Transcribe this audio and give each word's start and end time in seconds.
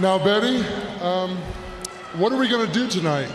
Now, 0.00 0.16
Betty, 0.16 0.64
um, 1.02 1.36
what 2.18 2.32
are 2.32 2.36
we 2.38 2.48
going 2.48 2.64
to 2.64 2.72
do 2.72 2.86
tonight? 2.86 3.28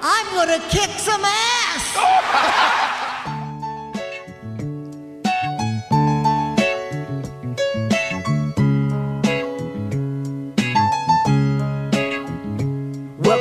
I'm 0.00 0.26
gonna 0.34 0.58
kick 0.70 0.90
some 0.98 1.22
ass! 1.24 2.68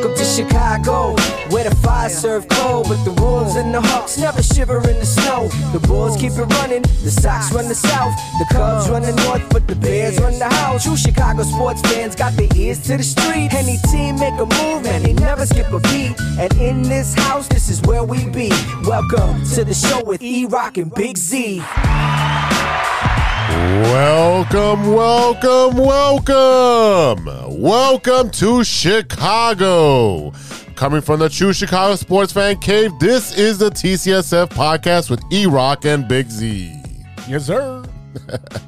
Welcome 0.02 0.18
to 0.18 0.26
Chicago, 0.26 1.16
where 1.52 1.70
the 1.70 1.76
fire 1.76 2.10
serve 2.10 2.48
cold, 2.48 2.88
but 2.90 3.04
the 3.06 3.12
Wolves 3.22 3.56
and 3.56 3.72
the 3.72 3.80
Hawks 3.80 4.18
never 4.18 4.42
shiver 4.42 4.78
in 4.78 4.98
the 4.98 5.06
snow. 5.06 5.48
The 5.74 5.88
Bulls 5.88 6.18
keep 6.18 6.32
it 6.32 6.46
running, 6.58 6.82
the 7.04 7.12
Sox 7.12 7.54
run 7.54 7.68
the 7.68 7.76
South, 7.76 8.12
the 8.40 8.48
Cubs 8.50 8.90
run 8.90 9.04
the 9.04 9.14
North, 9.28 9.48
but 9.52 9.68
the 9.68 9.76
Bears 9.76 10.20
run 10.20 10.40
the 10.40 10.50
house. 10.50 10.86
True 10.86 10.98
Chicago 10.98 11.44
sports 11.44 11.82
fans 11.82 12.16
got 12.16 12.34
their 12.34 12.50
ears 12.56 12.80
to 12.88 12.98
the 12.98 13.04
street. 13.04 13.54
Any 13.54 13.78
team 13.92 14.16
make 14.16 14.34
a 14.40 14.48
move, 14.48 14.88
and 14.88 15.06
they 15.06 15.14
never 15.14 15.46
skip 15.46 15.72
a 15.72 15.80
beat. 15.80 16.20
And 16.40 16.52
in 16.56 16.82
this 16.82 17.14
house, 17.14 17.48
this 17.48 17.70
is 17.70 17.80
where 17.84 18.04
we 18.04 18.28
be. 18.28 18.50
Welcome 18.86 19.46
to 19.54 19.64
the 19.64 19.76
show 19.76 20.04
with 20.04 20.24
E 20.24 20.48
Rock 20.48 20.80
and 20.80 20.92
Big 20.96 21.16
Z. 21.16 21.62
Welcome, 23.52 24.94
welcome, 24.94 25.76
welcome. 25.78 27.26
Welcome 27.62 28.32
to 28.32 28.64
Chicago. 28.64 30.32
Coming 30.76 31.02
from 31.02 31.20
the 31.20 31.28
True 31.28 31.52
Chicago 31.52 31.96
Sports 31.96 32.32
Fan 32.32 32.58
Cave, 32.60 32.92
this 33.00 33.38
is 33.38 33.58
the 33.58 33.70
TCSF 33.70 34.48
podcast 34.50 35.10
with 35.10 35.22
E 35.32 35.46
Rock 35.48 35.86
and 35.86 36.08
Big 36.08 36.30
Z. 36.30 36.74
Yes, 37.28 37.46
sir. 37.46 37.84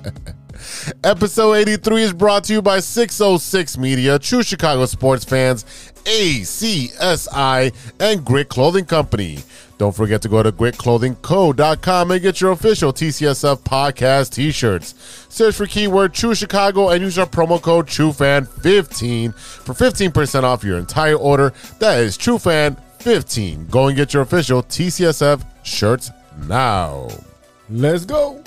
Episode 1.03 1.53
83 1.53 2.03
is 2.03 2.13
brought 2.13 2.43
to 2.45 2.53
you 2.53 2.61
by 2.61 2.79
606 2.79 3.77
Media, 3.77 4.19
True 4.19 4.43
Chicago 4.43 4.85
Sports 4.85 5.23
Fans, 5.23 5.63
ACSI, 6.03 7.73
and 8.01 8.25
Grit 8.25 8.49
Clothing 8.49 8.85
Company. 8.85 9.39
Don't 9.77 9.95
forget 9.95 10.21
to 10.21 10.29
go 10.29 10.43
to 10.43 10.51
gritclothingco.com 10.51 12.11
and 12.11 12.21
get 12.21 12.41
your 12.41 12.51
official 12.51 12.93
TCSF 12.93 13.61
podcast 13.61 14.33
t 14.33 14.51
shirts. 14.51 14.95
Search 15.29 15.55
for 15.55 15.65
keyword 15.65 16.13
True 16.13 16.35
Chicago 16.35 16.89
and 16.89 17.01
use 17.03 17.17
our 17.17 17.25
promo 17.25 17.61
code 17.61 17.87
TrueFan15 17.87 19.33
for 19.35 19.73
15% 19.73 20.43
off 20.43 20.63
your 20.63 20.77
entire 20.77 21.15
order. 21.15 21.53
That 21.79 21.99
is 21.99 22.17
TrueFan15. 22.17 23.69
Go 23.69 23.87
and 23.87 23.97
get 23.97 24.13
your 24.13 24.23
official 24.23 24.63
TCSF 24.63 25.45
shirts 25.63 26.11
now. 26.47 27.09
Let's 27.75 28.05
go. 28.05 28.39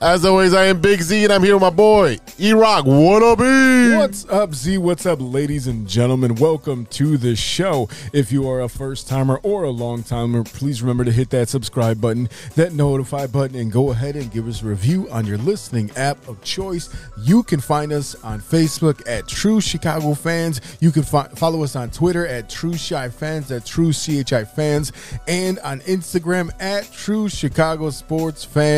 As 0.00 0.24
always, 0.24 0.54
I 0.54 0.64
am 0.64 0.80
Big 0.80 1.02
Z 1.02 1.22
and 1.22 1.32
I'm 1.32 1.42
here 1.42 1.54
with 1.54 1.62
my 1.62 1.70
boy, 1.70 2.18
E 2.40 2.52
Rock. 2.52 2.84
What 2.86 3.22
up, 3.22 3.40
E? 3.40 3.94
What's 3.94 4.26
up, 4.28 4.54
Z? 4.54 4.78
What's 4.78 5.06
up, 5.06 5.18
ladies 5.20 5.66
and 5.68 5.86
gentlemen? 5.86 6.34
Welcome 6.36 6.86
to 6.86 7.16
the 7.16 7.36
show. 7.36 7.88
If 8.12 8.32
you 8.32 8.48
are 8.48 8.62
a 8.62 8.68
first 8.68 9.06
timer 9.06 9.38
or 9.44 9.64
a 9.64 9.70
long 9.70 10.02
timer, 10.02 10.42
please 10.42 10.82
remember 10.82 11.04
to 11.04 11.12
hit 11.12 11.30
that 11.30 11.48
subscribe 11.48 12.00
button, 12.00 12.28
that 12.56 12.72
notify 12.72 13.26
button, 13.26 13.56
and 13.56 13.70
go 13.70 13.90
ahead 13.90 14.16
and 14.16 14.32
give 14.32 14.48
us 14.48 14.62
a 14.62 14.66
review 14.66 15.08
on 15.10 15.26
your 15.26 15.38
listening 15.38 15.90
app 15.94 16.26
of 16.26 16.42
choice. 16.42 16.88
You 17.18 17.42
can 17.44 17.60
find 17.60 17.92
us 17.92 18.16
on 18.24 18.40
Facebook 18.40 19.06
at 19.06 19.28
True 19.28 19.60
Chicago 19.60 20.14
Fans. 20.14 20.60
You 20.80 20.90
can 20.90 21.02
fi- 21.02 21.28
follow 21.36 21.62
us 21.62 21.76
on 21.76 21.90
Twitter 21.90 22.26
at 22.26 22.48
True 22.48 22.74
Chi 22.74 23.10
Fans, 23.10 23.52
at 23.52 23.66
True 23.66 23.92
CHI 23.92 24.44
Fans, 24.44 24.90
and 25.28 25.58
on 25.60 25.80
Instagram 25.80 26.50
at 26.60 26.90
True 26.90 27.28
Chicago 27.28 27.90
Sports 27.90 28.42
Fans. 28.42 28.71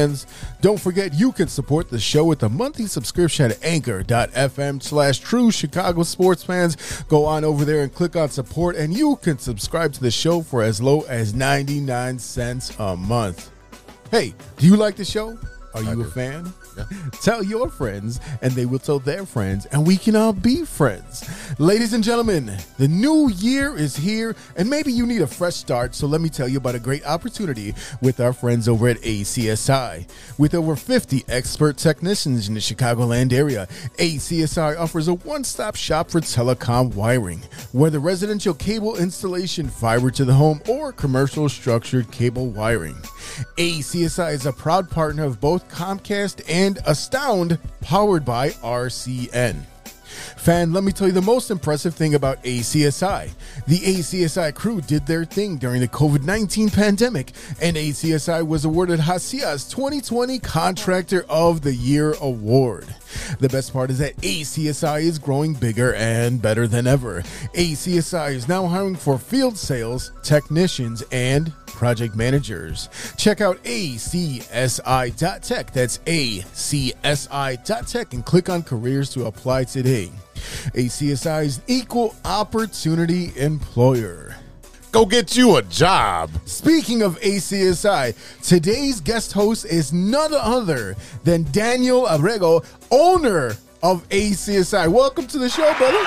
Don't 0.60 0.80
forget, 0.80 1.14
you 1.14 1.32
can 1.32 1.48
support 1.48 1.88
the 1.90 1.98
show 1.98 2.24
with 2.24 2.42
a 2.42 2.48
monthly 2.48 2.86
subscription 2.86 3.50
at 3.50 3.64
anchor.fm 3.64 4.82
slash 4.82 5.18
true 5.18 5.50
Chicago 5.50 6.02
sports 6.02 6.42
fans. 6.42 7.02
Go 7.08 7.24
on 7.24 7.44
over 7.44 7.64
there 7.64 7.82
and 7.82 7.94
click 7.94 8.16
on 8.16 8.28
support, 8.30 8.76
and 8.76 8.92
you 8.92 9.16
can 9.16 9.38
subscribe 9.38 9.92
to 9.92 10.00
the 10.00 10.10
show 10.10 10.42
for 10.42 10.62
as 10.62 10.80
low 10.80 11.02
as 11.02 11.34
99 11.34 12.18
cents 12.18 12.72
a 12.78 12.96
month. 12.96 13.50
Hey, 14.10 14.34
do 14.58 14.66
you 14.66 14.76
like 14.76 14.96
the 14.96 15.04
show? 15.04 15.38
Are 15.74 15.82
you 15.82 16.02
a 16.02 16.04
fan? 16.04 16.52
Tell 17.22 17.42
your 17.42 17.68
friends, 17.68 18.20
and 18.42 18.52
they 18.52 18.66
will 18.66 18.78
tell 18.78 18.98
their 18.98 19.24
friends, 19.24 19.66
and 19.66 19.86
we 19.86 19.96
can 19.96 20.16
all 20.16 20.32
be 20.32 20.64
friends. 20.64 21.28
Ladies 21.58 21.92
and 21.92 22.02
gentlemen, 22.02 22.56
the 22.78 22.88
new 22.88 23.28
year 23.30 23.76
is 23.76 23.96
here, 23.96 24.34
and 24.56 24.68
maybe 24.68 24.92
you 24.92 25.06
need 25.06 25.22
a 25.22 25.26
fresh 25.26 25.56
start. 25.56 25.94
So 25.94 26.06
let 26.06 26.20
me 26.20 26.28
tell 26.28 26.48
you 26.48 26.58
about 26.58 26.74
a 26.74 26.80
great 26.80 27.04
opportunity 27.06 27.74
with 28.00 28.20
our 28.20 28.32
friends 28.32 28.68
over 28.68 28.88
at 28.88 28.98
ACSI. 28.98 30.06
With 30.38 30.54
over 30.54 30.76
50 30.76 31.24
expert 31.28 31.76
technicians 31.76 32.48
in 32.48 32.54
the 32.54 32.60
Chicagoland 32.60 33.32
area, 33.32 33.68
ACSI 33.98 34.78
offers 34.78 35.08
a 35.08 35.14
one 35.14 35.44
stop 35.44 35.76
shop 35.76 36.10
for 36.10 36.20
telecom 36.20 36.94
wiring, 36.94 37.42
whether 37.72 37.98
residential 37.98 38.54
cable 38.54 38.96
installation, 38.96 39.68
fiber 39.68 40.10
to 40.10 40.24
the 40.24 40.34
home, 40.34 40.60
or 40.68 40.92
commercial 40.92 41.48
structured 41.48 42.10
cable 42.10 42.48
wiring. 42.48 42.96
ACSI 43.56 44.32
is 44.32 44.46
a 44.46 44.52
proud 44.52 44.90
partner 44.90 45.24
of 45.24 45.40
both 45.40 45.68
Comcast 45.68 46.42
and 46.48 46.78
Astound, 46.86 47.58
powered 47.80 48.24
by 48.24 48.50
RCN. 48.50 49.64
Fan, 50.36 50.72
let 50.72 50.84
me 50.84 50.92
tell 50.92 51.06
you 51.06 51.12
the 51.12 51.22
most 51.22 51.50
impressive 51.50 51.94
thing 51.94 52.14
about 52.14 52.42
ACSI. 52.44 53.30
The 53.66 53.78
ACSI 53.78 54.54
crew 54.54 54.80
did 54.80 55.06
their 55.06 55.24
thing 55.24 55.56
during 55.56 55.80
the 55.80 55.88
COVID 55.88 56.22
19 56.22 56.70
pandemic, 56.70 57.32
and 57.60 57.76
ACSI 57.76 58.46
was 58.46 58.64
awarded 58.64 59.00
Hasia's 59.00 59.66
2020 59.68 60.38
Contractor 60.40 61.24
of 61.28 61.62
the 61.62 61.74
Year 61.74 62.14
award. 62.20 62.86
The 63.38 63.48
best 63.48 63.72
part 63.72 63.90
is 63.90 63.98
that 63.98 64.16
ACSI 64.18 65.02
is 65.02 65.18
growing 65.18 65.54
bigger 65.54 65.94
and 65.94 66.40
better 66.40 66.66
than 66.66 66.86
ever. 66.86 67.22
ACSI 67.54 68.34
is 68.34 68.48
now 68.48 68.66
hiring 68.66 68.96
for 68.96 69.18
field 69.18 69.56
sales, 69.56 70.12
technicians, 70.22 71.02
and 71.10 71.52
project 71.74 72.14
managers. 72.16 72.88
Check 73.16 73.40
out 73.40 73.62
acsi.tech. 73.64 74.46
That's 75.72 75.98
acsi.tech 75.98 76.94
and 78.14 78.24
click 78.24 78.48
on 78.48 78.62
careers 78.62 79.10
to 79.10 79.26
apply 79.26 79.64
today. 79.64 80.10
ACSI 80.74 81.44
is 81.44 81.60
equal 81.66 82.14
opportunity 82.24 83.32
employer. 83.36 84.36
Go 84.92 85.04
get 85.04 85.36
you 85.36 85.56
a 85.56 85.62
job. 85.62 86.30
Speaking 86.44 87.02
of 87.02 87.18
ACSI, 87.20 88.14
today's 88.42 89.00
guest 89.00 89.32
host 89.32 89.64
is 89.66 89.92
none 89.92 90.32
other 90.32 90.94
than 91.24 91.42
Daniel 91.50 92.06
Abrego, 92.06 92.62
owner 92.92 93.56
of 93.82 94.08
ACSI. 94.10 94.86
Welcome 94.88 95.26
to 95.26 95.38
the 95.38 95.48
show, 95.48 95.74
brother. 95.78 96.04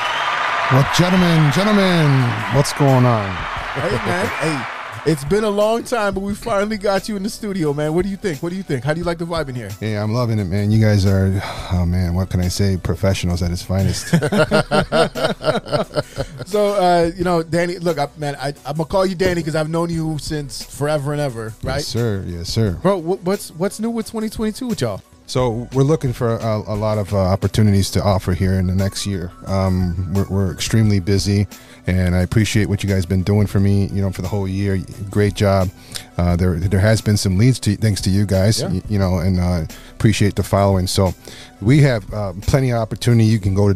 What, 0.72 0.94
gentlemen, 0.96 1.52
gentlemen, 1.52 2.22
what's 2.56 2.72
going 2.74 3.06
on? 3.06 3.36
Hey, 3.76 3.92
man. 3.92 4.28
Hey, 4.38 4.77
it's 5.08 5.24
been 5.26 5.44
a 5.44 5.50
long 5.50 5.84
time, 5.84 6.14
but 6.14 6.20
we 6.20 6.36
finally 6.36 6.78
got 6.78 7.10
you 7.10 7.16
in 7.16 7.24
the 7.24 7.30
studio, 7.30 7.74
man. 7.74 7.94
What 7.94 8.04
do 8.04 8.10
you 8.10 8.18
think? 8.18 8.44
What 8.44 8.50
do 8.50 8.56
you 8.56 8.64
think? 8.64 8.84
How 8.84 8.94
do 8.94 9.00
you 9.00 9.06
like 9.06 9.18
the 9.18 9.26
vibe 9.26 9.50
in 9.50 9.56
here? 9.56 9.70
Yeah, 9.82 10.04
I'm 10.04 10.14
loving 10.14 10.38
it, 10.38 10.46
man. 10.46 10.72
You 10.72 10.82
guys 10.82 11.06
are, 11.06 11.42
oh 11.72 11.86
man, 11.86 12.14
what 12.14 12.30
can 12.30 12.42
I 12.42 12.50
say? 12.50 12.78
Professionals 12.78 13.42
at 13.42 13.52
its 13.52 13.64
finest. 13.64 14.14
So, 16.48 16.76
uh, 16.76 17.12
you 17.14 17.26
know, 17.26 17.44
Danny, 17.44 17.78
look, 17.78 18.00
I, 18.00 18.08
man, 18.16 18.38
I, 18.38 18.54
I'm 18.66 18.78
gonna 18.78 18.86
call 18.86 19.06
you 19.06 19.16
Danny 19.16 19.42
because 19.42 19.54
I've 19.54 19.70
known 19.70 19.90
you 19.90 20.18
since 20.18 20.64
forever 20.64 21.12
and 21.12 21.20
ever, 21.20 21.54
right? 21.62 21.76
Yes, 21.76 21.88
sir. 21.88 22.24
Yes, 22.26 22.48
sir. 22.48 22.80
Bro, 22.82 23.00
what's 23.00 23.52
what's 23.52 23.82
new 23.82 23.90
with 23.90 24.06
2022 24.06 24.66
with 24.66 24.80
y'all? 24.80 25.02
So 25.28 25.68
we're 25.74 25.84
looking 25.84 26.14
for 26.14 26.38
a, 26.38 26.56
a 26.68 26.76
lot 26.76 26.98
of 26.98 27.14
uh, 27.14 27.18
opportunities 27.18 27.92
to 27.92 28.02
offer 28.02 28.34
here 28.34 28.54
in 28.54 28.66
the 28.68 28.74
next 28.76 29.06
year. 29.06 29.30
Um, 29.46 30.14
we're, 30.14 30.28
we're 30.30 30.52
extremely 30.54 31.02
busy, 31.02 31.48
and 31.86 32.16
I 32.16 32.20
appreciate 32.22 32.70
what 32.70 32.82
you 32.82 32.88
guys 32.90 33.06
been 33.06 33.24
doing 33.24 33.46
for 33.46 33.60
me. 33.60 33.88
You 33.88 34.02
know, 34.02 34.12
for 34.12 34.22
the 34.22 34.30
whole 34.30 34.48
year. 34.48 34.80
Great 35.10 35.34
job. 35.34 35.70
Uh, 36.18 36.38
there, 36.38 36.56
there 36.56 36.80
has 36.80 37.02
been 37.02 37.18
some 37.18 37.38
leads 37.38 37.60
to 37.60 37.76
thanks 37.76 38.00
to 38.02 38.10
you 38.10 38.26
guys. 38.26 38.62
Yeah. 38.62 38.70
y- 38.70 38.82
You 38.88 39.00
know, 39.00 39.18
and 39.20 39.40
uh, 39.40 39.66
appreciate 39.98 40.36
the 40.36 40.44
following. 40.44 40.86
So 40.86 41.14
we 41.60 41.82
have 41.82 42.14
uh, 42.14 42.34
plenty 42.44 42.72
of 42.72 42.78
opportunity. 42.78 43.26
You 43.26 43.40
can 43.40 43.56
go 43.56 43.68
to 43.68 43.74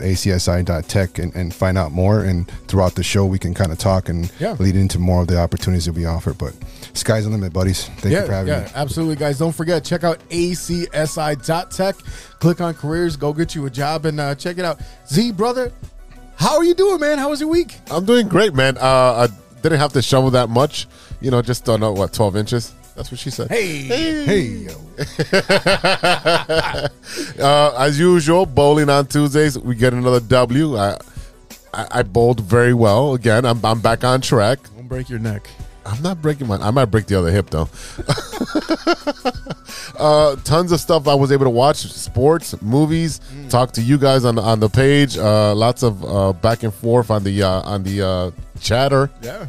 www.acsi.tech 0.00 1.18
and, 1.18 1.34
and 1.34 1.54
find 1.54 1.76
out 1.76 1.92
more. 1.92 2.20
And 2.20 2.48
throughout 2.66 2.94
the 2.94 3.02
show, 3.02 3.26
we 3.26 3.38
can 3.38 3.52
kind 3.52 3.72
of 3.72 3.78
talk 3.78 4.08
and 4.08 4.32
Yeah. 4.40 4.52
lead 4.58 4.74
into 4.74 4.98
more 4.98 5.20
of 5.22 5.28
the 5.28 5.38
opportunities 5.38 5.84
that 5.84 5.92
we 5.92 6.06
offer. 6.06 6.32
But 6.32 6.54
sky's 6.94 7.24
the 7.24 7.30
limit, 7.30 7.52
buddies. 7.52 7.84
Thank 7.98 8.14
you 8.14 8.24
for 8.24 8.32
having 8.32 8.52
me. 8.52 8.58
yeah, 8.58 8.64
me. 8.64 8.70
absolutely, 8.74 9.16
guys. 9.16 9.38
Don't 9.38 9.52
forget, 9.54 9.84
check 9.84 10.02
out 10.02 10.18
acsi.tech. 10.30 11.96
Click 12.40 12.60
on 12.62 12.72
careers, 12.74 13.16
go 13.16 13.32
get 13.34 13.54
you 13.54 13.66
a 13.66 13.70
job, 13.70 14.06
and 14.06 14.18
uh, 14.18 14.34
check 14.34 14.56
it 14.58 14.64
out. 14.64 14.80
Z, 15.08 15.32
brother, 15.32 15.72
how 16.36 16.56
are 16.56 16.64
you 16.64 16.74
doing, 16.74 17.00
man? 17.00 17.18
How 17.18 17.28
was 17.30 17.40
your 17.40 17.50
week? 17.50 17.76
I'm 17.90 18.04
doing 18.06 18.28
great, 18.28 18.54
man. 18.54 18.78
Uh, 18.78 19.28
I 19.28 19.28
didn't 19.62 19.78
have 19.78 19.92
to 19.94 20.02
shovel 20.02 20.30
that 20.32 20.48
much. 20.48 20.86
You 21.20 21.30
know, 21.30 21.42
just 21.42 21.64
don't 21.64 21.80
know 21.80 21.92
what 21.92 22.12
12 22.12 22.36
inches. 22.36 22.72
That's 22.96 23.10
what 23.10 23.20
she 23.20 23.30
said. 23.30 23.48
Hey, 23.50 23.82
Hey, 24.24 24.40
yo. 24.66 24.72
Uh, 27.38 27.74
as 27.78 27.98
usual, 27.98 28.46
bowling 28.46 28.88
on 28.88 29.06
Tuesdays. 29.06 29.58
We 29.58 29.74
get 29.74 29.92
another 29.92 30.20
W. 30.20 30.76
I, 30.76 30.96
I, 31.74 31.86
I 31.90 32.02
bowled 32.02 32.40
very 32.40 32.72
well 32.74 33.14
again. 33.14 33.44
I'm, 33.44 33.62
I'm 33.64 33.80
back 33.80 34.02
on 34.04 34.22
track. 34.22 34.58
don't 34.74 34.88
break 34.88 35.08
your 35.10 35.18
neck. 35.18 35.48
I'm 35.84 36.02
not 36.02 36.20
breaking 36.20 36.46
my. 36.48 36.56
I 36.56 36.70
might 36.72 36.86
break 36.86 37.06
the 37.06 37.16
other 37.18 37.30
hip 37.30 37.50
though. 37.50 37.68
uh, 39.98 40.36
tons 40.42 40.72
of 40.72 40.80
stuff 40.80 41.06
I 41.06 41.14
was 41.14 41.30
able 41.30 41.44
to 41.44 41.50
watch: 41.50 41.76
sports, 41.76 42.60
movies. 42.60 43.20
Talk 43.50 43.70
to 43.72 43.82
you 43.82 43.96
guys 43.96 44.24
on 44.24 44.34
the 44.34 44.42
on 44.42 44.58
the 44.58 44.68
page. 44.68 45.16
Uh, 45.16 45.54
lots 45.54 45.84
of 45.84 46.04
uh, 46.04 46.32
back 46.32 46.64
and 46.64 46.74
forth 46.74 47.10
on 47.12 47.22
the 47.22 47.42
uh, 47.42 47.60
on 47.62 47.84
the 47.84 48.04
uh, 48.04 48.30
chatter. 48.60 49.10
Yeah. 49.22 49.46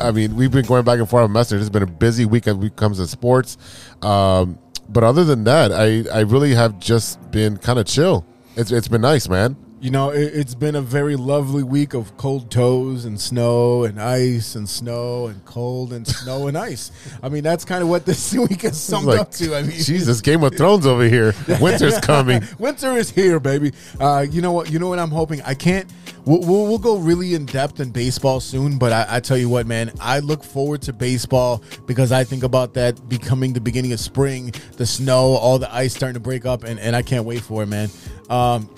I 0.00 0.12
mean, 0.12 0.36
we've 0.36 0.50
been 0.50 0.64
going 0.64 0.84
back 0.84 0.98
and 0.98 1.08
forth 1.08 1.24
on 1.24 1.32
messages. 1.32 1.66
It's 1.66 1.72
been 1.72 1.82
a 1.82 1.86
busy 1.86 2.24
week 2.24 2.46
when 2.46 2.62
it 2.62 2.76
comes 2.76 2.98
to 2.98 3.06
sports. 3.06 3.56
Um, 4.02 4.58
but 4.88 5.04
other 5.04 5.24
than 5.24 5.44
that, 5.44 5.72
I, 5.72 6.04
I 6.12 6.20
really 6.20 6.54
have 6.54 6.80
just 6.80 7.30
been 7.30 7.56
kind 7.58 7.78
of 7.78 7.86
chill. 7.86 8.24
It's 8.56 8.72
it's 8.72 8.88
been 8.88 9.02
nice, 9.02 9.28
man. 9.28 9.56
You 9.80 9.90
know, 9.90 10.10
it, 10.10 10.34
it's 10.34 10.54
been 10.54 10.74
a 10.74 10.82
very 10.82 11.16
lovely 11.16 11.62
week 11.62 11.94
of 11.94 12.14
cold 12.18 12.50
toes 12.50 13.06
and 13.06 13.18
snow 13.18 13.84
and 13.84 13.98
ice 13.98 14.54
and 14.54 14.68
snow 14.68 15.28
and 15.28 15.42
cold 15.46 15.94
and 15.94 16.06
snow 16.06 16.48
and 16.48 16.58
ice. 16.58 16.92
I 17.22 17.30
mean, 17.30 17.42
that's 17.42 17.64
kind 17.64 17.82
of 17.82 17.88
what 17.88 18.04
this 18.04 18.34
week 18.34 18.60
has 18.60 18.78
summed 18.78 19.06
Like, 19.06 19.20
up 19.20 19.30
to. 19.32 19.56
I 19.56 19.62
mean, 19.62 19.70
Jesus, 19.70 20.20
Game 20.20 20.42
of 20.42 20.54
Thrones 20.54 20.84
over 20.84 21.04
here. 21.04 21.34
Winter's 21.62 21.98
coming. 21.98 22.42
Winter 22.58 22.92
is 22.98 23.10
here, 23.10 23.40
baby. 23.40 23.72
Uh, 23.98 24.26
you 24.30 24.42
know 24.42 24.52
what? 24.52 24.70
You 24.70 24.78
know 24.78 24.88
what 24.88 24.98
I'm 24.98 25.10
hoping. 25.10 25.40
I 25.42 25.54
can't. 25.54 25.90
We'll, 26.26 26.40
we'll, 26.40 26.66
we'll 26.66 26.78
go 26.78 26.98
really 26.98 27.32
in 27.32 27.46
depth 27.46 27.80
in 27.80 27.90
baseball 27.90 28.40
soon, 28.40 28.76
but 28.76 28.92
I, 28.92 29.06
I 29.16 29.20
tell 29.20 29.38
you 29.38 29.48
what, 29.48 29.66
man, 29.66 29.92
I 29.98 30.18
look 30.18 30.44
forward 30.44 30.82
to 30.82 30.92
baseball 30.92 31.62
because 31.86 32.12
I 32.12 32.24
think 32.24 32.42
about 32.42 32.74
that 32.74 33.08
becoming 33.08 33.54
the 33.54 33.62
beginning 33.62 33.94
of 33.94 34.00
spring, 34.00 34.52
the 34.76 34.84
snow, 34.84 35.36
all 35.36 35.58
the 35.58 35.74
ice 35.74 35.94
starting 35.94 36.14
to 36.14 36.20
break 36.20 36.44
up, 36.44 36.64
and, 36.64 36.78
and 36.78 36.94
I 36.94 37.00
can't 37.00 37.24
wait 37.24 37.40
for 37.40 37.62
it, 37.62 37.66
man. 37.66 37.88
Um, 38.28 38.68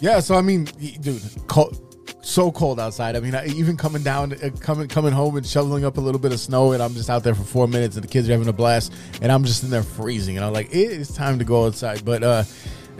yeah, 0.00 0.20
so 0.20 0.34
I 0.34 0.42
mean, 0.42 0.64
dude, 1.00 1.22
cold, 1.46 1.84
so 2.22 2.52
cold 2.52 2.78
outside. 2.78 3.16
I 3.16 3.20
mean, 3.20 3.34
I, 3.34 3.46
even 3.46 3.76
coming 3.76 4.02
down, 4.02 4.32
uh, 4.32 4.50
coming 4.60 4.88
coming 4.88 5.12
home 5.12 5.36
and 5.36 5.46
shoveling 5.46 5.84
up 5.84 5.96
a 5.96 6.00
little 6.00 6.20
bit 6.20 6.32
of 6.32 6.40
snow, 6.40 6.72
and 6.72 6.82
I'm 6.82 6.94
just 6.94 7.10
out 7.10 7.24
there 7.24 7.34
for 7.34 7.44
four 7.44 7.66
minutes, 7.66 7.96
and 7.96 8.04
the 8.04 8.08
kids 8.08 8.28
are 8.28 8.32
having 8.32 8.48
a 8.48 8.52
blast, 8.52 8.92
and 9.22 9.32
I'm 9.32 9.44
just 9.44 9.64
in 9.64 9.70
there 9.70 9.82
freezing, 9.82 10.36
and 10.36 10.44
I'm 10.44 10.52
like, 10.52 10.68
it 10.68 10.74
is 10.92 11.14
time 11.14 11.38
to 11.38 11.44
go 11.44 11.66
outside. 11.66 12.04
But 12.04 12.22
uh, 12.22 12.44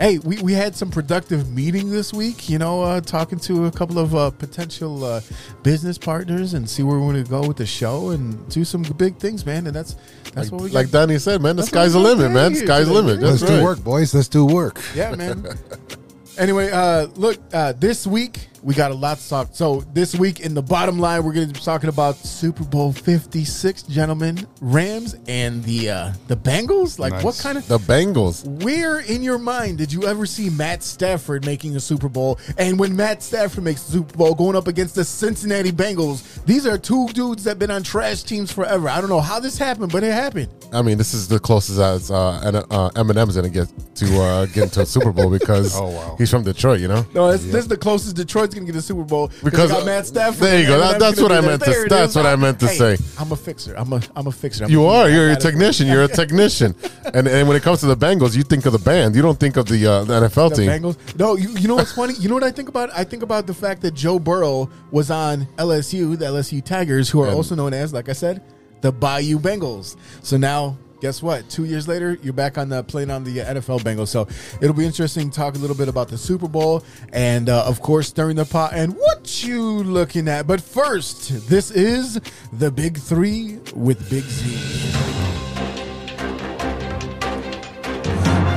hey, 0.00 0.18
we, 0.18 0.40
we 0.42 0.52
had 0.52 0.74
some 0.74 0.90
productive 0.90 1.52
meeting 1.52 1.90
this 1.90 2.12
week. 2.12 2.48
You 2.48 2.58
know, 2.58 2.82
uh, 2.82 3.00
talking 3.00 3.38
to 3.40 3.66
a 3.66 3.70
couple 3.70 3.98
of 3.98 4.14
uh, 4.14 4.30
potential 4.30 5.04
uh, 5.04 5.20
business 5.62 5.98
partners 5.98 6.54
and 6.54 6.68
see 6.68 6.82
where 6.82 6.98
we're 6.98 7.12
going 7.12 7.24
to 7.24 7.30
go 7.30 7.46
with 7.46 7.58
the 7.58 7.66
show 7.66 8.10
and 8.10 8.48
do 8.48 8.64
some 8.64 8.82
big 8.82 9.16
things, 9.18 9.44
man. 9.44 9.66
And 9.66 9.76
that's 9.76 9.96
that's 10.32 10.50
what 10.50 10.62
we 10.62 10.70
Like 10.70 10.90
got. 10.90 11.06
Danny 11.06 11.18
said, 11.18 11.42
man, 11.42 11.56
the 11.56 11.62
That's 11.62 11.70
sky's 11.70 11.92
the 11.92 11.98
what 11.98 12.16
we 12.16 12.22
got 12.24 12.32
limit, 12.32 12.34
man. 12.34 12.54
Sky's 12.54 12.86
the 12.86 12.92
limit. 12.94 13.20
Let's 13.20 13.40
That's 13.40 13.52
do 13.52 13.62
work, 13.62 13.82
boys. 13.84 14.14
Let's 14.14 14.28
do 14.28 14.46
work. 14.46 14.80
Yeah, 14.94 15.14
man. 15.14 15.46
anyway, 16.38 16.70
uh, 16.70 17.06
look, 17.16 17.38
uh, 17.52 17.72
this 17.72 18.06
week 18.06 18.48
we 18.62 18.74
got 18.74 18.90
a 18.90 18.94
lot 18.94 19.18
to 19.18 19.28
talk. 19.28 19.48
So 19.52 19.80
this 19.92 20.14
week 20.14 20.40
in 20.40 20.54
the 20.54 20.62
bottom 20.62 20.98
line, 20.98 21.24
we're 21.24 21.32
going 21.32 21.46
to 21.48 21.54
be 21.54 21.60
talking 21.60 21.88
about 21.88 22.16
Super 22.16 22.64
Bowl 22.64 22.92
Fifty 22.92 23.44
Six, 23.44 23.82
gentlemen, 23.82 24.46
Rams 24.60 25.16
and 25.28 25.62
the 25.64 25.90
uh, 25.90 26.12
the 26.26 26.36
Bengals. 26.36 26.98
Like, 26.98 27.12
Nice. 27.12 27.24
what 27.24 27.38
kind 27.38 27.58
of 27.58 27.66
The 27.68 27.78
Bengals. 27.78 28.44
where 28.62 29.00
in 29.00 29.22
your 29.22 29.38
mind 29.38 29.78
did 29.78 29.92
you 29.92 30.04
ever 30.06 30.26
see 30.26 30.50
Matt 30.50 30.82
Stafford 30.82 31.44
making 31.46 31.76
a 31.76 31.80
Super 31.80 32.08
Bowl? 32.08 32.38
And 32.58 32.78
when 32.78 32.94
Matt 32.96 33.22
Stafford 33.22 33.64
makes 33.64 33.82
the 33.84 33.92
Super 33.92 34.16
Bowl 34.16 34.34
going 34.34 34.56
up 34.56 34.66
against 34.68 34.94
the 34.94 35.04
Cincinnati 35.04 35.72
Bengals, 35.72 36.44
these 36.44 36.66
are 36.66 36.78
two 36.78 37.08
dudes 37.08 37.44
that 37.44 37.50
have 37.50 37.58
been 37.58 37.70
on 37.70 37.82
trash 37.82 38.22
teams 38.22 38.52
forever. 38.52 38.88
I 38.88 39.00
don't 39.00 39.10
know 39.10 39.20
how 39.20 39.40
this 39.40 39.58
happened, 39.58 39.92
but 39.92 40.02
it 40.02 40.12
happened. 40.12 40.48
I 40.72 40.82
mean, 40.82 40.98
this 40.98 41.14
is 41.14 41.28
the 41.28 41.38
closest 41.38 41.78
as 41.78 42.10
uh, 42.10 42.40
and, 42.44 42.56
uh, 42.56 42.90
Eminem's 42.94 43.36
gonna 43.36 43.48
get 43.48 43.72
to 43.96 44.20
uh, 44.20 44.46
get 44.46 44.64
into 44.64 44.80
a 44.82 44.86
Super 44.86 45.12
Bowl 45.12 45.30
because 45.30 45.76
Oh, 45.78 45.88
wow. 45.90 46.14
he's 46.18 46.30
from 46.30 46.42
Detroit, 46.42 46.80
you 46.80 46.88
know. 46.88 47.06
No, 47.14 47.30
this, 47.32 47.44
this 47.44 47.54
is 47.56 47.68
the 47.68 47.76
closest 47.76 48.16
Detroit's 48.48 48.54
gonna 48.54 48.66
get 48.66 48.72
the 48.72 48.82
Super 48.82 49.04
Bowl 49.04 49.30
Because, 49.44 49.70
they 49.70 49.76
got 49.76 49.86
Matt 49.86 50.06
Stafford. 50.06 50.40
there 50.40 50.60
you 50.60 50.66
go. 50.66 50.78
That- 50.78 50.98
that's 50.98 51.20
what 51.20 51.32
I 51.32 51.40
meant 51.40 51.62
to- 51.64 51.86
that's 51.88 52.14
what 52.14 52.26
I 52.26 52.36
meant 52.36 52.60
to 52.60 52.68
say. 52.68 52.96
I'm 53.18 53.32
a 53.32 53.36
fixer. 53.36 53.74
I'm 53.76 53.92
a 53.92 54.00
I'm 54.16 54.26
a 54.26 54.32
fixer. 54.32 54.64
I'm 54.64 54.70
You 54.70 54.84
a- 54.84 54.88
are. 54.88 55.10
You're 55.10 55.30
a 55.30 55.36
technician. 55.36 55.86
You're 55.86 56.04
a 56.04 56.08
technician. 56.22 56.74
And 57.14 57.26
and 57.28 57.48
when 57.48 57.56
it 57.56 57.62
comes 57.62 57.80
to 57.80 57.86
the 57.86 57.96
Bengals, 57.96 58.36
you 58.36 58.42
think 58.42 58.66
of 58.66 58.72
the 58.72 58.78
band. 58.78 59.14
You 59.14 59.22
don't 59.22 59.38
think 59.38 59.56
of 59.56 59.66
the, 59.66 59.86
uh, 59.86 60.04
the 60.04 60.14
NFL 60.28 60.50
The 60.50 60.56
team. 60.56 60.70
Bengals. 60.70 60.96
No, 61.18 61.36
you, 61.36 61.50
you 61.56 61.68
know 61.68 61.76
what's 61.76 61.92
funny? 61.92 62.14
You 62.14 62.28
know 62.28 62.34
what 62.34 62.44
I 62.44 62.50
think 62.50 62.68
about? 62.68 62.90
I 62.94 63.04
think 63.04 63.22
about 63.22 63.46
the 63.46 63.54
fact 63.54 63.82
that 63.82 63.94
Joe 63.94 64.18
Burrow 64.18 64.68
was 64.90 65.10
on 65.10 65.46
LSU, 65.58 66.18
the 66.18 66.24
LSU 66.26 66.64
Tigers, 66.64 67.08
who 67.10 67.20
are 67.22 67.26
And- 67.28 67.36
also 67.36 67.54
known 67.54 67.74
as, 67.74 67.92
like 67.92 68.08
I 68.08 68.12
said, 68.12 68.42
the 68.80 68.92
Bayou 68.92 69.38
Bengals. 69.38 69.96
So 70.22 70.36
now, 70.36 70.76
guess 71.00 71.22
what? 71.22 71.48
Two 71.48 71.64
years 71.64 71.88
later, 71.88 72.18
you're 72.22 72.32
back 72.32 72.58
on 72.58 72.68
the 72.68 72.82
playing 72.82 73.10
on 73.10 73.24
the 73.24 73.38
NFL 73.38 73.80
Bengals. 73.80 74.08
So 74.08 74.28
it'll 74.60 74.76
be 74.76 74.86
interesting 74.86 75.30
to 75.30 75.36
talk 75.36 75.54
a 75.54 75.58
little 75.58 75.76
bit 75.76 75.88
about 75.88 76.08
the 76.08 76.18
Super 76.18 76.48
Bowl 76.48 76.84
and, 77.12 77.48
uh, 77.48 77.64
of 77.64 77.80
course, 77.80 78.08
stirring 78.08 78.36
the 78.36 78.44
pot 78.44 78.72
and 78.74 78.94
what 78.96 79.42
you 79.44 79.62
looking 79.62 80.28
at. 80.28 80.46
But 80.46 80.60
first, 80.60 81.48
this 81.48 81.70
is 81.70 82.20
the 82.52 82.70
Big 82.70 82.98
Three 82.98 83.58
with 83.74 84.08
Big 84.10 84.24
Z. 84.24 84.56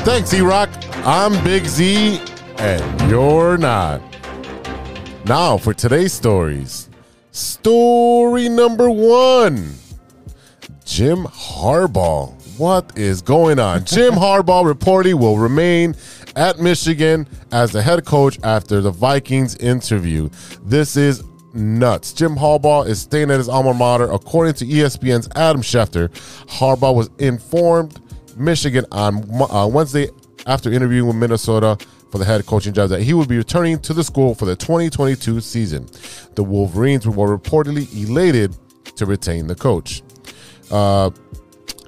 Thanks, 0.04 0.34
E 0.34 0.42
Rock. 0.42 0.70
I'm 1.06 1.44
Big 1.44 1.66
Z, 1.66 2.22
and 2.58 3.10
you're 3.10 3.58
not. 3.58 4.02
Now 5.26 5.58
for 5.58 5.74
today's 5.74 6.14
stories. 6.14 6.90
Story 7.32 8.50
number 8.50 8.90
one 8.90 9.76
Jim 10.92 11.24
Harbaugh. 11.24 12.34
What 12.60 12.98
is 12.98 13.22
going 13.22 13.60
on? 13.60 13.86
Jim 13.86 14.14
Harbaugh 14.14 14.70
reportedly 14.70 15.14
will 15.14 15.38
remain 15.38 15.96
at 16.36 16.60
Michigan 16.60 17.26
as 17.54 17.72
the 17.72 17.82
head 17.82 18.04
coach 18.06 18.38
after 18.44 18.82
the 18.82 18.92
Vikings 18.92 19.56
interview. 19.56 20.30
This 20.62 20.98
is 20.98 21.24
nuts. 21.54 22.12
Jim 22.12 22.36
Harbaugh 22.36 22.86
is 22.86 23.00
staying 23.00 23.32
at 23.32 23.38
his 23.38 23.48
alma 23.48 23.74
mater. 23.74 24.12
According 24.12 24.56
to 24.56 24.66
ESPN's 24.66 25.30
Adam 25.34 25.62
Schefter, 25.62 26.10
Harbaugh 26.48 26.94
was 26.94 27.10
informed 27.20 28.02
Michigan 28.36 28.86
on 28.92 29.24
uh, 29.50 29.68
Wednesday 29.68 30.10
after 30.46 30.70
interviewing 30.74 31.08
with 31.08 31.16
Minnesota 31.16 31.78
for 32.12 32.18
the 32.18 32.26
head 32.26 32.46
coaching 32.46 32.74
job 32.74 32.90
that 32.90 33.02
he 33.02 33.14
would 33.14 33.30
be 33.30 33.38
returning 33.38 33.80
to 33.80 33.94
the 33.94 34.04
school 34.04 34.36
for 34.36 34.44
the 34.44 34.58
2022 34.58 35.40
season. 35.40 35.88
The 36.36 36.44
Wolverines 36.44 37.08
were 37.08 37.38
reportedly 37.38 37.88
elated 37.96 38.58
to 38.98 39.06
retain 39.06 39.48
the 39.48 39.56
coach. 39.56 40.04
Uh, 40.72 41.10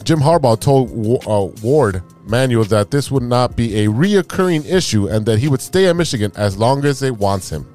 Jim 0.03 0.19
Harbaugh 0.19 0.59
told 0.59 0.89
uh, 1.27 1.61
Warde 1.63 2.03
Manuel 2.25 2.65
that 2.65 2.91
this 2.91 3.09
would 3.09 3.23
not 3.23 3.55
be 3.55 3.85
a 3.85 3.87
reoccurring 3.87 4.65
issue 4.69 5.07
and 5.07 5.25
that 5.25 5.39
he 5.39 5.47
would 5.47 5.61
stay 5.61 5.87
at 5.87 5.95
Michigan 5.95 6.31
as 6.35 6.57
long 6.57 6.83
as 6.85 6.99
they 6.99 7.11
wants 7.11 7.49
him. 7.49 7.65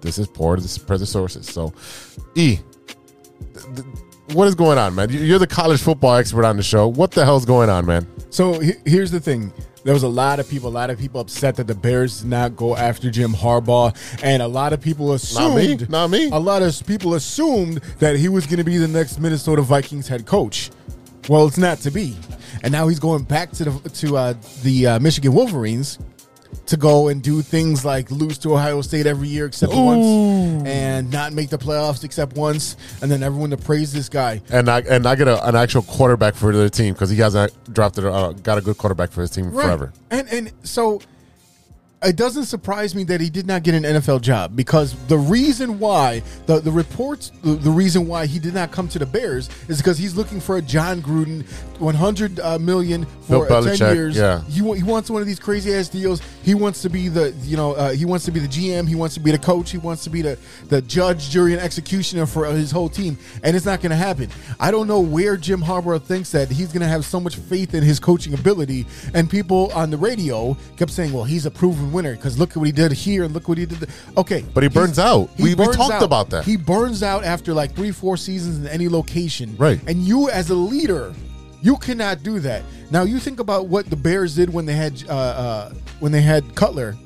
This 0.00 0.18
is 0.18 0.26
per 0.28 0.56
the 0.56 0.82
present 0.86 1.08
sources. 1.08 1.46
So, 1.46 1.72
E, 2.34 2.58
th- 3.54 3.64
th- 3.76 3.86
what 4.34 4.46
is 4.48 4.54
going 4.54 4.78
on, 4.78 4.94
man? 4.94 5.10
You- 5.10 5.20
You're 5.20 5.38
the 5.38 5.46
college 5.46 5.80
football 5.80 6.14
expert 6.14 6.44
on 6.44 6.56
the 6.56 6.62
show. 6.62 6.86
What 6.88 7.10
the 7.10 7.24
hell's 7.24 7.44
going 7.44 7.68
on, 7.68 7.84
man? 7.86 8.06
So 8.30 8.58
he- 8.60 8.74
here's 8.84 9.10
the 9.10 9.20
thing. 9.20 9.52
There 9.84 9.94
was 9.94 10.04
a 10.04 10.08
lot 10.08 10.38
of 10.38 10.48
people, 10.48 10.68
a 10.68 10.70
lot 10.70 10.90
of 10.90 10.98
people 10.98 11.20
upset 11.20 11.56
that 11.56 11.66
the 11.66 11.74
Bears 11.74 12.20
did 12.20 12.30
not 12.30 12.56
go 12.56 12.76
after 12.76 13.10
Jim 13.10 13.32
Harbaugh, 13.32 13.96
and 14.22 14.40
a 14.42 14.46
lot 14.46 14.72
of 14.72 14.80
people 14.80 15.12
assumed, 15.12 15.80
me. 15.80 15.86
Not 15.88 16.10
me. 16.10 16.30
A 16.30 16.38
lot 16.38 16.62
of 16.62 16.86
people 16.86 17.14
assumed 17.14 17.78
that 17.98 18.16
he 18.16 18.28
was 18.28 18.46
going 18.46 18.58
to 18.58 18.64
be 18.64 18.78
the 18.78 18.86
next 18.86 19.18
Minnesota 19.18 19.62
Vikings 19.62 20.06
head 20.06 20.24
coach. 20.24 20.70
Well, 21.28 21.46
it's 21.46 21.58
not 21.58 21.78
to 21.78 21.90
be, 21.90 22.16
and 22.62 22.72
now 22.72 22.88
he's 22.88 22.98
going 23.00 23.24
back 23.24 23.50
to 23.52 23.64
the 23.64 23.88
to 23.88 24.16
uh, 24.16 24.34
the 24.62 24.86
uh, 24.86 24.98
Michigan 25.00 25.32
Wolverines 25.32 25.98
to 26.66 26.76
go 26.76 27.08
and 27.08 27.22
do 27.22 27.42
things 27.42 27.84
like 27.84 28.10
lose 28.10 28.38
to 28.38 28.54
Ohio 28.54 28.80
State 28.82 29.06
every 29.06 29.28
year 29.28 29.46
except 29.46 29.72
once, 29.74 30.66
and 30.66 31.10
not 31.10 31.32
make 31.32 31.50
the 31.50 31.58
playoffs 31.58 32.04
except 32.04 32.36
once, 32.36 32.76
and 33.00 33.10
then 33.10 33.22
everyone 33.22 33.50
to 33.50 33.56
praise 33.56 33.92
this 33.92 34.08
guy. 34.08 34.40
And 34.50 34.68
I 34.68 34.80
and 34.80 35.06
I 35.06 35.14
get 35.14 35.28
a, 35.28 35.46
an 35.46 35.56
actual 35.56 35.82
quarterback 35.82 36.34
for 36.34 36.52
the 36.52 36.70
team 36.70 36.94
because 36.94 37.10
he 37.10 37.16
hasn't 37.16 37.52
drafted 37.72 38.04
uh, 38.04 38.32
got 38.32 38.58
a 38.58 38.60
good 38.60 38.78
quarterback 38.78 39.10
for 39.10 39.20
his 39.22 39.30
team 39.30 39.50
forever. 39.50 39.92
And 40.10 40.28
and 40.28 40.52
so 40.62 41.00
it 42.04 42.16
doesn't 42.16 42.44
surprise 42.44 42.94
me 42.94 43.04
that 43.04 43.20
he 43.20 43.30
did 43.30 43.46
not 43.46 43.62
get 43.62 43.74
an 43.74 43.84
NFL 43.84 44.20
job 44.22 44.56
because 44.56 44.94
the 45.06 45.18
reason 45.18 45.78
why 45.78 46.22
the 46.46 46.60
the 46.60 46.70
reports 46.70 47.30
the, 47.42 47.54
the 47.54 47.70
reason 47.70 48.06
why 48.06 48.26
he 48.26 48.38
did 48.38 48.54
not 48.54 48.72
come 48.72 48.88
to 48.88 48.98
the 48.98 49.06
Bears 49.06 49.48
is 49.68 49.78
because 49.78 49.98
he's 49.98 50.16
looking 50.16 50.40
for 50.40 50.56
a 50.56 50.62
Jon 50.62 51.00
Gruden 51.00 51.46
100 51.78 52.40
uh, 52.40 52.58
million 52.58 53.06
for 53.22 53.50
uh, 53.50 53.74
10 53.76 53.94
years. 53.94 54.16
yeah. 54.16 54.42
He, 54.44 54.60
he 54.60 54.82
wants 54.82 55.10
one 55.10 55.20
of 55.20 55.26
these 55.26 55.40
crazy 55.40 55.74
ass 55.74 55.88
deals. 55.88 56.22
He 56.42 56.54
wants 56.54 56.82
to 56.82 56.90
be 56.90 57.08
the 57.08 57.30
you 57.42 57.56
know 57.56 57.72
uh, 57.72 57.92
he 57.92 58.04
wants 58.04 58.24
to 58.24 58.30
be 58.30 58.40
the 58.40 58.48
GM. 58.48 58.88
He 58.88 58.94
wants 58.94 59.14
to 59.14 59.20
be 59.20 59.30
the 59.30 59.38
coach. 59.38 59.70
He 59.70 59.78
wants 59.78 60.04
to 60.04 60.10
be 60.10 60.22
the 60.22 60.38
the 60.68 60.82
judge, 60.82 61.30
jury, 61.30 61.52
and 61.52 61.62
executioner 61.62 62.26
for 62.26 62.46
his 62.46 62.70
whole 62.70 62.88
team. 62.88 63.18
And 63.42 63.56
it's 63.56 63.66
not 63.66 63.80
going 63.80 63.90
to 63.90 63.96
happen. 63.96 64.28
I 64.58 64.70
don't 64.70 64.86
know 64.86 65.00
where 65.00 65.36
Jim 65.36 65.60
Harbaugh 65.60 66.02
thinks 66.02 66.32
that 66.32 66.50
he's 66.50 66.68
going 66.68 66.82
to 66.82 66.88
have 66.88 67.04
so 67.04 67.20
much 67.20 67.36
faith 67.36 67.74
in 67.74 67.82
his 67.82 68.00
coaching 68.00 68.34
ability. 68.34 68.86
And 69.14 69.30
people 69.30 69.70
on 69.72 69.90
the 69.90 69.96
radio 69.96 70.56
kept 70.76 70.90
saying, 70.90 71.12
"Well, 71.12 71.24
he's 71.24 71.46
a 71.46 71.50
proven 71.50 71.91
winner 71.92 72.14
because 72.16 72.38
look 72.38 72.50
at 72.50 72.56
what 72.56 72.66
he 72.66 72.72
did 72.72 72.92
here 72.92 73.24
and 73.24 73.32
look 73.34 73.48
what 73.48 73.58
he 73.58 73.66
did." 73.66 73.78
th-" 73.80 73.90
Okay, 74.16 74.44
But 74.54 74.62
he 74.62 74.68
burns 74.68 74.98
out. 74.98 75.30
he 75.36 75.42
We- 75.42 75.54
we 75.54 75.64
talked 75.66 75.94
out. 75.94 76.02
about 76.02 76.30
that. 76.30 76.44
He 76.44 76.56
burns 76.56 77.02
out 77.02 77.24
after 77.24 77.52
like 77.54 77.74
three, 77.74 77.90
four 77.92 78.16
seasons 78.16 78.58
in 78.58 78.66
any 78.66 78.88
location. 78.88 79.54
Right. 79.58 79.80
And 79.86 80.02
you, 80.06 80.30
as 80.30 80.50
a 80.50 80.54
leader, 80.54 81.12
you 81.62 81.76
cannot 81.76 82.22
do 82.22 82.40
that. 82.40 82.62
Now 82.90 83.04
you 83.04 83.18
think 83.18 83.38
about 83.40 83.68
what 83.68 83.88
the 83.88 83.96
Bears 83.96 84.34
did 84.34 84.52
when 84.52 84.66
they 84.66 84.74
had 84.74 85.02
uh, 85.08 85.12
uh, 85.14 85.72
when 86.00 86.12
they 86.12 86.20
had 86.22 86.54
Cutler, 86.54 86.96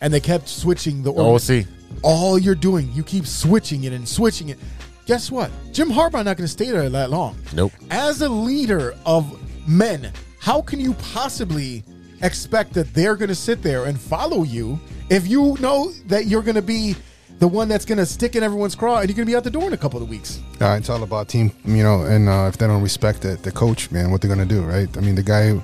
and 0.00 0.12
they 0.12 0.20
kept 0.20 0.48
switching 0.48 1.02
the. 1.02 1.12
Oh, 1.12 1.38
see. 1.38 1.66
All 2.02 2.38
you're 2.38 2.54
doing, 2.54 2.90
you 2.92 3.02
keep 3.02 3.26
switching 3.26 3.84
it 3.84 3.92
and 3.92 4.06
switching 4.08 4.50
it. 4.50 4.58
guess 5.06 5.30
what? 5.30 5.50
Jim 5.72 5.90
Harbaugh 5.90 6.22
not 6.24 6.36
going 6.36 6.44
to 6.44 6.48
stay 6.48 6.70
there 6.70 6.88
that 6.90 7.10
long. 7.10 7.36
Nope. 7.54 7.72
As 7.90 8.20
a 8.20 8.28
leader 8.28 8.94
of 9.06 9.24
men, 9.66 10.12
how 10.38 10.60
can 10.60 10.78
you 10.78 10.92
possibly 11.14 11.82
expect 12.22 12.72
that 12.74 12.92
they're 12.94 13.16
going 13.16 13.28
to 13.28 13.34
sit 13.34 13.62
there 13.62 13.84
and 13.84 13.98
follow 14.00 14.42
you 14.42 14.78
if 15.10 15.26
you 15.26 15.56
know 15.60 15.90
that 16.06 16.26
you're 16.26 16.42
going 16.42 16.54
to 16.56 16.62
be 16.62 16.94
the 17.38 17.46
one 17.48 17.68
that's 17.68 17.84
going 17.84 17.98
to 17.98 18.06
stick 18.06 18.34
in 18.34 18.42
everyone's 18.42 18.74
craw 18.74 18.98
and 18.98 19.08
you're 19.08 19.14
going 19.16 19.26
to 19.26 19.30
be 19.30 19.36
out 19.36 19.44
the 19.44 19.50
door 19.50 19.64
in 19.64 19.72
a 19.72 19.76
couple 19.76 20.02
of 20.02 20.08
weeks? 20.08 20.40
Uh, 20.60 20.76
it's 20.78 20.90
all 20.90 21.02
about 21.04 21.28
team, 21.28 21.52
you 21.64 21.82
know, 21.84 22.02
and 22.02 22.28
uh, 22.28 22.46
if 22.48 22.58
they 22.58 22.66
don't 22.66 22.82
respect 22.82 23.20
the, 23.22 23.36
the 23.36 23.52
coach, 23.52 23.90
man, 23.92 24.10
what 24.10 24.20
they're 24.20 24.28
gonna 24.28 24.44
do, 24.44 24.62
right? 24.62 24.94
I 24.96 25.00
mean, 25.00 25.14
the 25.14 25.22
guy, 25.22 25.60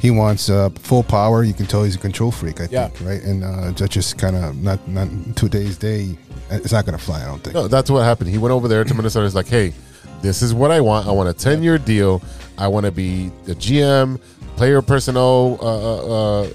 he 0.00 0.10
wants 0.10 0.48
uh, 0.48 0.70
full 0.70 1.02
power. 1.02 1.42
You 1.42 1.52
can 1.52 1.66
tell 1.66 1.84
he's 1.84 1.96
a 1.96 1.98
control 1.98 2.30
freak, 2.30 2.60
I 2.62 2.68
Yeah. 2.70 2.88
think, 2.88 3.06
right? 3.08 3.22
And 3.22 3.44
uh, 3.44 3.72
that's 3.72 3.92
just 3.92 4.16
kind 4.16 4.36
of 4.36 4.56
not 4.62 4.86
not 4.88 5.08
today's 5.36 5.76
day. 5.76 6.16
It's 6.50 6.72
not 6.72 6.86
gonna 6.86 6.96
fly, 6.96 7.22
I 7.22 7.26
don't 7.26 7.42
think. 7.44 7.54
No, 7.54 7.68
that's 7.68 7.90
what 7.90 8.04
happened. 8.04 8.30
He 8.30 8.38
went 8.38 8.52
over 8.52 8.66
there 8.68 8.82
to 8.84 8.94
Minnesota. 8.94 9.26
He's 9.26 9.34
like, 9.34 9.48
hey, 9.48 9.74
this 10.22 10.40
is 10.40 10.54
what 10.54 10.70
I 10.70 10.80
want. 10.80 11.06
I 11.06 11.10
want 11.12 11.28
a 11.28 11.34
10 11.34 11.62
year 11.62 11.76
deal. 11.76 12.22
I 12.56 12.68
want 12.68 12.86
to 12.86 12.90
be 12.92 13.30
the 13.44 13.54
GM, 13.54 14.18
player 14.58 14.82
personnel, 14.82 15.58
uh, 15.62 15.66
uh, 15.66 16.40
uh, 16.42 16.48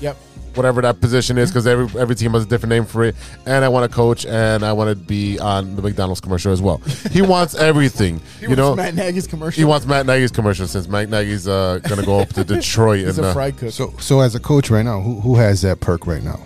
Yep. 0.00 0.16
whatever 0.54 0.82
that 0.82 1.00
position 1.00 1.38
is, 1.38 1.50
because 1.50 1.66
every 1.66 1.86
every 2.00 2.14
team 2.14 2.32
has 2.32 2.44
a 2.44 2.46
different 2.46 2.70
name 2.70 2.84
for 2.84 3.04
it. 3.04 3.16
And 3.46 3.64
I 3.64 3.68
want 3.68 3.90
to 3.90 3.94
coach, 3.94 4.26
and 4.26 4.62
I 4.64 4.72
want 4.72 4.90
to 4.90 4.94
be 4.96 5.38
on 5.38 5.74
the 5.76 5.82
McDonald's 5.82 6.20
commercial 6.20 6.52
as 6.52 6.60
well. 6.62 6.78
He 7.10 7.22
wants 7.34 7.54
everything. 7.54 8.20
He 8.40 8.46
you 8.48 8.56
know, 8.56 8.68
wants 8.74 8.82
Matt 8.82 8.94
Nagy's 8.94 9.26
commercial. 9.26 9.58
he 9.60 9.64
wants 9.64 9.86
Matt 9.86 10.06
Nagy's 10.06 10.30
commercial 10.30 10.66
since 10.66 10.86
Matt 10.88 11.08
Nagy's 11.08 11.48
uh, 11.48 11.78
going 11.82 11.98
to 12.00 12.06
go 12.06 12.20
up 12.20 12.28
to 12.34 12.44
Detroit. 12.54 13.06
He's 13.06 13.18
and, 13.18 13.26
a 13.26 13.30
uh, 13.30 13.32
fried 13.32 13.56
cook. 13.56 13.70
So, 13.72 13.94
so 13.98 14.20
as 14.20 14.34
a 14.34 14.40
coach 14.40 14.70
right 14.70 14.84
now, 14.84 15.00
who 15.00 15.20
who 15.20 15.36
has 15.36 15.62
that 15.62 15.80
perk 15.80 16.06
right 16.06 16.22
now? 16.22 16.38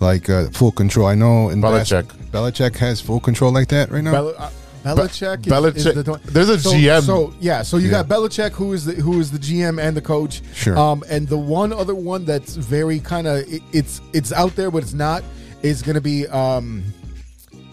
Like 0.00 0.28
uh, 0.30 0.50
full 0.50 0.70
control. 0.72 1.06
I 1.08 1.14
know 1.16 1.48
in 1.48 1.60
Belichick. 1.60 2.08
bas- 2.08 2.30
Belichick 2.30 2.76
has 2.76 3.00
full 3.00 3.18
control 3.20 3.50
like 3.52 3.68
that 3.68 3.90
right 3.90 4.04
now. 4.04 4.12
Bel- 4.12 4.34
uh, 4.38 4.50
Belichick, 4.84 5.46
is, 5.46 5.52
Belichick- 5.52 5.76
is 5.76 6.04
the, 6.04 6.20
there's 6.26 6.48
a 6.48 6.58
so, 6.58 6.70
GM. 6.72 7.02
So 7.02 7.34
yeah, 7.40 7.62
so 7.62 7.76
you 7.76 7.86
Yeah. 7.86 8.02
got 8.02 8.08
Belichick, 8.08 8.52
who 8.52 8.72
is 8.72 8.84
the 8.84 8.92
who 8.94 9.20
is 9.20 9.30
the 9.30 9.38
GM 9.38 9.80
and 9.80 9.96
the 9.96 10.00
coach. 10.02 10.42
Sure. 10.54 10.78
Um, 10.78 11.02
and 11.08 11.26
the 11.28 11.38
one 11.38 11.72
other 11.72 11.94
one 11.94 12.24
that's 12.24 12.54
very 12.56 12.98
kind 13.00 13.26
of 13.26 13.38
it, 13.52 13.62
it's 13.72 14.00
it's 14.12 14.32
out 14.32 14.54
there, 14.56 14.70
but 14.70 14.82
it's 14.82 14.94
not 14.94 15.22
is 15.62 15.82
going 15.82 15.94
to 15.96 16.00
be 16.00 16.26
um, 16.28 16.84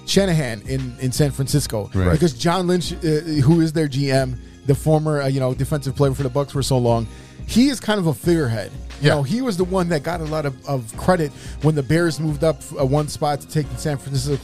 Shanahan 0.05 0.61
in 0.67 0.95
in 0.99 1.11
San 1.11 1.31
Francisco 1.31 1.89
Right. 1.93 2.11
because 2.11 2.33
John 2.33 2.67
Lynch, 2.67 2.93
uh, 2.93 2.97
who 2.97 3.61
is 3.61 3.73
their 3.73 3.87
GM, 3.87 4.37
the 4.65 4.75
former 4.75 5.21
uh, 5.21 5.27
you 5.27 5.39
know 5.39 5.53
defensive 5.53 5.95
player 5.95 6.13
for 6.13 6.23
the 6.23 6.29
Bucs 6.29 6.51
for 6.51 6.61
so 6.63 6.77
long. 6.77 7.07
He 7.47 7.69
is 7.69 7.79
kind 7.79 7.99
of 7.99 8.07
a 8.07 8.13
figurehead. 8.13 8.71
You 9.01 9.09
Yeah. 9.09 9.15
know, 9.15 9.23
he 9.23 9.41
was 9.43 9.55
the 9.55 9.65
one 9.65 9.89
that 9.89 10.01
got 10.01 10.19
a 10.19 10.23
lot 10.23 10.47
of, 10.47 10.55
of 10.67 10.95
credit 10.97 11.31
when 11.61 11.75
the 11.75 11.83
Bears 11.83 12.19
moved 12.19 12.43
up 12.43 12.59
uh, 12.79 12.83
one 12.83 13.07
spot 13.07 13.39
to 13.41 13.47
take 13.47 13.69
the 13.69 13.77
San 13.77 13.97
Francisco 13.97 14.39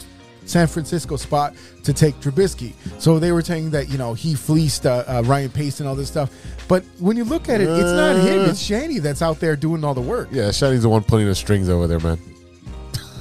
San 0.45 0.67
Francisco 0.67 1.15
spot 1.15 1.53
to 1.83 1.93
take 1.93 2.15
Trubisky. 2.15 2.73
So 2.99 3.19
they 3.19 3.31
were 3.31 3.41
saying 3.41 3.71
that 3.71 3.89
you 3.89 3.97
know 3.97 4.13
he 4.13 4.35
fleeced 4.35 4.85
uh, 4.85 5.03
uh, 5.07 5.23
Ryan 5.25 5.49
Pace 5.49 5.79
and 5.79 5.87
all 5.89 5.95
this 5.95 6.07
stuff. 6.07 6.31
But 6.67 6.83
when 6.99 7.17
you 7.17 7.23
look 7.23 7.49
at 7.49 7.61
it, 7.61 7.69
it's 7.69 7.91
not 7.91 8.15
him. 8.15 8.49
It's 8.49 8.61
Shanny 8.61 8.99
that's 8.99 9.21
out 9.21 9.39
there 9.39 9.55
doing 9.55 9.83
all 9.83 9.93
the 9.93 10.01
work. 10.01 10.29
yeah, 10.31 10.49
Shani's 10.49 10.83
the 10.83 10.89
one 10.89 11.03
pulling 11.03 11.27
the 11.27 11.35
strings 11.35 11.69
over 11.69 11.87
there, 11.87 11.99
man. 11.99 12.19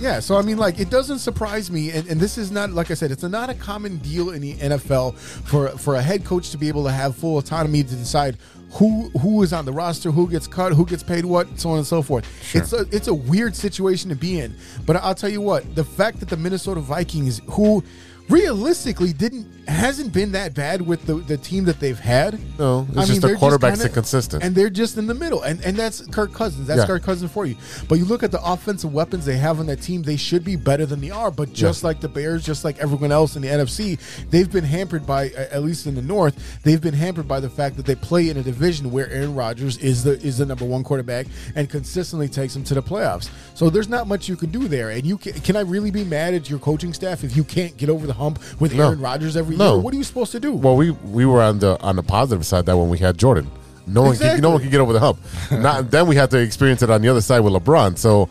Yeah, 0.00 0.20
so 0.20 0.36
I 0.36 0.42
mean, 0.42 0.56
like, 0.56 0.80
it 0.80 0.88
doesn't 0.88 1.18
surprise 1.18 1.70
me, 1.70 1.90
and, 1.90 2.08
and 2.08 2.18
this 2.18 2.38
is 2.38 2.50
not, 2.50 2.70
like 2.70 2.90
I 2.90 2.94
said, 2.94 3.10
it's 3.10 3.22
not 3.22 3.50
a 3.50 3.54
common 3.54 3.98
deal 3.98 4.30
in 4.30 4.40
the 4.40 4.54
NFL 4.54 5.14
for 5.18 5.68
for 5.76 5.96
a 5.96 6.02
head 6.02 6.24
coach 6.24 6.50
to 6.50 6.58
be 6.58 6.68
able 6.68 6.84
to 6.84 6.90
have 6.90 7.14
full 7.14 7.36
autonomy 7.36 7.82
to 7.82 7.94
decide 7.94 8.38
who 8.72 9.10
who 9.18 9.42
is 9.42 9.52
on 9.52 9.64
the 9.64 9.72
roster, 9.72 10.10
who 10.10 10.28
gets 10.28 10.46
cut, 10.46 10.72
who 10.72 10.86
gets 10.86 11.02
paid 11.02 11.24
what, 11.24 11.58
so 11.58 11.70
on 11.70 11.78
and 11.78 11.86
so 11.86 12.02
forth. 12.02 12.24
It's 12.54 12.72
a 12.72 12.86
it's 12.90 13.08
a 13.08 13.14
weird 13.14 13.54
situation 13.56 14.08
to 14.10 14.16
be 14.16 14.40
in, 14.40 14.54
but 14.86 14.96
I'll 14.96 15.14
tell 15.14 15.30
you 15.30 15.40
what, 15.40 15.74
the 15.74 15.84
fact 15.84 16.20
that 16.20 16.28
the 16.28 16.36
Minnesota 16.36 16.80
Vikings, 16.80 17.40
who 17.50 17.82
realistically 18.28 19.12
didn't 19.12 19.46
hasn't 19.70 20.12
been 20.12 20.32
that 20.32 20.54
bad 20.54 20.82
with 20.82 21.06
the, 21.06 21.14
the 21.14 21.36
team 21.36 21.64
that 21.64 21.80
they've 21.80 21.98
had. 21.98 22.38
No, 22.58 22.86
it's 22.94 23.08
just 23.08 23.20
the 23.20 23.28
they're 23.28 23.36
quarterback's 23.36 23.78
kinda- 23.78 23.88
inconsistent. 23.90 24.42
and 24.42 24.54
they're 24.54 24.70
just 24.70 24.96
in 24.98 25.06
the 25.06 25.14
middle, 25.14 25.42
and 25.42 25.60
and 25.64 25.76
that's 25.76 26.00
Kirk 26.08 26.32
Cousins. 26.32 26.66
That's 26.66 26.80
Yeah. 26.80 26.86
Kirk 26.86 27.02
Cousins 27.02 27.30
for 27.30 27.46
you. 27.46 27.56
But 27.88 27.98
you 27.98 28.04
look 28.04 28.22
at 28.22 28.30
the 28.32 28.42
offensive 28.44 28.92
weapons 28.92 29.24
they 29.24 29.36
have 29.38 29.60
on 29.60 29.66
that 29.66 29.80
team; 29.82 30.02
they 30.02 30.16
should 30.16 30.44
be 30.44 30.56
better 30.56 30.86
than 30.86 31.00
they 31.00 31.10
are. 31.10 31.30
But 31.30 31.52
just 31.52 31.84
like 31.84 32.00
the 32.00 32.08
Bears, 32.08 32.44
just 32.44 32.64
like 32.64 32.78
everyone 32.78 33.12
else 33.12 33.36
in 33.36 33.42
the 33.42 33.48
NFC, 33.48 33.98
they've 34.30 34.50
been 34.50 34.64
hampered 34.64 35.06
by, 35.06 35.28
at 35.28 35.62
least 35.62 35.86
in 35.86 35.94
the 35.94 36.02
North, 36.02 36.60
they've 36.62 36.80
been 36.80 36.94
hampered 36.94 37.28
by 37.28 37.40
the 37.40 37.50
fact 37.50 37.76
that 37.76 37.86
they 37.86 37.94
play 37.94 38.28
in 38.28 38.36
a 38.36 38.42
division 38.42 38.90
where 38.90 39.08
Aaron 39.10 39.34
Rodgers 39.34 39.76
is 39.78 40.04
the 40.04 40.12
is 40.20 40.38
the 40.38 40.46
number 40.46 40.64
one 40.64 40.82
quarterback 40.84 41.26
and 41.54 41.68
consistently 41.70 42.28
takes 42.28 42.54
them 42.54 42.64
to 42.64 42.74
the 42.74 42.82
playoffs. 42.82 43.28
So 43.54 43.70
there's 43.70 43.88
not 43.88 44.06
much 44.06 44.28
you 44.28 44.36
can 44.36 44.50
do 44.50 44.68
there. 44.68 44.90
And 44.90 45.04
you 45.06 45.16
can, 45.18 45.32
can 45.34 45.56
I 45.56 45.60
really 45.60 45.90
be 45.90 46.04
mad 46.04 46.34
at 46.34 46.48
your 46.50 46.58
coaching 46.58 46.92
staff 46.92 47.24
if 47.24 47.36
you 47.36 47.44
can't 47.44 47.76
get 47.76 47.88
over 47.88 48.06
the 48.06 48.12
hump 48.14 48.38
with 48.60 48.74
No. 48.74 48.86
Aaron 48.86 49.00
Rodgers 49.00 49.36
every 49.36 49.56
No. 49.60 49.74
year? 49.74 49.82
What 49.82 49.94
are 49.94 49.96
you 49.96 50.04
supposed 50.04 50.32
to 50.32 50.40
do? 50.40 50.52
Well, 50.52 50.76
we 50.76 50.90
we 50.90 51.24
were 51.26 51.40
on 51.42 51.58
the 51.60 51.80
on 51.80 51.96
the 51.96 52.02
positive 52.02 52.44
side 52.44 52.66
that 52.66 52.76
when 52.76 52.88
we 52.88 52.98
had 52.98 53.16
Jordan, 53.18 53.50
no 53.86 54.02
one 54.02 54.12
Exactly. 54.12 54.36
could, 54.36 54.42
no 54.42 54.50
one 54.50 54.60
could 54.60 54.70
get 54.70 54.80
over 54.80 54.92
the 54.92 55.00
hump. 55.00 55.18
Not 55.50 55.90
then 55.92 56.06
we 56.06 56.16
had 56.16 56.30
to 56.32 56.38
experience 56.38 56.82
it 56.82 56.90
on 56.90 57.02
the 57.02 57.08
other 57.08 57.20
side 57.20 57.40
with 57.40 57.52
LeBron. 57.52 57.96
So 57.98 58.28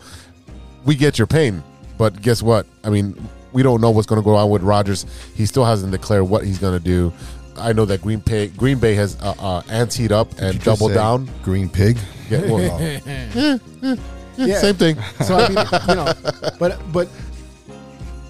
we 0.84 0.94
get 0.94 1.18
your 1.18 1.26
pain, 1.26 1.62
but 1.98 2.20
guess 2.20 2.42
what? 2.42 2.66
I 2.84 2.90
mean, 2.90 3.14
we 3.52 3.62
don't 3.62 3.80
know 3.80 3.90
what's 3.90 4.06
going 4.06 4.20
to 4.20 4.24
go 4.24 4.34
on 4.36 4.50
with 4.50 4.62
Rodgers. 4.62 5.06
He 5.34 5.46
still 5.46 5.64
hasn't 5.64 5.92
declared 5.92 6.28
what 6.28 6.44
he's 6.44 6.58
going 6.58 6.78
to 6.78 6.84
do. 6.84 7.12
I 7.56 7.72
know 7.72 7.84
that 7.84 8.00
Green 8.00 8.20
Bay 8.20 8.46
Green 8.48 8.78
Bay 8.78 8.94
has 8.94 9.16
uh, 9.20 9.34
uh, 9.38 9.62
anteed 9.62 10.12
up 10.12 10.30
Did 10.30 10.40
you 10.40 10.46
and 10.46 10.54
just 10.54 10.64
doubled 10.64 10.92
say 10.92 10.94
down. 10.96 11.28
Green 11.42 11.68
pig. 11.68 11.98
Yeah, 12.30 12.40
well, 12.50 13.98
Yeah. 14.36 14.58
Same 14.58 14.76
thing. 14.76 14.96
So 15.24 15.36
I 15.36 15.48
mean, 15.48 15.58
you 15.88 15.94
know, 15.96 16.12
but 16.58 16.80
but 16.92 17.08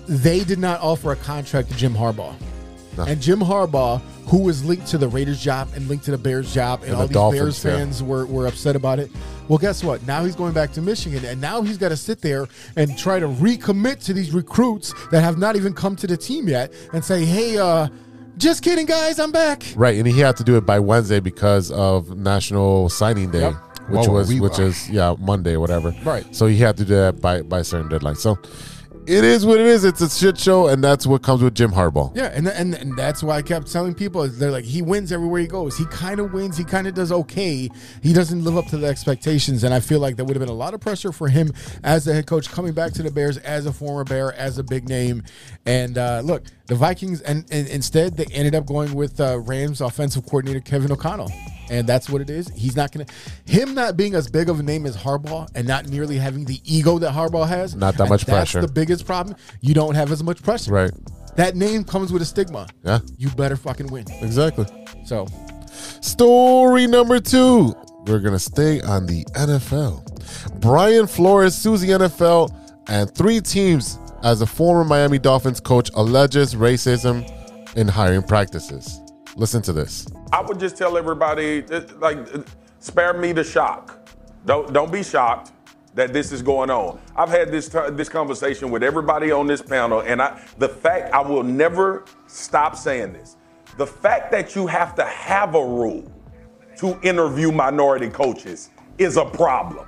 they 0.08 0.42
did 0.42 0.58
not 0.58 0.80
offer 0.80 1.12
a 1.12 1.16
contract 1.16 1.70
to 1.70 1.76
Jim 1.76 1.94
Harbaugh. 1.94 2.34
No. 3.04 3.10
And 3.12 3.20
Jim 3.20 3.40
Harbaugh, 3.40 4.00
who 4.26 4.38
was 4.42 4.64
linked 4.64 4.86
to 4.88 4.98
the 4.98 5.08
Raiders 5.08 5.40
job 5.42 5.68
and 5.74 5.88
linked 5.88 6.04
to 6.06 6.10
the 6.12 6.18
Bears 6.18 6.52
job, 6.54 6.80
and, 6.80 6.88
And 6.90 6.96
all 6.96 7.02
the 7.02 7.08
these 7.08 7.14
Dolphins, 7.14 7.40
Bears 7.62 7.64
yeah. 7.64 7.70
fans 7.84 8.02
were, 8.02 8.26
were 8.26 8.46
upset 8.46 8.76
about 8.76 8.98
it. 8.98 9.10
Well, 9.48 9.58
guess 9.58 9.82
what? 9.82 10.06
Now 10.06 10.24
he's 10.24 10.36
going 10.36 10.52
back 10.52 10.72
to 10.72 10.82
Michigan, 10.82 11.24
and 11.24 11.40
now 11.40 11.62
he's 11.62 11.76
got 11.78 11.88
to 11.88 11.96
sit 11.96 12.20
there 12.20 12.46
and 12.76 12.96
try 12.96 13.18
to 13.18 13.26
recommit 13.26 14.04
to 14.04 14.12
these 14.12 14.32
recruits 14.32 14.94
that 15.10 15.22
have 15.22 15.38
not 15.38 15.56
even 15.56 15.72
come 15.72 15.96
to 15.96 16.06
the 16.06 16.16
team 16.16 16.46
yet, 16.48 16.72
and 16.92 17.04
say, 17.04 17.24
"Hey, 17.24 17.58
uh, 17.58 17.88
just 18.38 18.62
kidding, 18.62 18.86
guys, 18.86 19.18
I'm 19.18 19.32
back." 19.32 19.64
Right, 19.74 19.96
and 19.98 20.06
he 20.06 20.20
had 20.20 20.36
to 20.36 20.44
do 20.44 20.56
it 20.56 20.64
by 20.64 20.78
Wednesday 20.78 21.18
because 21.20 21.70
of 21.72 22.16
National 22.16 22.88
Signing 22.88 23.30
Day, 23.30 23.40
Yep. 23.40 23.54
which 23.88 24.06
Whoa, 24.06 24.12
was 24.12 24.28
we- 24.28 24.38
which 24.40 24.60
is 24.60 24.88
yeah 24.88 25.16
Monday 25.18 25.56
whatever. 25.56 25.92
Right. 26.04 26.24
So 26.34 26.46
he 26.46 26.56
had 26.58 26.76
to 26.76 26.84
do 26.84 26.94
that 26.94 27.20
by 27.20 27.42
by 27.42 27.58
a 27.60 27.64
certain 27.64 27.88
deadline. 27.88 28.14
So 28.14 28.38
it 29.06 29.24
is 29.24 29.46
what 29.46 29.58
it 29.58 29.66
is. 29.66 29.84
It's 29.84 30.00
a 30.00 30.08
shit 30.08 30.38
show, 30.38 30.68
and 30.68 30.82
that's 30.82 31.06
what 31.06 31.22
comes 31.22 31.42
with 31.42 31.54
Jim 31.54 31.70
Harbaugh. 31.70 32.14
Yeah, 32.14 32.26
and, 32.34 32.46
and 32.48 32.74
and 32.74 32.96
that's 32.96 33.22
why 33.22 33.36
I 33.36 33.42
kept 33.42 33.70
telling 33.70 33.94
people 33.94 34.26
they're 34.28 34.50
like 34.50 34.64
he 34.64 34.82
wins 34.82 35.12
everywhere 35.12 35.40
he 35.40 35.46
goes. 35.46 35.76
He 35.76 35.86
kind 35.86 36.20
of 36.20 36.32
wins. 36.32 36.56
He 36.56 36.64
kind 36.64 36.86
of 36.86 36.94
does 36.94 37.10
okay. 37.10 37.68
He 38.02 38.12
doesn't 38.12 38.44
live 38.44 38.56
up 38.56 38.66
to 38.66 38.76
the 38.76 38.86
expectations, 38.86 39.64
and 39.64 39.72
I 39.72 39.80
feel 39.80 40.00
like 40.00 40.16
there 40.16 40.24
would 40.24 40.36
have 40.36 40.40
been 40.40 40.48
a 40.48 40.58
lot 40.58 40.74
of 40.74 40.80
pressure 40.80 41.12
for 41.12 41.28
him 41.28 41.52
as 41.82 42.04
the 42.04 42.14
head 42.14 42.26
coach 42.26 42.50
coming 42.50 42.72
back 42.72 42.92
to 42.94 43.02
the 43.02 43.10
Bears 43.10 43.38
as 43.38 43.66
a 43.66 43.72
former 43.72 44.04
Bear, 44.04 44.32
as 44.34 44.58
a 44.58 44.62
big 44.62 44.88
name. 44.88 45.22
And 45.66 45.98
uh, 45.98 46.22
look, 46.24 46.44
the 46.70 46.76
Vikings, 46.76 47.20
and, 47.22 47.44
and 47.50 47.66
instead 47.66 48.16
they 48.16 48.26
ended 48.32 48.54
up 48.54 48.64
going 48.64 48.94
with 48.94 49.20
uh, 49.20 49.40
Rams 49.40 49.80
offensive 49.80 50.24
coordinator 50.24 50.60
Kevin 50.60 50.92
O'Connell. 50.92 51.30
And 51.68 51.84
that's 51.84 52.08
what 52.08 52.20
it 52.20 52.30
is. 52.30 52.48
He's 52.50 52.76
not 52.76 52.92
gonna 52.92 53.06
him 53.44 53.74
not 53.74 53.96
being 53.96 54.14
as 54.14 54.28
big 54.30 54.48
of 54.48 54.60
a 54.60 54.62
name 54.62 54.86
as 54.86 54.96
Harbaugh 54.96 55.48
and 55.56 55.66
not 55.66 55.88
nearly 55.88 56.16
having 56.16 56.44
the 56.44 56.60
ego 56.64 56.98
that 57.00 57.12
Harbaugh 57.12 57.46
has. 57.48 57.74
Not 57.74 57.96
that 57.96 58.08
much 58.08 58.24
that's 58.24 58.52
pressure. 58.52 58.60
The 58.60 58.72
biggest 58.72 59.04
problem. 59.04 59.36
You 59.60 59.74
don't 59.74 59.96
have 59.96 60.12
as 60.12 60.22
much 60.22 60.42
pressure. 60.44 60.72
Right. 60.72 60.92
That 61.34 61.56
name 61.56 61.82
comes 61.82 62.12
with 62.12 62.22
a 62.22 62.24
stigma. 62.24 62.68
Yeah. 62.84 63.00
You 63.18 63.30
better 63.30 63.56
fucking 63.56 63.88
win. 63.88 64.04
Exactly. 64.20 64.66
So, 65.04 65.26
Story 66.00 66.86
number 66.86 67.18
two. 67.18 67.74
We're 68.06 68.20
gonna 68.20 68.38
stay 68.38 68.80
on 68.80 69.06
the 69.06 69.24
NFL. 69.34 70.60
Brian 70.60 71.08
Flores 71.08 71.56
sues 71.56 71.80
the 71.80 71.88
NFL 71.88 72.54
and 72.88 73.12
three 73.12 73.40
teams 73.40 73.98
as 74.22 74.42
a 74.42 74.46
former 74.46 74.84
Miami 74.84 75.18
Dolphins 75.18 75.60
coach 75.60 75.90
alleges 75.94 76.54
racism 76.54 77.28
in 77.76 77.88
hiring 77.88 78.22
practices. 78.22 79.00
Listen 79.36 79.62
to 79.62 79.72
this. 79.72 80.06
I 80.32 80.40
would 80.42 80.58
just 80.58 80.76
tell 80.76 80.98
everybody, 80.98 81.62
like, 81.98 82.18
spare 82.78 83.14
me 83.14 83.32
the 83.32 83.44
shock. 83.44 84.08
Don't 84.46 84.72
don't 84.72 84.90
be 84.90 85.02
shocked 85.02 85.52
that 85.94 86.12
this 86.12 86.32
is 86.32 86.42
going 86.42 86.70
on. 86.70 86.98
I've 87.14 87.28
had 87.28 87.50
this 87.50 87.68
this 87.92 88.08
conversation 88.08 88.70
with 88.70 88.82
everybody 88.82 89.30
on 89.30 89.46
this 89.46 89.62
panel, 89.62 90.00
and 90.00 90.20
I 90.20 90.42
the 90.58 90.68
fact 90.68 91.12
I 91.12 91.20
will 91.20 91.42
never 91.42 92.04
stop 92.26 92.76
saying 92.76 93.12
this. 93.12 93.36
The 93.76 93.86
fact 93.86 94.30
that 94.32 94.56
you 94.56 94.66
have 94.66 94.94
to 94.96 95.04
have 95.04 95.54
a 95.54 95.64
rule 95.64 96.10
to 96.78 96.98
interview 97.02 97.52
minority 97.52 98.08
coaches 98.08 98.70
is 98.98 99.16
a 99.16 99.24
problem. 99.24 99.86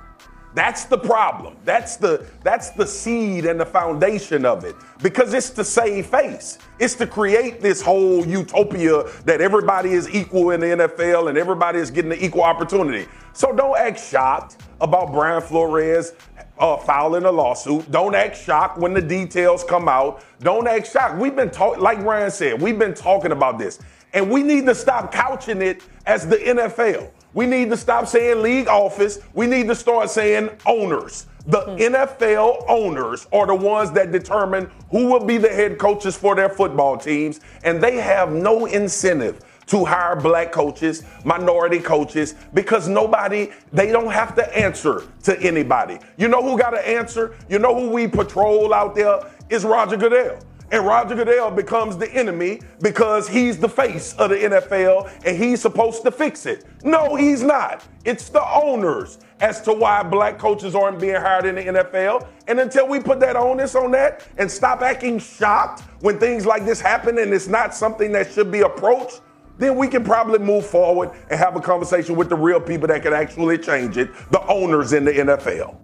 That's 0.55 0.85
the 0.85 0.97
problem. 0.97 1.55
That's 1.65 1.97
the 1.97 2.25
that's 2.43 2.69
the 2.71 2.85
seed 2.85 3.45
and 3.45 3.59
the 3.59 3.65
foundation 3.65 4.45
of 4.45 4.63
it. 4.63 4.75
Because 5.01 5.33
it's 5.33 5.49
to 5.51 5.63
save 5.63 6.07
face. 6.07 6.59
It's 6.79 6.95
to 6.95 7.07
create 7.07 7.59
this 7.61 7.81
whole 7.81 8.25
utopia 8.25 9.03
that 9.25 9.41
everybody 9.41 9.91
is 9.91 10.09
equal 10.13 10.51
in 10.51 10.59
the 10.59 10.67
NFL 10.67 11.29
and 11.29 11.37
everybody 11.37 11.79
is 11.79 11.89
getting 11.89 12.09
the 12.09 12.23
equal 12.23 12.43
opportunity. 12.43 13.07
So 13.33 13.51
don't 13.51 13.77
act 13.77 13.99
shocked 13.99 14.57
about 14.79 15.11
Brian 15.11 15.41
Flores 15.41 16.13
uh, 16.59 16.77
filing 16.77 17.25
a 17.25 17.31
lawsuit. 17.31 17.89
Don't 17.91 18.13
act 18.13 18.37
shocked 18.37 18.77
when 18.77 18.93
the 18.93 19.01
details 19.01 19.63
come 19.63 19.89
out. 19.89 20.23
Don't 20.41 20.67
act 20.67 20.91
shocked. 20.91 21.17
We've 21.17 21.35
been 21.35 21.49
talking, 21.49 21.81
like 21.81 21.99
Ryan 21.99 22.29
said, 22.29 22.61
we've 22.61 22.77
been 22.77 22.93
talking 22.93 23.31
about 23.31 23.57
this. 23.57 23.79
And 24.13 24.29
we 24.29 24.43
need 24.43 24.67
to 24.67 24.75
stop 24.75 25.11
couching 25.11 25.63
it 25.63 25.81
as 26.05 26.27
the 26.27 26.37
NFL. 26.37 27.09
We 27.33 27.45
need 27.45 27.69
to 27.71 27.77
stop 27.77 28.07
saying 28.07 28.41
league 28.41 28.67
office. 28.67 29.19
We 29.33 29.47
need 29.47 29.67
to 29.67 29.75
start 29.75 30.09
saying 30.09 30.49
owners. 30.65 31.25
The 31.47 31.61
hmm. 31.61 31.77
NFL 31.93 32.65
owners 32.69 33.27
are 33.33 33.47
the 33.47 33.55
ones 33.55 33.91
that 33.91 34.11
determine 34.11 34.69
who 34.89 35.07
will 35.07 35.25
be 35.25 35.37
the 35.37 35.49
head 35.49 35.77
coaches 35.77 36.15
for 36.15 36.35
their 36.35 36.49
football 36.49 36.97
teams, 36.97 37.41
and 37.63 37.81
they 37.81 37.97
have 37.97 38.31
no 38.31 38.65
incentive 38.65 39.41
to 39.67 39.85
hire 39.85 40.15
black 40.15 40.51
coaches, 40.51 41.03
minority 41.23 41.79
coaches, 41.79 42.35
because 42.53 42.87
nobody, 42.87 43.49
they 43.71 43.91
don't 43.91 44.11
have 44.11 44.35
to 44.35 44.57
answer 44.57 45.03
to 45.23 45.39
anybody. 45.41 45.99
You 46.17 46.27
know 46.27 46.41
who 46.43 46.57
got 46.57 46.71
to 46.71 46.87
answer? 46.87 47.35
You 47.49 47.59
know 47.59 47.73
who 47.77 47.89
we 47.89 48.07
patrol 48.07 48.73
out 48.73 48.95
there? 48.95 49.31
Is 49.49 49.63
Roger 49.63 49.97
Goodell. 49.97 50.39
And 50.73 50.87
Roger 50.87 51.13
Goodell 51.13 51.51
becomes 51.51 51.97
the 51.97 52.11
enemy 52.15 52.59
because 52.81 53.29
he's 53.29 53.59
the 53.59 53.69
face 53.69 54.15
of 54.15 54.31
the 54.31 54.37
NFL 54.37 55.23
and 55.23 55.37
he's 55.37 55.61
supposed 55.61 56.01
to 56.01 56.09
fix 56.09 56.47
it. 56.47 56.65
No, 56.83 57.15
he's 57.15 57.43
not. 57.43 57.85
It's 58.05 58.29
the 58.29 58.43
owners 58.43 59.19
as 59.39 59.61
to 59.61 59.73
why 59.73 60.01
black 60.01 60.39
coaches 60.39 60.73
aren't 60.73 60.99
being 60.99 61.13
hired 61.13 61.45
in 61.45 61.53
the 61.53 61.61
NFL. 61.61 62.27
And 62.47 62.59
until 62.59 62.87
we 62.87 62.99
put 62.99 63.19
that 63.19 63.35
onus 63.35 63.75
on 63.75 63.91
that 63.91 64.25
and 64.39 64.49
stop 64.49 64.81
acting 64.81 65.19
shocked 65.19 65.81
when 65.99 66.17
things 66.17 66.43
like 66.43 66.65
this 66.65 66.81
happen 66.81 67.19
and 67.19 67.31
it's 67.31 67.47
not 67.47 67.75
something 67.75 68.11
that 68.13 68.31
should 68.31 68.51
be 68.51 68.61
approached, 68.61 69.21
then 69.59 69.75
we 69.75 69.87
can 69.87 70.03
probably 70.03 70.39
move 70.39 70.65
forward 70.65 71.11
and 71.29 71.37
have 71.37 71.55
a 71.55 71.61
conversation 71.61 72.15
with 72.15 72.29
the 72.29 72.35
real 72.35 72.59
people 72.59 72.87
that 72.87 73.03
can 73.03 73.13
actually 73.13 73.59
change 73.59 73.97
it, 73.97 74.09
the 74.31 74.41
owners 74.47 74.93
in 74.93 75.05
the 75.05 75.11
NFL. 75.11 75.77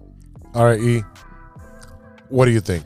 All 0.56 0.66
right, 0.66 0.80
E. 0.80 1.04
What 2.30 2.46
do 2.46 2.52
you 2.52 2.60
think? 2.60 2.86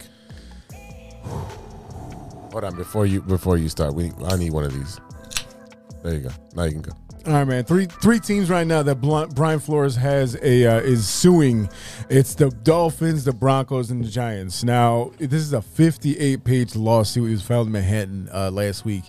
Hold 2.53 2.65
on 2.65 2.75
before 2.75 3.07
you 3.07 3.19
before 3.19 3.57
you 3.57 3.67
start. 3.67 3.95
We 3.95 4.11
I 4.25 4.37
need 4.37 4.53
one 4.53 4.63
of 4.63 4.73
these. 4.73 4.99
There 6.03 6.13
you 6.13 6.19
go. 6.19 6.29
Now 6.55 6.65
you 6.65 6.73
can 6.73 6.81
go. 6.83 6.91
All 7.25 7.33
right, 7.33 7.47
man. 7.47 7.63
Three 7.63 7.87
three 7.87 8.19
teams 8.19 8.47
right 8.47 8.67
now 8.67 8.83
that 8.83 9.01
Brian 9.01 9.59
Flores 9.59 9.95
has 9.95 10.35
a 10.39 10.67
uh, 10.67 10.79
is 10.81 11.07
suing. 11.07 11.67
It's 12.11 12.35
the 12.35 12.51
Dolphins, 12.51 13.23
the 13.23 13.33
Broncos, 13.33 13.89
and 13.89 14.05
the 14.05 14.07
Giants. 14.07 14.63
Now, 14.63 15.13
this 15.17 15.41
is 15.41 15.53
a 15.53 15.63
58 15.63 16.43
page 16.43 16.75
lawsuit. 16.75 17.27
It 17.27 17.31
was 17.31 17.41
filed 17.41 17.65
in 17.65 17.73
Manhattan 17.73 18.29
uh, 18.31 18.51
last 18.51 18.85
week. 18.85 19.05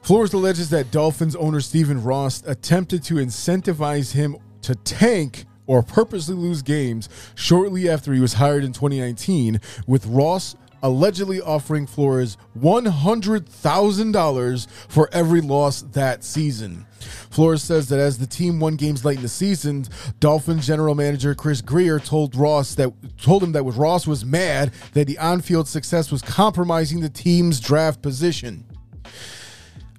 Flores 0.00 0.32
alleges 0.32 0.70
that 0.70 0.90
Dolphins 0.90 1.36
owner 1.36 1.60
Stephen 1.60 2.02
Ross 2.02 2.42
attempted 2.46 3.02
to 3.02 3.16
incentivize 3.16 4.12
him 4.12 4.38
to 4.62 4.74
tank 4.76 5.44
or 5.66 5.82
purposely 5.82 6.34
lose 6.34 6.62
games 6.62 7.10
shortly 7.34 7.90
after 7.90 8.14
he 8.14 8.20
was 8.20 8.34
hired 8.34 8.64
in 8.64 8.72
2019, 8.72 9.60
with 9.86 10.06
Ross 10.06 10.56
allegedly 10.82 11.40
offering 11.40 11.86
Flores 11.86 12.36
$100,000 12.58 14.70
for 14.88 15.08
every 15.12 15.40
loss 15.40 15.82
that 15.82 16.24
season. 16.24 16.86
Flores 17.30 17.62
says 17.62 17.88
that 17.88 17.98
as 17.98 18.18
the 18.18 18.26
team 18.26 18.60
won 18.60 18.76
games 18.76 19.04
late 19.04 19.16
in 19.16 19.22
the 19.22 19.28
season, 19.28 19.86
Dolphins 20.20 20.66
general 20.66 20.94
manager 20.94 21.34
Chris 21.34 21.60
Grier 21.60 21.98
told 21.98 22.34
Ross 22.34 22.74
that 22.76 22.92
told 23.18 23.42
him 23.42 23.52
that 23.52 23.62
Ross 23.62 24.06
was 24.06 24.24
mad 24.24 24.72
that 24.94 25.06
the 25.06 25.18
on-field 25.18 25.68
success 25.68 26.10
was 26.10 26.22
compromising 26.22 27.00
the 27.00 27.08
team's 27.08 27.60
draft 27.60 28.02
position. 28.02 28.64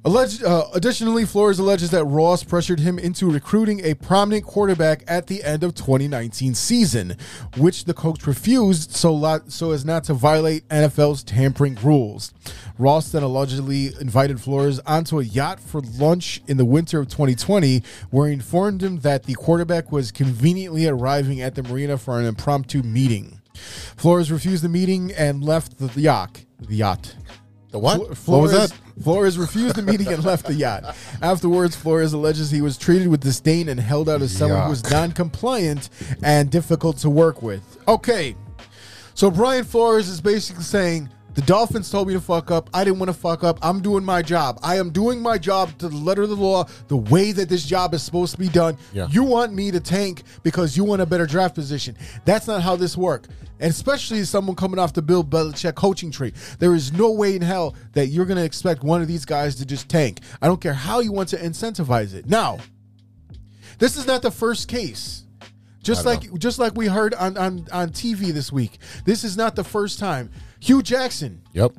Alleged, 0.07 0.41
uh, 0.41 0.63
additionally, 0.73 1.25
Flores 1.25 1.59
alleges 1.59 1.91
that 1.91 2.05
Ross 2.05 2.41
pressured 2.41 2.79
him 2.79 2.97
into 2.97 3.29
recruiting 3.29 3.83
a 3.83 3.93
prominent 3.93 4.45
quarterback 4.45 5.03
at 5.05 5.27
the 5.27 5.43
end 5.43 5.65
of 5.65 5.75
2019 5.75 6.55
season, 6.55 7.17
which 7.57 7.83
the 7.83 7.93
coach 7.93 8.25
refused 8.25 8.95
so, 8.95 9.13
lot, 9.13 9.51
so 9.51 9.71
as 9.71 9.83
not 9.83 10.05
to 10.05 10.13
violate 10.13 10.65
NFL's 10.69 11.23
tampering 11.23 11.75
rules. 11.83 12.33
Ross 12.77 13.11
then 13.11 13.21
allegedly 13.21 13.87
invited 13.99 14.39
Flores 14.39 14.79
onto 14.85 15.19
a 15.19 15.25
yacht 15.25 15.59
for 15.59 15.81
lunch 15.81 16.41
in 16.47 16.55
the 16.55 16.63
winter 16.63 17.01
of 17.01 17.09
2020, 17.09 17.83
where 18.09 18.27
he 18.27 18.33
informed 18.33 18.81
him 18.81 18.99
that 18.99 19.23
the 19.23 19.33
quarterback 19.33 19.91
was 19.91 20.13
conveniently 20.13 20.87
arriving 20.87 21.41
at 21.41 21.55
the 21.55 21.63
marina 21.63 21.97
for 21.97 22.17
an 22.17 22.25
impromptu 22.25 22.81
meeting. 22.81 23.41
Flores 23.97 24.31
refused 24.31 24.63
the 24.63 24.69
meeting 24.69 25.11
and 25.11 25.43
left 25.43 25.77
the 25.77 25.99
yacht. 25.99 26.45
The 26.61 26.75
yacht. 26.75 27.13
The 27.71 27.79
what? 27.79 27.97
Flo- 27.97 28.07
what 28.07 28.17
Flores, 28.17 28.53
was 28.53 28.69
that? 28.69 28.86
Flores 29.01 29.37
refused 29.37 29.75
the 29.75 29.81
meeting 29.81 30.07
and 30.07 30.23
left 30.23 30.45
the 30.45 30.53
yacht. 30.53 30.95
Afterwards, 31.21 31.75
Flores 31.75 32.13
alleges 32.13 32.51
he 32.51 32.61
was 32.61 32.77
treated 32.77 33.07
with 33.07 33.21
disdain 33.21 33.69
and 33.69 33.79
held 33.79 34.09
out 34.09 34.21
as 34.21 34.35
someone 34.35 34.63
who 34.63 34.69
was 34.69 34.89
non-compliant 34.89 35.89
and 36.23 36.49
difficult 36.49 36.97
to 36.97 37.09
work 37.09 37.41
with. 37.41 37.77
Okay, 37.87 38.35
so 39.13 39.31
Brian 39.31 39.63
Flores 39.63 40.07
is 40.09 40.21
basically 40.21 40.63
saying 40.63 41.09
the 41.37 41.43
Dolphins 41.43 41.91
told 41.91 42.07
me 42.07 42.15
to 42.15 42.19
fuck 42.19 42.49
up. 42.49 42.67
I 42.73 42.83
didn't 42.83 42.97
want 42.97 43.11
to 43.11 43.17
fuck 43.17 43.43
up. 43.43 43.59
I'm 43.61 43.79
doing 43.79 44.03
my 44.03 44.23
job. 44.23 44.57
I 44.63 44.79
am 44.79 44.89
doing 44.89 45.21
my 45.21 45.37
job 45.37 45.69
to 45.77 45.87
the 45.87 45.95
letter 45.95 46.23
of 46.23 46.29
the 46.29 46.35
law, 46.35 46.63
the 46.87 46.97
way 46.97 47.31
that 47.31 47.47
this 47.47 47.63
job 47.63 47.93
is 47.93 48.01
supposed 48.01 48.31
to 48.31 48.39
be 48.39 48.49
done. 48.49 48.75
Yeah. 48.91 49.07
You 49.11 49.21
want 49.21 49.53
me 49.53 49.69
to 49.69 49.79
tank 49.79 50.23
because 50.41 50.75
you 50.75 50.83
want 50.83 51.03
a 51.03 51.05
better 51.05 51.27
draft 51.27 51.53
position. 51.53 51.95
That's 52.25 52.47
not 52.47 52.63
how 52.63 52.75
this 52.75 52.97
works. 52.97 53.29
And 53.59 53.69
especially 53.69 54.23
someone 54.23 54.55
coming 54.55 54.79
off 54.79 54.93
the 54.93 55.03
Bill 55.03 55.23
Belichick 55.23 55.75
coaching 55.75 56.09
tree. 56.09 56.33
There 56.57 56.73
is 56.73 56.91
no 56.91 57.11
way 57.11 57.35
in 57.35 57.43
hell 57.43 57.75
that 57.93 58.07
you're 58.07 58.25
going 58.25 58.37
to 58.39 58.43
expect 58.43 58.81
one 58.81 59.03
of 59.03 59.07
these 59.07 59.23
guys 59.23 59.57
to 59.57 59.65
just 59.67 59.87
tank. 59.89 60.21
I 60.41 60.47
don't 60.47 60.59
care 60.59 60.73
how 60.73 61.01
you 61.01 61.11
want 61.11 61.29
to 61.29 61.37
incentivize 61.37 62.15
it. 62.15 62.25
Now, 62.25 62.57
this 63.77 63.95
is 63.95 64.07
not 64.07 64.23
the 64.23 64.31
first 64.31 64.67
case. 64.67 65.23
Just 65.83 66.03
like 66.03 66.33
just 66.39 66.59
like 66.59 66.75
we 66.75 66.87
heard 66.87 67.13
on, 67.13 67.37
on 67.37 67.65
on 67.71 67.89
TV 67.91 68.33
this 68.33 68.51
week. 68.51 68.79
This 69.05 69.23
is 69.23 69.37
not 69.37 69.55
the 69.55 69.63
first 69.63 69.99
time. 69.99 70.31
Hue 70.59 70.81
Jackson, 70.81 71.41
Yep. 71.53 71.73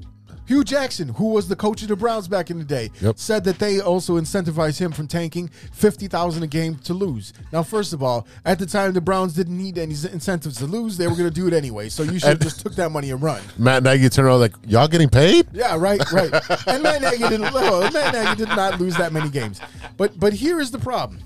Hue 0.47 0.65
Jackson, 0.65 1.11
who 1.11 1.27
was 1.33 1.47
the 1.47 1.57
coach 1.57 1.83
of 1.83 1.89
the 1.89 1.97
Browns 1.97 2.27
back 2.27 2.51
in 2.51 2.59
the 2.59 2.65
day, 2.65 2.91
Yep. 3.03 3.19
said 3.19 3.45
that 3.45 3.59
they 3.59 3.81
also 3.81 4.19
incentivized 4.19 4.79
him 4.79 4.93
from 4.93 5.07
tanking 5.07 5.49
fifty 5.73 6.09
thousand 6.09 6.43
a 6.43 6.47
game 6.47 6.77
to 6.85 6.95
lose. 6.95 7.35
Now, 7.53 7.63
first 7.63 7.93
of 7.93 8.03
all, 8.03 8.27
at 8.47 8.59
the 8.59 8.65
time 8.65 8.95
the 8.95 9.01
Browns 9.03 9.35
didn't 9.35 9.59
need 9.59 9.77
any 9.77 9.93
incentives 9.93 10.57
to 10.59 10.65
lose; 10.65 10.97
they 10.97 11.07
were 11.07 11.17
going 11.17 11.29
to 11.29 11.35
do 11.35 11.47
it 11.49 11.53
anyway. 11.53 11.91
So 11.91 12.03
you 12.03 12.19
should 12.19 12.31
have 12.31 12.41
just 12.41 12.61
took 12.61 12.75
that 12.77 12.91
money 12.91 13.11
and 13.11 13.21
run. 13.21 13.43
Matt 13.59 13.83
Nagy 13.83 14.09
turned 14.09 14.27
around 14.29 14.41
like, 14.41 14.55
y'all 14.67 14.89
getting 14.89 15.11
paid? 15.11 15.49
Yeah, 15.53 15.77
right, 15.79 16.01
right. 16.13 16.33
And 16.67 16.83
Matt 16.83 17.03
Nagy 17.03 17.19
didn't. 17.19 17.53
Well, 17.53 17.91
Matt 17.93 18.15
Nagy 18.15 18.37
did 18.47 18.49
not 18.49 18.81
lose 18.81 18.97
that 18.97 19.13
many 19.13 19.29
games. 19.29 19.61
But 19.99 20.19
but 20.19 20.33
here 20.33 20.61
is 20.61 20.71
the 20.71 20.79
problem. 20.79 21.21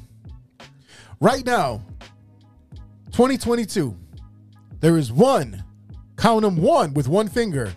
Right 1.20 1.46
now, 1.46 1.82
2022, 3.12 3.96
there 4.80 4.96
is 4.98 5.12
one, 5.12 5.62
count 6.16 6.42
them 6.42 6.56
one 6.56 6.94
with 6.94 7.08
one 7.08 7.28
finger, 7.28 7.72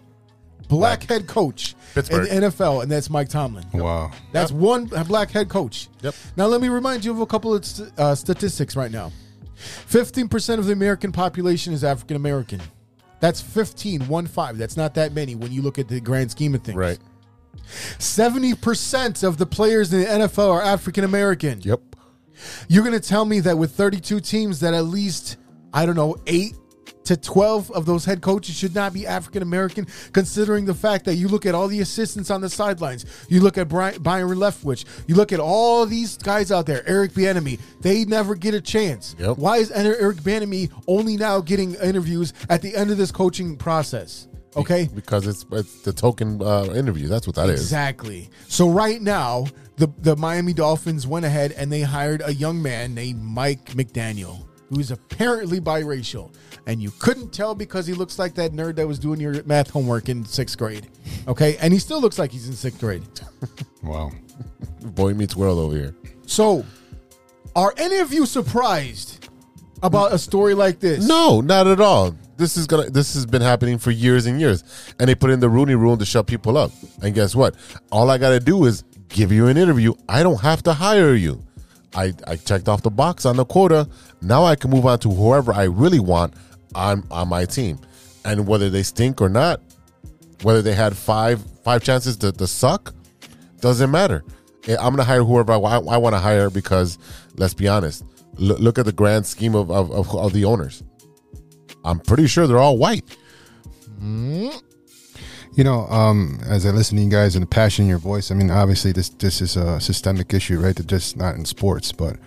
black 0.67 1.03
head 1.03 1.27
coach 1.27 1.75
Pittsburgh. 1.93 2.27
in 2.27 2.41
the 2.41 2.47
NFL, 2.47 2.83
and 2.83 2.91
that's 2.91 3.09
Mike 3.09 3.29
Tomlin. 3.29 3.65
Wow. 3.73 4.11
That's 4.31 4.51
one 4.51 4.85
black 4.85 5.31
head 5.31 5.49
coach. 5.49 5.89
Yep. 6.01 6.15
Now 6.37 6.45
let 6.47 6.61
me 6.61 6.69
remind 6.69 7.05
you 7.05 7.11
of 7.11 7.21
a 7.21 7.25
couple 7.25 7.53
of 7.53 7.65
st- 7.65 7.91
uh, 7.97 8.15
statistics 8.15 8.75
right 8.75 8.91
now. 8.91 9.11
15% 9.57 10.59
of 10.59 10.65
the 10.65 10.73
American 10.73 11.11
population 11.11 11.73
is 11.73 11.83
African 11.83 12.17
American. 12.17 12.61
That's 13.21 13.41
15, 13.41 14.07
one 14.07 14.27
five. 14.27 14.57
That's 14.57 14.75
not 14.77 14.93
that 14.95 15.13
many 15.13 15.35
when 15.35 15.51
you 15.51 15.61
look 15.61 15.79
at 15.79 15.87
the 15.87 16.01
grand 16.01 16.31
scheme 16.31 16.53
of 16.53 16.63
things. 16.63 16.77
Right. 16.77 16.99
70% 17.97 19.23
of 19.23 19.37
the 19.37 19.45
players 19.45 19.93
in 19.93 20.01
the 20.01 20.05
NFL 20.05 20.51
are 20.51 20.61
African 20.61 21.03
American. 21.03 21.61
Yep. 21.61 21.81
You're 22.67 22.83
going 22.83 22.99
to 22.99 23.07
tell 23.07 23.23
me 23.25 23.39
that 23.39 23.57
with 23.57 23.71
32 23.71 24.19
teams 24.19 24.59
that 24.59 24.73
at 24.73 24.85
least 24.85 25.37
I 25.73 25.85
don't 25.85 25.95
know, 25.95 26.15
8 26.27 26.55
to 27.05 27.17
12 27.17 27.71
of 27.71 27.85
those 27.85 28.05
head 28.05 28.21
coaches 28.21 28.55
should 28.55 28.75
not 28.75 28.93
be 28.93 29.07
African 29.07 29.41
American, 29.41 29.87
considering 30.13 30.65
the 30.65 30.73
fact 30.73 31.05
that 31.05 31.15
you 31.15 31.27
look 31.27 31.45
at 31.45 31.55
all 31.55 31.67
the 31.67 31.81
assistants 31.81 32.29
on 32.29 32.41
the 32.41 32.49
sidelines. 32.49 33.05
You 33.29 33.41
look 33.41 33.57
at 33.57 33.67
Brian, 33.67 34.01
Byron 34.01 34.37
Leftwich. 34.37 34.85
You 35.07 35.15
look 35.15 35.31
at 35.31 35.39
all 35.39 35.85
these 35.85 36.17
guys 36.17 36.51
out 36.51 36.65
there, 36.65 36.87
Eric 36.87 37.13
Bieniemy. 37.13 37.59
They 37.81 38.05
never 38.05 38.35
get 38.35 38.53
a 38.53 38.61
chance. 38.61 39.15
Yep. 39.19 39.37
Why 39.37 39.57
is 39.57 39.71
Eric 39.71 40.17
Bieniemy 40.17 40.71
only 40.87 41.17
now 41.17 41.41
getting 41.41 41.75
interviews 41.75 42.33
at 42.49 42.61
the 42.61 42.75
end 42.75 42.91
of 42.91 42.97
this 42.97 43.11
coaching 43.11 43.55
process? 43.55 44.27
Okay. 44.55 44.89
Because 44.93 45.27
it's 45.27 45.45
it's 45.51 45.81
the 45.81 45.91
token 45.91 46.41
uh, 46.41 46.65
interview. 46.73 47.07
That's 47.07 47.27
what 47.27 47.35
that 47.35 47.49
is. 47.49 47.61
Exactly. 47.61 48.29
So 48.47 48.69
right 48.69 49.01
now, 49.01 49.45
the 49.77 49.87
the 49.99 50.15
Miami 50.15 50.53
Dolphins 50.53 51.05
went 51.05 51.25
ahead 51.25 51.51
and 51.57 51.71
they 51.71 51.81
hired 51.81 52.21
a 52.23 52.33
young 52.33 52.61
man 52.61 52.95
named 52.95 53.21
Mike 53.21 53.65
McDaniel, 53.71 54.47
who 54.69 54.79
is 54.79 54.91
apparently 54.91 55.59
biracial, 55.59 56.33
and 56.67 56.81
you 56.81 56.91
couldn't 56.99 57.31
tell 57.31 57.55
because 57.55 57.87
he 57.87 57.93
looks 57.93 58.17
like 58.17 58.35
that 58.35 58.51
nerd 58.51 58.75
that 58.77 58.87
was 58.87 58.99
doing 58.99 59.19
your 59.19 59.43
math 59.43 59.69
homework 59.69 60.09
in 60.09 60.25
sixth 60.25 60.57
grade. 60.57 60.87
Okay, 61.27 61.57
and 61.57 61.71
he 61.73 61.79
still 61.79 62.01
looks 62.01 62.17
like 62.19 62.31
he's 62.31 62.47
in 62.47 62.55
sixth 62.55 62.79
grade. 62.79 63.03
Wow. 63.83 64.09
Boy 64.81 65.13
meets 65.13 65.35
world 65.35 65.59
over 65.59 65.75
here. 65.75 65.95
So, 66.25 66.65
are 67.55 67.71
any 67.77 67.97
of 67.97 68.11
you 68.11 68.25
surprised? 68.25 69.25
about 69.83 70.13
a 70.13 70.17
story 70.17 70.53
like 70.53 70.79
this. 70.79 71.07
No, 71.07 71.41
not 71.41 71.67
at 71.67 71.79
all. 71.79 72.15
This 72.37 72.57
is 72.57 72.67
gonna. 72.67 72.89
This 72.89 73.13
has 73.13 73.25
been 73.25 73.41
happening 73.41 73.77
for 73.77 73.91
years 73.91 74.25
and 74.25 74.39
years, 74.39 74.63
and 74.99 75.07
they 75.07 75.15
put 75.15 75.29
in 75.29 75.39
the 75.39 75.49
Rooney 75.49 75.75
Rule 75.75 75.95
to 75.97 76.05
shut 76.05 76.27
people 76.27 76.57
up. 76.57 76.71
And 77.01 77.15
guess 77.15 77.35
what? 77.35 77.55
All 77.91 78.09
I 78.09 78.17
got 78.17 78.31
to 78.31 78.39
do 78.39 78.65
is 78.65 78.83
give 79.07 79.31
you 79.31 79.47
an 79.47 79.55
interview. 79.57 79.93
I 80.09 80.23
don't 80.23 80.41
have 80.41 80.63
to 80.63 80.73
hire 80.73 81.13
you. 81.13 81.41
I 81.93 82.13
I 82.27 82.35
checked 82.35 82.67
off 82.67 82.81
the 82.81 82.91
box 82.91 83.25
on 83.25 83.37
the 83.37 83.45
quota. 83.45 83.87
Now 84.25 84.43
I 84.43 84.55
can 84.55 84.71
move 84.71 84.85
on 84.87 84.97
to 84.99 85.09
whoever 85.11 85.53
I 85.53 85.63
really 85.65 85.99
want 85.99 86.33
on 86.73 87.03
on 87.11 87.27
my 87.29 87.45
team, 87.45 87.79
and 88.25 88.47
whether 88.47 88.69
they 88.71 88.81
stink 88.83 89.21
or 89.21 89.29
not, 89.29 89.61
whether 90.41 90.61
they 90.63 90.73
had 90.73 90.97
five 90.97 91.43
five 91.63 91.83
chances 91.83 92.17
to, 92.17 92.31
to 92.31 92.47
suck, 92.47 92.93
doesn't 93.61 93.91
matter. 93.91 94.23
Eh, 94.67 94.75
I'm 94.79 94.93
gonna 94.93 95.03
hire 95.03 95.23
whoever 95.23 95.53
I, 95.53 95.57
wa- 95.57 95.83
I 95.89 95.97
want 95.97 96.15
to 96.15 96.19
hire 96.19 96.49
because 96.49 96.97
let's 97.35 97.53
be 97.53 97.67
honest. 97.67 98.03
L- 98.39 98.57
look 98.57 98.79
at 98.79 98.85
the 98.85 98.91
grand 98.91 99.25
scheme 99.27 99.53
of, 99.55 99.69
of, 99.69 99.91
of, 99.91 100.13
of 100.15 100.33
the 100.33 100.43
owners. 100.45 100.83
I'm 101.85 101.99
pretty 101.99 102.25
sure 102.27 102.47
they're 102.47 102.57
all 102.57 102.77
white. 102.77 103.05
You 105.55 105.63
know, 105.63 105.87
um, 105.87 106.39
as 106.45 106.65
I 106.65 106.71
listen 106.71 106.97
to 106.97 107.03
you 107.03 107.09
guys 107.09 107.35
and 107.35 107.43
the 107.43 107.47
passion 107.47 107.85
in 107.85 107.89
your 107.89 107.97
voice, 107.97 108.29
I 108.29 108.35
mean, 108.35 108.51
obviously 108.51 108.91
this 108.91 109.07
this 109.07 109.41
is 109.41 109.55
a 109.55 109.79
systemic 109.79 110.33
issue, 110.33 110.59
right? 110.59 110.75
That 110.75 110.87
just 110.87 111.15
not 111.15 111.35
in 111.35 111.45
sports, 111.45 111.93
but 111.93 112.17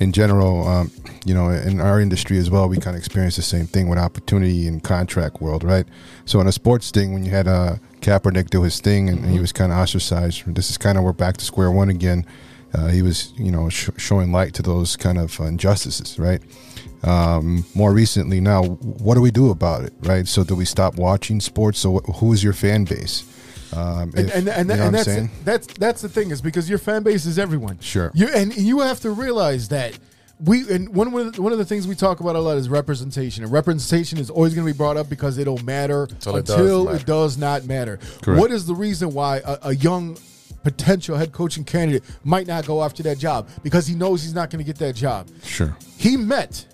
in 0.00 0.12
general, 0.12 0.68
um, 0.68 0.90
you 1.24 1.32
know, 1.32 1.48
in 1.48 1.80
our 1.80 1.98
industry 1.98 2.36
as 2.36 2.50
well, 2.50 2.68
we 2.68 2.76
kind 2.76 2.94
of 2.94 2.98
experience 2.98 3.36
the 3.36 3.42
same 3.42 3.66
thing 3.66 3.88
with 3.88 3.98
opportunity 3.98 4.66
and 4.66 4.82
contract 4.82 5.40
world, 5.40 5.64
right? 5.64 5.86
So 6.26 6.40
in 6.40 6.46
a 6.46 6.52
sports 6.52 6.90
thing, 6.90 7.14
when 7.14 7.24
you 7.24 7.30
had 7.30 7.48
uh, 7.48 7.76
Kaepernick 8.02 8.50
do 8.50 8.62
his 8.62 8.80
thing 8.80 9.08
and, 9.08 9.20
and 9.20 9.32
he 9.32 9.38
was 9.38 9.50
kind 9.50 9.72
of 9.72 9.78
ostracized, 9.78 10.54
this 10.54 10.68
is 10.68 10.76
kind 10.76 10.98
of 10.98 11.04
we're 11.04 11.14
back 11.14 11.38
to 11.38 11.44
square 11.44 11.70
one 11.70 11.88
again. 11.88 12.26
Uh, 12.74 12.88
he 12.88 13.00
was, 13.00 13.32
you 13.38 13.52
know, 13.52 13.70
sh- 13.70 13.90
showing 13.96 14.30
light 14.30 14.52
to 14.54 14.62
those 14.62 14.96
kind 14.96 15.16
of 15.16 15.38
injustices, 15.40 16.18
right? 16.18 16.42
Um, 17.04 17.64
more 17.74 17.92
recently 17.92 18.40
now 18.40 18.62
what 18.64 19.14
do 19.14 19.20
we 19.20 19.30
do 19.30 19.50
about 19.50 19.84
it 19.84 19.92
right 20.00 20.26
so 20.26 20.42
do 20.44 20.54
we 20.54 20.64
stop 20.64 20.96
watching 20.96 21.40
sports 21.40 21.78
so 21.78 21.98
wh- 21.98 22.16
who 22.18 22.32
is 22.32 22.42
your 22.42 22.52
fan 22.54 22.84
base 22.84 23.24
um, 23.74 24.12
and 24.16 24.28
if- 24.28 24.34
and, 24.36 24.48
and, 24.48 24.70
you 24.70 24.76
know 24.76 24.82
and 24.86 24.94
that's 24.94 25.28
that's 25.44 25.66
that's 25.78 26.02
the 26.02 26.08
thing 26.08 26.30
is 26.30 26.40
because 26.40 26.68
your 26.70 26.78
fan 26.78 27.02
base 27.02 27.26
is 27.26 27.38
everyone. 27.40 27.78
Sure. 27.80 28.12
You 28.14 28.28
and 28.28 28.56
you 28.56 28.80
have 28.80 29.00
to 29.00 29.10
realize 29.10 29.68
that 29.68 29.98
we 30.38 30.72
and 30.72 30.94
one 30.94 31.12
of 31.12 31.34
the, 31.34 31.42
one 31.42 31.50
of 31.50 31.58
the 31.58 31.64
things 31.64 31.88
we 31.88 31.96
talk 31.96 32.20
about 32.20 32.36
a 32.36 32.38
lot 32.38 32.56
is 32.56 32.68
representation. 32.68 33.42
And 33.42 33.52
representation 33.52 34.18
is 34.18 34.30
always 34.30 34.54
going 34.54 34.64
to 34.64 34.72
be 34.72 34.76
brought 34.76 34.96
up 34.96 35.08
because 35.08 35.38
it'll 35.38 35.58
matter 35.64 36.04
Until 36.04 36.36
it 36.36 36.46
does 36.46 36.84
matter. 36.84 36.96
it 36.96 37.06
does 37.06 37.36
not 37.36 37.64
matter. 37.64 37.96
Correct. 38.22 38.40
What 38.40 38.52
is 38.52 38.64
the 38.64 38.74
reason 38.76 39.12
why 39.12 39.38
a, 39.44 39.58
a 39.62 39.74
young 39.74 40.18
potential 40.62 41.16
head 41.16 41.32
coaching 41.32 41.64
candidate 41.64 42.04
might 42.22 42.46
not 42.46 42.66
go 42.66 42.80
after 42.82 43.02
that 43.02 43.18
job 43.18 43.48
because 43.64 43.88
he 43.88 43.94
knows 43.96 44.22
he's 44.22 44.34
not 44.34 44.50
going 44.50 44.64
to 44.64 44.64
get 44.64 44.78
that 44.78 44.94
job? 44.94 45.28
sure 45.42 45.76
he 45.98 46.16
met 46.16 46.64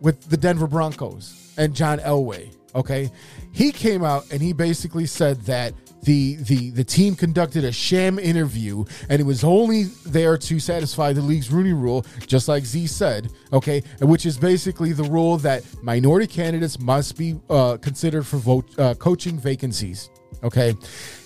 with 0.00 0.28
the 0.28 0.36
Denver 0.36 0.66
Broncos 0.66 1.54
and 1.56 1.74
John 1.74 1.98
Elway. 2.00 2.54
Okay, 2.74 3.10
he 3.52 3.72
came 3.72 4.04
out 4.04 4.30
and 4.30 4.40
he 4.42 4.52
basically 4.52 5.06
said 5.06 5.40
that 5.42 5.74
the 6.02 6.36
the 6.36 6.70
the 6.70 6.84
team 6.84 7.16
conducted 7.16 7.64
a 7.64 7.72
sham 7.72 8.18
interview 8.18 8.84
and 9.08 9.20
it 9.20 9.24
was 9.24 9.42
only 9.42 9.84
there 10.06 10.36
to 10.36 10.60
satisfy 10.60 11.12
the 11.12 11.20
league's 11.20 11.50
Rooney 11.50 11.72
Rule, 11.72 12.06
just 12.26 12.46
like 12.46 12.64
Z 12.64 12.86
said. 12.86 13.30
Okay, 13.52 13.82
which 14.00 14.26
is 14.26 14.38
basically 14.38 14.92
the 14.92 15.04
rule 15.04 15.38
that 15.38 15.64
minority 15.82 16.26
candidates 16.26 16.78
must 16.78 17.16
be 17.16 17.40
uh, 17.50 17.78
considered 17.78 18.26
for 18.26 18.36
vote 18.36 18.78
uh, 18.78 18.94
coaching 18.94 19.38
vacancies. 19.38 20.10
Okay, 20.44 20.74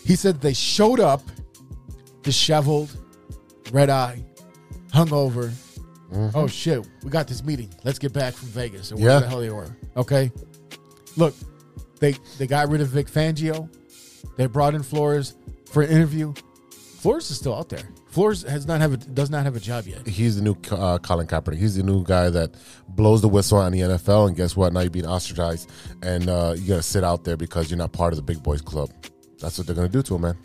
he 0.06 0.16
said 0.16 0.40
they 0.40 0.54
showed 0.54 1.00
up 1.00 1.22
disheveled, 2.22 2.96
red 3.72 3.90
eye, 3.90 4.24
hungover. 4.92 5.52
Oh 6.34 6.46
shit, 6.46 6.86
we 7.02 7.10
got 7.10 7.26
this 7.28 7.42
meeting. 7.42 7.70
Let's 7.84 7.98
get 7.98 8.12
back 8.12 8.34
from 8.34 8.48
Vegas. 8.48 8.90
And 8.90 9.00
where 9.00 9.10
Yeah. 9.12 9.20
the 9.20 9.28
hell 9.28 9.40
they 9.40 9.50
were. 9.50 9.74
Okay. 9.96 10.30
Look, 11.16 11.34
they 12.00 12.14
they 12.38 12.46
got 12.46 12.68
rid 12.68 12.80
of 12.80 12.88
Vic 12.88 13.06
Fangio. 13.08 13.68
They 14.36 14.46
brought 14.46 14.74
in 14.74 14.82
Flores 14.82 15.34
for 15.70 15.82
an 15.82 15.90
interview. 15.90 16.32
Flores 17.00 17.30
is 17.30 17.36
still 17.36 17.54
out 17.54 17.68
there. 17.68 17.82
Flores 18.10 18.42
has 18.42 18.66
not 18.66 18.80
have 18.80 18.92
a, 18.92 18.96
does 18.98 19.30
not 19.30 19.44
have 19.44 19.56
a 19.56 19.60
job 19.60 19.86
yet. 19.86 20.06
He's 20.06 20.36
the 20.36 20.42
new 20.42 20.56
uh, 20.70 20.98
Colin 20.98 21.26
Kaepernick. 21.26 21.56
He's 21.58 21.74
the 21.76 21.82
new 21.82 22.04
guy 22.04 22.30
that 22.30 22.54
blows 22.90 23.22
the 23.22 23.28
whistle 23.28 23.58
on 23.58 23.72
the 23.72 23.80
NFL. 23.80 24.28
And 24.28 24.36
guess 24.36 24.54
what? 24.54 24.72
Now 24.72 24.80
you're 24.80 24.90
being 24.90 25.06
ostracized, 25.06 25.70
and 26.02 26.28
uh, 26.28 26.54
you 26.56 26.68
got 26.68 26.76
to 26.76 26.82
sit 26.82 27.02
out 27.04 27.24
there 27.24 27.36
because 27.36 27.70
you're 27.70 27.78
not 27.78 27.92
part 27.92 28.12
of 28.12 28.16
the 28.18 28.22
big 28.22 28.42
boys 28.42 28.60
club. 28.60 28.90
That's 29.40 29.58
what 29.58 29.66
they're 29.66 29.74
gonna 29.74 29.88
do 29.88 30.02
to 30.02 30.14
him, 30.14 30.20
man. 30.20 30.36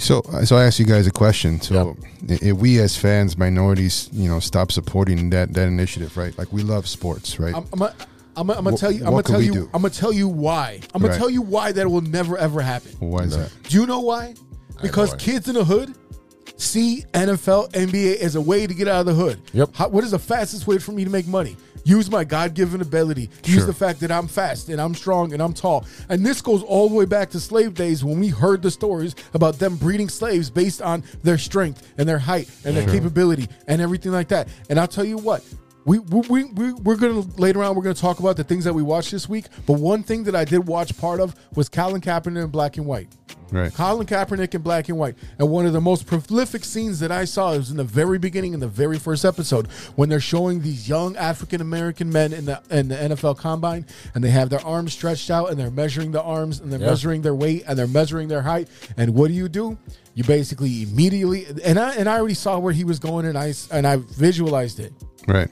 So 0.00 0.22
so 0.44 0.56
i 0.56 0.64
ask 0.64 0.78
you 0.78 0.86
guys 0.86 1.06
a 1.06 1.10
question 1.10 1.60
so 1.60 1.96
i- 2.28 2.38
if 2.42 2.56
we 2.56 2.78
as 2.80 2.96
fans 2.96 3.36
minorities 3.36 4.08
you 4.12 4.28
know 4.28 4.40
stop 4.40 4.72
supporting 4.72 5.30
that 5.30 5.52
that 5.52 5.68
initiative 5.68 6.16
right 6.16 6.36
like 6.38 6.50
we 6.52 6.62
love 6.62 6.86
sports 6.88 7.38
right 7.38 7.54
I'm, 7.54 7.64
I'm, 7.72 7.78
gonna- 7.78 7.94
I'm, 8.36 8.46
gonna- 8.46 8.58
I'm 8.58 8.64
gonna 8.64 8.70
What- 8.72 8.80
tell 8.80 8.92
you. 8.92 9.04
I'm 9.04 9.10
gonna 9.12 9.22
tell 9.22 9.42
you. 9.42 9.52
do? 9.52 9.70
I'm 9.74 9.82
gonna 9.82 9.90
tell 9.94 10.12
you 10.12 10.28
why. 10.28 10.80
I'm 10.94 11.00
gonna 11.02 11.12
Right. 11.12 11.18
tell 11.18 11.28
you 11.30 11.42
why 11.42 11.72
that 11.72 11.90
will 11.90 12.00
never 12.00 12.38
ever 12.38 12.60
happen. 12.62 12.92
why 13.00 13.24
is 13.24 13.36
that 13.36 13.50
Do 13.68 13.78
you 13.78 13.86
know 13.86 14.00
why? 14.00 14.34
Because 14.80 15.10
why. 15.10 15.16
kids 15.18 15.48
in 15.48 15.54
the 15.54 15.64
hood 15.64 15.94
see 16.56 17.04
NFL, 17.12 17.70
NBA 17.72 18.16
as 18.20 18.36
a 18.36 18.40
way 18.40 18.66
to 18.66 18.72
get 18.74 18.86
out 18.88 19.00
of 19.00 19.06
the 19.06 19.14
hood. 19.14 19.40
Yep. 19.52 19.70
How, 19.74 19.88
what 19.88 20.04
is 20.04 20.10
the 20.12 20.18
fastest 20.18 20.66
way 20.66 20.78
for 20.78 20.92
me 20.92 21.04
to 21.04 21.10
make 21.10 21.26
money? 21.26 21.56
Use 21.90 22.08
my 22.08 22.22
God 22.22 22.54
given 22.54 22.80
ability. 22.80 23.30
Use 23.44 23.56
Sure. 23.58 23.66
the 23.66 23.72
fact 23.72 23.98
that 23.98 24.12
I'm 24.12 24.28
fast 24.28 24.68
and 24.68 24.80
I'm 24.80 24.94
strong 24.94 25.32
and 25.32 25.42
I'm 25.42 25.52
tall. 25.52 25.84
And 26.08 26.24
this 26.24 26.40
goes 26.40 26.62
all 26.62 26.88
the 26.88 26.94
way 26.94 27.04
back 27.04 27.30
to 27.30 27.40
slave 27.40 27.74
days 27.74 28.04
when 28.04 28.20
we 28.20 28.28
heard 28.28 28.62
the 28.62 28.70
stories 28.70 29.16
about 29.34 29.58
them 29.58 29.74
breeding 29.74 30.08
slaves 30.08 30.50
based 30.50 30.80
on 30.80 31.02
their 31.24 31.36
strength 31.36 31.92
and 31.98 32.08
their 32.08 32.20
height 32.20 32.48
and 32.64 32.76
their 32.76 32.86
capability 32.86 33.48
and 33.66 33.80
everything 33.80 34.12
like 34.12 34.28
that. 34.28 34.46
And 34.68 34.78
I'll 34.78 34.86
tell 34.86 35.04
you 35.04 35.16
what. 35.18 35.42
We, 35.86 35.98
we, 35.98 36.20
we, 36.28 36.44
we, 36.44 36.72
we're 36.74 36.96
going 36.96 37.22
to 37.22 37.40
later 37.40 37.62
on, 37.62 37.74
we're 37.74 37.82
going 37.82 37.94
to 37.94 38.00
talk 38.00 38.20
about 38.20 38.36
the 38.36 38.44
things 38.44 38.64
that 38.64 38.74
we 38.74 38.82
watched 38.82 39.10
this 39.10 39.28
week. 39.28 39.46
But 39.66 39.74
one 39.74 40.02
thing 40.02 40.24
that 40.24 40.36
I 40.36 40.44
did 40.44 40.66
watch 40.66 40.96
part 40.98 41.20
of 41.20 41.34
was 41.54 41.68
Colin 41.68 42.00
Kaepernick 42.02 42.44
in 42.44 42.50
black 42.50 42.76
and 42.76 42.84
white. 42.86 43.08
right 43.50 43.72
Colin 43.72 44.06
Kaepernick 44.06 44.54
in 44.54 44.60
black 44.60 44.90
and 44.90 44.98
white. 44.98 45.14
And 45.38 45.48
one 45.48 45.64
of 45.64 45.72
the 45.72 45.80
most 45.80 46.06
prolific 46.06 46.64
scenes 46.66 47.00
that 47.00 47.10
I 47.10 47.24
saw 47.24 47.56
was 47.56 47.70
in 47.70 47.78
the 47.78 47.84
very 47.84 48.18
beginning, 48.18 48.52
in 48.52 48.60
the 48.60 48.68
very 48.68 48.98
first 48.98 49.24
episode, 49.24 49.68
when 49.96 50.10
they're 50.10 50.20
showing 50.20 50.60
these 50.60 50.86
young 50.86 51.16
African 51.16 51.62
American 51.62 52.12
men 52.12 52.34
in 52.34 52.44
the 52.44 52.60
in 52.70 52.88
the 52.88 52.96
NFL 52.96 53.38
combine, 53.38 53.86
and 54.14 54.22
they 54.22 54.30
have 54.30 54.50
their 54.50 54.64
arms 54.66 54.92
stretched 54.92 55.30
out, 55.30 55.50
and 55.50 55.58
they're 55.58 55.70
measuring 55.70 56.12
the 56.12 56.22
arms, 56.22 56.60
and 56.60 56.70
they're 56.70 56.78
Yeah. 56.80 56.86
measuring 56.88 57.22
their 57.22 57.34
weight, 57.34 57.64
and 57.66 57.78
they're 57.78 57.86
measuring 57.86 58.28
their 58.28 58.42
height. 58.42 58.68
And 58.98 59.14
what 59.14 59.28
do 59.28 59.34
you 59.34 59.48
do? 59.48 59.78
You 60.14 60.24
basically 60.24 60.82
immediately, 60.82 61.46
and 61.64 61.78
I 61.78 61.94
and 61.94 62.06
I 62.06 62.18
already 62.18 62.34
saw 62.34 62.58
where 62.58 62.74
he 62.74 62.84
was 62.84 62.98
going, 62.98 63.24
and 63.24 63.38
I 63.38 63.54
and 63.72 63.86
I 63.86 63.96
visualized 63.96 64.78
it. 64.78 64.92
right 65.26 65.48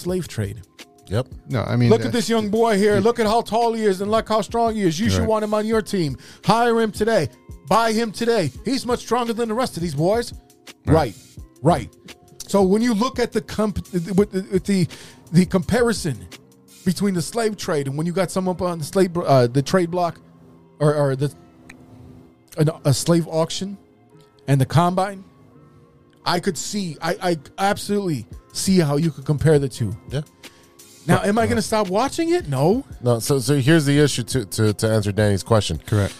Slave 0.00 0.28
trade. 0.28 0.62
Yep. 1.08 1.26
no 1.48 1.62
i 1.64 1.74
mean 1.74 1.90
Look 1.90 2.04
at 2.04 2.12
this 2.12 2.28
young 2.28 2.50
boy 2.50 2.78
here. 2.78 3.00
Look 3.00 3.18
at 3.18 3.26
how 3.26 3.40
tall 3.40 3.72
he 3.72 3.84
is 3.84 4.00
and 4.00 4.10
look 4.10 4.28
how 4.28 4.40
strong 4.42 4.76
he 4.76 4.82
is. 4.82 4.98
You 5.00 5.10
should 5.10 5.20
Right. 5.20 5.28
want 5.28 5.44
him 5.44 5.52
on 5.54 5.66
your 5.66 5.82
team. 5.82 6.16
Hire 6.44 6.80
him 6.80 6.92
today. 6.92 7.28
Buy 7.68 7.92
him 7.92 8.12
today. 8.12 8.52
He's 8.64 8.86
much 8.86 9.00
stronger 9.00 9.32
than 9.32 9.48
the 9.48 9.54
rest 9.54 9.76
of 9.76 9.82
these 9.82 9.94
boys. 9.94 10.32
Right. 10.86 11.14
Right. 11.62 11.94
So 12.46 12.62
when 12.62 12.80
you 12.80 12.94
look 12.94 13.18
at 13.18 13.32
the 13.32 13.40
comp 13.40 13.76
with 13.92 14.30
the, 14.30 14.48
with 14.52 14.64
the 14.64 14.86
the 15.32 15.46
comparison 15.46 16.16
between 16.84 17.14
the 17.14 17.22
slave 17.22 17.56
trade 17.56 17.86
and 17.88 17.96
when 17.98 18.06
you 18.06 18.12
got 18.12 18.30
someone 18.30 18.54
up 18.56 18.62
on 18.62 18.78
the 18.78 18.84
slave 18.84 19.16
uh, 19.16 19.46
the 19.48 19.62
trade 19.62 19.90
block 19.90 20.20
or, 20.78 20.94
or 20.94 21.16
the 21.16 21.32
an, 22.56 22.70
a 22.84 22.94
slave 22.94 23.26
auction 23.28 23.76
and 24.48 24.60
the 24.60 24.66
combine, 24.66 25.24
I 26.24 26.38
could 26.40 26.56
see 26.56 26.96
I, 27.02 27.16
I 27.30 27.36
absolutely 27.58 28.26
see 28.52 28.78
how 28.78 28.96
you 28.96 29.10
could 29.10 29.24
compare 29.24 29.58
the 29.58 29.68
two. 29.68 29.96
Yeah. 30.08 30.22
Now, 31.06 31.22
am 31.22 31.38
I 31.38 31.46
going 31.46 31.56
to 31.56 31.62
stop 31.62 31.88
watching 31.88 32.30
it? 32.34 32.48
No. 32.48 32.84
No. 33.00 33.18
So 33.18 33.38
so 33.38 33.56
here's 33.56 33.86
the 33.86 33.98
issue 33.98 34.22
to 34.24 34.44
to, 34.44 34.72
to 34.74 34.88
answer 34.90 35.12
Danny's 35.12 35.42
question. 35.42 35.78
correct 35.86 36.14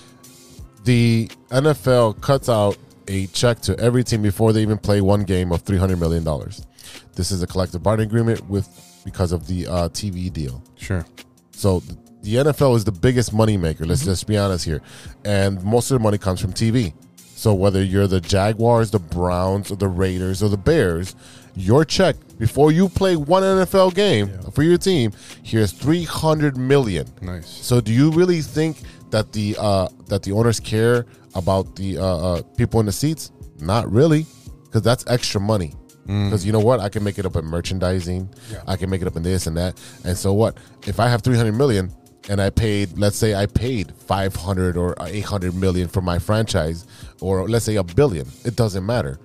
the 0.84 1.28
NFL 1.50 2.20
cuts 2.20 2.48
out 2.48 2.76
a 3.08 3.26
check 3.28 3.60
to 3.60 3.78
every 3.78 4.04
team 4.04 4.22
before 4.22 4.52
they 4.52 4.62
even 4.62 4.78
play 4.78 5.00
one 5.00 5.24
game 5.24 5.52
of 5.52 5.62
three 5.62 5.78
hundred 5.78 5.98
million 5.98 6.24
dollars. 6.24 6.66
This 7.14 7.30
is 7.30 7.42
a 7.42 7.46
collective 7.46 7.82
bargaining 7.82 8.08
agreement 8.08 8.48
with 8.48 8.68
because 9.04 9.32
of 9.32 9.46
the 9.46 9.66
uh, 9.66 9.88
TV 9.90 10.32
deal. 10.32 10.62
sure 10.76 11.04
So 11.52 11.80
the 12.22 12.36
NFL 12.36 12.76
is 12.76 12.84
the 12.84 12.92
biggest 12.92 13.32
money 13.32 13.56
maker. 13.56 13.84
Let's 13.84 14.04
just 14.04 14.26
be 14.26 14.36
honest 14.36 14.64
here, 14.64 14.82
and 15.24 15.62
most 15.62 15.90
of 15.90 15.98
the 15.98 16.02
money 16.02 16.18
comes 16.18 16.40
from 16.40 16.52
TV. 16.52 16.92
So 17.16 17.54
whether 17.54 17.82
you're 17.82 18.06
the 18.06 18.20
Jaguars, 18.20 18.90
the 18.90 18.98
Browns, 18.98 19.70
or 19.70 19.76
the 19.76 19.88
Raiders, 19.88 20.42
or 20.42 20.50
the 20.50 20.58
Bears, 20.58 21.14
your 21.54 21.84
check 21.84 22.16
before 22.38 22.72
you 22.72 22.88
play 22.88 23.16
one 23.16 23.42
NFL 23.42 23.94
game 23.94 24.30
for 24.52 24.62
your 24.62 24.78
team, 24.78 25.12
here's 25.42 25.72
three 25.72 26.04
hundred 26.04 26.56
million. 26.56 27.06
Nice. 27.20 27.48
So 27.48 27.80
do 27.80 27.92
you 27.92 28.10
really 28.10 28.40
think 28.40 28.78
that 29.10 29.32
the 29.32 29.56
uh, 29.58 29.88
that 30.08 30.22
the 30.22 30.32
owners 30.32 30.60
care 30.60 31.06
about 31.34 31.76
the 31.76 31.98
uh, 31.98 32.04
uh, 32.04 32.42
people 32.56 32.80
in 32.80 32.86
the 32.86 32.92
seats? 32.92 33.30
Not 33.60 33.90
really, 33.92 34.26
because 34.64 34.82
that's 34.82 35.04
extra 35.06 35.40
money. 35.40 35.74
Because 36.06 36.44
you 36.44 36.50
know 36.50 36.58
what, 36.60 36.80
I 36.80 36.88
can 36.88 37.04
make 37.04 37.18
it 37.20 37.26
up 37.26 37.36
in 37.36 37.44
merchandising. 37.44 38.28
I 38.66 38.74
can 38.76 38.90
make 38.90 39.00
it 39.00 39.06
up 39.06 39.14
in 39.16 39.22
this 39.22 39.46
and 39.46 39.56
that. 39.56 39.80
And 40.04 40.16
so 40.16 40.32
what? 40.32 40.56
If 40.86 40.98
I 40.98 41.08
have 41.08 41.22
three 41.22 41.36
hundred 41.36 41.52
million 41.52 41.92
and 42.28 42.40
I 42.40 42.50
paid, 42.50 42.98
let's 42.98 43.16
say 43.16 43.34
I 43.34 43.46
paid 43.46 43.92
five 43.94 44.34
hundred 44.34 44.76
or 44.76 44.96
eight 45.06 45.24
hundred 45.24 45.54
million 45.54 45.86
for 45.88 46.00
my 46.00 46.18
franchise, 46.18 46.86
or 47.20 47.48
let's 47.48 47.64
say 47.64 47.76
a 47.76 47.84
billion, 47.84 48.26
it 48.44 48.56
doesn't 48.56 48.84
matter. 48.84 49.20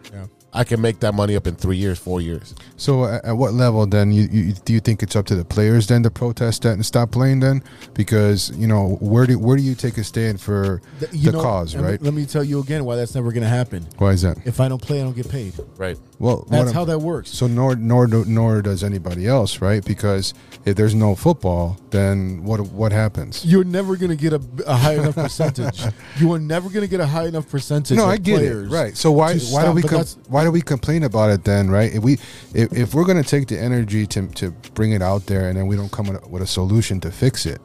I 0.55 0.63
can 0.63 0.79
make 0.79 1.01
that 1.01 1.13
money 1.13 1.35
up 1.35 1.47
in 1.47 1.55
three 1.55 1.75
years, 1.75 1.99
four 1.99 2.21
years. 2.21 2.55
So 2.77 3.05
at, 3.05 3.25
at 3.25 3.33
what 3.33 3.53
level 3.53 3.85
then 3.85 4.11
you, 4.11 4.27
you 4.31 4.53
do 4.53 4.71
you 4.73 4.79
think 4.79 5.03
it's 5.03 5.15
up 5.15 5.25
to 5.27 5.35
the 5.35 5.43
players 5.43 5.87
then 5.87 6.01
to 6.03 6.09
protest 6.09 6.61
that 6.63 6.71
and 6.73 6.85
stop 6.85 7.11
playing 7.11 7.41
then? 7.41 7.61
Because 7.93 8.51
you 8.55 8.65
know 8.65 8.97
where 9.01 9.25
do 9.25 9.37
where 9.37 9.57
do 9.57 9.63
you 9.63 9.75
take 9.75 9.97
a 9.97 10.03
stand 10.03 10.39
for 10.39 10.81
Th- 10.99 11.11
you 11.13 11.31
the 11.31 11.37
know, 11.37 11.43
cause, 11.43 11.75
right? 11.75 12.01
Let 12.01 12.13
me 12.13 12.25
tell 12.25 12.43
you 12.43 12.61
again 12.61 12.85
why 12.85 12.95
that's 12.95 13.13
never 13.13 13.31
going 13.33 13.43
to 13.43 13.49
happen. 13.49 13.85
Why 13.97 14.11
is 14.11 14.21
that? 14.21 14.37
If 14.45 14.59
I 14.61 14.69
don't 14.69 14.81
play, 14.81 15.01
I 15.01 15.03
don't 15.03 15.15
get 15.15 15.29
paid. 15.29 15.53
Right. 15.77 15.97
Well, 16.19 16.47
That's 16.49 16.71
how 16.71 16.85
that 16.85 16.99
works. 16.99 17.31
So 17.31 17.47
nor 17.47 17.75
nor 17.75 18.07
nor 18.07 18.61
does 18.61 18.83
anybody 18.83 19.27
else, 19.27 19.61
right? 19.61 19.83
Because 19.83 20.33
if 20.63 20.77
there's 20.77 20.95
no 20.95 21.15
football, 21.15 21.77
then 21.89 22.43
what 22.45 22.61
what 22.61 22.93
happens? 22.93 23.45
You're 23.45 23.65
never 23.65 23.97
going 23.97 24.09
to 24.11 24.15
get 24.15 24.31
a, 24.31 24.41
a 24.65 24.75
high 24.75 24.93
enough 24.95 25.15
percentage. 25.15 25.81
You 26.17 26.31
are 26.33 26.39
never 26.39 26.69
going 26.69 26.81
to 26.81 26.87
get 26.87 26.99
a 27.01 27.05
high 27.05 27.25
enough 27.25 27.49
percentage. 27.49 27.97
No, 27.97 28.05
of 28.05 28.11
I 28.11 28.17
get 28.17 28.37
players 28.37 28.71
it. 28.71 28.75
Right. 28.75 28.95
So 28.95 29.11
why 29.11 29.33
to 29.37 29.45
why 29.47 29.65
do 29.65 29.71
we 29.71 29.81
come, 29.81 30.05
why 30.29 30.44
do 30.45 30.51
we 30.51 30.61
complain 30.61 31.03
about 31.03 31.29
it 31.31 31.43
then? 31.43 31.69
Right. 31.69 31.93
If 31.93 32.03
we 32.03 32.13
if, 32.53 32.71
if 32.73 32.93
we're 32.93 33.05
going 33.05 33.21
to 33.21 33.29
take 33.29 33.47
the 33.47 33.59
energy 33.59 34.07
to 34.07 34.27
to 34.27 34.51
bring 34.73 34.93
it 34.93 35.01
out 35.01 35.25
there 35.25 35.49
and 35.49 35.57
then 35.57 35.67
we 35.67 35.75
don't 35.75 35.91
come 35.91 36.07
with 36.07 36.23
a, 36.23 36.27
with 36.27 36.41
a 36.41 36.47
solution 36.47 36.99
to 37.01 37.11
fix 37.11 37.45
it, 37.45 37.59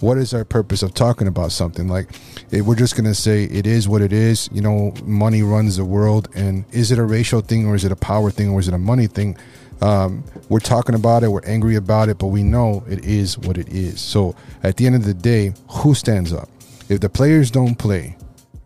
what 0.00 0.16
is 0.16 0.32
our 0.32 0.44
purpose 0.44 0.82
of 0.82 0.94
talking 0.94 1.28
about 1.28 1.52
something 1.52 1.88
like? 1.88 2.08
We're 2.50 2.74
just 2.74 2.96
going 2.96 3.04
to 3.04 3.14
say 3.14 3.44
it 3.44 3.66
is 3.66 3.88
what 3.88 4.02
it 4.02 4.12
is. 4.12 4.48
You 4.52 4.62
know, 4.62 4.94
money 5.04 5.42
runs 5.42 5.76
the 5.76 5.84
world, 5.84 6.28
and 6.34 6.64
is 6.72 6.90
it 6.90 6.98
a 6.98 7.04
racial 7.04 7.40
thing 7.40 7.66
or 7.66 7.74
is 7.74 7.84
it 7.84 7.92
a 7.92 7.96
power 7.96 8.30
thing 8.30 8.50
or 8.50 8.60
is 8.60 8.68
it 8.68 8.74
a 8.74 8.78
money 8.78 9.06
thing? 9.06 9.36
Um, 9.82 10.24
we're 10.48 10.60
talking 10.60 10.94
about 10.94 11.22
it. 11.22 11.28
We're 11.28 11.44
angry 11.44 11.76
about 11.76 12.08
it, 12.08 12.18
but 12.18 12.28
we 12.28 12.42
know 12.42 12.84
it 12.88 13.04
is 13.04 13.38
what 13.38 13.56
it 13.56 13.68
is. 13.68 14.00
So 14.00 14.34
at 14.62 14.76
the 14.76 14.86
end 14.86 14.94
of 14.94 15.04
the 15.04 15.14
day, 15.14 15.52
who 15.68 15.94
stands 15.94 16.32
up? 16.32 16.48
If 16.88 17.00
the 17.00 17.08
players 17.08 17.50
don't 17.50 17.76
play, 17.76 18.16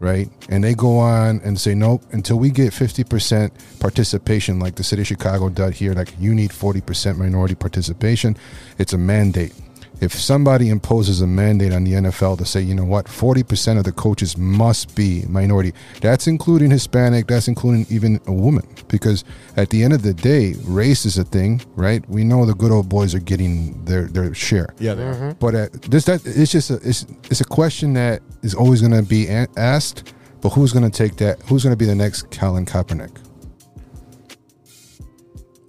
right? 0.04 0.28
And 0.50 0.62
they 0.62 0.74
go 0.74 0.98
on 0.98 1.40
and 1.42 1.58
say, 1.58 1.74
nope, 1.74 2.02
until 2.12 2.38
we 2.38 2.50
get 2.50 2.72
50% 2.72 3.50
participation, 3.80 4.60
like 4.60 4.74
the 4.74 4.84
city 4.84 5.02
of 5.02 5.08
Chicago 5.08 5.48
did 5.48 5.72
here, 5.72 5.94
like 5.94 6.12
you 6.20 6.34
need 6.34 6.50
40% 6.50 7.16
minority 7.16 7.54
participation, 7.54 8.36
it's 8.78 8.92
a 8.92 8.98
mandate. 8.98 9.54
If 10.00 10.12
somebody 10.12 10.68
imposes 10.68 11.20
a 11.20 11.26
mandate 11.26 11.72
on 11.72 11.84
the 11.84 11.92
NFL 11.92 12.38
to 12.38 12.44
say, 12.44 12.60
you 12.60 12.74
know 12.74 12.84
what, 12.84 13.06
40% 13.06 13.78
of 13.78 13.84
the 13.84 13.92
coaches 13.92 14.36
must 14.36 14.94
be 14.94 15.24
minority, 15.28 15.72
that's 16.00 16.26
including 16.26 16.70
Hispanic, 16.70 17.26
that's 17.26 17.48
including 17.48 17.86
even 17.88 18.20
a 18.26 18.32
woman. 18.32 18.66
Because 18.88 19.24
at 19.56 19.70
the 19.70 19.82
end 19.82 19.92
of 19.92 20.02
the 20.02 20.12
day, 20.12 20.54
race 20.64 21.06
is 21.06 21.16
a 21.16 21.24
thing, 21.24 21.62
right? 21.74 22.06
We 22.08 22.24
know 22.24 22.44
the 22.44 22.54
good 22.54 22.72
old 22.72 22.88
boys 22.88 23.14
are 23.14 23.20
getting 23.20 23.84
their, 23.84 24.06
their 24.06 24.34
share. 24.34 24.74
Yeah, 24.78 24.94
they 24.94 25.04
are. 25.04 25.34
But 25.34 25.54
uh, 25.54 25.68
this 25.88 26.04
that 26.06 26.26
it's 26.26 26.52
just 26.52 26.70
a 26.70 26.74
it's, 26.76 27.06
it's 27.30 27.40
a 27.40 27.44
question 27.44 27.94
that 27.94 28.22
is 28.42 28.54
always 28.54 28.80
going 28.80 28.92
to 28.92 29.02
be 29.02 29.28
asked. 29.56 30.12
But 30.40 30.50
who's 30.50 30.72
going 30.72 30.90
to 30.90 30.96
take 30.96 31.16
that? 31.16 31.40
Who's 31.42 31.62
going 31.62 31.72
to 31.72 31.76
be 31.76 31.86
the 31.86 31.94
next 31.94 32.30
Colin 32.30 32.66
Kaepernick? 32.66 33.16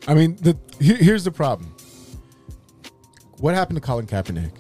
I 0.07 0.13
mean, 0.13 0.35
the 0.35 0.57
here, 0.79 0.97
here's 0.97 1.23
the 1.23 1.31
problem. 1.31 1.74
What 3.39 3.54
happened 3.56 3.78
to 3.78 3.82
Colin 3.82 4.08
Kaepernick? 4.08 4.52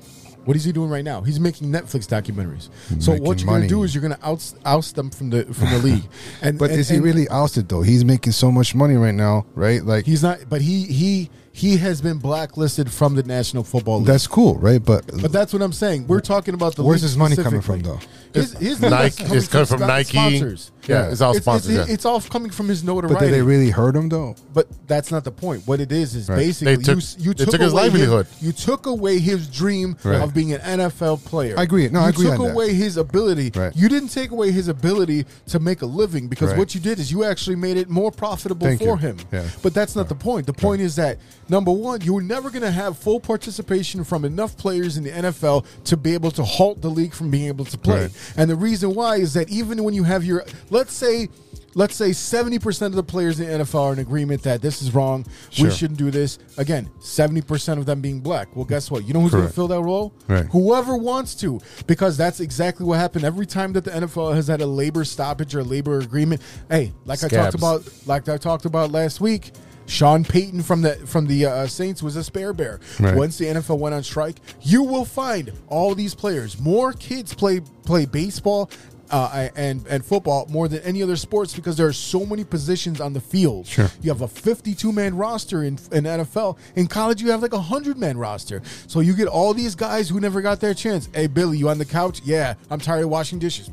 What 0.45 0.55
is 0.55 0.63
he 0.63 0.71
doing 0.71 0.91
right 0.91 1.03
now? 1.03 1.21
He's 1.21 1.39
making 1.39 1.71
Netflix 1.71 2.05
documentaries. 2.07 2.69
so 3.01 3.13
what 3.15 3.39
you're 3.39 3.47
going 3.47 3.63
to 3.63 3.67
do 3.67 3.81
is 3.81 3.95
you're 3.95 4.01
going 4.03 4.13
to 4.13 4.23
oust, 4.23 4.57
oust 4.63 4.95
them 4.95 5.09
from 5.09 5.31
the 5.31 5.43
from 5.45 5.71
the 5.71 5.79
league. 5.79 6.03
And 6.43 6.59
But 6.59 6.69
and- 6.69 6.79
is 6.79 6.89
he 6.89 6.97
and 6.97 7.03
really 7.03 7.27
ousted 7.29 7.67
though? 7.67 7.81
He's 7.81 8.05
making 8.05 8.33
so 8.33 8.51
much 8.51 8.75
money 8.75 8.93
right 8.95 9.13
now, 9.15 9.47
right? 9.55 9.83
Like 9.83 10.05
He's 10.05 10.21
not. 10.21 10.41
But 10.47 10.61
he 10.61 10.83
he 10.83 11.31
he 11.51 11.77
has 11.77 11.99
been 11.99 12.19
blacklisted 12.19 12.91
from 12.91 13.15
the 13.15 13.23
National 13.23 13.63
Football 13.63 13.99
League. 13.99 14.07
that's 14.07 14.27
cool, 14.27 14.55
right? 14.59 14.83
But 14.83 15.07
but 15.19 15.31
that's 15.31 15.51
what 15.51 15.63
I'm 15.63 15.73
saying. 15.73 16.05
We're 16.05 16.19
talking 16.19 16.53
about 16.53 16.75
the. 16.75 16.83
Where's 16.83 17.01
league 17.01 17.09
his 17.09 17.17
money 17.17 17.35
coming 17.37 17.61
from, 17.61 17.79
specifically. 17.79 18.07
though? 18.33 18.39
His, 18.41 18.51
his 18.53 18.81
money 18.81 18.95
Nike. 18.95 19.23
is 19.23 19.31
It's 19.31 19.47
coming 19.47 19.65
from 19.65 19.79
Nike. 19.79 20.09
sponsors. 20.09 20.71
Yeah, 20.87 21.09
it's 21.11 21.21
all 21.21 21.31
It's, 21.31 21.41
sponsors. 21.41 21.75
it's, 21.75 21.87
yeah. 21.87 21.93
it's 21.93 22.05
all 22.05 22.21
coming 22.21 22.51
from 22.51 22.67
his 22.67 22.83
notoriety. 22.83 23.13
but 23.15 23.19
did 23.21 23.33
they 23.33 23.41
really 23.41 23.69
hurt 23.69 23.95
him 23.95 24.09
though? 24.09 24.35
But 24.53 24.67
that's 24.87 25.11
not 25.11 25.23
the 25.23 25.31
point. 25.31 25.63
What 25.65 25.79
it 25.79 25.91
is 25.91 26.15
is 26.15 26.29
Right. 26.29 26.37
basically 26.37 26.77
took- 26.77 26.99
you, 27.17 27.25
you 27.29 27.33
took, 27.33 27.49
took 27.51 27.61
his 27.61 27.73
away 27.73 27.83
livelihood. 27.83 28.27
you 28.41 28.51
took 28.51 28.85
away 28.85 29.19
his 29.19 29.47
dream 29.47 29.95
Right. 30.03 30.21
of 30.21 30.33
being 30.33 30.53
an 30.53 30.61
NFL 30.61 31.17
player. 31.25 31.55
I 31.57 31.63
agree. 31.63 31.87
No, 31.89 31.99
you 32.01 32.05
I 32.05 32.09
agree 32.09 32.25
took 32.25 32.33
on 32.33 32.37
that. 32.39 32.43
You 32.43 32.49
took 32.49 32.55
away 32.55 32.73
his 32.73 32.97
ability. 32.97 33.51
Right. 33.55 33.75
You 33.75 33.89
didn't 33.89 34.09
take 34.09 34.31
away 34.31 34.51
his 34.51 34.67
ability 34.67 35.25
to 35.47 35.59
make 35.59 35.81
a 35.81 35.85
living 35.85 36.27
because 36.27 36.53
what 36.55 36.75
you 36.75 36.81
did 36.81 36.99
is 36.99 37.11
you 37.11 37.23
actually 37.23 37.55
made 37.55 37.77
it 37.77 37.89
more 37.89 38.11
profitable 38.11 38.67
Thank 38.67 38.79
for 38.79 38.85
you. 38.85 38.95
him. 38.97 39.17
Yeah. 39.31 39.43
But 39.61 39.73
that's 39.73 39.95
not 39.95 40.09
the 40.09 40.15
point. 40.15 40.45
The 40.45 40.53
point 40.53 40.81
is 40.81 40.95
that 40.97 41.17
number 41.49 41.71
one, 41.71 42.01
you 42.01 42.13
were 42.13 42.21
never 42.21 42.49
going 42.49 42.61
to 42.61 42.71
have 42.71 42.97
full 42.97 43.19
participation 43.19 44.03
from 44.03 44.25
enough 44.25 44.57
players 44.57 44.97
in 44.97 45.03
the 45.03 45.11
NFL 45.11 45.65
to 45.85 45.97
be 45.97 46.13
able 46.13 46.31
to 46.31 46.43
halt 46.43 46.81
the 46.81 46.89
league 46.89 47.13
from 47.13 47.29
being 47.31 47.47
able 47.47 47.65
to 47.65 47.77
play. 47.77 48.09
And 48.37 48.49
the 48.49 48.55
reason 48.55 48.93
why 48.93 49.15
is 49.17 49.33
that 49.33 49.49
even 49.49 49.83
when 49.83 49.93
you 49.93 50.03
have 50.03 50.23
your, 50.23 50.43
let's 50.75 50.93
say, 50.93 51.29
let's 51.73 51.95
say 51.95 52.09
70% 52.09 52.85
of 52.87 52.93
the 52.93 53.03
players 53.03 53.39
in 53.39 53.47
the 53.47 53.63
NFL 53.65 53.81
are 53.81 53.93
in 53.93 53.99
agreement 53.99 54.43
that 54.43 54.61
this 54.61 54.81
is 54.81 54.93
wrong, 54.93 55.25
Sure. 55.49 55.67
we 55.67 55.73
shouldn't 55.73 55.97
do 55.99 56.11
this. 56.11 56.37
Again, 56.57 56.89
70% 56.99 57.77
of 57.77 57.85
them 57.85 58.01
being 58.01 58.19
black. 58.19 58.55
Well, 58.55 58.65
guess 58.65 58.91
what? 58.91 59.05
You 59.07 59.13
know 59.13 59.21
who's 59.21 59.31
going 59.31 59.47
to 59.47 59.53
fill 59.53 59.67
that 59.69 59.81
role? 59.81 60.13
Right. 60.27 60.45
Whoever 60.51 60.97
wants 60.97 61.35
to, 61.35 61.59
because 61.87 62.17
that's 62.17 62.39
exactly 62.39 62.85
what 62.85 62.99
happened 62.99 63.25
every 63.25 63.45
time 63.45 63.73
that 63.73 63.83
the 63.85 63.91
NFL 63.91 64.35
has 64.35 64.47
had 64.47 64.61
a 64.61 64.67
labor 64.67 65.03
stoppage 65.05 65.55
or 65.55 65.63
labor 65.63 65.99
agreement. 65.99 66.41
Hey, 66.69 66.93
like 67.05 67.23
I 67.23 67.27
talked 67.27 67.55
about, 67.55 67.89
like 68.05 68.27
I 68.29 68.37
talked 68.37 68.65
about 68.65 68.91
last 68.91 69.21
week. 69.21 69.51
Sean 69.87 70.23
Payton 70.23 70.63
from 70.63 70.81
the 70.81 70.95
from 71.05 71.27
the 71.27 71.45
uh, 71.45 71.67
Saints 71.67 72.01
was 72.01 72.15
a 72.15 72.23
spare 72.23 72.53
bear. 72.53 72.79
Right. 72.99 73.15
Once 73.15 73.37
the 73.37 73.45
NFL 73.45 73.77
went 73.77 73.93
on 73.93 74.01
strike, 74.01 74.37
you 74.61 74.81
will 74.81 75.05
find 75.05 75.51
all 75.67 75.93
these 75.93 76.15
players. 76.15 76.59
More 76.59 76.91
kids 76.93 77.35
play 77.35 77.61
play 77.85 78.07
baseball 78.07 78.71
uh, 79.11 79.49
and 79.55 79.85
and 79.87 80.03
football 80.03 80.47
more 80.49 80.67
than 80.67 80.81
any 80.81 81.03
other 81.03 81.15
sports 81.15 81.53
because 81.53 81.77
there 81.77 81.87
are 81.87 81.93
so 81.93 82.25
many 82.25 82.43
positions 82.43 82.99
on 82.99 83.13
the 83.13 83.21
field. 83.21 83.67
Sure. 83.67 83.89
You 84.01 84.11
have 84.11 84.21
a 84.21 84.27
52 84.27 84.91
man 84.91 85.15
roster 85.15 85.63
in, 85.63 85.73
in 85.91 86.05
NFL. 86.05 86.57
In 86.75 86.87
college, 86.87 87.21
you 87.21 87.31
have 87.31 87.41
like 87.41 87.53
a 87.53 87.57
100 87.57 87.97
man 87.97 88.17
roster. 88.17 88.61
So 88.87 88.99
you 88.99 89.15
get 89.15 89.27
all 89.27 89.53
these 89.53 89.75
guys 89.75 90.09
who 90.09 90.19
never 90.19 90.41
got 90.41 90.59
their 90.59 90.73
chance. 90.73 91.09
Hey, 91.13 91.27
Billy, 91.27 91.57
you 91.57 91.69
on 91.69 91.77
the 91.77 91.85
couch? 91.85 92.21
Yeah, 92.23 92.55
I'm 92.69 92.79
tired 92.79 93.03
of 93.03 93.09
washing 93.09 93.39
dishes. 93.39 93.69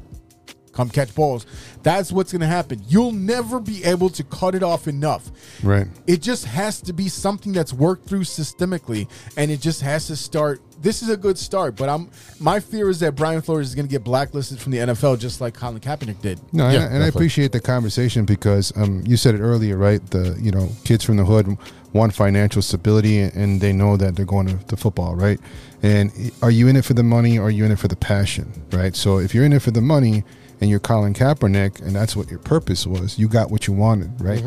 Come 0.72 0.88
catch 0.88 1.14
balls. 1.14 1.44
That's 1.82 2.10
what's 2.10 2.32
going 2.32 2.40
to 2.40 2.46
happen. 2.46 2.82
You'll 2.88 3.12
never 3.12 3.60
be 3.60 3.84
able 3.84 4.08
to 4.10 4.24
cut 4.24 4.54
it 4.54 4.62
off 4.62 4.88
enough. 4.88 5.30
Right. 5.62 5.86
It 6.06 6.22
just 6.22 6.46
has 6.46 6.80
to 6.82 6.92
be 6.94 7.08
something 7.08 7.52
that's 7.52 7.72
worked 7.74 8.08
through 8.08 8.22
systemically, 8.22 9.08
and 9.36 9.50
it 9.50 9.60
just 9.60 9.82
has 9.82 10.06
to 10.06 10.16
start. 10.16 10.62
This 10.82 11.00
is 11.00 11.08
a 11.08 11.16
good 11.16 11.38
start, 11.38 11.76
but 11.76 11.88
I'm 11.88 12.10
my 12.40 12.58
fear 12.58 12.90
is 12.90 13.00
that 13.00 13.14
Brian 13.14 13.40
Flores 13.40 13.68
is 13.68 13.74
going 13.74 13.86
to 13.86 13.90
get 13.90 14.02
blacklisted 14.02 14.58
from 14.58 14.72
the 14.72 14.78
NFL, 14.78 15.18
just 15.18 15.40
like 15.40 15.54
Colin 15.54 15.80
Kaepernick 15.80 16.20
did. 16.20 16.40
No, 16.52 16.68
Yeah, 16.68 16.82
and, 16.82 16.96
and 16.96 17.04
I 17.04 17.06
appreciate 17.06 17.52
the 17.52 17.60
conversation 17.60 18.24
because 18.24 18.76
um, 18.76 19.02
you 19.06 19.16
said 19.16 19.34
it 19.36 19.40
earlier, 19.40 19.76
right? 19.76 20.04
The 20.10 20.36
you 20.40 20.50
know 20.50 20.68
kids 20.84 21.04
from 21.04 21.16
the 21.16 21.24
hood 21.24 21.56
want 21.92 22.14
financial 22.14 22.62
stability, 22.62 23.20
and, 23.20 23.32
and 23.34 23.60
they 23.60 23.72
know 23.72 23.96
that 23.96 24.16
they're 24.16 24.24
going 24.24 24.48
to, 24.48 24.56
to 24.66 24.76
football, 24.76 25.14
right? 25.14 25.38
And 25.82 26.32
are 26.42 26.50
you 26.50 26.68
in 26.68 26.76
it 26.76 26.84
for 26.84 26.94
the 26.94 27.02
money, 27.02 27.38
or 27.38 27.46
are 27.46 27.50
you 27.50 27.64
in 27.64 27.70
it 27.70 27.78
for 27.78 27.88
the 27.88 27.96
passion, 27.96 28.52
right? 28.72 28.96
So 28.96 29.18
if 29.18 29.34
you're 29.34 29.44
in 29.44 29.52
it 29.52 29.62
for 29.62 29.70
the 29.70 29.80
money 29.82 30.24
and 30.60 30.70
you're 30.70 30.80
Colin 30.80 31.12
Kaepernick, 31.12 31.80
and 31.82 31.94
that's 31.94 32.14
what 32.16 32.28
your 32.30 32.38
purpose 32.38 32.86
was, 32.86 33.18
you 33.18 33.28
got 33.28 33.50
what 33.50 33.66
you 33.66 33.72
wanted, 33.72 34.10
right? 34.20 34.42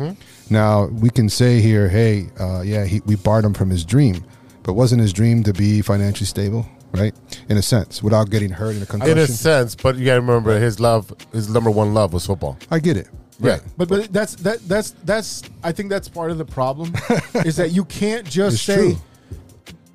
Now 0.50 0.86
we 0.86 1.10
can 1.10 1.28
say 1.28 1.60
here, 1.60 1.88
hey, 1.88 2.26
uh, 2.40 2.62
yeah, 2.62 2.84
he, 2.84 3.00
we 3.00 3.16
barred 3.16 3.44
him 3.44 3.54
from 3.54 3.70
his 3.70 3.84
dream, 3.84 4.24
but 4.66 4.74
wasn't 4.74 5.00
his 5.00 5.12
dream 5.12 5.42
to 5.44 5.52
be 5.54 5.80
financially 5.80 6.26
stable? 6.26 6.66
Right, 6.92 7.14
in 7.48 7.56
a 7.58 7.62
sense, 7.62 8.02
without 8.02 8.30
getting 8.30 8.48
hurt 8.50 8.74
in 8.76 8.82
a 8.82 8.86
concussion. 8.86 9.18
in 9.18 9.24
a 9.24 9.26
sense, 9.26 9.74
but 9.74 9.96
you 9.96 10.06
got 10.06 10.14
to 10.14 10.20
remember 10.20 10.58
his 10.58 10.80
love, 10.80 11.12
his 11.32 11.48
number 11.50 11.70
one 11.70 11.92
love 11.94 12.12
was 12.12 12.24
football. 12.24 12.56
I 12.70 12.78
get 12.78 12.96
it. 12.96 13.08
Yeah. 13.38 13.50
Right. 13.52 13.62
But 13.76 13.88
but 13.88 14.12
that's 14.12 14.34
that 14.36 14.60
that's 14.66 14.92
that's 15.04 15.42
I 15.62 15.72
think 15.72 15.90
that's 15.90 16.08
part 16.08 16.30
of 16.30 16.38
the 16.38 16.44
problem 16.46 16.94
is 17.44 17.56
that 17.56 17.72
you 17.72 17.84
can't 17.84 18.26
just 18.26 18.54
It's 18.54 18.62
say 18.62 18.76
true. 18.76 18.96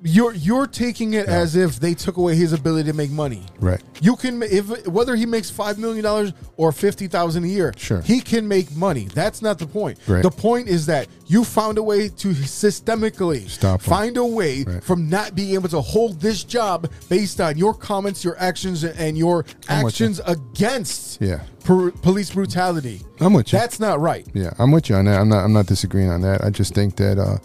You're 0.03 0.33
you're 0.33 0.65
taking 0.67 1.13
it 1.13 1.27
as 1.27 1.55
if 1.55 1.79
they 1.79 1.93
took 1.93 2.17
away 2.17 2.35
his 2.35 2.53
ability 2.53 2.89
to 2.89 2.95
make 2.95 3.11
money. 3.11 3.43
Right. 3.59 3.81
You 4.01 4.15
can 4.15 4.41
if 4.43 4.87
whether 4.87 5.15
he 5.15 5.25
makes 5.27 5.49
five 5.51 5.77
million 5.77 6.03
dollars 6.03 6.33
or 6.57 6.71
fifty 6.71 7.07
thousand 7.07 7.43
a 7.43 7.47
year, 7.47 7.71
Sure. 7.77 8.01
he 8.01 8.19
can 8.19 8.47
make 8.47 8.75
money. 8.75 9.05
That's 9.13 9.41
not 9.43 9.59
the 9.59 9.67
point. 9.67 9.99
Right. 10.07 10.23
The 10.23 10.31
point 10.31 10.67
is 10.69 10.87
that 10.87 11.07
you 11.27 11.43
found 11.43 11.77
a 11.77 11.83
way 11.83 12.09
to 12.09 12.33
systemically 12.75 13.47
Stop 13.49 13.81
him. 13.81 13.89
find 13.89 14.17
a 14.17 14.25
way 14.25 14.63
Right. 14.63 14.83
from 14.83 15.09
not 15.09 15.35
being 15.35 15.53
able 15.53 15.69
to 15.69 15.81
hold 15.81 16.19
this 16.19 16.43
job 16.43 16.89
based 17.09 17.39
on 17.39 17.57
your 17.57 17.73
comments, 17.73 18.23
your 18.23 18.35
actions, 18.39 18.83
and 18.83 19.17
your 19.17 19.45
I'm 19.69 19.85
actions 19.85 20.19
against 20.25 21.21
Yeah. 21.21 21.41
per- 21.63 21.91
police 21.91 22.31
brutality. 22.31 23.01
I'm 23.19 23.33
with 23.33 23.53
you. 23.53 23.59
That's 23.59 23.79
not 23.79 23.99
right. 23.99 24.25
Yeah, 24.33 24.51
I'm 24.57 24.71
with 24.71 24.89
you 24.89 24.95
on 24.95 25.05
that. 25.05 25.19
I'm 25.21 25.29
not. 25.29 25.43
I'm 25.43 25.53
not 25.53 25.67
disagreeing 25.67 26.09
on 26.09 26.21
that. 26.21 26.43
I 26.43 26.49
just 26.49 26.73
think 26.73 26.95
that, 26.95 27.19
uh, 27.19 27.37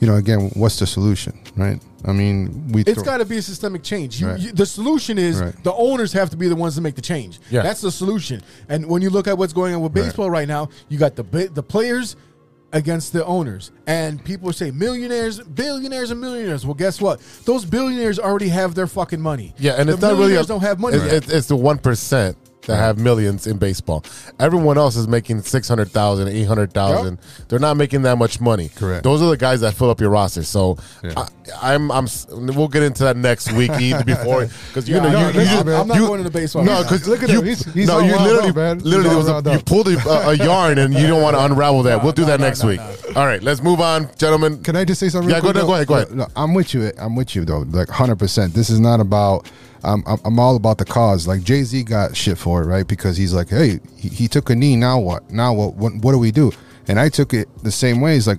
you 0.00 0.06
know, 0.06 0.16
again, 0.16 0.50
what's 0.54 0.78
the 0.78 0.86
solution, 0.86 1.38
right? 1.56 1.80
I 2.06 2.12
mean, 2.12 2.68
we. 2.72 2.82
It's 2.82 3.02
got 3.02 3.18
to 3.18 3.24
be 3.26 3.36
a 3.36 3.42
systemic 3.42 3.82
change. 3.82 4.20
You, 4.20 4.28
Right. 4.28 4.40
you- 4.40 4.52
the 4.52 4.64
solution 4.66 5.18
is 5.18 5.38
Right. 5.40 5.62
the 5.64 5.74
owners 5.74 6.12
have 6.14 6.30
to 6.30 6.36
be 6.36 6.48
the 6.48 6.56
ones 6.56 6.74
to 6.76 6.80
make 6.80 6.94
the 6.94 7.02
change. 7.02 7.38
Yeah. 7.50 7.62
That's 7.62 7.82
the 7.82 7.90
solution. 7.92 8.40
And 8.68 8.86
when 8.86 9.02
you 9.02 9.10
look 9.10 9.28
at 9.28 9.36
what's 9.36 9.52
going 9.52 9.74
on 9.74 9.82
with 9.82 9.92
baseball 9.92 10.30
right 10.30 10.48
now, 10.48 10.70
you 10.88 10.98
got 10.98 11.16
the 11.16 11.50
the 11.52 11.62
players 11.62 12.16
against 12.72 13.12
the 13.12 13.24
owners, 13.26 13.72
and 13.88 14.24
people 14.24 14.52
say 14.52 14.70
millionaires, 14.70 15.40
billionaires, 15.40 16.10
and 16.12 16.20
millionaires. 16.20 16.64
Well, 16.64 16.74
guess 16.74 17.00
what? 17.00 17.20
Those 17.44 17.64
billionaires 17.64 18.18
already 18.18 18.48
have 18.48 18.74
their 18.76 18.86
fucking 18.86 19.20
money. 19.20 19.54
Yeah, 19.58 19.72
and 19.72 19.88
the 19.88 19.94
it's 19.94 20.02
not 20.02 20.08
really. 20.12 20.20
millionaires 20.20 20.46
don't 20.46 20.60
have 20.62 20.78
money. 20.78 20.96
It's, 20.98 21.28
it's 21.28 21.46
the 21.48 21.56
one 21.56 21.78
percent 21.78 22.36
that 22.66 22.76
have 22.76 22.98
millions 22.98 23.46
in 23.46 23.56
baseball. 23.58 24.04
Everyone 24.38 24.76
else 24.78 24.94
is 24.96 25.08
making 25.08 25.42
600,000, 25.42 26.28
800,000. 26.28 27.18
They're 27.48 27.58
not 27.58 27.76
making 27.76 28.02
that 28.02 28.18
much 28.18 28.40
money. 28.40 28.68
Correct. 28.74 29.02
Those 29.02 29.22
are 29.22 29.30
the 29.30 29.36
guys 29.36 29.60
that 29.62 29.74
fill 29.74 29.90
up 29.90 30.00
your 30.00 30.10
roster. 30.10 30.42
So 30.42 30.76
Yeah. 31.02 31.14
I, 31.62 31.74
I'm 31.74 31.90
I'm 31.90 32.06
we'll 32.28 32.68
get 32.68 32.82
into 32.82 33.02
that 33.04 33.16
next 33.16 33.50
week 33.52 33.70
either 33.72 34.04
before 34.14 34.46
cuz 34.72 34.88
you 34.88 34.96
Yeah, 34.96 35.02
know 35.02 35.10
know. 35.10 35.28
you, 35.28 35.32
Listen, 35.34 35.66
you, 35.66 35.72
I'm 35.74 35.88
not 35.88 35.96
you- 35.96 36.06
going 36.06 36.18
to 36.18 36.24
the 36.24 36.30
baseball 36.30 36.62
No, 36.64 36.84
cuz 36.88 37.08
Look 37.08 37.22
at 37.22 37.30
you, 37.30 37.40
him. 37.40 37.46
He's- 37.46 37.64
he's 37.74 37.88
no, 37.88 37.98
you 38.00 38.16
literally 38.18 38.50
up, 38.50 38.56
man. 38.56 38.78
Literally 38.80 39.16
was 39.16 39.28
a, 39.28 39.42
you 39.52 39.58
pulled 39.60 39.88
a, 39.88 40.28
a 40.28 40.34
yarn 40.34 40.78
and 40.78 40.94
you 40.94 41.06
don't 41.06 41.22
want 41.22 41.36
to 41.36 41.44
unravel 41.44 41.82
that. 41.84 42.02
we'll 42.02 42.12
do 42.12 42.24
that 42.26 42.40
next 42.40 42.62
no, 42.62 42.68
week. 42.68 42.80
no. 42.80 42.94
All 43.20 43.26
right, 43.26 43.42
let's 43.42 43.62
move 43.62 43.80
on, 43.80 44.08
gentlemen. 44.18 44.62
Can 44.62 44.76
I 44.76 44.84
just 44.84 45.00
say 45.00 45.08
something? 45.08 45.30
Yeah, 45.30 45.40
go 45.40 45.50
quick, 45.52 45.56
ahead, 45.56 45.66
go 45.66 45.74
ahead, 45.74 45.86
go 45.88 45.94
ahead. 45.94 46.14
No, 46.14 46.26
I'm 46.36 46.54
with 46.54 46.74
you. 46.74 46.92
I'm 46.98 47.16
with 47.16 47.34
you 47.34 47.44
though. 47.44 47.60
Like 47.60 47.88
100. 47.88 48.16
percent 48.18 48.54
This 48.54 48.70
is 48.70 48.78
not 48.80 49.00
about. 49.00 49.46
I'm 49.84 50.02
I'm 50.06 50.18
I'm 50.24 50.38
all 50.38 50.56
about 50.56 50.78
the 50.78 50.84
cause. 50.84 51.26
Like 51.26 51.42
Jay 51.42 51.62
Z 51.62 51.82
got 51.84 52.16
shit 52.16 52.38
for 52.38 52.62
it, 52.62 52.66
right? 52.66 52.86
Because 52.86 53.16
he's 53.16 53.32
like, 53.34 53.48
hey, 53.48 53.80
he, 53.96 54.08
he 54.08 54.28
took 54.28 54.50
a 54.50 54.54
knee. 54.54 54.76
Now 54.76 54.98
what? 54.98 55.30
Now 55.30 55.52
what? 55.54 55.74
What, 55.74 55.94
what 55.96 56.12
do 56.12 56.18
we 56.18 56.30
do? 56.30 56.52
And 56.88 56.98
I 56.98 57.08
took 57.08 57.32
it 57.34 57.48
the 57.62 57.70
same 57.70 58.00
way. 58.00 58.16
It's 58.16 58.26
like, 58.26 58.38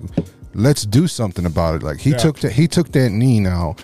let's 0.54 0.84
do 0.84 1.06
something 1.08 1.46
about 1.46 1.76
it. 1.76 1.82
Like 1.82 1.98
he 2.00 2.10
Yeah. 2.10 2.16
took 2.18 2.38
that. 2.40 2.52
He 2.52 2.68
took 2.68 2.92
that 2.92 3.10
knee. 3.10 3.40
Now, 3.40 3.76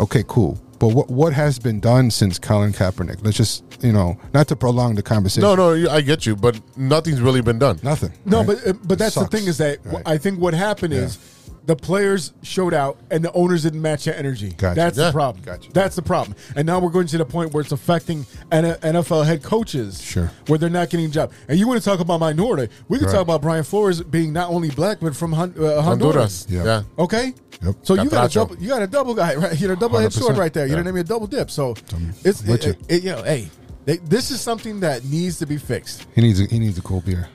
okay, 0.00 0.24
cool. 0.28 0.58
But 0.78 0.88
what 0.88 1.08
what 1.10 1.32
has 1.32 1.58
been 1.60 1.78
done 1.80 2.10
since 2.10 2.38
Colin 2.38 2.72
Kaepernick? 2.72 3.24
Let's 3.24 3.36
just 3.36 3.62
you 3.82 3.92
know, 3.92 4.16
not 4.32 4.46
to 4.48 4.56
prolong 4.56 4.94
the 4.94 5.02
conversation. 5.02 5.42
No, 5.42 5.54
no, 5.54 5.90
I 5.90 6.00
get 6.02 6.24
you, 6.26 6.36
but 6.36 6.60
nothing's 6.76 7.20
really 7.20 7.40
been 7.40 7.58
done. 7.58 7.78
nothing. 7.82 8.12
No, 8.24 8.38
right? 8.38 8.46
but 8.46 8.66
uh, 8.66 8.72
but 8.84 8.98
that's 8.98 9.14
the 9.16 9.26
thing 9.26 9.46
is 9.46 9.58
that 9.58 9.78
Right. 9.84 10.02
I 10.06 10.18
think 10.18 10.38
what 10.40 10.54
happened 10.54 10.92
is 10.94 11.18
the 11.66 11.76
players 11.76 12.32
showed 12.42 12.74
out 12.74 12.98
and 13.10 13.24
the 13.24 13.32
owners 13.32 13.62
didn't 13.62 13.80
match 13.82 14.04
that 14.06 14.18
energy. 14.18 14.50
Gotcha. 14.56 14.74
That's 14.74 14.98
Yeah. 14.98 15.06
the 15.06 15.12
problem. 15.12 15.44
Gotcha. 15.44 15.70
That's 15.72 15.94
the 15.96 16.02
problem. 16.02 16.36
And 16.56 16.66
now 16.66 16.80
we're 16.80 16.90
going 16.90 17.06
to 17.06 17.18
the 17.18 17.24
point 17.24 17.52
where 17.52 17.60
it's 17.60 17.70
affecting 17.72 18.26
NFL 18.50 19.24
head 19.24 19.42
coaches. 19.42 20.00
Sure. 20.02 20.30
Where 20.48 20.58
they're 20.58 20.68
not 20.70 20.90
getting 20.90 21.06
a 21.06 21.08
job. 21.08 21.32
And 21.48 21.58
you 21.58 21.66
want 21.68 21.80
to 21.80 21.84
talk 21.88 22.00
about 22.00 22.20
minority? 22.20 22.72
We 22.88 22.98
can 22.98 23.06
Right. 23.06 23.12
talk 23.14 23.22
about 23.22 23.42
Brian 23.42 23.64
Flores 23.64 24.00
being 24.00 24.32
not 24.32 24.50
only 24.50 24.70
black 24.70 24.98
but 25.00 25.14
from 25.14 25.32
Hon- 25.32 25.54
uh, 25.58 25.80
Honduras. 25.82 25.84
Honduras. 25.84 26.46
Yeah. 26.48 26.64
Yeah. 26.64 26.82
Okay. 26.98 27.34
Yep. 27.62 27.74
So 27.82 27.94
you 27.94 28.10
got 28.10 28.30
a 28.30 28.34
double, 28.34 28.56
you 28.58 28.68
got 28.68 28.82
a 28.82 28.86
double 28.88 29.14
guy, 29.14 29.34
right? 29.36 29.56
You 29.60 29.68
know, 29.68 29.76
double 29.76 29.98
edged 29.98 30.14
sword 30.14 30.34
100%. 30.34 30.38
right 30.38 30.52
there. 30.52 30.66
You 30.66 30.72
know 30.72 30.78
Yeah. 30.78 30.82
what 30.84 30.88
I 30.88 30.92
mean? 30.92 31.00
A 31.02 31.04
double 31.04 31.26
dip. 31.28 31.50
So 31.50 31.74
it's 32.24 32.42
it, 32.42 32.66
you. 32.66 32.74
it, 32.88 33.02
you 33.04 33.10
know, 33.12 33.22
hey, 33.22 33.48
they, 33.84 33.98
this 33.98 34.30
is 34.32 34.40
something 34.40 34.80
that 34.80 35.04
needs 35.04 35.38
to 35.38 35.46
be 35.46 35.58
fixed. 35.58 36.06
he 36.14 36.20
needs 36.22 36.40
a, 36.40 36.44
he 36.46 36.58
needs 36.58 36.76
a 36.78 36.82
cold 36.82 37.04
beer. 37.04 37.28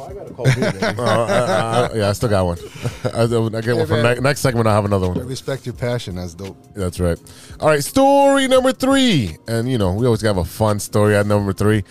Oh, 0.00 0.06
I 0.08 0.14
got 0.14 0.30
a 0.30 0.34
cold 0.34 0.48
beer, 0.56 0.72
baby. 0.72 0.84
Uh, 0.98 1.02
uh, 1.02 1.04
uh, 1.04 1.88
yeah, 1.94 2.08
I 2.08 2.12
still 2.12 2.28
got 2.30 2.46
one. 2.46 2.58
I, 3.04 3.22
I 3.22 3.60
get 3.60 3.76
one 3.76 3.86
for 3.86 4.02
man. 4.02 4.16
ne- 4.16 4.20
next 4.20 4.40
segment. 4.40 4.66
I'll 4.66 4.74
have 4.74 4.86
another 4.86 5.06
I 5.06 5.10
one. 5.10 5.26
respect 5.26 5.66
your 5.66 5.74
passion. 5.74 6.14
That's 6.14 6.34
dope. 6.34 6.56
That's 6.74 6.98
right. 6.98 7.18
All 7.60 7.68
right, 7.68 7.84
story 7.84 8.48
number 8.48 8.72
three, 8.72 9.36
and 9.46 9.70
you 9.70 9.76
know 9.76 9.92
we 9.92 10.06
always 10.06 10.22
have 10.22 10.38
a 10.38 10.44
fun 10.44 10.80
story 10.80 11.16
at 11.16 11.26
number 11.26 11.52
three. 11.52 11.84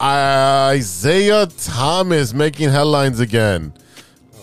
Isiah 0.00 1.46
Thomas 1.46 2.34
making 2.34 2.68
headlines 2.70 3.20
again. 3.20 3.72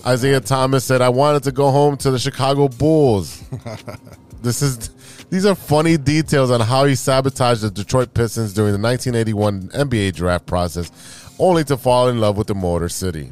Isiah 0.08 0.40
Thomas 0.42 0.84
said, 0.84 1.02
"I 1.02 1.10
wanted 1.10 1.44
to 1.44 1.52
go 1.52 1.70
home 1.70 1.98
to 1.98 2.10
the 2.10 2.18
Chicago 2.18 2.70
Bulls." 2.70 3.44
this 4.42 4.64
is 4.64 4.90
these 5.30 5.46
are 5.46 5.56
funny 5.56 5.98
details 5.98 6.52
on 6.52 6.60
how 6.60 6.86
he 6.86 6.96
sabotaged 6.96 7.62
the 7.62 7.72
Detroit 7.72 8.14
Pistons 8.14 8.54
during 8.54 8.74
the 8.74 8.80
1981 8.80 9.70
NBA 9.70 10.14
draft 10.14 10.46
process, 10.46 10.92
only 11.42 11.64
to 11.66 11.76
fall 11.76 12.08
in 12.08 12.20
love 12.20 12.38
with 12.38 12.48
the 12.48 12.56
Motor 12.56 12.88
City. 12.88 13.32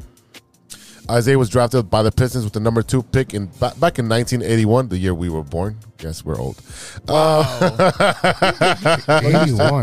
Isiah 1.10 1.38
was 1.38 1.48
drafted 1.48 1.90
by 1.90 2.02
the 2.02 2.12
Pistons 2.12 2.44
with 2.44 2.52
the 2.52 2.60
number 2.60 2.82
two 2.82 3.02
pick 3.02 3.34
in 3.34 3.46
ba- 3.58 3.74
back 3.80 3.98
in 3.98 4.08
1981, 4.08 4.88
the 4.88 4.98
year 4.98 5.14
we 5.14 5.28
were 5.28 5.42
born. 5.42 5.76
Guess 5.98 6.24
we're 6.24 6.38
old. 6.38 6.60
Eighty-one. 7.08 7.14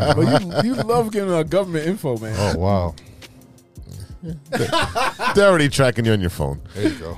huh? 0.01 0.13
But 0.15 0.63
you, 0.65 0.69
you 0.69 0.75
love 0.83 1.11
getting 1.11 1.33
uh, 1.33 1.43
government 1.43 1.87
info, 1.87 2.17
man. 2.17 2.35
oh 2.37 2.57
wow. 2.57 2.95
They're 5.35 5.47
already 5.49 5.69
tracking 5.69 6.05
you 6.05 6.13
on 6.13 6.21
your 6.21 6.29
phone. 6.29 6.61
There 6.75 6.89
you 6.89 6.99
go. 6.99 7.17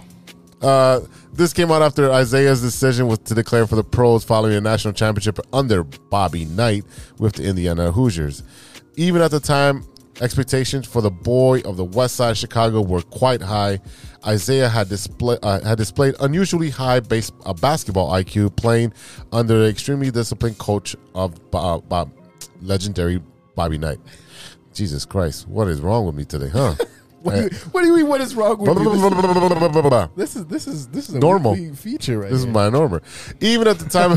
Uh, 0.62 1.02
this 1.34 1.54
came 1.54 1.72
out 1.72 1.82
after 1.82 2.12
Isiah's 2.12 2.62
decision 2.62 3.08
was 3.08 3.20
to 3.20 3.34
declare 3.34 3.66
for 3.68 3.76
the 3.76 3.84
pros 3.84 4.24
following 4.24 4.56
a 4.56 4.62
national 4.62 4.94
championship 4.94 5.40
under 5.54 5.84
Bobby 5.84 6.46
Knight 6.46 6.84
with 7.18 7.36
the 7.36 7.46
Indiana 7.46 7.92
Hoosiers. 7.92 8.44
Even 8.96 9.22
at 9.22 9.32
the 9.32 9.40
time, 9.40 9.86
expectations 10.22 10.88
for 10.88 11.02
the 11.02 11.12
boy 11.12 11.62
of 11.62 11.78
the 11.78 11.84
West 11.84 12.16
Side 12.16 12.32
of 12.32 12.38
Chicago 12.38 12.82
were 12.82 13.02
quite 13.02 13.42
high. 13.42 13.80
Isiah 14.28 14.70
had 14.70 14.90
display, 14.90 15.38
uh, 15.42 15.62
had 15.62 15.78
displayed 15.78 16.16
unusually 16.20 16.70
high 16.70 17.00
base, 17.00 17.32
uh, 17.46 17.54
basketball 17.54 18.12
IQ, 18.12 18.56
playing 18.56 18.94
under 19.32 19.60
the 19.60 19.68
extremely 19.70 20.12
disciplined 20.12 20.58
coach 20.58 20.96
of 21.16 21.52
Bob, 21.52 21.88
Bob, 21.88 22.12
legendary 22.62 23.22
Bobby 23.56 23.78
Knight. 23.78 24.00
Jesus 24.74 25.06
Christ, 25.06 25.48
what 25.48 25.68
is 25.68 25.82
wrong 25.82 26.06
with 26.06 26.16
me 26.16 26.26
today, 26.26 26.50
huh? 26.50 26.76
What, 27.22 27.36
do 27.36 27.42
you, 27.44 27.50
what 27.72 27.82
do 27.82 27.88
you 27.88 27.96
mean? 27.98 28.08
What 28.08 28.22
is 28.22 28.34
wrong 28.36 28.58
with 28.60 28.70
you? 28.78 30.10
This 30.16 30.36
is 30.38 30.46
this 30.46 30.68
is 30.68 30.88
this 30.88 31.10
is 31.10 31.16
a 31.16 31.20
Normal. 31.20 31.56
feature 31.76 32.20
right 32.20 32.30
This 32.32 32.40
is 32.40 32.48
my 32.48 32.70
normal. 32.70 33.02
Even 33.42 33.68
at 33.68 33.78
the 33.80 33.90
time, 33.90 34.16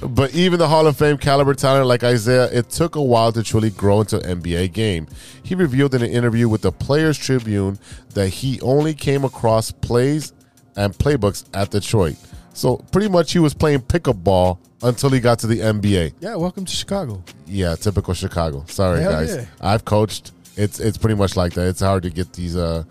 but 0.14 0.34
even 0.34 0.58
the 0.58 0.68
Hall 0.68 0.86
of 0.86 0.96
Fame 0.96 1.18
caliber 1.18 1.54
talent 1.54 1.86
like 1.86 2.02
Isiah, 2.02 2.48
it 2.52 2.70
took 2.70 2.94
a 2.96 3.02
while 3.02 3.32
to 3.32 3.42
truly 3.42 3.70
grow 3.70 4.00
into 4.00 4.18
an 4.20 4.40
NBA 4.42 4.72
game. 4.72 5.06
He 5.42 5.54
revealed 5.54 5.94
in 5.94 6.02
an 6.02 6.10
interview 6.10 6.48
with 6.48 6.62
the 6.62 6.72
Players 6.72 7.18
Tribune 7.18 7.78
that 8.14 8.28
he 8.28 8.60
only 8.60 8.94
came 8.94 9.24
across 9.24 9.70
plays 9.70 10.32
and 10.76 10.92
playbooks 10.94 11.44
at 11.54 11.70
Detroit. 11.70 12.16
So 12.52 12.76
pretty 12.92 13.08
much 13.08 13.32
he 13.32 13.38
was 13.40 13.54
playing 13.54 13.82
pickup 13.82 14.22
ball 14.22 14.60
until 14.82 15.10
he 15.10 15.18
got 15.18 15.38
to 15.40 15.46
the 15.46 15.58
NBA. 15.60 16.14
yeah, 16.20 16.36
welcome 16.36 16.64
to 16.64 16.72
Chicago. 16.72 17.22
Yeah, 17.46 17.74
typical 17.74 18.14
Chicago. 18.14 18.64
Sorry, 18.68 19.00
Hell 19.00 19.12
guys. 19.12 19.34
yeah. 19.34 19.46
I've 19.60 19.84
coached. 19.84 20.32
It's 20.56 20.80
it's 20.80 20.98
pretty 20.98 21.16
much 21.16 21.36
like 21.36 21.52
that. 21.54 21.66
It's 21.68 21.80
hard 21.80 22.02
to 22.04 22.10
get 22.10 22.32
these 22.32 22.56
uh 22.56 22.84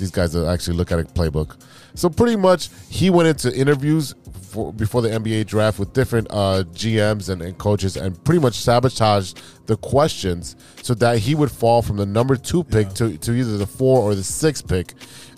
these 0.00 0.10
guys 0.10 0.32
to 0.32 0.46
actually 0.46 0.76
look 0.76 0.90
at 0.90 0.98
a 0.98 1.04
playbook. 1.04 1.56
So 1.94 2.08
pretty 2.08 2.36
much, 2.36 2.70
he 2.88 3.10
went 3.10 3.28
into 3.28 3.56
interviews 3.56 4.14
for, 4.50 4.72
before 4.72 5.02
the 5.02 5.10
NBA 5.10 5.46
draft 5.46 5.78
with 5.78 5.92
different 5.92 6.26
uh, 6.30 6.64
GMs 6.72 7.28
and, 7.28 7.42
and 7.42 7.56
coaches, 7.58 7.96
and 7.96 8.22
pretty 8.24 8.40
much 8.40 8.54
sabotaged 8.54 9.40
the 9.66 9.76
questions 9.76 10.56
so 10.82 10.94
that 10.94 11.18
he 11.18 11.34
would 11.34 11.50
fall 11.50 11.82
from 11.82 11.96
the 11.96 12.06
number 12.06 12.36
two 12.36 12.64
pick 12.64 12.88
to, 12.94 13.16
to 13.18 13.32
either 13.32 13.58
the 13.58 13.66
four 13.66 14.00
or 14.00 14.14
the 14.14 14.22
six 14.22 14.60
pick. 14.62 14.94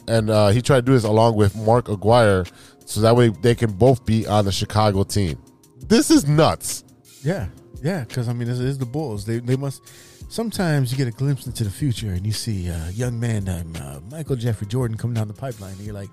And 0.08 0.30
uh, 0.30 0.48
he 0.48 0.62
tried 0.62 0.76
to 0.76 0.82
do 0.82 0.92
this 0.92 1.04
along 1.04 1.36
with 1.36 1.54
Mark 1.56 1.88
Aguirre, 1.88 2.46
so 2.86 3.00
that 3.00 3.14
way 3.14 3.28
they 3.28 3.54
can 3.54 3.72
both 3.72 4.04
be 4.04 4.26
on 4.26 4.44
the 4.44 4.52
Chicago 4.52 5.04
team. 5.04 5.40
This 5.86 6.10
is 6.10 6.26
nuts. 6.26 6.84
Yeah, 7.22 7.48
yeah, 7.82 8.04
because 8.04 8.28
I 8.28 8.32
mean, 8.32 8.48
this 8.48 8.58
is 8.58 8.78
the 8.78 8.86
Bulls. 8.86 9.24
They 9.26 9.38
they 9.38 9.56
must. 9.56 9.82
Sometimes 10.32 10.90
you 10.90 10.96
get 10.96 11.06
a 11.06 11.10
glimpse 11.10 11.46
into 11.46 11.62
the 11.62 11.68
future, 11.68 12.12
and 12.12 12.24
you 12.24 12.32
see 12.32 12.66
a 12.68 12.88
young 12.94 13.20
man 13.20 13.44
named 13.44 13.76
uh, 13.76 14.00
Michael 14.10 14.34
Jeffrey 14.34 14.66
Jordan 14.66 14.96
coming 14.96 15.12
down 15.12 15.28
the 15.28 15.34
pipeline, 15.34 15.74
and 15.74 15.82
you're 15.82 15.92
like, 15.92 16.08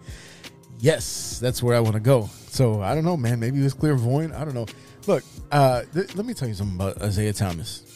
"Yes, 0.77 1.39
that's 1.39 1.63
where 1.63 1.73
I 1.73 1.79
want 1.79 1.93
to 1.93 2.01
go." 2.01 2.29
So 2.49 2.81
I 2.81 2.93
don't 2.95 3.05
know, 3.05 3.15
man. 3.15 3.39
Maybe 3.39 3.61
it 3.61 3.63
was 3.63 3.73
clairvoyant. 3.73 4.33
I 4.33 4.43
don't 4.43 4.55
know. 4.55 4.65
Look, 5.07 5.23
uh, 5.53 5.83
th- 5.93 6.17
let 6.17 6.25
me 6.25 6.33
tell 6.33 6.49
you 6.49 6.53
something 6.53 6.75
about 6.75 7.01
Isiah 7.01 7.31
Thomas. 7.31 7.88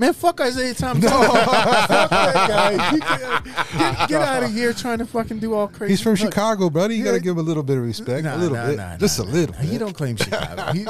Man, 0.00 0.14
fuck 0.14 0.40
Isiah 0.40 0.72
Thomas. 0.72 1.04
fuck 1.10 2.08
that 2.08 2.48
guy. 2.48 2.90
Get, 3.98 4.08
get, 4.08 4.22
out 4.22 4.42
of 4.42 4.50
here 4.50 4.72
trying 4.72 4.96
to 4.96 5.04
fucking 5.04 5.40
do 5.40 5.52
all 5.52 5.68
crazy. 5.68 5.92
He's 5.92 6.00
from 6.00 6.16
Chicago, 6.16 6.70
brother. 6.70 6.94
You 6.94 7.04
Yeah. 7.04 7.10
got 7.10 7.16
to 7.18 7.20
give 7.22 7.32
him 7.32 7.38
a 7.38 7.42
little 7.42 7.62
bit 7.62 7.76
of 7.76 7.84
respect. 7.84 8.24
Nah, 8.24 8.34
a 8.34 8.38
little 8.38 8.56
nah, 8.56 8.66
bit. 8.66 8.76
nah, 8.78 8.96
Just 8.96 9.18
a 9.18 9.22
little. 9.24 9.54
He 9.56 9.76
don't 9.76 9.92
claim 9.92 10.16
Chicago. 10.16 10.72
he, 10.72 10.84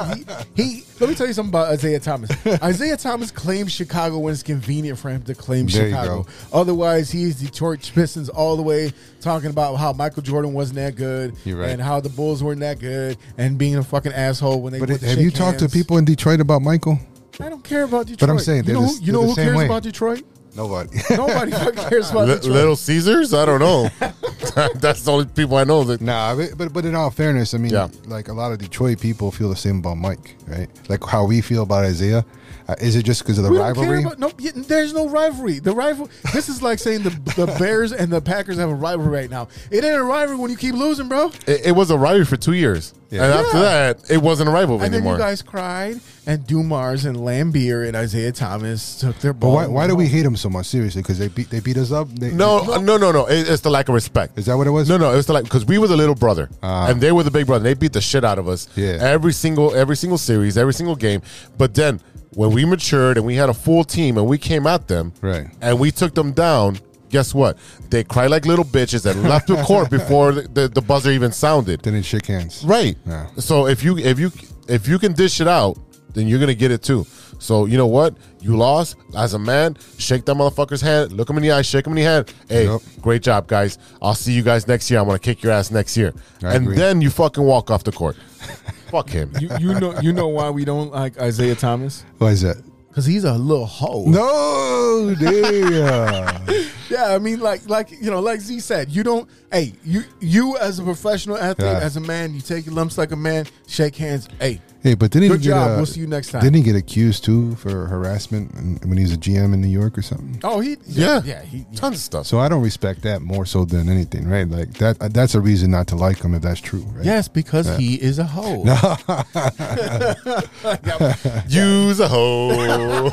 he, 0.55 0.63
he- 0.63 0.83
Let 1.01 1.09
me 1.09 1.15
tell 1.15 1.27
you 1.27 1.33
something 1.33 1.49
about 1.49 1.73
Isiah 1.73 1.99
Thomas. 1.99 2.29
Isiah 2.63 2.95
Thomas 2.95 3.31
claims 3.31 3.73
Chicago 3.73 4.17
when 4.17 4.31
it's 4.31 4.43
convenient 4.43 4.97
for 4.97 5.09
him 5.09 5.23
to 5.23 5.35
claim 5.35 5.65
There 5.65 5.89
Chicago. 5.89 6.23
go. 6.23 6.29
Otherwise, 6.53 7.11
he's 7.11 7.35
Detroit 7.35 7.91
Pistons 7.93 8.29
all 8.29 8.55
the 8.55 8.63
way, 8.63 8.93
talking 9.19 9.49
about 9.49 9.75
how 9.75 9.91
Michael 9.91 10.21
Jordan 10.23 10.53
wasn't 10.53 10.77
that 10.77 10.95
good, 10.95 11.35
right. 11.45 11.69
and 11.69 11.81
how 11.81 11.99
the 11.99 12.07
Bulls 12.07 12.41
weren't 12.41 12.61
that 12.61 12.79
good, 12.79 13.17
and 13.37 13.57
being 13.57 13.75
a 13.75 13.83
fucking 13.83 14.13
asshole 14.13 14.61
when 14.61 14.71
they. 14.71 14.79
But 14.79 14.87
to 15.01 15.05
have 15.05 15.19
you 15.19 15.31
talked 15.31 15.59
to 15.59 15.67
people 15.67 15.97
in 15.97 16.05
Detroit 16.05 16.39
about 16.39 16.61
Michael? 16.61 16.97
I 17.43 17.49
don't 17.49 17.63
care 17.63 17.83
about 17.83 18.07
Detroit. 18.07 18.19
But 18.27 18.29
I'm 18.33 18.39
saying, 18.39 18.65
you 18.65 18.73
know, 18.73 18.81
the- 18.81 18.87
who, 18.87 18.99
you 19.01 19.11
know 19.11 19.23
who 19.25 19.35
cares 19.35 19.57
way. 19.57 19.65
about 19.65 19.83
Detroit? 19.83 20.23
Nobody. 20.55 20.89
Nobody 21.11 21.51
cares 21.89 22.11
about 22.11 22.27
Li- 22.27 22.35
Detroit. 22.35 22.51
Little 22.53 22.75
Caesars? 22.75 23.33
I 23.33 23.45
don't 23.45 23.59
know. 23.61 23.89
That's 24.75 25.03
the 25.03 25.11
only 25.11 25.25
people 25.25 25.55
I 25.55 25.63
know 25.63 25.83
that. 25.85 26.01
Nah, 26.01 26.35
but, 26.35 26.57
but 26.57 26.73
but 26.73 26.85
in 26.85 26.93
all 26.93 27.09
fairness, 27.09 27.53
I 27.53 27.57
mean, 27.57 27.71
Yeah. 27.71 27.87
like 28.05 28.27
a 28.27 28.33
lot 28.33 28.51
of 28.51 28.57
Detroit 28.57 28.99
people 28.99 29.31
feel 29.31 29.49
the 29.49 29.55
same 29.55 29.77
about 29.79 29.95
Mike, 29.97 30.35
right? 30.47 30.67
Like 30.89 31.05
how 31.05 31.25
we 31.25 31.39
feel 31.41 31.63
about 31.63 31.85
Isiah. 31.85 32.25
Uh, 32.67 32.75
is 32.81 32.95
it 32.97 33.03
just 33.03 33.23
because 33.23 33.37
of 33.37 33.45
the 33.45 33.51
We 33.51 33.57
rivalry? 33.59 34.01
about 34.03 34.19
no. 34.19 34.31
yeah, 34.39 34.51
There's 34.53 34.93
no 34.93 35.07
rivalry. 35.07 35.59
The 35.59 35.73
rival. 35.73 36.09
This 36.33 36.49
is 36.49 36.61
like 36.61 36.79
saying 36.79 37.03
the 37.03 37.09
the 37.37 37.45
Bears 37.57 37.93
and 37.93 38.11
the 38.11 38.21
Packers 38.21 38.57
have 38.57 38.69
a 38.69 38.75
rivalry 38.75 39.09
right 39.09 39.29
now. 39.29 39.47
It 39.71 39.85
ain't 39.85 39.95
a 39.95 40.03
rivalry 40.03 40.37
when 40.37 40.51
you 40.51 40.57
keep 40.57 40.75
losing, 40.75 41.07
bro. 41.07 41.31
It, 41.47 41.67
it 41.67 41.71
was 41.71 41.91
a 41.91 41.97
rivalry 41.97 42.25
for 42.25 42.35
two 42.37 42.53
years. 42.53 42.93
Yeah. 43.11 43.25
And 43.25 43.33
after 43.33 43.59
that, 43.59 44.09
it 44.09 44.17
wasn't 44.21 44.47
a 44.49 44.51
rivalry 44.53 44.85
And 44.85 44.93
then 44.93 45.01
anymore. 45.01 45.15
you 45.15 45.19
guys 45.19 45.41
cried, 45.41 45.99
and 46.25 46.47
Dumars 46.47 47.03
and 47.03 47.17
Laimbeer 47.17 47.85
and 47.85 47.93
Isiah 47.95 48.31
Thomas 48.31 48.99
took 49.01 49.19
their 49.19 49.33
But 49.33 49.39
ball. 49.47 49.53
why, 49.55 49.67
why 49.67 49.87
do 49.87 49.95
we 49.97 50.07
hate 50.07 50.21
them 50.23 50.37
so 50.37 50.49
much? 50.49 50.67
Seriously, 50.67 51.01
because 51.01 51.19
they 51.19 51.27
beat 51.27 51.49
they 51.49 51.59
beat 51.59 51.75
us 51.75 51.91
up. 51.91 52.07
They, 52.09 52.31
no, 52.31 52.63
no, 52.79 52.95
no, 52.95 53.11
no. 53.11 53.25
It, 53.27 53.49
it's 53.49 53.61
the 53.61 53.69
lack 53.69 53.89
of 53.89 53.95
respect. 53.95 54.39
Is 54.39 54.45
that 54.45 54.55
what 54.55 54.65
it 54.65 54.71
was? 54.71 54.87
No, 54.87 54.95
no, 54.97 55.11
it 55.11 55.17
was 55.17 55.25
the 55.25 55.33
like 55.33 55.43
because 55.43 55.65
we 55.65 55.77
were 55.77 55.87
the 55.87 55.97
little 55.97 56.15
brother 56.15 56.49
Ah. 56.63 56.87
and 56.89 57.01
they 57.01 57.11
were 57.11 57.23
the 57.23 57.31
big 57.31 57.47
brother. 57.47 57.63
They 57.65 57.73
beat 57.73 57.91
the 57.93 57.99
shit 58.01 58.23
out 58.23 58.39
of 58.39 58.47
us. 58.47 58.69
Yeah. 58.77 58.97
Every 59.01 59.33
single 59.33 59.75
every 59.75 59.97
single 59.97 60.17
series, 60.17 60.57
every 60.57 60.73
single 60.73 60.95
game. 60.95 61.21
But 61.57 61.73
then 61.75 61.99
when 62.33 62.51
we 62.51 62.63
matured 62.63 63.17
and 63.17 63.25
we 63.25 63.35
had 63.35 63.49
a 63.49 63.53
full 63.53 63.83
team 63.83 64.17
and 64.17 64.25
we 64.25 64.37
came 64.37 64.65
at 64.65 64.87
them, 64.87 65.11
Right. 65.19 65.47
and 65.59 65.79
we 65.81 65.91
took 65.91 66.13
them 66.15 66.31
down. 66.31 66.79
Guess 67.11 67.33
what? 67.35 67.57
They 67.89 68.03
cry 68.03 68.27
like 68.27 68.45
little 68.45 68.65
bitches 68.65 69.05
and 69.09 69.23
left 69.23 69.47
the 69.47 69.61
court 69.63 69.89
before 69.89 70.31
the, 70.31 70.41
the, 70.47 70.67
the 70.69 70.81
buzzer 70.81 71.11
even 71.11 71.31
sounded. 71.31 71.81
Didn't 71.81 72.03
shake 72.03 72.25
hands. 72.27 72.63
Right. 72.65 72.97
Yeah. 73.05 73.27
So 73.37 73.67
if 73.67 73.83
you 73.83 73.97
if 73.97 74.17
you 74.19 74.31
if 74.67 74.87
you 74.87 74.97
can 74.97 75.13
dish 75.13 75.41
it 75.41 75.47
out, 75.47 75.77
then 76.13 76.27
you're 76.27 76.39
gonna 76.39 76.53
get 76.55 76.71
it 76.71 76.81
too. 76.83 77.05
So 77.39 77.65
you 77.65 77.75
know 77.77 77.87
what? 77.87 78.15
You 78.39 78.55
lost 78.55 78.95
as 79.17 79.33
a 79.33 79.39
man. 79.39 79.75
Shake 79.97 80.25
that 80.25 80.35
motherfucker's 80.35 80.81
hand. 80.81 81.11
Look 81.11 81.29
him 81.29 81.37
in 81.37 81.43
the 81.43 81.51
eye. 81.51 81.61
Shake 81.63 81.85
him 81.85 81.93
in 81.93 81.97
the 81.97 82.03
hand. 82.03 82.33
Hey, 82.47 82.65
Yep. 82.65 82.81
great 83.01 83.21
job, 83.23 83.47
guys. 83.47 83.77
I'll 84.01 84.15
see 84.15 84.31
you 84.33 84.41
guys 84.43 84.67
next 84.67 84.89
year. 84.89 84.99
I'm 84.99 85.05
gonna 85.07 85.19
kick 85.19 85.43
your 85.43 85.51
ass 85.51 85.69
next 85.71 85.97
year. 85.97 86.13
I 86.43 86.53
and 86.55 86.63
agree. 86.65 86.75
then 86.77 87.01
you 87.01 87.09
fucking 87.09 87.43
walk 87.43 87.69
off 87.71 87.83
the 87.83 87.91
court. 87.91 88.15
Fuck 88.91 89.09
him. 89.09 89.31
You, 89.39 89.49
you 89.59 89.79
know, 89.79 89.99
you 90.01 90.11
know 90.13 90.27
why 90.27 90.49
we 90.49 90.65
don't 90.65 90.91
like 90.91 91.15
Isiah 91.21 91.55
Thomas? 91.55 92.03
Why 92.17 92.29
is 92.31 92.41
that? 92.41 92.57
Because 92.91 93.05
he's 93.05 93.23
a 93.23 93.33
little 93.33 93.65
hoe. 93.65 94.03
No, 94.05 95.15
damn. 95.19 96.41
Yeah, 96.91 97.15
I 97.15 97.19
mean, 97.19 97.39
like, 97.39 97.69
like 97.69 97.89
you 97.89 98.11
know, 98.11 98.19
like 98.19 98.41
Z 98.41 98.59
said, 98.59 98.89
you 98.89 99.01
don't. 99.01 99.25
Hey, 99.49 99.71
you, 99.85 100.03
you 100.19 100.57
as 100.57 100.77
a 100.77 100.83
professional 100.83 101.37
athlete, 101.37 101.71
Yeah. 101.71 101.79
as 101.79 101.95
a 101.95 102.01
man, 102.01 102.33
you 102.33 102.41
take 102.41 102.65
your 102.65 102.75
lumps 102.75 102.97
like 102.97 103.13
a 103.13 103.15
man, 103.15 103.45
shake 103.65 103.95
hands. 103.95 104.27
Hey, 104.41 104.59
hey, 104.83 104.95
but 104.95 105.11
didn't 105.11 105.29
Good 105.29 105.39
he 105.41 105.45
get 105.47 105.51
job. 105.51 105.71
uh, 105.71 105.75
We'll 105.77 105.85
see 105.85 105.99
you 106.01 106.07
next 106.07 106.31
time. 106.31 106.41
Didn't 106.41 106.55
he 106.57 106.63
get 106.63 106.75
accused 106.75 107.23
too 107.23 107.55
for 107.55 107.85
harassment 107.87 108.83
when 108.85 108.97
he 108.97 109.03
was 109.03 109.13
a 109.13 109.17
GM 109.17 109.53
in 109.53 109.61
New 109.61 109.67
York 109.67 109.97
or 109.97 110.01
something? 110.01 110.39
oh, 110.43 110.59
he, 110.59 110.77
Yeah. 110.87 111.21
yeah, 111.23 111.41
he, 111.43 111.65
yeah. 111.69 111.79
Tons 111.79 111.95
of 111.97 112.01
stuff. 112.01 112.25
So 112.27 112.39
I 112.39 112.49
don't 112.49 112.63
respect 112.63 113.01
that 113.03 113.21
more 113.21 113.45
so 113.45 113.63
than 113.65 113.89
anything, 113.89 114.27
right? 114.27 114.47
Like 114.47 114.73
that. 114.75 114.99
That's 115.13 115.35
a 115.35 115.41
reason 115.41 115.71
not 115.71 115.87
to 115.87 115.95
like 115.95 116.21
him 116.23 116.33
if 116.33 116.41
that's 116.41 116.61
true. 116.61 116.81
Right? 116.93 117.05
Yes, 117.05 117.27
because 117.27 117.75
he 117.77 117.95
is 117.95 118.19
a 118.19 118.25
hoe. 118.25 118.63
Use 121.47 121.99
a 121.99 122.07
hoe. 122.07 123.11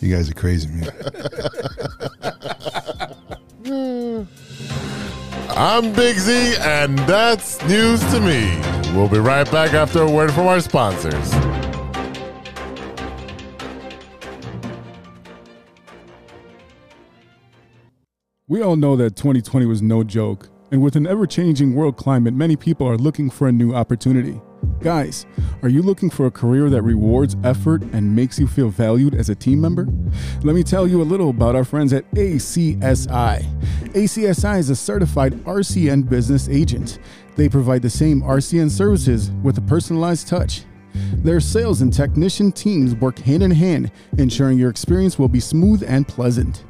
You 0.00 0.14
guys 0.14 0.30
are 0.30 0.34
crazy, 0.34 0.68
man. 0.68 0.92
I'm 5.56 5.92
Big 5.92 6.16
Z, 6.16 6.56
and 6.60 6.98
that's 7.00 7.62
news 7.66 8.00
to 8.12 8.20
me. 8.20 8.60
We'll 8.94 9.08
be 9.08 9.18
right 9.18 9.50
back 9.50 9.74
after 9.74 10.02
a 10.02 10.10
word 10.10 10.32
from 10.32 10.46
our 10.46 10.60
sponsors. 10.60 11.34
We 18.46 18.62
all 18.62 18.76
know 18.76 18.96
that 18.96 19.16
2020 19.16 19.66
was 19.66 19.80
no 19.80 20.02
joke, 20.02 20.48
and 20.72 20.82
with 20.82 20.96
an 20.96 21.06
ever 21.06 21.26
changing 21.26 21.74
world 21.74 21.96
climate, 21.96 22.34
many 22.34 22.56
people 22.56 22.88
are 22.88 22.96
looking 22.96 23.30
for 23.30 23.46
a 23.46 23.52
new 23.52 23.74
opportunity. 23.74 24.40
Guys, 24.80 25.26
are 25.62 25.68
you 25.68 25.82
looking 25.82 26.08
for 26.08 26.24
a 26.24 26.30
career 26.30 26.70
that 26.70 26.80
rewards 26.80 27.36
effort 27.44 27.82
and 27.92 28.16
makes 28.16 28.38
you 28.38 28.46
feel 28.46 28.70
valued 28.70 29.14
as 29.14 29.28
a 29.28 29.34
team 29.34 29.60
member? 29.60 29.86
Let 30.42 30.54
me 30.54 30.62
tell 30.62 30.86
you 30.86 31.02
a 31.02 31.04
little 31.04 31.28
about 31.28 31.54
our 31.54 31.64
friends 31.64 31.92
at 31.92 32.10
ACSI. 32.12 33.44
ACSI 33.92 34.58
is 34.58 34.70
a 34.70 34.76
certified 34.76 35.34
RCN 35.44 36.08
business 36.08 36.48
agent. 36.48 36.98
They 37.36 37.46
provide 37.46 37.82
the 37.82 37.90
same 37.90 38.22
RCN 38.22 38.70
services 38.70 39.30
with 39.42 39.58
a 39.58 39.62
personalized 39.62 40.28
touch. 40.28 40.62
Their 40.94 41.40
sales 41.40 41.82
and 41.82 41.92
technician 41.92 42.50
teams 42.50 42.94
work 42.94 43.18
hand 43.18 43.42
in 43.42 43.50
hand, 43.50 43.92
ensuring 44.16 44.58
your 44.58 44.70
experience 44.70 45.18
will 45.18 45.28
be 45.28 45.40
smooth 45.40 45.84
and 45.86 46.08
pleasant. 46.08 46.64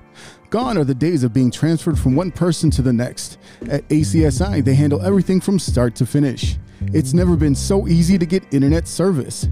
Gone 0.50 0.76
are 0.76 0.84
the 0.84 0.96
days 0.96 1.22
of 1.22 1.32
being 1.32 1.52
transferred 1.52 1.96
from 1.96 2.16
one 2.16 2.32
person 2.32 2.72
to 2.72 2.82
the 2.82 2.92
next. 2.92 3.38
At 3.68 3.86
ACSI, 3.88 4.64
they 4.64 4.74
handle 4.74 5.00
everything 5.00 5.40
from 5.40 5.60
start 5.60 5.94
to 5.94 6.06
finish. 6.06 6.56
It's 6.92 7.14
never 7.14 7.36
been 7.36 7.54
so 7.54 7.86
easy 7.86 8.18
to 8.18 8.26
get 8.26 8.52
internet 8.52 8.88
service. 8.88 9.48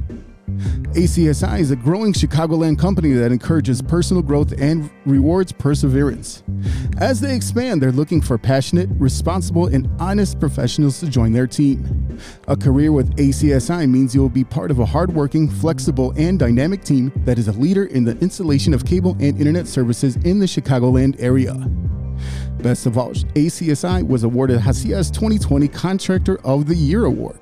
ACSI 0.94 1.60
is 1.60 1.70
a 1.70 1.76
growing 1.76 2.14
Chicagoland 2.14 2.78
company 2.78 3.12
that 3.12 3.30
encourages 3.30 3.82
personal 3.82 4.22
growth 4.22 4.54
and 4.58 4.90
rewards 5.04 5.52
perseverance. 5.52 6.42
As 6.96 7.20
they 7.20 7.36
expand, 7.36 7.82
they're 7.82 7.92
looking 7.92 8.22
for 8.22 8.38
passionate, 8.38 8.88
responsible, 8.92 9.66
and 9.66 9.86
honest 10.00 10.40
professionals 10.40 10.98
to 11.00 11.06
join 11.06 11.32
their 11.32 11.46
team. 11.46 12.18
A 12.48 12.56
career 12.56 12.90
with 12.90 13.14
ACSI 13.16 13.88
means 13.88 14.14
you 14.14 14.22
will 14.22 14.30
be 14.30 14.44
part 14.44 14.70
of 14.70 14.78
a 14.78 14.86
hardworking, 14.86 15.50
flexible, 15.50 16.14
and 16.16 16.38
dynamic 16.38 16.84
team 16.84 17.12
that 17.26 17.38
is 17.38 17.48
a 17.48 17.52
leader 17.52 17.84
in 17.84 18.04
the 18.04 18.16
installation 18.20 18.72
of 18.72 18.86
cable 18.86 19.12
and 19.20 19.38
internet 19.38 19.68
services 19.68 20.16
in 20.16 20.38
the 20.38 20.46
Chicagoland 20.46 21.20
area. 21.20 21.52
Best 22.62 22.86
of 22.86 22.96
all, 22.96 23.10
ACSI 23.12 24.08
was 24.08 24.24
awarded 24.24 24.58
Hacias 24.60 25.10
2020 25.10 25.68
Contractor 25.68 26.40
of 26.46 26.66
the 26.66 26.74
Year 26.74 27.04
Award. 27.04 27.38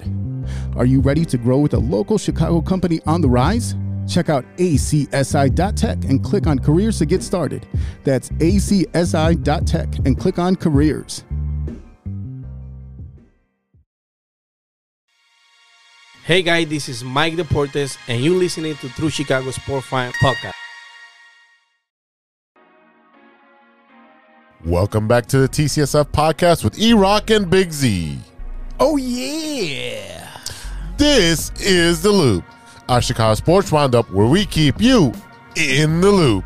Are 0.76 0.86
you 0.86 1.00
ready 1.00 1.24
to 1.24 1.38
grow 1.38 1.58
with 1.58 1.74
a 1.74 1.78
local 1.78 2.18
Chicago 2.18 2.60
company 2.60 3.00
on 3.06 3.20
the 3.20 3.28
rise? 3.28 3.74
Check 4.08 4.28
out 4.28 4.44
acsi.tech 4.56 6.04
and 6.04 6.22
click 6.22 6.46
on 6.46 6.58
careers 6.58 6.98
to 6.98 7.06
get 7.06 7.22
started. 7.22 7.66
That's 8.04 8.30
acsi.tech 8.30 10.06
and 10.06 10.18
click 10.18 10.38
on 10.38 10.56
careers. 10.56 11.24
Hey 16.24 16.42
guys, 16.42 16.68
this 16.68 16.88
is 16.88 17.04
Mike 17.04 17.34
Deportes, 17.34 17.96
and 18.08 18.20
you're 18.20 18.34
listening 18.34 18.74
to 18.76 18.88
True 18.88 19.10
Chicago 19.10 19.52
Sport 19.52 19.84
Fan 19.84 20.12
Podcast. 20.14 20.54
Welcome 24.64 25.06
back 25.06 25.26
to 25.26 25.38
the 25.38 25.48
TCSF 25.48 26.06
podcast 26.06 26.64
with 26.64 26.76
E 26.80 26.92
Rock 26.92 27.30
and 27.30 27.48
Big 27.48 27.70
Z. 27.70 28.18
Oh, 28.80 28.96
yeah. 28.96 30.25
This 30.96 31.52
is 31.60 32.00
The 32.00 32.10
Loop, 32.10 32.42
our 32.88 33.02
Chicago 33.02 33.34
sports 33.34 33.70
roundup 33.70 34.10
where 34.10 34.26
we 34.26 34.46
keep 34.46 34.80
you 34.80 35.12
in 35.54 36.00
the 36.00 36.10
loop. 36.10 36.42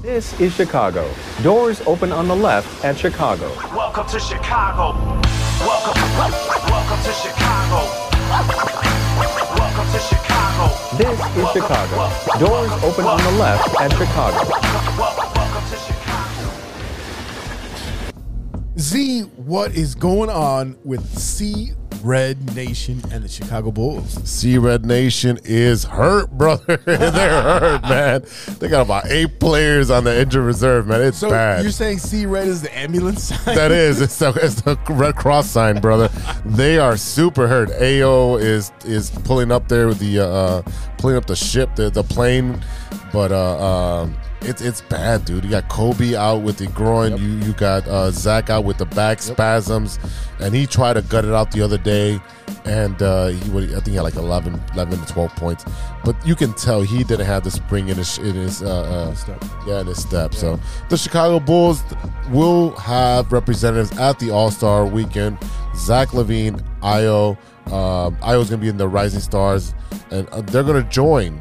This 0.00 0.38
is 0.38 0.54
Chicago. 0.54 1.12
Doors 1.42 1.80
open 1.80 2.12
on 2.12 2.28
the 2.28 2.36
left 2.36 2.84
at 2.84 2.96
Chicago. 2.96 3.52
Welcome 3.74 4.06
to 4.06 4.20
Chicago. 4.20 4.96
Welcome, 5.66 6.00
welcome 6.70 7.02
to 7.02 7.12
Chicago. 7.14 7.84
Welcome 9.58 9.90
to 9.90 9.98
Chicago. 9.98 10.96
This 10.96 11.18
is 11.36 11.50
Chicago. 11.50 12.10
Doors 12.38 12.70
open 12.84 13.06
on 13.06 13.20
the 13.24 13.32
left 13.40 13.74
at 13.80 13.90
Chicago. 13.94 14.38
Welcome 14.96 15.68
to 15.70 15.76
Chicago. 15.76 16.50
Z, 18.78 19.22
what 19.34 19.74
is 19.74 19.96
going 19.96 20.30
on 20.30 20.76
with 20.84 21.04
C 21.18 21.72
Red 22.04 22.54
Nation 22.54 23.00
and 23.10 23.24
the 23.24 23.28
Chicago 23.28 23.70
Bulls? 23.70 24.12
Sea 24.28 24.58
Red 24.58 24.84
Nation 24.84 25.38
is 25.42 25.84
hurt, 25.84 26.30
brother. 26.30 26.76
They're 26.84 26.98
hurt, 27.42 27.82
man. 27.82 28.24
They 28.58 28.68
got 28.68 28.82
about 28.82 29.06
eight 29.06 29.40
players 29.40 29.90
on 29.90 30.04
the 30.04 30.20
injured 30.20 30.44
reserve, 30.44 30.86
man. 30.86 31.00
It's 31.00 31.18
So 31.18 31.30
bad. 31.30 31.62
you're 31.62 31.72
saying 31.72 31.98
C 31.98 32.26
Red 32.26 32.46
is 32.46 32.60
the 32.62 32.76
ambulance 32.76 33.22
sign? 33.44 33.54
That 33.54 33.72
is, 33.72 34.02
it's 34.02 34.18
the, 34.18 34.30
it's 34.42 34.60
the 34.62 34.78
Red 34.90 35.16
Cross 35.16 35.48
sign, 35.48 35.80
brother. 35.80 36.08
They 36.44 36.78
are 36.78 36.96
super 36.98 37.48
hurt. 37.48 37.70
Ayo 37.70 38.40
is 38.40 38.70
is 38.84 39.10
pulling 39.10 39.50
up 39.50 39.68
there 39.68 39.86
with 39.88 39.98
the 39.98 40.20
uh, 40.20 40.26
uh 40.26 40.62
pulling 40.98 41.16
up 41.16 41.24
the 41.26 41.36
ship, 41.36 41.74
the 41.74 41.88
the 41.90 42.02
plane, 42.04 42.62
but 43.12 43.32
uh 43.32 44.02
um. 44.02 44.16
It's 44.44 44.60
it's 44.60 44.82
bad, 44.82 45.24
dude. 45.24 45.44
You 45.44 45.50
got 45.50 45.68
Coby 45.68 46.14
out 46.14 46.42
with 46.42 46.58
the 46.58 46.66
groin. 46.68 47.16
You 47.16 47.46
you 47.46 47.52
got 47.54 47.86
uh, 47.88 48.10
Zach 48.10 48.50
out 48.50 48.64
with 48.64 48.78
the 48.78 48.86
back 48.86 49.22
spasms, 49.22 49.98
and 50.38 50.54
he 50.54 50.66
tried 50.66 50.94
to 50.94 51.02
gut 51.02 51.24
it 51.24 51.32
out 51.32 51.50
the 51.50 51.62
other 51.62 51.78
day, 51.78 52.20
and 52.64 53.00
uh, 53.02 53.28
he 53.28 53.50
would, 53.50 53.70
I 53.70 53.74
think 53.76 53.88
he 53.88 53.94
had 53.94 54.02
like 54.02 54.16
11, 54.16 54.60
11 54.74 55.00
to 55.00 55.12
twelve 55.12 55.34
points, 55.36 55.64
but 56.04 56.14
you 56.26 56.34
can 56.34 56.52
tell 56.54 56.82
he 56.82 57.04
didn't 57.04 57.26
have 57.26 57.44
the 57.44 57.50
spring 57.50 57.88
in 57.88 57.96
his 57.96 58.18
in 58.18 58.34
his 58.34 58.62
uh, 58.62 59.14
uh, 59.28 59.38
yeah 59.66 59.80
in 59.80 59.86
his 59.86 60.02
step. 60.02 60.34
So 60.34 60.60
the 60.88 60.96
Chicago 60.96 61.40
Bulls 61.40 61.82
will 62.30 62.70
have 62.76 63.32
representatives 63.32 63.96
at 63.98 64.18
the 64.18 64.30
All 64.30 64.50
Star 64.50 64.86
Weekend. 64.86 65.38
Zach 65.76 66.10
LaVine, 66.10 66.60
Ayo, 66.82 67.36
um, 67.66 68.16
Ayo's 68.18 68.50
going 68.50 68.60
to 68.60 68.64
be 68.64 68.68
in 68.68 68.76
the 68.76 68.88
Rising 68.88 69.20
Stars, 69.20 69.74
and 70.10 70.28
uh, 70.28 70.42
they're 70.42 70.62
going 70.62 70.82
to 70.82 70.88
join 70.88 71.40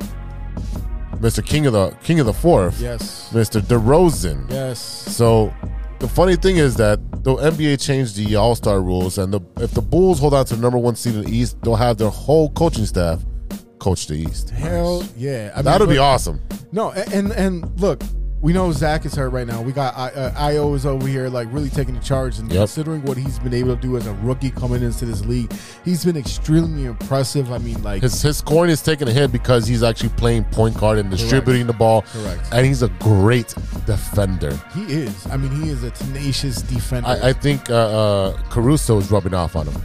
Mr. 1.24 1.44
King 1.46 1.66
of 1.66 1.74
the 1.74 1.90
King 2.04 2.20
of 2.20 2.26
the 2.26 2.34
Fourth, 2.34 2.80
Yes. 2.82 3.30
Mr. 3.32 3.62
DeRozan. 3.62 4.52
Yes. 4.52 4.80
So 4.80 5.54
the 6.00 6.08
funny 6.08 6.36
thing 6.36 6.58
is 6.58 6.76
that 6.76 7.00
the 7.24 7.36
NBA 7.36 7.82
changed 7.82 8.18
the 8.18 8.36
All 8.36 8.56
Star 8.56 8.82
rules, 8.82 9.18
and 9.18 9.34
the, 9.34 9.40
if 9.58 9.72
the 9.72 9.82
Bulls 9.82 10.20
hold 10.20 10.34
on 10.34 10.46
to 10.48 10.56
the 10.56 10.62
number 10.62 10.78
one 10.78 10.96
seed 10.98 11.16
in 11.16 11.22
the 11.24 11.32
East, 11.32 11.58
they'll 11.62 11.76
have 11.78 11.98
their 11.98 12.10
whole 12.10 12.50
coaching 12.52 12.86
staff 12.86 13.24
coach 13.80 14.08
the 14.08 14.16
East. 14.16 14.50
Hell 14.50 15.04
yeah. 15.18 15.52
I 15.54 15.58
mean, 15.60 15.66
That'll 15.66 15.88
be 15.88 15.98
awesome. 15.98 16.42
No, 16.74 16.92
and 16.92 17.32
and 17.32 17.80
look, 17.80 18.02
we 18.44 18.52
know 18.52 18.70
Zach 18.74 19.06
is 19.06 19.16
hurt 19.16 19.30
right 19.30 19.48
now. 19.48 19.62
We 19.62 19.72
got 19.72 19.98
I, 19.98 20.10
uh, 20.10 20.50
Ayo 20.50 20.76
is 20.76 20.86
over 20.86 21.08
here 21.08 21.30
like 21.30 21.48
really 21.52 21.70
taking 21.70 21.96
the 21.96 22.02
charge 22.02 22.40
and 22.40 22.52
Yep. 22.52 22.60
considering 22.60 23.02
what 23.04 23.16
he's 23.16 23.40
been 23.40 23.54
able 23.54 23.74
to 23.76 23.82
do 23.82 23.96
as 23.96 24.06
a 24.06 24.14
rookie 24.16 24.52
coming 24.52 24.84
into 24.84 25.06
this 25.06 25.24
league, 25.26 25.52
he's 25.86 26.04
been 26.04 26.18
extremely 26.18 26.84
impressive. 26.84 27.54
I 27.54 27.58
mean, 27.60 27.82
like 27.82 28.02
His 28.04 28.22
his 28.22 28.38
scoring 28.38 28.70
is 28.70 28.82
taking 28.82 29.08
a 29.08 29.12
hit 29.14 29.32
because 29.32 29.66
he's 29.66 29.82
actually 29.82 30.10
playing 30.10 30.44
point 30.46 30.78
guard 30.78 30.98
and 31.00 31.10
distributing 31.10 31.68
the 31.68 31.74
ball. 31.74 32.02
Correct. 32.12 32.42
And 32.52 32.66
he's 32.66 32.82
a 32.84 32.90
great 33.00 33.56
defender. 33.86 34.60
he 34.76 34.84
is. 34.92 35.26
I 35.28 35.38
mean, 35.38 35.52
he 35.64 35.70
is 35.70 35.84
a 35.84 35.92
tenacious 35.92 36.62
defender. 36.62 37.08
I, 37.08 37.30
I 37.30 37.34
think 37.34 37.70
uh, 37.70 37.74
uh, 37.76 38.38
Caruso 38.50 38.98
is 38.98 39.10
rubbing 39.10 39.34
off 39.34 39.56
on 39.56 39.68
him. 39.68 39.82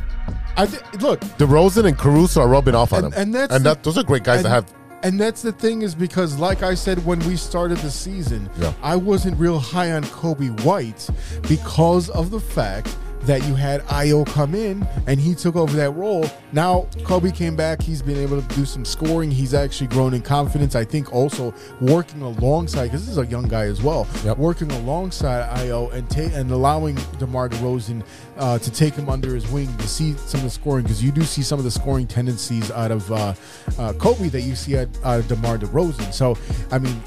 I 0.57 0.67
thi- 0.67 0.99
look, 0.99 1.21
DeRozan 1.39 1.87
and 1.87 1.97
Caruso 1.97 2.41
are 2.41 2.49
rubbing 2.49 2.75
off 2.75 2.93
on 2.93 3.05
and, 3.05 3.15
him. 3.15 3.23
and 3.23 3.35
that's 3.37 3.55
and 3.55 3.65
that, 3.65 3.85
those 3.85 3.97
are 3.97 4.03
great 4.03 4.25
guys 4.25 4.39
and, 4.39 4.47
to 4.47 4.51
have. 4.51 4.67
And 5.03 5.19
that's 5.21 5.43
the 5.43 5.53
thing 5.53 5.83
is 5.83 5.95
because, 5.95 6.39
like 6.39 6.63
I 6.63 6.75
said 6.75 7.05
when 7.07 7.21
we 7.21 7.37
started 7.37 7.79
the 7.79 7.91
season, 7.91 8.51
Yeah. 8.59 8.73
I 8.83 8.97
wasn't 8.97 9.39
real 9.39 9.59
high 9.61 9.93
on 9.93 10.03
Coby 10.05 10.51
White 10.65 11.09
because 11.49 12.11
of 12.11 12.31
the 12.31 12.41
fact 12.41 12.97
that 13.23 13.47
you 13.47 13.55
had 13.55 13.83
Ayo 13.83 14.27
come 14.27 14.55
in 14.55 14.87
and 15.07 15.21
he 15.21 15.35
took 15.35 15.57
over 15.57 15.77
that 15.77 15.91
role. 15.91 16.25
Now 16.53 16.89
Coby 16.99 17.35
came 17.35 17.57
back. 17.57 17.83
He's 17.83 18.03
been 18.03 18.17
able 18.17 18.41
to 18.41 18.55
do 18.55 18.65
some 18.65 18.85
scoring. 18.85 19.31
He's 19.31 19.55
actually 19.55 19.89
grown 19.89 20.15
in 20.15 20.23
confidence. 20.23 20.75
I 20.75 20.85
think 20.85 21.13
also 21.13 21.55
working 21.81 22.23
alongside 22.23 22.85
because 22.85 23.07
this 23.07 23.13
is 23.13 23.19
a 23.19 23.27
young 23.27 23.49
guy 23.49 23.65
as 23.65 23.83
well. 23.83 24.07
Yep. 24.25 24.39
Working 24.39 24.71
alongside 24.73 25.49
Ayo 25.59 25.93
and 25.93 26.09
ta- 26.11 26.35
and 26.35 26.51
allowing 26.51 26.97
DeMar 27.19 27.49
DeRozan 27.49 28.05
uh, 28.37 28.59
to 28.59 28.71
take 28.71 28.95
him 28.95 29.09
under 29.09 29.35
his 29.35 29.49
wing 29.51 29.75
to 29.79 29.89
see 29.89 30.15
some 30.15 30.41
of 30.41 30.45
the 30.45 30.51
scoring 30.51 30.85
because 30.85 31.03
you 31.03 31.13
do 31.13 31.23
see 31.23 31.43
some 31.43 31.59
of 31.59 31.65
the 31.65 31.71
scoring 31.71 32.07
tendencies 32.07 32.71
out 32.71 32.91
of 32.91 33.11
uh, 33.11 33.17
uh, 33.17 33.93
Coby 33.95 34.31
that 34.31 34.43
you 34.43 34.55
see 34.55 34.79
out 34.79 34.89
of 35.05 35.29
DeMar 35.29 35.59
DeRozan. 35.59 36.13
So 36.13 36.37
I 36.71 36.79
mean. 36.79 37.01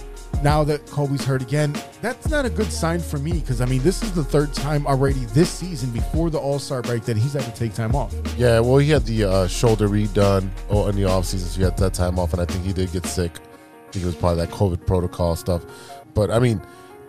Now 0.44 0.64
that 0.64 0.86
Coby's 0.88 1.24
hurt 1.24 1.44
again, 1.44 1.76
that's 2.02 2.30
not 2.30 2.46
a 2.46 2.50
good 2.50 2.72
sign 2.72 3.00
for 3.00 3.20
me 3.20 3.34
because 3.34 3.62
I 3.62 3.66
mean 3.66 3.84
this 3.84 4.02
is 4.02 4.12
the 4.14 4.24
third 4.24 4.54
time 4.54 4.88
already 4.88 5.20
this 5.26 5.52
season 5.52 5.92
before 5.92 6.32
the 6.32 6.40
All 6.40 6.58
Star 6.58 6.82
break 6.82 7.04
that 7.06 7.16
he's 7.16 7.34
had 7.34 7.44
to 7.44 7.52
take 7.52 7.76
time 7.76 7.96
off. 7.96 8.14
Yeah, 8.38 8.60
well, 8.60 8.78
he 8.78 8.90
had 8.90 9.06
the 9.06 9.26
uh, 9.26 9.48
shoulder 9.48 9.88
redone 9.88 10.50
oh, 10.70 10.88
in 10.88 10.96
the 10.96 11.04
offseason, 11.04 11.48
so 11.48 11.58
he 11.58 11.64
had 11.64 11.78
that 11.78 11.94
time 11.94 12.18
off, 12.18 12.34
and 12.34 12.42
I 12.42 12.46
think 12.46 12.66
he 12.66 12.74
did 12.74 12.92
get 12.92 13.06
sick. 13.06 13.34
I 13.36 13.92
think 13.92 14.04
it 14.04 14.08
was 14.08 14.16
probably 14.16 14.44
that 14.44 14.50
COVID 14.50 14.86
protocol 14.88 15.36
stuff. 15.36 15.64
But 16.16 16.32
I 16.32 16.40
mean, 16.40 16.60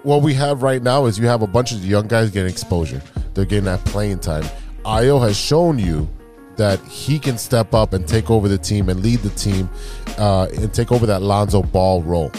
what 0.03 0.21
we 0.21 0.35
have 0.35 0.63
right 0.63 0.83
now 0.83 1.07
is 1.07 1.19
you 1.19 1.27
have 1.27 1.41
a 1.41 1.47
bunch 1.47 1.73
of 1.73 1.85
young 1.85 2.09
guys 2.09 2.31
getting 2.31 2.51
exposure. 2.51 3.03
They're 3.33 3.47
getting 3.47 3.65
that 3.65 3.83
playing 3.87 4.19
time. 4.19 4.45
Ayo 4.85 5.21
has 5.23 5.39
shown 5.39 5.79
you 5.79 6.09
that 6.57 6.81
he 6.81 7.19
can 7.19 7.39
step 7.39 7.73
up 7.73 7.95
and 7.95 8.07
take 8.07 8.31
over 8.31 8.47
the 8.47 8.59
team 8.59 8.91
and 8.91 9.01
lead 9.01 9.21
the 9.21 9.31
team 9.31 9.71
uh, 10.19 10.49
and 10.55 10.75
take 10.75 10.93
over 10.93 11.07
that 11.07 11.23
Lonzo 11.23 11.63
Ball 11.63 12.03
role. 12.03 12.31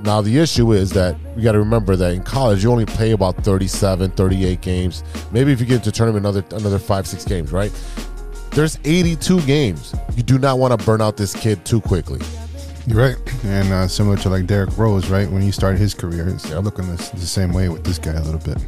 Now, 0.00 0.20
the 0.20 0.38
issue 0.38 0.72
is 0.72 0.90
that 0.92 1.16
you 1.36 1.42
got 1.42 1.52
to 1.52 1.58
remember 1.58 1.96
that 1.96 2.12
in 2.12 2.22
college, 2.22 2.62
you 2.62 2.70
only 2.70 2.86
play 2.86 3.10
about 3.10 3.36
37, 3.44 4.12
38 4.12 4.60
games. 4.60 5.02
Maybe 5.32 5.52
if 5.52 5.58
you 5.58 5.66
get 5.66 5.76
into 5.76 5.90
tournament, 5.90 6.24
another 6.24 6.44
another 6.56 6.78
five, 6.78 7.06
six 7.06 7.24
games, 7.24 7.50
right? 7.50 7.72
There's 8.52 8.78
82 8.84 9.42
games. 9.42 9.94
You 10.16 10.22
do 10.22 10.38
not 10.38 10.58
want 10.58 10.78
to 10.78 10.86
burn 10.86 11.00
out 11.00 11.16
this 11.16 11.34
kid 11.34 11.64
too 11.64 11.80
quickly. 11.80 12.20
You're 12.86 12.98
right, 12.98 13.44
and 13.44 13.72
uh, 13.72 13.86
similar 13.88 14.16
to 14.18 14.30
like 14.30 14.46
Derrick 14.46 14.78
Rose, 14.78 15.10
right? 15.10 15.30
When 15.30 15.42
he 15.42 15.50
started 15.50 15.78
his 15.78 15.92
career, 15.94 16.28
it's 16.28 16.48
looking 16.50 16.88
the, 16.88 16.96
the 17.14 17.26
same 17.26 17.52
way 17.52 17.68
with 17.68 17.84
this 17.84 17.98
guy 17.98 18.12
a 18.12 18.22
little 18.22 18.40
bit. 18.40 18.64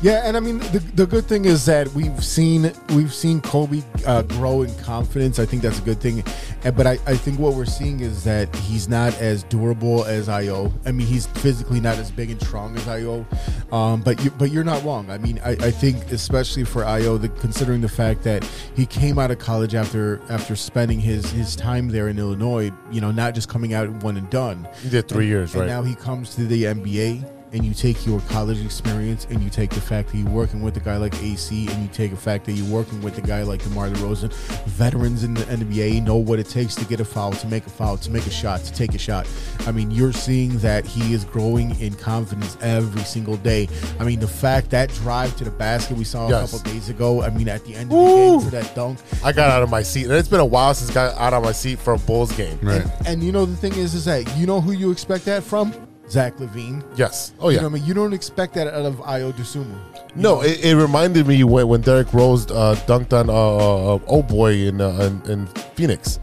Yeah, 0.00 0.22
and 0.24 0.36
I 0.36 0.40
mean 0.40 0.58
the, 0.58 0.78
the 0.94 1.06
good 1.06 1.24
thing 1.24 1.44
is 1.44 1.66
that 1.66 1.88
we've 1.88 2.24
seen 2.24 2.72
we've 2.90 3.12
seen 3.12 3.40
Coby 3.40 3.82
uh, 4.06 4.22
grow 4.22 4.62
in 4.62 4.72
confidence. 4.76 5.40
I 5.40 5.44
think 5.44 5.60
that's 5.60 5.80
a 5.80 5.82
good 5.82 6.00
thing, 6.00 6.22
and, 6.62 6.76
but 6.76 6.86
I, 6.86 6.92
I 7.04 7.16
think 7.16 7.40
what 7.40 7.54
we're 7.54 7.64
seeing 7.64 7.98
is 7.98 8.22
that 8.22 8.54
he's 8.54 8.88
not 8.88 9.12
as 9.18 9.42
durable 9.42 10.04
as 10.04 10.28
Ayo. 10.28 10.72
I 10.86 10.92
mean, 10.92 11.08
he's 11.08 11.26
physically 11.26 11.80
not 11.80 11.98
as 11.98 12.12
big 12.12 12.30
and 12.30 12.40
strong 12.40 12.76
as 12.76 12.84
Ayo, 12.84 13.26
um, 13.72 14.00
but 14.02 14.22
you 14.22 14.30
but 14.30 14.52
you're 14.52 14.62
not 14.62 14.84
wrong. 14.84 15.10
I 15.10 15.18
mean, 15.18 15.40
I, 15.44 15.50
I 15.52 15.70
think 15.72 16.12
especially 16.12 16.62
for 16.62 16.82
Ayo, 16.84 17.20
the, 17.20 17.28
considering 17.28 17.80
the 17.80 17.88
fact 17.88 18.22
that 18.22 18.44
he 18.76 18.86
came 18.86 19.18
out 19.18 19.32
of 19.32 19.40
college 19.40 19.74
after 19.74 20.22
after 20.28 20.54
spending 20.54 21.00
his 21.00 21.28
his 21.32 21.56
time 21.56 21.88
there 21.88 22.06
in 22.06 22.20
Illinois, 22.20 22.70
you 22.92 23.00
know, 23.00 23.10
not 23.10 23.34
just 23.34 23.48
coming 23.48 23.74
out 23.74 23.88
one 24.04 24.16
and 24.16 24.30
done. 24.30 24.68
He 24.80 24.90
did 24.90 25.08
three 25.08 25.24
And- 25.24 25.28
years, 25.30 25.54
and 25.54 25.62
right? 25.62 25.66
now 25.66 25.82
he 25.82 25.96
comes 25.96 26.36
to 26.36 26.42
the 26.46 26.64
NBA 26.64 27.28
and 27.52 27.64
you 27.64 27.72
take 27.74 28.04
your 28.06 28.20
college 28.28 28.62
experience 28.64 29.26
and 29.30 29.42
you 29.42 29.50
take 29.50 29.70
the 29.70 29.80
fact 29.80 30.10
that 30.10 30.18
you're 30.18 30.28
working 30.30 30.60
with 30.62 30.76
a 30.76 30.80
guy 30.80 30.96
like 30.96 31.14
AC 31.22 31.66
and 31.68 31.82
you 31.82 31.88
take 31.88 32.10
the 32.10 32.16
fact 32.16 32.44
that 32.46 32.52
you're 32.52 32.70
working 32.72 33.00
with 33.02 33.16
a 33.18 33.20
guy 33.22 33.42
like 33.42 33.62
DeMar 33.62 33.88
DeRozan, 33.90 34.32
veterans 34.66 35.24
in 35.24 35.34
the 35.34 35.42
NBA 35.42 36.02
know 36.04 36.16
what 36.16 36.38
it 36.38 36.48
takes 36.48 36.74
to 36.76 36.84
get 36.84 37.00
a 37.00 37.04
foul, 37.04 37.32
to 37.32 37.46
make 37.46 37.66
a 37.66 37.70
foul, 37.70 37.96
to 37.98 38.10
make 38.10 38.26
a 38.26 38.30
shot, 38.30 38.60
to 38.64 38.72
take 38.72 38.94
a 38.94 38.98
shot. 38.98 39.26
I 39.66 39.72
mean, 39.72 39.90
you're 39.90 40.12
seeing 40.12 40.58
that 40.58 40.84
he 40.86 41.12
is 41.14 41.24
growing 41.24 41.78
in 41.80 41.94
confidence 41.94 42.56
every 42.60 43.02
single 43.02 43.36
day. 43.38 43.68
I 43.98 44.04
mean, 44.04 44.20
the 44.20 44.28
fact 44.28 44.70
that 44.70 44.90
drive 44.94 45.36
to 45.38 45.44
the 45.44 45.50
basket 45.50 45.96
we 45.96 46.04
saw 46.04 46.26
a 46.26 46.30
Yes. 46.30 46.50
couple 46.52 46.70
days 46.72 46.88
ago, 46.88 47.22
I 47.22 47.30
mean, 47.30 47.48
at 47.48 47.64
the 47.64 47.74
end 47.74 47.90
of 47.92 47.98
the 47.98 48.04
game 48.14 48.40
for 48.40 48.50
that 48.50 48.74
dunk, 48.74 48.98
I 49.24 49.32
got 49.32 49.50
out 49.50 49.62
of 49.62 49.70
my 49.70 49.82
seat, 49.82 50.04
and 50.04 50.12
it's 50.12 50.28
been 50.28 50.40
a 50.40 50.44
while 50.44 50.74
since 50.74 50.90
I 50.90 50.94
got 50.94 51.18
out 51.18 51.32
of 51.32 51.42
my 51.42 51.52
seat 51.52 51.78
for 51.78 51.94
a 51.94 51.98
Bulls 51.98 52.32
game. 52.32 52.58
Right. 52.62 52.84
and 53.06 53.22
you 53.22 53.32
know 53.32 53.44
the 53.46 53.56
thing 53.56 53.72
is, 53.74 53.94
is 53.94 54.04
that 54.06 54.36
you 54.36 54.46
know 54.46 54.60
who 54.60 54.72
you 54.72 54.90
expect 54.90 55.24
that 55.26 55.42
from? 55.42 55.72
Zach 56.10 56.36
LaVine. 56.38 56.82
Yes. 56.96 57.32
Oh 57.40 57.48
You 57.50 57.56
yeah. 57.56 57.62
know 57.62 57.68
I 57.68 57.70
mean, 57.72 57.84
you 57.84 57.94
don't 57.94 58.12
expect 58.12 58.54
that 58.54 58.66
out 58.66 58.74
of 58.86 58.96
Ayo 58.98 59.32
Dosunmu. 59.32 59.76
No, 60.14 60.40
it, 60.42 60.64
it 60.64 60.74
reminded 60.76 61.26
me 61.26 61.44
when 61.44 61.68
when 61.68 61.80
Derrick 61.82 62.12
Rose 62.14 62.50
uh, 62.50 62.74
dunked 62.86 63.12
on 63.12 63.28
uh, 63.30 63.32
uh, 63.32 63.98
old 64.06 64.26
boy 64.28 64.52
in, 64.54 64.80
uh, 64.80 64.90
in 65.24 65.30
in 65.30 65.46
Phoenix. 65.74 66.18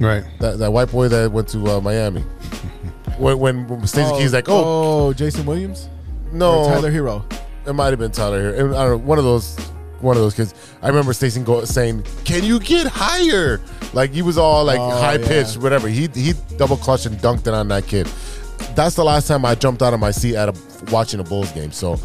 Right. 0.00 0.24
That 0.40 0.58
that 0.58 0.72
white 0.72 0.90
boy 0.90 1.08
that 1.08 1.30
went 1.30 1.48
to 1.48 1.66
uh, 1.66 1.80
Miami. 1.80 2.22
when 3.18 3.38
when 3.68 3.86
Stacey 3.86 4.10
King's 4.16 4.32
like, 4.32 4.48
oh, 4.48 5.08
oh, 5.08 5.12
Jason 5.12 5.46
Williams, 5.46 5.88
no, 6.32 6.60
Or 6.60 6.66
Tyler 6.66 6.90
Herro. 6.90 7.24
It 7.66 7.72
might 7.72 7.88
have 7.90 7.98
been 7.98 8.12
Tyler 8.12 8.52
Herro. 8.52 8.74
I 8.76 8.84
don't 8.84 8.90
know. 8.90 9.06
One 9.06 9.18
of 9.18 9.24
those. 9.24 9.56
One 10.00 10.14
of 10.14 10.22
those 10.22 10.34
kids. 10.34 10.52
I 10.82 10.88
remember 10.88 11.14
Stacey 11.14 11.40
go, 11.40 11.64
saying, 11.64 12.04
"Can 12.26 12.44
you 12.44 12.60
get 12.60 12.86
higher?" 12.86 13.62
Like 13.94 14.10
he 14.10 14.20
was 14.20 14.36
all 14.36 14.62
like 14.62 14.78
Oh, 14.78 14.90
high 14.90 15.16
pitched, 15.16 15.56
yeah. 15.56 15.62
whatever. 15.62 15.88
He 15.88 16.06
he 16.14 16.34
double 16.58 16.76
clutched 16.76 17.06
and 17.06 17.16
dunked 17.16 17.46
it 17.46 17.54
on 17.54 17.68
that 17.68 17.86
kid. 17.86 18.06
That's 18.74 18.94
the 18.94 19.04
last 19.04 19.28
time 19.28 19.44
I 19.44 19.54
jumped 19.54 19.82
out 19.82 19.94
of 19.94 20.00
my 20.00 20.10
seat 20.10 20.36
at 20.36 20.48
a, 20.48 20.54
watching 20.90 21.20
a 21.20 21.24
Bulls 21.24 21.50
game. 21.52 21.72
So 21.72 21.98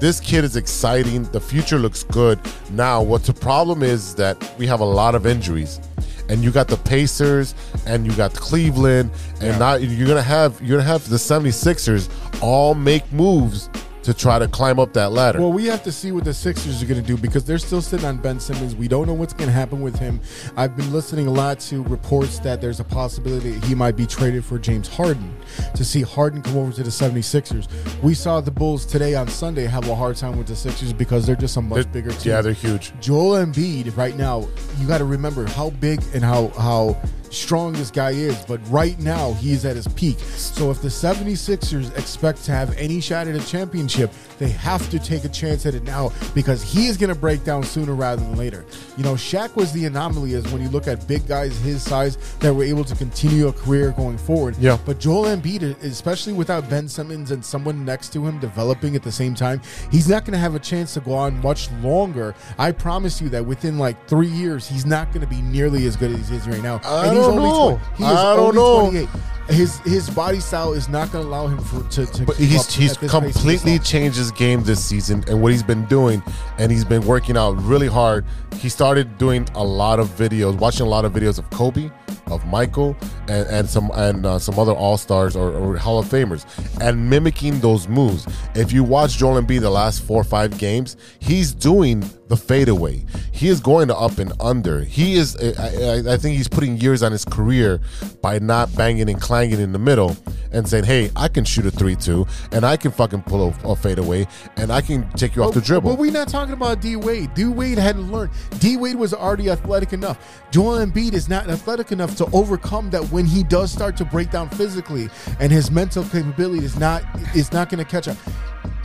this 0.00 0.18
kid 0.18 0.44
is 0.44 0.56
exciting. 0.56 1.24
The 1.24 1.40
future 1.40 1.78
looks 1.78 2.04
good. 2.04 2.40
Now, 2.70 3.02
what's 3.02 3.26
the 3.26 3.34
problem 3.34 3.82
is 3.82 4.14
that 4.16 4.36
we 4.58 4.66
have 4.66 4.80
a 4.80 4.84
lot 4.84 5.14
of 5.14 5.26
injuries. 5.26 5.80
And 6.28 6.44
you 6.44 6.50
got 6.52 6.68
the 6.68 6.76
Pacers 6.76 7.54
and 7.86 8.06
you 8.06 8.12
got 8.12 8.32
Cleveland 8.34 9.10
and 9.40 9.58
now 9.58 9.74
you're 9.74 10.06
gonna 10.06 10.22
have 10.22 10.60
you're 10.62 10.78
gonna 10.78 10.88
have 10.88 11.08
the 11.08 11.16
76ers 11.16 12.08
all 12.40 12.74
make 12.74 13.10
moves 13.12 13.68
to 14.02 14.14
try 14.14 14.38
to 14.38 14.48
climb 14.48 14.78
up 14.80 14.92
that 14.94 15.12
ladder. 15.12 15.40
Well, 15.40 15.52
we 15.52 15.66
have 15.66 15.82
to 15.84 15.92
see 15.92 16.10
what 16.12 16.24
the 16.24 16.32
Sixers 16.32 16.82
are 16.82 16.86
going 16.86 17.00
to 17.00 17.06
do 17.06 17.16
because 17.16 17.44
they're 17.44 17.58
still 17.58 17.82
sitting 17.82 18.06
on 18.06 18.16
Ben 18.16 18.40
Simmons. 18.40 18.74
We 18.74 18.88
don't 18.88 19.06
know 19.06 19.12
what's 19.14 19.32
going 19.34 19.48
to 19.48 19.52
happen 19.52 19.80
with 19.82 19.96
him. 19.98 20.20
I've 20.56 20.76
been 20.76 20.92
listening 20.92 21.26
a 21.26 21.30
lot 21.30 21.60
to 21.60 21.82
reports 21.84 22.38
that 22.40 22.60
there's 22.60 22.80
a 22.80 22.84
possibility 22.84 23.50
that 23.50 23.64
he 23.66 23.74
might 23.74 23.96
be 23.96 24.06
traded 24.06 24.44
for 24.44 24.58
James 24.58 24.88
Harden 24.88 25.34
to 25.74 25.84
see 25.84 26.02
Harden 26.02 26.40
come 26.42 26.56
over 26.56 26.72
to 26.72 26.82
the 26.82 26.90
76ers. 26.90 27.68
We 28.02 28.14
saw 28.14 28.40
the 28.40 28.50
Bulls 28.50 28.86
today 28.86 29.14
on 29.14 29.28
Sunday 29.28 29.66
have 29.66 29.86
a 29.88 29.94
hard 29.94 30.16
time 30.16 30.38
with 30.38 30.46
the 30.46 30.56
Sixers 30.56 30.92
because 30.92 31.26
they're 31.26 31.36
just 31.36 31.56
a 31.56 31.62
much 31.62 31.84
They're- 31.84 31.92
bigger 32.02 32.10
team. 32.12 32.32
yeah, 32.32 32.40
they're 32.40 32.52
huge. 32.52 32.92
Joel 33.00 33.44
Embiid 33.44 33.96
right 33.96 34.16
now, 34.16 34.48
you 34.78 34.86
got 34.86 34.98
to 34.98 35.04
remember 35.04 35.46
how 35.46 35.70
big 35.70 36.00
and 36.14 36.24
how 36.24 36.48
how 36.58 36.96
strong 37.30 37.72
this 37.72 37.90
guy 37.90 38.10
is, 38.10 38.36
but 38.46 38.60
right 38.68 38.98
now 38.98 39.32
he's 39.34 39.64
at 39.64 39.76
his 39.76 39.88
peak. 39.88 40.18
So 40.18 40.70
if 40.70 40.82
the 40.82 40.88
76ers 40.88 41.96
expect 41.96 42.44
to 42.44 42.52
have 42.52 42.76
any 42.76 43.00
shot 43.00 43.28
at 43.28 43.34
a 43.34 43.46
championship, 43.46 44.12
they 44.38 44.48
have 44.50 44.88
to 44.90 44.98
take 44.98 45.24
a 45.24 45.28
chance 45.28 45.66
at 45.66 45.74
it 45.74 45.84
now 45.84 46.12
because 46.34 46.62
he 46.62 46.86
is 46.86 46.96
going 46.96 47.12
to 47.12 47.18
break 47.18 47.44
down 47.44 47.62
sooner 47.62 47.94
rather 47.94 48.22
than 48.22 48.36
later. 48.36 48.64
You 48.96 49.04
know, 49.04 49.14
Shaq 49.14 49.56
was 49.56 49.72
the 49.72 49.86
anomaly 49.86 50.34
as 50.34 50.50
when 50.52 50.62
you 50.62 50.68
look 50.68 50.88
at 50.88 51.06
big 51.06 51.26
guys 51.26 51.58
his 51.60 51.82
size 51.82 52.16
that 52.38 52.52
were 52.52 52.64
able 52.64 52.84
to 52.84 52.94
continue 52.94 53.48
a 53.48 53.52
career 53.52 53.92
going 53.92 54.18
forward. 54.18 54.56
Yeah. 54.58 54.78
But 54.84 54.98
Joel 54.98 55.24
Embiid, 55.24 55.62
especially 55.82 56.32
without 56.32 56.68
Ben 56.68 56.88
Simmons 56.88 57.30
and 57.30 57.44
someone 57.44 57.84
next 57.84 58.12
to 58.14 58.26
him 58.26 58.38
developing 58.38 58.96
at 58.96 59.02
the 59.02 59.12
same 59.12 59.34
time, 59.34 59.60
he's 59.90 60.08
not 60.08 60.24
going 60.24 60.32
to 60.32 60.38
have 60.38 60.54
a 60.54 60.58
chance 60.58 60.94
to 60.94 61.00
go 61.00 61.12
on 61.12 61.40
much 61.40 61.70
longer. 61.82 62.34
I 62.58 62.72
promise 62.72 63.20
you 63.20 63.28
that 63.30 63.44
within 63.44 63.78
like 63.78 64.08
three 64.08 64.28
years, 64.28 64.66
he's 64.66 64.86
not 64.86 65.08
going 65.08 65.20
to 65.20 65.26
be 65.26 65.42
nearly 65.42 65.86
as 65.86 65.96
good 65.96 66.10
as 66.12 66.28
he 66.28 66.36
is 66.36 66.48
right 66.48 66.62
now. 66.62 66.80
I 66.84 67.08
and 67.08 67.19
don't 67.20 67.36
know. 67.36 67.80
he 67.96 68.04
is 68.04 68.10
I 68.10 68.36
don't 68.36 68.56
only 68.56 68.56
know. 68.56 68.90
28. 68.90 69.08
His 69.48 69.78
his 69.80 70.08
body 70.08 70.38
style 70.38 70.72
is 70.72 70.88
not 70.88 71.10
going 71.10 71.24
to 71.24 71.28
allow 71.28 71.48
him 71.48 71.58
for, 71.58 71.82
to, 71.90 72.06
to 72.06 72.24
But 72.24 72.36
he's 72.36 72.72
he's 72.72 72.92
at 72.92 73.00
this 73.00 73.10
pace 73.10 73.10
completely 73.10 73.78
changed 73.80 74.16
his 74.16 74.30
game 74.30 74.62
this 74.62 74.84
season 74.84 75.24
and 75.26 75.42
what 75.42 75.50
he's 75.50 75.62
been 75.62 75.84
doing, 75.86 76.22
and 76.58 76.70
he's 76.70 76.84
been 76.84 77.04
working 77.04 77.36
out 77.36 77.60
really 77.62 77.88
hard. 77.88 78.24
He 78.56 78.68
started 78.68 79.18
doing 79.18 79.48
a 79.54 79.64
lot 79.64 79.98
of 79.98 80.08
videos, 80.10 80.58
watching 80.58 80.86
a 80.86 80.88
lot 80.88 81.04
of 81.04 81.12
videos 81.12 81.38
of 81.38 81.48
Kobe, 81.50 81.90
of 82.28 82.46
Michael, 82.46 82.96
and, 83.28 83.46
and 83.48 83.68
some 83.68 83.90
and 83.94 84.24
uh, 84.24 84.38
some 84.38 84.58
other 84.58 84.72
All 84.72 84.96
Stars 84.96 85.34
or, 85.34 85.50
or 85.50 85.76
Hall 85.76 85.98
of 85.98 86.06
Famers, 86.06 86.44
and 86.80 87.10
mimicking 87.10 87.58
those 87.60 87.88
moves. 87.88 88.26
If 88.54 88.72
you 88.72 88.84
watch 88.84 89.16
Joel 89.16 89.42
Embiid 89.42 89.60
the 89.60 89.70
last 89.70 90.02
four 90.02 90.20
or 90.20 90.24
five 90.24 90.58
games, 90.58 90.96
he's 91.18 91.52
doing 91.52 92.04
the 92.28 92.36
fadeaway. 92.36 93.04
He 93.32 93.48
is 93.48 93.60
going 93.60 93.88
to 93.88 93.96
up 93.96 94.18
and 94.18 94.32
under. 94.38 94.84
He 94.84 95.14
is. 95.14 95.36
I, 95.36 96.12
I, 96.12 96.14
I 96.14 96.16
think 96.16 96.36
he's 96.36 96.48
putting 96.48 96.76
years 96.76 97.02
on 97.02 97.10
his 97.10 97.24
career 97.24 97.80
by 98.22 98.38
not 98.38 98.74
banging 98.76 99.08
and 99.08 99.20
clanging 99.20 99.39
in 99.48 99.72
the 99.72 99.78
middle. 99.78 100.16
and 100.52 100.68
saying, 100.68 100.82
"Hey, 100.82 101.12
I 101.14 101.28
can 101.28 101.44
shoot 101.44 101.64
a 101.64 101.70
three-two, 101.70 102.26
and 102.50 102.64
I 102.64 102.76
can 102.76 102.90
fucking 102.90 103.22
pull 103.22 103.54
a, 103.64 103.68
a 103.68 103.76
fadeaway, 103.76 104.26
and 104.56 104.72
I 104.72 104.80
can 104.80 105.08
take 105.12 105.36
you 105.36 105.44
off 105.44 105.54
the 105.54 105.60
dribble." 105.60 105.90
But 105.90 105.98
we're 106.00 106.10
not 106.10 106.26
talking 106.26 106.54
about 106.54 106.80
D 106.80 106.96
Wade. 106.96 107.34
D 107.34 107.44
Wade 107.44 107.78
hadn't 107.78 108.10
learned. 108.10 108.32
D 108.58 108.76
Wade 108.76 108.96
was 108.96 109.14
already 109.14 109.48
athletic 109.48 109.92
enough. 109.92 110.18
Joel 110.50 110.84
Embiid 110.84 111.12
is 111.12 111.28
not 111.28 111.48
athletic 111.48 111.92
enough 111.92 112.16
to 112.16 112.26
overcome 112.32 112.90
that 112.90 113.04
when 113.12 113.26
he 113.26 113.44
does 113.44 113.70
start 113.70 113.96
to 113.98 114.04
break 114.04 114.32
down 114.32 114.48
physically, 114.50 115.08
and 115.38 115.52
his 115.52 115.70
mental 115.70 116.02
capability 116.02 116.64
is 116.64 116.76
not 116.76 117.04
is 117.34 117.52
not 117.52 117.68
going 117.68 117.78
to 117.78 117.88
catch 117.88 118.08
up. 118.08 118.16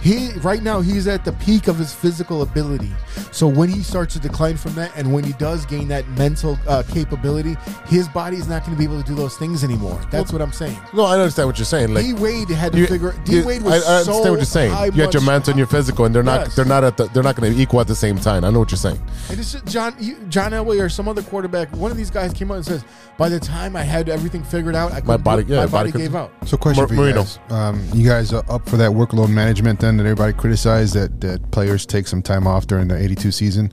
He 0.01 0.32
right 0.41 0.61
now 0.61 0.82
he's 0.82 1.07
at 1.07 1.26
the 1.26 1.32
peak 1.34 1.67
of 1.67 1.78
his 1.80 1.91
physical 1.93 2.43
ability. 2.43 2.91
So 3.32 3.47
when 3.47 3.69
he 3.69 3.82
starts 3.82 4.13
to 4.13 4.19
decline 4.19 4.55
from 4.55 4.76
that, 4.76 4.91
and 4.95 5.11
when 5.11 5.23
he 5.23 5.34
does 5.34 5.65
gain 5.65 5.88
that 5.88 6.07
mental 6.09 6.59
uh, 6.67 6.84
capability, 6.88 7.55
his 7.88 8.07
body 8.09 8.38
is 8.38 8.47
not 8.47 8.63
going 8.63 8.73
to 8.73 8.78
be 8.78 8.84
able 8.84 9.01
to 9.01 9.07
do 9.07 9.15
those 9.15 9.36
things 9.38 9.63
anymore. 9.63 9.99
That's 10.11 10.32
what 10.32 10.41
I'm 10.43 10.51
saying. 10.51 10.78
no, 10.93 11.05
I 11.05 11.13
understand 11.17 11.47
what 11.47 11.57
you're 11.57 11.65
saying. 11.65 11.93
Like 11.93 12.05
D 12.05 12.13
Wade 12.13 12.49
had 12.49 12.73
to 12.73 12.78
you- 12.78 12.88
figure. 12.88 13.15
you- 13.26 13.41
D 13.41 13.47
Wade 13.47 13.61
I, 13.63 13.65
was 13.65 13.73
I 13.86 13.93
understand 13.97 14.05
so 14.05 14.30
what 14.32 14.38
you're 14.38 14.45
saying. 14.45 14.93
You 14.93 15.03
got 15.03 15.13
your 15.13 15.23
mental 15.23 15.51
and 15.51 15.57
your 15.57 15.67
physical, 15.67 16.05
and 16.05 16.13
they're 16.13 16.21
not 16.23 16.41
Yes. 16.41 16.55
they're 16.55 16.65
not 16.65 16.84
at 16.84 16.97
the, 16.97 17.05
they're 17.05 17.23
not 17.23 17.36
going 17.36 17.51
to 17.51 17.59
equal 17.59 17.82
at 17.82 17.88
the 17.88 17.95
same 17.95 18.17
time. 18.19 18.43
I 18.45 18.51
know 18.51 18.59
what 18.59 18.69
you're 18.69 18.78
saying. 18.78 19.01
And 19.32 19.39
it's 19.39 19.53
just 19.53 19.65
John 19.65 19.95
you, 19.99 20.17
John 20.30 20.51
Elway 20.51 20.80
or 20.84 20.89
some 20.89 21.07
other 21.07 21.23
quarterback. 21.23 21.76
One 21.76 21.89
of 21.89 21.97
these 21.97 22.11
guys 22.11 22.32
came 22.32 22.51
out 22.51 22.57
and 22.57 22.65
says, 22.65 22.86
"By 23.17 23.30
the 23.30 23.39
time 23.39 23.76
I 23.76 23.82
had 23.82 24.07
everything 24.07 24.43
figured 24.43 24.76
out, 24.76 24.91
I 24.91 25.01
My 25.01 25.17
body- 25.17 25.45
yeah, 25.47 25.61
my 25.61 25.65
body 25.65 25.91
body, 25.91 26.03
gave 26.03 26.15
out." 26.15 26.32
So, 26.45 26.57
question 26.57 26.82
Mar- 26.82 26.88
for 26.88 26.93
you 26.93 26.99
Marino. 27.01 27.23
guys: 27.23 27.39
um, 27.49 27.82
You 27.93 28.07
guys 28.07 28.32
are 28.34 28.43
up 28.49 28.69
for 28.69 28.78
that 28.78 28.91
workload 28.91 29.30
management? 29.30 29.64
Then 29.66 29.97
that 29.97 30.03
everybody 30.05 30.32
criticized 30.32 30.93
that 30.93 31.22
that 31.22 31.49
players 31.49 31.88
take 31.88 32.05
some 32.05 32.22
time 32.22 32.45
off 32.45 32.68
during 32.68 32.88
the 32.88 32.95
'82 32.95 33.32
season. 33.32 33.72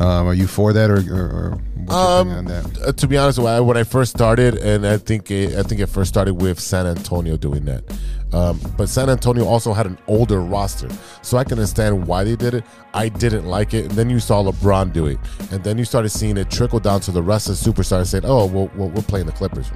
Um, 0.00 0.26
are 0.26 0.34
you 0.34 0.48
for 0.48 0.72
that, 0.72 0.90
or, 0.90 0.96
or, 1.12 1.26
or 1.28 1.94
Um, 1.94 2.28
on 2.30 2.44
that? 2.46 2.96
to 2.96 3.06
be 3.06 3.16
honest, 3.16 3.38
when 3.38 3.76
I, 3.76 3.84
first 3.84 4.10
started, 4.16 4.56
and 4.56 4.84
I 4.84 4.96
think 4.98 5.30
it, 5.30 5.54
I 5.56 5.62
think 5.62 5.80
it 5.80 5.86
first 5.86 6.08
started 6.08 6.34
with 6.34 6.58
San 6.58 6.86
Antonio 6.86 7.36
doing 7.36 7.64
that. 7.66 7.84
Um, 8.32 8.60
but 8.76 8.88
San 8.88 9.08
Antonio 9.08 9.44
also 9.44 9.72
had 9.72 9.86
an 9.86 9.96
older 10.08 10.40
roster, 10.40 10.88
so 11.22 11.38
I 11.38 11.44
can 11.44 11.52
understand 11.52 12.06
why 12.08 12.24
they 12.24 12.34
did 12.36 12.54
it. 12.54 12.64
I 12.94 13.08
didn't 13.08 13.46
like 13.46 13.74
it, 13.74 13.86
and 13.86 13.92
then 13.92 14.10
you 14.10 14.18
saw 14.18 14.42
LeBron 14.42 14.92
do 14.92 15.06
it, 15.06 15.18
and 15.52 15.62
then 15.62 15.78
you 15.78 15.84
started 15.84 16.08
seeing 16.10 16.36
it 16.36 16.50
trickle 16.50 16.80
down 16.80 17.00
to 17.02 17.12
the 17.12 17.22
rest 17.22 17.48
of 17.48 17.58
the 17.58 17.70
superstars. 17.70 18.06
Saying, 18.06 18.24
"Oh, 18.26 18.46
well 18.46 18.70
we're 18.74 19.02
playing 19.02 19.26
the 19.26 19.32
Clippers." 19.32 19.70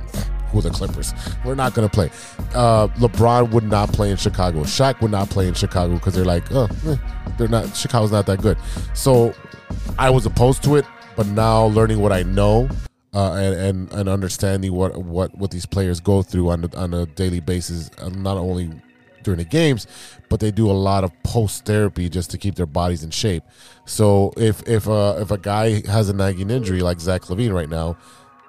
Who 0.53 0.59
are 0.59 0.63
the 0.63 0.71
Clippers? 0.71 1.13
We're 1.45 1.55
not 1.55 1.75
going 1.75 1.89
to 1.89 1.95
play. 1.95 2.11
Uh, 2.55 2.89
LeBron 2.99 3.51
would 3.51 3.65
not 3.65 3.93
play 3.93 4.11
in 4.11 4.17
Chicago. 4.17 4.61
Shaq 4.61 5.01
would 5.01 5.11
not 5.11 5.31
play 5.31 5.49
in 5.49 5.55
Chicago 5.55 5.95
because 5.95 6.15
they're 6.15 6.25
like, 6.25 6.45
oh, 6.53 6.69
eh, 6.87 6.97
they're 7.39 7.49
not. 7.49 7.75
Chicago's 7.77 8.13
not 8.13 8.27
that 8.27 8.41
good. 8.41 8.59
So 8.95 9.35
I 9.99 10.11
was 10.11 10.27
opposed 10.27 10.63
to 10.65 10.77
it, 10.77 10.85
but 11.17 11.27
now 11.27 11.65
learning 11.67 12.01
what 12.01 12.13
I 12.13 12.23
know 12.23 12.69
uh, 13.15 13.35
and, 13.35 13.55
and 13.55 13.93
and 13.93 14.09
understanding 14.09 14.73
what 14.73 14.97
what 14.97 15.37
what 15.37 15.51
these 15.51 15.67
players 15.67 16.01
go 16.01 16.23
through 16.23 16.51
on 16.51 16.65
a, 16.65 16.77
on 16.77 16.95
a 16.95 17.07
daily 17.07 17.41
basis, 17.41 17.91
uh, 17.99 18.09
not 18.11 18.37
only 18.37 18.71
during 19.23 19.39
the 19.39 19.45
games, 19.45 19.87
but 20.29 20.41
they 20.41 20.51
do 20.51 20.71
a 20.71 20.73
lot 20.73 21.05
of 21.05 21.13
post 21.23 21.65
therapy 21.65 22.09
just 22.09 22.31
to 22.31 22.39
keep 22.39 22.55
their 22.55 22.67
bodies 22.67 23.05
in 23.05 23.11
shape. 23.11 23.45
So 23.85 24.33
if 24.37 24.67
if 24.67 24.89
uh, 24.89 25.17
if 25.19 25.31
a 25.31 25.39
guy 25.39 25.87
has 25.89 26.09
a 26.09 26.13
nagging 26.13 26.51
injury 26.51 26.81
like 26.81 27.01
Zach 27.01 27.23
LaVine 27.23 27.53
right 27.53 27.69
now. 27.69 27.97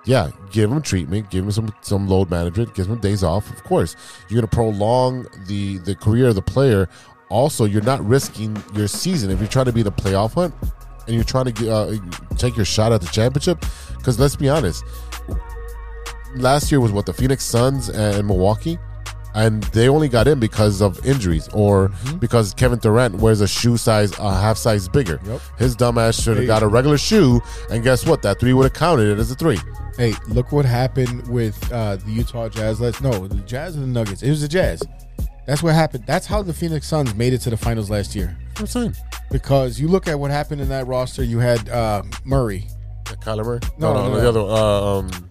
Yeah, 0.06 0.32
give 0.52 0.72
him 0.72 0.82
treatment, 0.82 1.30
give 1.30 1.46
him 1.46 1.52
some 1.52 1.74
some 1.82 2.08
load 2.08 2.30
management, 2.30 2.76
give 2.76 2.88
him 2.88 3.00
days 3.00 3.24
off. 3.24 3.50
Of 3.50 3.64
course, 3.64 3.96
you're 4.28 4.42
going 4.42 4.50
to 4.50 4.56
prolong 4.56 5.28
the 5.48 5.78
the 5.80 5.96
career 5.96 6.28
of 6.28 6.36
the 6.36 6.42
player. 6.42 6.90
Also, 7.30 7.66
you're 7.66 7.84
not 7.84 8.06
risking 8.06 8.62
your 8.76 8.88
season 8.88 9.32
if 9.32 9.40
you're 9.40 9.48
trying 9.48 9.66
to 9.66 9.72
be 9.74 9.82
the 9.82 9.92
playoff 9.92 10.34
hunt 10.34 10.54
and 11.08 11.16
you're 11.16 11.24
trying 11.24 11.52
to 11.52 11.72
uh, 11.72 11.96
take 12.38 12.56
your 12.56 12.66
shot 12.66 12.92
at 12.92 13.02
the 13.02 13.08
championship. 13.08 13.64
Because 13.98 14.20
let's 14.20 14.36
be 14.36 14.50
honest, 14.50 14.84
last 16.36 16.72
year 16.72 16.80
was 16.80 16.92
what 16.92 17.06
the 17.06 17.14
Phoenix 17.14 17.44
Suns 17.44 17.90
and 17.90 18.28
Milwaukee, 18.28 18.78
and 19.36 19.64
they 19.66 19.90
only 19.90 20.08
got 20.08 20.28
in 20.28 20.40
because 20.40 20.82
of 20.82 21.04
injuries 21.06 21.48
or 21.54 21.92
because 22.20 22.54
Kevin 22.54 22.80
Durant 22.80 23.16
wears 23.16 23.42
a 23.42 23.48
shoe 23.48 23.78
size 23.78 24.18
a 24.20 24.34
half 24.34 24.58
size 24.58 24.88
bigger. 24.88 25.20
Yep. 25.26 25.42
His 25.58 25.76
dumbass 25.76 26.22
should 26.22 26.38
have 26.38 26.48
got 26.48 26.64
a 26.64 26.68
regular 26.68 26.98
shoe, 26.98 27.42
and 27.70 27.84
guess 27.84 28.06
what? 28.06 28.22
That 28.22 28.40
three 28.40 28.54
would 28.54 28.64
have 28.64 28.74
counted 28.74 29.10
it 29.10 29.20
as 29.20 29.32
a 29.32 29.36
three. 29.36 29.60
Hey, 29.98 30.14
look 30.28 30.52
what 30.52 30.66
happened 30.66 31.28
with 31.28 31.72
uh, 31.72 31.98
the 31.98 32.12
Utah 32.12 32.50
Jazz. 32.50 32.82
Let's 32.82 33.02
no, 33.02 33.28
the 33.28 33.36
Jazz 33.42 33.76
and 33.76 33.84
the 33.84 33.88
Nuggets. 33.88 34.24
It 34.24 34.30
was 34.30 34.42
the 34.42 34.48
Jazz. 34.48 34.82
That's 35.46 35.62
what 35.62 35.76
happened. 35.76 36.06
That's 36.08 36.26
how 36.26 36.42
the 36.42 36.54
Phoenix 36.54 36.88
Suns 36.88 37.14
made 37.16 37.34
it 37.34 37.40
to 37.40 37.50
the 37.50 37.58
finals 37.58 37.90
last 37.90 38.16
year. 38.16 38.38
I'm 38.58 38.68
saying. 38.68 38.96
Because 39.30 39.80
you 39.80 39.88
look 39.88 40.08
at 40.08 40.18
what 40.18 40.32
happened 40.32 40.62
in 40.62 40.70
that 40.70 40.88
roster. 40.88 41.24
You 41.24 41.40
had 41.40 41.68
uh, 41.70 42.04
Murray. 42.24 42.68
Kyler 43.06 43.46
Murray? 43.46 43.60
No, 43.78 43.94
no, 43.94 44.10
no, 44.10 44.16
the 44.16 44.22
no. 44.22 44.30
other. 44.30 44.40
Uh, 44.40 45.00
um, 45.00 45.30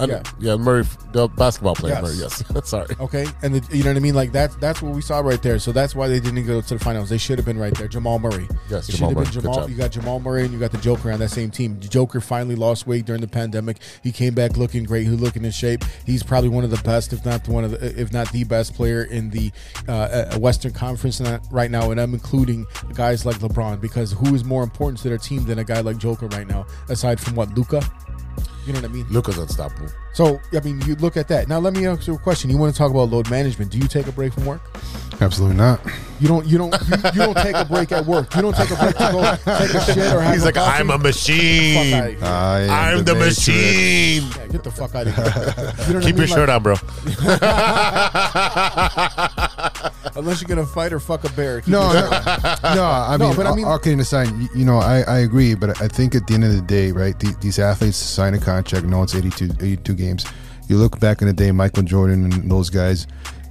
Yeah. 0.00 0.22
yeah, 0.40 0.56
Murray, 0.56 0.84
the 1.12 1.28
basketball 1.28 1.74
player. 1.74 1.94
Yes. 1.94 2.02
Murray, 2.02 2.14
yes. 2.16 2.68
Sorry. 2.68 2.94
Okay, 2.98 3.26
and 3.42 3.54
the, 3.54 3.76
you 3.76 3.84
know 3.84 3.90
what 3.90 3.96
I 3.96 4.00
mean. 4.00 4.14
Like 4.14 4.32
that's 4.32 4.56
that's 4.56 4.82
what 4.82 4.94
we 4.94 5.00
saw 5.00 5.20
right 5.20 5.40
there. 5.42 5.58
So 5.58 5.72
that's 5.72 5.94
why 5.94 6.08
they 6.08 6.20
didn't 6.20 6.46
go 6.46 6.60
to 6.60 6.74
the 6.74 6.82
finals. 6.82 7.08
They 7.08 7.18
should 7.18 7.38
have 7.38 7.46
been 7.46 7.58
right 7.58 7.74
there. 7.74 7.88
Jamal 7.88 8.18
Murray. 8.18 8.48
Yes, 8.68 8.88
it 8.88 8.96
Jamal 8.96 9.10
should 9.10 9.16
have 9.16 9.16
Murray. 9.16 9.24
been 9.24 9.42
Jamal. 9.42 9.70
You 9.70 9.76
got 9.76 9.92
Jamal 9.92 10.20
Murray 10.20 10.44
and 10.44 10.52
you 10.52 10.58
got 10.58 10.72
the 10.72 10.78
Joker 10.78 11.12
on 11.12 11.20
that 11.20 11.30
same 11.30 11.50
team. 11.50 11.78
The 11.78 11.88
Joker 11.88 12.20
finally 12.20 12.54
lost 12.56 12.86
weight 12.86 13.04
during 13.04 13.20
the 13.20 13.28
pandemic. 13.28 13.78
He 14.02 14.12
came 14.12 14.34
back 14.34 14.56
looking 14.56 14.84
great. 14.84 15.04
He 15.04 15.10
looking 15.10 15.44
in 15.44 15.50
shape. 15.50 15.84
He's 16.04 16.22
probably 16.22 16.48
one 16.48 16.64
of 16.64 16.70
the 16.70 16.82
best, 16.82 17.12
if 17.12 17.24
not 17.24 17.46
one 17.48 17.64
of 17.64 17.72
the, 17.72 18.00
if 18.00 18.12
not 18.12 18.30
the 18.32 18.44
best 18.44 18.74
player 18.74 19.04
in 19.04 19.30
the 19.30 19.52
uh, 19.88 19.92
uh, 19.92 20.38
Western 20.38 20.72
Conference 20.72 21.20
right 21.50 21.70
now. 21.70 21.90
And 21.90 22.00
I'm 22.00 22.14
including 22.14 22.66
guys 22.94 23.24
like 23.24 23.36
LeBron 23.36 23.80
because 23.80 24.12
who 24.12 24.34
is 24.34 24.44
more 24.44 24.62
important 24.62 25.00
to 25.02 25.08
their 25.08 25.18
team 25.18 25.44
than 25.44 25.58
a 25.58 25.64
guy 25.64 25.80
like 25.80 25.98
Joker 25.98 26.26
right 26.28 26.46
now, 26.46 26.66
aside 26.88 27.20
from 27.20 27.34
what 27.34 27.54
Luka. 27.54 27.82
You 28.66 28.72
know 28.72 28.80
what 28.80 28.90
I 28.90 28.92
mean? 28.92 29.06
Luka's 29.10 29.38
unstoppable. 29.38 29.88
So, 30.12 30.40
I 30.54 30.60
mean, 30.60 30.80
you 30.82 30.94
look 30.96 31.16
at 31.16 31.26
that. 31.28 31.48
Now, 31.48 31.58
let 31.58 31.72
me 31.74 31.84
ask 31.86 32.06
you 32.06 32.14
a 32.14 32.18
question. 32.18 32.48
You 32.50 32.58
want 32.58 32.72
to 32.72 32.78
talk 32.78 32.90
about 32.92 33.10
load 33.10 33.28
management? 33.30 33.72
Do 33.72 33.78
you 33.78 33.88
take 33.88 34.06
a 34.06 34.12
break 34.12 34.32
from 34.34 34.44
work? 34.46 34.60
Absolutely 35.20 35.56
not. 35.56 35.80
You 36.20 36.28
don't. 36.28 36.46
You 36.46 36.58
don't. 36.58 36.72
You, 36.88 36.96
you 37.12 37.20
don't 37.26 37.36
take 37.36 37.56
a 37.56 37.64
break 37.64 37.90
at 37.92 38.06
work. 38.06 38.34
You 38.36 38.42
don't 38.42 38.54
take 38.56 38.70
a 38.70 38.76
break 38.76 38.96
to 38.96 39.08
go 39.12 39.22
take 39.58 39.74
a 39.74 39.80
shit 39.84 39.98
or 40.12 40.20
have 40.20 40.34
He's 40.34 40.42
a 40.42 40.46
like, 40.46 40.54
coffee? 40.54 40.80
I'm 40.80 40.90
a 40.90 40.98
machine. 40.98 41.92
Fuck 41.92 42.02
outta 42.02 42.10
here. 42.12 42.24
I 42.24 42.90
am 42.92 42.98
I'm 42.98 43.04
the, 43.04 43.14
Matrix. 43.14 43.38
machine. 43.38 44.22
Yeah, 44.36 44.46
get 44.48 44.62
the 44.64 44.70
fuck 44.70 44.94
out 44.94 45.06
of 45.06 45.14
here. 45.14 45.24
You 45.26 45.32
know 45.94 45.96
what 45.96 45.96
I 45.96 46.00
Keep 46.06 46.16
your 46.16 46.26
mean? 46.26 46.34
shirt 46.34 46.48
on, 46.48 46.62
bro. 46.62 46.74
Unless 50.16 50.40
you're 50.42 50.48
gonna 50.48 50.66
fight 50.66 50.92
or 50.92 51.00
fuck 51.00 51.24
a 51.24 51.32
bear. 51.32 51.62
No, 51.66 51.92
no, 51.92 52.00
no. 52.74 52.84
I 52.84 53.16
No, 53.18 53.28
mean, 53.28 53.36
but 53.36 53.46
I 53.46 53.54
mean- 53.54 53.64
all 53.64 53.78
kidding 53.78 54.00
aside, 54.00 54.28
you, 54.38 54.48
you 54.54 54.64
know, 54.64 54.78
I, 54.78 55.00
I 55.02 55.18
agree, 55.20 55.54
but 55.54 55.80
I 55.80 55.88
think 55.88 56.14
at 56.14 56.26
the 56.26 56.34
end 56.34 56.44
of 56.44 56.52
the 56.54 56.62
day, 56.62 56.92
right, 56.92 57.18
the, 57.18 57.34
these 57.40 57.58
athletes 57.58 57.96
sign 57.96 58.34
a 58.34 58.38
contract. 58.38 58.86
No, 58.86 59.02
it's 59.02 59.14
82, 59.14 59.50
82 59.60 59.94
games. 59.94 60.26
You 60.68 60.76
look 60.78 60.98
back 61.00 61.20
in 61.22 61.26
the 61.28 61.32
day, 61.34 61.50
Michael 61.52 61.82
Jordan 61.82 62.24
and 62.32 62.50
those 62.50 62.70
guys. 62.70 63.06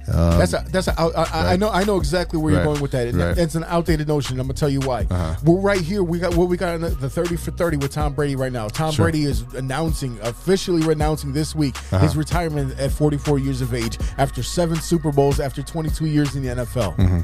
Um, 0.08 0.38
That's 0.38 0.52
a, 0.52 0.64
that's 0.70 0.88
a, 0.88 1.00
I, 1.00 1.04
I, 1.06 1.10
I 1.22 1.44
Right. 1.52 1.60
know 1.60 1.70
I 1.70 1.84
know 1.84 1.96
exactly 1.96 2.38
where 2.38 2.52
you're 2.52 2.64
going 2.64 2.80
with 2.80 2.90
that. 2.90 3.14
Right. 3.14 3.38
It's 3.38 3.54
an 3.54 3.64
outdated 3.64 4.08
notion. 4.08 4.40
I'm 4.40 4.46
gonna 4.46 4.54
tell 4.54 4.68
you 4.68 4.80
why. 4.80 5.06
Uh-huh. 5.10 5.36
We're 5.44 5.60
right 5.60 5.80
here. 5.80 6.02
We 6.02 6.18
got 6.18 6.34
what 6.34 6.48
we 6.48 6.56
got 6.56 6.74
in 6.74 6.80
the, 6.80 6.88
the 6.90 7.08
30 7.08 7.36
for 7.36 7.52
30 7.52 7.76
with 7.76 7.92
Tom 7.92 8.12
Brady 8.14 8.34
right 8.34 8.52
now. 8.52 8.68
Tom 8.68 8.92
Sure. 8.92 9.04
Brady 9.04 9.24
is 9.24 9.42
announcing 9.54 10.18
officially 10.22 10.82
announcing 10.90 11.32
this 11.32 11.54
week 11.54 11.76
Uh-huh. 11.76 11.98
his 12.00 12.16
retirement 12.16 12.78
at 12.80 12.90
44 12.90 13.38
years 13.38 13.60
of 13.62 13.74
age 13.74 13.98
after 14.18 14.42
seven 14.42 14.76
Super 14.76 15.12
Bowls 15.12 15.38
after 15.40 15.62
22 15.62 16.06
years 16.06 16.34
in 16.34 16.42
the 16.42 16.48
NFL. 16.48 16.96
Mm-hmm. 16.96 17.20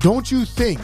Don't 0.00 0.30
you 0.30 0.44
think 0.44 0.80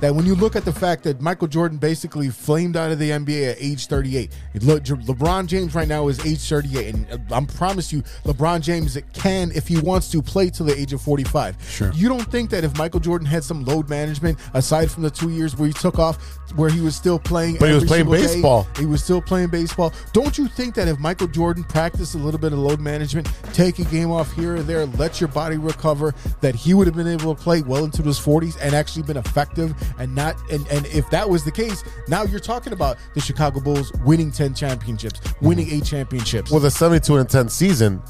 that 0.00 0.12
when 0.14 0.26
you 0.26 0.34
look 0.34 0.56
at 0.56 0.64
the 0.64 0.72
fact 0.72 1.04
that 1.04 1.20
Michael 1.20 1.46
Jordan 1.46 1.78
basically 1.78 2.28
flamed 2.28 2.76
out 2.76 2.90
of 2.90 2.98
the 2.98 3.10
NBA 3.10 3.52
at 3.52 3.56
age 3.60 3.86
38, 3.86 4.30
look, 4.62 4.82
Je- 4.82 4.94
LeBron 4.94 5.46
James 5.46 5.74
right 5.74 5.86
now 5.86 6.08
is 6.08 6.24
age 6.26 6.40
38, 6.48 6.94
and 6.94 7.06
uh, 7.32 7.36
I 7.36 7.44
promise 7.44 7.92
you, 7.92 8.02
LeBron 8.24 8.60
James 8.62 8.98
can, 9.14 9.52
if 9.52 9.68
he 9.68 9.78
wants 9.78 10.10
to, 10.10 10.20
play 10.20 10.50
till 10.50 10.66
the 10.66 10.76
age 10.78 10.92
of 10.92 11.00
45. 11.00 11.56
Sure. 11.62 11.92
You 11.94 12.08
don't 12.08 12.28
think 12.30 12.50
that 12.50 12.64
if 12.64 12.76
Michael 12.76 12.98
Jordan 12.98 13.26
had 13.26 13.44
some 13.44 13.64
load 13.64 13.88
management 13.88 14.38
aside 14.54 14.90
from 14.90 15.04
the 15.04 15.10
two 15.10 15.30
years 15.30 15.56
where 15.56 15.68
he 15.68 15.72
took 15.72 16.00
off, 16.00 16.16
where 16.56 16.68
he 16.70 16.80
was 16.80 16.96
still 16.96 17.18
playing, 17.20 17.56
But 17.60 17.68
he 17.68 17.74
was 17.74 17.84
playing 17.84 18.06
single 18.06 18.14
day, 18.20 18.34
baseball. 18.34 18.66
he 18.78 18.86
was 18.86 19.02
still 19.04 19.22
playing 19.22 19.48
baseball. 19.50 19.92
Don't 20.12 20.36
you 20.36 20.48
think 20.48 20.74
that 20.74 20.88
if 20.88 20.98
Michael 20.98 21.28
Jordan 21.28 21.62
practiced 21.62 22.14
a 22.16 22.18
little 22.18 22.40
bit 22.40 22.52
of 22.52 22.58
load 22.58 22.80
management, 22.80 23.28
take 23.52 23.78
a 23.78 23.84
game 23.84 24.10
off 24.10 24.32
here 24.32 24.56
or 24.56 24.62
there, 24.62 24.86
let 24.86 25.20
your 25.20 25.28
body 25.28 25.56
recover, 25.56 26.12
that 26.40 26.54
he 26.56 26.74
would 26.74 26.88
have 26.88 26.96
been 26.96 27.06
able 27.06 27.34
to 27.34 27.40
play 27.40 27.62
well 27.62 27.84
into 27.84 28.02
his 28.02 28.18
40s 28.18 28.55
and 28.60 28.74
actually 28.74 29.02
been 29.02 29.16
effective 29.16 29.74
and 29.98 30.14
not 30.14 30.36
and, 30.50 30.66
and 30.68 30.86
if 30.86 31.08
that 31.10 31.28
was 31.28 31.44
the 31.44 31.52
case, 31.52 31.84
now 32.08 32.22
you're 32.24 32.40
talking 32.40 32.72
about 32.72 32.96
the 33.14 33.20
Chicago 33.20 33.60
Bulls 33.60 33.92
winning 34.04 34.30
10 34.30 34.54
championships, 34.54 35.20
winning 35.40 35.70
eight 35.70 35.84
championships. 35.84 36.50
Well, 36.50 36.60
the 36.60 36.70
72 36.70 37.16
and 37.16 37.28
10 37.28 37.48
season, 37.48 38.02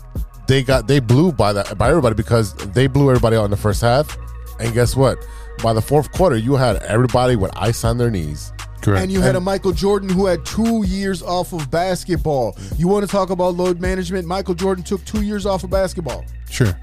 they 0.49 0.63
got 0.63 0.87
they 0.87 1.01
blew 1.01 1.33
by 1.33 1.53
that 1.53 1.77
by 1.77 1.89
everybody 1.91 2.15
because 2.15 2.55
they 2.55 2.87
blew 2.87 3.11
everybody 3.11 3.37
out 3.37 3.45
in 3.45 3.51
the 3.51 3.57
first 3.57 3.81
half. 3.81 4.17
And 4.61 4.73
guess 4.73 4.97
what? 4.97 5.19
By 5.63 5.73
the 5.73 5.83
fourth 5.83 6.13
quarter, 6.13 6.37
you 6.37 6.55
had 6.55 6.77
everybody 6.83 7.37
with 7.37 7.51
ice 7.57 7.85
on 7.85 7.99
their 7.99 8.11
knees. 8.11 8.53
correct. 8.81 9.03
And 9.03 9.11
you 9.13 9.21
had 9.21 9.37
a 9.37 9.41
Michael 9.41 9.73
Jordan 9.73 10.09
who 10.09 10.27
had 10.27 10.45
two 10.47 10.85
years 10.87 11.23
off 11.23 11.53
of 11.53 11.71
basketball. 11.71 12.57
You 12.77 12.89
want 12.89 13.05
to 13.05 13.11
talk 13.11 13.31
about 13.31 13.55
load 13.55 13.81
management? 13.81 14.27
Michael 14.27 14.55
Jordan 14.55 14.85
took 14.85 15.05
two 15.05 15.23
years 15.23 15.45
off 15.47 15.65
of 15.65 15.71
basketball. 15.71 16.25
Sure. 16.51 16.79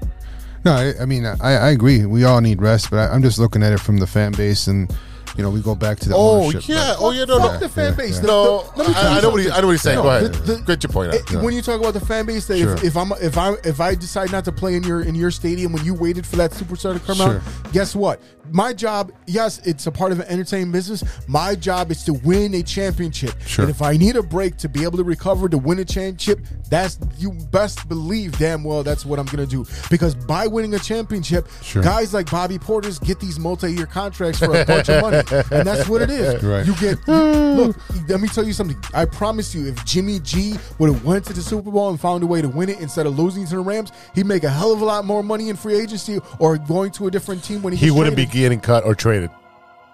No, 0.64 0.72
I, 0.72 0.94
I 1.02 1.04
mean, 1.04 1.26
I, 1.26 1.36
I 1.40 1.70
agree. 1.70 2.06
We 2.06 2.24
all 2.24 2.40
need 2.40 2.62
rest, 2.62 2.90
but 2.90 2.98
I, 2.98 3.12
I'm 3.14 3.22
just 3.22 3.38
looking 3.38 3.62
at 3.62 3.72
it 3.72 3.80
from 3.80 3.98
the 3.98 4.06
fan 4.06 4.32
base 4.32 4.66
and 4.66 4.90
you 5.36 5.42
know, 5.42 5.50
we 5.50 5.60
go 5.60 5.74
back 5.74 5.98
to 6.00 6.08
the 6.08 6.14
Oh 6.16 6.44
ownership. 6.44 6.68
yeah, 6.68 6.90
right? 6.90 6.96
oh 7.00 7.10
yeah, 7.10 7.24
no, 7.24 7.38
Fuck 7.38 7.52
no. 7.54 7.58
the 7.60 7.68
fan 7.68 7.94
base. 7.94 8.18
The- 8.20 8.26
No, 8.26 8.62
the- 8.62 8.78
let 8.78 8.88
me 8.88 8.94
tell 8.94 9.04
I, 9.06 9.12
you 9.12 9.18
I 9.18 9.20
know 9.22 9.30
what 9.30 9.36
he, 9.40 9.44
something. 9.46 9.52
I 9.52 9.60
know 9.60 9.66
what 9.66 9.72
he's 9.72 9.82
saying. 9.82 9.96
No, 9.96 10.02
Go 10.02 10.08
ahead. 10.10 10.34
the- 10.34 10.54
the- 10.54 10.62
Get 10.62 10.82
your 10.82 10.90
point 10.92 11.14
out. 11.14 11.32
Eh, 11.34 11.40
When 11.42 11.54
you 11.54 11.62
talk 11.62 11.80
about 11.80 11.94
the 11.94 12.00
fan 12.00 12.26
base, 12.26 12.46
that 12.46 12.58
Sure. 12.58 12.74
if, 12.74 12.84
if 12.84 12.96
I'm 12.96 13.12
if 13.20 13.36
I 13.38 13.54
if 13.64 13.80
I 13.80 13.94
decide 13.94 14.30
not 14.32 14.44
to 14.46 14.52
play 14.52 14.74
in 14.74 14.82
your 14.84 15.02
in 15.02 15.14
your 15.14 15.30
stadium 15.30 15.72
when 15.72 15.84
you 15.84 15.94
waited 15.94 16.26
for 16.26 16.36
that 16.36 16.52
superstar 16.52 16.92
to 16.94 17.00
come 17.00 17.16
Sure. 17.16 17.36
out, 17.36 17.42
guess 17.72 17.94
what? 17.96 18.20
My 18.52 18.74
job, 18.74 19.10
yes, 19.26 19.58
it's 19.64 19.86
a 19.86 19.90
part 19.90 20.12
of 20.12 20.20
an 20.20 20.26
entertainment 20.28 20.72
business. 20.72 21.02
My 21.26 21.54
job 21.54 21.90
is 21.90 22.04
to 22.04 22.12
win 22.12 22.54
a 22.54 22.62
championship. 22.62 23.32
Sure. 23.46 23.64
And 23.64 23.70
if 23.74 23.80
I 23.80 23.96
need 23.96 24.16
a 24.16 24.22
break 24.22 24.58
to 24.58 24.68
be 24.68 24.82
able 24.84 24.98
to 24.98 25.04
recover 25.04 25.48
to 25.48 25.56
win 25.56 25.78
a 25.78 25.84
championship, 25.84 26.40
that's 26.68 26.98
you 27.16 27.32
best 27.50 27.88
believe 27.88 28.36
damn 28.38 28.62
well 28.62 28.82
that's 28.82 29.06
what 29.06 29.18
I'm 29.18 29.24
gonna 29.26 29.46
do. 29.46 29.64
Because 29.90 30.14
by 30.14 30.46
winning 30.46 30.74
a 30.74 30.78
championship, 30.78 31.48
Sure. 31.62 31.82
guys 31.82 32.12
like 32.12 32.30
Bobby 32.30 32.58
Portis 32.58 33.02
get 33.02 33.18
these 33.18 33.38
multi-year 33.40 33.86
contracts 33.86 34.38
for 34.40 34.54
a 34.54 34.64
bunch 34.66 34.90
of 34.90 35.00
money, 35.02 35.22
and 35.32 35.66
that's 35.66 35.88
what 35.88 36.02
it 36.02 36.10
is. 36.10 36.42
Right. 36.42 36.66
You 36.66 36.74
get 36.76 37.06
look. 37.08 37.76
Let 38.08 38.20
me 38.20 38.28
tell 38.28 38.44
you 38.44 38.52
something. 38.52 38.76
I 38.92 39.04
promise 39.04 39.54
you, 39.54 39.66
if 39.66 39.84
Jimmy 39.84 40.20
G 40.20 40.54
would 40.78 40.92
have 40.92 41.04
went 41.04 41.24
to 41.26 41.32
the 41.32 41.42
Super 41.42 41.70
Bowl 41.70 41.90
and 41.90 42.00
found 42.00 42.22
a 42.22 42.26
way 42.26 42.42
to 42.42 42.48
win 42.48 42.68
it 42.68 42.80
instead 42.80 43.06
of 43.06 43.18
losing 43.18 43.46
to 43.46 43.56
the 43.56 43.60
Rams, 43.60 43.92
he'd 44.14 44.26
make 44.26 44.44
a 44.44 44.50
hell 44.50 44.72
of 44.72 44.80
a 44.80 44.84
lot 44.84 45.04
more 45.04 45.22
money 45.22 45.48
in 45.48 45.56
free 45.56 45.74
agency 45.74 46.20
or 46.38 46.58
going 46.58 46.90
to 46.92 47.06
a 47.06 47.10
different 47.10 47.42
team 47.44 47.62
when 47.62 47.72
he 47.72 47.86
he 47.86 47.90
wouldn't 47.90 48.16
be 48.16 48.26
getting 48.26 48.60
cut 48.60 48.84
or 48.84 48.94
traded. 48.94 49.30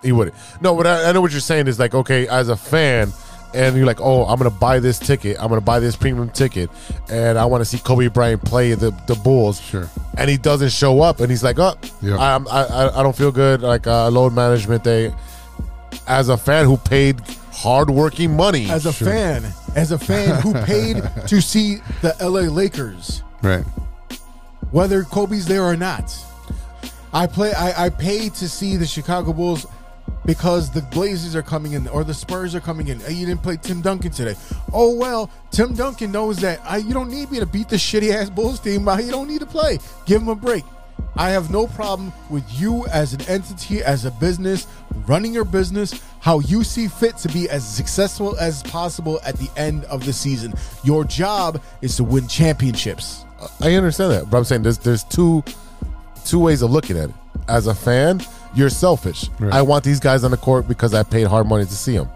He 0.03 0.13
wouldn't. 0.13 0.37
No, 0.61 0.75
but 0.77 0.87
I, 0.87 1.11
I 1.11 1.13
know 1.13 1.21
what 1.21 1.33
you're 1.33 1.41
saying 1.41 1.67
is 1.67 1.79
like, 1.79 1.95
okay, 1.95 2.27
as 2.29 2.49
a 2.49 2.57
fan, 2.57 3.13
and 3.55 3.77
you're 3.77 3.87
like, 3.87 4.01
oh, 4.01 4.25
I'm 4.27 4.39
gonna 4.39 4.51
buy 4.51 4.79
this 4.81 4.99
ticket. 4.99 5.37
I'm 5.41 5.49
gonna 5.49 5.61
buy 5.61 5.81
this 5.81 5.97
premium 5.97 6.29
ticket, 6.31 6.71
and 7.11 7.39
I 7.39 7.45
want 7.45 7.61
to 7.61 7.65
see 7.65 7.79
Kobe 7.79 8.09
Bryant 8.09 8.43
play 8.45 8.75
the 8.75 8.91
the 9.07 9.15
Bulls. 9.17 9.61
Sure. 9.61 9.89
And 10.17 10.29
he 10.31 10.37
doesn't 10.37 10.71
show 10.71 11.01
up, 11.01 11.21
and 11.21 11.31
he's 11.31 11.43
like, 11.45 11.59
oh, 11.59 11.75
Yeah. 12.03 12.17
I'm, 12.19 12.47
I 12.49 12.65
I 12.65 13.01
I 13.01 13.03
don't 13.03 13.17
feel 13.17 13.33
good. 13.33 13.63
Like 13.63 13.87
uh, 13.87 14.09
load 14.11 14.33
management 14.35 14.85
day. 14.85 15.13
As 16.07 16.29
a 16.29 16.37
fan 16.37 16.65
who 16.67 16.77
paid 16.77 17.21
hardworking 17.53 18.35
money, 18.37 18.71
as 18.71 18.87
a 18.87 18.93
fan, 18.93 19.45
as 19.77 19.93
a 19.93 19.99
fan 19.99 20.41
who 20.41 20.55
paid 20.65 21.03
to 21.27 21.41
see 21.43 21.77
the 22.01 22.15
LA 22.21 22.43
Lakers, 22.53 23.23
Right. 23.43 23.65
whether 24.71 25.03
Kobe's 25.05 25.47
there 25.47 25.63
or 25.65 25.77
not. 25.77 26.15
I 27.13 27.27
play. 27.27 27.53
I, 27.53 27.87
I 27.87 27.89
paid 27.91 28.35
to 28.35 28.49
see 28.49 28.77
the 28.77 28.87
Chicago 28.87 29.33
Bulls 29.33 29.67
because 30.27 30.71
the 30.71 30.83
Blazers 30.83 31.35
are 31.35 31.43
coming 31.43 31.73
in 31.73 31.89
or 31.89 32.05
the 32.05 32.15
Spurs 32.15 32.55
are 32.55 32.61
coming 32.61 32.89
in. 32.89 33.01
Hey, 33.01 33.15
you 33.15 33.27
didn't 33.27 33.43
play 33.43 33.57
Tim 33.57 33.81
Duncan 33.81 34.11
today. 34.11 34.35
Oh 34.73 34.95
well, 34.95 35.31
Tim 35.51 35.75
Duncan 35.75 36.13
knows 36.13 36.39
that 36.39 36.61
I, 36.65 36.79
you 36.79 36.95
don't 36.95 37.11
need 37.11 37.31
me 37.31 37.41
to 37.41 37.47
beat 37.47 37.69
the 37.69 37.77
shitty 37.77 38.13
ass 38.13 38.31
Bulls 38.31 38.61
team. 38.61 38.85
but 38.85 39.03
You 39.05 39.11
don't 39.11 39.29
need 39.29 39.41
to 39.41 39.47
play. 39.47 39.79
Give 40.07 40.21
him 40.23 40.29
a 40.29 40.35
break. 40.35 40.65
I 41.17 41.31
have 41.31 41.51
no 41.51 41.67
problem 41.67 42.13
with 42.29 42.45
you 42.61 42.87
as 42.87 43.13
an 43.13 43.23
entity, 43.23 43.83
as 43.83 44.05
a 44.05 44.11
business, 44.13 44.67
running 45.07 45.35
your 45.35 45.45
business 45.45 46.01
how 46.21 46.39
you 46.41 46.63
see 46.63 46.87
fit 46.87 47.17
to 47.19 47.29
be 47.29 47.49
as 47.49 47.67
successful 47.67 48.37
as 48.39 48.63
possible 48.63 49.19
at 49.25 49.37
the 49.37 49.51
end 49.57 49.85
of 49.87 50.05
the 50.05 50.13
season. 50.13 50.55
Your 50.85 51.05
job 51.05 51.61
is 51.83 51.97
to 51.97 52.05
win 52.05 52.29
championships. 52.29 53.25
I 53.61 53.75
understand 53.75 54.13
that, 54.13 54.31
but 54.31 54.37
I'm 54.39 54.45
saying 54.45 54.63
there's 54.63 54.79
there's 54.79 55.05
two 55.05 55.43
two 56.25 56.39
ways 56.39 56.63
of 56.63 56.71
looking 56.71 56.99
at 56.99 57.09
it. 57.09 57.15
As 57.49 57.67
a 57.67 57.75
fan, 57.75 58.21
you're 58.55 58.71
selfish. 58.71 59.29
Right. 59.39 59.53
I 59.53 59.63
want 59.63 59.85
these 59.85 60.01
guys 60.01 60.25
on 60.25 60.31
the 60.31 60.37
court 60.37 60.69
because 60.69 60.95
I 60.95 61.03
paid 61.03 61.27
hard 61.27 61.47
money 61.47 61.65
to 61.65 61.75
see 61.75 61.97
them. 61.97 62.09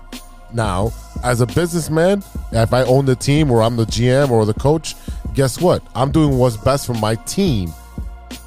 Now, 0.52 0.92
as 1.24 1.40
a 1.40 1.46
businessman, 1.46 2.22
if 2.52 2.72
I 2.72 2.82
own 2.84 3.06
the 3.06 3.16
team 3.16 3.50
or 3.50 3.62
I'm 3.62 3.76
the 3.76 3.86
GM 3.86 4.30
or 4.30 4.46
the 4.46 4.54
coach, 4.54 4.94
guess 5.34 5.60
what? 5.60 5.82
I'm 5.94 6.12
doing 6.12 6.38
what's 6.38 6.56
best 6.56 6.86
for 6.86 6.94
my 6.94 7.16
team 7.16 7.72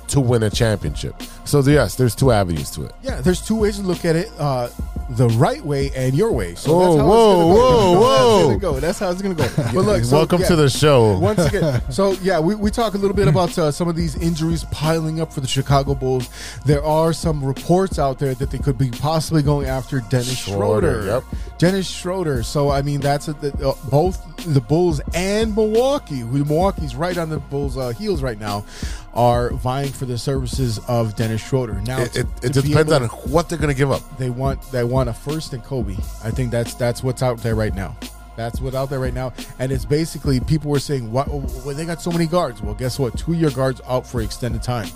to 0.08 0.22
win 0.22 0.44
a 0.44 0.50
championship. 0.50 1.22
So 1.44 1.60
yes, 1.62 1.96
there's 1.96 2.16
two 2.16 2.32
avenues 2.32 2.72
to 2.72 2.86
it. 2.86 2.94
Yeah, 3.04 3.22
there's 3.22 3.46
two 3.46 3.56
ways 3.56 3.78
to 3.78 3.84
look 3.84 4.06
at 4.06 4.16
it: 4.16 4.32
uh, 4.40 4.70
the 5.10 5.30
right 5.30 5.64
way 5.64 5.92
and 5.96 6.16
your 6.16 6.32
way. 6.32 6.56
So 6.56 6.74
Whoa, 6.74 6.82
that's 6.82 7.00
how 7.00 7.08
whoa, 7.08 8.40
it's 8.42 8.48
gonna 8.48 8.60
go. 8.60 8.72
whoa, 8.74 8.80
That's 8.82 9.00
how 9.00 9.08
whoa. 9.08 9.14
it's 9.14 9.22
gonna 9.22 9.34
go. 9.38 9.40
That's 9.48 9.56
how 9.56 9.62
it's 9.62 9.62
gonna 9.62 9.74
go. 9.74 9.74
But 9.74 9.86
look, 9.86 10.04
so, 10.04 10.18
Welcome 10.18 10.42
yeah, 10.42 10.48
to 10.48 10.56
the 10.56 10.70
show. 10.70 11.18
Once 11.18 11.46
again, 11.46 11.82
so 11.92 12.12
yeah, 12.14 12.40
we, 12.40 12.56
we 12.56 12.72
talk 12.72 12.94
a 12.94 12.98
little 12.98 13.16
bit 13.16 13.28
about 13.28 13.58
uh, 13.58 13.72
some 13.72 13.88
of 13.88 13.96
these 13.96 14.16
injuries 14.18 14.66
piling 14.66 15.22
up 15.22 15.32
for 15.32 15.42
the 15.42 15.48
Chicago 15.48 15.96
Bulls. 15.96 16.30
There 16.66 16.84
are 16.84 17.14
some 17.14 17.44
reports 17.44 18.00
out 18.00 18.20
there 18.20 18.34
that 18.36 18.52
they 18.52 18.58
could 18.58 18.78
be 18.78 18.90
possibly 18.92 19.42
going 19.42 19.68
after 19.68 20.02
Dennis 20.02 20.38
Schroeder, 20.38 21.04
Schroeder. 21.04 21.06
yep. 21.06 21.24
Dennis 21.58 21.88
Schroeder. 21.90 22.44
So 22.44 22.70
I 22.70 22.82
mean, 22.82 23.00
that's 23.00 23.28
a, 23.28 23.34
the, 23.34 23.70
uh, 23.70 23.76
both 23.90 24.24
the 24.54 24.62
Bulls 24.62 25.02
and 25.14 25.56
Milwaukee. 25.56 26.24
Milwaukee's 26.24 26.96
right 26.96 27.18
on 27.18 27.30
the 27.30 27.40
Bulls' 27.40 27.78
uh, 27.78 27.90
heels 27.90 28.22
right 28.22 28.40
now, 28.40 28.66
are 29.14 29.52
vying 29.52 29.92
for 29.92 30.06
the 30.06 30.18
services 30.18 30.80
of 30.88 31.16
Dennis 31.16 31.42
Schroeder. 31.46 31.82
Now 31.82 32.02
It, 32.02 32.16
it, 32.18 32.28
it 32.44 32.54
depends 32.54 32.92
able 32.92 33.04
on 33.06 33.10
what 33.32 33.50
they're 33.50 33.58
going 33.58 33.74
to 33.74 33.78
give 33.78 33.92
up. 33.92 34.18
they 34.18 34.30
want 34.30 34.62
they 34.72 34.84
want 34.84 35.10
a 35.10 35.14
first 35.14 35.54
and 35.54 35.64
Coby. 35.64 35.98
I 36.24 36.32
think 36.32 36.52
that's 36.52 36.74
that's 36.76 37.04
what's 37.04 37.24
out 37.24 37.40
there 37.40 37.56
right 37.56 37.74
now. 37.74 37.98
That's 38.36 38.62
what's 38.62 38.76
out 38.76 38.92
there 38.92 39.00
right 39.00 39.16
now, 39.16 39.34
and 39.58 39.72
it's 39.72 39.84
basically 39.84 40.40
people 40.40 40.70
were 40.70 40.80
saying, 40.80 41.12
"What? 41.12 41.28
Well, 41.28 41.42
they 41.76 41.86
got 41.86 42.02
so 42.04 42.12
many 42.12 42.28
guards." 42.28 42.62
Well, 42.62 42.76
guess 42.76 43.00
what? 43.00 43.18
Two 43.18 43.34
year 43.34 43.50
guards 43.50 43.82
out 43.88 44.06
for 44.06 44.22
extended 44.22 44.62
time. 44.62 44.90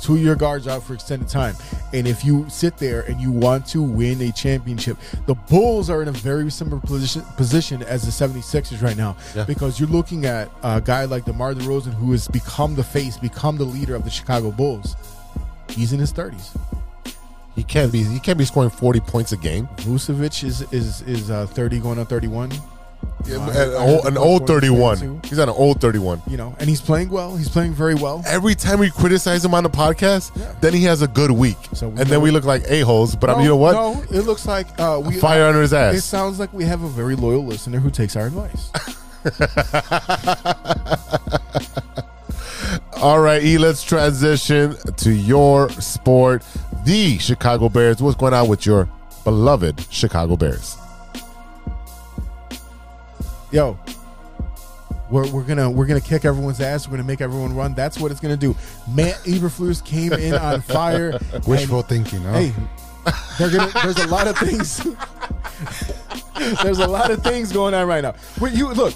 Two 0.00 0.16
year 0.16 0.34
guards 0.34 0.66
out 0.68 0.82
for 0.82 0.94
extended 0.94 1.28
time. 1.28 1.54
And 1.92 2.06
if 2.06 2.24
you 2.24 2.46
sit 2.48 2.76
there 2.76 3.02
and 3.02 3.20
you 3.20 3.30
want 3.30 3.66
to 3.68 3.82
win 3.82 4.20
a 4.22 4.32
championship, 4.32 4.96
the 5.26 5.34
Bulls 5.34 5.90
are 5.90 6.02
in 6.02 6.08
a 6.08 6.12
very 6.12 6.50
similar 6.50 6.80
position 6.80 7.22
position 7.36 7.82
as 7.82 8.04
the 8.04 8.26
76ers 8.26 8.82
right 8.82 8.96
now. 8.96 9.16
Yeah. 9.34 9.44
Because 9.44 9.78
you're 9.78 9.88
looking 9.88 10.26
at 10.26 10.50
a 10.62 10.80
guy 10.80 11.04
like 11.04 11.24
DeMar 11.24 11.54
DeRozan 11.54 11.94
who 11.94 12.12
has 12.12 12.28
become 12.28 12.74
the 12.74 12.84
face, 12.84 13.16
become 13.16 13.56
the 13.56 13.64
leader 13.64 13.94
of 13.94 14.04
the 14.04 14.10
Chicago 14.10 14.50
Bulls. 14.50 14.96
He's 15.70 15.92
in 15.92 16.00
his 16.00 16.12
30s. 16.12 16.58
He 17.54 17.62
can't 17.62 17.90
be 17.90 18.02
he 18.02 18.20
can't 18.20 18.36
be 18.36 18.44
scoring 18.44 18.70
40 18.70 19.00
points 19.00 19.32
a 19.32 19.36
game. 19.36 19.66
Vucevic 19.78 20.44
is 20.44 20.60
is 20.72 21.00
is 21.02 21.30
uh, 21.30 21.46
30 21.46 21.80
going 21.80 21.98
on 21.98 22.06
31. 22.06 22.52
Yeah, 23.26 23.38
Uh, 23.38 23.50
an, 23.50 23.74
old, 23.90 24.06
an 24.06 24.16
old 24.18 24.46
31. 24.46 25.20
He's 25.24 25.40
on 25.40 25.48
an 25.48 25.54
old 25.56 25.80
31. 25.80 26.22
You 26.28 26.36
know, 26.36 26.54
and 26.60 26.68
he's 26.68 26.80
playing 26.80 27.10
well. 27.10 27.36
He's 27.36 27.48
playing 27.48 27.72
very 27.72 27.96
well. 27.96 28.22
Every 28.24 28.54
time 28.54 28.78
we 28.78 28.88
criticize 28.90 29.44
him 29.44 29.52
on 29.52 29.64
the 29.64 29.70
podcast, 29.70 30.30
Yeah. 30.36 30.54
then 30.60 30.72
he 30.74 30.84
has 30.84 31.02
a 31.02 31.08
good 31.08 31.32
week, 31.32 31.56
So 31.72 31.88
we 31.88 32.00
and 32.00 32.08
then 32.08 32.20
we 32.20 32.30
look 32.30 32.44
like 32.44 32.62
a 32.68 32.82
holes. 32.82 33.16
But 33.16 33.30
I 33.30 33.32
No, 33.32 33.38
mean, 33.38 33.44
you 33.44 33.50
know 33.50 33.56
what? 33.56 33.72
No, 33.72 34.04
it 34.16 34.20
looks 34.26 34.46
like 34.46 34.68
uh, 34.78 35.02
we 35.04 35.16
Fire 35.18 35.44
under 35.46 35.60
his 35.62 35.72
ass. 35.72 35.96
It 35.96 36.02
sounds 36.02 36.38
like 36.38 36.52
we 36.52 36.64
have 36.66 36.84
a 36.84 36.88
very 36.88 37.16
loyal 37.16 37.44
listener 37.44 37.80
who 37.80 37.90
takes 37.90 38.14
our 38.14 38.26
advice. 38.26 38.70
All 43.02 43.18
right, 43.20 43.42
E. 43.42 43.58
Let's 43.58 43.82
transition 43.82 44.76
to 44.98 45.10
your 45.12 45.68
sport, 45.70 46.44
the 46.84 47.18
Chicago 47.18 47.68
Bears. 47.68 48.00
What's 48.00 48.16
going 48.16 48.34
on 48.34 48.48
with 48.48 48.64
your 48.66 48.88
beloved 49.24 49.84
Chicago 49.90 50.36
Bears? 50.36 50.76
Yo, 53.52 53.78
we're, 55.10 55.30
we're 55.30 55.44
gonna 55.44 55.70
we're 55.70 55.86
gonna 55.86 56.00
kick 56.00 56.24
everyone's 56.24 56.60
ass. 56.60 56.86
We're 56.88 56.92
gonna 56.96 57.04
make 57.06 57.20
everyone 57.20 57.54
run. 57.54 57.74
That's 57.74 57.98
what 57.98 58.10
it's 58.10 58.20
gonna 58.20 58.36
do. 58.36 58.56
Matt 58.92 59.14
Eberflus 59.24 59.84
came 59.84 60.12
in 60.12 60.34
on 60.34 60.60
fire. 60.62 61.18
Wishful 61.46 61.78
and- 61.80 61.88
thinking. 61.88 62.22
Huh? 62.22 62.32
Hey, 62.32 62.52
gonna. 63.38 63.70
There's 63.82 63.98
a 63.98 64.08
lot 64.08 64.26
of 64.26 64.36
things. 64.38 64.84
there's 66.62 66.78
a 66.80 66.88
lot 66.88 67.10
of 67.10 67.22
things 67.22 67.52
going 67.52 67.72
on 67.74 67.86
right 67.86 68.02
now. 68.02 68.14
But 68.40 68.52
you 68.54 68.72
look. 68.72 68.94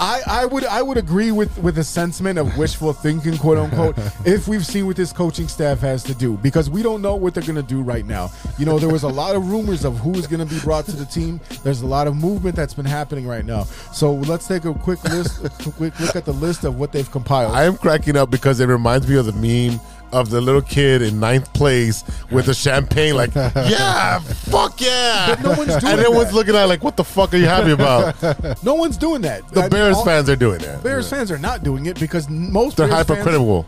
I, 0.00 0.20
I 0.26 0.46
would 0.46 0.64
I 0.64 0.82
would 0.82 0.96
agree 0.96 1.30
with 1.30 1.56
with 1.58 1.76
the 1.76 1.84
sentiment 1.84 2.38
of 2.38 2.58
wishful 2.58 2.92
thinking, 2.92 3.36
quote 3.36 3.58
unquote, 3.58 3.96
if 4.24 4.48
we've 4.48 4.66
seen 4.66 4.86
what 4.86 4.96
this 4.96 5.12
coaching 5.12 5.46
staff 5.46 5.78
has 5.80 6.02
to 6.04 6.14
do 6.14 6.36
because 6.38 6.68
we 6.68 6.82
don't 6.82 7.02
know 7.02 7.14
what 7.14 7.34
they're 7.34 7.42
going 7.42 7.54
to 7.54 7.62
do 7.62 7.82
right 7.82 8.04
now. 8.04 8.30
You 8.58 8.66
know, 8.66 8.78
there 8.78 8.88
was 8.88 9.04
a 9.04 9.08
lot 9.08 9.36
of 9.36 9.48
rumors 9.48 9.84
of 9.84 9.98
who 9.98 10.12
is 10.14 10.26
going 10.26 10.46
to 10.46 10.54
be 10.54 10.60
brought 10.60 10.86
to 10.86 10.92
the 10.92 11.04
team. 11.04 11.40
There's 11.62 11.82
a 11.82 11.86
lot 11.86 12.06
of 12.06 12.16
movement 12.16 12.56
that's 12.56 12.74
been 12.74 12.84
happening 12.84 13.26
right 13.26 13.44
now. 13.44 13.64
So 13.92 14.14
let's 14.14 14.48
take 14.48 14.64
a 14.64 14.74
quick 14.74 15.02
list, 15.04 15.44
a 15.44 15.70
quick 15.70 15.98
look 16.00 16.16
at 16.16 16.24
the 16.24 16.32
list 16.32 16.64
of 16.64 16.76
what 16.78 16.90
they've 16.90 17.10
compiled. 17.10 17.54
I 17.54 17.64
am 17.64 17.76
cracking 17.76 18.16
up 18.16 18.30
because 18.30 18.58
it 18.58 18.66
reminds 18.66 19.06
me 19.06 19.16
of 19.16 19.26
the 19.26 19.32
meme 19.32 19.80
of 20.12 20.30
the 20.30 20.40
little 20.40 20.62
kid 20.62 21.02
in 21.02 21.18
ninth 21.20 21.52
place 21.54 22.04
with 22.30 22.46
the 22.46 22.54
champagne, 22.54 23.14
like, 23.14 23.34
yeah, 23.34 24.18
fuck 24.20 24.80
yeah. 24.80 25.34
But 25.34 25.42
no 25.42 25.48
one's 25.50 25.76
doing 25.76 25.92
and 25.92 26.00
everyone's 26.00 26.28
that. 26.28 26.34
looking 26.34 26.54
at 26.54 26.64
it 26.64 26.66
like, 26.68 26.84
what 26.84 26.96
the 26.96 27.04
fuck 27.04 27.32
are 27.34 27.36
you 27.38 27.46
happy 27.46 27.70
about? 27.72 28.62
no 28.64 28.74
one's 28.74 28.96
doing 28.96 29.22
that. 29.22 29.46
The 29.48 29.60
I 29.60 29.62
mean, 29.64 29.70
Bears 29.70 29.96
all- 29.96 30.04
fans 30.04 30.28
are 30.28 30.36
doing 30.36 30.58
that. 30.60 30.82
Bears 30.82 31.08
fans 31.08 31.30
are 31.30 31.38
not 31.38 31.62
doing 31.64 31.86
it 31.86 31.98
because 31.98 32.28
most 32.28 32.76
They're 32.76 32.86
Bears 32.88 33.06
fans- 33.06 33.18
hypercritical. 33.18 33.66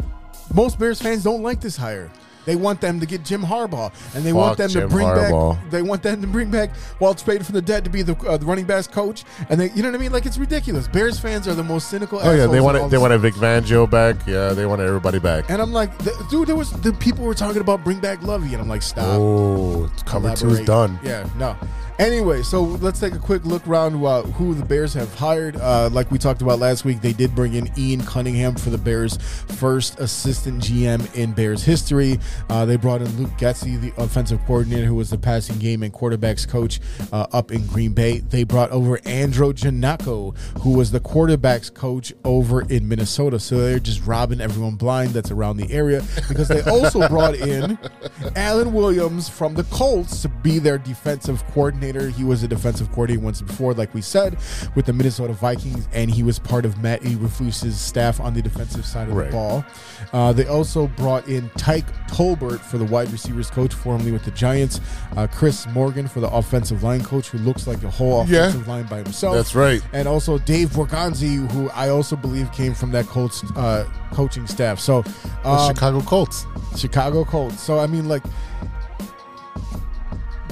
most 0.55 0.79
Bears 0.79 1.01
fans 1.01 1.23
don't 1.25 1.43
like 1.43 1.61
this 1.61 1.77
hire. 1.77 2.11
They 2.45 2.57
want 2.57 2.81
them 2.81 3.01
to 3.01 3.07
get 3.07 3.25
Jim 3.25 3.43
Harbaugh, 3.43 3.93
and 4.15 4.25
they 4.25 4.31
Fuck 4.31 4.39
want 4.41 4.59
them 4.59 4.71
Jim 4.71 4.83
to 4.83 4.89
bring 4.89 5.07
Harbaugh. 5.07 5.55
back. 5.61 5.71
They 5.71 5.83
want 5.83 6.03
them 6.03 6.21
to 6.21 6.27
bring 6.27 6.51
back 6.51 6.71
Walt 7.01 7.19
Spade 7.21 7.45
from 7.45 7.55
the 7.55 7.63
dead 7.63 7.85
to 7.85 7.91
be 7.91 8.03
the, 8.03 8.15
uh, 8.27 8.37
the 8.37 8.47
running 8.47 8.65
backs 8.67 8.87
coach, 8.87 9.25
and 9.49 9.61
they, 9.61 9.71
you 9.71 9.83
know 9.83 9.89
what 9.91 9.95
I 9.97 9.99
mean? 9.99 10.13
Like 10.13 10.27
it's 10.27 10.39
ridiculous. 10.39 10.87
Bears 10.89 11.19
fans 11.19 11.49
are 11.49 11.55
the 11.55 11.65
most 11.65 11.89
cynical. 11.89 12.21
Oh 12.23 12.33
yeah, 12.33 12.47
they 12.47 12.61
want 12.61 12.77
it, 12.77 12.91
they 12.91 12.99
want 12.99 13.19
Vic 13.21 13.35
Fangio 13.35 13.89
back. 13.91 14.17
Yeah, 14.27 14.51
they 14.51 14.67
want 14.67 14.81
everybody 14.83 15.19
back. 15.19 15.49
And 15.51 15.63
I'm 15.63 15.73
like, 15.73 15.97
th- 15.99 16.17
dude, 16.31 16.49
there 16.49 16.57
was 16.57 16.71
the 16.83 16.93
people 16.93 17.25
were 17.25 17.35
talking 17.35 17.61
about 17.61 17.83
bring 17.85 18.01
back 18.01 18.23
Lovie, 18.23 18.53
and 18.55 18.63
I'm 18.63 18.69
like, 18.69 18.83
stop. 18.83 19.05
Oh, 19.07 19.91
cover 20.05 20.29
two's 20.31 20.41
Collaborate. 20.41 20.67
done. 20.67 20.99
Yeah, 21.03 21.29
no. 21.37 21.57
Anyway, 22.01 22.43
so 22.43 22.63
let's 22.63 22.99
take 22.99 23.15
a 23.15 23.19
quick 23.21 23.45
look 23.45 23.65
around 23.69 24.05
uh, 24.05 24.23
who 24.23 24.53
the 24.53 24.65
Bears 24.65 24.93
have 24.95 25.15
hired. 25.15 25.55
Uh, 25.57 25.89
like 25.93 26.11
we 26.11 26.19
talked 26.19 26.43
about 26.43 26.59
last 26.59 26.85
week, 26.85 27.01
they 27.01 27.13
did 27.13 27.33
bring 27.37 27.55
in 27.55 27.71
Ian 27.79 28.03
Cunningham 28.03 28.57
for 28.57 28.71
the 28.71 28.79
Bears' 28.79 29.17
first 29.17 30.01
assistant 30.01 30.61
GM 30.61 31.15
in 31.15 31.31
Bears 31.31 31.63
history. 31.63 32.19
Uh, 32.51 32.65
they 32.65 32.77
brought 32.77 33.01
in 33.01 33.17
Luke 33.17 33.31
Getsy, 33.39 33.81
the 33.81 33.93
offensive 34.03 34.45
coordinator, 34.45 34.87
who 34.87 34.97
was 34.97 35.11
the 35.11 35.19
passing 35.19 35.57
game 35.61 35.85
and 35.85 35.93
quarterbacks 35.93 36.49
coach 36.49 36.81
uh, 37.13 37.29
up 37.33 37.53
in 37.53 37.65
Green 37.69 37.93
Bay. 37.93 38.19
They 38.19 38.43
brought 38.43 38.73
over 38.73 38.99
Andro 38.99 39.53
Janocko, 39.53 40.37
who 40.63 40.77
was 40.77 40.91
the 40.91 41.01
quarterbacks 41.01 41.73
coach 41.73 42.13
over 42.25 42.63
in 42.63 42.89
Minnesota. 42.89 43.39
So 43.39 43.59
they're 43.59 43.79
just 43.79 44.05
robbing 44.05 44.41
everyone 44.41 44.75
blind 44.75 45.11
that's 45.11 45.31
around 45.31 45.59
the 45.59 45.73
area 45.73 46.03
because 46.29 46.49
they 46.49 46.63
also 46.63 47.07
brought 47.07 47.37
in 47.37 47.79
Alan 48.37 48.73
Williams 48.73 49.29
from 49.29 49.55
the 49.55 49.65
Colts 49.65 50.23
to 50.23 50.29
be 50.29 50.59
their 50.59 50.79
defensive 50.79 51.47
coordinator. 51.53 51.84
He 51.93 52.25
was 52.25 52.43
a 52.43 52.49
defensive 52.49 52.91
coordinator 52.93 53.21
once 53.25 53.41
before, 53.43 53.75
like 53.75 53.93
we 53.95 54.01
said, 54.01 54.37
with 54.75 54.87
the 54.87 54.93
Minnesota 54.93 55.33
Vikings, 55.35 55.87
and 55.93 56.11
he 56.11 56.23
was 56.23 56.39
part 56.39 56.65
of 56.65 56.79
Matt 56.83 57.03
Eberflus's 57.03 57.79
staff 57.79 58.21
on 58.21 58.35
the 58.35 58.43
defensive 58.43 58.85
side 58.87 59.09
of 59.09 59.15
Right. 59.15 59.27
the 59.27 59.33
ball. 59.33 59.65
Uh, 60.13 60.33
they 60.33 60.47
also 60.47 60.87
brought 60.87 61.29
in 61.29 61.51
Tyke 61.57 61.85
Tolbert 62.09 62.61
for 62.61 62.79
the 62.79 62.85
wide 62.85 63.11
receivers 63.13 63.51
coach, 63.51 63.75
formerly 63.75 64.13
with 64.13 64.25
the 64.25 64.31
Giants. 64.31 64.81
Uh, 65.17 65.27
Chris 65.27 65.67
Morgan 65.69 66.09
for 66.09 66.21
the 66.21 66.29
offensive 66.31 66.83
line 66.83 67.03
coach, 67.03 67.29
who 67.29 67.39
looks 67.39 67.67
like 67.67 67.83
a 67.85 67.91
whole 67.91 68.25
Yeah. 68.27 68.41
offensive 68.49 68.67
line 68.69 68.85
by 68.87 68.99
himself. 69.03 69.35
That's 69.37 69.55
right. 69.55 69.83
And 69.93 70.09
also 70.09 70.39
Dave 70.39 70.71
Borgonzi, 70.71 71.51
who 71.53 71.69
I 71.71 71.89
also 71.91 72.17
believe 72.17 72.51
came 72.53 72.75
from 72.75 72.91
that 72.93 73.07
Colts 73.07 73.43
uh, 73.57 73.85
coaching 74.13 74.47
staff. 74.47 74.79
So 74.81 75.05
um, 75.45 75.69
Chicago 75.69 76.01
Colts. 76.01 76.47
Chicago 76.77 77.25
Colts. 77.25 77.61
So 77.61 77.79
I 77.79 77.87
mean, 77.87 78.09
like, 78.09 78.23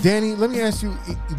Danny, 0.03 0.35
let 0.35 0.51
me 0.51 0.61
ask 0.61 0.83
you: 0.83 0.93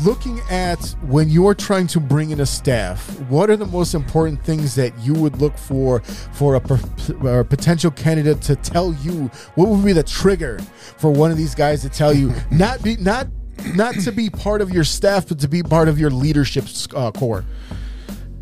looking 0.05 0.39
at 0.49 0.79
when 1.07 1.27
you're 1.27 1.53
trying 1.53 1.85
to 1.87 1.99
bring 1.99 2.29
in 2.29 2.39
a 2.39 2.45
staff, 2.45 3.19
what 3.23 3.49
are 3.49 3.57
the 3.57 3.65
most 3.65 3.93
important 3.93 4.41
things 4.45 4.73
that 4.75 4.97
you 4.99 5.13
would 5.13 5.35
look 5.41 5.57
for 5.57 5.99
for 5.99 6.55
a, 6.55 6.61
per- 6.61 7.39
a 7.41 7.43
potential 7.43 7.91
candidate 7.91 8.41
to 8.43 8.55
tell 8.55 8.93
you? 8.93 9.29
What 9.55 9.67
would 9.67 9.83
be 9.83 9.91
the 9.91 10.03
trigger 10.03 10.59
for 10.97 11.11
one 11.11 11.29
of 11.29 11.35
these 11.35 11.53
guys 11.53 11.81
to 11.81 11.89
tell 11.89 12.13
you 12.13 12.33
not 12.51 12.81
be 12.81 12.95
not 12.95 13.27
not 13.75 13.95
to 13.95 14.13
be 14.13 14.29
part 14.29 14.61
of 14.61 14.71
your 14.71 14.85
staff, 14.85 15.27
but 15.27 15.39
to 15.39 15.49
be 15.49 15.61
part 15.61 15.89
of 15.89 15.99
your 15.99 16.09
leadership 16.09 16.63
uh, 16.95 17.11
core? 17.11 17.43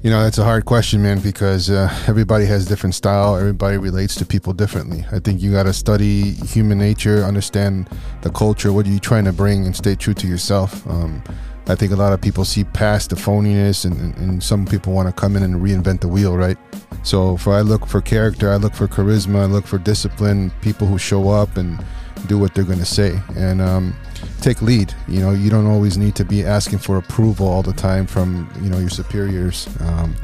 You 0.04 0.10
know, 0.10 0.24
that's 0.24 0.40
a 0.40 0.44
hard 0.44 0.66
question, 0.66 1.04
man, 1.04 1.20
because 1.20 1.70
uh, 1.70 1.88
everybody 2.08 2.46
has 2.48 2.66
different 2.66 2.96
style. 2.96 3.36
Everybody 3.36 3.78
relates 3.78 4.16
to 4.16 4.26
people 4.26 4.52
differently. 4.52 5.06
I 5.12 5.20
think 5.20 5.44
you 5.44 5.52
got 5.52 5.64
to 5.64 5.74
study 5.74 6.32
human 6.32 6.80
nature, 6.80 7.24
understand 7.24 7.88
the 8.24 8.32
culture. 8.32 8.74
What 8.74 8.88
are 8.88 8.90
you 8.90 8.98
trying 8.98 9.26
to 9.26 9.32
bring, 9.32 9.64
and 9.64 9.76
stay 9.76 9.94
true 9.94 10.16
to 10.16 10.26
yourself. 10.26 10.88
Um, 10.88 11.24
I 11.68 11.76
think 11.76 11.92
a 11.92 11.96
lot 11.96 12.14
of 12.14 12.20
people 12.20 12.46
see 12.46 12.64
past 12.64 13.12
the 13.12 13.16
phoniness, 13.16 13.86
and, 13.86 14.18
and, 14.18 14.44
some 14.44 14.66
people 14.66 14.92
want 14.92 15.08
to 15.08 15.14
come 15.14 15.36
in 15.36 15.44
and 15.44 15.58
reinvent 15.58 16.02
the 16.02 16.08
wheel, 16.08 16.36
right? 16.36 16.58
So, 17.04 17.38
for 17.38 17.54
I 17.54 17.62
look 17.62 17.86
for 17.86 18.02
character, 18.02 18.52
I 18.52 18.56
look 18.56 18.74
for 18.74 18.88
charisma, 18.88 19.42
I 19.42 19.46
look 19.46 19.68
for 19.68 19.78
discipline, 19.78 20.52
people 20.62 20.88
who 20.88 20.98
show 20.98 21.30
up 21.30 21.58
and 21.58 21.86
do 22.26 22.40
what 22.40 22.56
they're 22.56 22.64
going 22.64 22.80
to 22.80 22.86
say, 22.86 23.20
and 23.36 23.62
um, 23.62 23.96
take 24.42 24.62
lead. 24.62 24.94
You 25.08 25.20
know, 25.20 25.32
you 25.32 25.50
don't 25.50 25.68
always 25.68 25.98
need 25.98 26.16
to 26.16 26.26
be 26.26 26.44
asking 26.44 26.80
for 26.80 26.98
approval 26.98 27.48
all 27.48 27.64
the 27.64 27.74
time 27.74 28.08
from 28.08 28.50
you 28.62 28.70
know 28.70 28.80
your 28.80 28.90
superiors. 28.90 29.68
Um, 29.80 30.16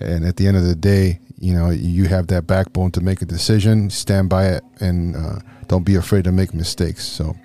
and 0.00 0.24
at 0.24 0.36
the 0.36 0.46
end 0.46 0.56
of 0.56 0.64
the 0.64 0.74
day, 0.74 1.20
you 1.38 1.54
know, 1.54 1.70
you 1.70 2.04
have 2.04 2.26
that 2.28 2.46
backbone 2.46 2.90
to 2.92 3.00
make 3.00 3.22
a 3.22 3.24
decision, 3.24 3.90
stand 3.90 4.28
by 4.28 4.46
it, 4.46 4.64
and 4.80 5.16
uh, 5.16 5.38
don't 5.68 5.84
be 5.84 5.94
afraid 5.94 6.24
to 6.24 6.32
make 6.32 6.54
mistakes. 6.54 7.04
So, 7.04 7.36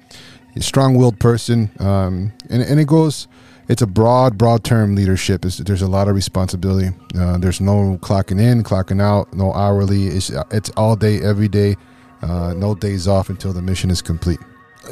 a 0.56 0.62
strong-willed 0.62 1.20
person, 1.20 1.72
um, 1.80 2.34
and 2.50 2.62
and 2.62 2.80
it 2.80 2.88
goes. 2.88 3.28
It's 3.68 3.82
a 3.82 3.88
broad, 3.88 4.38
broad 4.38 4.66
term 4.66 4.96
leadership. 4.96 5.46
It's, 5.46 5.58
there's 5.58 5.82
a 5.82 5.88
lot 5.88 6.10
of 6.10 6.16
responsibility. 6.16 6.90
Uh, 7.18 7.38
there's 7.38 7.62
no 7.62 7.98
clocking 8.02 8.42
in, 8.42 8.64
clocking 8.64 9.02
out, 9.02 9.34
no 9.34 9.54
hourly. 9.54 10.08
It's 10.08 10.30
it's 10.52 10.70
all 10.72 10.98
day, 10.98 11.22
every 11.22 11.48
day. 11.48 11.78
Uh, 12.22 12.54
no 12.54 12.76
days 12.76 13.08
off 13.08 13.30
until 13.30 13.54
the 13.54 13.62
mission 13.62 13.90
is 13.90 14.02
complete. 14.02 14.40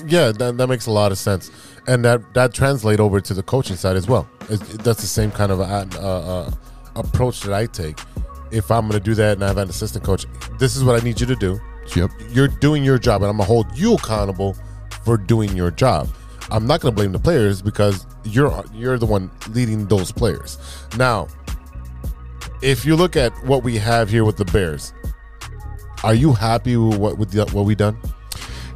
Yeah, 0.05 0.31
that, 0.31 0.57
that 0.57 0.67
makes 0.67 0.85
a 0.85 0.91
lot 0.91 1.11
of 1.11 1.17
sense, 1.17 1.51
and 1.87 2.05
that 2.05 2.33
that 2.33 2.53
translate 2.53 2.99
over 2.99 3.19
to 3.19 3.33
the 3.33 3.43
coaching 3.43 3.75
side 3.75 3.95
as 3.95 4.07
well. 4.07 4.29
That's 4.47 5.01
the 5.01 5.07
same 5.07 5.31
kind 5.31 5.51
of 5.51 5.59
uh, 5.61 5.99
uh, 5.99 6.51
approach 6.95 7.41
that 7.41 7.53
I 7.53 7.65
take. 7.65 7.99
If 8.51 8.71
I'm 8.71 8.87
going 8.87 8.99
to 8.99 9.03
do 9.03 9.15
that 9.15 9.33
and 9.33 9.43
I 9.43 9.47
have 9.47 9.57
an 9.57 9.69
assistant 9.69 10.03
coach, 10.03 10.25
this 10.59 10.75
is 10.75 10.83
what 10.83 10.99
I 10.99 11.03
need 11.03 11.19
you 11.19 11.27
to 11.27 11.35
do. 11.35 11.59
Yep. 11.95 12.11
You're 12.29 12.47
doing 12.47 12.83
your 12.83 12.99
job, 12.99 13.21
and 13.23 13.29
I'm 13.29 13.37
gonna 13.37 13.47
hold 13.47 13.65
you 13.77 13.95
accountable 13.95 14.55
for 15.03 15.17
doing 15.17 15.55
your 15.55 15.71
job. 15.71 16.07
I'm 16.51 16.65
not 16.65 16.81
going 16.81 16.93
to 16.93 16.95
blame 16.95 17.11
the 17.11 17.19
players 17.19 17.61
because 17.61 18.05
you're 18.23 18.63
you're 18.73 18.97
the 18.97 19.05
one 19.05 19.29
leading 19.49 19.85
those 19.87 20.11
players. 20.11 20.57
Now, 20.97 21.27
if 22.61 22.85
you 22.85 22.95
look 22.95 23.15
at 23.15 23.31
what 23.45 23.63
we 23.63 23.77
have 23.77 24.09
here 24.09 24.23
with 24.25 24.37
the 24.37 24.45
Bears, 24.45 24.93
are 26.03 26.13
you 26.13 26.33
happy 26.33 26.75
with 26.77 26.97
what 26.97 27.17
with 27.17 27.31
the, 27.31 27.45
what 27.53 27.65
we 27.65 27.75
done? 27.75 27.97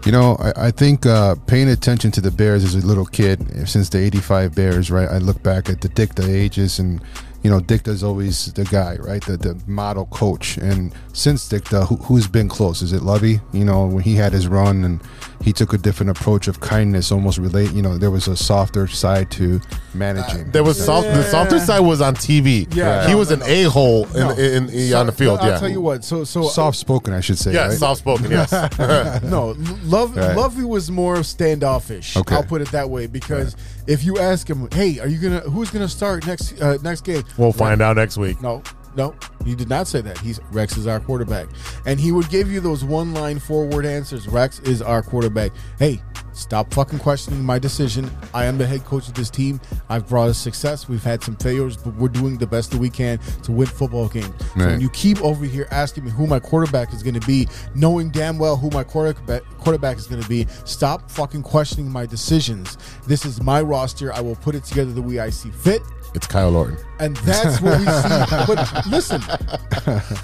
You 0.05 0.11
know, 0.11 0.35
I, 0.39 0.67
I 0.67 0.71
think 0.71 1.05
uh, 1.05 1.35
paying 1.47 1.69
attention 1.69 2.11
to 2.11 2.21
the 2.21 2.31
Bears 2.31 2.63
as 2.65 2.75
a 2.75 2.85
little 2.85 3.05
kid, 3.05 3.69
since 3.69 3.87
the 3.87 3.99
'85 3.99 4.53
Bears, 4.53 4.91
right? 4.91 5.07
I 5.09 5.19
look 5.19 5.41
back 5.43 5.69
at 5.69 5.79
the 5.79 5.87
Ditka 5.87 6.27
ages, 6.27 6.77
and 6.77 7.01
you 7.43 7.49
know, 7.49 7.59
Ditka's 7.59 8.03
always 8.03 8.51
the 8.53 8.63
guy, 8.65 8.95
right? 8.99 9.21
The 9.23 9.37
the 9.37 9.59
model 9.67 10.05
coach. 10.05 10.57
And 10.57 10.93
since 11.13 11.49
Ditka, 11.49 11.87
who, 11.87 11.97
who's 11.97 12.27
been 12.27 12.47
close? 12.49 12.81
Is 12.81 12.93
it 12.93 13.03
Lovie? 13.03 13.41
You 13.51 13.65
know, 13.65 13.85
when 13.85 14.03
he 14.03 14.15
had 14.15 14.31
his 14.33 14.47
run 14.47 14.83
and 14.85 15.01
he 15.43 15.51
took 15.51 15.73
a 15.73 15.77
different 15.77 16.09
approach 16.09 16.47
of 16.47 16.61
kindness, 16.61 17.11
almost 17.11 17.37
relate. 17.37 17.71
You 17.73 17.81
know, 17.81 17.97
there 17.97 18.11
was 18.11 18.27
a 18.29 18.37
softer 18.37 18.87
side 18.87 19.29
to 19.31 19.59
managing. 19.93 20.51
There 20.51 20.63
was 20.63 20.83
soft. 20.83 21.07
The 21.07 21.23
softer 21.23 21.59
side 21.59 21.81
was 21.81 21.99
on 21.99 22.15
TV. 22.15 22.73
Yeah, 22.73 23.05
he 23.05 23.11
no, 23.11 23.17
was 23.17 23.29
no, 23.29 23.35
an 23.35 23.43
a 23.45 23.63
hole 23.63 24.05
in, 24.07 24.19
No. 24.19 24.29
in, 24.31 24.69
in- 24.69 24.89
So- 24.91 24.99
on 24.99 25.05
the 25.07 25.11
field. 25.11 25.39
I'll 25.39 25.49
yeah, 25.49 25.59
tell 25.59 25.69
you 25.69 25.81
what. 25.81 26.05
So 26.05 26.23
so 26.23 26.43
soft 26.43 26.77
spoken, 26.77 27.13
I 27.13 27.19
should 27.19 27.37
say. 27.37 27.53
yeah, 27.53 27.67
right? 27.67 27.77
soft 27.77 27.99
spoken. 27.99 28.31
Yes, 28.31 28.51
no, 29.23 29.55
Love 29.83 30.15
Right. 30.15 30.35
Lovie 30.35 30.63
was 30.63 30.89
more 30.89 31.23
standoffish. 31.23 32.15
Okay. 32.15 32.35
I'll 32.35 32.43
put 32.43 32.61
it 32.61 32.71
that 32.71 32.89
way 32.89 33.07
because 33.07 33.55
if 33.87 34.03
you 34.05 34.17
ask 34.19 34.49
him, 34.49 34.69
"Hey, 34.71 34.99
are 34.99 35.07
you 35.07 35.17
gonna 35.19 35.41
who's 35.41 35.69
gonna 35.69 35.89
start 35.89 36.25
next 36.25 36.61
uh, 36.61 36.77
next 36.83 37.01
game?" 37.01 37.23
We'll 37.37 37.53
find 37.53 37.81
out 37.81 37.95
next 37.95 38.17
week. 38.17 38.41
No, 38.41 38.61
no, 38.95 39.15
he 39.43 39.55
did 39.55 39.69
not 39.69 39.87
say 39.87 40.01
that. 40.01 40.17
He's 40.19 40.39
Rex 40.51 40.77
is 40.77 40.87
our 40.87 40.99
quarterback, 40.99 41.47
and 41.85 41.99
he 41.99 42.11
would 42.11 42.29
give 42.29 42.51
you 42.51 42.59
those 42.59 42.83
one 42.83 43.13
line 43.13 43.39
forward 43.39 43.85
answers. 43.85 44.27
Rex 44.27 44.59
is 44.59 44.81
our 44.81 45.01
quarterback. 45.01 45.51
Hey, 45.79 46.01
stop 46.33 46.71
fucking 46.73 46.99
questioning 46.99 47.43
my 47.43 47.57
decision. 47.57 48.09
I 48.33 48.45
am 48.45 48.57
the 48.57 48.67
head 48.67 48.85
coach 48.85 49.07
of 49.07 49.15
this 49.15 49.29
team. 49.29 49.59
I've 49.89 50.07
brought 50.07 50.29
us 50.29 50.37
success. 50.37 50.87
We've 50.87 51.03
had 51.03 51.23
some 51.23 51.35
failures, 51.37 51.75
but 51.77 51.95
we're 51.95 52.07
doing 52.09 52.37
the 52.37 52.47
best 52.47 52.71
that 52.71 52.79
we 52.79 52.89
can 52.89 53.17
to 53.43 53.51
win 53.51 53.67
football 53.67 54.09
games. 54.09 54.33
So 54.57 54.65
when 54.65 54.81
you 54.81 54.89
keep 54.91 55.21
over 55.23 55.45
here 55.45 55.67
asking 55.71 56.05
me 56.05 56.11
who 56.11 56.27
my 56.27 56.39
quarterback 56.39 56.93
is 56.93 57.01
going 57.01 57.19
to 57.19 57.27
be, 57.27 57.47
knowing 57.73 58.09
damn 58.09 58.37
well 58.37 58.55
who 58.55 58.69
my 58.69 58.83
quarterback 58.83 59.43
quarterback 59.57 59.97
is 59.97 60.07
going 60.07 60.21
to 60.21 60.29
be, 60.29 60.45
stop 60.65 61.09
fucking 61.09 61.41
questioning 61.41 61.89
my 61.89 62.05
decisions. 62.05 62.77
This 63.07 63.25
is 63.25 63.41
my 63.41 63.61
roster. 63.61 64.13
I 64.13 64.21
will 64.21 64.35
put 64.35 64.53
it 64.55 64.63
together 64.65 64.91
the 64.91 65.01
way 65.01 65.19
I 65.19 65.29
see 65.29 65.49
fit. 65.49 65.81
It's 66.15 66.27
Kyle 66.27 66.55
Orton. 66.55 66.77
And 66.99 67.15
that's 67.17 67.59
what 67.61 67.79
we 67.79 67.85
see. 67.85 68.45
But 68.47 68.85
listen, 68.87 69.21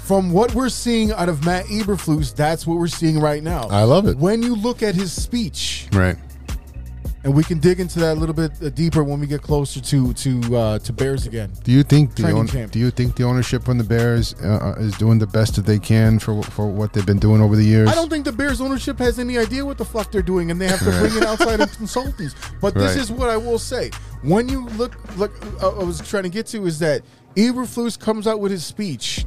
from 0.04 0.30
what 0.32 0.54
we're 0.54 0.68
seeing 0.68 1.12
out 1.12 1.28
of 1.28 1.44
Matt 1.44 1.66
Eberflus, 1.66 2.34
that's 2.34 2.66
what 2.66 2.78
we're 2.78 2.86
seeing 2.88 3.18
right 3.18 3.42
now. 3.42 3.68
I 3.68 3.82
love 3.82 4.06
it. 4.06 4.16
When 4.16 4.42
you 4.42 4.54
look 4.54 4.82
at 4.82 4.94
his 4.94 5.12
speech, 5.12 5.88
right. 5.92 6.16
And 7.22 7.34
we 7.34 7.44
can 7.44 7.58
dig 7.58 7.80
into 7.80 7.98
that 7.98 8.16
a 8.16 8.20
little 8.20 8.34
bit 8.34 8.52
uh, 8.62 8.70
deeper 8.70 9.04
when 9.04 9.20
we 9.20 9.26
get 9.26 9.42
closer 9.42 9.80
to 9.80 10.12
to 10.14 10.56
uh, 10.56 10.78
to 10.80 10.92
Bears 10.92 11.26
again. 11.26 11.52
Do 11.64 11.72
you 11.72 11.82
think 11.82 12.14
the 12.14 12.30
own, 12.30 12.46
do 12.46 12.78
you 12.78 12.90
think 12.90 13.16
the 13.16 13.24
ownership 13.24 13.62
from 13.64 13.78
the 13.78 13.84
Bears 13.84 14.34
uh, 14.42 14.74
is 14.78 14.96
doing 14.96 15.18
the 15.18 15.26
best 15.26 15.56
that 15.56 15.66
they 15.66 15.78
can 15.78 16.18
for 16.18 16.42
for 16.42 16.66
what 16.66 16.92
they've 16.92 17.04
been 17.06 17.18
doing 17.18 17.40
over 17.42 17.56
the 17.56 17.64
years? 17.64 17.88
I 17.88 17.94
don't 17.94 18.08
think 18.08 18.24
the 18.24 18.32
Bears 18.32 18.60
ownership 18.60 18.98
has 18.98 19.18
any 19.18 19.36
idea 19.38 19.64
what 19.64 19.78
the 19.78 19.84
fuck 19.84 20.10
they're 20.10 20.22
doing, 20.22 20.50
and 20.50 20.60
they 20.60 20.68
have 20.68 20.78
to 20.80 20.90
bring 20.90 21.16
in 21.16 21.24
outside 21.32 21.60
of 21.60 21.70
consultants. 21.76 22.34
But 22.60 22.74
this 22.74 22.94
Right. 22.96 23.02
is 23.02 23.12
what 23.12 23.28
I 23.28 23.36
will 23.36 23.58
say: 23.58 23.90
when 24.22 24.48
you 24.48 24.66
look, 24.76 24.96
look, 25.16 25.32
uh, 25.62 25.78
I 25.80 25.84
was 25.84 26.00
trying 26.00 26.22
to 26.24 26.30
get 26.30 26.46
to 26.48 26.64
is 26.66 26.78
that 26.78 27.02
Eberflus 27.36 27.98
comes 27.98 28.26
out 28.26 28.40
with 28.40 28.50
his 28.50 28.64
speech, 28.64 29.24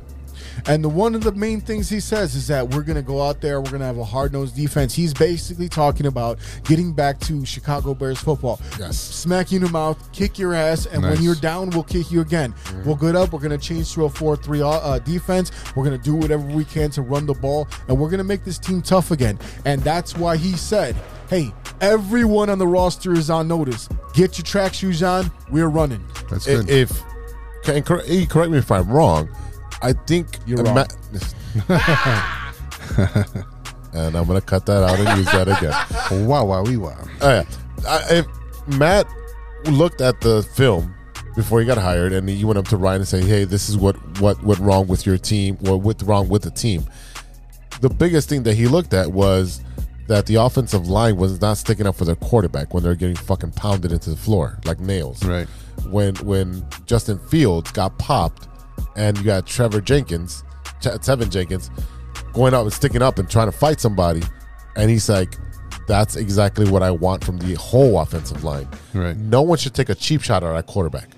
and 0.65 0.83
the 0.83 0.89
one 0.89 1.15
of 1.15 1.23
the 1.23 1.31
main 1.31 1.61
things 1.61 1.89
he 1.89 1.99
says 1.99 2.35
is 2.35 2.47
that 2.47 2.69
we're 2.69 2.83
going 2.83 2.95
to 2.95 3.01
go 3.01 3.21
out 3.21 3.41
there, 3.41 3.59
we're 3.61 3.69
going 3.69 3.79
to 3.81 3.85
have 3.85 3.97
a 3.97 4.03
hard 4.03 4.33
nosed 4.33 4.55
defense. 4.55 4.93
He's 4.93 5.13
basically 5.13 5.69
talking 5.69 6.05
about 6.05 6.39
getting 6.63 6.93
back 6.93 7.19
to 7.21 7.45
Chicago 7.45 7.93
Bears 7.93 8.19
football. 8.19 8.59
Yes. 8.79 8.97
smack 8.97 9.51
you 9.51 9.57
in 9.57 9.63
the 9.63 9.71
mouth, 9.71 10.11
kick 10.11 10.37
your 10.37 10.53
ass, 10.53 10.85
and 10.85 11.03
when 11.03 11.21
you're 11.21 11.35
down, 11.35 11.69
we'll 11.71 11.83
kick 11.83 12.11
you 12.11 12.21
again. 12.21 12.53
We'll 12.85 12.95
get 12.95 13.15
up. 13.15 13.33
We're 13.33 13.39
going 13.39 13.57
to 13.57 13.57
change 13.57 13.93
to 13.93 14.05
a 14.05 14.09
4 14.09 14.35
3 14.35 14.61
uh, 14.61 14.99
defense. 14.99 15.51
We're 15.75 15.83
going 15.83 15.97
to 15.97 16.03
do 16.03 16.15
whatever 16.15 16.45
we 16.45 16.65
can 16.65 16.89
to 16.91 17.01
run 17.01 17.25
the 17.25 17.33
ball, 17.33 17.67
and 17.87 17.97
we're 17.97 18.09
going 18.09 18.19
to 18.19 18.23
make 18.23 18.43
this 18.43 18.59
team 18.59 18.81
tough 18.81 19.11
again. 19.11 19.39
And 19.65 19.81
that's 19.81 20.17
why 20.17 20.37
he 20.37 20.53
said, 20.53 20.95
hey, 21.29 21.53
everyone 21.81 22.49
on 22.49 22.59
the 22.59 22.67
roster 22.67 23.13
is 23.13 23.29
on 23.29 23.47
notice. 23.47 23.89
Get 24.13 24.37
your 24.37 24.45
track 24.45 24.73
shoes 24.73 25.03
on. 25.03 25.31
We're 25.49 25.67
running. 25.67 26.03
That's 26.29 26.45
good. 26.45 26.69
If 26.69 27.03
can 27.63 27.81
correct, 27.83 28.07
correct 28.29 28.51
me 28.51 28.57
if 28.57 28.71
I'm 28.71 28.89
wrong, 28.89 29.29
I 29.83 29.93
think 29.93 30.39
You're 30.47 30.63
wrong. 30.63 30.77
and 33.93 34.15
I'm 34.15 34.25
gonna 34.25 34.41
cut 34.41 34.65
that 34.65 34.83
out 34.83 34.97
and 34.99 35.17
use 35.17 35.31
that 35.31 35.47
again. 35.47 36.25
wow, 36.27 36.45
wow, 36.45 36.63
wee, 36.63 36.77
wow. 36.77 36.97
Oh, 37.21 37.29
yeah. 37.29 37.43
I, 37.87 38.15
if 38.15 38.25
Matt 38.79 39.07
looked 39.65 40.01
at 40.01 40.21
the 40.21 40.41
film 40.55 40.93
before 41.35 41.59
he 41.59 41.65
got 41.65 41.77
hired, 41.77 42.13
and 42.13 42.27
he 42.29 42.45
went 42.45 42.57
up 42.57 42.67
to 42.69 42.77
Ryan 42.77 43.01
and 43.01 43.07
said, 43.07 43.23
"Hey, 43.25 43.43
this 43.43 43.69
is 43.69 43.77
what 43.77 43.95
what 44.19 44.41
went 44.43 44.59
wrong 44.59 44.87
with 44.87 45.05
your 45.05 45.17
team, 45.17 45.57
or 45.67 45.77
what 45.77 46.01
wrong 46.03 46.29
with 46.29 46.43
the 46.43 46.51
team." 46.51 46.85
The 47.81 47.89
biggest 47.89 48.29
thing 48.29 48.43
that 48.43 48.53
he 48.53 48.67
looked 48.67 48.93
at 48.93 49.11
was 49.11 49.61
that 50.07 50.25
the 50.25 50.35
offensive 50.35 50.87
line 50.87 51.17
was 51.17 51.41
not 51.41 51.57
sticking 51.57 51.87
up 51.87 51.95
for 51.95 52.05
their 52.05 52.15
quarterback 52.15 52.73
when 52.73 52.83
they're 52.83 52.95
getting 52.95 53.15
fucking 53.15 53.51
pounded 53.51 53.91
into 53.91 54.09
the 54.09 54.15
floor 54.15 54.59
like 54.65 54.79
nails. 54.79 55.23
Right. 55.23 55.47
When 55.89 56.15
when 56.17 56.65
Justin 56.85 57.19
Fields 57.19 57.71
got 57.71 57.97
popped, 57.97 58.47
and 58.95 59.17
you 59.17 59.23
got 59.23 59.45
Trevor 59.45 59.81
Jenkins, 59.81 60.43
Ch- 60.81 60.99
Tevin 61.01 61.29
Jenkins, 61.29 61.69
going 62.33 62.53
up 62.53 62.63
and 62.63 62.73
sticking 62.73 63.01
up 63.01 63.19
and 63.19 63.29
trying 63.29 63.47
to 63.47 63.57
fight 63.57 63.79
somebody, 63.79 64.21
and 64.75 64.89
he's 64.89 65.09
like, 65.09 65.37
"That's 65.87 66.15
exactly 66.15 66.69
what 66.69 66.83
I 66.83 66.91
want 66.91 67.23
from 67.23 67.37
the 67.37 67.55
whole 67.55 67.99
offensive 67.99 68.43
line." 68.43 68.67
Right. 68.93 69.15
No 69.17 69.41
one 69.41 69.57
should 69.57 69.73
take 69.73 69.89
a 69.89 69.95
cheap 69.95 70.21
shot 70.21 70.43
at 70.43 70.49
our 70.49 70.63
quarterback. 70.63 71.09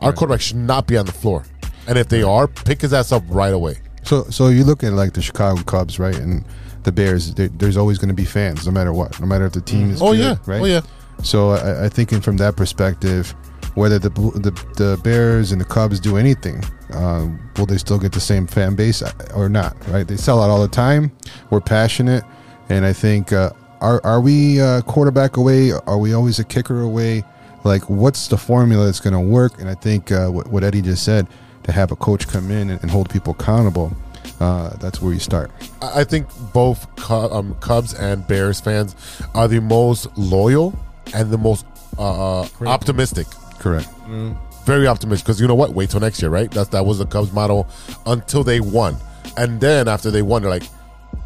Our 0.00 0.12
quarterback 0.12 0.40
should 0.42 0.56
not 0.56 0.86
be 0.86 0.96
on 0.96 1.06
the 1.06 1.12
floor, 1.12 1.44
and 1.86 1.96
if 1.96 2.08
they 2.08 2.22
are, 2.22 2.46
pick 2.46 2.82
his 2.82 2.92
ass 2.92 3.12
up 3.12 3.22
right 3.28 3.54
away. 3.54 3.76
So, 4.02 4.24
so 4.24 4.48
you 4.48 4.64
look 4.64 4.84
at 4.84 4.92
like 4.92 5.14
the 5.14 5.22
Chicago 5.22 5.62
Cubs, 5.62 5.98
right, 5.98 6.16
and 6.16 6.44
the 6.82 6.92
Bears. 6.92 7.34
There's 7.34 7.76
always 7.76 7.98
going 7.98 8.08
to 8.08 8.14
be 8.14 8.24
fans, 8.24 8.66
no 8.66 8.72
matter 8.72 8.92
what, 8.92 9.18
no 9.20 9.26
matter 9.26 9.46
if 9.46 9.52
the 9.52 9.60
team 9.60 9.88
mm. 9.88 9.92
is. 9.92 10.02
Oh, 10.02 10.12
good, 10.12 10.20
yeah. 10.20 10.36
right. 10.46 10.60
Oh, 10.60 10.66
yeah. 10.66 10.82
So 11.22 11.50
I, 11.50 11.86
I 11.86 11.88
think, 11.88 12.12
in 12.12 12.20
from 12.20 12.36
that 12.36 12.56
perspective, 12.56 13.34
whether 13.74 13.98
the 13.98 14.10
the, 14.10 14.50
the 14.76 15.00
Bears 15.02 15.52
and 15.52 15.60
the 15.60 15.64
Cubs 15.64 16.00
do 16.00 16.16
anything, 16.16 16.62
um, 16.92 17.40
will 17.56 17.66
they 17.66 17.78
still 17.78 17.98
get 17.98 18.12
the 18.12 18.20
same 18.20 18.46
fan 18.46 18.74
base 18.74 19.02
uh, 19.02 19.12
or 19.34 19.48
not? 19.48 19.76
Right? 19.88 20.06
They 20.06 20.16
sell 20.16 20.42
out 20.42 20.50
all 20.50 20.62
the 20.62 20.68
time. 20.68 21.12
We're 21.50 21.60
passionate, 21.60 22.24
and 22.68 22.84
I 22.84 22.92
think 22.92 23.32
uh, 23.32 23.50
are 23.80 24.00
are 24.04 24.20
we 24.20 24.60
a 24.60 24.82
quarterback 24.82 25.36
away? 25.36 25.72
Are 25.72 25.98
we 25.98 26.14
always 26.14 26.38
a 26.38 26.44
kicker 26.44 26.80
away? 26.80 27.24
Like, 27.64 27.88
what's 27.88 28.28
the 28.28 28.36
formula 28.36 28.84
that's 28.84 29.00
going 29.00 29.14
to 29.14 29.20
work? 29.20 29.58
And 29.58 29.70
I 29.70 29.74
think 29.74 30.12
uh, 30.12 30.28
what, 30.28 30.48
what 30.48 30.62
Eddie 30.62 30.82
just 30.82 31.02
said, 31.02 31.26
to 31.62 31.72
have 31.72 31.90
a 31.90 31.96
coach 31.96 32.28
come 32.28 32.50
in 32.50 32.68
and, 32.68 32.80
and 32.82 32.90
hold 32.90 33.08
people 33.08 33.32
accountable, 33.32 33.96
uh, 34.38 34.68
that's 34.76 35.00
where 35.00 35.12
you 35.12 35.20
start. 35.20 35.50
I 35.80 36.00
I 36.00 36.04
think 36.04 36.26
both 36.52 36.86
um, 37.10 37.54
Cubs 37.60 37.94
and 37.94 38.26
Bears 38.26 38.60
fans 38.60 38.94
are 39.34 39.48
the 39.48 39.60
most 39.60 40.06
loyal 40.16 40.78
and 41.14 41.30
the 41.30 41.38
most 41.38 41.66
uh, 41.98 42.42
uh, 42.42 42.48
optimistic. 42.66 43.26
Correct. 43.64 43.88
Mm. 44.06 44.36
Very 44.66 44.86
optimistic 44.86 45.24
because 45.24 45.40
you 45.40 45.48
know 45.48 45.54
what? 45.54 45.70
Wait 45.70 45.88
till 45.88 46.00
next 46.00 46.20
year, 46.20 46.30
right? 46.30 46.50
That's 46.50 46.68
that 46.68 46.84
was 46.84 46.98
the 46.98 47.06
Cubs 47.06 47.32
model 47.32 47.66
until 48.04 48.44
they 48.44 48.60
won, 48.60 48.94
and 49.38 49.58
then 49.58 49.88
after 49.88 50.10
they 50.10 50.20
won, 50.20 50.42
they're 50.42 50.50
like, 50.50 50.64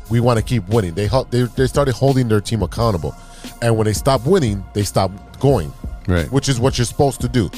we 0.08 0.20
want 0.20 0.38
to 0.38 0.44
keep 0.44 0.68
winning. 0.68 0.94
They 0.94 1.08
they 1.30 1.42
they 1.42 1.66
started 1.66 1.94
holding 1.96 2.28
their 2.28 2.40
team 2.40 2.62
accountable, 2.62 3.12
and 3.60 3.76
when 3.76 3.86
they 3.86 3.92
stopped 3.92 4.24
winning, 4.24 4.64
they 4.72 4.84
stopped 4.84 5.40
going. 5.40 5.72
Right. 6.06 6.30
Which 6.30 6.48
is 6.48 6.60
what 6.60 6.78
you're 6.78 6.84
supposed 6.84 7.20
to 7.22 7.28
do. 7.28 7.50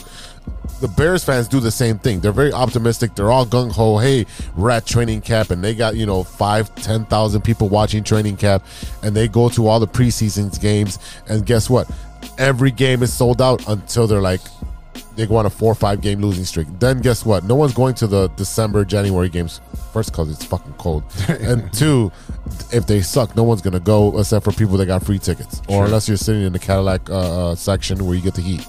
The 0.80 0.88
Bears 0.88 1.22
fans 1.22 1.46
do 1.46 1.60
the 1.60 1.70
same 1.70 1.98
thing. 1.98 2.20
They're 2.20 2.32
very 2.32 2.52
optimistic. 2.52 3.14
They're 3.14 3.30
all 3.30 3.44
gung 3.44 3.70
ho. 3.70 3.98
Hey, 3.98 4.24
we're 4.56 4.70
at 4.70 4.86
training 4.86 5.20
camp, 5.20 5.50
and 5.50 5.62
they 5.62 5.74
got 5.74 5.94
you 5.94 6.06
know 6.06 6.24
five, 6.24 6.74
ten 6.76 7.04
thousand 7.04 7.42
people 7.42 7.68
watching 7.68 8.02
training 8.02 8.38
camp, 8.38 8.64
and 9.02 9.14
they 9.14 9.28
go 9.28 9.50
to 9.50 9.66
all 9.66 9.78
the 9.78 9.86
preseason 9.86 10.58
games. 10.58 10.98
And 11.28 11.44
guess 11.44 11.68
what? 11.68 11.90
Every 12.38 12.70
game 12.70 13.02
is 13.02 13.12
sold 13.12 13.42
out 13.42 13.68
until 13.68 14.06
they're 14.06 14.22
like 14.22 14.40
they 15.20 15.26
go 15.26 15.36
on 15.36 15.46
a 15.46 15.50
four 15.50 15.70
or 15.72 15.74
five 15.74 16.00
game 16.00 16.20
losing 16.20 16.44
streak. 16.44 16.66
Then 16.78 17.00
guess 17.00 17.24
what? 17.26 17.44
No 17.44 17.54
one's 17.54 17.74
going 17.74 17.94
to 17.96 18.06
the 18.06 18.28
December, 18.36 18.84
January 18.84 19.28
games. 19.28 19.60
First, 19.92 20.12
because 20.12 20.30
it's 20.30 20.44
fucking 20.44 20.74
cold, 20.74 21.02
and 21.28 21.72
two, 21.72 22.10
if 22.72 22.86
they 22.86 23.00
suck, 23.02 23.34
no 23.36 23.42
one's 23.42 23.60
gonna 23.60 23.80
go 23.80 24.18
except 24.18 24.44
for 24.44 24.52
people 24.52 24.76
that 24.78 24.86
got 24.86 25.04
free 25.04 25.18
tickets, 25.18 25.60
or 25.68 25.74
Sure. 25.74 25.84
unless 25.86 26.08
you're 26.08 26.16
sitting 26.16 26.42
in 26.42 26.52
the 26.52 26.58
Cadillac 26.60 27.10
uh, 27.10 27.50
uh, 27.50 27.54
section 27.54 28.04
where 28.06 28.14
you 28.14 28.22
get 28.22 28.34
the 28.34 28.40
heat. 28.42 28.66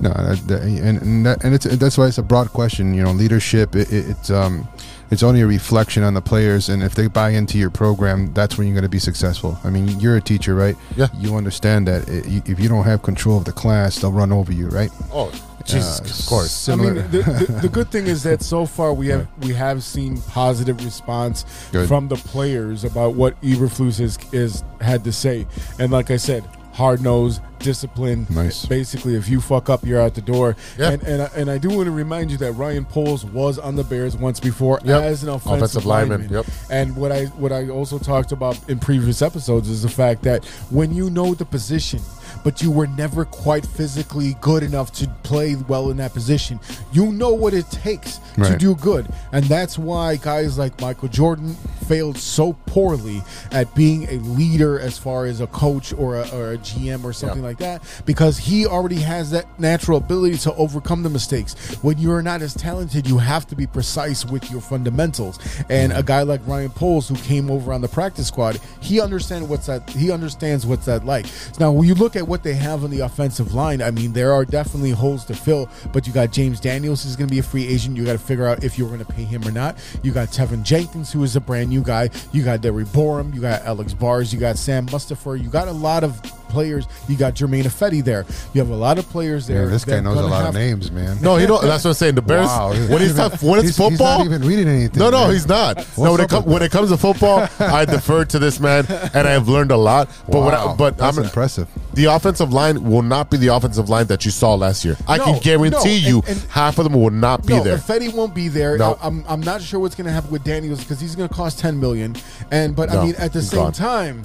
No, 0.00 0.10
that, 0.10 0.38
that- 0.46 0.62
and 0.62 0.98
and, 1.02 1.26
that, 1.26 1.42
and 1.44 1.54
it's 1.54 1.64
that's 1.64 1.98
why 1.98 2.06
it's 2.06 2.18
a 2.18 2.22
broad 2.22 2.52
question. 2.52 2.94
You 2.94 3.02
know, 3.04 3.12
leadership. 3.12 3.74
It, 3.74 3.90
it, 3.92 4.10
it's 4.10 4.30
um, 4.30 4.68
it's 5.10 5.22
only 5.22 5.40
a 5.40 5.46
reflection 5.46 6.02
on 6.02 6.12
the 6.14 6.20
players, 6.20 6.68
and 6.68 6.82
if 6.82 6.94
they 6.94 7.06
buy 7.08 7.30
into 7.30 7.56
your 7.58 7.70
program, 7.70 8.32
that's 8.34 8.58
when 8.58 8.66
you're 8.68 8.74
going 8.74 8.82
to 8.82 8.88
be 8.90 8.98
successful. 8.98 9.58
I 9.64 9.70
mean, 9.70 9.98
you're 9.98 10.16
a 10.16 10.20
teacher, 10.20 10.54
right? 10.54 10.76
Yeah. 10.96 11.08
You 11.16 11.34
understand 11.36 11.88
that 11.88 12.04
if 12.08 12.60
you 12.60 12.68
don't 12.68 12.84
have 12.84 13.02
control 13.02 13.38
of 13.38 13.44
the 13.46 13.52
class, 13.52 13.98
they'll 13.98 14.12
run 14.12 14.30
over 14.32 14.52
you, 14.52 14.68
right? 14.68 14.90
Oh, 15.10 15.32
Jesus, 15.68 16.00
Uh, 16.00 16.04
of 16.24 16.26
course. 16.28 16.50
Similar. 16.50 16.90
I 16.90 16.94
mean, 16.94 17.10
the, 17.10 17.22
the, 17.46 17.52
the 17.62 17.68
good 17.68 17.90
thing 17.90 18.06
is 18.06 18.22
that 18.24 18.42
so 18.54 18.66
far 18.66 18.92
we 18.94 19.08
have 19.08 19.26
we 19.42 19.52
have 19.54 19.82
seen 19.82 20.20
positive 20.22 20.84
response 20.84 21.44
Good. 21.72 21.88
from 21.88 22.08
the 22.08 22.16
players 22.16 22.84
about 22.84 23.14
what 23.14 23.40
Eberflus 23.42 23.98
has 24.00 24.18
is 24.32 24.62
had 24.80 25.04
to 25.04 25.12
say, 25.12 25.46
and 25.78 25.92
like 25.92 26.10
I 26.10 26.16
said, 26.16 26.44
hard 26.72 27.02
nosed, 27.02 27.40
disciplined. 27.58 28.30
Nice. 28.30 28.64
Basically, 28.66 29.16
if 29.16 29.28
you 29.28 29.40
fuck 29.40 29.68
up, 29.68 29.84
you're 29.84 30.00
out 30.00 30.14
the 30.14 30.22
door. 30.22 30.54
Yeah. 30.78 30.92
And 30.92 31.02
and 31.02 31.22
I, 31.22 31.30
and 31.36 31.50
I 31.50 31.58
do 31.58 31.68
want 31.70 31.86
to 31.86 31.90
remind 31.90 32.30
you 32.30 32.36
that 32.38 32.52
Ryan 32.52 32.84
Poles 32.84 33.24
was 33.24 33.58
on 33.58 33.74
the 33.76 33.82
Bears 33.84 34.16
once 34.16 34.38
before 34.40 34.78
Yep. 34.84 35.02
as 35.02 35.22
an 35.24 35.28
offensive, 35.30 35.56
Offensive 35.62 35.86
lineman, 35.86 36.20
lineman. 36.22 36.44
yep. 36.44 36.46
And 36.70 36.96
what 36.96 37.10
I 37.12 37.24
what 37.42 37.52
I 37.52 37.68
also 37.68 37.98
talked 37.98 38.30
about 38.32 38.56
in 38.68 38.78
previous 38.78 39.22
episodes 39.22 39.68
is 39.68 39.82
the 39.82 39.88
fact 39.88 40.22
that 40.22 40.44
when 40.70 40.94
you 40.94 41.10
know 41.10 41.34
the 41.34 41.44
position, 41.44 42.00
but 42.48 42.62
you 42.62 42.70
were 42.70 42.86
never 42.86 43.26
quite 43.26 43.66
physically 43.66 44.34
good 44.40 44.62
enough 44.62 44.90
to 44.90 45.06
play 45.22 45.54
well 45.68 45.90
in 45.90 45.98
that 45.98 46.14
position, 46.14 46.58
you 46.92 47.12
know 47.12 47.28
what 47.34 47.52
it 47.52 47.70
takes 47.70 48.20
to 48.42 48.56
do 48.56 48.74
good, 48.76 49.06
and 49.32 49.44
that's 49.44 49.76
why 49.78 50.16
guys 50.16 50.56
like 50.56 50.80
Michael 50.80 51.08
Jordan 51.08 51.54
failed 51.86 52.16
so 52.16 52.54
poorly 52.64 53.22
at 53.52 53.74
being 53.74 54.04
a 54.08 54.12
leader 54.20 54.80
as 54.80 54.96
far 54.96 55.26
as 55.26 55.42
a 55.42 55.46
coach 55.48 55.92
or 55.92 56.14
a, 56.16 56.28
or 56.30 56.52
a 56.52 56.58
GM 56.58 57.04
or 57.04 57.12
something 57.12 57.40
Yeah. 57.42 57.48
like 57.48 57.58
that 57.58 57.82
because 58.06 58.38
he 58.38 58.64
already 58.66 58.96
has 58.96 59.30
that 59.32 59.46
natural 59.60 59.98
ability 59.98 60.38
to 60.38 60.54
overcome 60.54 61.02
the 61.02 61.10
mistakes. 61.10 61.54
When 61.82 61.98
you're 61.98 62.22
not 62.22 62.40
as 62.40 62.54
talented, 62.54 63.06
you 63.08 63.18
have 63.18 63.46
to 63.48 63.56
be 63.56 63.66
precise 63.66 64.24
with 64.24 64.50
your 64.50 64.60
fundamentals. 64.62 65.38
And 65.68 65.92
a 65.92 66.02
guy 66.02 66.22
like 66.22 66.40
Ryan 66.46 66.70
Poles, 66.70 67.08
who 67.08 67.16
came 67.16 67.50
over 67.50 67.72
on 67.74 67.80
the 67.82 67.88
practice 67.88 68.28
squad, 68.28 68.58
he 68.80 69.00
understands 69.00 69.46
what's 69.48 69.66
that. 69.66 69.88
He 69.90 70.10
understands 70.10 70.64
what's 70.64 70.86
that 70.86 71.04
like. 71.04 71.26
Now, 71.58 71.72
when 71.72 71.86
you 71.88 71.94
look 71.94 72.14
at 72.16 72.26
what 72.28 72.37
they 72.42 72.54
have 72.54 72.84
on 72.84 72.90
the 72.90 73.00
offensive 73.00 73.54
line, 73.54 73.82
I 73.82 73.90
mean, 73.90 74.12
there 74.12 74.32
are 74.32 74.44
definitely 74.44 74.90
holes 74.90 75.24
to 75.26 75.34
fill. 75.34 75.68
But 75.92 76.06
you 76.06 76.12
got 76.12 76.32
James 76.32 76.60
Daniels 76.60 77.04
is 77.04 77.16
going 77.16 77.28
to 77.28 77.32
be 77.32 77.38
a 77.38 77.42
free 77.42 77.66
agent. 77.66 77.96
You 77.96 78.04
got 78.04 78.12
to 78.12 78.18
figure 78.18 78.46
out 78.46 78.64
if 78.64 78.78
you're 78.78 78.88
going 78.88 79.04
to 79.04 79.12
pay 79.12 79.24
him 79.24 79.46
or 79.46 79.50
not. 79.50 79.76
You 80.02 80.12
got 80.12 80.28
Teven 80.28 80.62
Jenkins, 80.62 81.12
who 81.12 81.22
is 81.24 81.36
a 81.36 81.40
brand 81.40 81.70
new 81.70 81.82
guy. 81.82 82.10
You 82.32 82.44
got 82.44 82.62
Larry 82.62 82.84
Borom. 82.84 83.34
You 83.34 83.40
got 83.40 83.62
Alex 83.62 83.94
Bars. 83.94 84.32
You 84.32 84.40
got 84.40 84.58
Sam 84.58 84.86
Mustipher. 84.86 85.42
You 85.42 85.48
got 85.48 85.68
a 85.68 85.72
lot 85.72 86.04
of 86.04 86.20
players. 86.48 86.86
You 87.08 87.16
got 87.16 87.34
Germain 87.34 87.64
Ifedi 87.64 88.02
there. 88.04 88.24
You 88.54 88.60
have 88.60 88.70
a 88.70 88.74
lot 88.76 88.98
of 88.98 89.08
players 89.08 89.46
there. 89.46 89.64
Yeah, 89.64 89.68
this 89.70 89.84
guy 89.84 90.00
knows 90.00 90.18
a 90.18 90.22
lot 90.26 90.46
of 90.46 90.54
names, 90.54 90.90
man. 90.90 91.18
No, 91.20 91.36
he 91.36 91.46
don't. 91.46 91.62
That's 91.62 91.84
what 91.84 91.90
I'm 91.90 91.94
saying. 91.94 92.14
The 92.14 92.22
Bears 92.22 92.46
Wow. 92.46 92.70
when 92.72 93.02
it's 93.02 93.14
tough, 93.14 93.42
when 93.42 93.58
it's 93.60 93.62
He's- 93.62 93.76
he's 93.76 93.76
football, 93.76 94.18
not 94.18 94.24
even 94.26 94.42
reading 94.42 94.68
anything. 94.68 94.98
No, 94.98 95.10
no, 95.10 95.24
man. 95.24 95.32
he's 95.32 95.46
not. 95.48 95.76
What's 95.76 95.98
no, 95.98 96.12
when 96.12 96.20
it, 96.20 96.30
com- 96.30 96.44
when 96.44 96.62
it 96.62 96.70
comes 96.70 96.90
to 96.90 96.96
football, 96.96 97.46
I 97.60 97.84
defer 97.84 98.24
to 98.24 98.38
this 98.38 98.60
man, 98.60 98.86
and 99.14 99.28
I 99.28 99.32
have 99.32 99.48
learned 99.48 99.70
a 99.70 99.76
lot. 99.76 100.08
But 100.28 100.40
what 100.40 100.54
I, 100.54 100.74
but 100.74 100.96
that's 100.98 101.16
I'm 101.18 101.24
impressive. 101.24 101.68
The 101.94 102.04
offensive 102.06 102.52
line 102.52 102.82
will 102.84 103.02
not 103.02 103.30
be 103.30 103.36
the 103.36 103.48
offensive 103.48 103.88
line 103.88 104.06
that 104.06 104.24
you 104.24 104.30
saw 104.30 104.54
last 104.54 104.84
year. 104.84 104.96
I 105.08 105.16
No, 105.18 105.24
can 105.24 105.38
guarantee 105.40 106.02
no, 106.02 106.08
you, 106.08 106.16
and- 106.26 106.28
and- 106.28 106.40
half 106.50 106.78
of 106.78 106.84
them 106.84 106.94
will 106.94 107.10
not 107.10 107.44
be 107.46 107.54
no, 107.56 107.64
there. 107.64 107.76
Fetty 107.78 108.12
won't 108.12 108.34
be 108.34 108.48
there. 108.48 108.78
No. 108.78 108.98
I- 109.02 109.06
I'm, 109.08 109.24
I'm 109.28 109.40
not 109.40 109.62
sure 109.62 109.80
what's 109.80 109.94
going 109.94 110.06
to 110.06 110.12
happen 110.12 110.30
with 110.30 110.44
Daniels 110.44 110.80
because 110.80 111.00
he's 111.00 111.14
going 111.16 111.28
to 111.28 111.34
cost 111.34 111.58
10 111.58 111.78
million. 111.80 112.14
And 112.50 112.76
but 112.76 112.90
I 112.90 113.04
mean, 113.04 113.14
at 113.16 113.32
the 113.32 113.42
same 113.42 113.58
gone. 113.60 113.72
time, 113.72 114.22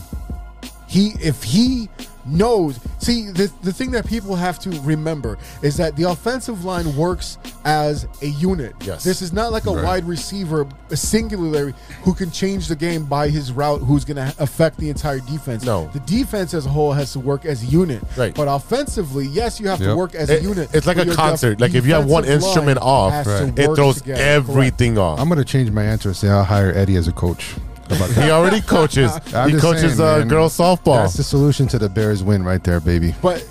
he 0.94 1.14
if 1.20 1.42
he 1.44 1.90
knows. 2.26 2.80
See, 3.00 3.32
the 3.32 3.52
the 3.64 3.74
thing 3.74 3.92
that 3.92 4.06
people 4.08 4.36
have 4.36 4.58
to 4.60 4.70
remember 4.82 5.38
is 5.62 5.76
that 5.78 5.96
the 5.98 6.04
offensive 6.10 6.64
line 6.64 6.96
works 6.96 7.38
as 7.66 8.08
a 8.22 8.28
unit. 8.28 8.74
Yes. 8.82 9.04
This 9.04 9.22
is 9.22 9.34
not 9.34 9.52
like 9.52 9.66
a 9.66 9.72
Right. 9.72 9.84
wide 9.84 10.06
receiver 10.08 10.66
singularly 10.94 11.74
who 12.04 12.14
can 12.14 12.32
change 12.32 12.68
the 12.68 12.76
game 12.76 13.04
by 13.06 13.28
his 13.30 13.52
route, 13.52 13.82
who's 13.82 14.06
going 14.06 14.18
to 14.18 14.34
affect 14.40 14.78
the 14.78 14.90
entire 14.90 15.20
defense. 15.20 15.64
No. 15.66 15.90
the 15.94 16.00
defense 16.02 16.54
as 16.54 16.66
a 16.66 16.70
whole 16.70 16.94
has 16.94 17.12
to 17.14 17.20
work 17.20 17.44
as 17.46 17.64
a 17.64 17.66
unit. 17.66 18.02
Right. 18.16 18.34
But 18.34 18.48
offensively, 18.48 19.26
yes, 19.28 19.60
you 19.60 19.68
have 19.68 19.80
to 19.80 19.96
work 19.96 20.16
as 20.16 20.30
a 20.30 20.42
unit. 20.42 20.70
it's 20.74 20.88
like 20.88 20.98
a 20.98 21.06
concert. 21.14 21.60
Like 21.60 21.74
if 21.74 21.86
you 21.86 21.94
have 21.94 22.06
one 22.06 22.24
instrument 22.26 22.78
off, 22.82 23.26
Right. 23.26 23.60
it 23.60 23.76
throws 23.76 23.98
together. 24.02 24.22
everything 24.22 24.98
off. 24.98 25.20
I'm 25.20 25.28
going 25.28 25.40
to 25.40 25.46
change 25.46 25.72
my 25.72 25.84
answer 25.84 26.10
and 26.10 26.16
say 26.16 26.30
I'll 26.30 26.44
hire 26.46 26.72
Eddie 26.74 26.96
as 26.96 27.08
a 27.08 27.12
coach. 27.12 27.56
How 27.98 28.06
about 28.06 28.16
that? 28.16 28.24
he 28.26 28.32
already 28.32 28.62
coaches. 28.62 29.12
I'm 29.34 29.50
he 29.50 29.54
just 29.56 29.64
coaches 29.64 29.98
saying, 29.98 30.16
uh, 30.16 30.20
man. 30.20 30.28
girls 30.28 30.58
softball. 30.58 31.04
That's 31.04 31.16
the 31.18 31.24
solution 31.24 31.68
to 31.68 31.80
the 31.80 31.90
Bears 31.90 32.24
win 32.24 32.44
right 32.44 32.64
there, 32.64 32.80
baby. 32.80 33.14
But 33.22 33.42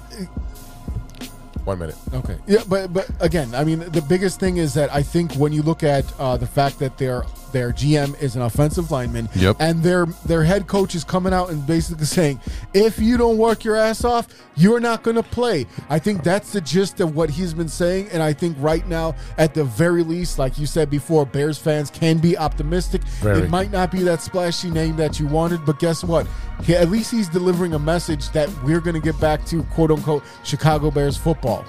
One 1.64 1.78
minute. 1.78 1.96
Okay. 2.12 2.36
Yeah, 2.46 2.62
but 2.68 2.92
but 2.92 3.08
again, 3.20 3.54
I 3.54 3.62
mean, 3.64 3.78
the 3.80 4.02
biggest 4.02 4.40
thing 4.40 4.56
is 4.56 4.74
that 4.74 4.92
I 4.92 5.02
think 5.02 5.34
when 5.34 5.52
you 5.52 5.62
look 5.62 5.82
at 5.84 6.04
uh, 6.18 6.36
the 6.36 6.46
fact 6.46 6.78
that 6.80 6.98
they're 6.98 7.22
their 7.52 7.72
GM 7.72 8.20
is 8.20 8.36
an 8.36 8.42
offensive 8.42 8.90
lineman. 8.90 9.28
Yep. 9.34 9.56
And 9.60 9.82
their 9.82 10.06
their 10.26 10.44
head 10.44 10.66
coach 10.66 10.94
is 10.94 11.04
coming 11.04 11.32
out 11.32 11.50
and 11.50 11.66
basically 11.66 12.06
saying, 12.06 12.40
if 12.74 12.98
you 12.98 13.16
don't 13.16 13.38
work 13.38 13.64
your 13.64 13.76
ass 13.76 14.04
off, 14.04 14.28
you're 14.56 14.80
not 14.80 15.02
going 15.02 15.16
to 15.16 15.22
play. 15.22 15.66
I 15.88 15.98
think 15.98 16.22
that's 16.22 16.52
the 16.52 16.60
gist 16.60 17.00
of 17.00 17.14
what 17.14 17.30
he's 17.30 17.54
been 17.54 17.68
saying. 17.68 18.08
And 18.12 18.22
I 18.22 18.32
think 18.32 18.56
right 18.60 18.86
now, 18.86 19.14
at 19.38 19.54
the 19.54 19.64
very 19.64 20.02
least, 20.02 20.38
like 20.38 20.58
you 20.58 20.66
said 20.66 20.90
before, 20.90 21.24
Bears 21.24 21.58
fans 21.58 21.90
can 21.90 22.18
be 22.18 22.36
optimistic. 22.36 23.02
Very. 23.20 23.42
It 23.42 23.50
might 23.50 23.70
not 23.70 23.90
be 23.90 24.02
that 24.02 24.20
splashy 24.20 24.70
name 24.70 24.96
that 24.96 25.18
you 25.18 25.26
wanted, 25.26 25.64
but 25.64 25.78
guess 25.78 26.04
what? 26.04 26.26
He, 26.64 26.74
at 26.74 26.88
least 26.88 27.10
he's 27.10 27.28
delivering 27.28 27.74
a 27.74 27.78
message 27.78 28.30
that 28.30 28.48
we're 28.62 28.80
going 28.80 28.94
to 28.94 29.00
get 29.00 29.18
back 29.20 29.44
to 29.46 29.62
quote 29.64 29.90
unquote 29.90 30.24
Chicago 30.44 30.90
Bears 30.90 31.16
football. 31.16 31.64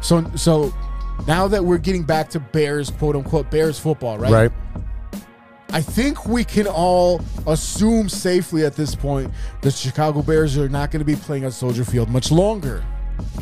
So 0.00 0.24
so 0.36 0.72
now 1.26 1.48
that 1.48 1.64
we're 1.64 1.78
getting 1.78 2.02
back 2.04 2.28
to 2.30 2.40
Bears 2.40 2.90
quote 2.90 3.16
unquote 3.16 3.50
Bears 3.50 3.78
football, 3.78 4.18
right? 4.18 4.30
Right. 4.32 4.52
I 5.70 5.82
think 5.82 6.24
we 6.26 6.44
can 6.44 6.66
all 6.66 7.20
assume 7.46 8.08
safely 8.08 8.64
at 8.64 8.74
this 8.74 8.94
point 8.94 9.30
the 9.60 9.70
Chicago 9.70 10.22
Bears 10.22 10.56
are 10.56 10.66
not 10.68 10.90
going 10.90 11.00
to 11.00 11.04
be 11.04 11.14
playing 11.16 11.44
at 11.44 11.52
Soldier 11.52 11.84
Field 11.84 12.08
much 12.08 12.30
longer 12.32 12.82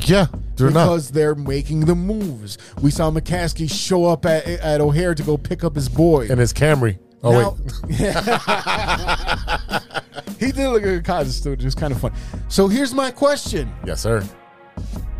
Yeah, 0.01 0.27
they're 0.57 0.71
not. 0.71 0.87
because 0.87 1.11
they're 1.13 1.37
making 1.37 1.81
the 1.85 1.95
moves. 1.95 2.59
We 2.83 2.91
saw 2.91 3.13
McCaskey 3.13 3.71
show 3.71 4.07
up 4.07 4.27
at, 4.27 4.45
at 4.49 4.81
O'Hare 4.81 5.15
to 5.15 5.23
go 5.23 5.37
pick 5.37 5.63
up 5.63 5.77
his 5.77 5.89
boy. 5.89 6.27
And 6.29 6.41
his 6.41 6.53
Camry. 6.53 6.99
Oh 7.23 7.31
Now- 7.31 7.57
wait. 7.85 7.91
he 10.41 10.51
did 10.53 10.69
look 10.69 10.83
like 10.83 10.99
a 10.99 11.03
cottage 11.03 11.33
studio. 11.33 11.63
It 11.63 11.65
was 11.65 11.75
kind 11.77 11.93
of 11.93 12.01
fun. 12.01 12.13
So 12.49 12.67
here's 12.69 12.93
my 12.93 13.11
question. 13.13 13.73
yes, 13.85 14.01
sir. 14.01 14.25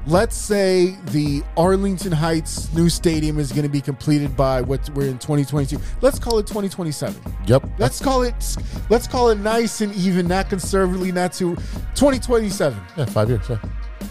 Let's 0.09 0.37
say 0.37 0.97
the 1.07 1.43
Arlington 1.57 2.13
Heights 2.13 2.73
new 2.73 2.89
stadium 2.89 3.41
is 3.41 3.51
going 3.51 3.65
to 3.65 3.69
be 3.69 3.81
completed 3.81 4.37
by 4.37 4.61
what 4.61 4.89
we're 4.91 5.09
in 5.09 5.19
2022. 5.19 5.79
Let's 6.01 6.21
call 6.21 6.39
it 6.39 6.47
2027. 6.47 7.21
Yep. 7.47 7.69
Let's 7.79 8.01
call 8.01 8.23
it 8.23 8.57
let's 8.89 9.09
call 9.09 9.31
it 9.31 9.39
nice 9.39 9.81
and 9.81 9.93
even, 9.97 10.29
not 10.29 10.49
conservatively, 10.49 11.11
not 11.11 11.33
too 11.33 11.57
2027. 11.97 12.81
Yeah, 12.97 13.05
five 13.07 13.31
years. 13.31 13.49
Yeah. 13.51 13.59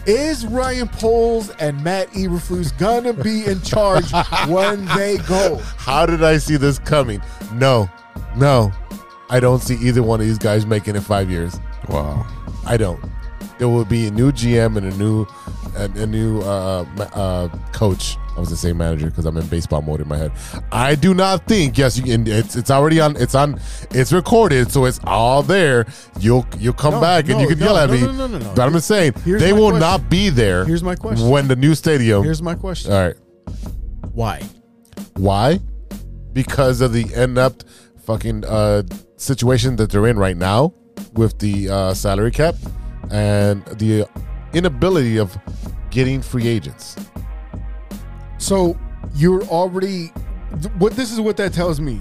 Is 0.06 0.46
Ryan 0.46 0.88
Poles 0.88 1.48
and 1.60 1.82
Matt 1.82 2.10
Eberflus 2.10 2.76
gonna 2.76 3.14
be 3.14 3.46
in 3.46 3.62
charge 3.62 4.12
when 4.48 4.84
they 4.96 5.16
go? 5.26 5.56
How 5.78 6.04
did 6.04 6.22
I 6.22 6.36
see 6.36 6.58
this 6.58 6.78
coming? 6.78 7.22
No, 7.54 7.88
no. 8.36 8.70
I 9.30 9.40
don't 9.40 9.62
see 9.62 9.76
either 9.76 10.02
one 10.02 10.20
of 10.20 10.26
these 10.26 10.38
guys 10.38 10.66
making 10.66 10.94
it 10.94 11.00
five 11.00 11.30
years. 11.30 11.58
Wow. 11.88 12.26
I 12.66 12.76
don't. 12.76 13.02
There 13.58 13.68
will 13.68 13.86
be 13.86 14.06
a 14.06 14.10
new 14.10 14.30
GM 14.30 14.76
and 14.76 14.86
a 14.86 14.96
new 14.98 15.26
a, 15.76 15.84
a 16.02 16.06
new 16.06 16.40
uh, 16.40 16.84
uh, 17.14 17.48
coach. 17.72 18.16
I 18.36 18.40
was 18.40 18.50
the 18.50 18.56
same 18.56 18.76
manager 18.76 19.06
because 19.06 19.24
I'm 19.24 19.36
in 19.38 19.46
baseball 19.46 19.80
mode 19.80 20.00
in 20.02 20.08
my 20.08 20.16
head. 20.18 20.32
I 20.70 20.94
do 20.94 21.14
not 21.14 21.46
think. 21.46 21.78
Yes, 21.78 21.96
you 21.96 22.04
can. 22.04 22.26
It's 22.26 22.54
it's 22.54 22.70
already 22.70 23.00
on. 23.00 23.16
It's 23.16 23.34
on. 23.34 23.58
It's 23.92 24.12
recorded, 24.12 24.70
so 24.70 24.84
it's 24.84 25.00
all 25.04 25.42
there. 25.42 25.86
You'll 26.20 26.46
you'll 26.58 26.74
come 26.74 26.94
No, 26.94 27.00
back 27.00 27.28
and 27.30 27.40
you 27.40 27.48
can 27.48 27.58
no, 27.58 27.66
yell 27.66 27.76
at 27.78 27.88
no, 27.88 27.94
me. 27.94 28.00
no, 28.02 28.12
no, 28.12 28.26
no, 28.26 28.38
no. 28.38 28.52
But 28.54 28.66
I'm 28.66 28.72
just 28.72 28.88
saying 28.88 29.14
Here's 29.24 29.40
they 29.40 29.52
will 29.54 29.70
question. 29.70 29.80
not 29.80 30.10
be 30.10 30.28
there. 30.28 30.64
Here's 30.66 30.82
my 30.82 30.96
question. 30.96 31.30
When 31.30 31.48
the 31.48 31.56
new 31.56 31.74
stadium. 31.74 32.22
Here's 32.24 32.42
my 32.42 32.54
question. 32.54 32.92
all 32.92 33.02
right. 33.06 33.16
Why? 34.12 34.42
Why? 35.14 35.60
Because 36.32 36.80
of 36.82 36.92
the 36.92 37.10
inept 37.14 37.64
fucking 38.04 38.44
uh, 38.44 38.82
situation 39.16 39.76
that 39.76 39.90
they're 39.90 40.06
in 40.06 40.18
right 40.18 40.36
now 40.36 40.74
with 41.14 41.38
the 41.38 41.70
uh, 41.70 41.94
salary 41.94 42.30
cap 42.30 42.54
and 43.10 43.64
the 43.78 44.06
inability 44.52 45.18
of 45.18 45.36
getting 45.90 46.22
free 46.22 46.46
agents. 46.46 46.96
So 48.38 48.78
you're 49.14 49.42
already 49.44 50.08
what 50.78 50.92
this 50.94 51.12
is 51.12 51.20
what 51.20 51.36
that 51.38 51.52
tells 51.52 51.80
me. 51.80 52.00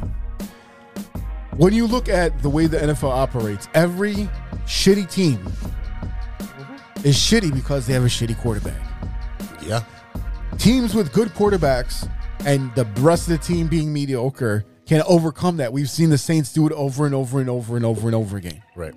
When 1.57 1.73
you 1.73 1.87
look 1.87 2.09
at 2.09 2.41
the 2.41 2.49
way 2.49 2.67
the 2.67 2.77
NFL 2.77 3.09
operates, 3.09 3.69
every 3.73 4.29
shitty 4.65 5.09
team 5.09 5.37
mm-hmm. 5.37 7.07
is 7.07 7.15
shitty 7.15 7.53
because 7.53 7.87
they 7.87 7.93
have 7.93 8.03
a 8.03 8.07
shitty 8.07 8.37
quarterback. 8.39 8.81
Yeah. 9.61 9.83
Teams 10.57 10.93
with 10.93 11.13
good 11.13 11.29
quarterbacks 11.29 12.09
and 12.45 12.73
the 12.75 12.85
rest 12.99 13.29
of 13.29 13.39
the 13.39 13.45
team 13.45 13.67
being 13.67 13.91
mediocre 13.91 14.65
can 14.85 15.01
overcome 15.07 15.57
that. 15.57 15.73
We've 15.73 15.89
seen 15.89 16.09
the 16.09 16.17
Saints 16.17 16.53
do 16.53 16.67
it 16.67 16.73
over 16.73 17.05
and 17.05 17.15
over 17.15 17.39
and 17.39 17.49
over 17.49 17.75
and 17.75 17.85
over 17.85 18.07
and 18.07 18.15
over 18.15 18.37
again. 18.37 18.61
Right. 18.75 18.93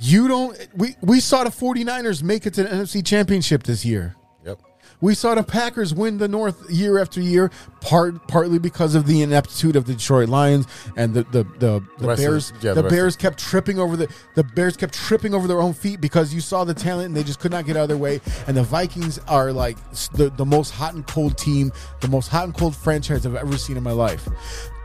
You 0.00 0.28
don't 0.28 0.68
we 0.76 0.96
we 1.02 1.20
saw 1.20 1.44
the 1.44 1.50
49ers 1.50 2.22
make 2.22 2.46
it 2.46 2.54
to 2.54 2.62
the 2.64 2.68
NFC 2.68 3.04
Championship 3.04 3.62
this 3.62 3.84
year. 3.84 4.16
Yep. 4.44 4.60
We 5.00 5.14
saw 5.14 5.34
the 5.34 5.42
Packers 5.42 5.94
win 5.94 6.18
the 6.18 6.28
North 6.28 6.68
year 6.70 6.98
after 6.98 7.20
year, 7.20 7.50
part 7.80 8.26
partly 8.26 8.58
because 8.58 8.94
of 8.94 9.06
the 9.06 9.22
ineptitude 9.22 9.76
of 9.76 9.86
the 9.86 9.94
Detroit 9.94 10.28
Lions 10.28 10.66
and 10.96 11.14
the 11.14 11.22
the 11.24 11.44
the, 11.58 11.82
the 11.98 12.10
of- 12.10 12.18
Bears. 12.18 12.52
yeah, 12.60 12.74
the 12.74 12.82
the 12.82 12.88
Bears 12.88 13.16
kept 13.16 13.38
tripping 13.38 13.78
over 13.78 13.96
the 13.96 14.12
the 14.34 14.42
Bears 14.42 14.76
kept 14.76 14.94
tripping 14.94 15.32
over 15.34 15.46
their 15.46 15.60
own 15.60 15.74
feet 15.74 16.00
because 16.00 16.34
you 16.34 16.40
saw 16.40 16.64
the 16.64 16.74
talent 16.74 17.06
and 17.06 17.16
they 17.16 17.22
just 17.24 17.38
could 17.38 17.52
not 17.52 17.64
get 17.66 17.76
out 17.76 17.82
of 17.82 17.88
their 17.88 17.96
way. 17.98 18.20
And 18.46 18.56
the 18.56 18.62
Vikings 18.64 19.18
are 19.28 19.52
like 19.52 19.76
the 20.14 20.30
the 20.36 20.44
most 20.44 20.70
hot 20.70 20.94
and 20.94 21.06
cold 21.06 21.38
team, 21.38 21.70
the 22.00 22.08
most 22.08 22.28
hot 22.28 22.44
and 22.44 22.54
cold 22.56 22.74
franchise 22.74 23.26
I've 23.26 23.36
ever 23.36 23.56
seen 23.58 23.76
in 23.76 23.82
my 23.82 23.92
life. 23.92 24.28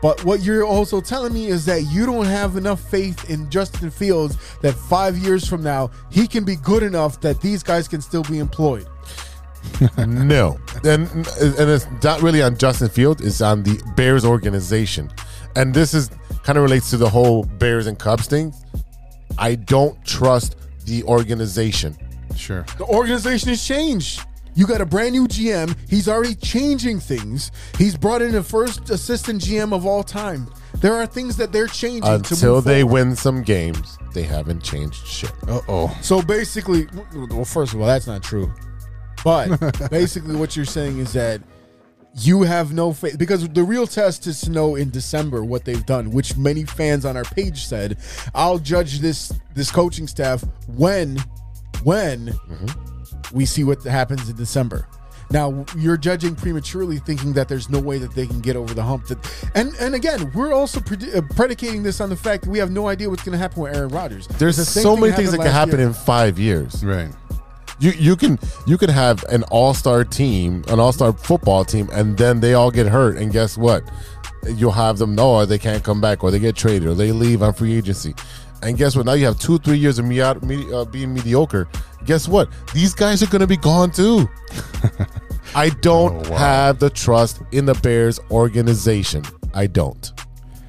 But 0.02 0.24
what 0.24 0.40
you're 0.40 0.64
also 0.64 1.00
telling 1.00 1.32
me 1.32 1.48
is 1.48 1.64
that 1.66 1.82
you 1.82 2.06
don't 2.06 2.24
have 2.26 2.56
enough 2.56 2.80
faith 2.80 3.28
in 3.28 3.50
Justin 3.50 3.90
Fields 3.90 4.36
that 4.62 4.72
five 4.74 5.18
years 5.18 5.46
from 5.46 5.62
now 5.62 5.90
he 6.10 6.26
can 6.26 6.44
be 6.44 6.56
good 6.56 6.82
enough 6.82 7.20
that 7.20 7.40
these 7.40 7.62
guys 7.62 7.86
can 7.86 8.00
still 8.00 8.22
be 8.22 8.38
employed. 8.38 8.86
no. 9.98 10.58
And 10.84 11.06
and 11.10 11.70
it's 11.70 11.86
not 12.02 12.22
really 12.22 12.42
on 12.42 12.56
Justin 12.56 12.88
Fields. 12.88 13.22
it's 13.22 13.40
on 13.40 13.62
the 13.62 13.80
Bears 13.96 14.24
organization. 14.24 15.10
And 15.56 15.74
this 15.74 15.94
is 15.94 16.10
kind 16.44 16.56
of 16.56 16.64
relates 16.64 16.90
to 16.90 16.96
the 16.96 17.08
whole 17.08 17.44
Bears 17.44 17.86
and 17.86 17.98
Cubs 17.98 18.26
thing. 18.26 18.54
I 19.38 19.54
don't 19.54 20.02
trust 20.04 20.56
the 20.86 21.02
organization. 21.04 21.96
Sure. 22.36 22.64
The 22.78 22.84
organization 22.84 23.50
has 23.50 23.66
changed. 23.66 24.22
You 24.54 24.66
got 24.66 24.80
a 24.80 24.86
brand 24.86 25.12
new 25.12 25.26
GM. 25.28 25.76
He's 25.88 26.08
already 26.08 26.34
changing 26.34 27.00
things. 27.00 27.50
He's 27.78 27.96
brought 27.96 28.20
in 28.22 28.32
the 28.32 28.42
first 28.42 28.90
assistant 28.90 29.42
GM 29.42 29.72
of 29.72 29.86
all 29.86 30.02
time. 30.02 30.48
There 30.76 30.94
are 30.94 31.06
things 31.06 31.36
that 31.36 31.52
they're 31.52 31.66
changing 31.66 32.02
to 32.02 32.14
Until 32.14 32.54
move 32.56 32.64
they 32.64 32.80
forward. 32.82 32.92
win 32.92 33.16
some 33.16 33.42
games, 33.42 33.98
they 34.14 34.22
haven't 34.22 34.62
changed 34.62 35.06
shit. 35.06 35.32
Uh 35.46 35.60
oh. 35.68 35.96
So 36.02 36.22
basically, 36.22 36.88
well, 37.14 37.44
first 37.44 37.74
of 37.74 37.80
all, 37.80 37.86
that's 37.86 38.06
not 38.06 38.22
true. 38.22 38.52
But 39.24 39.88
basically, 39.90 40.36
what 40.36 40.56
you're 40.56 40.64
saying 40.64 40.98
is 40.98 41.12
that 41.12 41.42
you 42.14 42.42
have 42.42 42.72
no 42.72 42.92
faith 42.92 43.18
because 43.18 43.48
the 43.50 43.62
real 43.62 43.86
test 43.86 44.26
is 44.26 44.40
to 44.40 44.50
know 44.50 44.74
in 44.74 44.90
December 44.90 45.44
what 45.44 45.64
they've 45.64 45.84
done, 45.86 46.10
which 46.10 46.36
many 46.36 46.64
fans 46.64 47.04
on 47.04 47.16
our 47.16 47.24
page 47.24 47.66
said. 47.66 47.98
I'll 48.34 48.58
judge 48.58 49.00
this 49.00 49.32
this 49.54 49.70
coaching 49.70 50.06
staff 50.06 50.42
when 50.66 51.18
when 51.84 52.34
we 53.32 53.46
see 53.46 53.64
what 53.64 53.82
happens 53.82 54.28
in 54.28 54.36
December. 54.36 54.86
Now 55.32 55.64
you're 55.76 55.96
judging 55.96 56.34
prematurely, 56.34 56.98
thinking 56.98 57.32
that 57.34 57.48
there's 57.48 57.70
no 57.70 57.78
way 57.78 57.98
that 57.98 58.14
they 58.14 58.26
can 58.26 58.40
get 58.40 58.56
over 58.56 58.74
the 58.74 58.82
hump. 58.82 59.06
That, 59.06 59.50
and 59.54 59.72
and 59.80 59.94
again, 59.94 60.32
we're 60.34 60.52
also 60.52 60.80
predi- 60.80 61.14
uh, 61.14 61.22
predicating 61.36 61.84
this 61.84 62.00
on 62.00 62.08
the 62.10 62.16
fact 62.16 62.42
that 62.44 62.50
we 62.50 62.58
have 62.58 62.72
no 62.72 62.88
idea 62.88 63.08
what's 63.08 63.22
going 63.22 63.32
to 63.32 63.38
happen 63.38 63.62
with 63.62 63.76
Aaron 63.76 63.90
Rodgers. 63.90 64.26
There's 64.26 64.56
The 64.56 64.64
so 64.64 64.96
many 64.96 65.12
things 65.12 65.30
that 65.30 65.38
can 65.38 65.46
happen 65.52 65.78
year. 65.78 65.86
in 65.86 65.94
five 65.94 66.36
years. 66.38 66.84
Right. 66.84 67.12
You 67.78 67.92
you 67.92 68.16
can 68.16 68.40
you 68.66 68.76
can 68.76 68.90
have 68.90 69.22
an 69.30 69.44
all 69.44 69.72
star 69.72 70.04
team, 70.04 70.64
an 70.66 70.80
all 70.80 70.92
star 70.92 71.12
football 71.12 71.64
team, 71.64 71.88
and 71.92 72.18
then 72.18 72.40
they 72.40 72.54
all 72.54 72.72
get 72.72 72.88
hurt, 72.88 73.16
and 73.16 73.32
guess 73.32 73.56
what? 73.56 73.84
You'll 74.48 74.72
have 74.72 74.98
them 74.98 75.14
know 75.14 75.34
or 75.36 75.46
they 75.46 75.58
can't 75.58 75.84
come 75.84 76.00
back, 76.00 76.24
or 76.24 76.30
they 76.32 76.40
get 76.40 76.56
traded, 76.56 76.88
or 76.88 76.94
they 76.94 77.12
leave 77.12 77.40
on 77.42 77.54
free 77.54 77.74
agency. 77.74 78.14
And 78.62 78.76
guess 78.76 78.94
what? 78.96 79.06
Now 79.06 79.14
you 79.14 79.24
have 79.26 79.38
two, 79.38 79.58
three 79.58 79.78
years 79.78 79.98
of 79.98 80.04
me- 80.04 80.20
me- 80.42 80.72
uh, 80.72 80.84
being 80.84 81.14
mediocre. 81.14 81.68
Guess 82.04 82.28
what? 82.28 82.48
These 82.74 82.94
guys 82.94 83.22
are 83.22 83.26
going 83.26 83.40
to 83.40 83.46
be 83.46 83.56
gone 83.56 83.90
too. 83.90 84.28
I 85.54 85.70
don't 85.70 86.26
Oh, 86.26 86.30
wow. 86.30 86.36
have 86.38 86.78
the 86.78 86.90
trust 86.90 87.40
in 87.52 87.64
the 87.64 87.74
Bears 87.74 88.20
organization. 88.30 89.24
I 89.54 89.66
don't. 89.66 90.12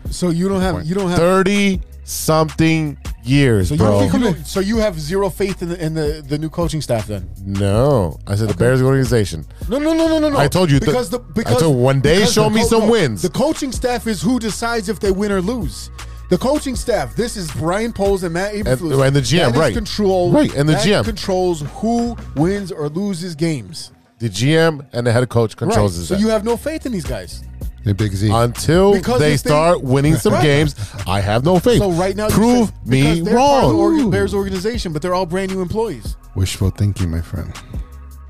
So 0.10 0.30
you 0.30 0.48
don't 0.50 0.62
have 0.62 0.86
you 0.86 0.96
don't 0.96 1.10
have 1.10 1.20
Thirty 1.20 1.82
something 2.04 2.98
years, 3.24 3.68
so 3.70 3.76
you, 3.76 3.78
bro. 3.80 4.02
you 4.04 4.12
don't- 4.20 4.46
so 4.48 4.60
you 4.60 4.78
have 4.78 5.00
zero 5.00 5.30
faith 5.30 5.62
in 5.62 5.70
the 5.70 5.86
in 5.86 5.94
the, 5.94 6.24
the 6.28 6.38
new 6.38 6.50
coaching 6.50 6.82
staff 6.82 7.08
then. 7.08 7.30
No, 7.46 8.18
I 8.28 8.36
said 8.36 8.50
the 8.50 8.56
Bears 8.56 8.82
organization. 8.82 9.46
No, 9.70 9.78
no, 9.78 9.94
no, 9.94 10.08
no, 10.08 10.18
no, 10.20 10.30
no. 10.30 10.38
I 10.38 10.48
told 10.48 10.72
you 10.72 10.80
because 10.80 11.10
the 11.10 11.20
I 11.20 11.24
because 11.34 11.60
told 11.62 11.78
one 11.78 12.02
day 12.02 12.26
show 12.26 12.46
the 12.46 12.50
me 12.50 12.64
some 12.64 12.86
no, 12.86 12.92
wins. 12.92 13.22
The 13.22 13.30
coaching 13.30 13.72
staff 13.72 14.08
is 14.08 14.22
who 14.22 14.40
decides 14.40 14.90
if 14.90 15.00
they 15.00 15.12
win 15.12 15.32
or 15.32 15.42
lose. 15.42 15.92
The 16.32 16.38
coaching 16.38 16.78
staff. 16.78 17.14
This 17.16 17.36
is 17.36 17.52
Brian 17.52 17.92
Poles 17.92 18.24
and 18.24 18.34
Matt 18.34 18.54
Eberflus. 18.54 19.06
and 19.06 19.14
the 19.14 19.20
GM, 19.22 19.38
That 19.48 19.52
is 19.52 19.58
right. 19.60 19.74
Control 19.74 20.32
Right, 20.32 20.54
and 20.56 20.68
the 20.68 20.74
that 20.74 20.86
GM. 20.88 21.04
controls 21.04 21.62
who 21.76 22.16
wins 22.38 22.72
or 22.72 22.88
loses 22.88 23.36
games. 23.36 23.92
The 24.20 24.30
GM 24.30 24.86
and 24.94 25.06
the 25.06 25.12
head 25.12 25.28
coach 25.28 25.52
Right. 25.52 25.58
controls 25.58 25.98
this. 26.00 26.08
So 26.08 26.16
you 26.16 26.30
have 26.30 26.46
no 26.46 26.56
faith 26.56 26.86
in 26.86 26.94
these 26.94 27.04
guys. 27.06 27.44
The 27.84 27.94
Big 27.94 28.14
Z. 28.16 28.30
Until 28.32 28.94
Because 28.94 29.20
they 29.20 29.34
if 29.34 29.44
they- 29.44 29.50
start 29.50 29.84
winning 29.84 30.16
some 30.16 30.32
Right. 30.34 30.42
games, 30.44 30.74
I 31.06 31.20
have 31.20 31.44
no 31.44 31.60
faith. 31.60 31.80
So 31.80 31.92
right 31.92 32.16
now, 32.16 32.30
prove 32.30 32.68
say- 32.70 32.74
me 32.86 33.02
because 33.02 33.24
they're 33.26 33.36
part 33.38 33.64
of 33.66 33.70
the 33.72 33.76
wrong. 33.76 34.00
orga- 34.00 34.12
Bears 34.12 34.34
organization, 34.34 34.94
but 34.94 35.02
they're 35.02 35.14
all 35.16 35.26
brand 35.26 35.52
new 35.54 35.62
employees. 35.62 36.16
Wishful 36.36 36.70
thinking, 36.70 37.12
my 37.12 37.20
friend. 37.22 37.52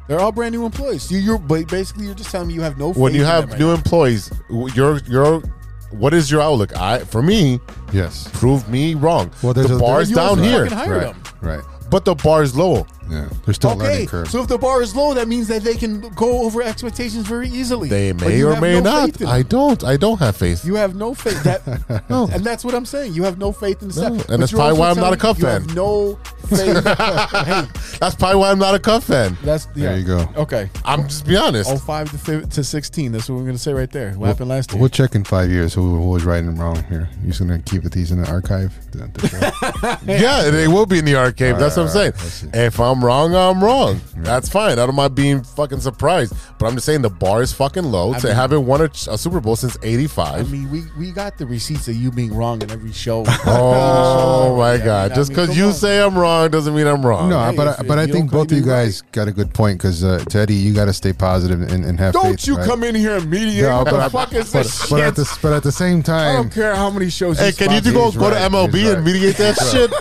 They're 0.07 0.19
all 0.19 0.31
brand 0.31 0.55
new 0.55 0.65
employees. 0.65 1.11
You, 1.11 1.19
you're 1.19 1.37
ba- 1.37 1.65
basically 1.69 2.05
you're 2.05 2.15
just 2.15 2.31
telling 2.31 2.47
me 2.47 2.55
you 2.55 2.61
have 2.61 2.79
no. 2.79 2.93
when 2.93 3.11
faith 3.11 3.19
you 3.19 3.25
in 3.25 3.29
have 3.31 3.41
them 3.43 3.49
right 3.51 3.59
new 3.59 3.67
now. 3.67 3.73
employees, 3.75 4.31
w- 4.49 4.73
your 4.73 4.99
your 5.07 5.43
what 5.91 6.13
is 6.13 6.29
your 6.31 6.41
outlook? 6.41 6.75
I 6.77 6.99
for 6.99 7.21
me, 7.21 7.59
Yes. 7.91 8.29
prove 8.33 8.67
me 8.69 8.95
wrong. 8.95 9.31
Well, 9.41 9.53
there's 9.53 9.67
the 9.67 9.75
a- 9.75 9.79
bar's 9.79 10.09
down 10.11 10.41
here, 10.43 10.65
Right. 10.65 11.15
Right. 11.41 11.61
But 11.91 12.05
the 12.05 12.15
bar 12.15 12.41
is 12.41 12.55
low. 12.55 12.87
Yeah. 13.09 13.27
they're 13.43 13.53
still 13.53 13.71
Okay, 13.71 13.79
learning 13.81 14.07
curve. 14.07 14.29
so 14.29 14.41
if 14.41 14.47
the 14.47 14.57
bar 14.57 14.81
is 14.81 14.95
low, 14.95 15.13
that 15.13 15.27
means 15.27 15.49
that 15.49 15.63
they 15.63 15.75
can 15.75 15.99
go 16.15 16.43
over 16.43 16.61
expectations 16.61 17.27
very 17.27 17.49
easily. 17.49 17.89
They 17.89 18.13
may 18.13 18.41
or 18.41 18.59
may 18.61 18.79
no 18.79 19.05
not. 19.05 19.21
I 19.23 19.41
don't. 19.41 19.83
I 19.83 19.97
don't 19.97 20.17
have 20.19 20.37
faith. 20.37 20.63
You 20.63 20.75
have 20.75 20.95
no 20.95 21.13
faith. 21.13 21.43
That, 21.43 22.05
No. 22.09 22.29
and 22.31 22.41
that's 22.45 22.63
what 22.63 22.73
I'm 22.73 22.85
saying. 22.85 23.13
You 23.13 23.23
have 23.23 23.37
no 23.37 23.51
faith 23.51 23.81
in 23.81 23.89
the 23.89 24.01
No, 24.09 24.15
staff. 24.17 24.29
and 24.29 24.41
that's 24.41 24.53
probably 24.53 24.79
why 24.79 24.89
I'm 24.91 24.95
not 24.97 25.11
a 25.11 25.17
Cub 25.17 25.37
fan. 25.37 25.61
Have 25.63 25.75
no 25.75 26.15
faith. 26.47 26.83
hey, 26.85 27.63
That's 27.99 28.15
probably 28.15 28.37
why 28.39 28.49
I'm 28.51 28.59
not 28.59 28.75
a 28.75 28.79
Cub 28.79 29.03
fan. 29.03 29.37
that's 29.43 29.67
yeah. 29.75 29.89
There 29.89 29.97
you 29.97 30.05
go. 30.05 30.29
Okay. 30.37 30.69
I'm 30.85 31.03
just 31.09 31.25
be 31.27 31.35
honest. 31.35 31.69
Oh 31.69 31.77
five 31.77 32.09
to 32.25 32.41
to 32.47 32.63
sixteen. 32.63 33.11
That's 33.11 33.29
what 33.29 33.35
we're 33.39 33.45
gonna 33.45 33.57
say 33.57 33.73
right 33.73 33.91
there. 33.91 34.13
What 34.13 34.27
happened 34.27 34.49
last 34.49 34.71
year? 34.71 34.79
We'll 34.79 34.89
check 34.89 35.15
in 35.15 35.25
five 35.25 35.49
years 35.51 35.73
who, 35.73 35.99
was 35.99 36.23
right 36.23 36.41
and 36.43 36.57
wrong 36.57 36.81
here. 36.85 37.09
You're 37.21 37.33
just 37.33 37.41
gonna 37.41 37.59
keep 37.59 37.83
these 37.83 38.11
in 38.11 38.21
the 38.21 38.29
archive. 38.29 38.71
The- 38.91 39.01
the 39.01 39.27
show? 39.27 40.13
yeah, 40.13 40.49
they 40.49 40.67
will 40.67 40.85
be 40.85 40.99
in 40.99 41.05
the 41.05 41.15
archive. 41.15 41.59
That's 41.59 41.77
what 41.83 41.87
I'm 41.87 41.93
saying. 41.93 42.11
Alright, 42.13 42.23
let's 42.23 42.33
see. 42.33 42.49
If 42.53 42.79
I'm 42.79 43.03
wrong, 43.03 43.35
I'm 43.35 43.63
wrong. 43.63 44.01
That's 44.17 44.49
fine. 44.49 44.73
I 44.79 44.85
don't 44.85 44.95
mind 44.95 45.15
being 45.15 45.43
fucking 45.43 45.79
surprised. 45.81 46.33
But 46.57 46.67
I'm 46.67 46.75
just 46.75 46.85
saying 46.85 47.01
the 47.01 47.09
bar 47.09 47.41
is 47.41 47.51
fucking 47.53 47.83
low. 47.85 48.13
I 48.13 48.19
to 48.19 48.27
mean- 48.27 48.35
haven't 48.35 48.65
won 48.65 48.81
a, 48.81 48.85
a 49.09 49.17
Super 49.17 49.39
Bowl 49.39 49.55
since 49.55 49.77
'85. 49.81 50.27
I 50.27 50.37
'85. 50.39 50.51
mean, 50.51 50.71
we, 50.71 50.83
we 50.97 51.11
got 51.11 51.37
the 51.37 51.45
receipts 51.45 51.87
of 51.87 51.95
you 51.95 52.11
being 52.11 52.33
wrong 52.33 52.61
in 52.61 52.71
every 52.71 52.91
show. 52.93 53.25
Oh 53.45 54.55
my 54.57 54.73
I 54.73 54.77
God! 54.77 55.09
mean, 55.11 55.15
Just 55.15 55.31
I 55.31 55.33
mean, 55.33 55.35
because 55.35 55.47
come 55.49 55.57
you 55.57 55.65
on. 55.67 55.73
say 55.73 56.01
I'm 56.01 56.17
wrong 56.17 56.49
doesn't 56.49 56.75
mean 56.75 56.87
I'm 56.87 57.05
wrong. 57.05 57.29
no, 57.29 57.43
Hey, 57.49 57.55
but 57.55 57.67
if- 57.67 57.79
I, 57.79 57.83
but 57.83 57.97
if 57.97 57.99
I 57.99 58.03
you 58.03 58.13
think 58.13 58.31
don't 58.31 58.39
both 58.39 58.51
of 58.51 58.57
you 58.57 58.63
claim 58.63 58.75
you're 58.75 58.85
guys 58.85 59.01
got 59.11 59.27
a 59.27 59.31
good 59.31 59.53
point 59.53 59.77
because 59.77 60.03
uh, 60.03 60.23
Teddy, 60.29 60.53
you 60.55 60.73
got 60.73 60.85
to 60.85 60.93
stay 60.93 61.13
positive 61.13 61.61
and, 61.61 61.83
and 61.85 61.99
have 61.99 62.13
Don't 62.13 62.39
faith. 62.39 62.47
you 62.47 62.55
right? 62.57 62.67
come 62.67 62.83
in 62.83 62.95
here 62.95 63.15
and 63.17 63.29
mediate. 63.29 63.63
No, 63.63 63.77
what 63.79 63.85
but, 63.85 63.91
the 63.91 64.03
I- 64.03 64.09
fuck 64.09 64.33
is 64.33 64.51
but, 64.53 64.63
this 64.63 64.89
but 64.89 64.97
shit? 64.97 65.05
at 65.07 65.15
the 65.15 65.39
but 65.41 65.53
at 65.53 65.63
the 65.63 65.71
same 65.71 66.03
time 66.03 66.11
I 66.11 66.33
time, 66.33 66.35
don't 66.43 66.53
care 66.53 66.75
how 66.75 66.89
many 66.89 67.09
shows. 67.09 67.39
Hey, 67.39 67.51
can 67.51 67.71
you 67.71 67.81
do 67.81 67.93
go 67.93 68.05
He's 68.11 68.17
go 68.17 68.29
to 68.29 68.35
right, 68.35 68.51
MLB 68.51 68.75
he's 68.75 68.89
and 68.89 69.05
mediate 69.05 69.37
that 69.37 69.55
shit? 69.71 69.91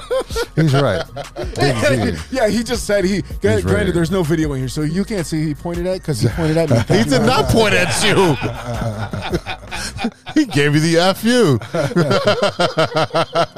he's 0.57 0.75
right. 0.75 1.05
Big 1.57 1.70
Z. 1.77 2.19
yeah, 2.31 2.49
he 2.49 2.63
just 2.63 2.85
said 2.87 3.05
he. 3.05 3.23
Granted, 3.41 3.95
there's 3.95 4.11
no 4.11 4.23
video 4.23 4.53
in 4.53 4.61
here, 4.61 4.69
so 4.69 4.83
you 4.83 5.05
can't 5.05 5.27
see 5.27 5.45
he 5.45 5.55
pointed 5.55 5.87
at 5.87 5.99
because 5.99 6.21
he 6.21 6.29
pointed 6.37 6.57
at 6.57 6.71
me. 6.71 6.79
He 6.97 7.05
did 7.05 7.23
not 7.23 7.47
point 7.47 7.75
at 7.75 7.89
you. 8.05 8.35
he 10.35 10.47
gave 10.47 10.75
you 10.75 10.81
the 10.81 11.15
fu. 11.17 11.59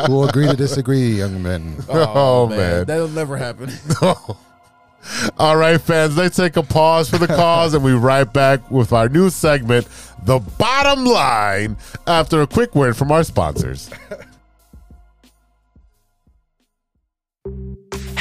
We'll 0.09 0.29
agree 0.29 0.49
to 0.49 0.57
disagree, 0.57 1.11
young 1.11 1.43
men. 1.43 1.77
Oh, 1.89 2.13
oh 2.15 2.47
man. 2.49 2.85
that'll 2.87 3.09
never 3.09 3.37
happen. 3.37 3.71
All 5.39 5.57
right, 5.57 5.81
fans, 5.81 6.17
let's 6.17 6.37
take 6.37 6.57
a 6.57 6.63
pause 6.63 7.11
for 7.11 7.19
the 7.19 7.27
cause 7.27 7.75
and 7.75 7.83
we 7.83 7.93
right 7.93 8.31
back 8.31 8.71
with 8.71 8.93
our 8.93 9.09
new 9.09 9.31
segment, 9.31 9.89
The 10.25 10.39
Bottom 10.39 11.05
Line, 11.05 11.77
after 12.07 12.41
a 12.43 12.47
quick 12.47 12.75
word 12.75 12.97
from 12.97 13.11
our 13.11 13.25
sponsors. 13.25 13.91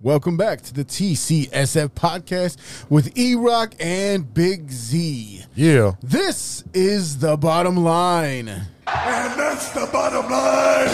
Welcome 0.00 0.36
back 0.36 0.62
to 0.62 0.72
the 0.72 0.84
TCSF 0.84 1.88
podcast 1.88 2.88
with 2.88 3.18
E 3.18 3.34
Rock 3.34 3.74
and 3.80 4.32
Big 4.32 4.70
Z. 4.70 5.44
Yeah. 5.56 5.94
This 6.04 6.62
is 6.72 7.18
the 7.18 7.36
bottom 7.36 7.76
line. 7.76 8.46
And 8.46 8.68
that's 8.86 9.72
the 9.72 9.88
bottom 9.92 10.30
line. 10.30 10.88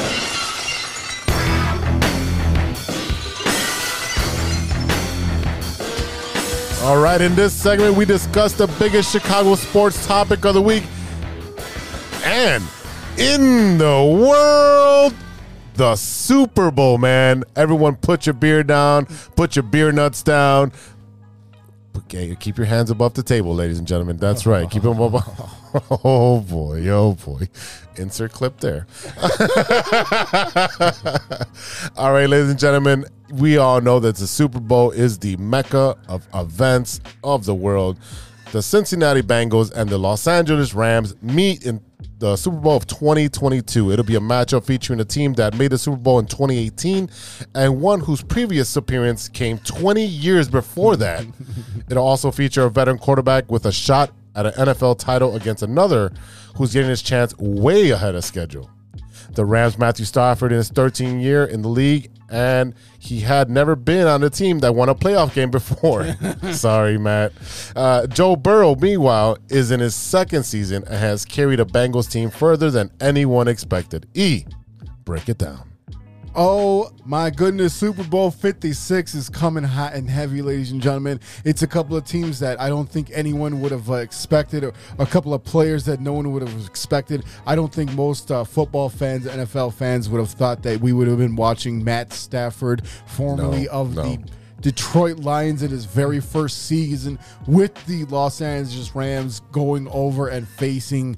All 6.82 6.98
right, 6.98 7.20
in 7.20 7.34
this 7.34 7.52
segment, 7.52 7.98
we 7.98 8.06
discuss 8.06 8.54
the 8.54 8.68
biggest 8.78 9.12
Chicago 9.12 9.54
sports 9.54 10.06
topic 10.06 10.46
of 10.46 10.54
the 10.54 10.62
week. 10.62 10.84
And 12.24 12.64
in 13.18 13.76
the 13.76 14.02
world, 14.18 15.12
the 15.74 15.96
Super 15.96 16.70
Bowl, 16.70 16.98
man. 16.98 17.44
Everyone 17.56 17.96
put 17.96 18.26
your 18.26 18.34
beer 18.34 18.62
down, 18.62 19.06
put 19.36 19.56
your 19.56 19.62
beer 19.62 19.92
nuts 19.92 20.22
down. 20.22 20.72
Okay, 21.96 22.36
keep 22.38 22.56
your 22.56 22.66
hands 22.66 22.90
above 22.90 23.14
the 23.14 23.22
table, 23.22 23.54
ladies 23.54 23.78
and 23.78 23.86
gentlemen. 23.86 24.16
That's 24.16 24.46
right. 24.46 24.68
Keep 24.70 24.82
them 24.82 25.00
above. 25.00 25.60
Oh 25.90 26.38
boy, 26.38 26.86
oh 26.86 27.14
boy. 27.14 27.48
Insert 27.96 28.30
clip 28.30 28.60
there. 28.60 28.86
all 31.96 32.12
right, 32.12 32.28
ladies 32.28 32.50
and 32.50 32.58
gentlemen, 32.60 33.06
we 33.32 33.58
all 33.58 33.80
know 33.80 33.98
that 33.98 34.14
the 34.14 34.28
Super 34.28 34.60
Bowl 34.60 34.92
is 34.92 35.18
the 35.18 35.36
mecca 35.36 35.96
of 36.06 36.28
events 36.32 37.00
of 37.24 37.44
the 37.44 37.56
world. 37.56 37.98
The 38.52 38.62
Cincinnati 38.62 39.22
Bengals 39.22 39.72
and 39.72 39.90
the 39.90 39.98
Los 39.98 40.28
Angeles 40.28 40.74
Rams 40.74 41.16
meet 41.20 41.66
in 41.66 41.80
the 42.24 42.36
Super 42.36 42.56
Bowl 42.56 42.74
of 42.74 42.86
2022. 42.86 43.92
It'll 43.92 44.02
be 44.02 44.14
a 44.14 44.20
matchup 44.20 44.64
featuring 44.64 44.98
a 44.98 45.04
team 45.04 45.34
that 45.34 45.58
made 45.58 45.72
the 45.72 45.76
Super 45.76 45.98
Bowl 45.98 46.18
in 46.18 46.24
2018 46.24 47.10
and 47.54 47.82
one 47.82 48.00
whose 48.00 48.22
previous 48.22 48.74
appearance 48.76 49.28
came 49.28 49.58
20 49.58 50.02
years 50.02 50.48
before 50.48 50.96
that. 50.96 51.26
It'll 51.90 52.06
also 52.06 52.30
feature 52.30 52.62
a 52.62 52.70
veteran 52.70 52.96
quarterback 52.96 53.50
with 53.50 53.66
a 53.66 53.72
shot 53.72 54.10
at 54.34 54.46
an 54.46 54.52
NFL 54.52 54.98
title 54.98 55.36
against 55.36 55.62
another 55.62 56.12
who's 56.56 56.72
getting 56.72 56.88
his 56.88 57.02
chance 57.02 57.36
way 57.36 57.90
ahead 57.90 58.14
of 58.14 58.24
schedule. 58.24 58.70
The 59.32 59.44
Rams' 59.44 59.76
Matthew 59.76 60.06
Stafford 60.06 60.50
in 60.50 60.56
his 60.56 60.70
13th 60.70 61.22
year 61.22 61.44
in 61.44 61.60
the 61.60 61.68
league, 61.68 62.10
and 62.30 62.74
he 62.98 63.20
had 63.20 63.50
never 63.50 63.76
been 63.76 64.06
on 64.06 64.22
a 64.22 64.30
team 64.30 64.60
that 64.60 64.74
won 64.74 64.88
a 64.88 64.94
playoff 64.94 65.34
game 65.34 65.50
before. 65.50 66.16
Sorry, 66.52 66.98
Matt. 66.98 67.32
Uh, 67.76 68.06
Joe 68.06 68.36
Burrow, 68.36 68.74
meanwhile, 68.74 69.38
is 69.48 69.70
in 69.70 69.80
his 69.80 69.94
second 69.94 70.44
season 70.44 70.84
and 70.84 70.94
has 70.94 71.24
carried 71.24 71.60
a 71.60 71.64
Bengals 71.64 72.10
team 72.10 72.30
further 72.30 72.70
than 72.70 72.90
anyone 73.00 73.48
expected. 73.48 74.06
E, 74.14 74.44
break 75.04 75.28
it 75.28 75.38
down. 75.38 75.73
Oh 76.36 76.90
my 77.04 77.30
goodness, 77.30 77.72
Super 77.74 78.02
Bowl 78.02 78.28
56 78.32 79.14
is 79.14 79.28
coming 79.28 79.62
hot 79.62 79.94
and 79.94 80.10
heavy, 80.10 80.42
ladies 80.42 80.72
and 80.72 80.82
gentlemen. 80.82 81.20
It's 81.44 81.62
a 81.62 81.66
couple 81.68 81.96
of 81.96 82.04
teams 82.04 82.40
that 82.40 82.60
I 82.60 82.68
don't 82.68 82.88
think 82.88 83.10
anyone 83.14 83.60
would 83.60 83.70
have 83.70 83.88
uh, 83.88 83.94
expected, 83.94 84.64
or 84.64 84.72
a 84.98 85.06
couple 85.06 85.32
of 85.32 85.44
players 85.44 85.84
that 85.84 86.00
no 86.00 86.12
one 86.12 86.32
would 86.32 86.42
have 86.46 86.66
expected. 86.66 87.24
I 87.46 87.54
don't 87.54 87.72
think 87.72 87.92
most 87.92 88.32
uh, 88.32 88.42
football 88.42 88.88
fans, 88.88 89.26
NFL 89.26 89.74
fans, 89.74 90.08
would 90.08 90.18
have 90.18 90.30
thought 90.30 90.64
that 90.64 90.80
we 90.80 90.92
would 90.92 91.06
have 91.06 91.18
been 91.18 91.36
watching 91.36 91.84
Matt 91.84 92.12
Stafford, 92.12 92.84
formerly 93.06 93.66
No, 93.66 93.70
of 93.70 93.94
no. 93.94 94.02
the 94.02 94.18
Detroit 94.60 95.20
Lions 95.20 95.62
in 95.62 95.70
his 95.70 95.84
very 95.84 96.20
first 96.20 96.66
season 96.66 97.16
with 97.46 97.72
the 97.86 98.06
Los 98.06 98.40
Angeles 98.40 98.92
Rams 98.96 99.38
going 99.52 99.86
over 99.88 100.28
and 100.28 100.48
facing 100.48 101.16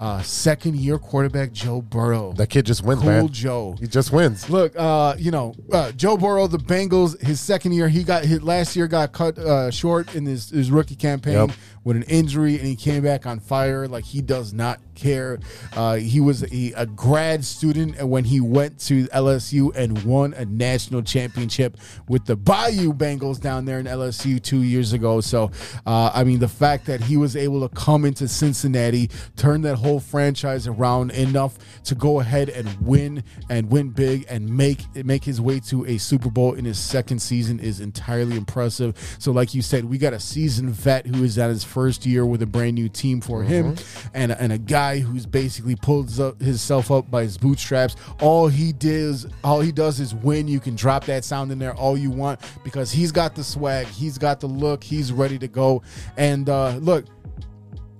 uh, 0.00 0.22
second 0.22 0.76
year 0.76 0.98
quarterback 0.98 1.52
Joe 1.52 1.80
Burrow. 1.80 2.32
That 2.32 2.48
kid 2.48 2.66
just 2.66 2.82
wins, 2.84 3.00
cool 3.02 3.10
man. 3.10 3.28
Joe. 3.28 3.76
He 3.80 3.86
just 3.86 4.12
wins. 4.12 4.48
Look, 4.50 4.74
uh, 4.76 5.14
you 5.18 5.30
know, 5.30 5.54
uh, 5.72 5.92
Joe 5.92 6.16
Burrow, 6.16 6.46
the 6.46 6.58
Bengals, 6.58 7.20
his 7.22 7.40
second 7.40 7.72
year, 7.72 7.88
he 7.88 8.04
got 8.04 8.24
hit 8.24 8.42
last 8.42 8.76
year, 8.76 8.86
got 8.86 9.12
cut 9.12 9.38
uh, 9.38 9.70
short 9.70 10.14
in 10.14 10.26
his, 10.26 10.50
his 10.50 10.70
rookie 10.70 10.96
campaign 10.96 11.34
Yep. 11.34 11.50
With 11.84 11.96
an 11.96 12.02
injury, 12.04 12.56
and 12.56 12.66
he 12.66 12.76
came 12.76 13.02
back 13.02 13.26
on 13.26 13.38
fire. 13.38 13.86
Like 13.86 14.04
he 14.04 14.22
does 14.22 14.52
not 14.52 14.80
care. 14.94 15.38
Uh, 15.76 15.96
he 15.96 16.20
was 16.20 16.42
a, 16.44 16.72
a 16.76 16.86
grad 16.86 17.44
student, 17.44 18.02
when 18.02 18.24
he 18.24 18.40
went 18.40 18.78
to 18.78 19.04
LSU 19.08 19.74
and 19.76 20.02
won 20.04 20.34
a 20.34 20.44
national 20.44 21.02
championship 21.02 21.76
with 22.08 22.24
the 22.26 22.36
Bayou 22.36 22.92
Bengals 22.92 23.40
down 23.40 23.64
there 23.64 23.78
in 23.78 23.86
LSU 23.86 24.42
two 24.42 24.62
years 24.62 24.92
ago. 24.92 25.20
So, 25.20 25.50
uh, 25.86 26.10
I 26.14 26.24
mean, 26.24 26.38
the 26.38 26.48
fact 26.48 26.86
that 26.86 27.00
he 27.00 27.16
was 27.16 27.36
able 27.36 27.66
to 27.66 27.74
come 27.74 28.04
into 28.04 28.28
Cincinnati, 28.28 29.10
turn 29.36 29.62
that 29.62 29.76
whole 29.76 30.00
franchise 30.00 30.66
around 30.66 31.10
enough 31.12 31.58
to 31.84 31.94
go 31.94 32.20
ahead 32.20 32.48
and 32.48 32.68
win 32.80 33.22
and 33.50 33.70
win 33.70 33.90
big 33.90 34.24
and 34.28 34.48
make 34.48 34.82
make 35.04 35.24
his 35.24 35.40
way 35.40 35.60
to 35.60 35.84
a 35.86 35.98
Super 35.98 36.30
Bowl 36.30 36.54
in 36.54 36.64
his 36.64 36.78
second 36.78 37.20
season 37.20 37.60
is 37.60 37.80
entirely 37.80 38.36
impressive. 38.36 39.16
So, 39.18 39.32
like 39.32 39.54
you 39.54 39.62
said, 39.62 39.84
we 39.84 39.98
got 39.98 40.12
a 40.12 40.20
seasoned 40.20 40.70
vet 40.70 41.06
who 41.06 41.24
is 41.24 41.38
at 41.38 41.50
his 41.50 41.64
first 41.74 42.06
year 42.06 42.24
with 42.24 42.40
a 42.40 42.46
brand 42.46 42.76
new 42.76 42.88
team 42.88 43.20
for 43.20 43.42
him, 43.42 43.74
and 44.14 44.30
and 44.30 44.52
a 44.52 44.58
guy 44.58 45.00
who's 45.00 45.26
basically 45.26 45.74
pulls 45.74 46.20
up 46.20 46.40
himself 46.40 46.92
up 46.92 47.10
by 47.10 47.24
his 47.24 47.36
bootstraps. 47.36 47.96
All 48.20 48.46
he 48.46 48.72
does, 48.72 49.26
all 49.42 49.60
he 49.60 49.72
does 49.72 49.98
is 49.98 50.14
win. 50.14 50.46
You 50.46 50.60
can 50.60 50.76
drop 50.76 51.04
that 51.06 51.24
sound 51.24 51.50
in 51.50 51.58
there 51.58 51.74
all 51.74 51.98
you 51.98 52.10
want 52.10 52.40
because 52.62 52.92
he's 52.92 53.10
got 53.10 53.34
the 53.34 53.42
swag, 53.42 53.86
he's 53.88 54.16
got 54.16 54.38
the 54.38 54.46
look, 54.46 54.84
he's 54.84 55.12
ready 55.12 55.38
to 55.38 55.48
go. 55.48 55.82
And 56.16 56.48
uh, 56.48 56.76
look, 56.76 57.06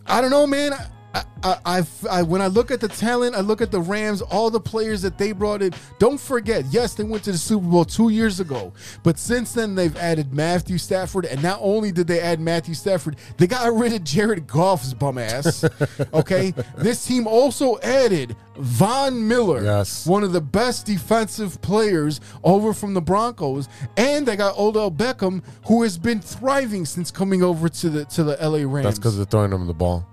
I 0.07 0.21
don't 0.21 0.31
know, 0.31 0.47
man. 0.47 0.73
I, 1.15 1.25
I, 1.45 1.57
I, 1.65 1.83
I, 2.11 2.23
when 2.23 2.41
I 2.43 2.49
look 2.49 2.71
at 2.71 2.81
the 2.81 2.89
talent, 2.89 3.37
I 3.37 3.41
look 3.41 3.61
at 3.61 3.71
the 3.71 3.81
Rams, 3.81 4.21
all 4.23 4.51
the 4.51 4.61
players 4.61 5.01
that 5.03 5.17
they 5.17 5.31
brought 5.33 5.63
in. 5.63 5.73
Don't 5.99 6.19
forget, 6.21 6.65
yes, 6.71 6.95
they 6.95 7.05
went 7.05 7.23
to 7.25 7.33
the 7.33 7.39
Super 7.39 7.67
Bowl 7.67 7.85
two 7.85 8.09
years 8.09 8.41
ago, 8.41 8.73
but 9.03 9.19
since 9.19 9.53
then 9.53 9.75
they've 9.75 9.97
added 9.97 10.33
Matthew 10.35 10.77
Stafford, 10.79 11.27
and 11.27 11.43
not 11.43 11.59
only 11.63 11.93
did 11.93 12.07
they 12.09 12.21
add 12.21 12.41
Matthew 12.41 12.75
Stafford, 12.75 13.17
they 13.37 13.47
got 13.47 13.73
rid 13.73 13.93
of 13.93 14.03
Jared 14.03 14.47
Goff's 14.49 14.93
bum 14.93 15.19
ass. 15.19 15.65
okay, 16.15 16.53
this 16.77 17.05
team 17.07 17.27
also 17.27 17.79
added 17.81 18.35
Von 18.57 19.27
Miller, 19.29 19.63
Yes. 19.63 20.07
one 20.07 20.25
of 20.25 20.33
the 20.33 20.41
best 20.41 20.87
defensive 20.87 21.61
players 21.61 22.21
over 22.43 22.73
from 22.73 22.95
the 22.95 23.01
Broncos, 23.03 23.69
and 23.97 24.27
they 24.27 24.37
got 24.37 24.59
Odell 24.59 24.91
Beckham, 24.91 25.43
who 25.67 25.83
has 25.83 25.97
been 25.99 26.21
thriving 26.21 26.85
since 26.85 27.11
coming 27.11 27.43
over 27.43 27.69
to 27.69 27.89
the 27.91 28.05
to 28.07 28.25
the 28.25 28.37
LA 28.41 28.59
Rams. 28.59 28.85
That's 28.85 28.99
because 28.99 29.17
they're 29.17 29.27
throwing 29.27 29.53
him 29.53 29.67
the 29.67 29.75
ball. 29.75 30.07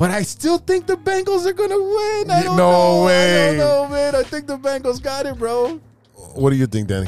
But 0.00 0.10
I 0.10 0.22
still 0.22 0.56
think 0.56 0.86
the 0.86 0.96
Bengals 0.96 1.44
are 1.46 1.52
gonna 1.52 1.76
win. 1.78 2.30
I 2.30 2.42
don't 2.42 2.56
no 2.56 2.70
know. 2.70 3.02
I 3.02 3.06
way. 3.06 3.46
don't 3.48 3.56
know, 3.58 3.88
man. 3.88 4.14
I 4.16 4.22
think 4.22 4.46
the 4.46 4.56
Bengals 4.56 5.00
got 5.02 5.26
it, 5.26 5.38
bro. 5.38 5.78
What 6.34 6.50
do 6.50 6.56
you 6.56 6.66
think, 6.66 6.88
Danny? 6.88 7.06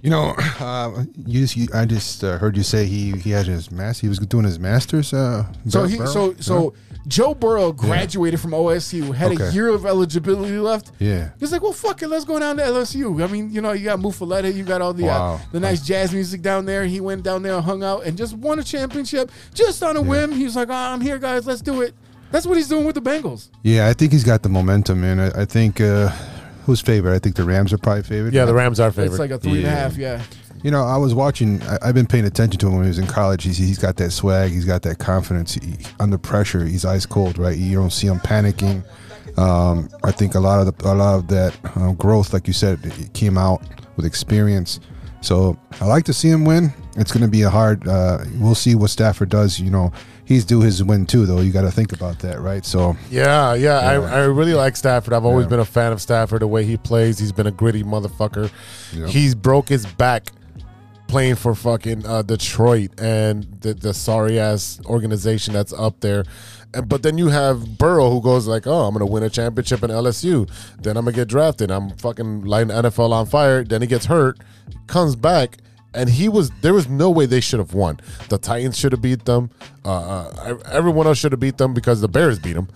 You 0.00 0.08
know, 0.10 0.34
uh, 0.58 1.04
you 1.26 1.40
just, 1.42 1.54
you, 1.56 1.68
I 1.74 1.84
just 1.84 2.24
uh, 2.24 2.38
heard 2.38 2.56
you 2.56 2.62
say 2.62 2.86
he 2.86 3.12
he 3.12 3.30
had 3.30 3.46
his 3.46 3.70
master. 3.70 4.02
He 4.06 4.08
was 4.08 4.18
doing 4.20 4.44
his 4.46 4.58
masters. 4.58 5.12
Uh, 5.12 5.44
So 5.68 5.82
Bur- 5.82 5.88
he, 5.88 5.96
Burrow? 5.98 6.06
so 6.06 6.34
so 6.40 6.74
Joe 7.08 7.34
Burrow 7.34 7.72
graduated 7.72 8.38
from 8.38 8.50
OSU, 8.52 9.14
had 9.14 9.32
a 9.40 9.50
year 9.52 9.68
of 9.68 9.86
eligibility 9.86 10.58
left. 10.58 10.92
Yeah. 10.98 11.30
He's 11.40 11.50
like, 11.50 11.62
well, 11.62 11.72
fuck 11.72 12.02
it, 12.02 12.08
let's 12.08 12.24
go 12.24 12.38
down 12.38 12.58
to 12.58 12.62
LSU. 12.62 13.22
I 13.22 13.26
mean, 13.26 13.50
you 13.50 13.60
know, 13.62 13.72
you 13.72 13.84
got 13.86 13.98
muffuletta, 13.98 14.52
you 14.52 14.62
got 14.62 14.82
all 14.82 14.92
the 14.92 15.04
Wow. 15.04 15.34
uh, 15.34 15.38
the 15.50 15.58
nice 15.60 15.80
jazz 15.80 16.12
music 16.12 16.42
down 16.42 16.66
there. 16.66 16.84
He 16.84 17.00
went 17.00 17.22
down 17.22 17.42
there 17.42 17.54
and 17.54 17.64
hung 17.64 17.82
out 17.82 18.04
and 18.04 18.16
just 18.16 18.36
won 18.36 18.58
a 18.58 18.62
championship 18.64 19.30
just 19.54 19.82
on 19.82 19.96
a 19.96 20.02
whim. 20.02 20.32
He 20.32 20.44
was 20.44 20.54
like, 20.54 20.68
oh, 20.68 20.74
I'm 20.74 21.00
here, 21.00 21.18
guys, 21.18 21.46
let's 21.46 21.62
do 21.62 21.80
it. 21.80 21.94
That's 22.30 22.46
what 22.46 22.58
he's 22.58 22.68
doing 22.68 22.84
with 22.84 22.94
the 22.94 23.00
Bengals. 23.00 23.48
Yeah, 23.62 23.88
I 23.88 23.94
think 23.94 24.12
he's 24.12 24.24
got 24.24 24.42
the 24.42 24.50
momentum, 24.50 25.00
man. 25.00 25.18
I, 25.18 25.42
I 25.42 25.44
think 25.46 25.80
uh, 25.80 26.08
who's 26.66 26.80
favorite? 26.82 27.14
I 27.14 27.18
think 27.18 27.36
the 27.36 27.44
Rams 27.44 27.72
are 27.72 27.78
probably 27.78 28.02
favorite. 28.02 28.34
Yeah, 28.34 28.44
the 28.44 28.52
Rams 28.52 28.80
are 28.80 28.90
favorite. 28.90 29.12
It's 29.12 29.18
like 29.18 29.30
a 29.30 29.38
three 29.38 29.58
and 29.58 29.66
a 29.66 29.70
half, 29.70 29.96
yeah. 29.96 30.22
You 30.62 30.70
know, 30.70 30.84
I 30.84 30.96
was 30.96 31.14
watching. 31.14 31.62
I, 31.62 31.78
I've 31.82 31.94
been 31.94 32.06
paying 32.06 32.24
attention 32.24 32.58
to 32.60 32.66
him 32.66 32.74
when 32.74 32.82
he 32.84 32.88
was 32.88 32.98
in 32.98 33.06
college. 33.06 33.44
He's, 33.44 33.56
he's 33.56 33.78
got 33.78 33.96
that 33.96 34.10
swag. 34.10 34.50
He's 34.50 34.64
got 34.64 34.82
that 34.82 34.98
confidence. 34.98 35.54
He, 35.54 35.74
under 36.00 36.18
pressure, 36.18 36.64
he's 36.64 36.84
ice 36.84 37.06
cold, 37.06 37.38
right? 37.38 37.56
You 37.56 37.76
don't 37.76 37.92
see 37.92 38.06
him 38.08 38.18
panicking. 38.18 38.82
Um, 39.38 39.88
I 40.02 40.10
think 40.10 40.34
a 40.34 40.40
lot 40.40 40.66
of 40.66 40.76
the, 40.76 40.90
a 40.90 40.94
lot 40.94 41.14
of 41.14 41.28
that 41.28 41.56
um, 41.76 41.94
growth, 41.94 42.32
like 42.32 42.46
you 42.48 42.52
said, 42.52 42.80
it 42.84 43.12
came 43.12 43.38
out 43.38 43.62
with 43.96 44.04
experience. 44.04 44.80
So 45.20 45.58
I 45.80 45.86
like 45.86 46.04
to 46.04 46.12
see 46.12 46.28
him 46.28 46.44
win. 46.44 46.72
It's 46.96 47.12
going 47.12 47.22
to 47.24 47.30
be 47.30 47.42
a 47.42 47.50
hard. 47.50 47.86
Uh, 47.86 48.18
we'll 48.38 48.54
see 48.56 48.74
what 48.74 48.90
Stafford 48.90 49.28
does. 49.28 49.58
You 49.60 49.70
know, 49.70 49.92
he's 50.24 50.44
due 50.44 50.60
his 50.60 50.82
win 50.82 51.06
too, 51.06 51.26
though. 51.26 51.40
You 51.40 51.52
got 51.52 51.62
to 51.62 51.70
think 51.70 51.92
about 51.92 52.18
that, 52.20 52.40
right? 52.40 52.64
So 52.64 52.96
Yeah, 53.10 53.54
yeah, 53.54 53.78
I, 53.78 53.98
Yeah. 53.98 54.14
I 54.14 54.18
really 54.24 54.54
like 54.54 54.76
Stafford. 54.76 55.12
I've 55.12 55.24
always 55.24 55.44
Yeah. 55.46 55.50
been 55.50 55.60
a 55.60 55.64
fan 55.64 55.92
of 55.92 56.00
Stafford, 56.00 56.42
the 56.42 56.46
way 56.48 56.64
he 56.64 56.76
plays. 56.76 57.18
He's 57.18 57.32
been 57.32 57.46
a 57.46 57.52
gritty 57.52 57.82
motherfucker. 57.84 58.50
Yeah. 58.92 59.06
He's 59.06 59.34
broke 59.36 59.68
his 59.68 59.86
back 59.86 60.30
playing 61.08 61.34
for 61.34 61.54
fucking 61.54 62.06
uh, 62.06 62.22
Detroit 62.22 62.90
and 63.00 63.44
the, 63.62 63.74
the 63.74 63.92
sorry 63.92 64.38
ass 64.38 64.80
organization 64.86 65.54
that's 65.54 65.72
up 65.72 66.00
there. 66.00 66.24
And, 66.74 66.88
but 66.88 67.02
then 67.02 67.18
you 67.18 67.28
have 67.28 67.78
Burrow 67.78 68.10
who 68.10 68.20
goes 68.20 68.46
like, 68.46 68.66
"Oh, 68.66 68.84
I'm 68.84 68.92
gonna 68.92 69.06
win 69.06 69.22
a 69.22 69.30
championship 69.30 69.82
in 69.82 69.90
LSU. 69.90 70.48
Then 70.80 70.96
I'm 70.96 71.04
gonna 71.04 71.16
get 71.16 71.28
drafted. 71.28 71.70
I'm 71.70 71.90
fucking 71.96 72.44
lighting 72.44 72.68
the 72.68 72.74
NFL 72.74 73.10
on 73.10 73.26
fire." 73.26 73.64
Then 73.64 73.80
he 73.80 73.88
gets 73.88 74.06
hurt, 74.06 74.38
comes 74.86 75.16
back, 75.16 75.56
and 75.94 76.08
he 76.08 76.28
was 76.28 76.50
there 76.60 76.74
was 76.74 76.88
no 76.88 77.10
way 77.10 77.26
they 77.26 77.40
should 77.40 77.58
have 77.58 77.74
won. 77.74 77.98
The 78.28 78.38
Titans 78.38 78.78
should 78.78 78.92
have 78.92 79.02
beat 79.02 79.24
them. 79.24 79.50
Uh, 79.84 80.28
uh, 80.28 80.58
everyone 80.66 81.06
else 81.06 81.18
should 81.18 81.32
have 81.32 81.40
beat 81.40 81.56
them 81.56 81.74
because 81.74 82.00
the 82.00 82.08
Bears 82.08 82.38
beat 82.38 82.52
them. 82.52 82.68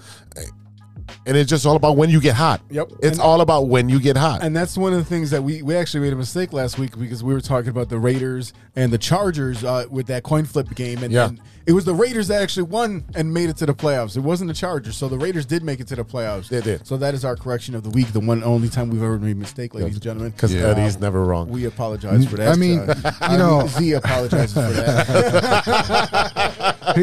And 1.24 1.36
it's 1.36 1.48
just 1.48 1.64
all 1.66 1.76
about 1.76 1.96
when 1.96 2.10
you 2.10 2.20
get 2.20 2.34
hot. 2.34 2.60
Yep. 2.70 2.92
It's 3.00 3.12
And- 3.18 3.20
all 3.20 3.40
about 3.42 3.68
when 3.68 3.88
you 3.88 4.00
get 4.00 4.16
hot. 4.16 4.42
And 4.42 4.56
that's 4.56 4.76
one 4.76 4.92
of 4.92 4.98
the 4.98 5.04
things 5.04 5.30
that 5.30 5.42
we, 5.44 5.62
we 5.62 5.76
actually 5.76 6.00
made 6.00 6.12
a 6.12 6.16
mistake 6.16 6.52
last 6.52 6.78
week 6.78 6.98
because 6.98 7.22
we 7.22 7.32
were 7.32 7.40
talking 7.40 7.68
about 7.70 7.88
the 7.90 7.98
Raiders 7.98 8.52
and 8.74 8.92
the 8.92 8.98
Chargers 8.98 9.62
uh, 9.62 9.84
with 9.88 10.06
that 10.08 10.24
coin 10.24 10.44
flip 10.46 10.74
game. 10.74 11.02
And, 11.02 11.12
Yeah. 11.12 11.28
and 11.28 11.40
it 11.66 11.72
was 11.72 11.84
the 11.84 11.94
Raiders 11.94 12.28
that 12.28 12.42
actually 12.42 12.64
won 12.64 13.04
and 13.14 13.32
made 13.32 13.50
it 13.50 13.56
to 13.58 13.66
the 13.66 13.74
playoffs. 13.74 14.16
It 14.16 14.20
wasn't 14.20 14.48
the 14.48 14.54
Chargers. 14.54 14.96
So 14.96 15.08
the 15.08 15.18
Raiders 15.18 15.46
did 15.46 15.62
make 15.62 15.80
it 15.80 15.88
to 15.88 15.96
the 15.96 16.04
playoffs. 16.04 16.48
They 16.48 16.60
did. 16.60 16.86
So 16.86 16.96
that 16.96 17.14
is 17.14 17.24
our 17.24 17.36
correction 17.36 17.74
of 17.74 17.82
the 17.82 17.90
week, 17.90 18.12
the 18.12 18.20
one 18.20 18.38
and 18.38 18.44
only 18.44 18.68
time 18.68 18.90
we've 18.90 19.02
ever 19.02 19.18
made 19.18 19.36
a 19.36 19.38
mistake, 19.38 19.74
ladies 19.74 19.94
and 19.94 20.02
gentlemen. 20.02 20.32
Because 20.32 20.54
Yeah. 20.54 20.68
Eddie's 20.68 20.98
never 21.00 21.24
wrong. 21.24 21.48
We 21.48 21.64
apologize 21.66 22.26
for 22.26 22.36
that. 22.36 22.48
I 22.48 22.56
mean, 22.56 22.80
Uh, 22.80 22.94
you 23.30 23.38
know- 23.38 23.66
Z 23.68 23.92
apologizes 23.92 24.54
for 24.54 24.72
that. 24.72 26.26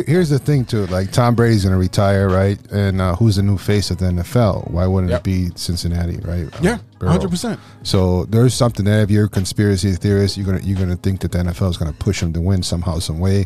Here's 0.07 0.29
the 0.29 0.39
thing, 0.39 0.65
too. 0.65 0.85
Like 0.87 1.11
Tom 1.11 1.35
Brady's 1.35 1.63
going 1.63 1.73
to 1.73 1.79
retire, 1.79 2.29
right? 2.29 2.59
And 2.71 3.01
uh, 3.01 3.15
who's 3.15 3.35
the 3.37 3.43
new 3.43 3.57
face 3.57 3.91
of 3.91 3.97
the 3.97 4.05
NFL? 4.05 4.69
Why 4.71 4.85
wouldn't 4.87 5.11
Yep. 5.11 5.21
it 5.21 5.23
be 5.23 5.49
Cincinnati, 5.55 6.17
right? 6.17 6.45
Uh, 6.53 6.59
yeah, 6.61 6.77
Burrow. 6.99 7.17
100%. 7.17 7.57
So 7.83 8.25
there's 8.25 8.53
something 8.53 8.85
that 8.85 9.01
if 9.03 9.11
you're 9.11 9.25
a 9.25 9.29
conspiracy 9.29 9.91
theorist, 9.93 10.37
you're 10.37 10.45
gonna 10.45 10.59
you're 10.61 10.77
gonna 10.77 10.95
think 10.95 11.21
that 11.21 11.31
the 11.31 11.39
NFL 11.39 11.69
is 11.71 11.77
gonna 11.77 11.93
push 11.93 12.21
him 12.21 12.31
to 12.33 12.41
win 12.41 12.61
somehow, 12.61 12.99
some 12.99 13.19
way. 13.19 13.45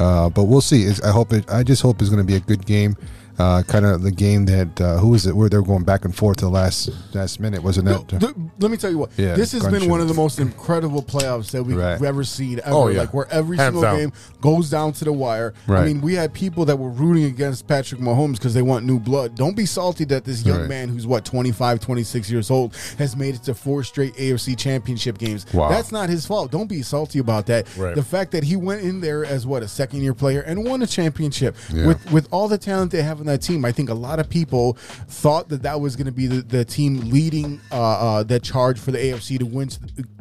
Uh, 0.00 0.30
but 0.30 0.44
we'll 0.44 0.62
see. 0.62 0.84
It's, 0.84 1.02
I 1.02 1.10
hope 1.10 1.32
it. 1.32 1.48
I 1.50 1.62
just 1.62 1.82
hope 1.82 2.00
it's 2.00 2.10
gonna 2.10 2.24
be 2.24 2.36
a 2.36 2.40
good 2.40 2.64
game. 2.64 2.96
Uh, 3.40 3.62
kind 3.62 3.86
of 3.86 4.02
the 4.02 4.10
game 4.10 4.44
that 4.44 4.78
uh, 4.80 4.98
who 4.98 5.14
is 5.14 5.24
it? 5.26 5.34
Where 5.34 5.48
they're 5.48 5.62
going 5.62 5.82
back 5.84 6.04
and 6.04 6.14
forth 6.14 6.36
to 6.38 6.44
the 6.44 6.50
last 6.50 6.90
last 7.14 7.40
minute, 7.40 7.62
wasn't 7.62 7.86
No, 7.86 8.04
that? 8.08 8.20
th- 8.20 8.34
let 8.58 8.70
me 8.70 8.76
tell 8.76 8.90
you 8.90 8.98
what. 8.98 9.10
Yeah, 9.16 9.34
this 9.34 9.52
has 9.52 9.62
been 9.62 9.72
gunshot. 9.72 9.88
one 9.90 10.00
of 10.02 10.08
the 10.08 10.14
most 10.14 10.38
incredible 10.38 11.02
playoffs 11.02 11.50
that 11.52 11.62
we've 11.64 11.76
Right. 11.76 12.00
ever 12.02 12.22
seen 12.22 12.60
ever. 12.64 12.74
Oh, 12.74 12.88
yeah. 12.88 13.00
Like 13.00 13.14
where 13.14 13.26
every 13.32 13.56
Hands 13.56 13.68
single 13.68 13.82
down. 13.82 13.98
game 13.98 14.12
goes 14.42 14.68
down 14.68 14.92
to 14.92 15.04
the 15.06 15.12
wire. 15.12 15.54
I 15.68 15.84
mean, 15.86 16.02
we 16.02 16.14
had 16.14 16.34
people 16.34 16.66
that 16.66 16.76
were 16.78 16.90
rooting 16.90 17.24
against 17.24 17.66
Patrick 17.66 18.00
Mahomes 18.00 18.34
because 18.34 18.52
they 18.52 18.60
want 18.62 18.84
new 18.84 18.98
blood. 18.98 19.36
Don't 19.36 19.56
be 19.56 19.64
salty 19.64 20.04
that 20.06 20.24
this 20.24 20.44
young 20.44 20.60
Right. 20.60 20.68
man 20.68 20.88
who's 20.90 21.06
what 21.06 21.24
25, 21.24 21.80
26 21.80 22.30
years 22.30 22.50
old 22.50 22.76
has 22.98 23.16
made 23.16 23.36
it 23.36 23.42
to 23.44 23.54
four 23.54 23.82
straight 23.84 24.14
AFC 24.18 24.54
championship 24.54 25.16
games. 25.16 25.46
Wow. 25.54 25.70
That's 25.70 25.90
not 25.92 26.10
his 26.10 26.26
fault. 26.26 26.50
Don't 26.50 26.68
be 26.68 26.82
salty 26.82 27.18
about 27.20 27.46
that. 27.46 27.66
Right. 27.78 27.94
The 27.94 28.02
fact 28.02 28.32
that 28.32 28.44
he 28.44 28.56
went 28.56 28.82
in 28.82 29.00
there 29.00 29.24
as 29.24 29.46
what 29.46 29.62
a 29.62 29.68
second 29.68 30.02
year 30.02 30.12
player 30.12 30.40
and 30.42 30.62
won 30.64 30.82
a 30.82 30.86
championship 30.86 31.56
Yeah. 31.72 31.86
with 31.86 32.12
with 32.12 32.28
all 32.30 32.46
the 32.48 32.58
talent 32.58 32.90
they 32.90 33.02
have 33.02 33.20
on 33.20 33.29
that 33.30 33.42
team, 33.42 33.64
I 33.64 33.72
think 33.72 33.88
a 33.88 33.94
lot 33.94 34.18
of 34.18 34.28
people 34.28 34.74
thought 35.08 35.48
that 35.48 35.62
that 35.62 35.80
was 35.80 35.96
going 35.96 36.06
to 36.06 36.12
be 36.12 36.26
the, 36.26 36.42
the 36.42 36.64
team 36.64 37.00
leading 37.10 37.60
uh, 37.70 37.76
uh, 37.80 38.22
that 38.24 38.42
charge 38.42 38.78
for 38.78 38.90
the 38.90 38.98
AFC 38.98 39.38
to 39.38 39.46
win, 39.46 39.70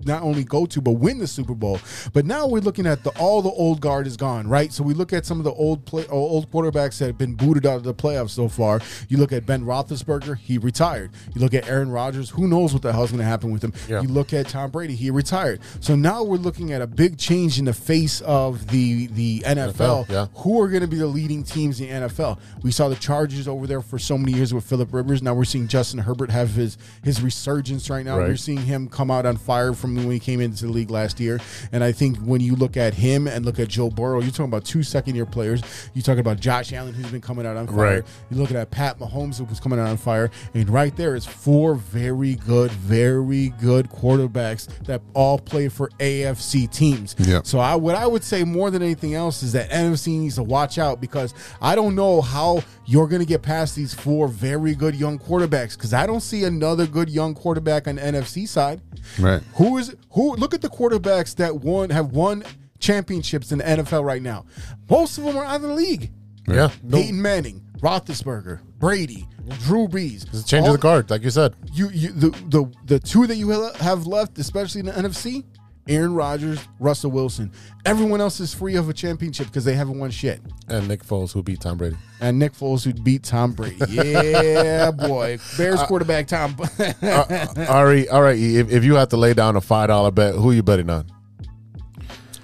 not 0.06 0.24
only 0.24 0.44
go 0.44 0.66
to 0.66 0.82
but 0.82 0.92
win 0.92 1.20
the 1.20 1.28
Super 1.28 1.54
Bowl. 1.54 1.80
But 2.14 2.26
now 2.26 2.48
we're 2.48 2.60
looking 2.60 2.86
at 2.86 3.04
the 3.04 3.12
all 3.20 3.42
the 3.42 3.50
old 3.50 3.82
guard 3.82 4.08
is 4.08 4.18
gone, 4.18 4.48
right? 4.48 4.72
So 4.72 4.84
we 4.84 4.94
look 4.94 5.14
at 5.14 5.26
some 5.26 5.40
of 5.40 5.44
the 5.44 5.54
old 5.54 5.86
play, 5.86 6.06
old 6.08 6.52
quarterbacks 6.52 7.00
that 7.00 7.08
have 7.08 7.18
been 7.18 7.36
booted 7.36 7.66
out 7.66 7.78
of 7.78 7.84
the 7.84 7.94
playoffs 7.94 8.32
so 8.32 8.48
far. 8.48 8.82
You 9.08 9.18
look 9.18 9.32
at 9.32 9.46
Ben 9.46 9.64
Roethlisberger, 9.64 10.38
he 10.38 10.58
retired. 10.58 11.12
You 11.34 11.42
look 11.42 11.54
at 11.54 11.68
Aaron 11.68 11.92
Rodgers, 11.92 12.30
who 12.30 12.48
knows 12.48 12.74
what 12.74 12.82
the 12.82 12.94
hell's 12.94 13.12
going 13.12 13.20
to 13.20 13.26
happen 13.26 13.52
with 13.52 13.64
him? 13.64 13.74
Yeah. 13.88 14.02
You 14.02 14.10
look 14.10 14.34
at 14.34 14.48
Tom 14.50 14.72
Brady, 14.72 14.96
he 14.96 15.10
retired. 15.12 15.62
So 15.80 15.96
now 15.96 16.24
we're 16.24 16.38
looking 16.38 16.74
at 16.74 16.82
a 16.82 16.88
big 16.88 17.18
change 17.18 17.60
in 17.60 17.66
the 17.66 17.74
face 17.74 18.22
of 18.22 18.68
the 18.68 19.08
the 19.08 19.40
NFL. 19.46 19.70
NFL, 19.74 20.10
yeah. 20.10 20.28
Who 20.42 20.62
are 20.62 20.68
going 20.68 20.82
to 20.82 20.88
be 20.88 20.98
the 20.98 21.08
leading 21.08 21.44
teams 21.44 21.80
in 21.80 21.88
the 21.88 22.08
NFL? 22.08 22.40
We 22.64 22.72
saw 22.72 22.89
the 22.90 22.96
Chargers 22.96 23.48
over 23.48 23.68
there 23.68 23.82
for 23.82 24.00
so 24.00 24.18
many 24.18 24.34
years 24.34 24.54
with 24.54 24.66
Philip 24.66 24.94
Rivers. 24.94 25.22
Now 25.22 25.34
we're 25.34 25.46
seeing 25.46 25.68
Justin 25.68 26.00
Herbert 26.00 26.32
have 26.32 26.52
his 26.52 26.78
his 27.04 27.22
resurgence 27.22 27.90
right 27.90 28.06
now. 28.06 28.18
Right. 28.18 28.30
We're 28.30 28.38
seeing 28.38 28.60
him 28.60 28.88
come 28.88 29.12
out 29.12 29.26
on 29.26 29.38
fire 29.38 29.74
from 29.74 29.96
when 29.96 30.12
he 30.12 30.20
came 30.20 30.42
into 30.42 30.66
the 30.66 30.72
league 30.72 30.92
last 30.92 31.20
year. 31.20 31.40
And 31.72 31.84
I 31.84 31.92
think 31.92 32.18
when 32.18 32.42
you 32.42 32.56
look 32.56 32.78
at 32.78 32.94
him 32.94 33.28
and 33.28 33.46
look 33.46 33.60
at 33.60 33.68
Joe 33.68 33.90
Burrow, 33.90 34.20
you're 34.22 34.32
talking 34.32 34.46
about 34.46 34.66
two 34.66 34.84
second 34.84 35.16
year 35.16 35.26
players. 35.26 35.62
You're 35.94 36.04
talking 36.04 36.20
about 36.20 36.40
Josh 36.40 36.74
Allen, 36.74 36.94
who's 36.94 37.12
been 37.12 37.22
coming 37.22 37.46
out 37.46 37.58
on 37.58 37.68
fire. 37.68 37.76
Right. 37.76 38.04
You're 38.30 38.40
looking 38.40 38.58
at 38.58 38.72
Pat 38.72 39.00
Mahomes, 39.00 39.38
who 39.38 39.46
was 39.46 39.60
coming 39.60 39.80
out 39.80 39.88
on 39.88 39.98
fire. 39.98 40.32
And 40.54 40.70
right 40.70 40.96
there 40.96 41.16
is 41.16 41.26
four 41.26 41.76
very 41.76 42.36
good, 42.36 42.72
very 42.72 43.50
good 43.62 43.90
quarterbacks 43.90 44.68
that 44.86 45.02
all 45.14 45.40
play 45.40 45.70
for 45.70 45.90
AFC 46.00 46.72
teams. 46.72 47.16
Yeah. 47.20 47.42
So 47.44 47.60
I 47.60 47.76
what 47.76 47.96
I 47.96 48.08
would 48.08 48.24
say 48.24 48.44
more 48.44 48.72
than 48.72 48.82
anything 48.82 49.14
else 49.14 49.44
is 49.44 49.54
that 49.54 49.70
NFC 49.70 50.20
needs 50.20 50.36
to 50.36 50.44
watch 50.44 50.78
out 50.78 51.02
because 51.02 51.34
I 51.62 51.76
don't 51.76 51.96
know 51.96 52.22
how 52.22 52.64
you're 52.90 53.08
going 53.08 53.22
to 53.22 53.26
get 53.28 53.44
past 53.44 53.76
these 53.76 53.94
four 53.94 54.28
very 54.28 54.74
good 54.74 54.96
young 54.96 55.20
quarterbacks 55.20 55.76
because 55.78 55.94
I 55.94 56.08
don't 56.08 56.22
see 56.22 56.44
another 56.44 56.88
good 56.88 57.08
young 57.10 57.36
quarterback 57.36 57.88
on 57.88 57.96
the 57.96 58.02
NFC 58.02 58.48
side. 58.48 58.82
Right. 59.20 59.42
Who 59.56 59.78
is 59.78 59.96
who? 60.12 60.36
Look 60.36 60.54
at 60.56 60.62
the 60.62 60.70
quarterbacks 60.70 61.36
that 61.36 61.56
won 61.58 61.92
have 61.92 62.08
won 62.12 62.44
championships 62.80 63.52
in 63.52 63.60
the 63.60 63.64
NFL 63.64 64.04
right 64.04 64.22
now. 64.22 64.46
Most 64.90 65.18
of 65.18 65.24
them 65.26 65.38
are 65.38 65.46
out 65.46 65.58
of 65.58 65.62
the 65.64 65.74
league. 65.74 66.12
yeah. 66.48 66.70
No, 66.82 66.98
Peyton 66.98 67.22
Manning, 67.22 67.62
Roethlisberger, 67.80 68.62
Brady, 68.80 69.28
Drew 69.60 69.88
Brees. 69.88 70.24
It's 70.34 70.44
changing 70.44 70.70
All- 70.70 70.76
of 70.76 70.80
the 70.80 70.82
guard, 70.82 71.10
like 71.10 71.22
you 71.24 71.30
said. 71.30 71.54
You, 71.72 71.90
you, 71.90 72.10
the 72.12 72.30
the 72.48 72.72
the 72.86 73.00
two 73.00 73.28
that 73.28 73.36
you 73.36 73.50
have 73.52 74.08
left, 74.08 74.38
especially 74.40 74.80
in 74.80 74.86
the 74.88 74.94
NFC, 74.94 75.44
Aaron 75.90 76.14
Rodgers, 76.14 76.60
Russell 76.80 77.12
Wilson. 77.12 77.52
Everyone 77.86 78.22
else 78.22 78.40
is 78.40 78.54
free 78.54 78.76
of 78.76 78.88
a 78.88 78.94
championship 78.94 79.48
because 79.48 79.66
they 79.66 79.74
haven't 79.74 80.00
won 80.00 80.12
shit. 80.12 80.40
And 80.68 80.88
Nick 80.88 81.04
Foles, 81.04 81.34
who 81.34 81.42
beat 81.44 81.60
Tom 81.62 81.78
Brady. 81.78 81.98
And 82.22 82.38
Nick 82.38 82.54
Foles, 82.54 82.86
who 82.86 82.94
beat 82.94 83.24
Tom 83.24 83.54
Brady. 83.54 83.78
Yeah, 83.90 84.92
boy. 84.98 85.40
Bears 85.58 85.80
uh, 85.80 85.88
quarterback 85.88 86.28
Tom. 86.28 86.56
Uh, 86.80 86.94
uh, 87.02 87.66
Ari, 87.68 88.08
all 88.10 88.22
right. 88.22 88.38
If, 88.38 88.72
if 88.72 88.84
you 88.84 88.96
have 88.96 89.10
to 89.10 89.18
lay 89.18 89.34
down 89.34 89.56
a 89.56 89.62
five 89.62 89.88
dollar 89.88 90.12
bet, 90.12 90.36
who 90.36 90.52
you 90.52 90.64
betting 90.64 90.90
on? 90.90 91.10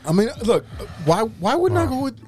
I 0.08 0.12
mean, 0.12 0.30
look, 0.44 0.66
why 1.06 1.22
why 1.22 1.56
wouldn't 1.56 1.80
I 1.80 1.86
go 1.86 2.02
with 2.04 2.20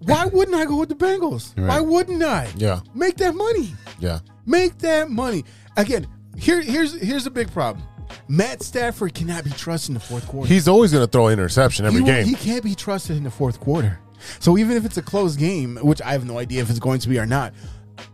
why 0.00 0.26
wouldn't 0.26 0.56
I 0.56 0.64
go 0.64 0.78
with 0.78 0.88
the 0.88 0.94
Bengals? 0.94 1.56
Right. 1.56 1.68
Why 1.68 1.80
wouldn't 1.80 2.22
I? 2.22 2.50
Yeah. 2.56 2.80
Make 2.94 3.16
that 3.16 3.34
money. 3.34 3.74
Yeah. 3.98 4.20
Make 4.46 4.78
that 4.78 5.10
money. 5.10 5.44
Again, 5.76 6.06
here 6.36 6.60
here's 6.62 6.98
here's 7.00 7.26
a 7.26 7.30
big 7.30 7.50
problem. 7.52 7.84
Matt 8.28 8.62
Stafford 8.62 9.14
cannot 9.14 9.44
be 9.44 9.50
trusted 9.50 9.90
in 9.90 9.94
the 9.94 10.00
fourth 10.00 10.26
quarter. 10.26 10.48
He's 10.48 10.68
always 10.68 10.92
going 10.92 11.04
to 11.04 11.10
throw 11.10 11.28
an 11.28 11.32
interception 11.32 11.86
every 11.86 12.00
he, 12.00 12.06
game. 12.06 12.26
He 12.26 12.34
can't 12.34 12.62
be 12.64 12.74
trusted 12.74 13.16
in 13.16 13.24
the 13.24 13.30
fourth 13.30 13.60
quarter. 13.60 13.98
So 14.38 14.58
even 14.58 14.76
if 14.76 14.84
it's 14.84 14.96
a 14.96 15.02
close 15.02 15.36
game, 15.36 15.76
which 15.76 16.02
I 16.02 16.12
have 16.12 16.26
no 16.26 16.38
idea 16.38 16.62
if 16.62 16.70
it's 16.70 16.78
going 16.78 17.00
to 17.00 17.08
be 17.08 17.18
or 17.18 17.26
not, 17.26 17.52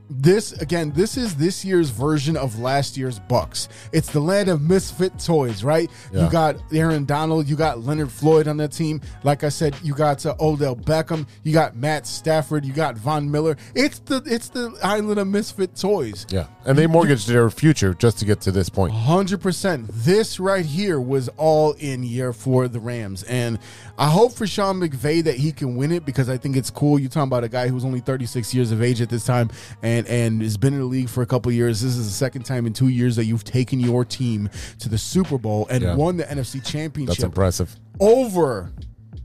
this 0.09 0.53
again, 0.53 0.93
this 0.93 1.17
is 1.17 1.35
this 1.37 1.65
year's 1.65 1.91
version 1.91 2.37
of 2.37 2.59
last 2.59 2.97
year's 2.97 3.19
Bucs. 3.21 3.69
It's 3.93 4.11
the 4.13 4.21
land 4.21 4.49
of 4.49 4.63
misfit 4.63 5.19
toys, 5.19 5.65
right? 5.65 5.91
Yeah. 6.13 6.25
You 6.25 6.31
got 6.31 6.57
Aaron 6.73 7.05
Donald, 7.05 7.49
you 7.49 7.57
got 7.57 7.81
Leonard 7.81 8.13
Floyd 8.13 8.47
on 8.49 8.57
that 8.59 8.73
team. 8.73 9.01
Like 9.25 9.45
I 9.45 9.49
said, 9.49 9.75
you 9.83 9.95
got 9.95 10.25
uh, 10.25 10.35
Odell 10.41 10.77
Beckham, 10.77 11.27
you 11.43 11.53
got 11.53 11.77
Matt 11.77 12.07
Stafford, 12.07 12.65
you 12.65 12.73
got 12.73 12.97
Von 12.97 13.31
Miller. 13.31 13.57
It's 13.75 13.99
the 14.01 14.23
it's 14.27 14.49
the 14.49 14.77
island 14.83 15.19
of 15.19 15.27
misfit 15.27 15.75
toys. 15.77 16.27
yeah. 16.31 16.47
And 16.65 16.77
they 16.77 16.87
mortgaged 16.87 17.29
their 17.29 17.49
future 17.51 17.95
just 17.95 18.19
to 18.19 18.25
get 18.25 18.41
to 18.43 18.51
this 18.53 18.69
point. 18.69 18.93
Hundred 18.93 19.41
percent. 19.41 19.89
This 19.93 20.41
right 20.41 20.67
here 20.67 21.01
was 21.01 21.29
all 21.37 21.73
in 21.73 22.03
year 22.03 22.33
for 22.33 22.69
the 22.69 22.81
Rams, 22.81 23.23
and 23.25 23.59
I 23.99 24.11
hope 24.11 24.33
for 24.33 24.47
Sean 24.47 24.81
McVay 24.81 25.23
that 25.25 25.37
he 25.37 25.53
can 25.53 25.77
win 25.77 25.93
it 25.93 26.05
because 26.05 26.29
I 26.29 26.37
think 26.37 26.57
it's 26.57 26.71
cool. 26.71 26.99
You're 26.99 27.09
talking 27.09 27.29
about 27.29 27.45
a 27.45 27.49
guy 27.49 27.69
who's 27.69 27.85
only 27.85 28.01
36 28.01 28.53
years 28.53 28.73
of 28.73 28.83
age 28.83 29.01
at 29.01 29.09
this 29.09 29.25
time, 29.25 29.51
and 29.83 29.96
and 30.07 30.43
has 30.43 30.57
been 30.57 30.75
in 30.75 30.81
the 30.81 30.85
league 30.87 31.09
for 31.09 31.23
a 31.23 31.27
couple 31.27 31.53
years. 31.53 31.81
This 31.81 31.97
is 31.97 32.07
the 32.07 32.13
second 32.13 32.43
time 32.43 32.67
in 32.67 32.73
two 32.73 32.89
years 32.89 33.15
that 33.17 33.25
you've 33.27 33.45
taken 33.45 33.79
your 33.79 34.05
team 34.05 34.51
to 34.81 34.89
the 34.89 34.99
Super 34.99 35.39
Bowl 35.39 35.69
and 35.71 35.83
Yeah. 35.83 35.95
won 35.95 36.17
the 36.17 36.25
NFC 36.25 36.59
Championship 36.65 37.17
That's 37.19 37.25
impressive. 37.25 37.77
over 38.01 38.73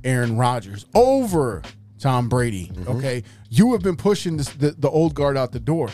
Aaron 0.04 0.38
Rodgers, 0.38 0.86
over 0.94 1.64
Tom 2.00 2.30
Brady. 2.30 2.68
Mm-hmm. 2.74 2.98
Okay, 2.98 3.24
you 3.50 3.72
have 3.74 3.82
been 3.82 3.96
pushing 3.98 4.38
this, 4.38 4.50
the 4.50 4.72
the 4.72 4.90
old 4.90 5.16
guard 5.16 5.38
out 5.38 5.52
the 5.52 5.60
door. 5.60 5.90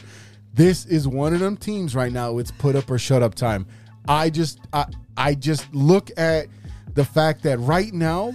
This 0.53 0.85
is 0.85 1.07
one 1.07 1.33
of 1.33 1.39
them 1.39 1.55
teams 1.55 1.95
right 1.95 2.11
now. 2.11 2.37
It's 2.39 2.51
put 2.51 2.75
up 2.75 2.89
or 2.89 2.97
shut 2.97 3.21
up 3.23 3.35
time. 3.35 3.65
I 4.07 4.29
just 4.29 4.59
I 4.73 4.85
I 5.15 5.35
just 5.35 5.73
look 5.73 6.09
at 6.17 6.47
the 6.93 7.03
fact 7.05 7.43
that 7.43 7.59
right 7.59 7.93
now 7.93 8.33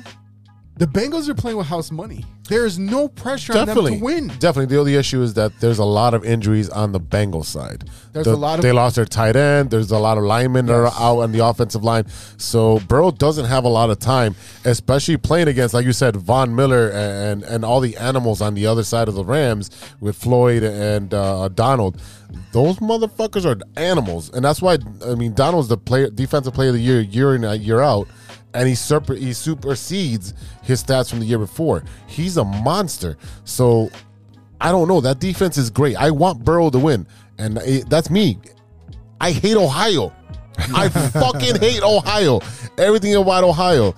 the 0.82 0.88
Bengals 0.88 1.28
are 1.28 1.34
playing 1.34 1.56
with 1.56 1.68
house 1.68 1.92
money. 1.92 2.24
There 2.48 2.66
is 2.66 2.76
no 2.76 3.06
pressure 3.06 3.52
Definitely. 3.52 3.84
on 3.84 3.90
them 3.92 3.98
to 4.00 4.04
win. 4.04 4.26
Definitely. 4.40 4.66
The 4.74 4.78
only 4.80 4.96
issue 4.96 5.22
is 5.22 5.34
that 5.34 5.52
there's 5.60 5.78
a 5.78 5.84
lot 5.84 6.12
of 6.12 6.24
injuries 6.24 6.68
on 6.68 6.90
the 6.90 6.98
Bengals 6.98 7.44
side. 7.44 7.84
There's 8.12 8.26
The- 8.26 8.34
a 8.34 8.36
lot 8.36 8.58
of- 8.58 8.62
They 8.62 8.72
lost 8.72 8.96
their 8.96 9.04
tight 9.04 9.36
end. 9.36 9.70
There's 9.70 9.92
a 9.92 9.98
lot 9.98 10.18
of 10.18 10.24
linemen 10.24 10.66
that 10.66 10.74
are 10.74 10.88
out 10.88 11.20
on 11.20 11.30
the 11.30 11.38
offensive 11.38 11.84
line. 11.84 12.06
So 12.36 12.80
Burrow 12.88 13.12
doesn't 13.12 13.44
have 13.44 13.62
a 13.62 13.68
lot 13.68 13.90
of 13.90 14.00
time, 14.00 14.34
especially 14.64 15.16
playing 15.18 15.46
against, 15.46 15.72
like 15.72 15.86
you 15.86 15.92
said, 15.92 16.16
Von 16.16 16.52
Miller 16.56 16.88
and 16.90 17.44
and 17.44 17.64
all 17.64 17.78
the 17.78 17.96
animals 17.96 18.40
on 18.42 18.54
the 18.54 18.66
other 18.66 18.82
side 18.82 19.06
of 19.06 19.14
the 19.14 19.24
Rams 19.24 19.70
with 20.00 20.16
Floyd 20.16 20.64
and 20.64 21.14
uh, 21.14 21.46
Donald. 21.48 21.96
Those 22.52 22.78
motherfuckers 22.78 23.44
are 23.44 23.56
animals, 23.76 24.30
and 24.34 24.44
that's 24.44 24.60
why 24.60 24.78
I 25.06 25.14
mean 25.14 25.32
Donald's 25.34 25.68
the 25.68 25.76
player, 25.76 26.10
defensive 26.10 26.54
player 26.54 26.70
of 26.70 26.74
the 26.74 26.80
year, 26.80 27.00
year 27.00 27.36
in 27.36 27.44
uh, 27.44 27.52
year 27.52 27.80
out 27.80 28.08
and 28.54 28.68
he 28.68 28.74
super 28.74 29.14
he 29.14 29.32
supersedes 29.32 30.34
his 30.62 30.82
stats 30.82 31.10
from 31.10 31.20
the 31.20 31.26
year 31.26 31.38
before. 31.38 31.82
He's 32.06 32.36
a 32.36 32.44
monster. 32.44 33.16
So 33.44 33.90
I 34.60 34.70
don't 34.70 34.88
know. 34.88 35.00
That 35.00 35.18
defense 35.18 35.58
is 35.58 35.70
great. 35.70 35.96
I 35.96 36.10
want 36.10 36.44
Burrow 36.44 36.70
to 36.70 36.78
win, 36.78 37.06
and 37.38 37.58
it, 37.58 37.88
that's 37.90 38.10
me. 38.10 38.38
I 39.20 39.32
hate 39.32 39.56
Ohio. 39.56 40.12
I 40.74 40.88
fucking 41.10 41.56
hate 41.60 41.82
Ohio. 41.82 42.40
Everything 42.78 43.14
about 43.16 43.44
Ohio. 43.44 43.94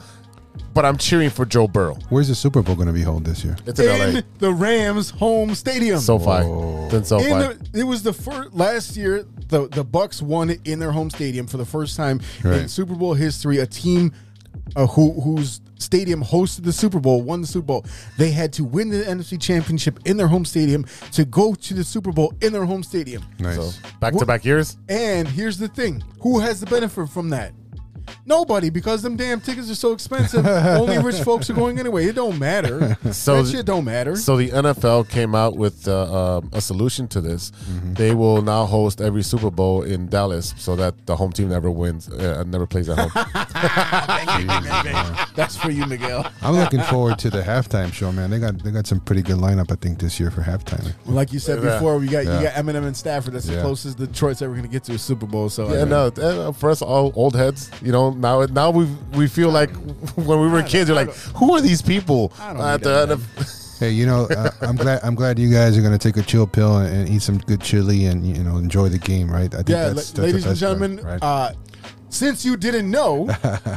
But 0.73 0.85
I'm 0.85 0.97
cheering 0.97 1.31
for 1.31 1.47
Joe 1.47 1.69
Burrow. 1.69 1.97
Where's 2.09 2.27
the 2.27 2.35
Super 2.35 2.61
Bowl 2.61 2.75
going 2.75 2.89
to 2.89 2.93
be 2.93 3.03
held 3.03 3.25
this 3.25 3.45
year? 3.45 3.57
It's 3.65 3.79
in, 3.79 4.15
LA. 4.15 4.21
The 4.39 4.53
Rams' 4.53 5.11
home 5.11 5.55
stadium. 5.55 6.01
SoFi. 6.01 6.47
It's 6.87 6.95
in 6.95 7.05
SoFi. 7.05 7.31
In 7.31 7.39
the, 7.39 7.69
it 7.75 7.85
was 7.85 8.03
the 8.03 8.13
first 8.13 8.53
last 8.55 8.97
year. 8.97 9.25
The 9.49 9.69
the 9.69 9.85
Bucs 9.85 10.21
won 10.21 10.51
it 10.51 10.61
in 10.65 10.79
their 10.81 10.91
home 10.91 11.11
stadium 11.11 11.47
for 11.47 11.59
the 11.59 11.65
first 11.65 11.97
time 11.97 12.21
in 12.45 12.69
Super 12.69 12.95
Bowl 12.95 13.15
history. 13.15 13.59
A 13.59 13.67
team 13.67 14.13
uh, 14.77 14.87
who 14.87 15.13
whose 15.21 15.61
stadium 15.79 16.23
hosted 16.23 16.65
the 16.65 16.73
Super 16.73 17.01
Bowl 17.01 17.23
won 17.23 17.41
the 17.41 17.47
Super 17.47 17.67
Bowl. 17.67 17.87
They 18.19 18.31
had 18.31 18.53
to 18.55 18.65
win 18.65 18.89
the 18.91 19.03
NFC 19.05 19.41
Championship 19.41 20.01
in 20.05 20.17
their 20.17 20.29
home 20.29 20.45
stadium 20.45 20.85
to 21.13 21.25
go 21.25 21.55
to 21.55 21.75
the 21.75 21.85
Super 21.85 22.13
Bowl 22.13 22.35
in 22.41 22.53
their 22.53 22.65
home 22.65 22.83
stadium. 22.83 23.25
Nice. 23.39 23.57
so 23.57 23.89
back 24.01 24.15
to 24.15 24.27
back 24.27 24.45
years. 24.45 24.77
And 24.89 25.29
here's 25.29 25.59
the 25.59 25.69
thing: 25.69 26.03
who 26.21 26.41
has 26.41 26.61
the 26.61 26.67
benefit 26.67 27.09
from 27.09 27.31
that? 27.31 27.53
Nobody, 28.27 28.71
because 28.71 29.03
them 29.03 29.17
damn 29.17 29.41
tickets 29.41 29.71
are 29.71 29.75
so 29.75 29.93
expensive. 29.93 30.47
Only 30.47 30.99
rich 30.99 31.21
folks 31.23 31.51
are 31.51 31.55
going 31.55 31.79
anyway. 31.79 32.07
It 32.07 32.15
don't 32.15 32.39
matter. 32.39 32.97
So 33.13 33.43
that 33.43 33.51
shit 33.51 33.67
don't 33.67 33.85
matter. 33.85 34.17
So 34.17 34.37
the 34.37 34.51
NFL 34.51 35.09
came 35.11 35.35
out 35.35 35.57
with 35.57 35.87
uh, 35.89 36.39
um, 36.39 36.51
a 36.53 36.61
solution 36.61 37.07
to 37.09 37.21
this. 37.21 37.53
They 37.93 38.15
will 38.15 38.43
now 38.43 38.65
host 38.65 39.01
every 39.01 39.23
Super 39.23 39.51
Bowl 39.51 39.83
in 39.83 40.09
Dallas, 40.09 40.55
so 40.57 40.75
that 40.77 41.07
the 41.07 41.17
home 41.17 41.33
team 41.33 41.49
never 41.51 41.71
wins, 41.71 42.09
uh, 42.09 42.45
never 42.47 42.67
plays 42.67 42.89
at 42.89 42.99
home. 42.99 43.11
That's 45.35 45.57
for 45.57 45.71
you, 45.71 45.87
Miguel. 45.87 46.31
I'm 46.43 46.55
looking 46.55 46.81
forward 46.83 47.19
to 47.21 47.31
the 47.31 47.43
halftime 47.43 47.93
show, 47.93 48.11
man. 48.13 48.31
They 48.31 48.39
got 48.39 48.59
they 48.63 48.71
got 48.71 48.87
some 48.87 49.01
pretty 49.01 49.23
good 49.23 49.37
lineup, 49.37 49.71
I 49.71 49.77
think, 49.77 49.99
this 49.99 50.19
year 50.19 50.31
for 50.31 50.43
halftime. 50.43 50.93
Well, 51.05 51.15
like 51.15 51.33
you 51.33 51.39
said 51.39 51.63
Yeah. 51.63 51.75
before, 51.75 51.99
we 51.99 52.07
got 52.09 52.25
Yeah. 52.25 52.39
you 52.39 52.45
got 52.47 52.55
Eminem 52.55 52.87
and 52.87 52.97
Stafford. 52.97 53.35
That's 53.35 53.47
the 53.47 53.61
closest 53.61 53.99
Detroit's 53.99 54.43
ever 54.43 54.53
going 54.53 54.65
to 54.65 54.69
get 54.73 54.85
to 54.85 54.95
a 54.95 54.99
Super 54.99 55.27
Bowl. 55.27 55.49
So 55.49 55.73
Yeah, 55.73 55.83
I 55.83 55.85
no, 55.85 56.07
uh, 56.07 56.53
for 56.53 56.71
us 56.71 56.83
all 56.83 57.13
old 57.15 57.37
heads, 57.37 57.71
you 57.83 57.93
know, 57.93 57.94
now 58.11 58.45
now 58.47 58.71
we 58.71 58.87
we 59.15 59.29
feel 59.29 59.51
like 59.51 59.71
when 60.17 60.41
we 60.41 60.49
were 60.49 60.63
kids, 60.63 60.89
you're 60.89 60.97
like, 60.97 61.15
who 61.37 61.55
are 61.55 61.61
these 61.61 61.83
people? 61.83 62.33
at 62.39 62.83
the, 62.83 63.07
that, 63.07 63.19
NFL? 63.19 63.61
Hey, 63.81 63.91
you 63.91 64.07
know, 64.07 64.29
uh, 64.31 64.51
I'm 64.61 64.77
glad 64.77 65.01
I'm 65.03 65.17
glad 65.17 65.37
you 65.37 65.51
guys 65.53 65.77
are 65.77 65.81
going 65.83 65.93
to 65.93 65.99
take 65.99 66.17
a 66.17 66.25
chill 66.25 66.47
pill 66.47 66.77
and, 66.79 66.95
and 66.97 67.09
eat 67.09 67.23
some 67.23 67.39
good 67.39 67.61
chili 67.61 68.07
and 68.07 68.25
you 68.25 68.43
know 68.45 68.57
enjoy 68.57 68.89
the 68.89 68.99
game, 68.99 69.29
right? 69.29 69.53
I 69.53 69.59
think 69.59 69.71
yeah, 69.71 69.89
that's, 69.89 69.95
la- 69.95 69.95
that's 69.95 70.11
the 70.13 70.23
ladies 70.23 70.45
and 70.47 70.53
best 70.53 70.63
part, 70.63 70.79
gentlemen, 70.79 71.05
right? 71.05 71.19
uh, 71.23 71.53
since 72.15 72.45
you 72.45 72.57
didn't 72.57 72.89
know, 72.89 73.29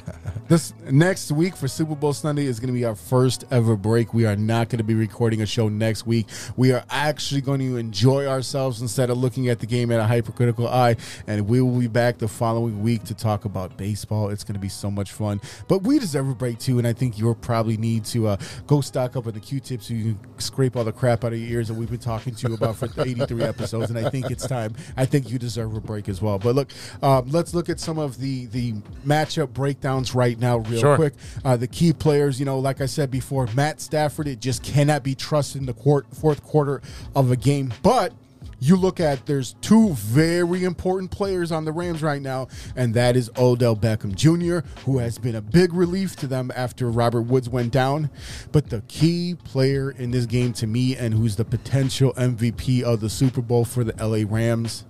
this 0.47 0.71
next 0.91 1.31
week 1.31 1.55
for 1.55 1.67
Super 1.67 1.95
Bowl 1.95 2.13
Sunday 2.13 2.45
is 2.45 2.59
going 2.59 2.67
to 2.67 2.73
be 2.73 2.85
our 2.85 2.93
first 2.93 3.45
ever 3.49 3.75
break. 3.75 4.13
We 4.13 4.27
are 4.27 4.35
not 4.35 4.69
going 4.69 4.77
to 4.77 4.83
be 4.83 4.93
recording 4.93 5.41
a 5.41 5.45
show 5.47 5.69
next 5.69 6.05
week. 6.05 6.27
We 6.55 6.71
are 6.71 6.83
actually 6.91 7.41
going 7.41 7.59
to 7.61 7.77
enjoy 7.77 8.27
ourselves 8.27 8.79
instead 8.79 9.09
of 9.09 9.17
looking 9.17 9.49
at 9.49 9.59
the 9.59 9.65
game 9.65 9.91
at 9.91 9.99
a 9.99 10.03
hypercritical 10.03 10.67
eye. 10.67 10.97
And 11.25 11.47
we 11.47 11.61
will 11.61 11.79
be 11.79 11.87
back 11.87 12.19
the 12.19 12.27
following 12.27 12.83
week 12.83 13.03
to 13.05 13.15
talk 13.15 13.45
about 13.45 13.75
baseball. 13.75 14.29
It's 14.29 14.43
going 14.43 14.53
to 14.53 14.59
be 14.59 14.69
so 14.69 14.91
much 14.91 15.11
fun. 15.11 15.41
But 15.67 15.81
we 15.81 15.97
deserve 15.97 16.29
a 16.29 16.35
break 16.35 16.59
too. 16.59 16.77
And 16.77 16.87
I 16.87 16.93
think 16.93 17.17
you'll 17.17 17.33
probably 17.33 17.75
need 17.75 18.05
to 18.05 18.27
uh, 18.27 18.37
go 18.67 18.81
stock 18.81 19.15
up 19.15 19.25
on 19.25 19.33
the 19.33 19.39
Q-tips 19.39 19.87
so 19.87 19.95
you 19.95 20.13
can 20.13 20.39
scrape 20.39 20.75
all 20.75 20.83
the 20.83 20.91
crap 20.91 21.23
out 21.23 21.33
of 21.33 21.39
your 21.39 21.49
ears 21.57 21.69
that 21.69 21.73
we've 21.73 21.89
been 21.89 21.97
talking 21.99 22.35
to 22.35 22.49
you 22.49 22.53
about 22.53 22.75
for 22.75 22.87
83 23.01 23.43
episodes. 23.43 23.89
And 23.89 23.97
I 23.97 24.11
think 24.11 24.29
it's 24.29 24.45
time. 24.45 24.75
I 24.95 25.05
think 25.05 25.31
you 25.31 25.39
deserve 25.39 25.75
a 25.75 25.81
break 25.81 26.07
as 26.07 26.21
well. 26.21 26.37
But 26.37 26.53
look, 26.53 26.69
um, 27.01 27.27
let's 27.31 27.55
look 27.55 27.67
at 27.67 27.79
some 27.79 27.97
of 27.97 28.19
the 28.19 28.26
the 28.47 28.73
matchup 29.05 29.49
breakdowns 29.53 30.13
right 30.13 30.37
now, 30.39 30.57
real 30.57 30.79
Sure. 30.79 30.95
quick. 30.95 31.13
Uh, 31.43 31.57
the 31.57 31.67
key 31.67 31.93
players, 31.93 32.39
you 32.39 32.45
know, 32.45 32.59
like 32.59 32.81
I 32.81 32.85
said 32.85 33.09
before, 33.09 33.47
Matt 33.55 33.81
Stafford, 33.81 34.27
it 34.27 34.39
just 34.39 34.63
cannot 34.63 35.03
be 35.03 35.15
trusted 35.15 35.61
in 35.61 35.65
the 35.65 35.73
quart- 35.73 36.05
fourth 36.13 36.43
quarter 36.43 36.81
of 37.15 37.31
a 37.31 37.35
game. 37.35 37.73
But 37.81 38.13
you 38.59 38.75
look 38.75 38.99
at 38.99 39.25
there's 39.27 39.53
two 39.61 39.89
very 39.93 40.63
important 40.63 41.11
players 41.11 41.51
on 41.51 41.63
the 41.63 41.71
Rams 41.71 42.01
right 42.01 42.21
now, 42.21 42.47
and 42.75 42.93
that 42.95 43.15
is 43.15 43.29
Odell 43.37 43.75
Beckham 43.75 44.15
Jr., 44.15 44.67
who 44.83 44.97
has 44.97 45.19
been 45.19 45.35
a 45.35 45.41
big 45.41 45.73
relief 45.73 46.15
to 46.17 46.27
them 46.27 46.51
after 46.55 46.89
Robert 46.89 47.21
Woods 47.23 47.47
went 47.49 47.71
down. 47.71 48.09
But 48.51 48.69
the 48.71 48.81
key 48.87 49.35
player 49.43 49.91
in 49.91 50.09
this 50.09 50.25
game 50.25 50.53
to 50.53 50.65
me, 50.65 50.95
and 50.95 51.13
who's 51.13 51.35
the 51.35 51.45
potential 51.45 52.13
MVP 52.17 52.81
of 52.81 52.99
the 52.99 53.09
Super 53.11 53.41
Bowl 53.41 53.63
for 53.63 53.83
the 53.83 53.93
LA 54.03 54.23
Rams, 54.27 54.85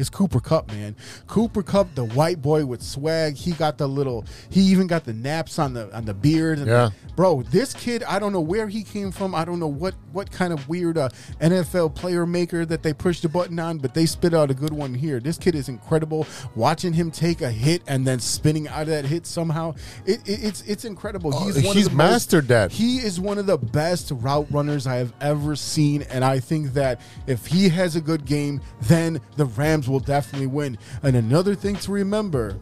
is 0.00 0.10
Cooper 0.10 0.40
Kupp, 0.40 0.68
man. 0.72 0.96
Cooper 1.26 1.62
Kupp, 1.62 1.94
the 1.94 2.04
white 2.04 2.40
boy 2.42 2.64
with 2.64 2.82
swag. 2.82 3.36
He 3.36 3.52
got 3.52 3.78
the 3.78 3.86
little. 3.86 4.24
He 4.48 4.60
even 4.62 4.86
got 4.86 5.04
the 5.04 5.12
naps 5.12 5.58
on 5.58 5.74
the 5.74 5.94
on 5.96 6.04
the 6.06 6.14
beard. 6.14 6.58
Yeah. 6.66 6.90
bro, 7.16 7.42
this 7.42 7.74
kid, 7.74 8.02
I 8.04 8.18
don't 8.18 8.32
know 8.32 8.40
where 8.40 8.66
he 8.68 8.82
came 8.82 9.10
from. 9.12 9.34
I 9.34 9.44
don't 9.44 9.60
know 9.60 9.66
what 9.68 9.94
what 10.12 10.30
kind 10.32 10.52
of 10.52 10.68
weird 10.68 10.96
uh, 10.98 11.10
NFL 11.40 11.94
player 11.94 12.26
maker 12.26 12.64
that 12.66 12.82
they 12.82 12.92
pushed 12.92 13.22
the 13.22 13.28
button 13.28 13.58
on, 13.58 13.78
but 13.78 13.94
they 13.94 14.06
spit 14.06 14.34
out 14.34 14.50
a 14.50 14.54
good 14.54 14.72
one 14.72 14.94
here. 14.94 15.20
This 15.20 15.38
kid 15.38 15.54
is 15.54 15.68
incredible. 15.68 16.26
Watching 16.54 16.92
him 16.92 17.10
take 17.10 17.42
a 17.42 17.50
hit 17.50 17.82
and 17.86 18.06
then 18.06 18.18
spinning 18.20 18.68
out 18.68 18.82
of 18.82 18.88
that 18.88 19.04
hit 19.04 19.26
somehow, 19.26 19.74
it, 20.06 20.20
it, 20.28 20.42
it's 20.44 20.62
it's 20.62 20.84
incredible. 20.84 21.30
He's 21.44 21.56
one 21.56 21.66
Oh, 21.66 21.72
he's 21.72 21.86
of 21.86 21.92
the 21.92 21.96
most- 21.98 22.10
mastered 22.10 22.48
that. 22.48 22.72
He 22.72 22.98
is 22.98 23.20
one 23.20 23.38
of 23.38 23.46
the 23.46 23.58
best 23.58 24.10
route 24.14 24.46
runners 24.50 24.86
I 24.86 24.96
have 24.96 25.12
ever 25.20 25.54
seen, 25.56 26.02
and 26.02 26.24
I 26.24 26.40
think 26.40 26.72
that 26.72 27.00
if 27.26 27.46
he 27.46 27.68
has 27.68 27.96
a 27.96 28.00
good 28.00 28.24
game, 28.24 28.60
then 28.82 29.20
the 29.36 29.44
Rams 29.44 29.88
will 29.90 30.00
definitely 30.00 30.46
win. 30.46 30.78
And 31.02 31.16
another 31.16 31.54
thing 31.54 31.76
to 31.76 31.92
remember. 31.92 32.58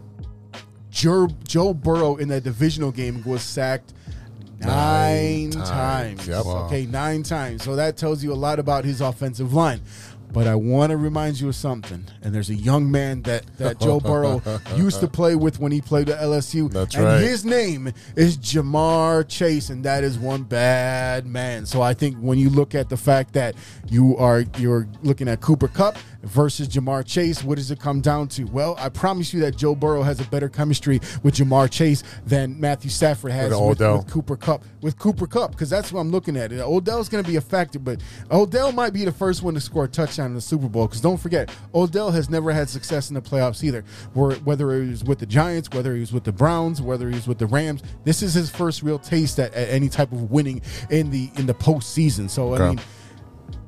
Joe, 0.90 1.28
Joe 1.46 1.74
Burrow 1.74 2.16
in 2.16 2.28
that 2.28 2.42
divisional 2.44 2.90
game 2.90 3.22
was 3.24 3.42
sacked 3.42 3.92
nine, 4.58 5.50
Nine 5.50 5.50
times. 5.50 5.68
times. 5.68 6.28
Yep. 6.28 6.44
Wow. 6.44 6.66
Okay, 6.66 6.86
nine 6.86 7.22
times. 7.22 7.62
So 7.62 7.76
that 7.76 7.96
tells 7.96 8.24
you 8.24 8.32
a 8.32 8.34
lot 8.34 8.58
about 8.58 8.84
his 8.84 9.00
offensive 9.00 9.52
line. 9.52 9.80
But 10.30 10.46
I 10.46 10.56
want 10.56 10.90
to 10.90 10.98
remind 10.98 11.40
you 11.40 11.48
of 11.48 11.54
something. 11.54 12.04
And 12.20 12.34
there's 12.34 12.50
a 12.50 12.54
young 12.54 12.90
man 12.90 13.22
that, 13.22 13.46
that 13.56 13.80
Joe 13.80 13.98
Burrow 14.04 14.42
used 14.76 15.00
to 15.00 15.08
play 15.08 15.34
with 15.36 15.58
when 15.58 15.72
he 15.72 15.80
played 15.80 16.10
at 16.10 16.20
LSU. 16.20 16.70
That's 16.70 16.94
and 16.94 17.04
right. 17.04 17.20
his 17.20 17.46
name 17.46 17.92
is 18.14 18.36
Ja'Marr 18.36 19.26
Chase, 19.26 19.70
and 19.70 19.82
that 19.84 20.04
is 20.04 20.18
one 20.18 20.42
bad 20.42 21.24
man. 21.26 21.64
So 21.64 21.80
I 21.80 21.94
think 21.94 22.18
when 22.18 22.38
you 22.38 22.50
look 22.50 22.74
at 22.74 22.90
the 22.90 22.96
fact 22.98 23.32
that 23.34 23.54
you 23.88 24.18
are 24.18 24.44
you're 24.58 24.86
looking 25.02 25.28
at 25.28 25.40
Cooper 25.40 25.68
Kupp 25.68 25.96
versus 26.22 26.68
Ja'Marr 26.68 27.04
Chase, 27.06 27.44
what 27.44 27.56
does 27.56 27.70
it 27.70 27.78
come 27.80 28.00
down 28.00 28.28
to? 28.28 28.44
Well, 28.44 28.76
I 28.78 28.88
promise 28.88 29.32
you 29.32 29.40
that 29.40 29.56
Joe 29.56 29.74
Burrow 29.74 30.02
has 30.02 30.20
a 30.20 30.24
better 30.24 30.48
chemistry 30.48 31.00
with 31.22 31.34
Ja'Marr 31.34 31.70
Chase 31.70 32.02
than 32.26 32.58
Matthew 32.58 32.90
Stafford 32.90 33.32
has 33.32 33.50
With 33.50 33.60
with, 33.60 33.80
Odell. 33.80 33.98
with 33.98 34.10
Cooper 34.10 34.36
Kupp. 34.36 34.64
With 34.80 34.98
Cooper 34.98 35.26
Kupp, 35.26 35.52
because 35.52 35.70
that's 35.70 35.92
what 35.92 36.00
I'm 36.00 36.10
looking 36.10 36.36
at. 36.36 36.52
Odell's 36.52 37.08
going 37.08 37.22
to 37.22 37.28
be 37.28 37.36
a 37.36 37.40
factor, 37.40 37.78
but 37.78 38.00
Odell 38.30 38.72
might 38.72 38.92
be 38.92 39.04
the 39.04 39.12
first 39.12 39.42
one 39.42 39.54
to 39.54 39.60
score 39.60 39.84
a 39.84 39.88
touchdown 39.88 40.26
in 40.26 40.34
the 40.34 40.40
Super 40.40 40.68
Bowl. 40.68 40.86
Because 40.86 41.00
don't 41.00 41.18
forget, 41.18 41.50
Odell 41.74 42.10
has 42.10 42.28
never 42.28 42.52
had 42.52 42.68
success 42.68 43.10
in 43.10 43.14
the 43.14 43.22
playoffs 43.22 43.62
either. 43.62 43.84
Where 44.14 44.36
whether 44.36 44.82
he 44.82 44.90
was 44.90 45.04
with 45.04 45.18
the 45.18 45.26
Giants, 45.26 45.70
whether 45.72 45.94
he 45.94 46.00
was 46.00 46.12
with 46.12 46.24
the 46.24 46.32
Browns, 46.32 46.82
whether 46.82 47.08
he 47.08 47.14
was 47.14 47.26
with 47.26 47.38
the 47.38 47.46
Rams, 47.46 47.82
this 48.04 48.22
is 48.22 48.34
his 48.34 48.50
first 48.50 48.82
real 48.82 48.98
taste 48.98 49.38
at, 49.38 49.52
at 49.54 49.68
any 49.68 49.88
type 49.88 50.12
of 50.12 50.30
winning 50.30 50.62
in 50.90 51.10
the 51.10 51.30
in 51.36 51.46
the 51.46 51.54
postseason. 51.54 52.28
So 52.28 52.54
I 52.54 52.68
mean. 52.70 52.80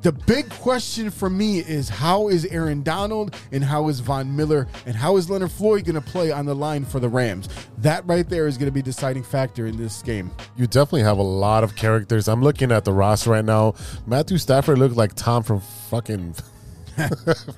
The 0.02 0.12
big 0.12 0.48
question 0.48 1.10
for 1.10 1.28
me 1.28 1.58
is 1.58 1.90
how 1.90 2.28
is 2.28 2.46
Aaron 2.46 2.82
Donald 2.82 3.36
and 3.52 3.62
how 3.62 3.88
is 3.88 4.00
Von 4.00 4.34
Miller 4.34 4.66
and 4.86 4.96
how 4.96 5.18
is 5.18 5.28
Leonard 5.28 5.52
Floyd 5.52 5.84
going 5.84 5.94
to 5.94 6.00
play 6.00 6.30
on 6.30 6.46
the 6.46 6.54
line 6.54 6.86
for 6.86 7.00
the 7.00 7.08
Rams? 7.08 7.50
That 7.76 8.06
right 8.06 8.26
there 8.26 8.46
is 8.46 8.56
going 8.56 8.68
to 8.68 8.72
be 8.72 8.80
deciding 8.80 9.24
factor 9.24 9.66
in 9.66 9.76
this 9.76 10.00
game. 10.00 10.30
You 10.56 10.66
definitely 10.66 11.02
have 11.02 11.18
a 11.18 11.22
lot 11.22 11.64
of 11.64 11.76
characters. 11.76 12.28
I'm 12.28 12.40
looking 12.42 12.72
at 12.72 12.86
the 12.86 12.94
roster 12.94 13.30
right 13.30 13.44
now. 13.44 13.74
Matthew 14.06 14.38
Stafford 14.38 14.78
looked 14.78 14.96
like 14.96 15.14
Tom 15.16 15.42
from 15.42 15.60
fucking 15.90 16.34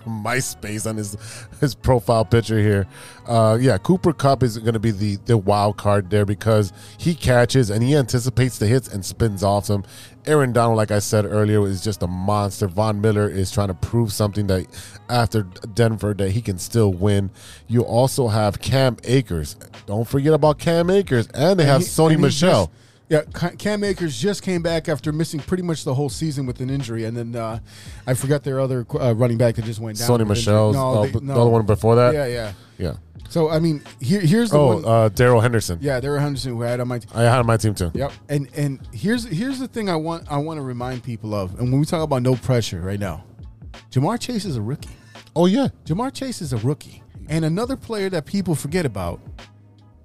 MySpace 0.07 0.89
on 0.89 0.97
his 0.97 1.17
his 1.61 1.75
profile 1.75 2.25
picture 2.25 2.59
here. 2.59 2.87
Uh, 3.27 3.59
yeah, 3.61 3.79
Cooper 3.79 4.13
Kupp 4.13 4.43
is 4.43 4.59
going 4.59 4.75
to 4.75 4.81
be 4.81 4.91
the 4.91 5.17
the 5.25 5.39
wild 5.39 5.77
card 5.77 6.11
there 6.11 6.25
because 6.25 6.73
he 6.99 7.15
catches 7.15 7.71
and 7.71 7.83
he 7.83 7.97
anticipates 7.97 8.59
the 8.59 8.67
hits 8.67 8.89
and 8.89 9.05
spins 9.05 9.43
off 9.43 9.67
them. 9.67 9.85
Aaron 10.27 10.53
Donald, 10.53 10.77
like 10.77 10.91
I 10.93 11.01
said 11.01 11.25
earlier, 11.25 11.67
is 11.67 11.83
just 11.83 12.03
a 12.03 12.07
monster. 12.07 12.69
Von 12.69 13.01
Miller 13.01 13.29
is 13.29 13.51
trying 13.51 13.69
to 13.69 13.75
prove 13.75 14.13
something 14.13 14.47
that 14.47 14.67
after 15.09 15.43
Denver 15.75 16.15
that 16.15 16.31
he 16.31 16.41
can 16.41 16.59
still 16.59 16.93
win. 16.93 17.31
You 17.67 17.83
also 17.83 18.29
have 18.29 18.61
Cam 18.61 18.97
Akers. 19.05 19.57
Don't 19.87 20.07
forget 20.07 20.33
about 20.33 20.59
Cam 20.59 20.91
Akers, 20.91 21.27
and 21.35 21.59
they 21.59 21.65
have 21.65 21.81
he- 21.81 21.87
Sony 21.89 22.19
Michel. 22.19 22.67
just- 22.67 22.71
yeah, 23.13 23.23
Cam 23.59 23.85
Akers 23.85 24.19
just 24.19 24.43
came 24.43 24.63
back 24.63 24.89
after 24.89 25.13
missing 25.13 25.41
pretty 25.41 25.63
much 25.63 25.85
the 25.85 25.93
whole 25.95 26.09
season 26.09 26.47
with 26.47 26.61
an 26.61 26.71
injury, 26.71 27.05
and 27.05 27.15
then 27.17 27.37
uh, 27.37 27.59
I 28.07 28.15
forgot 28.15 28.43
their 28.43 28.59
other 28.59 28.87
uh, 28.99 29.15
running 29.15 29.37
back 29.37 29.57
that 29.57 29.65
just 29.67 29.81
went 29.81 29.99
down. 29.99 30.11
Injury. 30.11 30.29
Michel's 30.29 30.75
No, 30.77 30.91
uh, 30.95 31.03
they- 31.03 31.11
the 31.11 31.33
other 31.33 31.51
one 31.51 31.67
before 31.67 31.97
that. 31.97 32.15
Yeah, 32.15 32.27
yeah. 32.27 32.53
yeah. 32.79 32.95
So 33.29 33.51
I 33.51 33.59
mean, 33.61 33.83
here, 34.01 34.21
here's 34.21 34.51
the 34.51 34.59
Oh, 34.59 34.75
one. 34.77 34.85
uh, 34.85 35.09
Darrell 35.11 35.41
Henderson. 35.41 35.79
yeah, 35.81 36.01
were 36.01 36.19
Henderson 36.19 36.53
who 36.53 36.63
I 36.65 36.69
had 36.69 36.81
on 36.81 36.89
my 36.89 36.99
team. 36.99 37.11
I 37.15 37.23
had 37.23 37.39
on 37.39 37.47
my 37.47 37.57
team 37.57 37.75
too. 37.75 37.91
Yep. 37.95 38.13
And 38.29 38.49
and 38.57 38.81
here's 38.93 39.25
here's 39.25 39.59
the 39.59 39.69
thing 39.69 39.89
I 39.89 39.97
want 39.97 40.31
I 40.31 40.37
want 40.39 40.59
to 40.59 40.63
remind 40.63 41.03
people 41.03 41.35
of. 41.35 41.59
And 41.59 41.71
when 41.71 41.81
we 41.81 41.87
talk 41.87 42.03
about 42.03 42.23
no 42.23 42.35
pressure 42.35 42.81
right 42.81 43.01
now, 43.01 43.25
Ja'Marr 43.91 44.19
Chase 44.21 44.45
is 44.45 44.57
a 44.57 44.63
rookie. 44.63 44.91
Oh 45.37 45.47
yeah, 45.47 45.69
Ja'Marr 45.87 46.13
Chase 46.13 46.43
is 46.43 46.53
a 46.53 46.59
rookie. 46.59 47.03
And 47.29 47.45
another 47.45 47.77
player 47.77 48.11
that 48.11 48.27
people 48.27 48.55
forget 48.55 48.85
about 48.85 49.21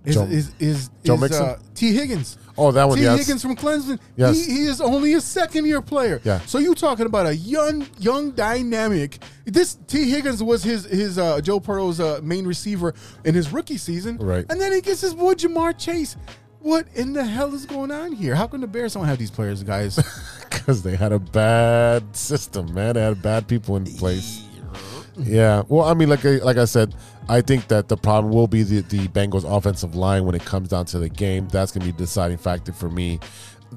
is 0.07 0.15
Joe- 0.15 0.23
is 0.23 0.51
is, 0.59 0.89
Joe 1.03 1.15
is, 1.15 1.21
Mixon? 1.21 1.45
uh, 1.45 1.59
Tee 1.75 1.93
Higgins. 1.93 2.37
Oh, 2.57 2.71
that 2.71 2.87
one, 2.87 2.97
T 2.97 3.03
yes. 3.03 3.19
Higgins 3.19 3.41
from 3.41 3.55
Clemson. 3.55 3.99
Yes. 4.15 4.35
He, 4.35 4.51
he 4.51 4.65
is 4.65 4.81
only 4.81 5.13
a 5.13 5.21
second 5.21 5.65
year 5.65 5.81
player. 5.81 6.19
Yeah. 6.23 6.39
So 6.41 6.57
you 6.57 6.73
talking 6.73 7.05
about 7.05 7.27
a 7.27 7.35
young 7.35 7.85
young 7.99 8.31
dynamic. 8.31 9.19
This 9.45 9.77
Tee 9.87 10.09
Higgins 10.09 10.41
was 10.41 10.63
his 10.63 10.85
his 10.85 11.17
uh, 11.17 11.41
Joe 11.41 11.59
Burrow's 11.59 11.99
uh, 11.99 12.19
main 12.23 12.47
receiver 12.47 12.95
in 13.25 13.35
his 13.35 13.51
rookie 13.51 13.77
season. 13.77 14.17
Right. 14.17 14.45
And 14.49 14.59
then 14.59 14.71
he 14.71 14.81
gets 14.81 15.01
his 15.01 15.13
boy 15.13 15.33
Ja'Marr 15.33 15.77
Chase. 15.77 16.17
What 16.59 16.87
in 16.95 17.13
the 17.13 17.23
hell 17.23 17.53
is 17.53 17.65
going 17.65 17.91
on 17.91 18.11
here? 18.11 18.33
How 18.33 18.47
come 18.47 18.61
the 18.61 18.67
Bears 18.67 18.93
don't 18.95 19.05
have 19.05 19.19
these 19.19 19.31
players, 19.31 19.61
guys? 19.63 19.95
because 20.49 20.81
they 20.81 20.95
had 20.95 21.11
a 21.11 21.19
bad 21.19 22.15
system, 22.15 22.73
man. 22.73 22.95
They 22.95 23.01
had 23.01 23.21
bad 23.21 23.47
people 23.47 23.75
in 23.75 23.85
place. 23.85 24.43
Yeah. 25.17 25.63
Well, 25.67 25.85
I 25.85 25.93
mean, 25.93 26.09
like 26.09 26.25
I, 26.25 26.37
like 26.37 26.57
I 26.57 26.65
said, 26.65 26.95
I 27.29 27.41
think 27.41 27.67
that 27.67 27.87
the 27.89 27.97
problem 27.97 28.33
will 28.33 28.47
be 28.47 28.63
the 28.63 28.81
the 28.81 29.07
Bengals' 29.09 29.43
offensive 29.45 29.95
line 29.95 30.25
when 30.25 30.35
it 30.35 30.45
comes 30.45 30.69
down 30.69 30.85
to 30.87 30.99
the 30.99 31.09
game. 31.09 31.47
That's 31.49 31.71
going 31.71 31.85
to 31.85 31.93
be 31.93 31.95
a 31.95 31.97
deciding 31.97 32.37
factor 32.37 32.71
for 32.71 32.89
me. 32.89 33.19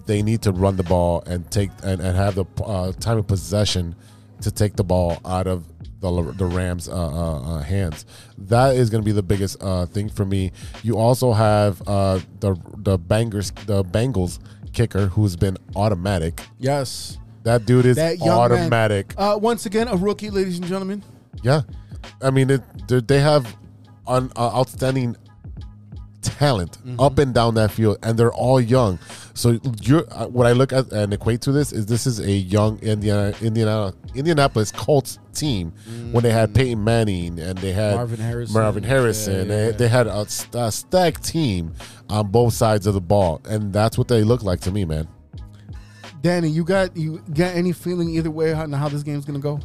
They 0.06 0.22
need 0.22 0.43
to 0.43 0.52
run 0.52 0.77
the 0.77 0.85
ball 0.85 1.22
and 1.27 1.51
take 1.51 1.70
and, 1.82 2.01
and 2.01 2.16
have 2.16 2.35
the 2.36 2.44
uh, 2.64 2.93
time 2.93 3.18
of 3.18 3.27
possession 3.27 3.97
to 4.43 4.51
take 4.51 4.77
the 4.77 4.85
ball 4.85 5.18
out 5.24 5.47
of 5.47 5.66
the 6.01 6.10
the 6.36 6.47
Rams' 6.47 6.89
uh, 6.89 6.93
uh, 6.94 7.40
uh, 7.56 7.62
hands. 7.62 8.06
That 8.39 8.77
is 8.77 8.89
going 8.89 9.02
to 9.02 9.06
be 9.06 9.12
the 9.12 9.22
biggest 9.22 9.62
uh, 9.62 9.86
thing 9.86 10.09
for 10.09 10.24
me. 10.24 10.52
You 10.82 10.97
also 10.97 11.32
have 11.32 11.82
uh, 11.86 12.20
the 12.39 12.56
the 12.78 12.98
bangers 12.98 13.51
the 13.66 13.85
Bengals 13.85 14.39
kicker 14.72 15.06
who's 15.06 15.36
been 15.36 15.56
automatic. 15.77 16.40
yes. 16.59 17.16
That 17.43 17.64
dude 17.64 17.86
is 17.86 17.97
That 17.97 18.20
automatic. 18.20 19.14
Uh, 19.16 19.39
once 19.40 19.64
again, 19.64 19.89
a 19.89 19.97
rookie, 19.97 20.28
ladies 20.28 20.59
and 20.59 20.66
gentlemen. 20.68 21.02
Yeah, 21.43 21.62
I 22.22 22.31
mean, 22.31 22.51
it, 22.51 22.62
they- 22.89 23.01
they 23.01 23.20
have 23.20 23.56
an 24.06 24.31
uh, 24.36 24.56
outstanding 24.59 25.16
talent 26.22 26.78
Mm-hmm. 26.85 27.01
up 27.01 27.18
and 27.18 27.32
down 27.35 27.55
that 27.55 27.70
field, 27.70 27.98
and 28.02 28.18
they're 28.18 28.32
all 28.32 28.60
young. 28.60 28.98
So 29.35 29.59
you're 29.82 30.05
uh, 30.12 30.27
what 30.27 30.47
I 30.47 30.52
look 30.52 30.72
at 30.72 30.90
and 30.93 31.12
equate 31.14 31.40
to 31.43 31.52
this 31.52 31.72
is 31.72 31.86
this 31.86 32.06
is 32.06 32.20
a 32.20 32.31
young 32.31 32.78
Indiana, 32.81 33.32
Indiana, 33.40 33.94
Indianapolis 34.14 34.70
Colts 34.72 35.18
team 35.32 35.72
when 36.12 36.22
they 36.22 36.31
had 36.31 36.55
Peyton 36.55 36.82
Manning 36.85 37.39
and 37.39 37.56
they 37.59 37.72
had 37.72 37.93
Mm. 37.94 37.97
Marvin 37.97 38.20
Harrison. 38.20 38.52
Marvin 38.55 38.82
Harrison. 38.82 39.32
Yeah, 39.35 39.40
yeah, 39.40 39.44
They, 39.44 39.64
yeah. 39.66 39.70
they 39.72 39.89
had 39.89 40.06
a, 40.09 40.28
st- 40.28 40.55
a 40.56 40.70
stacked 40.72 41.24
team 41.24 41.72
on 42.10 42.27
both 42.31 42.52
sides 42.52 42.86
of 42.86 42.94
the 42.94 43.01
ball, 43.01 43.40
and 43.48 43.72
that's 43.72 43.97
what 43.97 44.09
they 44.09 44.22
look 44.24 44.43
like 44.43 44.60
to 44.60 44.70
me, 44.70 44.85
man. 44.85 45.09
Danny, 46.22 46.48
you 46.48 46.64
got 46.64 46.94
you 46.97 47.22
got 47.32 47.55
any 47.55 47.72
feeling 47.72 48.10
either 48.10 48.31
way 48.31 48.52
on 48.52 48.72
how 48.72 48.89
this 48.90 49.02
game's 49.02 49.24
gonna 49.24 49.39
go? 49.39 49.59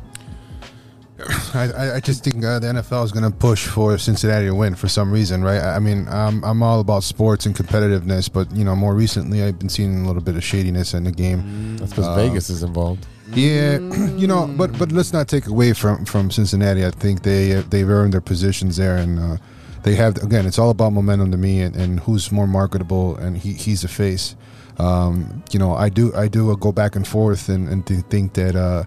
I, 1.54 1.94
I- 1.96 2.00
just 2.02 2.24
think 2.24 2.44
uh, 2.44 2.60
the 2.60 2.68
NFL 2.68 3.06
is 3.06 3.12
going 3.12 3.30
to 3.30 3.36
push 3.38 3.68
for 3.68 3.98
Cincinnati 3.98 4.48
to 4.48 4.56
win 4.56 4.76
for 4.76 4.88
some 4.90 5.12
reason, 5.12 5.44
right? 5.44 5.62
I 5.62 5.80
mean, 5.80 6.08
I'm, 6.10 6.44
I'm 6.44 6.62
all 6.62 6.80
about 6.82 7.04
sports 7.04 7.46
and 7.46 7.56
competitiveness, 7.56 8.32
but 8.32 8.52
you 8.54 8.66
know, 8.66 8.76
more 8.76 8.94
recently, 8.94 9.42
I've 9.44 9.58
been 9.58 9.70
seeing 9.70 10.04
a 10.04 10.08
little 10.08 10.22
bit 10.22 10.36
of 10.36 10.44
shadiness 10.44 10.94
in 10.94 11.06
the 11.06 11.12
game. 11.12 11.78
That's 11.78 11.92
because 11.92 12.08
Uh, 12.08 12.16
Vegas 12.16 12.50
is 12.50 12.64
involved. 12.64 13.06
Yeah, 13.34 13.78
you 14.18 14.28
know, 14.28 14.46
but 14.58 14.78
but 14.78 14.92
let's 14.92 15.14
not 15.14 15.28
take 15.28 15.48
away 15.48 15.74
from 15.74 16.06
from 16.06 16.30
Cincinnati. 16.32 16.86
I 16.86 16.92
think 16.92 17.24
they 17.24 17.56
uh, 17.56 17.64
they've 17.70 17.90
earned 17.90 18.14
their 18.14 18.22
positions 18.22 18.76
there, 18.78 18.98
and 18.98 19.18
uh, 19.20 19.38
they 19.84 19.96
have 19.96 20.18
again. 20.18 20.46
It's 20.46 20.60
all 20.60 20.70
about 20.70 20.92
momentum 20.94 21.32
to 21.32 21.38
me, 21.38 21.62
and, 21.62 21.76
and 21.76 22.00
who's 22.02 22.32
more 22.32 22.46
marketable, 22.48 23.16
and 23.18 23.38
he, 23.38 23.54
he's 23.54 23.84
a 23.84 23.88
face. 23.88 24.36
Um, 24.78 25.44
you 25.52 25.58
know, 25.60 25.74
I 25.74 25.90
do 25.90 26.14
I 26.14 26.28
do 26.28 26.56
go 26.58 26.72
back 26.72 26.96
and 26.96 27.08
forth, 27.08 27.48
and, 27.50 27.68
and 27.70 27.86
to 27.88 28.02
think 28.02 28.34
that 28.34 28.56
uh, 28.56 28.84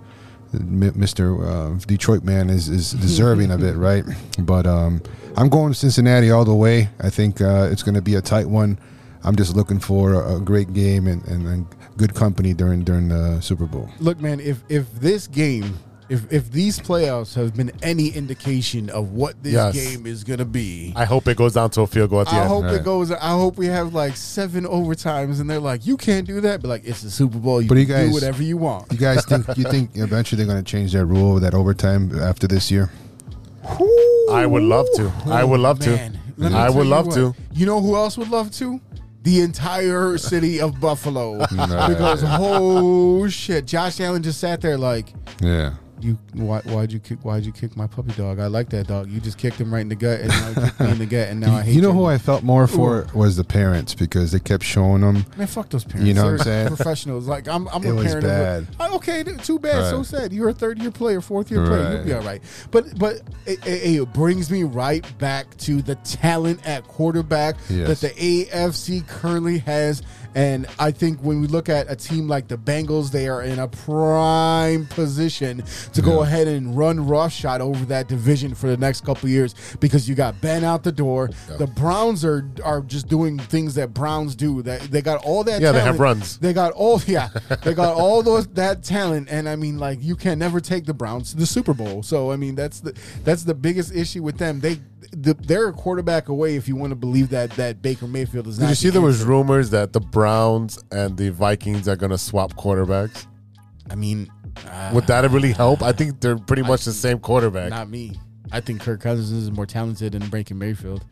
Mr. 0.52 1.42
Uh, 1.42 1.78
Detroit 1.86 2.24
man 2.24 2.50
is 2.50 2.68
is 2.68 2.92
deserving 2.92 3.50
of 3.50 3.62
it, 3.62 3.76
right? 3.76 4.04
But 4.38 4.66
um, 4.66 5.02
I'm 5.36 5.48
going 5.48 5.72
to 5.72 5.78
Cincinnati 5.78 6.30
all 6.30 6.44
the 6.44 6.54
way. 6.54 6.88
I 7.00 7.10
think 7.10 7.40
uh, 7.40 7.68
it's 7.70 7.82
going 7.82 7.94
to 7.94 8.02
be 8.02 8.14
a 8.14 8.20
tight 8.20 8.46
one. 8.48 8.78
I'm 9.24 9.36
just 9.36 9.56
looking 9.56 9.78
for 9.80 10.12
a, 10.14 10.36
a 10.36 10.40
great 10.40 10.72
game 10.72 11.06
and, 11.06 11.26
and, 11.26 11.46
and 11.46 11.66
good 11.96 12.14
company 12.14 12.54
during 12.54 12.84
during 12.84 13.08
the 13.08 13.40
Super 13.40 13.66
Bowl. 13.66 13.90
Look, 14.00 14.20
man, 14.20 14.40
if 14.40 14.62
if 14.68 14.90
this 14.94 15.26
game, 15.26 15.78
if 16.08 16.32
if 16.32 16.50
these 16.50 16.78
playoffs 16.78 17.34
have 17.34 17.54
been 17.54 17.70
any 17.82 18.08
indication 18.08 18.88
of 18.90 19.12
what 19.12 19.42
this 19.42 19.52
Yes. 19.52 19.74
game 19.74 20.06
is 20.06 20.24
gonna 20.24 20.44
be, 20.44 20.92
I 20.96 21.04
hope 21.04 21.28
it 21.28 21.36
goes 21.36 21.52
down 21.54 21.70
to 21.70 21.82
a 21.82 21.86
field 21.86 22.10
goal 22.10 22.20
at 22.22 22.26
the 22.28 22.32
I 22.34 22.40
end. 22.40 22.48
hope 22.48 22.64
it 22.66 22.84
goes. 22.84 23.10
I 23.12 23.30
hope 23.30 23.58
we 23.58 23.66
have 23.66 23.92
like 23.94 24.16
seven 24.16 24.64
overtimes, 24.64 25.40
and 25.40 25.48
they're 25.50 25.58
like, 25.60 25.86
"You 25.86 25.96
can't 25.96 26.26
do 26.26 26.40
that," 26.40 26.62
but 26.62 26.68
like, 26.68 26.84
it's 26.86 27.02
the 27.02 27.10
Super 27.10 27.38
Bowl. 27.38 27.60
You 27.60 27.68
But 27.68 27.78
you 27.78 27.86
can 27.86 27.94
guys- 27.96 28.08
do 28.08 28.14
whatever 28.14 28.42
you 28.42 28.56
want. 28.56 28.90
You 28.92 28.98
guys 28.98 29.24
think 29.26 29.46
you 29.56 29.64
think 29.64 29.90
eventually 29.94 30.36
they're 30.42 30.50
going 30.52 30.62
to 30.64 30.70
change 30.70 30.92
that 30.92 31.04
rule 31.06 31.38
that 31.40 31.54
overtime 31.54 32.18
after 32.20 32.46
this 32.46 32.70
year? 32.70 32.90
I 34.32 34.46
would 34.46 34.62
love 34.62 34.86
to. 34.96 35.12
I 35.26 35.42
oh, 35.42 35.46
would 35.48 35.60
love 35.60 35.78
to. 35.80 35.90
Man, 35.90 36.18
let 36.36 36.52
me 36.52 36.58
I 36.58 36.66
tell 36.66 36.74
would 36.76 36.84
you 36.84 36.90
love 36.90 37.06
what. 37.06 37.14
to. 37.16 37.34
You 37.52 37.66
know 37.66 37.80
who 37.80 37.96
else 37.96 38.16
would 38.16 38.30
love 38.30 38.50
to? 38.52 38.80
The 39.24 39.40
entire 39.40 40.16
city 40.16 40.60
of 40.60 40.80
Buffalo. 40.80 41.38
Because 41.50 42.22
oh 42.24 43.28
shit, 43.28 43.66
Josh 43.66 44.00
Allen 44.00 44.22
just 44.22 44.40
sat 44.40 44.60
there 44.60 44.78
like, 44.78 45.12
Yeah. 45.42 45.74
You 46.00 46.18
why, 46.34 46.60
why'd 46.60 46.92
you 46.92 46.98
kick 47.00 47.24
why'd 47.24 47.44
you 47.44 47.52
kick 47.52 47.76
my 47.76 47.86
puppy 47.86 48.12
dog? 48.12 48.38
I 48.38 48.46
like 48.46 48.68
that 48.70 48.86
dog. 48.86 49.10
You 49.10 49.20
just 49.20 49.38
kicked 49.38 49.56
him 49.60 49.72
right 49.72 49.80
in 49.80 49.88
the 49.88 49.94
gut, 49.96 50.20
and 50.20 50.28
now 50.28 50.54
kicked 50.54 50.80
me 50.80 50.90
in 50.92 50.98
the 50.98 51.06
gut, 51.06 51.28
and 51.28 51.40
now 51.40 51.56
I 51.56 51.62
hate 51.62 51.74
you 51.74 51.82
know 51.82 51.92
who 51.92 52.04
I 52.04 52.18
felt 52.18 52.42
more 52.42 52.66
for 52.66 53.06
was 53.14 53.36
the 53.36 53.44
parents 53.44 53.94
because 53.94 54.32
they 54.32 54.38
kept 54.40 54.64
showing 54.64 55.00
them. 55.02 55.24
Man, 55.36 55.46
fuck 55.46 55.68
those 55.70 55.84
parents. 55.84 56.06
You 56.06 56.14
know 56.14 56.24
what 56.24 56.32
I'm 56.34 56.38
saying? 56.38 56.66
Professionals. 56.68 57.26
Like 57.26 57.48
I'm, 57.48 57.68
I'm 57.68 57.84
It 57.84 57.90
a 57.90 57.94
was 57.94 58.06
parent. 58.06 58.24
bad. 58.24 58.66
Oh, 58.80 58.96
okay, 58.96 59.22
too 59.24 59.58
bad. 59.58 59.90
So 59.90 60.02
sad. 60.02 60.32
You're 60.32 60.50
a 60.50 60.54
third 60.54 60.78
year 60.80 60.90
player, 60.90 61.20
fourth 61.20 61.50
year 61.50 61.64
player. 61.66 61.94
You'll 61.96 62.04
be 62.04 62.12
all 62.12 62.22
right. 62.22 62.42
But 62.70 62.98
but 62.98 63.16
it, 63.46 63.66
it, 63.66 64.00
it 64.00 64.12
brings 64.12 64.50
me 64.50 64.64
right 64.64 65.04
back 65.18 65.56
to 65.58 65.82
the 65.82 65.94
talent 65.96 66.66
at 66.66 66.84
quarterback 66.88 67.56
Yes. 67.68 68.00
that 68.00 68.14
the 68.14 68.44
AFC 68.46 69.06
currently 69.06 69.58
has. 69.58 70.02
And 70.38 70.66
I 70.78 70.92
think 70.92 71.18
when 71.20 71.40
we 71.40 71.48
look 71.48 71.68
at 71.68 71.90
a 71.90 71.96
team 71.96 72.28
like 72.28 72.46
the 72.46 72.56
Bengals, 72.56 73.10
they 73.10 73.26
are 73.26 73.42
in 73.42 73.58
a 73.58 73.66
prime 73.66 74.86
position 74.86 75.64
to 75.94 76.00
go 76.00 76.18
Yeah. 76.22 76.26
ahead 76.28 76.46
and 76.48 76.76
run 76.76 77.04
roughshod 77.06 77.60
over 77.60 77.84
that 77.86 78.06
division 78.08 78.54
for 78.54 78.68
the 78.68 78.76
next 78.76 79.00
couple 79.04 79.26
of 79.26 79.30
years 79.30 79.54
because 79.80 80.08
you 80.08 80.14
got 80.14 80.40
Ben 80.40 80.62
out 80.62 80.84
the 80.84 80.92
door. 80.92 81.30
The 81.58 81.66
Browns 81.66 82.24
are 82.24 82.44
are 82.64 82.80
just 82.82 83.08
doing 83.08 83.38
things 83.38 83.74
that 83.74 83.92
Browns 83.92 84.36
do. 84.36 84.62
That 84.62 84.80
they 84.82 85.02
got 85.02 85.24
all 85.24 85.42
that. 85.44 85.60
Yeah, 85.60 85.72
they 85.72 85.78
have 85.80 85.96
talent. 85.96 86.00
runs. 86.00 86.38
They 86.38 86.52
got 86.52 86.70
all 86.72 87.00
yeah, 87.06 87.28
they 87.64 87.74
got 87.74 87.94
all 87.94 88.22
those 88.22 88.46
that 88.48 88.84
talent, 88.84 89.28
and 89.30 89.48
I 89.48 89.56
mean, 89.56 89.78
like 89.78 89.98
you 90.02 90.14
can 90.14 90.38
never 90.38 90.60
take 90.60 90.86
the 90.86 90.94
Browns 90.94 91.32
to 91.32 91.36
the 91.36 91.46
Super 91.46 91.74
Bowl. 91.74 92.04
So 92.04 92.30
I 92.30 92.36
mean, 92.36 92.54
that's 92.54 92.78
the 92.80 92.94
that's 93.24 93.42
the 93.42 93.54
biggest 93.54 93.92
issue 93.92 94.22
with 94.22 94.38
them. 94.38 94.60
They 94.60 94.78
the, 95.12 95.34
they're 95.34 95.68
a 95.68 95.72
quarterback 95.72 96.28
away 96.28 96.56
if 96.56 96.68
you 96.68 96.76
want 96.76 96.90
to 96.90 96.96
believe 96.96 97.30
that 97.30 97.50
that 97.52 97.82
Baker 97.82 98.06
Mayfield 98.06 98.46
is 98.46 98.56
Did 98.58 98.62
not. 98.64 98.68
you 98.70 98.74
see 98.74 98.88
the 98.88 98.94
there 98.94 99.02
was 99.02 99.22
rumors 99.24 99.70
that 99.70 99.92
the 99.92 100.00
Browns 100.00 100.78
and 100.90 101.16
the 101.16 101.30
Vikings 101.30 101.88
are 101.88 101.96
going 101.96 102.10
to 102.10 102.18
swap 102.18 102.54
quarterbacks? 102.54 103.26
I 103.90 103.94
mean, 103.94 104.30
uh, 104.66 104.90
Would 104.94 105.06
that 105.06 105.30
really 105.30 105.52
help? 105.52 105.82
I 105.82 105.92
think 105.92 106.20
they're 106.20 106.36
pretty 106.38 106.62
much 106.62 106.84
the 106.84 106.92
same 106.92 107.18
quarterback. 107.20 107.70
not 107.70 107.88
me. 107.88 108.18
I 108.50 108.60
think 108.60 108.80
Kirk 108.80 109.00
Cousins 109.00 109.30
is 109.30 109.50
more 109.50 109.66
talented 109.66 110.12
than 110.12 110.28
Baker 110.28 110.54
Mayfield. 110.54 111.04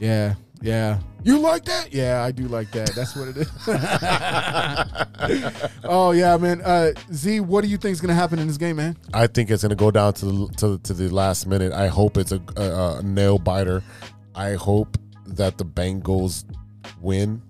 Yeah, 0.00 0.34
yeah. 0.62 0.98
You 1.22 1.40
like 1.40 1.64
that? 1.64 1.92
Yeah, 1.92 2.22
I 2.22 2.30
do 2.30 2.46
like 2.46 2.70
that. 2.70 2.94
That's 2.94 3.16
what 3.16 3.28
it 3.28 3.36
is. 3.36 3.50
oh 5.84 6.12
yeah, 6.12 6.36
man. 6.36 6.62
Uh, 6.62 6.92
Z, 7.12 7.40
what 7.40 7.62
do 7.62 7.68
you 7.68 7.76
think 7.76 7.92
is 7.92 8.00
gonna 8.00 8.14
happen 8.14 8.38
in 8.38 8.46
this 8.46 8.56
game, 8.56 8.76
man? 8.76 8.96
I 9.12 9.26
think 9.26 9.50
it's 9.50 9.62
going 9.62 9.70
to 9.70 9.76
go 9.76 9.90
down 9.90 10.14
to 10.14 10.26
the, 10.26 10.46
to, 10.58 10.78
to 10.78 10.94
the 10.94 11.08
last 11.08 11.46
minute. 11.46 11.72
I 11.72 11.88
hope 11.88 12.16
it's 12.16 12.32
a, 12.32 12.40
a, 12.56 12.98
a 12.98 13.02
nail 13.02 13.38
biter. 13.38 13.82
I 14.34 14.54
hope 14.54 14.96
that 15.26 15.58
the 15.58 15.64
Bengals 15.64 16.44
win. 17.00 17.42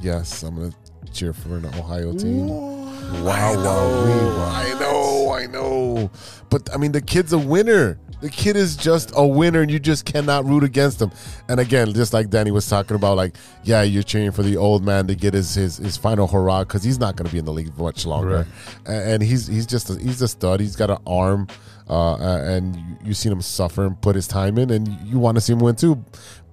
Yes, 0.00 0.42
I'm 0.42 0.56
going 0.56 0.72
to 0.72 1.12
cheer 1.12 1.32
for 1.32 1.56
an 1.56 1.66
Ohio 1.66 2.12
team. 2.12 2.48
Wow, 2.48 3.24
wow, 3.24 4.52
I 4.52 4.76
know, 4.78 5.32
I 5.32 5.46
know. 5.46 6.10
But 6.50 6.68
I 6.74 6.76
mean, 6.76 6.92
the 6.92 7.00
kid's 7.00 7.32
a 7.32 7.38
winner. 7.38 7.98
The 8.22 8.30
kid 8.30 8.54
is 8.54 8.76
just 8.76 9.10
a 9.16 9.26
winner, 9.26 9.62
and 9.62 9.70
you 9.70 9.80
just 9.80 10.04
cannot 10.04 10.44
root 10.44 10.62
against 10.62 11.02
him. 11.02 11.10
And 11.48 11.58
again, 11.58 11.92
just 11.92 12.12
like 12.12 12.30
Danny 12.30 12.52
was 12.52 12.68
talking 12.68 12.94
about, 12.94 13.16
like, 13.16 13.34
yeah, 13.64 13.82
you're 13.82 14.04
cheering 14.04 14.30
for 14.30 14.44
the 14.44 14.56
old 14.56 14.84
man 14.84 15.08
to 15.08 15.16
get 15.16 15.34
his 15.34 15.56
his, 15.56 15.78
his 15.78 15.96
final 15.96 16.28
hurrah 16.28 16.60
because 16.60 16.84
he's 16.84 17.00
not 17.00 17.16
going 17.16 17.26
to 17.26 17.32
be 17.32 17.40
in 17.40 17.44
the 17.44 17.52
league 17.52 17.76
much 17.76 18.06
longer. 18.06 18.46
Right. 18.86 18.94
And 18.94 19.22
he's 19.24 19.48
he's 19.48 19.66
just 19.66 19.90
a, 19.90 19.98
he's 20.00 20.22
a 20.22 20.28
stud. 20.28 20.60
He's 20.60 20.76
got 20.76 20.88
an 20.88 20.98
arm, 21.04 21.48
uh, 21.90 22.12
uh, 22.14 22.44
and 22.44 22.76
you, 22.76 22.96
you 23.06 23.14
seen 23.14 23.32
him 23.32 23.42
suffer 23.42 23.84
and 23.84 24.00
put 24.00 24.14
his 24.14 24.28
time 24.28 24.56
in, 24.56 24.70
and 24.70 24.86
you 25.04 25.18
want 25.18 25.36
to 25.36 25.40
see 25.40 25.52
him 25.52 25.58
win 25.58 25.74
too. 25.74 26.02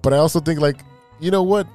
But 0.02 0.12
I 0.12 0.16
also 0.16 0.40
think, 0.40 0.58
like, 0.58 0.80
you 1.20 1.30
know 1.30 1.44
what? 1.44 1.68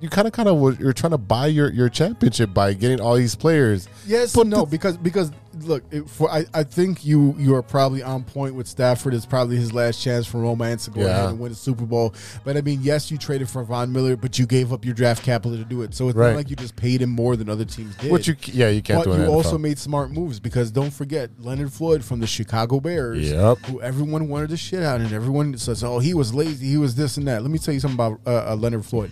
You 0.00 0.08
kind 0.08 0.26
of, 0.26 0.32
kind 0.32 0.48
of, 0.48 0.80
you're 0.80 0.92
trying 0.94 1.10
to 1.10 1.18
buy 1.18 1.46
your, 1.48 1.70
your 1.70 1.88
championship 1.90 2.54
by 2.54 2.72
getting 2.72 3.00
all 3.00 3.16
these 3.16 3.34
players. 3.34 3.86
Yes, 4.06 4.34
But 4.34 4.46
no, 4.46 4.64
because 4.64 4.96
because 4.96 5.30
look, 5.60 5.82
it, 5.90 6.08
for 6.08 6.30
I, 6.30 6.46
I 6.54 6.62
think 6.62 7.04
you 7.04 7.34
you 7.38 7.54
are 7.54 7.62
probably 7.62 8.02
on 8.02 8.24
point 8.24 8.54
with 8.54 8.66
Stafford. 8.66 9.12
It's 9.12 9.26
probably 9.26 9.56
his 9.56 9.74
last 9.74 10.00
chance 10.02 10.26
for 10.26 10.38
romance 10.40 10.86
to 10.86 10.90
go 10.90 11.02
Yeah. 11.02 11.06
ahead 11.08 11.28
and 11.30 11.38
win 11.38 11.52
a 11.52 11.54
Super 11.54 11.84
Bowl. 11.84 12.14
But 12.44 12.56
I 12.56 12.62
mean, 12.62 12.80
yes, 12.82 13.10
you 13.10 13.18
traded 13.18 13.50
for 13.50 13.62
Von 13.62 13.92
Miller, 13.92 14.16
but 14.16 14.38
you 14.38 14.46
gave 14.46 14.72
up 14.72 14.86
your 14.86 14.94
draft 14.94 15.22
capital 15.22 15.58
to 15.58 15.64
do 15.64 15.82
it. 15.82 15.92
So 15.94 16.08
it's 16.08 16.16
Right. 16.16 16.28
not 16.30 16.36
like 16.36 16.48
you 16.50 16.56
just 16.56 16.76
paid 16.76 17.02
him 17.02 17.10
more 17.10 17.36
than 17.36 17.50
other 17.50 17.66
teams 17.66 17.94
did. 17.96 18.10
Which 18.10 18.26
you, 18.26 18.36
yeah, 18.46 18.70
you 18.70 18.80
can't 18.80 19.04
but 19.04 19.18
you 19.18 19.26
also 19.26 19.58
NFL. 19.58 19.60
made 19.60 19.78
smart 19.78 20.10
moves 20.12 20.40
because 20.40 20.70
don't 20.70 20.92
forget 20.94 21.30
Leonard 21.38 21.72
Floyd 21.74 22.02
from 22.04 22.20
the 22.20 22.26
Chicago 22.26 22.80
Bears, 22.80 23.30
Yep. 23.30 23.58
who 23.66 23.82
everyone 23.82 24.28
wanted 24.30 24.48
to 24.48 24.56
shit 24.56 24.82
out, 24.82 25.00
and 25.02 25.12
everyone 25.12 25.58
says, 25.58 25.84
"Oh, 25.84 25.98
he 25.98 26.14
was 26.14 26.32
lazy, 26.32 26.68
he 26.68 26.78
was 26.78 26.94
this 26.94 27.18
and 27.18 27.28
that." 27.28 27.42
Let 27.42 27.50
me 27.50 27.58
tell 27.58 27.74
you 27.74 27.80
something 27.80 27.96
about 27.96 28.20
uh, 28.26 28.52
uh, 28.52 28.56
Leonard 28.56 28.86
Floyd. 28.86 29.10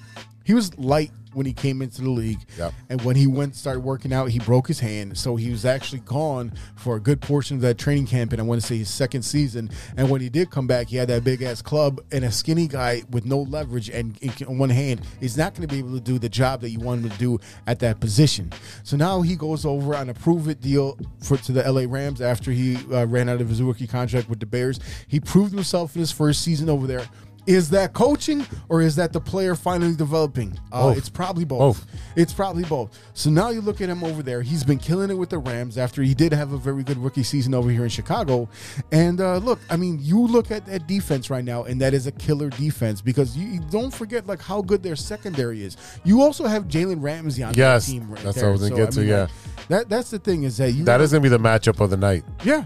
He 0.49 0.55
was 0.55 0.75
light 0.79 1.11
when 1.35 1.45
he 1.45 1.53
came 1.53 1.83
into 1.83 2.01
the 2.01 2.09
league, 2.09 2.39
Yep. 2.57 2.73
and 2.89 3.03
when 3.03 3.15
he 3.15 3.27
went 3.27 3.55
started 3.55 3.81
working 3.81 4.15
out, 4.15 4.31
he 4.31 4.39
broke 4.39 4.66
his 4.66 4.81
hand, 4.81 5.19
so 5.19 5.37
he 5.37 5.51
was 5.51 5.66
actually 5.66 5.99
gone 6.01 6.53
for 6.75 6.97
a 6.97 7.01
good 7.01 7.20
portion 7.20 7.57
of 7.59 7.61
that 7.61 7.77
training 7.77 8.07
camp. 8.07 8.33
And 8.33 8.41
I 8.41 8.45
want 8.45 8.59
to 8.62 8.66
say 8.66 8.79
his 8.79 8.89
second 8.89 9.23
season. 9.23 9.69
And 9.99 10.09
when 10.09 10.23
he 10.23 10.31
did 10.31 10.51
come 10.51 10.66
back, 10.66 10.89
he 10.89 10.97
had 10.97 11.09
that 11.09 11.23
big 11.25 11.43
ass 11.43 11.61
club 11.61 12.01
and 12.12 12.25
a 12.25 12.33
skinny 12.33 12.66
guy 12.66 13.03
with 13.11 13.27
no 13.27 13.41
leverage 13.43 13.91
and 13.91 14.16
in- 14.23 14.47
on 14.47 14.57
one 14.57 14.70
hand 14.70 15.03
is 15.20 15.37
not 15.37 15.55
going 15.55 15.69
to 15.69 15.73
be 15.73 15.81
able 15.81 15.93
to 15.93 16.01
do 16.01 16.19
the 16.19 16.31
job 16.31 16.62
that 16.62 16.70
you 16.70 16.81
want 16.81 17.05
him 17.05 17.11
to 17.11 17.19
do 17.19 17.39
at 17.66 17.79
that 17.81 18.01
position. 18.01 18.51
So 18.83 18.97
now 18.97 19.20
he 19.20 19.37
goes 19.37 19.66
over 19.66 19.95
on 19.95 20.09
a 20.09 20.15
prove 20.15 20.49
it 20.49 20.62
deal 20.62 20.99
for 21.23 21.37
to 21.37 21.53
the 21.53 21.62
LA 21.70 21.83
Rams 21.87 22.23
after 22.23 22.53
he 22.53 22.77
uh, 22.91 23.05
ran 23.07 23.29
out 23.29 23.43
of 23.43 23.51
his 23.51 23.61
rookie 23.62 23.87
contract 23.87 24.31
with 24.31 24.41
the 24.41 24.47
Bears. 24.47 24.81
He 25.07 25.20
proved 25.20 25.53
himself 25.53 25.95
in 25.95 26.01
his 26.01 26.11
first 26.11 26.41
season 26.41 26.70
over 26.70 26.87
there. 26.87 27.07
Is 27.49 27.70
that 27.70 27.95
coaching 27.95 28.45
or 28.69 28.83
is 28.83 28.95
that 28.97 29.15
the 29.15 29.20
player 29.20 29.55
finally 29.55 29.95
developing? 29.97 30.59
Uh, 30.70 30.93
it's 30.95 31.09
probably 31.09 31.47
both. 31.47 31.59
Both. 31.61 31.87
It's 32.15 32.33
probably 32.33 32.65
both. 32.65 32.91
So 33.15 33.31
now 33.31 33.49
you 33.49 33.62
look 33.62 33.81
at 33.81 33.89
him 33.89 34.05
over 34.05 34.23
there. 34.23 34.43
He's 34.43 34.62
been 34.65 34.77
killing 34.79 35.11
it 35.11 35.15
with 35.15 35.31
the 35.31 35.39
Rams 35.39 35.79
after 35.79 36.03
he 36.03 36.12
did 36.12 36.35
have 36.35 36.53
a 36.53 36.59
very 36.59 36.83
good 36.83 36.99
rookie 36.99 37.23
season 37.23 37.55
over 37.55 37.70
here 37.70 37.85
in 37.85 37.89
Chicago. 37.89 38.51
And 38.93 39.23
uh, 39.23 39.39
look, 39.39 39.61
I 39.70 39.77
mean, 39.79 39.99
you 40.03 40.20
look 40.27 40.51
at 40.51 40.66
that 40.66 40.87
defense 40.87 41.31
right 41.31 41.45
now, 41.45 41.65
and 41.65 41.81
that 41.81 41.95
is 41.95 42.07
a 42.07 42.12
killer 42.12 42.51
defense 42.51 43.01
because 43.01 43.35
you, 43.35 43.49
you 43.49 43.61
don't 43.70 43.95
forget 43.95 44.27
like 44.27 44.43
how 44.43 44.61
good 44.61 44.83
their 44.83 44.97
secondary 44.97 45.65
is. 45.65 45.79
You 46.05 46.20
also 46.20 46.47
have 46.47 46.65
Jalen 46.69 47.03
Ramsey 47.03 47.43
on 47.43 47.55
Yes, 47.55 47.87
that 47.87 47.93
team. 47.93 48.11
Right 48.11 48.23
that's 48.23 48.27
what 48.27 48.35
there. 48.37 48.49
I 48.49 48.53
was 48.53 48.61
gonna 48.61 48.77
So, 48.77 48.85
get 48.85 48.93
to, 48.93 49.01
mean, 49.01 49.09
yeah. 49.09 49.20
like, 49.23 49.31
that 49.69 49.89
that's 49.89 50.11
the 50.11 50.19
thing 50.19 50.43
is 50.43 50.59
that 50.59 50.73
you 50.73 50.85
That 50.85 51.01
is 51.01 51.12
going 51.12 51.23
to 51.23 51.31
be 51.31 51.35
the 51.35 51.43
matchup 51.43 51.81
of 51.81 51.89
the 51.89 51.97
night. 51.97 52.25
yeah. 52.45 52.65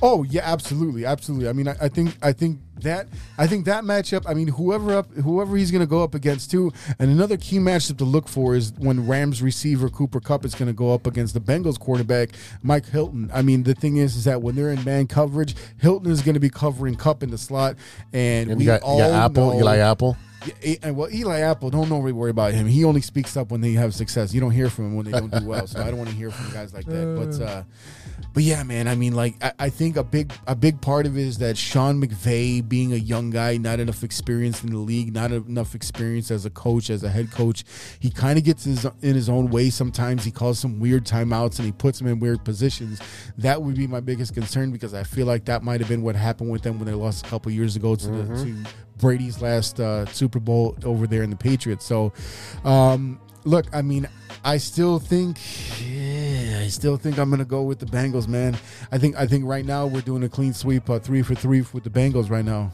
Oh 0.00 0.22
yeah, 0.24 0.42
absolutely, 0.44 1.04
absolutely. 1.04 1.48
I 1.48 1.52
mean, 1.52 1.68
I, 1.68 1.76
I 1.80 1.88
think 1.88 2.16
I 2.22 2.32
think 2.32 2.60
that 2.82 3.08
I 3.38 3.46
think 3.46 3.64
that 3.66 3.84
matchup. 3.84 4.24
I 4.26 4.34
mean, 4.34 4.48
whoever 4.48 4.94
up 4.94 5.12
whoever 5.14 5.56
he's 5.56 5.70
going 5.70 5.80
to 5.80 5.86
go 5.86 6.02
up 6.02 6.14
against 6.14 6.50
too. 6.50 6.72
And 6.98 7.10
another 7.10 7.36
key 7.36 7.58
matchup 7.58 7.98
to 7.98 8.04
look 8.04 8.28
for 8.28 8.54
is 8.54 8.72
when 8.78 9.06
Rams 9.06 9.42
receiver 9.42 9.88
Cooper 9.88 10.20
Kupp 10.20 10.44
is 10.44 10.54
going 10.54 10.68
to 10.68 10.72
go 10.72 10.94
up 10.94 11.06
against 11.06 11.34
the 11.34 11.40
Bengals 11.40 11.78
quarterback 11.78 12.30
Mike 12.62 12.86
Hilton. 12.86 13.30
I 13.32 13.42
mean, 13.42 13.62
the 13.62 13.74
thing 13.74 13.96
is, 13.96 14.16
is 14.16 14.24
that 14.24 14.42
when 14.42 14.54
they're 14.54 14.70
in 14.70 14.82
man 14.84 15.06
coverage, 15.06 15.54
Hilton 15.78 16.10
is 16.10 16.22
going 16.22 16.34
to 16.34 16.40
be 16.40 16.50
covering 16.50 16.94
Cup 16.94 17.22
in 17.22 17.30
the 17.30 17.38
slot, 17.38 17.76
and, 18.12 18.50
And 18.50 18.58
we 18.58 18.64
you 18.64 18.70
got, 18.70 18.82
all 18.82 18.98
you 18.98 19.04
got 19.04 19.30
Apple, 19.30 19.52
know, 19.52 19.58
Eli 19.60 19.78
Apple. 19.78 20.16
And 20.82 20.96
well, 20.96 21.10
Eli 21.12 21.40
Apple, 21.40 21.70
don't 21.70 21.88
know 21.88 21.98
worry 21.98 22.30
about 22.30 22.52
him. 22.52 22.66
He 22.66 22.84
only 22.84 23.00
speaks 23.00 23.36
up 23.36 23.50
when 23.50 23.60
they 23.60 23.72
have 23.72 23.94
success. 23.94 24.34
You 24.34 24.40
don't 24.40 24.50
hear 24.50 24.68
from 24.68 24.86
him 24.86 24.96
when 24.96 25.06
they 25.06 25.12
don't 25.12 25.32
do 25.32 25.46
well. 25.46 25.66
So 25.66 25.80
I 25.80 25.86
don't 25.86 25.98
want 25.98 26.10
to 26.10 26.16
hear 26.16 26.30
from 26.30 26.52
guys 26.52 26.72
like 26.72 26.86
that. 26.86 27.02
But 27.12 27.40
uh, 27.40 27.62
but 28.32 28.42
yeah, 28.42 28.62
man. 28.62 28.88
I 28.88 28.94
mean, 28.94 29.14
like 29.14 29.34
I, 29.42 29.52
I 29.58 29.68
think 29.68 29.96
a 29.96 30.02
big 30.02 30.32
a 30.46 30.56
big 30.56 30.80
part 30.80 31.06
of 31.06 31.16
it 31.16 31.20
is 31.20 31.38
that 31.38 31.56
Sean 31.56 32.02
McVay 32.02 32.66
being 32.66 32.92
a 32.92 32.96
young 32.96 33.30
guy, 33.30 33.56
not 33.58 33.80
enough 33.80 34.02
experience 34.02 34.62
in 34.64 34.70
the 34.70 34.78
league, 34.78 35.12
not 35.12 35.30
enough 35.30 35.74
experience 35.74 36.30
as 36.30 36.46
a 36.46 36.50
coach, 36.50 36.90
as 36.90 37.02
a 37.04 37.10
head 37.10 37.30
coach. 37.30 37.64
He 38.00 38.10
kind 38.10 38.38
of 38.38 38.44
gets 38.44 38.64
his, 38.64 38.84
in 39.02 39.14
his 39.14 39.28
own 39.28 39.50
way. 39.50 39.70
Sometimes 39.70 40.24
he 40.24 40.30
calls 40.30 40.58
some 40.58 40.80
weird 40.80 41.04
timeouts 41.04 41.58
and 41.58 41.66
he 41.66 41.72
puts 41.72 41.98
them 41.98 42.08
in 42.08 42.18
weird 42.18 42.44
positions. 42.44 43.00
That 43.38 43.62
would 43.62 43.76
be 43.76 43.86
my 43.86 44.00
biggest 44.00 44.34
concern 44.34 44.72
because 44.72 44.94
I 44.94 45.02
feel 45.04 45.26
like 45.26 45.44
that 45.46 45.62
might 45.62 45.80
have 45.80 45.88
been 45.88 46.02
what 46.02 46.16
happened 46.16 46.50
with 46.50 46.62
them 46.62 46.78
when 46.78 46.86
they 46.86 46.94
lost 46.94 47.26
a 47.26 47.28
couple 47.28 47.52
years 47.52 47.76
ago 47.76 47.94
to 47.94 48.06
the 48.08 48.44
to 48.44 48.70
Brady's 49.02 49.42
last 49.42 49.80
uh, 49.80 50.06
Super 50.06 50.38
Bowl 50.38 50.76
over 50.84 51.06
there 51.06 51.24
in 51.24 51.28
the 51.28 51.36
Patriots. 51.36 51.84
So, 51.84 52.12
um, 52.64 53.20
look, 53.44 53.66
I 53.74 53.82
mean, 53.82 54.08
I 54.44 54.56
still 54.56 54.98
think, 55.00 55.38
yeah, 55.84 56.60
I 56.62 56.68
still 56.68 56.96
think 56.96 57.18
I'm 57.18 57.28
gonna 57.28 57.44
go 57.44 57.62
with 57.64 57.80
the 57.80 57.86
Bengals, 57.86 58.28
man. 58.28 58.56
I 58.92 58.98
think, 58.98 59.16
I 59.16 59.26
think 59.26 59.44
right 59.44 59.66
now 59.66 59.86
we're 59.86 60.02
doing 60.02 60.22
a 60.22 60.28
clean 60.28 60.54
sweep, 60.54 60.88
uh, 60.88 61.00
three 61.00 61.22
for 61.22 61.34
three 61.34 61.64
with 61.72 61.82
the 61.82 61.90
Bengals 61.90 62.30
right 62.30 62.44
now. 62.44 62.72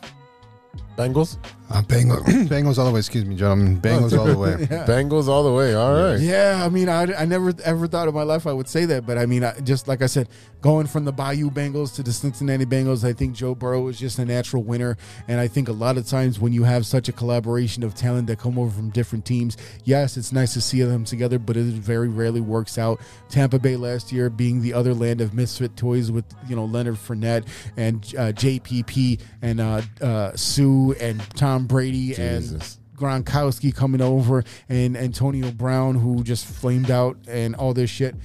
Bengals. 0.99 1.39
Uh, 1.71 1.83
Bengals, 1.83 2.25
Bengals 2.49 2.77
all 2.79 2.87
the 2.87 2.91
way. 2.91 2.99
Excuse 2.99 3.25
me, 3.25 3.37
gentlemen. 3.37 3.81
Bengals 3.81 4.19
all 4.19 4.27
the 4.27 4.37
way. 4.37 4.49
Yeah. 4.69 4.85
Bengals 4.87 5.29
all 5.29 5.45
the 5.45 5.53
way. 5.53 5.75
All 5.75 5.93
right. 5.93 6.19
Yeah, 6.19 6.63
I 6.65 6.69
mean, 6.69 6.89
I, 6.89 7.03
I 7.15 7.25
never 7.25 7.53
ever 7.65 7.87
thought 7.87 8.09
in 8.09 8.15
my 8.15 8.23
life 8.23 8.47
I 8.47 8.53
would 8.53 8.69
say 8.69 8.85
that, 8.87 9.07
but 9.07 9.17
I 9.17 9.27
mean, 9.27 9.45
I, 9.45 9.59
just 9.61 9.87
like 9.87 10.03
I 10.03 10.07
said, 10.07 10.29
going 10.61 10.87
from 10.87 11.05
the 11.05 11.13
Bayou 11.13 11.51
Bengals 11.51 11.95
to 11.97 12.03
the 12.03 12.13
Cincinnati 12.13 12.67
Bengals, 12.67 13.05
I 13.05 13.13
think 13.13 13.35
Joe 13.35 13.55
Burrow 13.55 13.87
is 13.89 13.99
just 13.99 14.19
a 14.19 14.25
natural 14.25 14.63
winner, 14.63 14.97
and 15.29 15.39
I 15.39 15.47
think 15.47 15.69
a 15.69 15.73
lot 15.73 15.97
of 15.97 16.07
times 16.07 16.41
when 16.41 16.53
you 16.53 16.65
have 16.65 16.85
such 16.87 17.09
a 17.09 17.13
collaboration 17.13 17.85
of 17.85 17.95
talent 17.95 18.27
that 18.27 18.39
come 18.39 18.59
over 18.59 18.71
from 18.71 18.91
different 18.91 19.25
teams, 19.25 19.57
yes, 19.85 20.17
it's 20.17 20.33
nice 20.33 20.55
to 20.55 20.61
see 20.61 20.83
them 20.83 21.05
together, 21.05 21.39
but 21.39 21.57
it 21.57 21.65
very 21.65 22.09
rarely 22.09 22.41
works 22.41 22.79
out. 22.79 23.01
Tampa 23.29 23.59
Bay 23.59 23.77
last 23.77 24.11
year 24.11 24.29
being 24.31 24.61
the 24.61 24.75
other 24.75 24.95
land 24.95 25.21
of 25.21 25.35
misfit 25.35 25.77
toys 25.77 26.11
with 26.11 26.25
you 26.49 26.57
know 26.57 26.65
Leonard 26.65 26.97
Fournette 26.97 27.47
and 27.77 27.97
uh, 28.19 28.33
JPP 28.33 29.21
and 29.43 29.61
uh, 29.61 29.83
uh, 30.01 30.33
Suh 30.35 30.88
and 30.93 31.21
Tom 31.37 31.67
Brady 31.67 32.15
and. 32.15 32.63
Gronkowski 32.99 33.73
coming 33.73 34.01
over 34.01 34.43
and 34.69 34.97
Antonio 34.97 35.53
Brown 35.53 35.95
who 35.95 36.25
just 36.25 36.45
flamed 36.45 36.91
out 36.91 37.17
and 37.29 37.55
all 37.55 37.73
this 37.73 37.89
shit. 37.89 38.17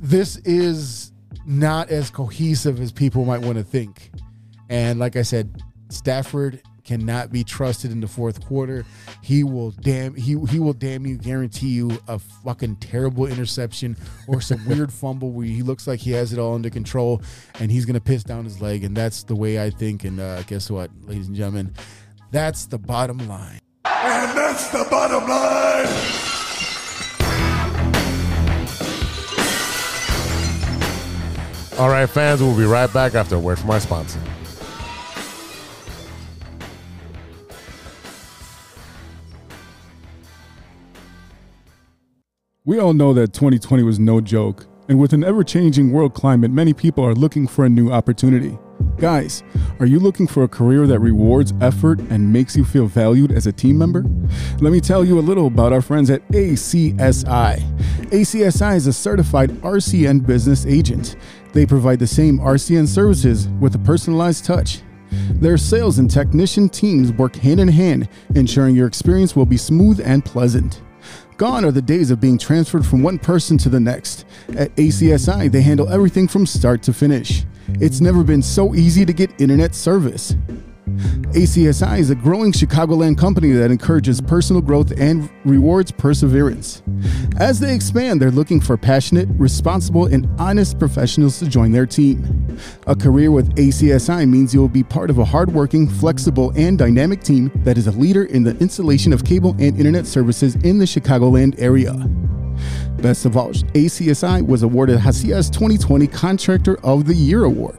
This 0.00 0.36
is 0.38 1.12
not 1.44 1.90
as 1.90 2.10
cohesive 2.10 2.80
as 2.80 2.90
people 2.90 3.26
might 3.26 3.42
want 3.42 3.58
to 3.58 3.64
think. 3.64 4.10
And 4.70 4.98
like 4.98 5.16
I 5.16 5.20
said, 5.20 5.62
Stafford 5.90 6.62
cannot 6.84 7.30
be 7.30 7.44
trusted 7.44 7.90
in 7.90 8.00
the 8.00 8.08
fourth 8.08 8.44
quarter. 8.44 8.84
He 9.22 9.44
will 9.44 9.70
damn 9.70 10.14
he 10.14 10.38
he 10.46 10.58
will 10.58 10.72
damn 10.72 11.06
you 11.06 11.16
guarantee 11.16 11.68
you 11.68 11.98
a 12.08 12.18
fucking 12.18 12.76
terrible 12.76 13.26
interception 13.26 13.96
or 14.26 14.40
some 14.40 14.64
weird 14.68 14.92
fumble 14.92 15.30
where 15.30 15.46
he 15.46 15.62
looks 15.62 15.86
like 15.86 16.00
he 16.00 16.12
has 16.12 16.32
it 16.32 16.38
all 16.38 16.54
under 16.54 16.70
control 16.70 17.22
and 17.60 17.70
he's 17.70 17.84
gonna 17.84 18.00
piss 18.00 18.24
down 18.24 18.44
his 18.44 18.60
leg. 18.60 18.84
And 18.84 18.96
that's 18.96 19.22
the 19.22 19.36
way 19.36 19.62
I 19.62 19.70
think. 19.70 20.04
And 20.04 20.20
uh, 20.20 20.42
guess 20.42 20.70
what, 20.70 20.90
ladies 21.02 21.28
and 21.28 21.36
gentlemen, 21.36 21.74
that's 22.30 22.66
the 22.66 22.78
bottom 22.78 23.18
line. 23.28 23.58
And 23.84 24.36
that's 24.36 24.70
the 24.70 24.86
bottom 24.90 25.28
line. 25.28 26.22
All 31.78 31.88
right, 31.88 32.06
fans. 32.06 32.40
We'll 32.42 32.56
be 32.56 32.64
right 32.64 32.92
back 32.92 33.14
after 33.14 33.36
a 33.36 33.40
word 33.40 33.58
from 33.58 33.70
our 33.70 33.80
sponsor. 33.80 34.20
We 42.64 42.78
all 42.78 42.92
know 42.92 43.12
that 43.14 43.32
2020 43.32 43.82
was 43.82 43.98
no 43.98 44.20
joke, 44.20 44.68
and 44.88 45.00
with 45.00 45.12
an 45.12 45.24
ever 45.24 45.42
changing 45.42 45.90
world 45.90 46.14
climate, 46.14 46.52
many 46.52 46.72
people 46.72 47.04
are 47.04 47.12
looking 47.12 47.48
for 47.48 47.64
a 47.64 47.68
new 47.68 47.90
opportunity. 47.90 48.56
Guys, 48.98 49.42
are 49.80 49.86
you 49.86 49.98
looking 49.98 50.28
for 50.28 50.44
a 50.44 50.48
career 50.48 50.86
that 50.86 51.00
rewards 51.00 51.52
effort 51.60 51.98
and 52.02 52.32
makes 52.32 52.54
you 52.54 52.64
feel 52.64 52.86
valued 52.86 53.32
as 53.32 53.48
a 53.48 53.52
team 53.52 53.76
member? 53.76 54.04
Let 54.60 54.72
me 54.72 54.78
tell 54.78 55.04
you 55.04 55.18
a 55.18 55.26
little 55.26 55.48
about 55.48 55.72
our 55.72 55.82
friends 55.82 56.08
at 56.08 56.24
ACSI. 56.28 57.58
ACSI 58.12 58.76
is 58.76 58.86
a 58.86 58.92
certified 58.92 59.50
RCN 59.62 60.24
business 60.24 60.64
agent. 60.64 61.16
They 61.52 61.66
provide 61.66 61.98
the 61.98 62.06
same 62.06 62.38
RCN 62.38 62.86
services 62.86 63.48
with 63.58 63.74
a 63.74 63.80
personalized 63.80 64.44
touch. 64.44 64.82
Their 65.32 65.56
sales 65.56 65.98
and 65.98 66.08
technician 66.08 66.68
teams 66.68 67.10
work 67.14 67.34
hand 67.34 67.58
in 67.58 67.66
hand, 67.66 68.08
ensuring 68.36 68.76
your 68.76 68.86
experience 68.86 69.34
will 69.34 69.46
be 69.46 69.56
smooth 69.56 70.00
and 70.04 70.24
pleasant. 70.24 70.81
Gone 71.42 71.64
are 71.64 71.72
the 71.72 71.82
days 71.82 72.12
of 72.12 72.20
being 72.20 72.38
transferred 72.38 72.86
from 72.86 73.02
one 73.02 73.18
person 73.18 73.58
to 73.58 73.68
the 73.68 73.80
next. 73.80 74.26
At 74.56 74.72
ACSI, 74.76 75.50
they 75.50 75.60
handle 75.60 75.88
everything 75.88 76.28
from 76.28 76.46
start 76.46 76.84
to 76.84 76.92
finish. 76.92 77.42
It's 77.80 78.00
never 78.00 78.22
been 78.22 78.42
so 78.42 78.76
easy 78.76 79.04
to 79.04 79.12
get 79.12 79.40
internet 79.40 79.74
service. 79.74 80.36
ACSI 80.86 81.98
is 82.00 82.10
a 82.10 82.14
growing 82.14 82.52
Chicagoland 82.52 83.16
company 83.16 83.52
that 83.52 83.70
encourages 83.70 84.20
personal 84.20 84.60
growth 84.60 84.92
and 84.98 85.30
rewards 85.44 85.92
perseverance. 85.92 86.82
As 87.38 87.60
they 87.60 87.74
expand, 87.74 88.20
they're 88.20 88.30
looking 88.30 88.60
for 88.60 88.76
passionate, 88.76 89.28
responsible, 89.32 90.06
and 90.06 90.28
honest 90.40 90.78
professionals 90.78 91.38
to 91.38 91.48
join 91.48 91.72
their 91.72 91.86
team. 91.86 92.58
A 92.86 92.96
career 92.96 93.30
with 93.30 93.54
ACSI 93.54 94.28
means 94.28 94.52
you'll 94.52 94.68
be 94.68 94.82
part 94.82 95.08
of 95.08 95.18
a 95.18 95.24
hardworking, 95.24 95.88
flexible, 95.88 96.52
and 96.56 96.76
dynamic 96.76 97.22
team 97.22 97.50
that 97.64 97.78
is 97.78 97.86
a 97.86 97.92
leader 97.92 98.24
in 98.24 98.42
the 98.42 98.56
installation 98.58 99.12
of 99.12 99.24
cable 99.24 99.52
and 99.52 99.78
internet 99.78 100.06
services 100.06 100.56
in 100.56 100.78
the 100.78 100.84
Chicagoland 100.84 101.54
area. 101.58 101.94
Best 103.02 103.26
of 103.26 103.36
all, 103.36 103.50
ACSI 103.50 104.46
was 104.46 104.62
awarded 104.62 105.00
Hacias 105.00 105.50
2020 105.50 106.06
Contractor 106.06 106.78
of 106.84 107.04
the 107.04 107.14
Year 107.14 107.42
Award. 107.42 107.76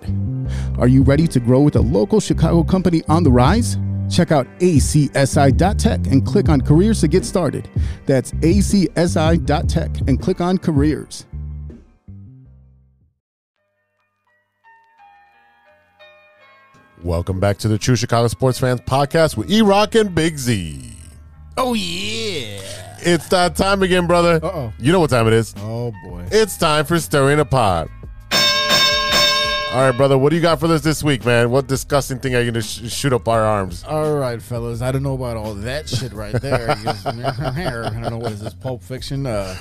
Are 0.78 0.90
you 0.90 1.02
ready 1.02 1.28
to 1.28 1.40
grow 1.40 1.62
with 1.62 1.78
a 1.78 1.82
local 1.82 2.20
Chicago 2.20 2.62
company 2.62 3.04
on 3.08 3.24
the 3.24 3.32
rise? 3.32 3.78
Check 4.12 4.34
out 4.34 4.46
acsi.tech 4.60 6.08
and 6.08 6.26
click 6.26 6.50
on 6.50 6.60
careers 6.60 7.00
to 7.00 7.08
get 7.08 7.24
started. 7.24 7.70
That's 8.06 8.34
acsi.tech 8.34 9.92
and 10.10 10.22
click 10.22 10.42
on 10.42 10.58
careers. 10.58 11.26
Welcome 17.02 17.40
back 17.40 17.58
to 17.60 17.70
the 17.70 17.78
True 17.78 17.96
Chicago 17.96 18.28
Sports 18.28 18.60
Fans 18.60 18.82
Podcast 18.82 19.38
with 19.38 19.50
E 19.50 19.62
Rock 19.62 19.96
and 19.96 20.14
Big 20.14 20.38
Z. 20.38 20.98
Oh 21.56 21.74
yeah. 21.74 22.83
It's 23.06 23.28
that 23.30 23.56
time 23.56 23.84
again, 23.84 24.08
brother. 24.08 24.40
Uh-oh. 24.44 24.74
You 24.80 24.92
know 24.92 25.00
what 25.00 25.10
time 25.10 25.28
it 25.28 25.34
is. 25.34 25.54
Oh 25.60 25.92
boy. 26.04 26.26
It's 26.32 26.58
time 26.58 26.86
for 26.86 27.00
Stirring 27.00 27.40
a 27.40 27.46
Pot. 27.46 27.90
All 29.74 29.80
right, 29.80 29.98
brother. 29.98 30.20
What 30.20 30.30
do 30.30 30.36
you 30.36 30.42
got 30.42 30.60
for 30.60 30.68
us 30.68 30.82
this 30.82 31.04
week, 31.04 31.26
man? 31.26 31.50
What 31.50 31.66
disgusting 31.68 32.20
thing 32.20 32.36
are 32.36 32.42
you 32.42 32.52
going 32.52 32.62
to 32.62 32.68
sh- 32.68 32.94
shoot 32.94 33.12
up 33.12 33.28
our 33.28 33.42
arms? 33.42 33.84
All 33.84 34.14
right, 34.14 34.40
fellas. 34.40 34.84
I 34.84 34.92
don't 34.92 35.02
know 35.02 35.16
about 35.16 35.36
all 35.36 35.56
that 35.56 35.90
shit 35.90 36.14
right 36.14 36.40
there. 36.40 36.70
I 36.78 37.90
don't 37.90 38.02
know 38.04 38.20
what 38.20 38.34
is 38.34 38.40
this 38.42 38.54
Pulp 38.54 38.84
Fiction. 38.84 39.26
Uh, 39.26 39.58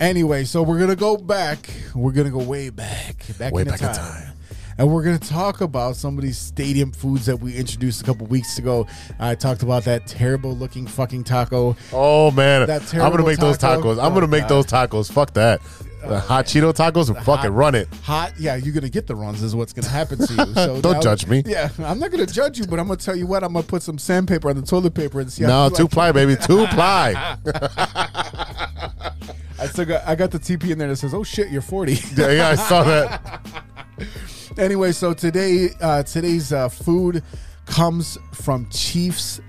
anyway, 0.00 0.42
so 0.42 0.64
we're 0.64 0.80
gonna 0.80 0.96
go 0.96 1.16
back. 1.16 1.70
We're 1.94 2.10
gonna 2.10 2.30
go 2.30 2.42
way 2.42 2.70
back, 2.70 3.24
back 3.38 3.52
Way 3.52 3.62
in 3.62 3.68
the 3.68 3.72
back 3.74 3.82
in 3.82 3.94
time. 3.94 4.32
And 4.78 4.92
we're 4.92 5.02
going 5.02 5.18
to 5.18 5.28
talk 5.28 5.60
about 5.60 5.96
some 5.96 6.16
of 6.16 6.22
these 6.24 6.38
stadium 6.38 6.92
foods 6.92 7.26
that 7.26 7.36
we 7.36 7.54
introduced 7.56 8.00
a 8.00 8.04
couple 8.04 8.26
weeks 8.26 8.58
ago. 8.58 8.86
I 9.18 9.34
talked 9.34 9.62
about 9.62 9.84
that 9.84 10.06
terrible 10.06 10.56
looking 10.56 10.86
fucking 10.86 11.24
taco. 11.24 11.76
Oh 11.92 12.30
man, 12.30 12.66
That 12.66 12.92
I'm 12.94 13.10
gonna 13.10 13.24
make 13.24 13.38
those 13.38 13.58
tacos. 13.58 13.98
I'm 14.02 14.12
oh, 14.12 14.14
gonna 14.14 14.24
Oh, 14.24 14.28
make 14.28 14.42
God. 14.42 14.48
those 14.50 14.66
tacos. 14.66 15.10
Fuck 15.12 15.34
that. 15.34 15.60
The 16.08 16.18
hot 16.20 16.46
Cheeto 16.46 16.72
tacos. 16.74 17.08
And 17.08 17.16
fucking 17.18 17.50
hot- 17.50 17.52
run 17.52 17.74
it. 17.74 17.88
Hot, 18.02 18.32
yeah, 18.38 18.56
you're 18.56 18.74
gonna 18.74 18.88
get 18.88 19.06
the 19.06 19.14
runs. 19.14 19.42
Is 19.42 19.54
what's 19.54 19.72
gonna 19.72 19.88
happen 19.88 20.18
to 20.18 20.32
you. 20.34 20.44
So 20.54 20.80
Don't 20.80 20.94
now- 20.94 21.00
judge 21.00 21.26
me. 21.26 21.42
Yeah, 21.46 21.68
I'm 21.78 21.98
not 21.98 22.10
gonna 22.10 22.26
judge 22.26 22.58
you, 22.58 22.66
but 22.66 22.78
I'm 22.80 22.86
gonna 22.88 22.96
tell 22.98 23.16
you 23.16 23.26
what. 23.26 23.42
I'm 23.44 23.52
gonna 23.52 23.64
put 23.64 23.82
some 23.82 23.98
sandpaper 23.98 24.50
on 24.50 24.56
the 24.56 24.62
toilet 24.62 24.94
paper 24.94 25.20
and 25.20 25.32
see. 25.32 25.44
No, 25.44 25.68
two 25.70 25.84
like 25.84 25.90
ply, 25.92 26.12
baby. 26.12 26.36
Two 26.36 26.66
ply. 26.70 27.36
I 29.58 29.66
still 29.66 29.84
got. 29.84 30.06
I 30.06 30.14
got 30.14 30.30
the 30.30 30.38
TP 30.38 30.70
in 30.70 30.78
there 30.78 30.88
that 30.88 30.96
says, 30.96 31.14
"Oh 31.14 31.22
shit, 31.22 31.50
you're 31.50 31.62
40." 31.62 31.92
yeah, 32.16 32.30
yeah, 32.32 32.48
I 32.48 32.54
saw 32.56 32.82
that. 32.82 33.46
anyway, 34.58 34.92
so 34.92 35.14
today, 35.14 35.68
uh, 35.80 36.02
today's 36.02 36.52
uh, 36.52 36.68
food 36.68 37.22
comes 37.66 38.18
from 38.32 38.68
Chiefs 38.70 39.40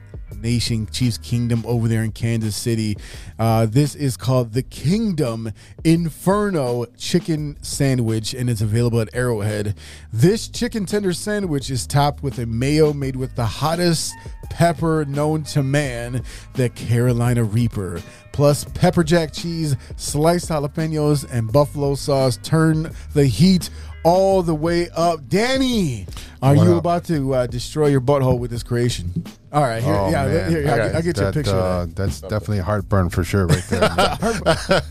Nation, 0.43 0.85
Chiefs 0.91 1.17
Kingdom 1.17 1.63
over 1.65 1.87
there 1.87 2.03
in 2.03 2.11
Kansas 2.11 2.55
City. 2.55 2.97
Uh, 3.39 3.65
this 3.65 3.95
is 3.95 4.17
called 4.17 4.53
the 4.53 4.61
Kingdom 4.61 5.51
Inferno 5.83 6.85
Chicken 6.97 7.57
Sandwich, 7.63 8.33
and 8.33 8.49
it's 8.49 8.61
available 8.61 8.99
at 8.99 9.09
Arrowhead. 9.15 9.75
This 10.11 10.47
chicken 10.47 10.85
tender 10.85 11.13
sandwich 11.13 11.71
is 11.71 11.87
topped 11.87 12.21
with 12.21 12.37
a 12.39 12.45
mayo 12.45 12.93
made 12.93 13.15
with 13.15 13.35
the 13.35 13.45
hottest 13.45 14.13
pepper 14.49 15.05
known 15.05 15.43
to 15.43 15.63
man, 15.63 16.23
the 16.53 16.69
Carolina 16.69 17.43
Reaper. 17.43 18.01
Plus 18.33 18.65
pepper 18.65 19.03
jack 19.03 19.31
cheese, 19.31 19.75
sliced 19.95 20.49
jalapenos, 20.49 21.25
and 21.31 21.51
buffalo 21.51 21.95
sauce. 21.95 22.37
Turn 22.43 22.91
the 23.13 23.25
heat 23.25 23.69
all 24.03 24.41
the 24.43 24.55
way 24.55 24.89
up. 24.95 25.29
Danny, 25.29 26.05
are 26.41 26.55
What 26.55 26.65
you 26.65 26.73
up? 26.73 26.79
about 26.79 27.03
to 27.05 27.33
uh, 27.33 27.47
destroy 27.47 27.87
your 27.87 28.01
butthole 28.01 28.39
with 28.39 28.51
this 28.51 28.63
creation? 28.63 29.23
All 29.53 29.61
right, 29.61 29.83
here, 29.83 29.93
Oh, 29.93 30.09
yeah, 30.09 30.25
man. 30.25 30.49
here, 30.51 30.67
I'll, 30.67 30.75
get- 30.77 30.95
I'll 30.95 31.01
get 31.03 31.17
you 31.17 31.25
a 31.27 31.31
picture 31.31 31.51
uh, 31.59 31.83
of 31.83 31.89
that. 31.89 31.95
That's 31.95 32.21
definitely 32.21 32.57
a 32.59 32.63
heartburn 32.63 33.09
for 33.11 33.23
sure, 33.23 33.45
right 33.45 33.63
there. 33.69 33.79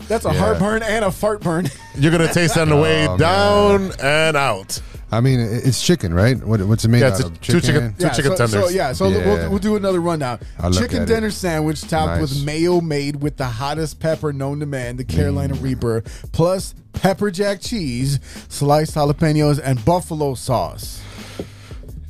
That's 0.07 0.25
a 0.25 0.29
yeah. 0.29 0.33
heartburn 0.35 0.83
and 0.83 1.03
a 1.03 1.11
fart 1.11 1.41
burn. 1.41 1.67
You're 1.95 2.11
gonna 2.13 2.31
taste 2.31 2.55
that 2.55 2.61
on 2.61 2.69
the 2.69 2.77
way 2.77 3.05
Oh, 3.05 3.17
down 3.17 3.91
and 4.01 4.37
out. 4.37 4.81
I 5.11 5.19
mean, 5.21 5.39
it's 5.41 5.83
chicken, 5.85 6.13
right? 6.13 6.41
What, 6.43 6.61
what's 6.61 6.85
it 6.85 6.87
made 6.87 7.01
Yeah, 7.01 7.07
out 7.07 7.11
it's 7.11 7.23
a- 7.23 7.25
of? 7.27 7.41
two 7.41 7.59
chicken- 7.59 7.93
two 7.99 8.05
yeah, 8.05 8.09
chicken 8.13 8.37
so, 8.37 8.45
So, 8.45 8.51
tenders. 8.57 8.73
yeah, 8.75 8.93
so 8.93 9.09
Yeah. 9.09 9.25
We'll, 9.25 9.49
we'll 9.49 9.59
do 9.59 9.75
another 9.75 9.99
rundown. 9.99 10.39
I'll 10.57 10.71
Chicken 10.71 10.99
at 10.99 11.03
it. 11.03 11.13
dinner 11.13 11.29
sandwich 11.29 11.81
topped 11.81 12.21
Nice. 12.21 12.21
with 12.21 12.45
mayo 12.45 12.79
made 12.79 13.21
with 13.21 13.35
the 13.35 13.45
hottest 13.45 13.99
pepper 13.99 14.31
known 14.31 14.61
to 14.61 14.65
man, 14.65 14.95
the 14.95 15.03
Mm. 15.03 15.13
Carolina 15.13 15.53
Reaper, 15.55 16.03
plus 16.31 16.73
pepper 16.93 17.29
jack 17.31 17.59
cheese, 17.59 18.19
sliced 18.47 18.95
jalapenos, 18.95 19.59
and 19.61 19.83
buffalo 19.83 20.35
sauce. 20.35 21.01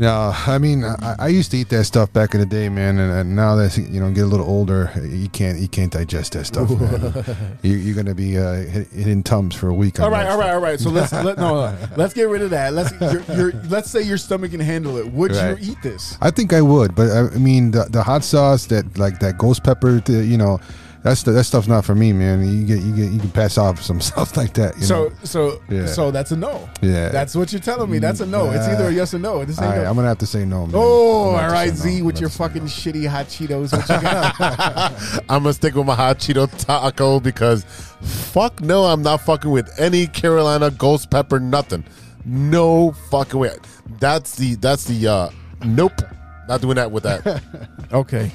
No, 0.04 0.34
I 0.36 0.58
mean, 0.58 0.84
I, 0.84 1.16
I 1.18 1.28
used 1.30 1.52
to 1.52 1.58
eat 1.58 1.70
that 1.70 1.86
stuff 1.86 2.12
back 2.12 2.34
in 2.34 2.42
the 2.42 2.46
day, 2.46 2.68
man, 2.68 3.00
and, 3.00 3.10
and 3.10 3.36
now 3.38 3.56
that 3.56 3.78
you 3.78 4.02
know, 4.02 4.12
get 4.12 4.26
a 4.26 4.28
little 4.28 4.46
older, 4.46 4.92
you 5.02 5.30
can't 5.30 5.60
you 5.60 5.70
can't 5.70 5.94
digest 5.94 6.34
that 6.34 6.44
stuff. 6.44 6.70
you, 7.62 7.76
you're 7.76 7.96
gonna 7.96 8.14
be 8.14 8.38
uh, 8.38 8.56
hitting 8.92 9.24
tums 9.24 9.56
for 9.56 9.70
a 9.70 9.74
week. 9.74 10.02
All 10.02 10.12
right, 10.12 10.28
all 10.28 10.38
right, 10.38 10.44
stuff. 10.44 10.56
all 10.56 10.62
right. 10.62 10.80
So 10.80 10.90
let's 10.90 11.14
let 11.14 11.38
no, 11.38 11.72
no, 11.72 11.78
let's 11.96 12.14
get 12.14 12.28
rid 12.28 12.42
of 12.42 12.50
that. 12.50 12.74
Let's 12.74 12.92
your, 13.00 13.22
your, 13.38 13.52
let's 13.70 13.90
say 13.90 14.02
your 14.02 14.18
stomach 14.18 14.52
can 14.52 14.60
handle 14.60 14.98
it. 14.98 15.08
Would 15.08 15.32
Right. 15.32 15.58
you 15.62 15.72
eat 15.72 15.82
this? 15.82 16.18
I 16.20 16.32
think 16.32 16.52
I 16.52 16.62
would, 16.62 16.96
but 16.96 17.10
I 17.10 17.28
I 17.34 17.38
mean, 17.38 17.72
the, 17.72 17.86
the 17.86 18.04
hot 18.04 18.26
sauce 18.26 18.66
that 18.66 18.98
like 18.98 19.20
that 19.20 19.38
ghost 19.38 19.64
pepper, 19.64 20.02
the, 20.02 20.26
you 20.26 20.38
know, 20.38 20.60
that's 21.04 21.24
the, 21.24 21.32
that 21.34 21.44
stuff's 21.44 21.68
not 21.68 21.84
for 21.84 21.94
me, 21.96 22.14
man. 22.14 22.48
You 22.48 22.66
get 22.66 22.82
you 22.82 22.96
get 22.96 23.12
you 23.12 23.20
can 23.20 23.30
pass 23.32 23.58
off 23.58 23.82
some 23.82 24.00
stuff 24.10 24.38
like 24.38 24.54
that. 24.54 24.78
You 24.78 24.84
So 24.84 25.04
know? 25.10 25.16
so 25.24 25.62
Yeah. 25.70 25.86
so 25.86 26.12
that's 26.12 26.32
a 26.32 26.38
no. 26.38 26.70
Yeah. 26.82 27.10
That's 27.10 27.36
what 27.36 27.52
you're 27.52 27.62
telling 27.62 27.92
me. 27.92 28.00
That's 28.00 28.22
a 28.22 28.26
no. 28.26 28.52
It's 28.52 28.68
either 28.68 28.88
a 28.88 28.92
yes 28.92 29.14
or 29.14 29.20
no. 29.20 29.44
This 29.44 29.60
ain't 29.60 29.70
right, 29.70 29.84
no. 29.84 29.90
I'm 29.90 29.96
gonna 29.96 30.08
have 30.08 30.18
to 30.20 30.26
say 30.26 30.46
no, 30.46 30.66
man. 30.66 30.72
Oh, 30.76 31.28
I'm 31.28 31.34
gonna 31.34 31.42
have 31.42 31.50
to 31.50 31.54
right, 31.54 31.74
say 31.78 32.00
no. 32.00 32.06
With 32.06 32.16
gonna 32.16 32.22
your 32.22 32.30
have 32.30 32.54
to 32.54 32.60
say 32.60 32.60
fucking 32.60 33.02
shitty 33.04 33.08
hot 33.08 33.26
Cheetos. 33.28 33.72
What 33.74 33.90
you 33.90 34.02
got? 34.02 35.24
I'm 35.30 35.44
gonna 35.44 35.54
stick 35.54 35.76
with 35.76 35.86
my 35.86 35.96
hot 35.96 36.20
Cheeto 36.20 36.50
taco 36.66 37.20
because 37.20 37.64
fuck 38.02 38.62
no, 38.62 38.86
I'm 38.86 39.02
not 39.02 39.22
fucking 39.22 39.52
with 39.52 39.70
any 39.80 40.08
Carolina 40.08 40.72
ghost 40.72 41.10
pepper 41.12 41.40
nothing. 41.40 41.84
No 42.26 42.94
fucking 43.10 43.40
way. 43.40 43.56
That's 44.00 44.36
the 44.38 44.56
that's 44.56 44.86
the 44.86 45.08
uh 45.08 45.30
nope. 45.66 46.02
Not 46.48 46.62
doing 46.62 46.76
that 46.76 46.92
with 46.92 47.04
that. 47.04 47.42
okay. 47.94 48.32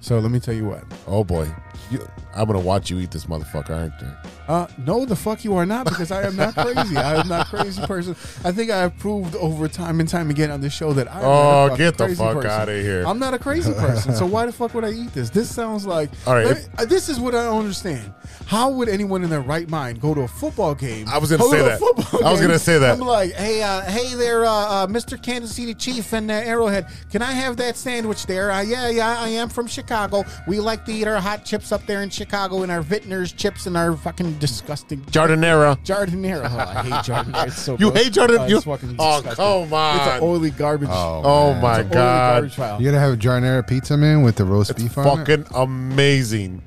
So 0.00 0.18
let 0.18 0.30
me 0.30 0.40
tell 0.40 0.54
you 0.54 0.66
what. 0.66 0.84
oh 1.06 1.24
boy. 1.24 1.48
You, 1.90 2.06
I'm 2.34 2.46
gonna 2.46 2.60
watch 2.60 2.90
you 2.90 2.98
eat 2.98 3.10
this 3.10 3.26
motherfucker, 3.26 3.70
aren't 3.70 3.94
I? 3.94 4.37
Uh, 4.48 4.66
no, 4.86 5.04
the 5.04 5.14
fuck 5.14 5.44
you 5.44 5.54
are 5.56 5.66
not, 5.66 5.84
because 5.84 6.10
I 6.10 6.22
am 6.22 6.34
not 6.34 6.54
crazy. 6.56 6.96
I 6.96 7.20
am 7.20 7.28
not 7.28 7.46
a 7.46 7.56
crazy 7.56 7.82
person. 7.86 8.16
I 8.44 8.50
think 8.50 8.70
I 8.70 8.78
have 8.78 8.96
proved 8.98 9.36
over 9.36 9.68
time 9.68 10.00
and 10.00 10.08
time 10.08 10.30
again 10.30 10.50
on 10.50 10.60
this 10.62 10.72
show 10.72 10.92
that 10.94 11.06
I'm 11.12 11.22
Oh, 11.22 11.28
not 11.28 11.64
a 11.66 11.68
fucking 11.70 11.76
get 11.84 11.98
the 11.98 12.08
fuck 12.16 12.34
person. 12.36 12.50
outta 12.50 12.72
here. 12.80 13.04
I'm 13.06 13.18
not 13.18 13.34
a 13.34 13.38
crazy 13.38 13.72
person, 13.74 14.14
so 14.14 14.24
why 14.26 14.46
the 14.46 14.52
fuck 14.60 14.72
would 14.74 14.84
I 14.84 14.90
eat 14.90 15.12
this? 15.12 15.28
This 15.30 15.54
sounds 15.54 15.86
like. 15.86 16.08
All 16.26 16.34
right, 16.34 16.46
Let 16.46 16.56
if- 16.56 16.68
uh, 16.80 16.84
this 16.86 17.08
is 17.10 17.20
what 17.20 17.34
I 17.34 17.44
don't 17.44 17.58
understand. 17.60 18.12
How 18.46 18.70
would 18.70 18.88
anyone 18.88 19.22
in 19.22 19.28
their 19.28 19.42
right 19.42 19.68
mind 19.68 20.00
go 20.00 20.14
to 20.14 20.22
a 20.22 20.28
football 20.28 20.74
game? 20.74 21.06
I 21.08 21.18
was 21.18 21.30
gonna 21.30 21.44
say 21.44 21.62
that. 21.62 22.22
I 22.24 22.30
was 22.32 22.40
gonna 22.40 22.58
say 22.58 22.78
that. 22.78 22.92
I'm 22.94 23.00
like, 23.00 23.32
hey, 23.32 23.62
uh, 23.62 23.82
hey 23.82 24.14
there, 24.14 24.46
uh, 24.46 24.50
uh, 24.50 24.86
Mr. 24.86 25.22
Kansas 25.22 25.54
City 25.54 25.74
Chief 25.74 26.10
and 26.14 26.30
uh, 26.30 26.34
Arrowhead. 26.34 26.86
Can 27.10 27.20
I 27.20 27.32
have 27.32 27.58
that 27.58 27.76
sandwich 27.76 28.24
there? 28.26 28.50
Uh, 28.50 28.62
yeah, 28.62 28.88
yeah, 28.88 29.20
I 29.20 29.28
am 29.28 29.50
from 29.50 29.66
Chicago. 29.66 30.24
We 30.46 30.60
like 30.60 30.86
to 30.86 30.92
eat 30.92 31.06
our 31.06 31.20
hot 31.20 31.44
chips 31.44 31.72
up 31.72 31.84
there 31.86 32.02
in 32.02 32.08
Chicago 32.08 32.62
and 32.62 32.72
our 32.72 32.82
Vitner's 32.82 33.32
chips 33.32 33.66
and 33.66 33.76
our 33.76 33.94
fucking 33.96 34.37
disgusting 34.38 35.00
Giardiniera. 35.02 35.76
Giardiniera. 35.84 36.48
Oh, 36.50 36.58
I 36.58 36.82
hate 36.82 36.92
Giardiniera. 36.92 37.46
It's 37.48 37.60
so 37.60 37.72
You 37.78 37.90
gross. 37.90 38.04
hate 38.04 38.12
Jardin- 38.12 38.38
Oh, 38.38 38.42
it's 38.44 38.50
you- 38.52 38.60
fucking 38.60 38.96
oh, 38.98 39.16
disgusting. 39.22 39.44
come 39.44 39.72
on. 39.74 39.96
It's 39.96 40.06
an 40.16 40.22
oily 40.22 40.50
garbage. 40.50 40.88
Oh, 40.92 41.22
Oh 41.24 41.54
my 41.54 41.80
It's 41.80 41.80
an 41.80 41.84
oily 41.86 41.94
god. 41.94 42.32
garbage 42.34 42.54
file. 42.54 42.80
You 42.82 42.86
gotta 42.90 43.00
have 43.00 43.12
a 43.14 43.16
Jarnera 43.16 43.66
pizza, 43.66 43.96
man, 43.96 44.22
with 44.22 44.36
the 44.36 44.44
roast 44.44 44.76
beef 44.76 44.96
on 44.98 45.06
it. 45.06 45.26
Fucking 45.26 45.46
amazing. 45.54 46.62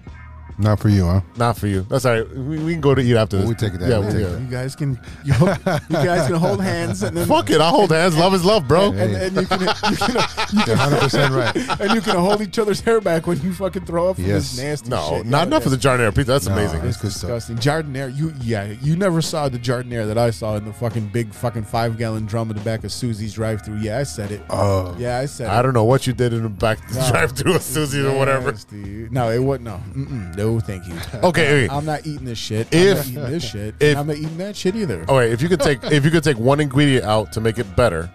Not 0.57 0.79
for 0.79 0.89
you, 0.89 1.05
huh? 1.05 1.21
Not 1.37 1.57
for 1.57 1.67
you. 1.67 1.81
That's 1.89 2.05
all 2.05 2.13
right. 2.13 2.29
We, 2.35 2.59
we 2.59 2.71
can 2.73 2.81
go 2.81 2.93
to 2.95 3.01
eat 3.01 3.15
after 3.15 3.37
this. 3.37 3.47
we 3.47 3.55
take 3.55 3.73
it 3.73 3.79
that 3.79 3.89
Yeah, 3.89 3.99
way. 3.99 4.05
we- 4.07 4.11
Take 4.13 4.21
yeah. 4.21 4.37
You 4.39 4.47
guys 4.47 4.75
can 4.75 4.99
you, 5.23 5.33
ho- 5.33 5.47
you 5.89 5.95
guys 5.95 6.27
can 6.27 6.35
hold 6.35 6.61
hands 6.61 7.03
and 7.03 7.15
then 7.15 7.27
Fuck 7.27 7.49
it. 7.49 7.61
I'll 7.61 7.71
hold 7.71 7.91
hands. 7.91 8.17
Love 8.17 8.33
is 8.33 8.43
love, 8.45 8.67
bro. 8.67 8.91
and, 8.91 9.15
and 9.15 9.35
you 9.35 9.45
can 9.45 9.61
you 9.61 9.67
can, 9.97 10.15
you 10.53 10.61
You're 10.67 10.75
100 10.77 10.99
percent 10.99 11.33
right. 11.33 11.53
can 11.53 11.77
and 11.81 11.91
you 11.95 12.01
can 12.01 12.15
hold 12.17 12.41
each 12.41 12.59
other's 12.59 12.81
hair 12.81 13.01
back 13.01 13.27
when 13.27 13.39
you 13.41 13.53
fucking 13.53 13.85
throw 13.85 14.09
up 14.09 14.15
from 14.17 14.25
Yes. 14.25 14.51
this 14.51 14.57
nasty 14.59 14.89
No, 14.89 15.09
shit. 15.09 15.25
not 15.25 15.37
Yeah, 15.39 15.43
enough 15.47 15.63
for 15.63 15.69
the 15.69 15.77
yeah. 15.77 15.97
Giardiniera 15.97 16.15
pizza. 16.15 16.31
That's 16.31 16.47
No, 16.47 16.53
amazing. 16.53 16.79
it's 16.79 16.87
It's 16.89 16.97
good 17.01 17.11
stuff. 17.13 17.29
disgusting. 17.45 17.57
Giardiniera, 17.57 18.15
you 18.17 18.33
yeah, 18.41 18.65
you 18.81 18.95
never 18.95 19.21
saw 19.21 19.49
the 19.49 19.59
Giardiniera 19.59 20.07
that 20.07 20.17
I 20.17 20.29
saw 20.31 20.55
in 20.57 20.65
the 20.65 20.73
fucking 20.73 21.07
big 21.09 21.33
fucking 21.33 21.63
five 21.63 21.97
gallon 21.97 22.25
drum 22.25 22.49
in 22.51 22.57
the 22.57 22.63
back 22.63 22.83
of 22.83 22.91
Susie's 22.91 23.33
drive 23.33 23.63
through. 23.63 23.77
Yeah, 23.77 23.99
I 23.99 24.03
said 24.03 24.31
it. 24.31 24.41
Oh, 24.49 24.95
Yeah, 24.99 25.17
I 25.19 25.25
said 25.25 25.47
it. 25.47 25.51
I 25.51 25.61
don't 25.61 25.73
know 25.73 25.85
what 25.85 26.05
you 26.07 26.13
did 26.13 26.33
in 26.33 26.43
the 26.43 26.49
back 26.49 26.79
No. 26.93 27.09
drive 27.09 27.31
through 27.31 27.53
with 27.53 27.63
Susie 27.63 28.01
or 28.05 28.17
whatever. 28.17 28.51
Nasty. 28.51 29.07
No, 29.11 29.29
it 29.29 29.39
wasn't. 29.39 29.65
No, 29.65 29.81
Mm-mm. 29.95 30.35
No, 30.41 30.59
thank 30.59 30.87
you. 30.87 30.95
Okay, 31.23 31.67
I'm 31.69 31.85
not 31.85 32.05
eating 32.05 32.25
this 32.25 32.37
shit. 32.37 32.67
If- 32.73 32.97
I'm 33.07 33.13
not 33.13 33.23
eating 33.25 33.31
this 33.31 33.49
shit. 33.49 33.75
if- 33.79 33.89
and 33.91 33.99
I'm 33.99 34.07
not 34.07 34.15
eating 34.17 34.37
that 34.37 34.55
shit 34.55 34.75
either. 34.75 35.05
All 35.07 35.17
right, 35.17 35.29
if 35.29 35.41
you 35.41 35.49
could 35.49 35.59
take 35.61 35.83
if 35.85 36.03
you 36.05 36.11
could 36.11 36.23
take 36.23 36.37
one 36.37 36.59
ingredient 36.59 37.05
out 37.05 37.31
to 37.33 37.41
make 37.41 37.57
it 37.59 37.75
better, 37.75 38.09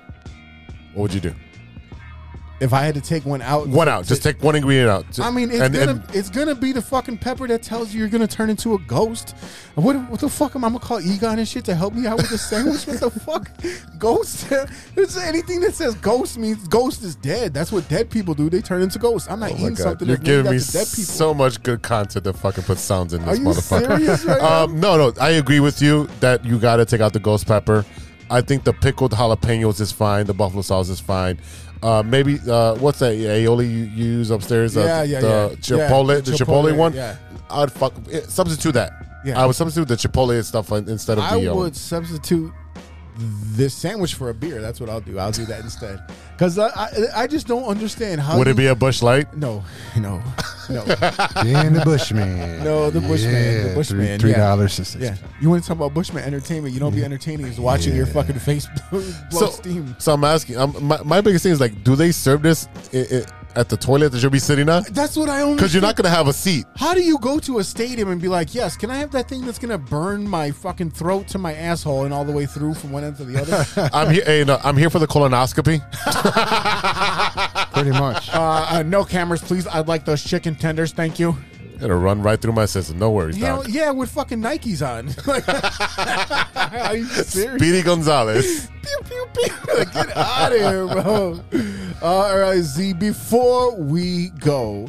what 0.94 1.02
would 1.02 1.14
you 1.14 1.20
do? 1.20 1.34
If 2.58 2.72
I 2.72 2.84
had 2.84 2.94
to 2.94 3.02
take 3.02 3.26
one 3.26 3.42
out, 3.42 3.68
One 3.68 3.86
out. 3.86 4.06
Just 4.06 4.22
take 4.22 4.42
one 4.42 4.56
ingredient 4.56 4.88
out. 4.88 5.20
I 5.20 5.30
mean, 5.30 5.50
it's 5.50 5.60
and, 5.60 5.74
gonna 5.74 5.90
and 5.90 6.14
it's 6.14 6.30
gonna 6.30 6.54
be 6.54 6.72
the 6.72 6.80
fucking 6.80 7.18
pepper 7.18 7.46
that 7.48 7.62
tells 7.62 7.92
you 7.92 8.00
you're 8.00 8.08
gonna 8.08 8.26
turn 8.26 8.48
into 8.48 8.74
a 8.74 8.78
ghost. 8.78 9.34
What 9.74 9.94
what 10.10 10.20
the 10.20 10.28
fuck 10.30 10.56
am 10.56 10.64
I 10.64 10.68
gonna 10.68 10.80
call 10.80 11.00
Egon 11.00 11.38
and 11.38 11.46
shit 11.46 11.66
to 11.66 11.74
help 11.74 11.92
me 11.92 12.06
out 12.06 12.16
with 12.16 12.30
the 12.30 12.38
sandwich? 12.38 12.86
what 12.86 13.00
the 13.00 13.10
fuck, 13.10 13.50
ghost? 13.98 14.50
Anything 15.26 15.60
that 15.60 15.74
says 15.74 15.94
ghost 15.96 16.38
means 16.38 16.66
ghost 16.68 17.02
is 17.02 17.14
dead. 17.16 17.52
That's 17.52 17.70
what 17.72 17.86
dead 17.88 18.08
people 18.08 18.32
do. 18.32 18.48
They 18.48 18.62
turn 18.62 18.80
into 18.80 18.98
ghosts. 18.98 19.28
I'm 19.30 19.40
not 19.40 19.52
oh 19.52 19.54
eating 19.54 19.68
god, 19.68 19.78
something 19.78 20.08
you're 20.08 20.16
giving 20.16 20.50
me 20.50 20.58
so 20.58 21.34
much 21.34 21.62
good 21.62 21.82
content 21.82 22.24
to 22.24 22.32
fucking 22.32 22.64
put 22.64 22.78
sounds 22.78 23.12
in 23.12 23.22
Are 23.22 23.36
this 23.36 23.38
you 23.38 23.44
motherfucker. 23.44 24.26
right 24.28 24.40
um, 24.40 24.80
no, 24.80 24.96
no, 24.96 25.12
I 25.20 25.30
agree 25.32 25.60
with 25.60 25.82
you 25.82 26.08
that 26.20 26.42
you 26.44 26.58
got 26.58 26.76
to 26.76 26.86
take 26.86 27.02
out 27.02 27.12
the 27.12 27.20
ghost 27.20 27.46
pepper. 27.46 27.84
I 28.28 28.40
think 28.40 28.64
the 28.64 28.72
pickled 28.72 29.12
jalapenos 29.12 29.80
is 29.80 29.92
fine. 29.92 30.26
The 30.26 30.34
buffalo 30.34 30.62
sauce 30.62 30.88
is 30.88 30.98
fine. 30.98 31.38
Uh, 31.86 32.02
maybe 32.02 32.40
uh, 32.48 32.74
what's 32.76 32.98
that 32.98 33.14
aioli 33.14 33.70
you, 33.70 33.84
use 33.84 34.30
upstairs? 34.30 34.76
Uh, 34.76 34.80
Yeah, 34.80 35.02
yeah, 35.04 35.20
the 35.20 35.50
yeah. 35.52 35.56
Chipotle, 35.60 36.14
Yeah, 36.14 36.20
the 36.20 36.32
Chipotle, 36.32 36.72
Chipotle 36.72 36.76
one. 36.76 36.92
yeah. 36.94 37.16
I'd 37.48 37.70
fuck 37.70 37.92
eh, 38.10 38.22
substitute 38.26 38.72
that. 38.72 38.92
Yeah. 39.24 39.40
I 39.40 39.46
would 39.46 39.54
substitute 39.54 39.86
the 39.88 39.94
Chipotle 39.94 40.42
stuff 40.44 40.72
instead 40.72 41.18
of 41.18 41.24
I 41.24 41.38
the. 41.38 41.48
I 41.48 41.52
would 41.52 41.76
substitute 41.76 42.52
this 43.18 43.74
sandwich 43.74 44.14
for 44.14 44.30
a 44.30 44.34
beer. 44.34 44.60
That's 44.60 44.80
what 44.80 44.88
I'll 44.90 45.00
do. 45.00 45.18
I'll 45.18 45.32
do 45.32 45.44
that 45.46 45.60
instead. 45.62 46.00
Because 46.32 46.58
I, 46.58 46.68
I 46.68 46.88
I 47.22 47.26
just 47.26 47.46
don't 47.46 47.64
understand 47.64 48.20
how. 48.20 48.36
would 48.38 48.46
you- 48.46 48.52
it 48.52 48.56
be 48.56 48.66
a 48.66 48.74
Busch 48.74 49.02
Light? 49.02 49.34
No, 49.36 49.64
no, 49.96 50.22
no. 50.68 50.84
Dan 51.42 51.72
the 51.72 51.82
Bushman. 51.84 52.62
No, 52.62 52.90
the 52.90 53.00
Bushman, 53.00 53.68
the 53.68 53.74
Bushman, 53.74 54.18
Three 54.20 54.30
yeah. 54.32 54.38
dollars. 54.38 54.96
Yeah, 55.00 55.16
you 55.40 55.48
want 55.48 55.62
to 55.62 55.68
talk 55.68 55.76
about 55.78 55.94
Bushman 55.94 56.24
entertainment? 56.24 56.74
You 56.74 56.80
don't 56.80 56.94
be 56.94 57.04
entertaining 57.04 57.46
is 57.46 57.58
watching 57.58 57.94
your 57.96 58.06
fucking 58.06 58.38
face 58.38 58.66
blow 58.90 59.00
So, 59.30 59.46
steam. 59.46 59.96
so 59.98 60.12
I'm 60.12 60.24
asking. 60.24 60.58
Um, 60.58 60.76
my, 60.82 61.02
my 61.02 61.20
biggest 61.22 61.42
thing 61.42 61.52
is 61.52 61.60
like, 61.60 61.82
do 61.84 61.96
they 61.96 62.12
serve 62.12 62.42
this 62.42 62.68
i 62.92 62.98
i 62.98 63.24
at 63.56 63.68
the 63.68 63.76
toilet 63.76 64.10
that 64.12 64.22
you'll 64.22 64.30
be 64.30 64.38
sitting 64.38 64.68
at? 64.68 64.86
That's 64.94 65.16
what 65.16 65.28
I 65.28 65.40
only. 65.42 65.56
Because 65.56 65.72
you're 65.74 65.82
not 65.82 65.96
gonna 65.96 66.10
have 66.10 66.28
a 66.28 66.32
seat. 66.32 66.66
How 66.76 66.94
do 66.94 67.02
you 67.02 67.18
go 67.18 67.38
to 67.40 67.58
a 67.58 67.64
stadium 67.64 68.10
and 68.10 68.20
be 68.20 68.28
like, 68.28 68.54
yes, 68.54 68.76
can 68.76 68.90
I 68.90 68.96
have 68.98 69.10
that 69.12 69.28
thing 69.28 69.44
that's 69.44 69.58
gonna 69.58 69.78
burn 69.78 70.28
my 70.28 70.50
fucking 70.50 70.90
throat 70.90 71.28
to 71.28 71.38
my 71.38 71.54
asshole 71.54 72.04
and 72.04 72.12
all 72.14 72.24
the 72.24 72.32
way 72.32 72.46
through 72.46 72.74
from 72.74 72.92
one 72.92 73.04
end 73.04 73.16
to 73.16 73.24
the 73.24 73.40
other? 73.40 73.90
I'm 73.94 74.12
here. 74.12 74.24
Hey, 74.24 74.44
no, 74.44 74.58
I'm 74.62 74.76
here 74.76 74.90
for 74.90 74.98
the 74.98 75.06
colonoscopy. 75.06 75.80
Pretty 77.72 77.90
much. 77.90 78.28
uh, 78.32 78.66
uh, 78.70 78.82
no 78.82 79.04
cameras, 79.04 79.42
please. 79.42 79.66
I'd 79.66 79.88
like 79.88 80.04
those 80.04 80.22
chicken 80.22 80.54
tenders, 80.54 80.92
thank 80.92 81.18
you. 81.18 81.36
It'll 81.80 81.98
run 81.98 82.22
right 82.22 82.40
through 82.40 82.52
my 82.52 82.64
system. 82.66 82.98
No 82.98 83.10
worries, 83.10 83.36
Hell, 83.36 83.68
yeah, 83.68 83.90
with 83.90 84.10
fucking 84.10 84.40
Nikes 84.40 84.86
on. 84.86 85.06
Like, 85.26 85.46
Are 86.88 86.96
you 86.96 87.04
serious? 87.06 87.60
Speedy 87.60 87.82
Gonzalez. 87.82 88.68
pew, 88.82 88.98
pew, 89.04 89.26
pew. 89.34 89.84
Get 89.92 90.16
out 90.16 90.52
of 90.52 90.58
here, 90.58 90.86
bro. 90.86 91.40
All 92.02 92.38
right, 92.38 92.60
Z, 92.60 92.94
before 92.94 93.76
we 93.76 94.30
go, 94.38 94.88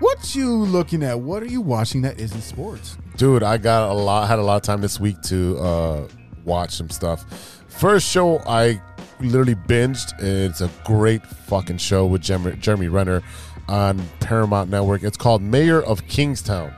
what 0.00 0.34
you 0.34 0.50
looking 0.50 1.02
at? 1.02 1.20
What 1.20 1.42
are 1.42 1.46
you 1.46 1.60
watching 1.60 2.02
that 2.02 2.18
isn't 2.18 2.40
sports? 2.40 2.96
Dude, 3.16 3.42
I 3.42 3.58
got 3.58 3.90
a 3.90 3.94
lot. 3.94 4.26
Had 4.28 4.38
a 4.38 4.42
lot 4.42 4.56
of 4.56 4.62
time 4.62 4.80
this 4.80 4.98
week 4.98 5.20
to 5.22 5.58
uh, 5.58 6.08
watch 6.44 6.70
some 6.72 6.88
stuff. 6.90 7.24
First 7.68 8.08
show 8.08 8.38
I 8.46 8.80
literally 9.20 9.54
binged. 9.54 10.12
It's 10.18 10.60
a 10.60 10.70
great 10.84 11.24
fucking 11.26 11.78
show 11.78 12.06
with 12.06 12.22
Jeremy, 12.22 12.56
Jeremy 12.56 12.88
Renner 12.88 13.22
on 13.68 14.02
Paramount 14.20 14.70
Network. 14.70 15.02
It's 15.02 15.16
called 15.16 15.42
Mayor 15.42 15.82
of 15.82 16.06
Kingstown. 16.06 16.74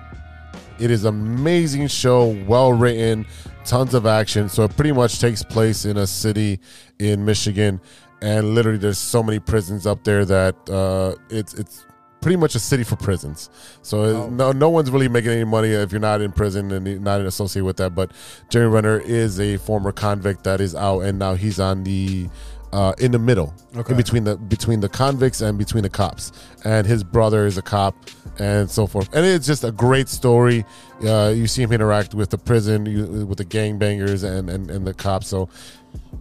It 0.79 0.91
is 0.91 1.05
amazing 1.05 1.89
show, 1.89 2.29
well 2.47 2.73
written, 2.73 3.27
tons 3.65 3.95
of 3.95 4.07
action. 4.07 4.49
So 4.49 4.65
it 4.65 4.77
pretty 4.77 4.93
much 4.93 5.21
takes 5.21 5.43
place 5.43 5.85
in 5.85 5.97
a 5.97 6.07
city 6.07 6.61
in 6.99 7.25
Michigan, 7.25 7.81
and 8.21 8.55
literally 8.55 8.79
there's 8.79 8.99
so 8.99 9.23
many 9.23 9.39
prisons 9.39 9.87
up 9.87 10.05
there 10.05 10.25
that 10.25 10.69
uh, 10.69 11.15
it's 11.31 11.55
it's 11.55 11.87
pretty 12.21 12.37
much 12.37 12.55
a 12.55 12.59
city 12.59 12.83
for 12.83 12.97
prisons. 12.97 13.51
So 13.83 14.29
no 14.31 14.51
no 14.51 14.71
one's 14.71 14.91
really 14.91 15.09
making 15.09 15.31
any 15.31 15.45
money 15.45 15.69
if 15.69 15.93
you're 15.93 16.01
not 16.01 16.23
in 16.23 16.33
prison 16.33 16.73
and 16.73 17.05
not 17.05 17.21
associated 17.21 17.67
with 17.67 17.77
that. 17.77 17.95
But 17.95 18.13
Jerry 18.49 18.69
Renner 18.69 18.99
is 18.99 19.39
a 19.39 19.59
former 19.59 19.93
convict 19.93 20.45
that 20.45 20.61
is 20.61 20.75
out, 20.75 21.01
and 21.01 21.19
now 21.19 21.35
he's 21.35 21.61
on 21.61 21.85
the 21.85 22.29
uh, 22.75 22.93
in 22.99 23.13
the 23.13 23.19
middle, 23.19 23.55
Okay. 23.77 23.93
in 23.93 23.97
between 23.97 24.25
the 24.25 24.37
between 24.37 24.81
the 24.81 24.89
convicts 24.89 25.41
and 25.41 25.57
between 25.57 25.83
the 25.85 25.89
cops. 25.91 26.33
And 26.65 26.87
his 26.87 27.05
brother 27.05 27.47
is 27.47 27.57
a 27.57 27.63
cop, 27.63 27.95
and 28.39 28.69
so 28.69 28.87
forth. 28.87 29.09
And 29.15 29.25
it's 29.25 29.47
just 29.47 29.63
a 29.65 29.71
great 29.71 30.09
story. 30.09 30.65
Uh, 31.07 31.33
you 31.35 31.47
see 31.47 31.63
him 31.63 31.73
interact 31.73 32.15
with 32.15 32.31
the 32.31 32.39
prison, 32.39 32.87
you, 32.87 33.27
with 33.27 33.39
the 33.39 33.45
gangbangers 33.45 34.25
and, 34.25 34.51
and 34.51 34.71
and 34.71 34.87
the 34.87 34.95
cops. 34.95 35.29
So 35.29 35.49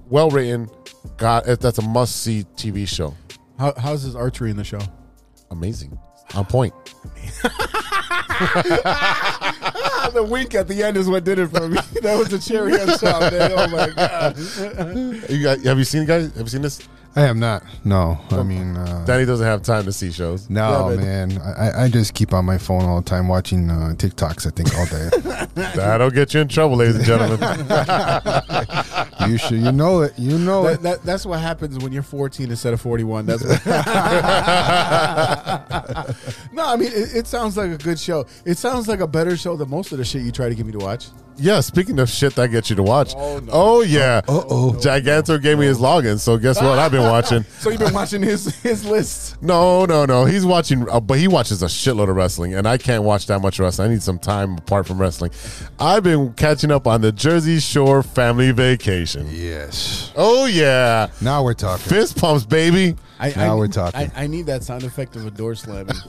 well 0.09 0.29
written. 0.29 0.69
God, 1.17 1.45
that's 1.45 1.77
a 1.79 1.81
must 1.81 2.21
see 2.23 2.45
TV 2.55 2.87
show. 2.87 3.15
How, 3.59 3.73
how's 3.77 4.03
his 4.03 4.15
archery 4.15 4.51
in 4.51 4.57
the 4.57 4.63
show? 4.63 4.79
Amazing, 5.51 5.97
on 6.35 6.45
point. 6.45 6.73
The 10.13 10.23
wink 10.23 10.53
at 10.53 10.67
the 10.67 10.83
end 10.83 10.95
is 10.95 11.09
what 11.09 11.23
did 11.23 11.39
it 11.39 11.47
for 11.47 11.67
me. 11.67 11.75
that 12.01 12.17
was 12.17 12.29
the 12.29 12.37
cherry 12.37 12.79
on 12.79 12.87
top, 12.99 13.31
man. 13.31 13.51
Oh 13.55 13.67
my 13.67 13.89
god. 13.89 14.37
You 15.29 15.43
got? 15.43 15.59
Have 15.61 15.77
you 15.77 15.83
seen 15.83 16.05
guys? 16.05 16.31
Have 16.35 16.43
you 16.43 16.47
seen 16.47 16.61
this? 16.61 16.87
I 17.15 17.27
am 17.27 17.39
not. 17.39 17.63
No, 17.85 18.17
I 18.31 18.41
mean, 18.41 18.75
uh, 18.75 19.05
Danny 19.05 19.25
doesn't 19.25 19.45
have 19.45 19.61
time 19.61 19.85
to 19.85 19.91
see 19.93 20.11
shows. 20.11 20.49
no, 20.49 20.89
Yeah, 20.89 20.95
man. 20.95 21.37
I, 21.41 21.83
I 21.83 21.89
just 21.89 22.15
keep 22.15 22.33
on 22.33 22.43
my 22.43 22.57
phone 22.57 22.85
all 22.85 23.01
the 23.01 23.07
time 23.07 23.27
watching 23.27 23.69
uh, 23.69 23.93
TikToks. 23.95 24.47
I 24.47 24.49
think 24.49 24.75
all 24.75 24.87
day. 24.87 25.09
That'll 25.75 26.09
get 26.09 26.33
you 26.33 26.41
in 26.41 26.47
trouble, 26.47 26.77
ladies 26.77 26.95
and 26.95 27.05
gentlemen. 27.05 27.39
you 29.29 29.37
should, 29.37 29.59
you 29.59 29.71
know 29.71 30.01
it. 30.01 30.17
You 30.17 30.39
know 30.39 30.63
That, 30.63 30.73
it. 30.73 30.81
that, 30.81 31.03
that's 31.03 31.23
what 31.25 31.39
happens 31.39 31.77
when 31.83 31.91
you're 31.93 32.01
14 32.01 32.49
instead 32.49 32.73
of 32.73 32.81
41. 32.81 33.27
That's 33.27 33.43
what 33.43 33.63
no, 36.51 36.65
I 36.65 36.75
mean 36.77 36.91
it, 36.91 37.15
it 37.15 37.27
sounds 37.27 37.57
like 37.57 37.69
a 37.71 37.77
good 37.77 37.99
show. 37.99 38.25
It 38.45 38.57
sounds 38.57 38.87
like 38.87 39.01
a 39.01 39.07
better 39.07 39.37
show 39.37 39.55
than 39.55 39.69
most 39.69 39.91
of 39.91 39.99
the 39.99 40.05
shit 40.05 40.23
you 40.23 40.31
try 40.31 40.49
to 40.49 40.55
get 40.55 40.65
me 40.65 40.71
to 40.71 40.79
watch. 40.79 41.09
Yeah, 41.37 41.59
speaking 41.61 41.99
of 41.99 42.09
shit 42.09 42.35
that 42.35 42.49
gets 42.51 42.69
you 42.69 42.75
to 42.75 42.83
watch. 42.83 43.13
Oh, 43.15 43.39
no. 43.39 43.49
Oh, 43.53 43.81
yeah. 43.81 44.21
Uh-oh. 44.27 44.73
Giganto 44.79 45.41
gave 45.41 45.57
me 45.59 45.65
his 45.65 45.79
login, 45.79 46.19
so 46.19 46.37
guess 46.37 46.61
what? 46.61 46.79
I've 46.79 46.91
been 46.91 47.01
watching. 47.09 47.43
So 47.59 47.69
you've 47.69 47.79
been 47.79 47.93
watching 47.93 48.21
his 48.21 48.53
his 48.61 48.83
list. 48.85 49.41
No, 49.41 49.85
no, 49.85 50.05
no. 50.05 50.25
He's 50.25 50.45
watching, 50.45 50.87
uh, 50.89 50.99
but 50.99 51.17
he 51.17 51.27
watches 51.29 51.63
a 51.63 51.67
shitload 51.67 52.09
of 52.09 52.15
wrestling, 52.15 52.53
and 52.55 52.67
I 52.67 52.77
can't 52.77 53.03
watch 53.03 53.27
that 53.27 53.39
much 53.39 53.57
wrestling. 53.59 53.89
I 53.89 53.93
need 53.93 54.03
some 54.03 54.19
time 54.19 54.57
apart 54.57 54.85
from 54.85 54.99
wrestling. 54.99 55.31
I've 55.79 56.03
been 56.03 56.33
catching 56.33 56.71
up 56.71 56.87
on 56.87 57.01
the 57.01 57.11
Jersey 57.13 57.59
Shore 57.59 58.03
family 58.03 58.51
vacation. 58.51 59.27
yes. 59.31 60.11
Oh 60.17 60.45
yeah, 60.45 61.07
Now 61.21 61.43
we're 61.43 61.53
talking. 61.53 61.85
fist 61.89 62.17
pumps, 62.17 62.45
baby. 62.45 62.95
I, 63.23 63.33
Now 63.35 63.53
I, 63.53 63.55
we're 63.55 63.67
talking. 63.67 63.99
I, 63.99 64.23
I 64.23 64.27
need 64.27 64.45
that 64.47 64.63
sound 64.63 64.83
effect 64.83 65.15
of 65.15 65.25
a 65.25 65.31
door 65.31 65.55
slamming. 65.55 65.95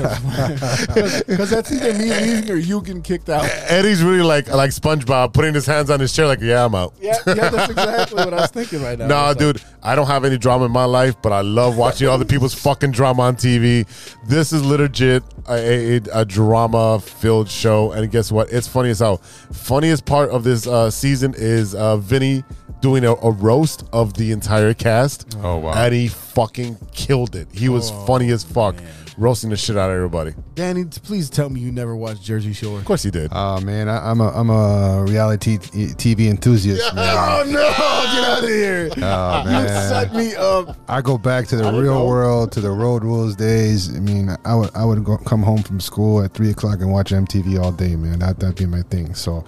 Because 0.00 1.50
that's 1.50 1.70
either 1.72 1.92
me 1.94 2.10
leaving 2.10 2.50
or 2.50 2.56
you 2.56 2.80
getting 2.80 3.02
kicked 3.02 3.28
out. 3.28 3.44
Eddie's 3.68 4.02
really 4.02 4.22
like 4.22 4.48
like 4.48 4.70
SpongeBob, 4.70 5.32
putting 5.32 5.54
his 5.54 5.66
hands 5.66 5.90
on 5.90 6.00
his 6.00 6.12
chair, 6.14 6.26
like, 6.26 6.40
yeah, 6.40 6.64
I'm 6.64 6.74
out. 6.74 6.94
Yeah, 7.00 7.16
yeah, 7.26 7.34
that's 7.50 7.70
exactly 7.70 8.16
what 8.16 8.32
I 8.32 8.40
was 8.40 8.50
thinking 8.50 8.82
right 8.82 8.98
now. 8.98 9.06
Nah, 9.06 9.30
It's 9.30 9.40
like- 9.40 9.54
dude, 9.56 9.62
I 9.82 9.94
don't 9.94 10.06
have 10.06 10.24
any 10.24 10.38
drama 10.38 10.66
in 10.66 10.70
my 10.72 10.84
life, 10.84 11.16
but 11.22 11.32
I 11.32 11.40
love 11.42 11.76
watching 11.76 12.08
other 12.08 12.24
people's 12.24 12.54
fucking 12.54 12.92
drama 12.92 13.22
on 13.22 13.36
TV. 13.36 13.86
This 14.26 14.52
is 14.52 14.64
legit 14.64 15.22
a, 15.48 15.96
a, 15.96 16.00
a 16.12 16.24
drama 16.24 17.00
filled 17.00 17.48
show, 17.48 17.92
and 17.92 18.10
guess 18.10 18.32
what? 18.32 18.50
It's 18.52 18.68
funny 18.68 18.90
as 18.90 19.00
hell. 19.00 19.18
Funniest 19.52 20.04
part 20.06 20.30
of 20.30 20.44
this 20.44 20.66
uh, 20.66 20.90
season 20.90 21.34
is 21.36 21.74
uh, 21.74 21.96
Vinny 21.98 22.44
doing 22.80 23.04
a, 23.04 23.12
a 23.12 23.30
roast 23.30 23.84
of 23.92 24.14
the 24.14 24.32
entire 24.32 24.74
cast. 24.74 25.36
Oh, 25.42 25.58
wow. 25.58 25.72
And 25.74 25.94
he 25.94 26.08
fucking 26.08 26.78
killed 26.92 27.36
it. 27.36 27.48
He 27.52 27.68
was 27.68 27.90
oh, 27.90 28.06
funny 28.06 28.30
as 28.30 28.42
fuck, 28.44 28.76
roasting 29.16 29.50
the 29.50 29.56
shit 29.56 29.76
out 29.76 29.90
of 29.90 29.96
everybody. 29.96 30.34
Danny, 30.54 30.84
please 30.84 31.28
tell 31.28 31.50
me 31.50 31.60
you 31.60 31.70
never 31.70 31.94
watched 31.94 32.22
Jersey 32.22 32.52
Shore. 32.52 32.78
Of 32.78 32.84
course 32.84 33.04
you 33.04 33.10
did. 33.10 33.30
Oh 33.32 33.60
man, 33.60 33.88
I, 33.88 34.10
I'm 34.10 34.20
a 34.20 34.28
I'm 34.30 34.50
a 34.50 35.04
reality 35.06 35.58
t- 35.58 35.94
TV 35.94 36.28
enthusiast. 36.30 36.94
Man. 36.94 37.16
Oh 37.16 37.44
no! 37.46 37.60
Get 37.60 38.30
out 38.30 38.42
of 38.42 38.48
here! 38.48 38.90
Oh 38.96 39.62
You 39.62 39.68
set 39.68 40.14
me 40.14 40.34
up. 40.36 40.76
I 40.88 41.00
go 41.00 41.18
back 41.18 41.46
to 41.48 41.56
the 41.56 41.64
real 41.72 41.94
know. 41.94 42.06
world, 42.06 42.52
to 42.52 42.60
the 42.60 42.70
road 42.70 43.04
rules 43.04 43.36
days. 43.36 43.94
I 43.94 44.00
mean, 44.00 44.30
I 44.44 44.54
would 44.54 44.70
I 44.74 44.84
would 44.84 45.04
go, 45.04 45.18
come 45.18 45.42
home 45.42 45.62
from 45.62 45.80
school 45.80 46.22
at 46.22 46.32
three 46.32 46.50
o'clock 46.50 46.80
and 46.80 46.90
watch 46.90 47.10
MTV 47.10 47.62
all 47.62 47.72
day, 47.72 47.96
man. 47.96 48.20
That 48.20 48.38
that'd 48.38 48.56
be 48.56 48.66
my 48.66 48.82
thing. 48.82 49.14
So, 49.14 49.44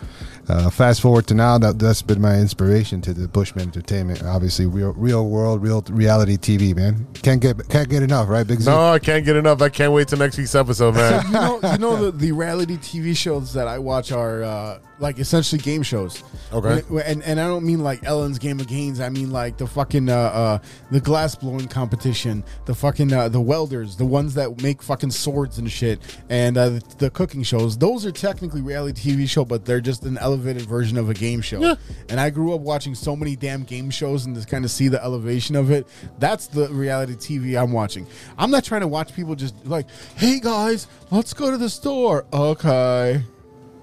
uh, 0.48 0.70
fast 0.70 1.00
forward 1.00 1.26
to 1.28 1.34
now, 1.34 1.58
that 1.58 1.78
that's 1.78 2.02
been 2.02 2.20
my 2.20 2.38
inspiration 2.38 3.00
to 3.02 3.14
the 3.14 3.28
Bushman 3.28 3.66
Entertainment. 3.66 4.22
Obviously, 4.24 4.66
real 4.66 4.92
real 4.94 5.28
world, 5.28 5.62
real 5.62 5.82
reality 5.88 6.36
TV, 6.36 6.74
man. 6.74 7.06
Can't 7.14 7.40
get 7.40 7.68
can't 7.68 7.88
get 7.88 8.02
enough, 8.02 8.28
right, 8.28 8.46
Big 8.46 8.60
Z? 8.60 8.70
No, 8.70 8.92
I 8.92 8.98
can't 8.98 9.24
get 9.24 9.36
enough. 9.36 9.62
I 9.62 9.68
can't 9.68 9.92
wait 9.92 10.08
till 10.08 10.18
next 10.18 10.38
week's 10.38 10.54
episode, 10.54 10.94
man. 10.94 11.24
you 11.26 11.32
know, 11.32 11.60
you 11.62 11.78
know 11.78 11.96
the, 11.96 12.10
the 12.10 12.32
reality 12.32 12.76
TV 12.76 13.16
shows 13.16 13.52
that 13.52 13.68
I 13.68 13.78
watch 13.78 14.10
are 14.10 14.42
uh, 14.42 14.78
like 15.02 15.18
essentially 15.18 15.60
game 15.60 15.82
shows. 15.82 16.22
Okay. 16.52 16.80
When- 16.88 17.04
and 17.04 17.22
and 17.24 17.40
I 17.40 17.46
don't 17.46 17.64
mean 17.66 17.80
like 17.80 18.04
Ellen's 18.04 18.38
Game 18.38 18.60
of 18.60 18.68
Games. 18.68 19.00
I 19.00 19.08
mean 19.08 19.30
like 19.30 19.58
the 19.58 19.66
fucking 19.66 20.08
uh, 20.08 20.14
uh, 20.16 20.58
the 20.90 21.00
glass 21.00 21.34
blowing 21.34 21.68
competition, 21.68 22.44
the 22.64 22.74
fucking 22.74 23.12
uh, 23.12 23.28
the 23.28 23.40
welders, 23.40 23.96
the 23.96 24.06
ones 24.06 24.34
that 24.34 24.62
make 24.62 24.80
fucking 24.82 25.10
swords 25.10 25.58
and 25.58 25.70
shit, 25.70 26.00
and 26.30 26.56
uh, 26.56 26.70
the, 26.70 26.82
the 26.98 27.10
cooking 27.10 27.42
shows. 27.42 27.76
Those 27.76 28.06
are 28.06 28.12
technically 28.12 28.62
reality 28.62 29.12
TV 29.14 29.28
show, 29.28 29.44
but 29.44 29.64
they're 29.64 29.80
just 29.80 30.04
an 30.04 30.16
elevated 30.18 30.62
version 30.62 30.96
of 30.96 31.10
a 31.10 31.14
game 31.14 31.40
show. 31.40 31.60
Yeah. 31.60 31.74
And 32.08 32.20
I 32.20 32.30
grew 32.30 32.54
up 32.54 32.60
watching 32.60 32.94
so 32.94 33.16
many 33.16 33.34
damn 33.36 33.64
game 33.64 33.90
shows 33.90 34.26
and 34.26 34.36
to 34.40 34.46
kind 34.46 34.64
of 34.64 34.70
see 34.70 34.88
the 34.88 35.02
elevation 35.02 35.56
of 35.56 35.70
it. 35.70 35.86
That's 36.18 36.46
the 36.46 36.68
reality 36.68 37.14
TV 37.14 37.60
I'm 37.60 37.72
watching. 37.72 38.06
I'm 38.38 38.50
not 38.50 38.64
trying 38.64 38.82
to 38.82 38.88
watch 38.88 39.14
people 39.14 39.34
just 39.34 39.66
like, 39.66 39.86
hey 40.16 40.38
guys, 40.38 40.86
let's 41.10 41.34
go 41.34 41.50
to 41.50 41.56
the 41.56 41.68
store. 41.68 42.24
Okay. 42.32 43.22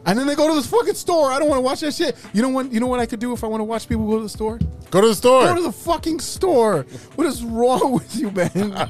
And 0.05 0.17
then 0.17 0.25
they 0.27 0.35
go 0.35 0.47
to 0.47 0.53
this 0.55 0.65
fucking 0.67 0.95
store. 0.95 1.31
I 1.31 1.39
don't 1.39 1.49
want 1.49 1.57
to 1.59 1.61
watch 1.63 1.81
that 1.81 1.93
shit. 1.93 2.15
You 2.33 2.41
know 2.41 2.49
what? 2.49 2.71
You 2.71 2.79
know 2.79 2.87
what 2.87 2.99
I 2.99 3.05
could 3.05 3.19
do 3.19 3.33
if 3.33 3.43
I 3.43 3.47
want 3.47 3.59
to 3.61 3.65
watch 3.65 3.87
people 3.87 4.07
go 4.07 4.17
to 4.17 4.23
the 4.23 4.29
store? 4.29 4.57
Go 4.89 5.01
to 5.01 5.07
the 5.07 5.15
store. 5.15 5.43
Go 5.45 5.55
to 5.55 5.61
the 5.61 5.71
fucking 5.71 6.19
store. 6.19 6.83
What 7.15 7.27
is 7.27 7.43
wrong 7.43 7.91
with 7.91 8.15
you, 8.15 8.31
man? 8.31 8.49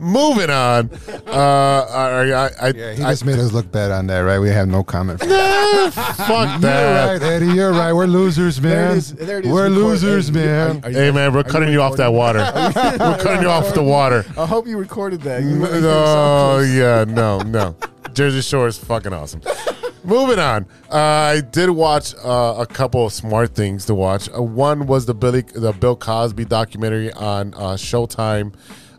Moving 0.00 0.50
on. 0.50 0.90
Uh, 1.26 1.30
I, 1.30 2.30
I, 2.32 2.50
I, 2.60 2.68
Yeah, 2.68 2.92
he 2.94 3.02
I- 3.02 3.10
just 3.12 3.24
made 3.24 3.38
us 3.38 3.52
look 3.52 3.70
bad 3.70 3.90
on 3.92 4.06
that, 4.08 4.20
right? 4.20 4.38
We 4.38 4.48
have 4.48 4.66
no 4.68 4.82
comment. 4.82 5.20
For 5.20 5.26
Eh, 5.28 5.90
fuck 5.90 6.60
You're 6.62 6.70
right, 6.70 7.22
Eddie. 7.22 7.46
You're 7.48 7.70
right. 7.72 7.92
We're 7.92 8.06
losers, 8.06 8.58
There 8.60 8.96
it 8.96 9.14
man. 9.18 9.26
There 9.26 9.38
it 9.38 9.44
is. 9.46 9.52
We're 9.52 9.64
Record- 9.68 9.76
losers, 9.78 10.28
Hey, 10.28 10.34
man. 10.34 10.80
are 10.84 10.90
you- 10.90 10.96
Hey 10.96 11.10
man, 11.10 11.32
we're 11.32 11.40
are 11.40 11.44
cutting 11.44 11.68
you 11.70 11.82
off 11.82 11.96
that 11.96 12.12
water. 12.12 12.38
we're 12.54 13.18
cutting 13.18 13.42
you 13.42 13.48
off 13.48 13.72
the 13.74 13.82
water. 13.82 14.24
I 14.36 14.46
hope 14.46 14.66
you 14.66 14.76
recorded 14.78 15.20
that. 15.22 15.42
You 15.42 15.50
really 15.56 15.80
No, 15.82 16.58
think 16.60 16.68
so? 16.68 16.78
yeah, 16.78 17.04
no, 17.06 17.38
no. 17.40 17.76
Jersey 18.16 18.40
Shore 18.40 18.66
is 18.66 18.78
fucking 18.78 19.12
awesome. 19.12 19.42
Moving 20.04 20.38
on, 20.38 20.64
uh, 20.90 20.96
I 20.96 21.42
did 21.42 21.68
watch 21.68 22.14
uh, 22.24 22.54
a 22.58 22.66
couple 22.66 23.04
of 23.04 23.12
smart 23.12 23.54
things 23.54 23.84
to 23.86 23.94
watch. 23.94 24.30
Uh, 24.34 24.42
one 24.42 24.86
was 24.86 25.04
the 25.04 25.12
Billy, 25.12 25.42
the 25.42 25.72
Bill 25.72 25.94
Cosby 25.94 26.46
documentary 26.46 27.12
on 27.12 27.52
uh, 27.52 27.74
Showtime. 27.74 28.54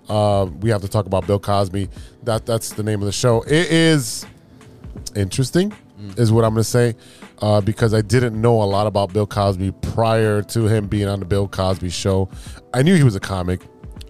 Uh, 0.08 0.46
we 0.60 0.70
have 0.70 0.82
to 0.82 0.88
talk 0.88 1.08
about 1.08 1.26
Bill 1.26 1.40
Cosby. 1.40 1.90
That 2.24 2.46
that's 2.46 2.74
the 2.74 2.84
name 2.84 3.02
of 3.02 3.08
the 3.08 3.12
show. 3.12 3.42
It 3.42 3.72
is 3.72 4.24
interesting, 5.16 5.74
is 6.16 6.32
what 6.32 6.46
I'm 6.46 6.54
going 6.54 6.64
to 6.64 6.70
say, 6.70 6.94
uh, 7.40 7.60
because 7.62 7.96
I 7.96 8.02
didn't 8.02 8.40
know 8.40 8.62
a 8.62 8.66
lot 8.66 8.86
about 8.86 9.14
Bill 9.14 9.26
Cosby 9.26 9.72
prior 9.82 10.44
to 10.44 10.68
him 10.68 10.86
being 10.86 11.08
on 11.08 11.20
the 11.20 11.26
Bill 11.26 11.48
Cosby 11.48 11.90
show. 11.90 12.30
I 12.72 12.84
knew 12.84 12.94
he 12.94 13.04
was 13.04 13.16
a 13.16 13.20
comic. 13.20 13.62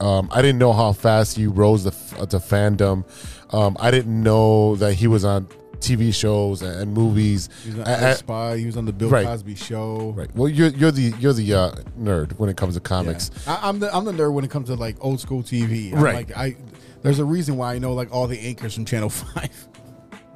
Um, 0.02 0.30
I 0.32 0.42
didn't 0.42 0.60
know 0.60 0.74
how 0.74 0.92
fast 0.94 1.38
he 1.38 1.48
rose 1.48 1.84
the 1.84 1.92
f- 1.92 2.30
to 2.30 2.38
fandom. 2.38 3.04
Um, 3.52 3.78
I 3.80 3.92
didn't 3.92 4.22
know 4.22 4.76
that 4.78 4.94
he 4.94 5.08
was 5.08 5.24
on 5.26 5.48
TV 5.80 6.14
shows 6.14 6.62
and, 6.64 6.94
movies. 6.94 7.50
He 7.64 7.70
was 7.70 7.80
on 7.80 7.88
I 7.88 8.14
Spy. 8.14 8.58
He 8.58 8.66
was 8.66 8.78
on 8.78 8.86
the 8.86 8.92
Bill 8.94 9.10
Right. 9.10 9.26
Cosby 9.26 9.56
Show. 9.56 10.12
right. 10.18 10.34
Well, 10.36 10.50
you're 10.50 10.70
you're 10.70 10.92
the 10.92 11.14
you're 11.20 11.34
the 11.34 11.54
uh, 11.54 11.72
nerd 12.00 12.34
when 12.40 12.50
it 12.50 12.58
comes 12.58 12.76
to 12.76 12.82
Yeah. 12.82 12.88
comics. 12.88 13.32
I, 13.48 13.60
I'm 13.62 13.80
the 13.80 13.94
I'm 13.96 14.04
the 14.06 14.12
nerd 14.12 14.34
when 14.34 14.44
it 14.44 14.52
comes 14.52 14.68
to 14.70 14.76
like 14.76 14.98
old 15.02 15.20
school 15.20 15.44
TV. 15.44 15.94
I'm 15.94 16.00
Right. 16.04 16.16
Like 16.28 16.36
I, 16.38 16.58
there's 17.04 17.20
a 17.20 17.26
reason 17.26 17.58
why 17.58 17.76
I 17.76 17.80
know 17.80 17.94
like 17.94 18.12
all 18.14 18.28
the 18.28 18.40
anchors 18.40 18.74
from 18.74 18.86
Channel 18.86 19.10
Five. 19.12 19.68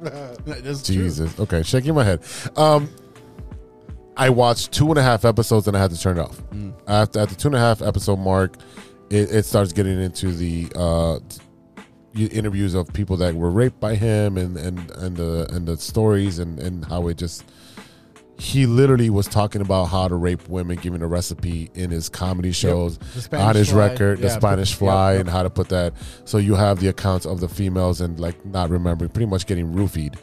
That's 0.00 0.82
true. 0.84 0.94
Jesus. 0.96 1.38
Okay, 1.38 1.62
shaking 1.62 1.94
my 1.94 2.04
head. 2.04 2.22
Um, 2.56 2.88
I 4.16 4.30
watched 4.30 4.72
two 4.72 4.88
and 4.90 4.98
a 4.98 5.02
half 5.02 5.24
episodes 5.24 5.66
and 5.68 5.76
I 5.76 5.80
had 5.80 5.90
to 5.90 6.00
turn 6.00 6.18
it 6.18 6.20
off. 6.22 6.40
Mm. 6.50 6.72
After 6.86 7.20
at 7.20 7.28
the 7.28 7.34
two 7.34 7.48
and 7.48 7.56
a 7.56 7.58
half 7.60 7.82
episode 7.82 8.18
mark, 8.18 8.56
it, 9.10 9.30
it 9.34 9.44
starts 9.44 9.72
getting 9.72 10.00
into 10.00 10.32
the 10.32 10.70
uh, 10.76 11.18
interviews 12.14 12.74
of 12.74 12.92
people 12.92 13.16
that 13.18 13.34
were 13.34 13.50
raped 13.50 13.80
by 13.80 13.94
him 13.94 14.36
and 14.36 14.56
and 14.56 14.90
and 14.92 15.16
the 15.16 15.48
and 15.50 15.66
the 15.66 15.76
stories 15.76 16.38
and 16.38 16.58
and 16.58 16.84
how 16.84 17.08
it 17.08 17.18
just. 17.18 17.44
He 18.38 18.66
literally 18.66 19.08
was 19.08 19.28
talking 19.28 19.60
about 19.60 19.84
how 19.84 20.08
to 20.08 20.16
rape 20.16 20.48
women, 20.48 20.76
giving 20.76 21.00
a 21.00 21.06
recipe 21.06 21.70
in 21.74 21.90
his 21.92 22.08
comedy 22.08 22.50
shows 22.50 22.98
Spanish 23.14 23.46
on 23.46 23.54
his 23.54 23.70
Fly. 23.70 23.78
record, 23.78 24.18
the 24.18 24.30
Spanish 24.30 24.72
put- 24.72 24.78
Fly, 24.78 25.12
yep, 25.12 25.18
yep. 25.18 25.20
and 25.20 25.30
how 25.30 25.44
to 25.44 25.50
put 25.50 25.68
that. 25.68 25.92
So 26.24 26.38
you 26.38 26.56
have 26.56 26.80
the 26.80 26.88
accounts 26.88 27.24
of 27.24 27.38
the 27.38 27.48
females 27.48 28.00
and 28.00 28.18
like 28.18 28.44
not 28.44 28.70
remembering, 28.70 29.10
pretty 29.12 29.26
much 29.26 29.46
getting 29.46 29.72
roofied, 29.72 30.16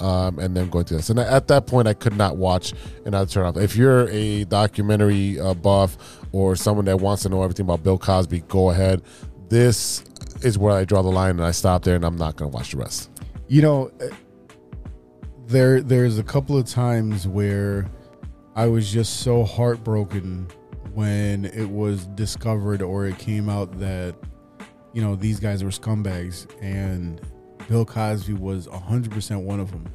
um, 0.00 0.38
and 0.38 0.56
then 0.56 0.70
going 0.70 0.86
to 0.86 0.94
this. 0.94 1.10
And 1.10 1.18
at 1.18 1.48
that 1.48 1.66
point, 1.66 1.86
I 1.86 1.92
could 1.92 2.16
not 2.16 2.38
watch 2.38 2.72
and 3.04 3.14
I 3.14 3.22
turn 3.26 3.44
off. 3.44 3.58
If 3.58 3.76
you're 3.76 4.08
a 4.08 4.44
documentary 4.44 5.38
uh, 5.38 5.52
buff 5.52 5.98
or 6.32 6.56
someone 6.56 6.86
that 6.86 7.00
wants 7.00 7.24
to 7.24 7.28
know 7.28 7.42
everything 7.42 7.66
about 7.66 7.82
Bill 7.82 7.98
Cosby, 7.98 8.40
go 8.48 8.70
ahead. 8.70 9.02
This 9.50 10.02
is 10.42 10.58
where 10.58 10.72
I 10.72 10.84
draw 10.84 11.02
the 11.02 11.10
line, 11.10 11.30
and 11.30 11.44
I 11.44 11.50
stop 11.50 11.82
there, 11.84 11.96
and 11.96 12.04
I'm 12.04 12.16
not 12.16 12.36
going 12.36 12.50
to 12.50 12.54
watch 12.54 12.72
the 12.72 12.78
rest. 12.78 13.10
You 13.48 13.62
know, 13.62 13.90
uh, 14.00 14.06
there 15.46 15.80
there's 15.80 16.18
a 16.18 16.22
couple 16.22 16.56
of 16.56 16.66
times 16.66 17.26
where 17.26 17.88
I 18.54 18.66
was 18.66 18.90
just 18.90 19.20
so 19.20 19.44
heartbroken 19.44 20.48
when 20.94 21.44
it 21.44 21.68
was 21.68 22.06
discovered 22.06 22.80
or 22.80 23.06
it 23.06 23.18
came 23.18 23.48
out 23.48 23.78
that 23.78 24.14
you 24.92 25.02
know 25.02 25.14
these 25.14 25.38
guys 25.38 25.62
were 25.62 25.70
scumbags 25.70 26.46
and 26.62 27.20
Bill 27.68 27.84
Cosby 27.84 28.32
was 28.32 28.66
100% 28.66 29.42
one 29.42 29.60
of 29.60 29.70
them 29.72 29.92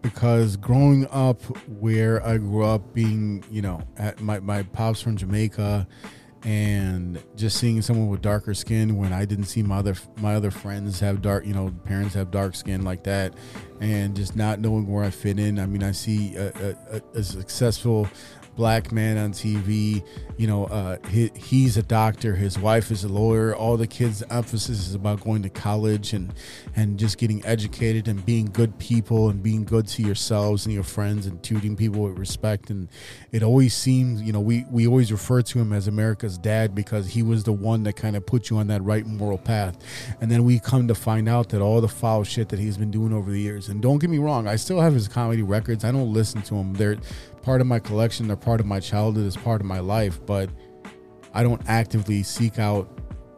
because 0.00 0.56
growing 0.56 1.06
up 1.10 1.42
where 1.68 2.26
I 2.26 2.38
grew 2.38 2.64
up 2.64 2.94
being 2.94 3.44
you 3.50 3.60
know 3.60 3.82
at 3.98 4.20
my 4.20 4.40
my 4.40 4.62
pops 4.62 5.02
from 5.02 5.16
Jamaica 5.16 5.86
and 6.44 7.22
just 7.36 7.58
seeing 7.58 7.82
someone 7.82 8.08
with 8.08 8.22
darker 8.22 8.54
skin 8.54 8.96
when 8.96 9.12
I 9.12 9.24
didn't 9.24 9.44
see 9.44 9.62
my 9.62 9.78
other 9.78 9.94
my 10.20 10.34
other 10.34 10.50
friends 10.50 11.00
have 11.00 11.20
dark, 11.22 11.44
you 11.46 11.52
know, 11.54 11.70
parents 11.84 12.14
have 12.14 12.30
dark 12.30 12.54
skin 12.54 12.82
like 12.82 13.04
that, 13.04 13.34
and 13.80 14.16
just 14.16 14.36
not 14.36 14.58
knowing 14.60 14.86
where 14.86 15.04
I 15.04 15.10
fit 15.10 15.38
in. 15.38 15.58
I 15.58 15.66
mean, 15.66 15.82
I 15.82 15.92
see 15.92 16.36
a, 16.36 16.48
a, 16.48 16.76
a- 16.96 17.18
a 17.18 17.22
successful 17.22 18.08
black 18.56 18.92
man 18.92 19.16
on 19.18 19.32
TV. 19.32 20.04
You 20.36 20.46
know, 20.46 20.64
uh, 20.66 20.96
he, 21.08 21.30
he's 21.34 21.76
a 21.76 21.82
doctor. 21.82 22.34
His 22.34 22.58
wife 22.58 22.90
is 22.90 23.04
a 23.04 23.08
lawyer. 23.08 23.54
All 23.54 23.76
the 23.76 23.86
kids' 23.86 24.22
emphasis 24.30 24.88
is 24.88 24.94
about 24.94 25.20
going 25.22 25.42
to 25.42 25.50
college 25.50 26.12
and 26.12 26.32
and 26.74 26.98
just 26.98 27.18
getting 27.18 27.44
educated 27.44 28.08
and 28.08 28.24
being 28.24 28.46
good 28.46 28.78
people 28.78 29.28
and 29.28 29.42
being 29.42 29.64
good 29.64 29.86
to 29.88 30.02
yourselves 30.02 30.64
and 30.64 30.74
your 30.74 30.82
friends 30.82 31.26
and 31.26 31.42
treating 31.42 31.76
people 31.76 32.02
with 32.02 32.18
respect. 32.18 32.70
And 32.70 32.88
it 33.32 33.42
always 33.42 33.74
seems, 33.74 34.22
you 34.22 34.32
know, 34.32 34.40
we 34.40 34.64
we 34.70 34.86
always 34.86 35.12
refer 35.12 35.42
to 35.42 35.58
him 35.58 35.72
as 35.72 35.88
America's 35.88 36.38
dad 36.38 36.74
because 36.74 37.08
he 37.08 37.22
was 37.22 37.44
the 37.44 37.52
one 37.52 37.82
that 37.84 37.96
kind 37.96 38.16
of 38.16 38.24
put 38.24 38.50
you 38.50 38.58
on 38.58 38.68
that 38.68 38.82
right 38.82 39.06
moral 39.06 39.38
path. 39.38 39.76
And 40.20 40.30
then 40.30 40.44
we 40.44 40.58
come 40.58 40.88
to 40.88 40.94
find 40.94 41.28
out 41.28 41.50
that 41.50 41.60
all 41.60 41.80
the 41.80 41.88
foul 41.88 42.24
shit 42.24 42.48
that 42.48 42.58
he's 42.58 42.76
been 42.76 42.90
doing 42.90 43.12
over 43.12 43.30
the 43.30 43.40
years. 43.40 43.68
And 43.68 43.82
don't 43.82 43.98
get 43.98 44.10
me 44.10 44.18
wrong, 44.18 44.46
I 44.46 44.56
still 44.56 44.80
have 44.80 44.94
his 44.94 45.08
comedy 45.08 45.42
records. 45.42 45.84
I 45.84 45.92
don't 45.92 46.12
listen 46.12 46.42
to 46.42 46.54
them. 46.54 46.74
They're 46.74 46.96
part 47.42 47.60
of 47.60 47.66
my 47.66 47.78
collection. 47.78 48.26
They're 48.26 48.36
part 48.36 48.60
of 48.60 48.66
my 48.66 48.80
childhood. 48.80 49.26
It's 49.26 49.36
part 49.36 49.60
of 49.60 49.66
my 49.66 49.80
life. 49.80 50.24
But 50.24 50.50
I 51.32 51.42
don't 51.42 51.62
actively 51.66 52.22
seek 52.22 52.58
out 52.58 52.88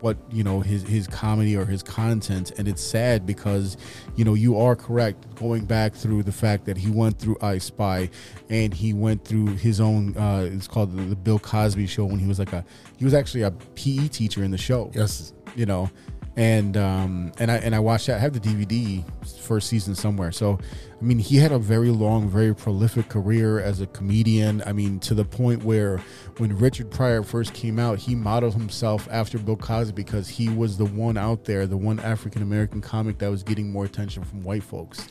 what 0.01 0.16
you 0.33 0.43
know 0.43 0.59
his 0.59 0.83
his 0.83 1.07
comedy 1.07 1.57
or 1.57 1.65
his 1.65 1.81
content 1.81 2.51
and 2.59 2.66
it's 2.66 2.83
sad 2.83 3.24
because 3.24 3.77
you 4.16 4.24
know 4.24 4.35
you 4.35 4.59
are 4.59 4.74
correct 4.74 5.33
going 5.37 5.65
back 5.65 5.95
through 5.95 6.24
the 6.24 6.33
fact 6.33 6.65
that 6.65 6.77
he 6.77 6.91
went 6.91 7.16
through 7.20 7.37
i 7.41 7.57
spy 7.57 8.11
and 8.51 8.74
he 8.74 8.93
went 8.93 9.24
through 9.24 9.47
his 9.47 9.81
own 9.81 10.16
uh 10.16 10.49
it's 10.53 10.66
called 10.66 10.91
the, 10.97 11.03
the 11.05 11.15
bill 11.15 11.39
cosby 11.39 11.87
show 11.87 12.05
when 12.05 12.19
he 12.19 12.27
was 12.27 12.41
like 12.41 12.53
a 12.53 12.65
he 12.97 13.05
was 13.05 13.15
actually 13.15 13.43
a 13.43 13.53
pe 13.77 14.09
teacher 14.09 14.43
in 14.43 14.51
the 14.51 14.59
show 14.59 14.91
Yes. 14.93 15.35
you 15.55 15.66
know 15.66 15.89
and 16.37 16.79
um 16.79 17.31
and 17.39 17.51
i 17.51 17.57
and 17.57 17.75
i 17.75 17.79
watched 17.79 18.07
that. 18.07 18.17
I 18.17 18.19
have 18.21 18.33
the 18.33 18.41
dvd 18.41 19.05
first 19.41 19.69
season 19.69 19.95
somewhere. 19.95 20.33
So 20.33 20.59
i 21.01 21.05
mean 21.05 21.19
he 21.19 21.37
had 21.37 21.53
a 21.53 21.59
very 21.59 21.91
long 21.91 22.29
very 22.29 22.55
prolific 22.55 23.09
career 23.09 23.61
as 23.61 23.81
a 23.81 23.87
comedian. 23.87 24.63
I 24.65 24.73
mean 24.73 24.99
to 25.01 25.15
the 25.15 25.25
point 25.25 25.65
where 25.65 25.99
when 26.39 26.57
richard 26.57 26.91
pryor 26.91 27.23
first 27.23 27.53
came 27.53 27.79
out 27.79 27.99
he 27.99 28.15
modeled 28.15 28.55
himself 28.55 29.09
after 29.11 29.39
bill 29.39 29.57
cosby 29.57 29.93
because 29.95 30.29
he 30.29 30.49
was 30.49 30.79
the 30.79 30.87
one 30.87 31.17
out 31.17 31.45
there 31.45 31.67
the 31.67 31.77
one 31.77 32.01
african 32.01 32.43
american 32.43 32.81
comic 32.81 33.19
that 33.19 33.31
was 33.31 33.43
getting 33.43 33.71
more 33.71 33.85
attention 33.85 34.25
from 34.25 34.43
white 34.43 34.63
folks. 34.63 35.07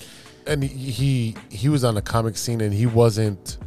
And 0.48 0.64
he, 0.64 0.92
he 0.92 1.36
he 1.50 1.70
was 1.70 1.84
on 1.84 1.94
the 1.94 2.02
comic 2.02 2.36
scene 2.36 2.62
and 2.62 2.74
he 2.74 2.88
wasn't 2.88 3.60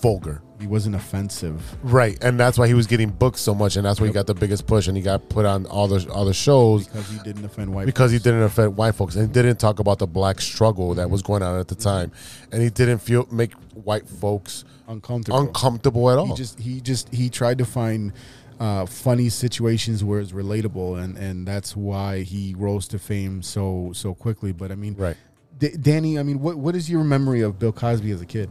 vulgar. 0.00 0.42
He 0.62 0.68
wasn't 0.68 0.94
offensive 0.94 1.76
Right, 1.82 2.16
and 2.22 2.38
that's 2.38 2.56
why 2.56 2.68
he 2.68 2.74
was 2.74 2.86
getting 2.86 3.10
booked 3.10 3.38
so 3.38 3.54
much, 3.54 3.76
and 3.76 3.84
that's 3.84 4.00
why 4.00 4.06
he 4.06 4.12
got 4.12 4.26
the 4.26 4.34
biggest 4.34 4.66
push, 4.66 4.86
and 4.86 4.96
he 4.96 5.02
got 5.02 5.28
put 5.28 5.44
on 5.44 5.66
all 5.66 5.88
the 5.88 6.08
all 6.10 6.24
the 6.24 6.32
shows 6.32 6.86
because 6.86 7.08
he 7.10 7.18
didn't 7.18 7.44
offend 7.44 7.74
white 7.74 7.86
because 7.86 8.12
he 8.12 8.18
didn't 8.18 8.42
offend 8.42 8.76
white 8.76 8.94
folks, 8.94 9.16
and 9.16 9.32
didn't 9.32 9.56
talk 9.56 9.80
about 9.80 9.98
the 9.98 10.06
black 10.06 10.40
struggle 10.40 10.94
that 10.94 11.10
was 11.10 11.22
going 11.22 11.42
on 11.42 11.58
at 11.58 11.68
the 11.68 11.74
time, 11.74 12.12
and 12.52 12.62
he 12.62 12.70
didn't 12.70 12.98
feel 12.98 13.26
make 13.30 13.52
white 13.74 14.08
folks 14.08 14.64
uncomfortable 14.88 15.38
uncomfortable 15.38 16.10
at 16.10 16.18
all. 16.18 16.26
He 16.26 16.34
just 16.34 16.58
he 16.58 16.80
just 16.80 17.12
he 17.12 17.28
tried 17.28 17.58
to 17.58 17.64
find 17.64 18.12
uh, 18.60 18.86
funny 18.86 19.28
situations 19.28 20.04
where 20.04 20.20
it's 20.20 20.32
relatable, 20.32 21.02
and 21.02 21.16
and 21.16 21.46
that's 21.46 21.76
why 21.76 22.22
he 22.22 22.54
rose 22.56 22.86
to 22.88 22.98
fame 22.98 23.42
so 23.42 23.90
so 23.94 24.14
quickly. 24.14 24.52
But 24.52 24.70
I 24.70 24.76
mean, 24.76 24.94
right. 24.96 25.16
D- 25.58 25.76
Danny, 25.80 26.18
I 26.18 26.22
mean, 26.22 26.40
what 26.40 26.56
what 26.56 26.76
is 26.76 26.88
your 26.88 27.04
memory 27.04 27.40
of 27.40 27.58
Bill 27.58 27.72
Cosby 27.72 28.10
as 28.12 28.22
a 28.22 28.26
kid? 28.26 28.50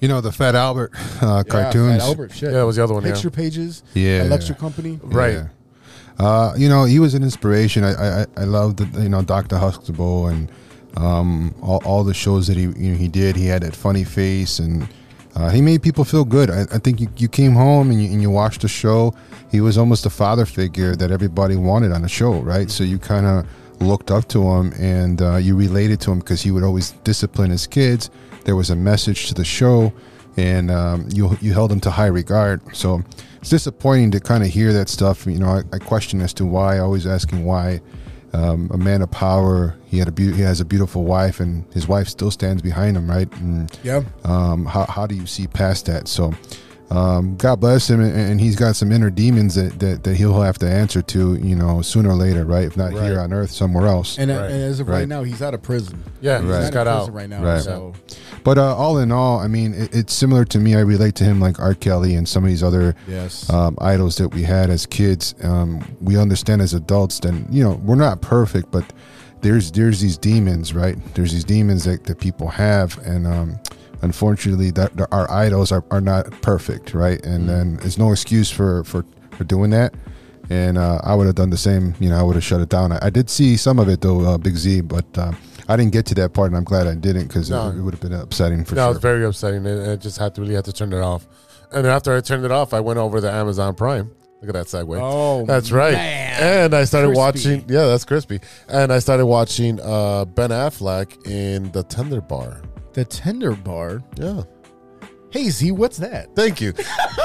You 0.00 0.08
know 0.08 0.20
the 0.20 0.32
Fat 0.32 0.54
Albert 0.54 0.92
uh, 1.22 1.42
cartoons. 1.48 2.02
Fat 2.02 2.08
Albert, 2.08 2.32
shit. 2.32 2.52
Yeah, 2.52 2.62
it 2.62 2.64
was 2.64 2.76
the 2.76 2.84
other 2.84 2.94
one, 2.94 3.04
yeah. 3.04 3.12
Picture 3.12 3.30
pages, 3.30 3.82
Yeah. 3.94 4.24
Electric 4.24 4.58
Company, 4.58 4.98
Yeah. 5.10 5.48
Uh, 6.18 6.54
you 6.56 6.68
know, 6.68 6.84
he 6.84 6.98
was 6.98 7.14
an 7.14 7.22
inspiration. 7.22 7.84
I 7.84 8.22
I, 8.22 8.26
I 8.36 8.44
loved 8.44 8.78
the, 8.78 9.02
you 9.02 9.08
know 9.08 9.22
Doctor 9.22 9.58
Huxtable 9.58 10.28
and 10.28 10.50
um, 10.96 11.54
all, 11.62 11.82
all 11.84 12.04
the 12.04 12.14
shows 12.14 12.46
that 12.46 12.56
he 12.56 12.62
you 12.62 12.90
know, 12.92 12.96
he 12.96 13.08
did. 13.08 13.36
He 13.36 13.46
had 13.46 13.62
that 13.62 13.74
funny 13.76 14.04
face 14.04 14.58
and 14.58 14.88
uh, 15.34 15.50
he 15.50 15.60
made 15.60 15.82
people 15.82 16.04
feel 16.04 16.24
good. 16.24 16.50
I, 16.50 16.62
I 16.72 16.78
think 16.78 17.00
you, 17.00 17.08
you 17.18 17.28
came 17.28 17.52
home 17.52 17.90
and 17.90 18.02
you, 18.02 18.10
and 18.10 18.22
you 18.22 18.30
watched 18.30 18.62
the 18.62 18.68
show. 18.68 19.14
He 19.50 19.60
was 19.60 19.76
almost 19.76 20.06
a 20.06 20.10
father 20.10 20.46
figure 20.46 20.96
that 20.96 21.10
everybody 21.10 21.56
wanted 21.56 21.92
on 21.92 22.00
the 22.02 22.08
show, 22.08 22.40
right? 22.40 22.70
So 22.70 22.82
you 22.84 22.98
kind 22.98 23.26
of 23.26 23.46
looked 23.80 24.10
up 24.10 24.26
to 24.28 24.42
him 24.42 24.72
and 24.78 25.20
uh, 25.22 25.36
you 25.36 25.56
related 25.56 26.00
to 26.02 26.12
him 26.12 26.18
because 26.20 26.42
he 26.42 26.50
would 26.50 26.62
always 26.64 26.92
discipline 27.04 27.50
his 27.50 27.66
kids. 27.66 28.10
There 28.44 28.56
was 28.56 28.70
a 28.70 28.76
message 28.76 29.28
to 29.28 29.34
the 29.34 29.44
show, 29.44 29.92
and 30.36 30.70
um, 30.70 31.08
you 31.12 31.36
you 31.40 31.52
held 31.52 31.72
him 31.72 31.80
to 31.80 31.90
high 31.90 32.06
regard. 32.06 32.60
So 32.76 33.02
it's 33.40 33.50
disappointing 33.50 34.12
to 34.12 34.20
kind 34.20 34.44
of 34.44 34.50
hear 34.50 34.72
that 34.72 34.88
stuff. 34.88 35.26
You 35.26 35.38
know, 35.38 35.48
I, 35.48 35.62
I 35.72 35.78
question 35.78 36.20
as 36.20 36.32
to 36.34 36.46
why. 36.46 36.78
Always 36.78 37.06
asking 37.06 37.44
why. 37.44 37.80
Um, 38.32 38.70
a 38.72 38.76
man 38.78 39.02
of 39.02 39.10
power. 39.10 39.76
He 39.86 39.98
had 39.98 40.08
a 40.08 40.12
be- 40.12 40.32
he 40.32 40.42
has 40.42 40.60
a 40.60 40.64
beautiful 40.64 41.04
wife, 41.04 41.40
and 41.40 41.64
his 41.72 41.88
wife 41.88 42.06
still 42.08 42.30
stands 42.30 42.60
behind 42.60 42.96
him, 42.96 43.08
right? 43.08 43.32
And, 43.40 43.70
Yeah. 43.82 44.02
Um, 44.24 44.66
how 44.66 44.84
how 44.84 45.06
do 45.06 45.14
you 45.14 45.26
see 45.26 45.46
past 45.46 45.86
that? 45.86 46.06
So, 46.06 46.32
um, 46.90 47.36
God 47.36 47.60
bless 47.60 47.90
him, 47.90 48.00
and, 48.00 48.14
and 48.16 48.40
he's 48.40 48.54
got 48.56 48.76
some 48.76 48.92
inner 48.92 49.10
demons 49.10 49.54
that, 49.56 49.78
that 49.80 50.04
that 50.04 50.16
he'll 50.16 50.40
have 50.40 50.56
to 50.58 50.68
answer 50.70 51.02
to, 51.02 51.34
you 51.36 51.56
know, 51.56 51.82
sooner 51.82 52.10
or 52.10 52.14
later, 52.14 52.44
right? 52.44 52.64
If 52.64 52.76
not 52.76 52.92
here 52.92 53.18
on 53.18 53.32
Earth, 53.32 53.50
somewhere 53.50 53.86
else. 53.86 54.18
and, 54.18 54.30
uh, 54.30 54.44
and 54.44 54.52
as 54.62 54.78
of 54.80 54.88
right. 54.88 55.00
Right. 55.00 55.08
now, 55.08 55.22
he's 55.24 55.42
out 55.42 55.52
of 55.54 55.62
prison. 55.62 56.02
Yeah, 56.20 56.40
he's 56.40 56.48
Right. 56.50 56.72
got 56.72 56.86
out 56.86 57.12
right 57.12 57.28
now. 57.28 57.42
Right. 57.42 57.60
So 57.62 57.92
But 58.44 58.58
uh, 58.58 58.76
all 58.76 58.98
in 58.98 59.10
all, 59.10 59.40
I 59.40 59.48
mean, 59.48 59.74
it, 59.74 59.94
it's 59.94 60.12
similar 60.14 60.44
to 60.46 60.58
me. 60.60 60.76
I 60.76 60.80
relate 60.80 61.16
to 61.16 61.24
him 61.24 61.40
like 61.40 61.58
R. 61.58 61.74
Kelly 61.74 62.14
and 62.14 62.28
some 62.28 62.44
of 62.44 62.50
these 62.50 62.62
other 62.62 62.94
yes, 63.08 63.50
um, 63.50 63.76
idols 63.80 64.16
that 64.16 64.28
we 64.28 64.42
had 64.42 64.70
as 64.70 64.86
kids. 64.86 65.34
Um, 65.42 65.84
we 66.00 66.16
understand 66.16 66.62
as 66.62 66.72
adults 66.72 67.18
that 67.20 67.34
you 67.50 67.64
know 67.64 67.80
we're 67.84 67.96
not 67.96 68.20
perfect, 68.22 68.70
but 68.70 68.84
there's 69.40 69.72
there's 69.72 70.00
these 70.00 70.16
demons, 70.16 70.72
right? 70.72 70.96
There's 71.14 71.32
these 71.32 71.44
demons 71.44 71.84
that, 71.84 72.04
that 72.04 72.20
people 72.20 72.48
have, 72.48 72.96
and 73.04 73.26
um, 73.26 73.58
unfortunately, 74.02 74.70
that 74.72 74.96
that 74.96 75.08
our 75.12 75.30
idols 75.30 75.72
are, 75.72 75.84
are 75.90 76.00
not 76.00 76.30
perfect, 76.42 76.94
right? 76.94 77.24
And 77.24 77.48
then 77.48 77.78
it's 77.82 77.98
no 77.98 78.12
excuse 78.12 78.50
for 78.50 78.84
for 78.84 79.04
for 79.30 79.44
doing 79.44 79.70
that. 79.70 79.94
And 80.48 80.78
uh, 80.78 81.00
I 81.02 81.14
would 81.16 81.26
have 81.26 81.34
done 81.34 81.50
the 81.50 81.56
same. 81.56 81.94
You 81.98 82.08
know, 82.10 82.18
I 82.18 82.22
would 82.22 82.36
have 82.36 82.44
shut 82.44 82.60
it 82.60 82.68
down. 82.68 82.92
I, 82.92 82.98
I 83.06 83.10
did 83.10 83.28
see 83.28 83.56
some 83.56 83.78
of 83.80 83.88
it 83.88 84.00
though, 84.00 84.20
uh, 84.20 84.38
Big 84.38 84.56
Z, 84.56 84.82
but 84.82 85.04
uh, 85.18 85.32
I 85.68 85.76
didn't 85.76 85.92
get 85.92 86.06
to 86.06 86.14
that 86.16 86.34
part, 86.34 86.48
and 86.48 86.56
I'm 86.56 86.62
glad 86.64 86.86
I 86.86 86.94
didn't 86.94 87.26
because 87.26 87.50
No. 87.50 87.68
it, 87.70 87.76
it 87.76 87.80
would 87.80 87.94
have 87.94 88.00
been 88.00 88.12
upsetting 88.12 88.64
for 88.64 88.76
no, 88.76 88.86
it 88.86 88.88
was 88.90 88.98
very 88.98 89.24
upsetting. 89.24 89.66
and 89.66 89.90
I 89.90 89.96
just 89.96 90.18
had 90.18 90.34
to 90.36 90.40
really 90.42 90.54
had 90.54 90.64
to 90.66 90.72
turn 90.72 90.92
it 90.92 91.00
off. 91.00 91.26
And 91.72 91.84
then 91.84 91.92
after 91.92 92.16
I 92.16 92.20
turned 92.20 92.44
it 92.44 92.52
off, 92.52 92.72
I 92.72 92.78
went 92.80 92.98
over 93.00 93.20
to 93.20 93.28
Amazon 93.30 93.74
Prime. 93.74 94.12
Look 94.40 94.50
at 94.50 94.52
that 94.52 94.66
segue. 94.66 94.96
Oh, 95.02 95.44
that's 95.46 95.72
right. 95.72 95.94
man. 95.94 96.64
And 96.66 96.74
I 96.74 96.84
started 96.84 97.08
Crispy. 97.08 97.18
watching. 97.18 97.64
Yeah, 97.68 97.86
that's 97.86 98.04
crispy. 98.04 98.38
And 98.68 98.92
I 98.92 99.00
started 99.00 99.26
watching 99.26 99.80
uh, 99.82 100.26
Ben 100.26 100.50
Affleck 100.50 101.26
in 101.26 101.72
The 101.72 101.82
Tender 101.82 102.20
Bar. 102.20 102.60
The 102.96 103.04
Tender 103.04 103.52
Bar. 103.54 104.02
Yeah. 104.18 104.42
Hey 105.30 105.50
Z, 105.50 105.70
what's 105.72 105.98
that? 105.98 106.34
Thank 106.34 106.62
you. 106.62 106.72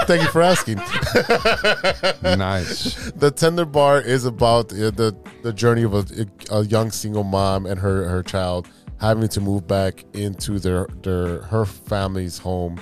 Thank 0.04 0.22
you 0.22 0.28
for 0.28 0.42
asking. 0.42 0.76
nice. 2.22 3.10
The 3.12 3.32
Tender 3.34 3.64
Bar 3.64 4.02
is 4.02 4.26
about 4.26 4.74
uh, 4.74 4.92
the 4.92 5.16
the 5.44 5.54
journey 5.54 5.84
of 5.84 5.94
a, 5.94 6.28
a 6.52 6.66
young 6.66 6.92
single 6.92 7.24
mom 7.24 7.66
and 7.66 7.80
her 7.80 8.06
her 8.10 8.22
child 8.22 8.68
having 9.00 9.30
to 9.30 9.40
move 9.40 9.66
back 9.66 10.04
into 10.12 10.60
their 10.60 10.88
their 11.04 11.44
her 11.44 11.64
family's 11.66 12.38
home 12.38 12.78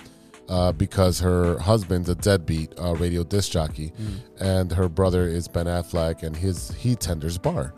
uh, 0.50 0.72
because 0.72 1.20
her 1.20 1.60
husband's 1.60 2.10
a 2.10 2.16
deadbeat 2.16 2.74
uh, 2.82 2.96
radio 2.96 3.24
disc 3.24 3.52
jockey, 3.52 3.94
and 4.40 4.72
her 4.72 4.90
brother 4.90 5.28
is 5.28 5.48
Ben 5.48 5.68
Affleck, 5.68 6.24
and 6.24 6.36
his 6.36 6.72
he 6.72 6.96
tenders 6.96 7.38
bar. 7.38 7.76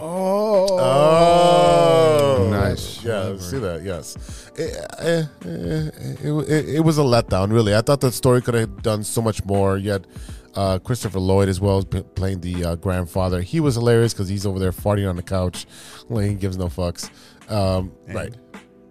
Oh, 0.00 0.78
Oh, 0.80 2.48
Nice. 2.50 3.02
Yeah, 3.04 3.36
see 3.38 3.58
that? 3.58 3.82
Yes, 3.82 4.16
it, 4.56 4.74
eh, 4.98 5.24
eh, 5.44 5.90
it, 6.22 6.48
it, 6.48 6.68
it 6.76 6.80
was 6.84 6.98
a 6.98 7.02
letdown. 7.02 7.50
Really, 7.52 7.74
I 7.74 7.80
thought 7.80 8.00
the 8.00 8.12
story 8.12 8.42
could 8.42 8.54
have 8.54 8.82
done 8.82 9.02
so 9.04 9.22
much 9.22 9.44
more. 9.44 9.76
Yet, 9.78 10.06
uh, 10.54 10.78
Christopher 10.78 11.20
Lloyd 11.20 11.48
as 11.48 11.60
well 11.60 11.82
p- 11.84 12.02
playing 12.14 12.40
the 12.40 12.64
uh, 12.64 12.74
grandfather. 12.76 13.40
He 13.42 13.60
was 13.60 13.74
hilarious 13.76 14.12
because 14.12 14.28
he's 14.28 14.44
over 14.46 14.58
there 14.58 14.72
farting 14.72 15.08
on 15.08 15.16
the 15.16 15.22
couch, 15.22 15.66
like 16.08 16.26
he 16.26 16.34
gives 16.34 16.56
no 16.58 16.66
fucks. 16.66 17.10
Um, 17.50 17.92
right. 18.08 18.34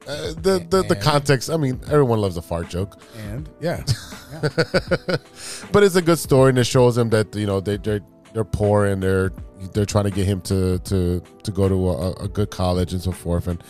Uh, 0.07 0.33
the 0.41 0.65
the, 0.69 0.83
the 0.83 0.95
context. 0.95 1.49
I 1.49 1.57
mean, 1.57 1.79
everyone 1.87 2.19
loves 2.21 2.37
a 2.37 2.41
fart 2.41 2.69
joke, 2.69 3.01
and 3.29 3.49
yeah, 3.59 3.83
but 5.71 5.83
it's 5.83 5.95
a 5.97 6.01
good 6.01 6.17
story 6.19 6.49
and 6.49 6.57
it 6.59 6.63
shows 6.63 6.97
him 6.97 7.09
that 7.09 7.35
you 7.35 7.45
know 7.45 7.59
they 7.59 7.77
they're 7.77 7.99
they're 8.37 8.43
poor 8.43 8.85
and 8.85 9.01
they're 9.01 9.31
they're 9.73 9.83
trying 9.83 10.03
to 10.03 10.11
get 10.11 10.27
him 10.27 10.39
to 10.41 10.77
to 10.79 11.19
to 11.41 11.51
go 11.51 11.67
to 11.67 11.89
a, 11.89 12.11
a 12.25 12.27
good 12.27 12.51
college 12.51 12.93
and 12.93 13.01
so 13.01 13.11
forth 13.11 13.47
and 13.47 13.63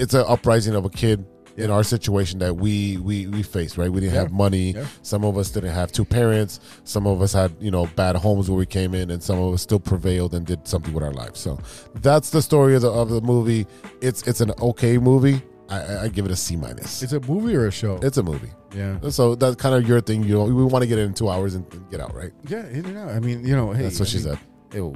it's 0.00 0.12
an 0.12 0.24
uprising 0.26 0.74
of 0.74 0.84
a 0.84 0.90
kid 0.90 1.24
in 1.56 1.70
our 1.70 1.84
situation 1.84 2.40
that 2.40 2.56
we 2.56 2.96
we 2.96 3.28
we 3.28 3.44
faced 3.44 3.78
right 3.78 3.92
we 3.92 4.00
didn't 4.00 4.14
Yeah. 4.14 4.22
have 4.22 4.32
money 4.32 4.72
Yeah. 4.72 4.86
some 5.02 5.24
of 5.24 5.38
us 5.38 5.50
didn't 5.50 5.72
have 5.72 5.92
two 5.92 6.04
parents 6.04 6.58
some 6.82 7.06
of 7.06 7.22
us 7.22 7.32
had 7.32 7.52
you 7.60 7.70
know 7.70 7.86
bad 7.94 8.16
homes 8.16 8.50
where 8.50 8.58
we 8.58 8.66
came 8.66 8.92
in 8.92 9.08
and 9.12 9.22
some 9.22 9.38
of 9.38 9.54
us 9.54 9.62
still 9.62 9.78
prevailed 9.78 10.34
and 10.34 10.44
did 10.44 10.66
something 10.66 10.92
with 10.92 11.04
our 11.04 11.12
lives 11.12 11.38
so 11.38 11.60
that's 11.96 12.30
the 12.30 12.42
story 12.42 12.74
of 12.74 12.82
the, 12.82 12.90
of 12.90 13.08
the 13.08 13.20
movie 13.20 13.68
it's 14.00 14.26
it's 14.26 14.40
an 14.40 14.50
okay 14.60 14.98
movie 14.98 15.40
I- 15.70 16.04
I 16.04 16.08
give 16.08 16.24
it 16.24 16.32
a 16.32 16.36
C 16.36 16.56
minus. 16.56 17.02
it's 17.04 17.12
a 17.12 17.20
movie 17.20 17.54
or 17.54 17.66
a 17.66 17.70
show. 17.70 17.98
It's 18.02 18.16
a 18.16 18.22
movie. 18.22 18.50
Yeah, 18.74 19.08
So 19.10 19.34
that's 19.34 19.56
kind 19.56 19.74
of 19.74 19.88
your 19.88 20.00
thing. 20.00 20.24
You 20.24 20.34
know, 20.34 20.44
we 20.44 20.64
want 20.64 20.82
to 20.82 20.86
get 20.86 20.98
in 20.98 21.14
two 21.14 21.28
hours 21.28 21.54
and 21.54 21.64
get 21.90 22.00
out, 22.00 22.14
right? 22.14 22.32
yeah, 22.48 22.66
in 22.68 22.84
and 22.86 22.98
out. 22.98 23.08
I 23.10 23.20
mean, 23.20 23.44
you 23.46 23.56
know, 23.56 23.72
hey, 23.72 23.84
That's 23.84 23.98
what 24.00 24.08
I 24.08 24.10
she 24.12 24.18
mean, 24.18 24.26
said. 24.26 24.38
Ew, 24.74 24.94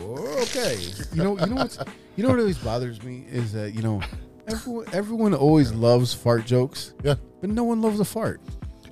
oh, 0.00 0.42
okay. 0.42 0.78
You 1.12 1.22
know, 1.22 1.38
you 1.38 1.46
know 1.46 1.54
what's, 1.56 1.78
you 2.16 2.22
know 2.24 2.30
what 2.30 2.40
always 2.40 2.58
bothers 2.58 3.02
me 3.02 3.24
is 3.30 3.52
that 3.52 3.72
you 3.74 3.82
know, 3.82 4.00
Everyone, 4.48 4.86
everyone 4.92 5.34
always 5.34 5.72
loves 5.72 6.12
fart 6.12 6.44
jokes. 6.44 6.94
Yeah. 7.04 7.14
But 7.40 7.50
no 7.50 7.62
one 7.64 7.80
loves 7.80 8.00
a 8.00 8.04
fart. 8.04 8.40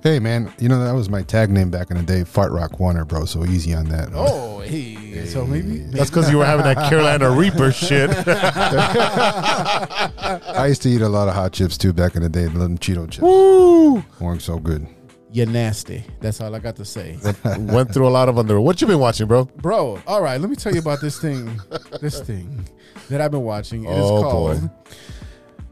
Hey 0.03 0.17
man, 0.19 0.51
you 0.57 0.67
know 0.67 0.83
that 0.83 0.93
was 0.93 1.09
my 1.09 1.21
tag 1.21 1.51
name 1.51 1.69
back 1.69 1.91
in 1.91 1.97
the 1.97 2.01
day, 2.03 2.23
Fart 2.23 2.51
Rock 2.51 2.79
Warner, 2.79 3.05
bro. 3.05 3.25
So 3.25 3.45
easy 3.45 3.75
on 3.75 3.85
that. 3.89 4.09
Oh, 4.15 4.59
hey. 4.61 5.25
So 5.27 5.45
maybe, 5.45 5.77
That's 5.79 6.09
because 6.09 6.31
you 6.31 6.39
were 6.39 6.45
having 6.45 6.65
that 6.65 6.77
Carolina 6.89 7.29
Reaper 7.29 7.71
shit. 7.71 8.09
I 10.57 10.65
used 10.67 10.81
to 10.83 10.89
eat 10.89 11.01
a 11.01 11.09
lot 11.09 11.27
of 11.27 11.35
hot 11.35 11.53
chips 11.53 11.77
too 11.77 11.93
back 11.93 12.15
in 12.15 12.23
the 12.23 12.29
day. 12.29 12.45
Them 12.45 12.79
Cheeto 12.79 13.05
chips 13.09 13.21
Woo! 13.21 14.03
weren't 14.19 14.41
so 14.41 14.57
good. 14.57 14.87
You're 15.31 15.45
nasty. 15.45 16.03
That's 16.19 16.41
all 16.41 16.53
I 16.55 16.59
got 16.59 16.75
to 16.77 16.85
say. 16.85 17.17
Went 17.59 17.93
through 17.93 18.07
a 18.07 18.09
lot 18.09 18.27
of 18.27 18.37
underwear. 18.39 18.59
What 18.61 18.81
you 18.81 18.87
been 18.87 18.99
watching, 18.99 19.27
bro? 19.27 19.45
Bro, 19.45 20.01
all 20.07 20.21
right, 20.21 20.41
let 20.41 20.49
me 20.49 20.55
tell 20.55 20.73
you 20.73 20.79
about 20.81 20.99
this 20.99 21.19
thing. 21.19 21.61
this 22.01 22.19
thing 22.21 22.65
that 23.09 23.21
I've 23.21 23.31
been 23.31 23.43
watching. 23.43 23.85
It 23.85 23.91
is 23.91 24.03
Oh, 24.03 24.21
called. 24.23 24.61
boy. 24.61 24.69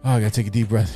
Oh, 0.05 0.11
I 0.11 0.19
gotta 0.21 0.31
take 0.31 0.47
a 0.47 0.51
deep 0.51 0.69
breath. 0.69 0.95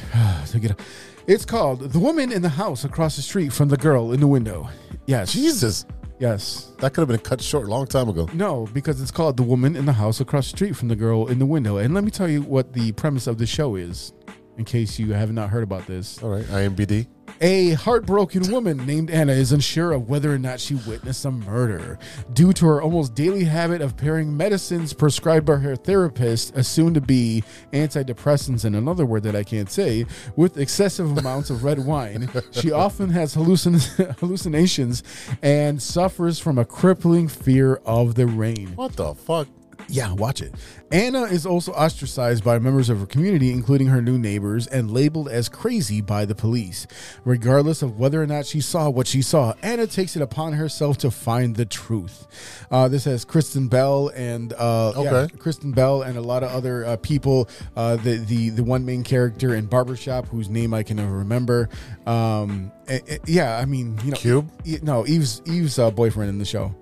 take 0.52 0.64
it. 0.66 0.72
out. 0.72 0.80
It's 1.26 1.46
called 1.46 1.80
"The 1.80 2.00
Woman 2.00 2.32
in 2.34 2.42
the 2.42 2.50
House 2.50 2.84
Across 2.84 3.16
the 3.16 3.22
Street 3.22 3.54
from 3.54 3.70
the 3.70 3.78
Girl 3.78 4.12
in 4.12 4.20
the 4.20 4.28
Window." 4.28 4.68
Yes. 5.06 5.32
Jesus, 5.32 5.86
Yes. 6.20 6.72
that 6.80 6.94
could 6.94 7.02
have 7.02 7.08
been 7.08 7.18
cut 7.20 7.42
short 7.42 7.68
a 7.68 7.70
long 7.70 7.88
time 7.88 8.10
ago. 8.10 8.28
No, 8.34 8.68
because 8.74 9.02
it's 9.02 9.12
called 9.12 9.38
"The 9.38 9.44
Woman 9.44 9.76
in 9.78 9.86
the 9.86 9.94
House 9.94 10.20
Across 10.20 10.52
the 10.52 10.58
Street 10.58 10.76
from 10.76 10.90
the 10.90 10.96
Girl 10.98 11.28
in 11.28 11.40
the 11.40 11.46
Window." 11.46 11.78
And 11.78 11.94
let 11.94 12.04
me 12.04 12.12
tell 12.12 12.28
you 12.30 12.42
what 12.42 12.74
the 12.74 12.92
premise 12.94 13.26
of 13.26 13.38
the 13.38 13.46
show 13.46 13.76
is, 13.76 14.12
in 14.58 14.66
case 14.66 15.00
you 15.00 15.14
have 15.14 15.32
not 15.32 15.50
heard 15.50 15.64
about 15.64 15.88
this. 15.88 16.22
All 16.22 16.30
right, 16.30 16.46
IMBD. 16.46 17.08
A 17.42 17.72
heartbroken 17.72 18.50
woman 18.52 18.86
named 18.86 19.10
Anna 19.10 19.34
is 19.34 19.52
unsure 19.52 19.92
of 19.92 20.10
whether 20.10 20.32
or 20.32 20.38
not 20.38 20.60
she 20.60 20.76
witnessed 20.76 21.26
a 21.26 21.32
murder 21.32 21.98
due 22.32 22.54
to 22.54 22.66
her 22.68 22.82
almost 22.82 23.16
daily 23.16 23.44
habit 23.44 23.82
of 23.82 23.98
pairing 23.98 24.36
medicines 24.36 24.94
prescribed 24.94 25.46
by 25.46 25.56
her 25.56 25.76
therapist, 25.76 26.56
assumed 26.56 26.96
to 26.96 27.02
be 27.02 27.44
antidepressants, 27.72 28.66
and 28.66 28.76
another 28.76 29.06
word 29.06 29.24
that 29.24 29.36
I 29.36 29.44
can't 29.44 29.70
say, 29.70 30.06
with 30.36 30.58
excessive 30.58 31.18
amounts 31.18 31.50
of 31.50 31.64
red 31.64 31.80
wine. 31.80 32.30
She 32.52 32.72
often 32.72 33.10
has 33.10 33.36
hallucin- 33.36 34.16
hallucinations 34.20 35.04
and 35.42 35.82
suffers 35.82 36.40
from 36.40 36.58
a 36.58 36.66
crippling 36.66 37.28
fear 37.28 37.76
of 37.86 38.16
the 38.16 38.28
rain. 38.28 38.74
What 38.76 38.96
the 38.96 39.16
fuck? 39.16 39.48
Yeah, 39.90 40.14
watch 40.14 40.42
it. 40.42 40.54
Anna 40.92 41.24
is 41.24 41.46
also 41.46 41.72
ostracized 41.74 42.44
by 42.44 42.60
members 42.60 42.90
of 42.90 43.00
her 43.00 43.06
community, 43.06 43.52
including 43.52 43.88
her 43.88 44.02
new 44.02 44.18
neighbors, 44.18 44.68
and 44.68 44.92
labeled 44.92 45.28
as 45.30 45.50
crazy 45.50 46.02
by 46.02 46.26
the 46.26 46.36
police. 46.36 46.86
Regardless 47.26 47.82
of 47.82 48.00
whether 48.00 48.22
or 48.22 48.28
not 48.28 48.46
she 48.46 48.62
saw 48.62 48.90
what 48.90 49.08
she 49.08 49.22
saw, 49.22 49.54
Anna 49.62 49.88
takes 49.88 50.16
it 50.16 50.22
upon 50.22 50.54
herself 50.54 50.98
to 51.00 51.12
find 51.12 51.56
the 51.56 51.66
truth. 51.66 52.28
Uh, 52.70 52.88
this 52.88 53.06
has 53.06 53.26
Kristen 53.26 53.68
Bell 53.68 54.10
and 54.16 54.54
uh, 54.54 54.94
yeah, 54.96 55.14
Okay. 55.14 55.38
Kristen 55.38 55.72
Bell 55.72 56.02
and 56.02 56.18
a 56.18 56.22
lot 56.22 56.44
of 56.44 56.52
other 56.52 56.86
uh, 56.86 56.98
people. 56.98 57.50
Uh, 57.76 57.96
the 57.98 58.18
the 58.18 58.50
the 58.50 58.64
one 58.64 58.86
main 58.86 59.04
character 59.04 59.56
in 59.56 59.66
Barbershop, 59.66 60.28
whose 60.28 60.50
name 60.50 60.74
I 60.74 60.84
can 60.84 60.98
never 60.98 61.12
remember. 61.20 61.70
Um, 62.06 62.72
eh, 62.88 63.00
eh, 63.08 63.18
yeah, 63.26 63.58
I 63.58 63.66
mean, 63.66 64.00
you 64.04 64.12
know, 64.12 64.18
Cube? 64.18 64.52
No, 64.84 65.06
Eve's 65.08 65.42
Eve's 65.46 65.80
uh, 65.80 65.92
boyfriend 65.92 66.30
in 66.30 66.38
the 66.38 66.46
show. 66.46 66.74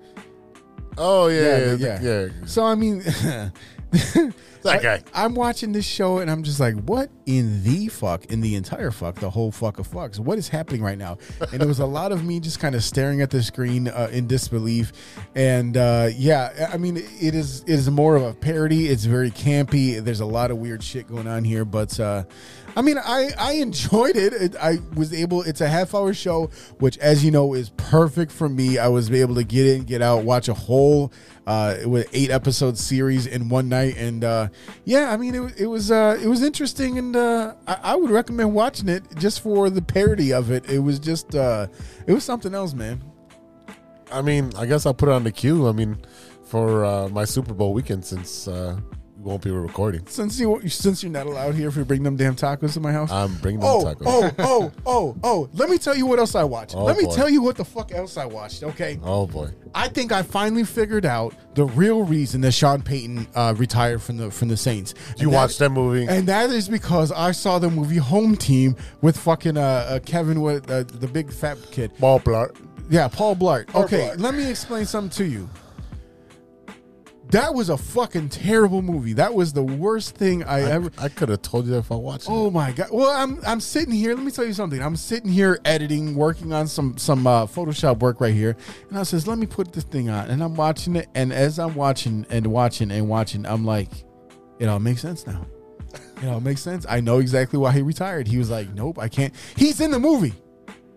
Oh 0.98 1.28
yeah, 1.28 1.74
yeah, 1.74 1.74
Yeah, 1.74 2.00
yeah. 2.00 2.28
So 2.46 2.64
I 2.64 2.74
mean, 2.74 3.02
That 4.62 4.82
guy. 4.82 5.02
I, 5.12 5.24
am 5.24 5.34
watching 5.34 5.72
this 5.72 5.84
show 5.84 6.18
and 6.18 6.30
I'm 6.30 6.42
just 6.42 6.60
like, 6.60 6.74
what 6.84 7.10
in 7.26 7.62
the 7.64 7.88
fuck, 7.88 8.26
in 8.26 8.40
the 8.40 8.54
entire 8.54 8.90
fuck, 8.90 9.16
the 9.16 9.30
whole 9.30 9.50
fuck 9.50 9.78
of 9.78 9.88
fucks, 9.88 10.18
what 10.18 10.38
is 10.38 10.48
happening 10.48 10.82
right 10.82 10.98
now? 10.98 11.18
And 11.52 11.62
it 11.62 11.66
was 11.66 11.80
a 11.80 11.86
lot 11.86 12.12
of 12.12 12.24
me 12.24 12.40
just 12.40 12.60
kind 12.60 12.74
of 12.74 12.84
staring 12.84 13.20
at 13.20 13.30
the 13.30 13.42
screen 13.42 13.88
uh, 13.88 14.08
in 14.12 14.26
disbelief. 14.26 14.92
And 15.34 15.76
uh, 15.76 16.10
yeah, 16.14 16.70
I 16.72 16.76
mean, 16.76 16.96
it 16.96 17.34
is 17.34 17.62
it 17.62 17.70
is 17.70 17.90
more 17.90 18.16
of 18.16 18.22
a 18.22 18.34
parody. 18.34 18.88
It's 18.88 19.04
very 19.04 19.30
campy. 19.30 20.02
There's 20.02 20.20
a 20.20 20.26
lot 20.26 20.50
of 20.50 20.58
weird 20.58 20.82
shit 20.82 21.08
going 21.08 21.26
on 21.26 21.44
here, 21.44 21.64
but. 21.64 21.98
Uh, 21.98 22.24
I 22.74 22.80
mean, 22.80 22.98
I, 22.98 23.30
I 23.38 23.52
enjoyed 23.54 24.16
it. 24.16 24.32
it. 24.32 24.56
I 24.56 24.78
was 24.94 25.12
able. 25.12 25.42
It's 25.42 25.60
a 25.60 25.68
half 25.68 25.94
hour 25.94 26.14
show, 26.14 26.50
which, 26.78 26.96
as 26.98 27.24
you 27.24 27.30
know, 27.30 27.54
is 27.54 27.70
perfect 27.70 28.32
for 28.32 28.48
me. 28.48 28.78
I 28.78 28.88
was 28.88 29.10
able 29.10 29.34
to 29.34 29.44
get 29.44 29.66
in, 29.66 29.84
get 29.84 30.00
out, 30.00 30.24
watch 30.24 30.48
a 30.48 30.54
whole 30.54 31.12
uh, 31.46 31.78
with 31.84 32.08
eight 32.12 32.30
episode 32.30 32.78
series 32.78 33.26
in 33.26 33.48
one 33.48 33.68
night, 33.68 33.96
and 33.96 34.24
uh, 34.24 34.48
yeah, 34.84 35.12
I 35.12 35.16
mean, 35.16 35.34
it, 35.34 35.60
it 35.60 35.66
was 35.66 35.90
uh, 35.90 36.18
it 36.22 36.26
was 36.26 36.42
interesting, 36.42 36.98
and 36.98 37.16
uh, 37.16 37.54
I, 37.66 37.78
I 37.82 37.96
would 37.96 38.10
recommend 38.10 38.54
watching 38.54 38.88
it 38.88 39.02
just 39.16 39.40
for 39.40 39.70
the 39.70 39.82
parody 39.82 40.32
of 40.32 40.50
it. 40.50 40.68
It 40.68 40.80
was 40.80 40.98
just 40.98 41.34
uh, 41.34 41.66
it 42.06 42.12
was 42.12 42.24
something 42.24 42.54
else, 42.54 42.74
man. 42.74 43.02
I 44.10 44.22
mean, 44.22 44.52
I 44.56 44.66
guess 44.66 44.84
I'll 44.86 44.94
put 44.94 45.08
it 45.08 45.12
on 45.12 45.24
the 45.24 45.32
queue. 45.32 45.68
I 45.68 45.72
mean, 45.72 45.98
for 46.44 46.84
uh, 46.84 47.08
my 47.08 47.24
Super 47.24 47.54
Bowl 47.54 47.72
weekend 47.72 48.04
since 48.04 48.46
uh, 48.46 48.78
we 49.22 49.30
won't 49.30 49.42
be 49.42 49.50
recording. 49.50 50.04
Since 50.06 50.40
you 50.40 50.60
since 50.68 51.02
you're 51.02 51.12
not 51.12 51.26
allowed 51.26 51.54
here 51.54 51.68
if 51.68 51.76
you 51.76 51.84
bring 51.84 52.02
them 52.02 52.16
damn 52.16 52.34
tacos 52.34 52.72
to 52.74 52.80
my 52.80 52.92
house. 52.92 53.10
I'm 53.10 53.34
bringing 53.36 53.60
them 53.60 53.68
Oh, 53.70 53.84
tacos. 53.84 54.02
oh, 54.06 54.32
oh, 54.38 54.72
oh, 54.84 55.16
oh! 55.22 55.48
Let 55.54 55.70
me 55.70 55.78
tell 55.78 55.96
you 55.96 56.06
what 56.06 56.18
else 56.18 56.34
I 56.34 56.42
watched. 56.44 56.74
Oh, 56.74 56.84
Let 56.84 56.96
me 56.96 57.04
boy. 57.04 57.14
tell 57.14 57.28
you 57.30 57.40
what 57.42 57.56
the 57.56 57.64
fuck 57.64 57.92
else 57.92 58.16
I 58.16 58.24
watched. 58.24 58.62
Okay. 58.64 58.98
Oh 59.02 59.26
boy. 59.26 59.50
I 59.74 59.88
think 59.88 60.10
I 60.12 60.22
finally 60.22 60.64
figured 60.64 61.06
out 61.06 61.34
the 61.54 61.64
real 61.64 62.02
reason 62.04 62.40
that 62.42 62.52
Sean 62.52 62.82
Payton 62.82 63.26
uh, 63.34 63.54
retired 63.56 64.02
from 64.02 64.16
the 64.16 64.30
from 64.30 64.48
the 64.48 64.56
Saints. 64.56 64.94
You 65.18 65.28
And 65.28 65.32
watched 65.34 65.58
that 65.60 65.70
movie? 65.70 66.06
and 66.08 66.26
that 66.28 66.50
is 66.50 66.68
because 66.68 67.12
I 67.12 67.30
saw 67.32 67.58
the 67.58 67.70
movie 67.70 67.96
Home 67.98 68.36
Team 68.36 68.74
with 69.02 69.16
fucking 69.16 69.56
uh, 69.56 69.60
uh 69.60 69.98
Kevin 70.00 70.40
with 70.40 70.68
uh, 70.70 70.82
the 70.82 71.06
big 71.06 71.32
fat 71.32 71.58
kid. 71.70 71.92
Ball 71.98 72.18
Blart. 72.20 72.56
Yeah, 72.90 73.06
Paul 73.08 73.36
Blart. 73.36 73.68
Paul 73.68 73.84
okay, 73.84 74.08
Blart. 74.08 74.20
let 74.20 74.34
me 74.34 74.50
explain 74.50 74.84
something 74.84 75.10
to 75.24 75.24
you. 75.30 75.48
That 77.32 77.54
was 77.54 77.70
a 77.70 77.78
fucking 77.78 78.28
terrible 78.28 78.82
movie. 78.82 79.14
That 79.14 79.32
was 79.32 79.54
the 79.54 79.62
worst 79.62 80.14
thing 80.14 80.44
I, 80.44 80.70
ever. 80.70 80.90
I 80.98 81.08
could 81.08 81.30
have 81.30 81.40
told 81.40 81.64
you 81.64 81.70
that 81.72 81.78
if 81.78 81.90
I 81.90 81.94
watched 81.94 82.24
it. 82.24 82.30
Oh 82.30 82.50
my 82.50 82.72
god! 82.72 82.88
Well, 82.92 83.10
I'm 83.10 83.40
I'm 83.46 83.58
sitting 83.58 83.94
here. 83.94 84.14
Let 84.14 84.22
me 84.22 84.30
tell 84.30 84.44
you 84.44 84.52
something. 84.52 84.82
I'm 84.82 84.96
sitting 84.96 85.30
here 85.30 85.58
editing, 85.64 86.14
working 86.14 86.52
on 86.52 86.68
some 86.68 86.98
some 86.98 87.26
uh, 87.26 87.46
Photoshop 87.46 88.00
work 88.00 88.20
right 88.20 88.34
here, 88.34 88.54
and 88.90 88.98
I 88.98 89.04
says, 89.04 89.26
"Let 89.26 89.38
me 89.38 89.46
put 89.46 89.72
this 89.72 89.84
thing 89.84 90.10
on." 90.10 90.28
And 90.28 90.44
I'm 90.44 90.54
watching 90.54 90.94
it, 90.94 91.08
and 91.14 91.32
as 91.32 91.58
I'm 91.58 91.74
watching 91.74 92.26
and 92.28 92.48
watching 92.48 92.90
and 92.90 93.08
watching, 93.08 93.46
I'm 93.46 93.64
like, 93.64 93.88
"It 94.58 94.66
all 94.66 94.78
makes 94.78 95.00
sense 95.00 95.26
now. 95.26 95.46
It 96.22 96.28
all 96.28 96.40
makes 96.40 96.60
sense. 96.60 96.84
I 96.86 97.00
know 97.00 97.18
exactly 97.18 97.58
why 97.58 97.72
he 97.72 97.80
retired." 97.80 98.28
He 98.28 98.36
was 98.36 98.50
like, 98.50 98.74
"Nope, 98.74 98.98
I 98.98 99.08
can't." 99.08 99.34
He's 99.56 99.80
in 99.80 99.90
the 99.90 99.98
movie. 99.98 100.34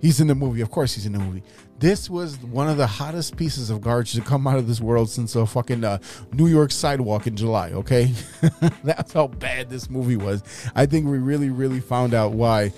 He's 0.02 0.20
in 0.20 0.28
the 0.28 0.36
movie. 0.36 0.60
Of 0.60 0.70
course, 0.70 0.94
he's 0.96 1.06
in 1.06 1.14
the 1.14 1.20
movie. 1.20 1.44
This 1.78 2.10
was 2.10 2.38
one 2.38 2.70
of 2.70 2.78
the 2.78 2.88
hottest 2.88 3.36
pieces 3.36 3.70
of 3.70 3.82
garbage 3.82 4.14
to 4.14 4.22
come 4.22 4.48
out 4.48 4.58
of 4.58 4.66
this 4.68 4.80
world 4.80 5.10
since 5.10 5.36
a 5.36 5.46
fucking 5.46 5.84
uh, 5.84 5.98
New 6.32 6.48
York 6.48 6.72
sidewalk 6.72 7.28
in 7.28 7.36
July. 7.36 7.72
Okay, 7.72 8.14
that's 8.84 9.12
how 9.12 9.28
bad 9.28 9.70
this 9.70 9.90
movie 9.90 10.16
was. 10.16 10.42
I 10.74 10.86
think 10.86 11.06
we 11.08 11.18
really, 11.18 11.50
really 11.50 11.82
found 11.82 12.14
out 12.14 12.32
why. 12.32 12.72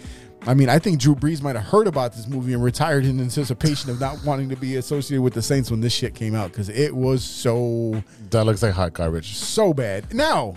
I 0.45 0.53
mean, 0.53 0.69
I 0.69 0.79
think 0.79 0.99
Drew 0.99 1.15
Brees 1.15 1.41
might 1.41 1.55
have 1.55 1.65
heard 1.65 1.87
about 1.87 2.13
this 2.13 2.27
movie 2.27 2.53
and 2.53 2.63
retired 2.63 3.05
in 3.05 3.19
anticipation 3.19 3.89
of 3.91 3.99
not 3.99 4.23
wanting 4.23 4.49
to 4.49 4.55
be 4.55 4.77
associated 4.77 5.21
with 5.21 5.33
the 5.33 5.41
Saints 5.41 5.69
when 5.69 5.81
this 5.81 5.93
shit 5.93 6.13
came 6.15 6.35
out 6.35 6.51
because 6.51 6.69
it 6.69 6.95
was 6.95 7.23
so 7.23 8.01
That 8.29 8.45
looks 8.45 8.63
like 8.63 8.73
hot 8.73 8.93
garbage. 8.93 9.35
so 9.35 9.73
bad. 9.73 10.13
Now, 10.13 10.55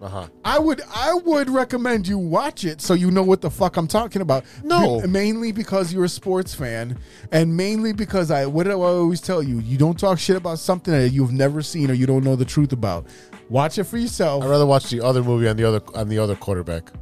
Uh 0.00 0.08
huh. 0.08 0.28
I 0.44 0.58
would 0.60 0.80
I 0.94 1.12
would 1.14 1.50
recommend 1.50 2.06
you 2.06 2.18
watch 2.18 2.64
it 2.64 2.80
so 2.80 2.94
you 2.94 3.10
know 3.10 3.22
what 3.24 3.40
the 3.40 3.50
fuck 3.50 3.76
I'm 3.76 3.88
talking 3.88 4.22
about. 4.22 4.44
No. 4.62 5.00
Be- 5.00 5.08
mainly 5.08 5.50
because 5.50 5.92
you're 5.92 6.04
a 6.04 6.08
sports 6.08 6.54
fan, 6.54 6.96
and 7.32 7.56
mainly 7.56 7.92
because 7.92 8.30
I 8.30 8.46
what 8.46 8.64
do 8.64 8.70
I 8.70 8.74
always 8.86 9.20
tell 9.20 9.42
you? 9.42 9.58
You 9.58 9.76
don't 9.76 9.98
talk 9.98 10.18
shit 10.20 10.36
about 10.36 10.60
something 10.60 10.94
that 10.94 11.10
you've 11.10 11.32
never 11.32 11.62
seen 11.62 11.90
or 11.90 11.94
you 11.94 12.06
don't 12.06 12.22
know 12.22 12.36
the 12.36 12.44
truth 12.44 12.72
about. 12.72 13.06
Watch 13.48 13.78
it 13.78 13.84
for 13.84 13.98
yourself. 13.98 14.44
I'd 14.44 14.50
rather 14.50 14.66
watch 14.66 14.88
the 14.90 15.00
other 15.00 15.22
movie 15.22 15.48
on 15.48 15.56
the 15.56 15.64
other 15.64 15.80
on 15.94 16.08
the 16.08 16.18
other 16.18 16.36
quarterback. 16.36 16.92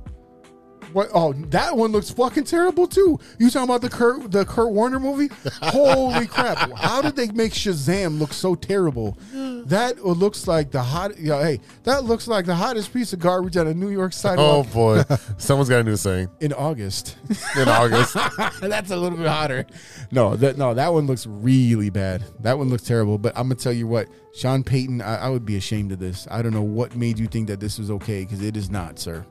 What? 0.92 1.10
Oh, 1.14 1.32
that 1.32 1.76
one 1.76 1.92
looks 1.92 2.10
fucking 2.10 2.44
terrible 2.44 2.86
too. 2.86 3.18
You 3.38 3.50
talking 3.50 3.68
about 3.68 3.82
the 3.82 3.90
Kurt 3.90 4.30
the 4.30 4.44
Kurt 4.44 4.70
Warner 4.70 5.00
movie? 5.00 5.28
Holy 5.62 6.26
crap! 6.26 6.70
How 6.76 7.02
did 7.02 7.16
they 7.16 7.28
make 7.28 7.52
Shazam 7.52 8.18
look 8.18 8.32
so 8.32 8.54
terrible? 8.54 9.18
That 9.66 10.04
looks 10.04 10.46
like 10.46 10.70
the 10.70 10.82
hot. 10.82 11.18
Yeah, 11.18 11.42
hey, 11.42 11.60
that 11.84 12.04
looks 12.04 12.28
like 12.28 12.46
the 12.46 12.54
hottest 12.54 12.92
piece 12.92 13.12
of 13.12 13.18
garbage 13.18 13.56
on 13.56 13.66
a 13.66 13.74
New 13.74 13.90
York 13.90 14.12
side. 14.12 14.36
Oh 14.38 14.62
boy, 14.64 15.02
someone's 15.38 15.68
got 15.68 15.80
a 15.80 15.84
new 15.84 15.96
saying 15.96 16.28
in 16.40 16.52
August. 16.52 17.16
in 17.56 17.68
August. 17.68 18.14
That's 18.60 18.90
a 18.90 18.96
little 18.96 19.18
bit 19.18 19.26
hotter. 19.26 19.66
No, 20.10 20.36
that 20.36 20.56
no, 20.56 20.74
that 20.74 20.92
one 20.92 21.06
looks 21.06 21.26
really 21.26 21.90
bad. 21.90 22.24
That 22.40 22.58
one 22.58 22.68
looks 22.70 22.84
terrible. 22.84 23.18
But 23.18 23.36
I'm 23.36 23.44
gonna 23.44 23.56
tell 23.56 23.72
you 23.72 23.86
what, 23.86 24.08
Sean 24.34 24.62
Payton, 24.62 25.02
I, 25.02 25.26
I 25.26 25.28
would 25.28 25.44
be 25.44 25.56
ashamed 25.56 25.92
of 25.92 25.98
this. 25.98 26.26
I 26.30 26.42
don't 26.42 26.52
know 26.52 26.62
what 26.62 26.94
made 26.96 27.18
you 27.18 27.26
think 27.26 27.48
that 27.48 27.60
this 27.60 27.78
was 27.78 27.90
okay 27.90 28.22
because 28.22 28.42
it 28.42 28.56
is 28.56 28.70
not, 28.70 28.98
sir. 28.98 29.26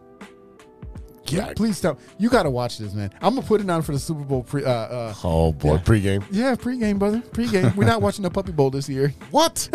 Yeah. 1.27 1.53
Please 1.55 1.77
stop. 1.77 1.99
You 2.17 2.29
got 2.29 2.43
to 2.43 2.49
watch 2.49 2.77
this, 2.77 2.93
man. 2.93 3.11
I'm 3.21 3.35
gonna 3.35 3.47
put 3.47 3.61
it 3.61 3.69
on 3.69 3.81
for 3.81 3.91
the 3.93 3.99
Super 3.99 4.23
Bowl. 4.23 4.43
Pre, 4.43 4.63
uh, 4.63 4.69
uh, 4.69 5.13
Oh 5.23 5.51
boy, 5.51 5.77
pregame. 5.77 6.23
yeah, 6.31 6.55
pregame, 6.55 6.99
brother. 6.99 7.19
Pregame. 7.31 7.75
We're 7.75 7.85
not 7.85 8.01
watching 8.01 8.23
the 8.23 8.29
Puppy 8.29 8.51
Bowl 8.51 8.69
this 8.69 8.87
year. 8.89 9.13
What? 9.31 9.67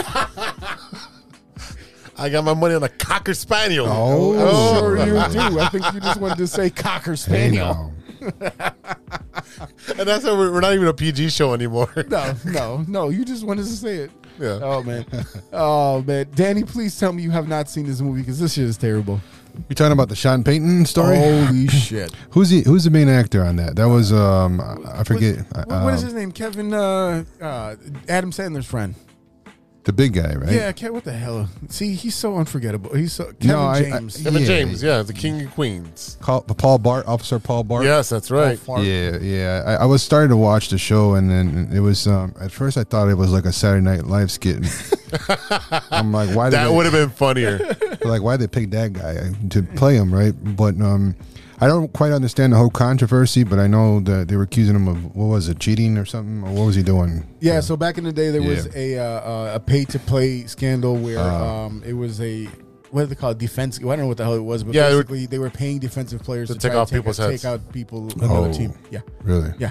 I 2.17 2.29
got 2.29 2.45
my 2.45 2.53
money 2.55 2.75
on 2.75 2.83
a 2.83 2.89
cocker 2.89 3.33
spaniel. 3.35 3.87
Oh, 3.89 4.35
I'm 4.39 4.79
sure 4.79 4.99
you 4.99 5.51
do. 5.51 5.59
I 5.59 5.69
think 5.69 5.93
you 5.95 6.01
just 6.01 6.21
wanted 6.21 6.37
to 6.39 6.47
say 6.47 6.69
cocker 6.69 7.13
Hey, 7.13 7.17
spaniel. 7.17 7.95
and 8.21 10.07
that's 10.07 10.25
why 10.25 10.33
we're, 10.33 10.53
we're 10.53 10.61
not 10.61 10.75
even 10.75 10.87
a 10.87 10.93
PG 10.93 11.31
show 11.31 11.55
anymore. 11.55 11.91
No, 12.11 12.35
no, 12.45 12.85
no. 12.89 13.09
You 13.09 13.25
just 13.25 13.45
wanted 13.45 13.63
to 13.63 13.71
say 13.71 13.97
it. 13.97 14.11
Yeah. 14.39 14.59
Oh 14.63 14.83
man. 14.83 15.07
Oh 15.53 16.03
man. 16.03 16.27
Danny, 16.35 16.63
please 16.65 16.99
tell 16.99 17.13
me 17.13 17.23
you 17.23 17.31
have 17.31 17.49
not 17.49 17.69
seen 17.71 17.87
this 17.87 18.01
movie 18.01 18.21
because 18.21 18.39
this 18.39 18.53
shit 18.55 18.65
is 18.65 18.77
terrible. 18.77 19.21
You're 19.69 19.75
talking 19.77 19.93
about 19.93 20.09
the 20.09 20.17
Sean 20.17 20.43
Payton 20.45 20.87
story? 20.87 21.17
Holy 21.19 21.69
shit. 21.69 22.13
Who's 22.31 22.51
the 22.51 22.63
Who's 22.63 22.85
the 22.85 22.91
main 22.91 23.09
actor 23.09 23.45
on 23.45 23.57
that? 23.57 23.77
That 23.77 23.89
was 23.89 24.13
um 24.13 24.61
I 24.61 25.05
forget. 25.05 25.39
What- 25.55 25.69
what 25.69 25.95
is 25.95 26.01
um, 26.01 26.07
his 26.07 26.15
name? 26.15 26.33
Kevin 26.33 26.73
uh, 26.75 27.25
uh, 27.41 27.77
Adam 28.09 28.31
Sandler's 28.33 28.67
friend. 28.67 28.95
The 29.85 29.95
big 29.95 30.13
guy, 30.13 30.35
right? 30.35 30.53
Yeah, 30.53 30.73
Ke- 30.73 30.93
what 30.93 31.05
the 31.05 31.13
hell? 31.13 31.49
See, 31.71 31.95
he's 31.95 32.15
so 32.15 32.37
unforgettable. 32.37 32.95
He's 32.95 33.15
so 33.15 33.25
Kevin 33.33 33.47
No, 33.49 33.61
I- 33.61 33.77
I- 33.77 33.83
James. 33.83 34.17
Kevin 34.23 34.41
Yeah. 34.43 34.47
James, 34.47 34.83
yeah, 34.83 35.03
the 35.03 35.15
King 35.15 35.41
of 35.43 35.51
Queens. 35.53 36.19
Call, 36.21 36.43
Paul 36.43 36.79
Bart, 36.79 37.07
Officer 37.09 37.39
Paul 37.39 37.65
Bart. 37.65 37.85
Yes, 37.85 38.11
that's 38.11 38.31
right. 38.31 38.59
Fart. 38.59 38.83
Yeah, 38.85 39.17
yeah. 39.23 39.63
I, 39.67 39.73
I 39.77 39.85
was 39.87 40.03
starting 40.03 40.29
to 40.31 40.37
watch 40.37 40.69
the 40.69 40.77
show, 40.77 41.15
and 41.15 41.31
then 41.31 41.71
it 41.73 41.81
was. 41.81 42.07
Um, 42.07 42.35
at 42.39 42.53
first, 42.53 42.77
I 42.77 42.85
thought 42.85 43.09
it 43.09 43.15
was 43.17 43.33
like 43.33 43.47
a 43.47 43.53
Saturday 43.53 43.83
Night 43.83 44.05
Live 44.07 44.31
skit. 44.31 44.59
I'm 45.91 46.13
like, 46.13 46.35
why? 46.37 46.51
Did 46.51 46.59
That 46.59 46.69
they- 46.69 46.75
would 46.77 46.85
have 46.85 46.93
been 46.95 47.11
funnier. 47.11 47.59
like 48.05 48.23
why 48.23 48.37
they 48.37 48.47
pick 48.49 48.71
that 48.71 48.93
guy 48.93 49.31
to 49.51 49.63
play 49.63 49.97
him, 49.97 50.13
right? 50.13 50.35
But 50.57 50.81
um, 50.81 51.17
I 51.63 51.67
don't 51.67 51.93
quite 51.93 52.13
understand 52.13 52.53
the 52.53 52.57
whole 52.57 52.71
controversy. 52.71 53.45
But 53.45 53.59
I 53.59 53.67
know 53.67 54.01
that 54.01 54.29
they 54.29 54.37
were 54.37 54.45
accusing 54.45 54.75
him 54.77 54.89
of 54.89 55.15
what 55.15 55.27
was 55.27 55.49
it, 55.49 55.59
cheating 55.59 55.99
or 55.99 56.05
something, 56.07 56.43
or 56.43 56.53
what 56.55 56.65
was 56.67 56.75
he 56.77 56.83
doing? 56.83 57.27
Yeah, 57.41 57.61
so 57.61 57.77
back 57.77 57.99
in 57.99 58.05
the 58.05 58.13
day, 58.13 58.31
there 58.31 58.43
was 58.43 58.75
a 58.75 58.99
uh, 58.99 59.03
uh, 59.05 59.53
a 59.57 59.61
pay 59.61 59.85
to 59.87 59.99
play 59.99 60.47
scandal 60.47 60.97
where 60.97 61.19
Uh. 61.19 61.45
um, 61.67 61.83
it 61.87 61.93
was 61.95 62.21
a 62.21 62.49
what 62.91 63.03
do 63.03 63.07
they 63.07 63.15
call 63.15 63.31
it? 63.31 63.39
defense? 63.39 63.79
I 63.79 63.83
don't 63.83 63.99
know 64.01 64.07
what 64.09 64.17
the 64.17 64.25
hell 64.25 64.35
it 64.35 64.41
was, 64.43 64.65
but 64.65 64.75
Yeah, 64.75 64.89
they 64.89 64.95
were- 64.97 65.03
basically 65.05 65.27
they 65.27 65.39
were 65.39 65.51
paying 65.51 65.79
defensive 65.79 66.23
players 66.25 66.49
To 66.49 66.55
to, 66.55 66.61
take 66.61 66.73
try 66.73 66.81
out 66.81 66.89
to 66.89 66.95
take, 66.95 67.03
people's 67.03 67.19
take 67.19 67.31
heads. 67.31 67.45
out 67.45 67.73
people 67.73 68.09
another 68.21 68.49
Oh. 68.49 68.53
team. 68.53 68.73
Yeah, 68.91 69.01
Really? 69.23 69.53
yeah. 69.59 69.71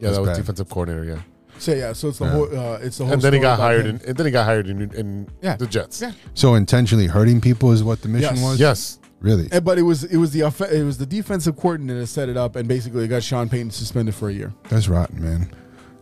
That's 0.00 0.14
that 0.16 0.20
was 0.20 0.28
bad. 0.30 0.36
defensive 0.36 0.68
coordinator. 0.68 1.04
Yeah, 1.06 1.20
So 1.58 1.72
yeah, 1.72 1.92
so 1.94 2.08
it's 2.08 2.18
the 2.18 2.24
Yeah. 2.26 2.30
whole 2.32 2.44
uh, 2.58 2.78
it's 2.82 2.98
the 2.98 3.04
whole. 3.04 3.12
and 3.14 3.22
then 3.22 3.32
he 3.32 3.38
got 3.38 3.58
hired, 3.58 3.86
in, 3.86 4.00
and 4.06 4.14
then 4.16 4.26
he 4.26 4.32
got 4.32 4.44
hired 4.44 4.66
in, 4.68 4.82
in 4.94 5.26
Yeah. 5.42 5.56
the 5.56 5.66
Jets. 5.66 6.02
Yeah. 6.02 6.12
So 6.34 6.54
intentionally 6.54 7.06
hurting 7.06 7.40
people 7.40 7.72
is 7.72 7.82
what 7.82 8.02
the 8.02 8.08
mission 8.08 8.34
Yes. 8.36 8.44
was. 8.44 8.60
Yes, 8.60 8.98
Really? 9.20 9.48
And- 9.52 9.64
but 9.64 9.78
it 9.78 9.82
was 9.82 10.04
it 10.04 10.16
was 10.16 10.30
the 10.32 10.42
off- 10.42 10.60
it 10.60 10.84
was 10.84 10.98
the 10.98 11.06
defensive 11.06 11.56
coordinator 11.56 12.00
that 12.00 12.06
set 12.06 12.28
it 12.28 12.36
up, 12.36 12.56
and 12.56 12.66
basically 12.68 13.04
it 13.04 13.08
got 13.08 13.22
Sean 13.22 13.48
Payton 13.48 13.70
suspended 13.70 14.14
for 14.14 14.28
a 14.28 14.32
year. 14.32 14.52
That's 14.68 14.88
rotten, 14.88 15.22
man. 15.22 15.50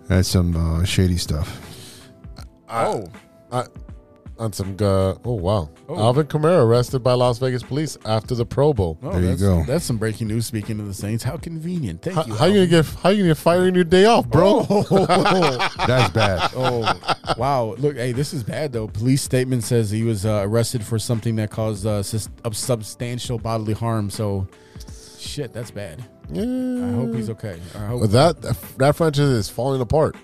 That's 0.06 0.28
some 0.28 0.56
uh, 0.56 0.84
shady 0.84 1.16
stuff. 1.18 1.60
oh, 2.70 3.04
I, 3.52 3.64
on 4.38 4.52
some. 4.52 4.76
Uh, 4.80 5.14
oh 5.24 5.32
wow, 5.34 5.68
Oh. 5.88 5.96
Alvin 5.98 6.26
Kamara 6.26 6.64
arrested 6.64 7.00
by 7.00 7.14
Las 7.14 7.38
Vegas 7.38 7.62
police 7.62 7.96
after 8.04 8.34
the 8.34 8.44
Pro 8.46 8.72
Bowl. 8.72 8.98
Oh, 9.02 9.10
There 9.18 9.32
you 9.32 9.36
go. 9.36 9.64
That's 9.64 9.84
some 9.84 9.96
breaking 9.98 10.28
news. 10.28 10.46
Speaking 10.46 10.78
of 10.80 10.86
the 10.86 10.94
Saints, 10.94 11.24
how 11.24 11.36
convenient. 11.36 12.02
Thank 12.02 12.16
How, 12.16 12.24
you. 12.24 12.34
how 12.34 12.44
you 12.46 12.54
gonna 12.54 12.66
get? 12.66 12.86
How 13.02 13.08
you 13.10 13.18
gonna 13.22 13.30
get 13.30 13.36
fired 13.38 13.66
on 13.68 13.74
your 13.74 13.84
day 13.84 14.04
off, 14.04 14.28
bro? 14.28 14.62
That's 15.86 16.12
bad. 16.12 16.50
Oh 16.60 17.34
wow! 17.36 17.74
Look, 17.78 17.96
hey, 17.96 18.12
this 18.12 18.32
is 18.32 18.42
bad 18.42 18.72
though. 18.72 18.88
Police 18.88 19.22
statement 19.22 19.62
says 19.64 19.90
he 19.90 20.02
was 20.02 20.24
uh, 20.26 20.42
arrested 20.44 20.84
for 20.84 20.98
something 20.98 21.36
that 21.36 21.50
caused 21.50 21.86
uh, 21.86 22.02
sus- 22.02 22.28
of 22.44 22.56
substantial 22.56 23.38
bodily 23.38 23.74
harm. 23.74 24.10
So, 24.10 24.48
shit, 25.18 25.52
that's 25.52 25.70
bad. 25.70 26.04
Yeah. 26.30 26.42
I 26.42 26.90
hope 26.92 27.14
he's 27.14 27.30
okay. 27.30 27.58
I 27.74 27.86
hope. 27.86 28.00
But 28.02 28.12
that 28.42 28.54
that 28.78 28.96
franchise 28.96 29.28
is 29.28 29.48
falling 29.48 29.80
apart. 29.80 30.16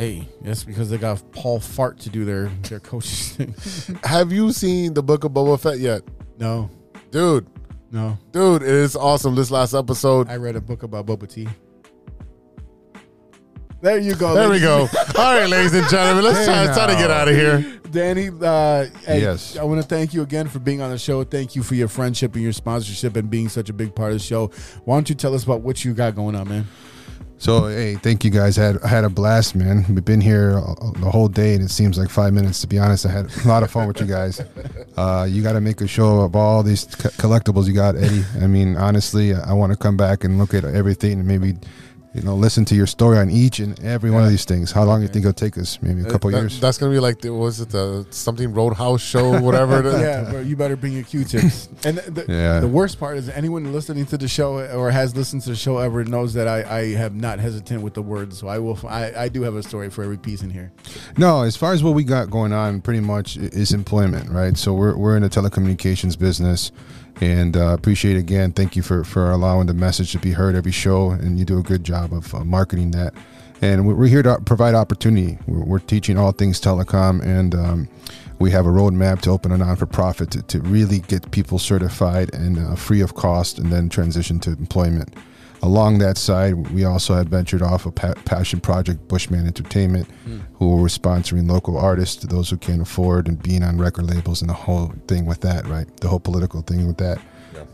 Hey, 0.00 0.26
that's 0.40 0.64
because 0.64 0.88
they 0.88 0.96
got 0.96 1.22
Paul 1.32 1.60
Fart 1.60 1.98
to 2.00 2.10
do 2.10 2.24
their 2.24 2.46
their 2.68 2.80
coaches 2.90 3.32
thing. 3.36 3.54
Have 4.02 4.32
you 4.32 4.50
seen 4.50 4.94
the 4.94 5.02
Book 5.02 5.24
of 5.24 5.32
Boba 5.32 5.60
Fett 5.60 5.78
yet, 5.78 6.02
no, 6.38 6.70
dude? 7.10 7.46
no. 7.90 8.16
Dude, 8.32 8.62
it 8.62 8.68
is 8.68 8.96
awesome. 8.96 9.34
This 9.34 9.50
last 9.50 9.74
episode. 9.74 10.28
I 10.30 10.36
read 10.36 10.56
a 10.56 10.60
book 10.60 10.82
about 10.84 11.04
Boba 11.06 11.28
Tea. 11.28 11.48
There 13.82 13.98
you 13.98 14.14
go. 14.14 14.34
There 14.34 14.48
we 14.50 14.60
go. 14.60 14.80
All 15.18 15.34
right, 15.34 15.48
ladies 15.48 15.72
and 15.74 15.88
gentlemen, 15.88 16.24
let's 16.24 16.44
try, 16.44 16.66
try 16.66 16.86
to 16.86 16.94
get 16.94 17.10
out 17.10 17.28
of 17.28 17.34
here. 17.34 17.60
Danny, 17.90 18.28
uh, 18.28 18.86
hey, 19.06 19.22
Yes. 19.22 19.56
I 19.56 19.64
want 19.64 19.80
to 19.82 19.86
thank 19.88 20.12
you 20.14 20.22
again 20.22 20.48
for 20.48 20.58
being 20.58 20.80
on 20.82 20.90
the 20.90 20.98
show. 20.98 21.24
Thank 21.24 21.56
you 21.56 21.62
for 21.62 21.74
your 21.74 21.88
friendship 21.88 22.34
and 22.34 22.42
your 22.42 22.52
sponsorship 22.52 23.16
and 23.16 23.30
being 23.30 23.48
such 23.48 23.70
a 23.70 23.72
big 23.72 23.94
part 23.94 24.12
of 24.12 24.18
the 24.18 24.24
show. 24.24 24.48
Why 24.84 24.96
don't 24.96 25.08
you 25.08 25.14
tell 25.14 25.34
us 25.34 25.44
about 25.44 25.62
what 25.62 25.82
you 25.84 25.94
got 25.94 26.14
going 26.14 26.36
on, 26.36 26.48
man? 26.48 26.66
So 27.40 27.68
hey, 27.68 27.94
thank 27.94 28.22
you 28.22 28.30
guys. 28.30 28.58
I 28.58 28.64
had 28.64 28.82
I 28.82 28.88
had 28.88 29.04
a 29.04 29.08
blast, 29.08 29.54
man. 29.54 29.86
We've 29.88 30.04
been 30.04 30.20
here 30.20 30.58
uh, 30.58 30.74
the 31.00 31.10
whole 31.10 31.26
day, 31.26 31.54
and 31.54 31.64
it 31.64 31.70
seems 31.70 31.96
like 31.96 32.10
five 32.10 32.34
minutes. 32.34 32.60
To 32.60 32.66
be 32.66 32.78
honest, 32.78 33.06
I 33.06 33.10
had 33.10 33.34
a 33.44 33.48
lot 33.48 33.62
of 33.62 33.70
fun 33.70 33.88
with 33.88 33.98
you 34.00 34.06
guys. 34.06 34.40
Uh, 34.96 35.24
you 35.24 35.42
got 35.42 35.54
to 35.54 35.62
make 35.62 35.80
a 35.80 35.86
show 35.86 36.20
of 36.20 36.36
all 36.36 36.62
these 36.62 36.84
co- 36.84 37.08
collectibles 37.10 37.66
you 37.66 37.72
got, 37.72 37.96
Eddie. 37.96 38.22
I 38.42 38.46
mean, 38.46 38.76
honestly, 38.76 39.32
I 39.32 39.54
want 39.54 39.72
to 39.72 39.78
come 39.78 39.96
back 39.96 40.24
and 40.24 40.36
look 40.36 40.52
at 40.52 40.62
everything 40.64 41.20
and 41.20 41.26
maybe. 41.26 41.54
You 42.12 42.22
know, 42.22 42.34
listen 42.34 42.64
to 42.64 42.74
your 42.74 42.88
story 42.88 43.18
on 43.18 43.30
each 43.30 43.60
and 43.60 43.78
every 43.84 44.10
one 44.10 44.24
of 44.24 44.30
these 44.30 44.44
things. 44.44 44.72
How 44.72 44.82
long 44.82 44.98
do 44.98 45.02
you 45.02 45.08
think 45.12 45.24
it'll 45.24 45.32
take 45.32 45.56
us? 45.56 45.78
Maybe 45.80 46.00
a 46.00 46.04
couple 46.06 46.28
Uh, 46.28 46.32
That- 46.32 46.40
years. 46.40 46.58
That's 46.60 46.76
gonna 46.76 46.90
be 46.90 46.98
like 46.98 47.20
the, 47.20 47.32
was 47.32 47.60
it 47.60 47.68
the 47.70 48.04
something 48.10 48.52
Roadhouse 48.52 49.00
show, 49.00 49.40
whatever. 49.40 49.78
it 49.78 49.86
is. 49.86 50.00
yeah, 50.00 50.28
bro, 50.28 50.40
you 50.40 50.56
better 50.56 50.74
bring 50.74 50.92
your 50.92 51.04
Q-tips. 51.04 51.68
And 51.84 51.98
the, 51.98 52.24
Yeah. 52.28 52.58
the 52.58 52.66
worst 52.68 52.98
part 52.98 53.16
is 53.16 53.28
anyone 53.28 53.72
listening 53.72 54.06
to 54.06 54.18
the 54.18 54.26
show 54.26 54.58
or 54.76 54.90
has 54.90 55.14
listened 55.14 55.42
to 55.42 55.50
the 55.50 55.56
show 55.56 55.78
ever 55.78 56.02
knows 56.04 56.34
that 56.34 56.48
I, 56.48 56.78
I 56.78 56.94
have 56.94 57.14
not 57.14 57.38
hesitant 57.38 57.82
with 57.82 57.94
the 57.94 58.02
words. 58.02 58.38
So 58.38 58.48
I 58.48 58.58
will. 58.58 58.76
I, 58.88 59.12
I 59.16 59.28
do 59.28 59.42
have 59.42 59.54
a 59.54 59.62
story 59.62 59.88
for 59.88 60.02
every 60.02 60.18
piece 60.18 60.42
in 60.42 60.50
here. 60.50 60.72
No, 61.16 61.42
as 61.42 61.56
far 61.56 61.72
as 61.74 61.84
what 61.84 61.94
we 61.94 62.02
got 62.02 62.28
going 62.28 62.52
on, 62.52 62.80
pretty 62.80 63.00
much 63.00 63.36
is 63.36 63.72
employment, 63.72 64.30
right? 64.30 64.56
So 64.56 64.74
we're, 64.74 64.96
we're 64.96 65.16
in 65.16 65.22
the 65.22 65.30
telecommunications 65.30 66.18
business, 66.18 66.72
and 67.20 67.56
uh, 67.56 67.74
appreciate 67.74 68.16
again. 68.16 68.52
Thank 68.52 68.76
you 68.76 68.82
for 68.82 69.04
for 69.04 69.30
allowing 69.30 69.66
the 69.66 69.74
message 69.74 70.12
to 70.12 70.18
be 70.18 70.32
heard 70.32 70.54
every 70.54 70.72
show, 70.72 71.10
and 71.10 71.38
you 71.38 71.44
do 71.44 71.58
a 71.58 71.62
good 71.62 71.84
job 71.84 72.12
of 72.12 72.34
uh, 72.34 72.44
marketing 72.44 72.90
that. 72.92 73.14
And 73.62 73.86
we're 73.86 73.94
we're 73.94 74.08
here 74.08 74.22
to 74.22 74.40
provide 74.40 74.74
opportunity. 74.74 75.38
We're, 75.46 75.64
we're 75.64 75.78
teaching 75.80 76.18
all 76.18 76.32
things 76.32 76.60
telecom, 76.60 77.22
and 77.22 77.54
um, 77.54 77.88
we 78.38 78.50
have 78.52 78.66
a 78.66 78.70
roadmap 78.70 79.20
to 79.22 79.30
open 79.30 79.52
a 79.52 79.58
non 79.58 79.76
for 79.76 79.86
profit 79.86 80.30
to, 80.32 80.42
to 80.42 80.60
really 80.62 81.00
get 81.00 81.30
people 81.30 81.58
certified 81.58 82.32
and 82.34 82.58
uh, 82.58 82.74
free 82.74 83.02
of 83.02 83.14
cost, 83.14 83.58
and 83.58 83.70
then 83.70 83.88
transition 83.88 84.40
to 84.40 84.50
employment. 84.50 85.14
Along 85.62 85.98
that 85.98 86.16
side, 86.16 86.70
we 86.70 86.84
also 86.84 87.14
had 87.14 87.28
ventured 87.28 87.60
off 87.60 87.84
a 87.84 87.92
pa- 87.92 88.14
passion 88.24 88.60
project, 88.60 89.06
Bushman 89.08 89.46
Entertainment, 89.46 90.08
who 90.54 90.76
were 90.76 90.88
sponsoring 90.88 91.50
local 91.50 91.76
artists, 91.76 92.24
those 92.24 92.48
who 92.48 92.56
can't 92.56 92.80
afford, 92.80 93.28
and 93.28 93.42
being 93.42 93.62
on 93.62 93.76
record 93.76 94.08
labels, 94.08 94.40
and 94.40 94.48
the 94.48 94.54
whole 94.54 94.92
thing 95.06 95.26
with 95.26 95.42
that, 95.42 95.66
right? 95.66 95.86
The 95.98 96.08
whole 96.08 96.20
political 96.20 96.62
thing 96.62 96.86
with 96.86 96.96
that. 96.98 97.18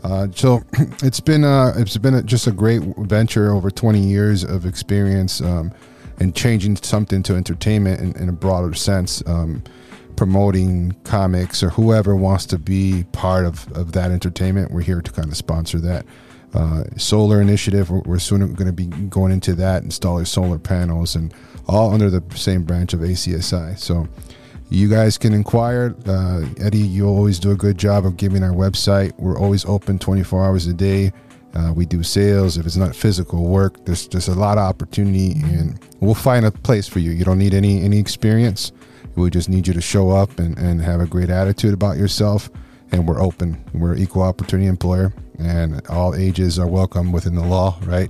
Uh, 0.03 0.27
so 0.35 0.61
it's 1.03 1.19
been 1.19 1.43
uh, 1.43 1.73
it's 1.77 1.97
been 1.97 2.15
a, 2.15 2.23
just 2.23 2.47
a 2.47 2.51
great 2.51 2.81
venture 2.97 3.51
over 3.51 3.71
20 3.71 3.99
years 3.99 4.43
of 4.43 4.65
experience 4.65 5.41
um, 5.41 5.71
and 6.19 6.35
changing 6.35 6.75
something 6.77 7.23
to 7.23 7.35
entertainment 7.35 8.01
in, 8.01 8.21
in 8.21 8.29
a 8.29 8.33
broader 8.33 8.73
sense. 8.73 9.23
Um, 9.25 9.63
promoting 10.15 10.93
comics 11.03 11.61
or 11.61 11.69
whoever 11.69 12.15
wants 12.15 12.47
to 12.47 12.57
be 12.57 13.05
part 13.11 13.45
of, 13.45 13.71
of 13.73 13.91
that 13.91 14.09
entertainment, 14.09 14.71
we're 14.71 14.81
here 14.81 14.99
to 14.99 15.11
kind 15.11 15.29
of 15.29 15.37
sponsor 15.37 15.79
that. 15.79 16.05
Uh, 16.57 16.83
solar 16.97 17.39
initiative, 17.39 17.91
we're, 17.91 18.01
we're 18.01 18.19
soon 18.19 18.39
going 18.55 18.65
to 18.65 18.73
be 18.73 18.87
going 19.09 19.31
into 19.31 19.53
that, 19.53 19.83
installing 19.83 20.25
solar 20.25 20.57
panels, 20.57 21.15
and 21.15 21.31
all 21.67 21.93
under 21.93 22.09
the 22.09 22.23
same 22.35 22.63
branch 22.63 22.93
of 22.93 23.01
ACSI. 23.01 23.77
So 23.77 24.07
you 24.69 24.89
guys 24.89 25.19
can 25.19 25.33
inquire. 25.33 25.95
Uh, 26.07 26.45
Eddie, 26.59 26.79
you 26.79 27.07
always 27.07 27.37
do 27.37 27.51
a 27.51 27.55
good 27.55 27.77
job 27.77 28.07
of 28.07 28.17
giving 28.17 28.41
our 28.41 28.53
website. 28.53 29.13
We're 29.19 29.37
always 29.37 29.65
open 29.65 29.99
24 29.99 30.43
hours 30.43 30.65
a 30.65 30.73
day. 30.73 31.13
Uh, 31.53 31.73
we 31.75 31.85
do 31.85 32.01
sales. 32.01 32.57
If 32.57 32.65
it's 32.65 32.75
not 32.75 32.95
physical 32.95 33.45
work, 33.45 33.85
there's 33.85 34.07
there's 34.07 34.27
a 34.27 34.35
lot 34.35 34.57
of 34.57 34.63
opportunity, 34.63 35.33
and 35.43 35.79
we'll 35.99 36.15
find 36.15 36.43
a 36.43 36.51
place 36.51 36.87
for 36.87 36.97
you. 36.97 37.11
You 37.11 37.23
don't 37.23 37.39
need 37.39 37.53
any 37.53 37.83
any 37.83 37.99
experience. 37.99 38.71
We 39.15 39.29
just 39.29 39.47
need 39.47 39.67
you 39.67 39.73
to 39.73 39.81
show 39.81 40.09
up 40.09 40.39
and, 40.39 40.57
and 40.57 40.81
have 40.81 41.01
a 41.01 41.05
great 41.05 41.29
attitude 41.29 41.73
about 41.73 41.97
yourself. 41.97 42.49
And 42.91 43.07
we're 43.07 43.21
open. 43.21 43.63
We're 43.73 43.95
equal 43.95 44.23
opportunity 44.23 44.67
employer, 44.67 45.13
and 45.39 45.85
all 45.87 46.15
ages 46.15 46.57
are 46.59 46.67
welcome 46.67 47.11
within 47.11 47.35
the 47.35 47.45
law, 47.45 47.77
right? 47.85 48.09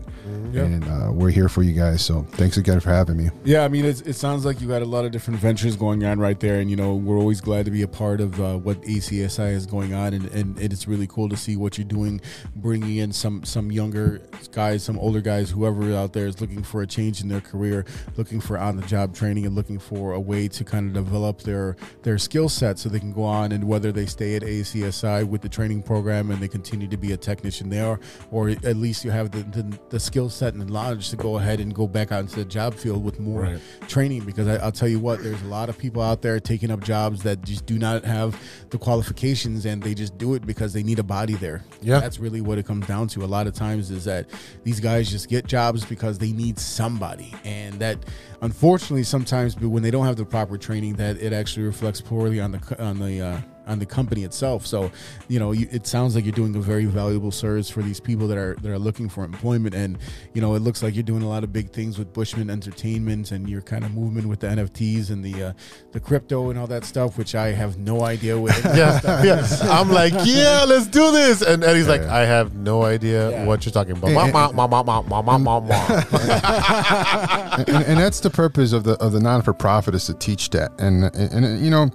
And 0.53 0.83
uh, 0.85 1.11
we're 1.11 1.29
here 1.29 1.49
for 1.49 1.61
you 1.61 1.73
guys. 1.73 2.01
So 2.03 2.23
thanks 2.31 2.57
again 2.57 2.79
for 2.79 2.89
having 2.89 3.17
me. 3.17 3.29
Yeah, 3.43 3.63
I 3.63 3.67
mean, 3.67 3.85
it's, 3.85 4.01
it 4.01 4.13
sounds 4.13 4.45
like 4.45 4.59
you 4.59 4.67
got 4.67 4.81
a 4.81 4.85
lot 4.85 5.05
of 5.05 5.11
different 5.11 5.39
ventures 5.39 5.75
going 5.75 6.03
on 6.03 6.19
right 6.19 6.39
there, 6.39 6.59
and 6.59 6.69
you 6.69 6.75
know, 6.75 6.95
we're 6.95 7.17
always 7.17 7.41
glad 7.41 7.65
to 7.65 7.71
be 7.71 7.83
a 7.83 7.87
part 7.87 8.21
of 8.21 8.39
uh, 8.39 8.57
what 8.57 8.81
ACSI 8.81 9.51
is 9.51 9.65
going 9.65 9.93
on, 9.93 10.13
and, 10.13 10.25
and 10.31 10.59
it's 10.59 10.87
really 10.87 11.05
cool 11.05 11.29
to 11.29 11.37
see 11.37 11.57
what 11.57 11.77
you're 11.77 11.85
doing, 11.85 12.21
bringing 12.55 12.97
in 12.97 13.11
some 13.11 13.43
some 13.43 13.71
younger 13.71 14.21
guys, 14.51 14.83
some 14.83 14.97
older 14.97 15.21
guys, 15.21 15.51
whoever 15.51 15.93
out 15.93 16.13
there 16.13 16.27
is 16.27 16.41
looking 16.41 16.63
for 16.63 16.81
a 16.81 16.87
change 16.87 17.21
in 17.21 17.27
their 17.27 17.41
career, 17.41 17.85
looking 18.15 18.39
for 18.39 18.57
on 18.57 18.77
the 18.77 18.87
job 18.87 19.13
training, 19.13 19.45
and 19.45 19.53
looking 19.53 19.79
for 19.79 20.13
a 20.13 20.19
way 20.19 20.47
to 20.47 20.63
kind 20.63 20.87
of 20.87 20.93
develop 21.05 21.41
their 21.41 21.75
their 22.03 22.17
skill 22.17 22.49
set 22.49 22.79
so 22.79 22.89
they 22.89 22.99
can 22.99 23.13
go 23.13 23.23
on 23.23 23.51
and 23.51 23.63
whether 23.67 23.91
they 23.91 24.05
stay 24.05 24.35
at 24.35 24.41
ACSI 24.41 25.27
with 25.27 25.41
the 25.41 25.49
training 25.49 25.83
program 25.83 26.31
and 26.31 26.41
they 26.41 26.47
continue 26.47 26.87
to 26.87 26.97
be 26.97 27.11
a 27.11 27.16
technician 27.18 27.69
there, 27.69 27.99
or 28.31 28.49
at 28.49 28.77
least 28.77 29.03
you 29.06 29.11
have 29.11 29.31
the 29.31 29.39
the, 29.61 29.80
the 29.89 29.99
skill 29.99 30.30
set 30.30 30.53
and 30.53 30.69
knowledge 30.69 31.10
to 31.10 31.15
go 31.15 31.38
ahead 31.38 31.60
and 31.60 31.73
go 31.73 31.88
back 31.88 32.11
out 32.11 32.22
into 32.22 32.35
the 32.38 32.45
job 32.45 32.73
field 32.73 33.03
with 33.03 33.19
more 33.19 33.41
Right. 33.41 33.60
training. 33.88 34.23
Because 34.26 34.48
I, 34.48 34.56
I'll 34.57 34.72
tell 34.72 34.88
you 34.88 34.99
what, 34.99 35.22
there's 35.23 35.41
a 35.41 35.45
lot 35.48 35.69
of 35.69 35.77
people 35.77 36.02
out 36.02 36.22
there 36.22 36.39
taking 36.39 36.72
up 36.72 36.84
jobs 36.84 37.23
that 37.23 37.41
just 37.44 37.65
do 37.65 37.77
not 37.77 38.03
have 38.06 38.39
the 38.69 38.77
qualifications, 38.77 39.65
and 39.65 39.81
they 39.84 39.94
just 39.94 40.18
do 40.18 40.34
it 40.34 40.45
because 40.45 40.73
they 40.73 40.84
need 40.84 40.99
a 40.99 41.03
body 41.03 41.34
there. 41.35 41.64
Yeah. 41.81 41.99
that's 41.99 42.19
really 42.19 42.41
what 42.41 42.57
it 42.57 42.65
comes 42.65 42.85
down 42.88 43.07
to. 43.10 43.23
A 43.23 43.26
lot 43.26 43.48
of 43.48 43.53
times 43.53 43.91
is 43.91 44.06
that 44.06 44.27
these 44.64 44.80
guys 44.80 45.10
just 45.10 45.30
get 45.30 45.45
jobs 45.48 45.85
because 45.85 46.18
they 46.18 46.31
need 46.31 46.60
somebody, 46.60 47.34
and 47.44 47.76
that 47.76 47.98
unfortunately 48.41 49.03
sometimes 49.03 49.56
but 49.56 49.69
when 49.69 49.81
they 49.84 49.91
don't 49.91 50.06
have 50.06 50.15
the 50.15 50.26
proper 50.26 50.57
training, 50.57 50.95
that 50.95 51.18
it 51.22 51.34
actually 51.34 51.65
reflects 51.65 52.02
poorly 52.02 52.39
on 52.39 52.52
the 52.52 52.84
on 52.84 52.99
the 52.99 53.22
uh, 53.22 53.41
on 53.68 53.80
the 53.80 53.85
company 53.85 54.23
itself. 54.23 54.65
So, 54.65 54.91
you 55.27 55.39
know, 55.39 55.52
you, 55.52 55.68
it 55.72 55.85
sounds 55.85 56.15
like 56.15 56.26
you're 56.26 56.31
doing 56.34 56.56
a 56.56 56.60
very 56.60 56.85
valuable 56.85 57.31
service 57.31 57.69
for 57.69 57.81
these 57.81 57.99
people 57.99 58.27
that 58.30 58.38
are 58.38 58.56
that 58.61 58.72
are 58.72 58.80
looking 58.80 59.10
for 59.10 59.23
employment, 59.23 59.76
and 59.76 59.98
you 60.34 60.41
know, 60.41 60.56
it 60.56 60.60
looks 60.60 60.81
like 60.81 60.95
you're 60.95 61.03
doing 61.03 61.23
a 61.23 61.30
lot 61.30 61.44
of 61.44 61.52
big 61.53 61.72
things 61.72 61.98
with 61.99 62.14
Bushman 62.14 62.49
Entertainment 62.49 63.31
and 63.31 63.49
your 63.49 63.61
kind 63.61 63.84
of 63.85 63.94
movement 63.94 64.27
with 64.27 64.39
the 64.39 64.48
NFTs 64.48 65.10
and 65.10 65.23
the 65.23 65.44
uh, 65.44 65.53
the 65.91 65.99
crypto 65.99 66.49
and 66.49 66.57
all 66.57 66.68
that 66.68 66.85
stuff, 66.85 67.18
which 67.18 67.35
I 67.35 67.49
have 67.52 67.77
no 67.77 68.02
idea 68.02 68.38
what. 68.39 68.53
any 68.65 68.77
Yeah, 68.80 69.23
yeah. 69.23 69.48
I'm 69.64 69.89
like, 69.89 70.14
yeah, 70.26 70.64
let's 70.68 70.88
do 70.88 71.11
this, 71.11 71.41
and 71.41 71.64
Eddie's 71.64 71.88
like, 71.88 72.02
I 72.02 72.26
have 72.26 72.56
no 72.56 72.84
idea 72.84 73.30
Yeah. 73.31 73.45
what 73.45 73.65
you're 73.65 73.73
talking 73.73 73.94
about. 73.98 74.07
And- 74.11 74.34
Ma, 74.34 74.52
ma, 74.52 74.68
ma, 74.68 74.84
ma, 74.84 75.02
ma, 75.02 75.22
ma, 75.22 75.38
ma, 75.38 75.60
ma. 75.60 76.03
and, 77.68 77.69
and 77.85 77.99
that's 77.99 78.19
the 78.19 78.30
purpose 78.30 78.72
of 78.73 78.84
the 78.84 78.94
of 78.94 79.11
the 79.11 79.19
non 79.19 79.41
for 79.41 79.53
profit 79.53 79.95
is 79.95 80.06
to 80.06 80.14
teach 80.14 80.49
that, 80.52 80.72
and 80.80 81.03
and, 81.15 81.45
and 81.45 81.61
you 81.61 81.69
know, 81.69 81.89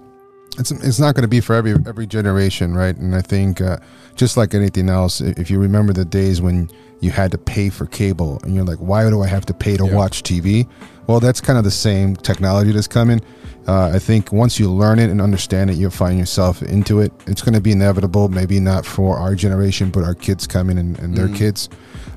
it's 0.59 0.71
it's 0.71 0.99
not 0.99 1.15
going 1.15 1.23
to 1.23 1.29
be 1.29 1.41
for 1.41 1.55
every 1.55 1.75
every 1.87 2.07
generation, 2.07 2.75
right? 2.75 2.97
And 2.97 3.15
I 3.15 3.23
think 3.23 3.61
uh, 3.61 3.79
just 4.17 4.37
like 4.37 4.55
anything 4.55 4.89
else, 4.89 5.21
if 5.21 5.51
you 5.51 5.59
remember 5.59 5.93
the 5.93 6.05
days 6.05 6.41
when 6.41 6.71
you 7.01 7.11
had 7.11 7.33
to 7.33 7.39
pay 7.39 7.69
for 7.69 7.87
cable, 7.87 8.41
and 8.45 8.55
you're 8.55 8.65
like, 8.65 8.79
why 8.79 9.09
do 9.11 9.23
I 9.23 9.27
have 9.27 9.45
to 9.47 9.55
pay 9.55 9.77
to 9.77 9.85
watch 9.85 10.23
TV? 10.23 10.69
Well, 11.09 11.19
that's 11.19 11.41
kind 11.41 11.59
of 11.59 11.65
the 11.65 11.71
same 11.71 12.15
technology 12.15 12.71
that's 12.71 12.87
coming. 12.87 13.21
Uh, 13.67 13.91
I 13.95 13.99
think 13.99 14.33
once 14.33 14.59
you 14.59 14.71
learn 14.71 14.99
it 14.99 15.11
and 15.11 15.21
understand 15.21 15.71
it, 15.71 15.77
you'll 15.77 15.91
find 15.91 16.19
yourself 16.19 16.63
into 16.63 17.01
it. 17.01 17.13
It's 17.27 17.43
going 17.43 17.55
to 17.55 17.61
be 17.61 17.73
inevitable, 17.73 18.29
maybe 18.29 18.61
not 18.61 18.87
for 18.87 19.17
our 19.19 19.35
generation, 19.35 19.91
but 19.91 20.05
our 20.05 20.15
kids 20.15 20.47
coming 20.47 20.79
and, 20.79 20.99
and 20.99 21.17
their 21.17 21.29
kids. 21.29 21.69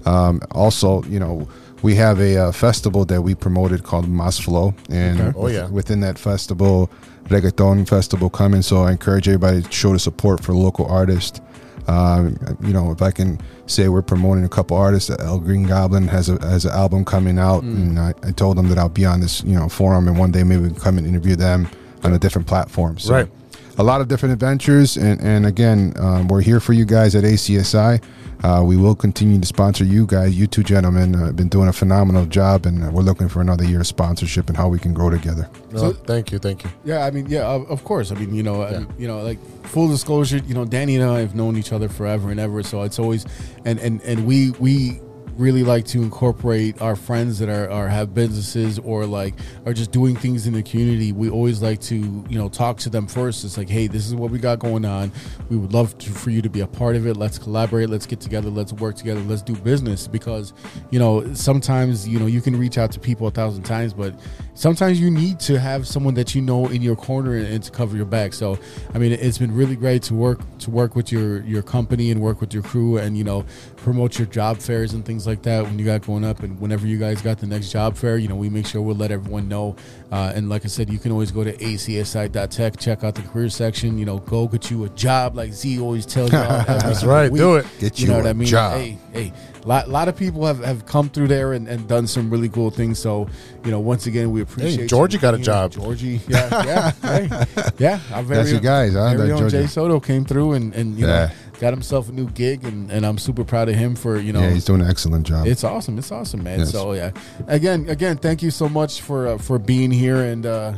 Um, 0.06 0.40
also, 0.52 1.04
you 1.04 1.20
know, 1.20 1.48
we 1.82 1.96
have 1.96 2.20
a 2.20 2.38
uh, 2.38 2.52
festival 2.52 3.06
that 3.06 3.22
we 3.22 3.36
promoted 3.36 3.84
called 3.84 4.08
Mas 4.08 4.40
Flow, 4.40 4.74
and 4.90 5.20
Okay. 5.22 5.38
Oh, 5.38 5.48
yeah. 5.48 5.68
within 5.70 6.00
that 6.02 6.18
festival, 6.18 6.90
reggaeton 7.26 7.88
festival 7.88 8.30
coming. 8.30 8.62
So 8.62 8.84
I 8.84 8.92
encourage 8.92 9.28
everybody 9.28 9.62
to 9.62 9.72
show 9.72 9.92
the 9.94 10.00
support 10.00 10.44
for 10.44 10.54
local 10.54 10.86
artists. 10.88 11.42
Um, 11.88 12.38
you 12.62 12.74
know, 12.74 12.92
if 12.92 13.02
I 13.02 13.12
can 13.12 13.40
say 13.68 13.90
we're 13.90 14.02
promoting 14.02 14.44
a 14.44 14.50
couple 14.50 14.76
artists, 14.76 15.10
El 15.12 15.40
Green 15.40 15.64
Goblin 15.64 16.08
has 16.08 16.30
a 16.30 16.40
has 16.48 16.66
an 16.66 16.72
album 16.72 17.06
coming 17.06 17.38
out, 17.38 17.64
Mm. 17.64 17.76
and 17.76 18.00
I, 18.00 18.14
I 18.24 18.32
told 18.32 18.58
them 18.58 18.70
that 18.70 18.78
I'll 18.80 18.90
be 18.90 19.06
on 19.06 19.20
this 19.20 19.44
you 19.44 19.54
know 19.56 19.70
forum, 19.70 20.08
and 20.08 20.18
one 20.18 20.32
day 20.32 20.44
maybe 20.44 20.64
we 20.64 20.70
can 20.70 20.80
come 20.80 20.98
and 20.98 21.06
interview 21.06 21.36
them 21.36 21.68
on 22.04 22.14
a 22.14 22.18
different 22.20 22.48
platform. 22.48 22.98
So 22.98 23.14
Right. 23.14 23.30
A 23.78 23.84
lot 23.84 24.02
of 24.02 24.08
different 24.08 24.34
adventures, 24.34 24.98
and 24.98 25.20
and 25.22 25.46
again, 25.46 25.94
um, 25.98 26.28
we're 26.28 26.42
here 26.42 26.60
for 26.60 26.74
you 26.74 26.86
guys 26.86 27.16
at 27.16 27.24
ACSI. 27.24 28.02
Uh, 28.44 28.62
we 28.64 28.76
will 28.78 28.96
continue 28.96 29.40
to 29.40 29.46
sponsor 29.48 29.84
you 29.84 30.06
guys. 30.06 30.38
You 30.38 30.46
two 30.46 30.62
gentlemen 30.64 31.16
uh, 31.16 31.26
have 31.28 31.36
been 31.36 31.48
doing 31.48 31.68
a 31.68 31.74
phenomenal 31.74 32.26
job, 32.26 32.66
and 32.66 32.84
uh, 32.84 32.92
we're 32.92 33.02
looking 33.02 33.28
for 33.30 33.42
another 33.42 33.64
year 33.64 33.80
of 33.82 33.88
sponsorship 33.88 34.48
and 34.50 34.58
how 34.58 34.68
we 34.68 34.78
can 34.78 34.94
grow 34.94 35.10
together. 35.10 35.50
No, 35.72 35.92
thank 35.94 36.32
you, 36.32 36.38
thank 36.40 36.64
you. 36.64 36.70
Yeah, 36.84 37.06
I 37.06 37.12
mean, 37.12 37.26
yeah, 37.28 37.46
of, 37.48 37.70
of 37.72 37.84
course. 37.84 38.12
I 38.12 38.16
mean, 38.16 38.36
you 38.36 38.44
know, 38.44 38.62
I- 38.64 38.86
you 38.98 39.08
know, 39.08 39.22
like 39.22 39.40
full 39.66 39.88
disclosure, 39.88 40.38
you 40.46 40.54
know, 40.54 40.66
Danny 40.66 40.96
and 40.98 41.04
I 41.10 41.20
have 41.20 41.34
known 41.34 41.58
each 41.58 41.72
other 41.72 41.90
forever 41.90 42.30
and 42.30 42.40
ever, 42.40 42.62
so 42.64 42.84
it's 42.84 43.00
always, 43.00 43.26
and 43.66 43.80
and 43.80 44.02
and 44.04 44.26
we 44.28 44.52
we 44.60 45.00
really 45.38 45.64
like 45.64 45.86
to 45.86 46.02
incorporate 46.02 46.82
our 46.82 46.96
friends 46.96 47.40
that 47.40 47.50
are, 47.50 47.70
are 47.70 47.88
have 47.88 48.14
businesses 48.14 48.80
or 48.80 49.06
like 49.06 49.34
are 49.66 49.74
just 49.74 49.92
doing 49.92 50.16
things 50.16 50.48
in 50.48 50.54
the 50.54 50.64
community. 50.64 51.12
We 51.12 51.30
always 51.30 51.62
like 51.62 51.82
to 51.82 51.96
you 51.96 52.38
know 52.38 52.50
talk 52.50 52.78
to 52.80 52.90
them 52.90 53.08
first. 53.08 53.44
It's 53.44 53.58
like, 53.58 53.70
hey, 53.70 53.88
this 53.88 54.08
is 54.08 54.16
what 54.16 54.32
we 54.32 54.40
got 54.40 54.60
going 54.60 54.86
on. 54.86 55.12
We 55.50 55.58
would 55.58 55.74
love 55.74 55.98
to, 56.00 56.12
for 56.12 56.30
you 56.30 56.42
to 56.42 56.50
be 56.50 56.62
a 56.62 56.68
part 56.68 56.96
of 56.96 57.08
it. 57.08 57.18
Let's 57.18 57.38
collaborate. 57.38 57.90
Let's 57.90 58.06
get 58.06 58.20
together. 58.20 58.50
Let's 58.50 58.74
work 58.74 58.96
together. 58.96 59.22
Let's 59.22 59.42
do 59.42 59.56
business 59.56 60.08
because 60.08 60.54
you 60.90 61.00
know 61.00 61.34
sometimes 61.34 62.08
you 62.08 62.20
know 62.20 62.28
you 62.28 62.42
can 62.42 62.58
reach 62.58 62.78
out 62.78 62.92
to 62.94 63.00
people 63.00 63.28
a 63.28 63.32
thousand 63.32 63.64
times, 63.64 63.94
but 63.94 64.14
sometimes 64.56 65.00
you 65.00 65.12
need 65.12 65.40
to 65.42 65.60
have 65.60 65.86
someone 65.88 66.16
that 66.16 66.34
you 66.34 66.42
know 66.42 66.68
in 66.68 66.82
your 66.82 66.96
corner 66.96 67.36
and, 67.36 67.46
and 67.46 67.64
to 67.64 67.72
cover 67.72 67.96
your 67.96 68.06
back. 68.06 68.34
So 68.34 68.58
I 68.94 68.98
mean, 68.98 69.12
it's 69.12 69.38
been 69.38 69.54
really 69.54 69.76
great 69.76 70.02
to 70.04 70.16
work 70.16 70.40
to 70.60 70.72
work 70.72 70.96
with 70.96 71.12
your 71.12 71.42
your 71.44 71.62
company 71.62 72.10
and 72.10 72.22
work 72.22 72.42
with 72.42 72.54
your 72.54 72.64
crew 72.64 72.98
and 72.98 73.18
you 73.18 73.24
know 73.24 73.46
promote 73.76 74.18
your 74.18 74.26
job 74.28 74.58
fairs 74.58 74.94
and 74.94 75.06
things 75.06 75.28
like 75.28 75.44
that 75.44 75.64
when 75.64 75.78
you 75.78 75.86
got 75.86 76.02
going 76.06 76.26
up 76.26 76.42
and 76.42 76.60
whenever 76.60 76.88
you 76.88 76.98
guys 76.98 77.22
got 77.22 77.38
the 77.38 77.46
next 77.46 77.72
job 77.72 77.96
fair, 77.96 78.18
you 78.18 78.28
know 78.28 78.36
we 78.36 78.50
make 78.50 78.66
sure 78.66 78.82
we'll 78.82 78.96
let 78.96 79.12
everyone 79.12 79.48
know. 79.48 79.76
Uh, 80.12 80.32
and 80.34 80.50
like 80.50 80.64
I 80.64 80.70
said, 80.70 80.90
you 80.90 80.98
can 80.98 81.12
always 81.12 81.32
go 81.32 81.44
to 81.44 81.56
acsi.tech, 81.58 82.78
check 82.80 83.04
out 83.04 83.16
the 83.16 83.22
career 83.24 83.50
section. 83.50 83.98
You 83.98 84.06
know, 84.06 84.20
go 84.20 84.48
get 84.48 84.72
you 84.72 84.86
a 84.86 84.90
job 84.90 85.36
like 85.36 85.52
Z 85.54 85.80
always 85.80 86.06
tells 86.06 86.32
you. 86.32 86.38
That's 86.38 87.04
right, 87.04 87.32
do 87.34 87.56
it. 87.56 87.68
Get 87.80 88.00
you 88.00 88.08
know 88.08 88.18
you 88.18 88.24
what 88.24 88.30
I 88.30 88.34
mean? 88.34 88.48
job. 88.48 88.80
Hey, 88.80 88.98
hey, 89.12 89.34
a 89.66 89.68
lot, 89.68 89.90
lot 89.90 90.08
of 90.08 90.16
people 90.16 90.46
have, 90.46 90.64
have 90.64 90.86
come 90.86 91.10
through 91.10 91.28
there 91.28 91.54
and, 91.54 91.68
and 91.68 91.88
done 91.88 92.06
some 92.06 92.30
really 92.30 92.50
cool 92.50 92.70
things. 92.70 93.00
So, 93.00 93.28
you 93.64 93.72
know, 93.72 93.80
once 93.80 94.06
again, 94.06 94.32
we 94.32 94.42
appreciate. 94.42 94.80
you 94.82 94.88
Georgie 94.88 95.18
got 95.18 95.34
a 95.34 95.40
job. 95.40 95.72
Georgie, 95.72 96.22
yeah, 96.28 96.64
yeah, 96.66 96.92
hey, 97.02 97.72
yeah. 97.80 98.00
Our 98.14 98.22
very 98.24 98.38
That's 98.40 98.52
your 98.52 98.62
guys, 98.62 98.94
huh? 98.94 99.16
Very 99.18 99.32
own 99.32 99.50
Jay 99.50 99.66
Soto 99.66 100.00
came 100.00 100.24
through 100.24 100.54
and 100.54 100.74
and 100.76 100.98
you 100.98 101.08
Yeah. 101.08 101.28
know 101.28 101.32
got 101.60 101.72
himself 101.72 102.10
a 102.10 102.12
new 102.12 102.30
gig 102.32 102.66
and, 102.66 102.92
and 102.92 103.06
I'm 103.06 103.18
super 103.18 103.46
proud 103.46 103.70
of 103.70 103.76
him 103.76 103.96
for 103.96 104.20
you 104.20 104.34
know 104.34 104.42
yeah, 104.42 104.50
he's 104.50 104.66
doing 104.66 104.82
an 104.82 104.90
excellent 104.90 105.26
job. 105.26 105.48
it's 105.48 105.64
awesome. 105.64 105.98
It's 105.98 106.12
awesome, 106.12 106.44
man. 106.44 106.60
Yes. 106.60 106.72
So 106.72 106.92
yeah, 106.94 107.12
again, 107.48 107.88
again, 107.90 108.18
thank 108.18 108.44
you 108.44 108.52
so 108.52 108.68
much 108.70 109.02
for 109.02 109.28
uh, 109.30 109.38
for 109.38 109.58
being 109.58 109.90
here 109.90 110.18
and 110.18 110.46
uh 110.46 110.74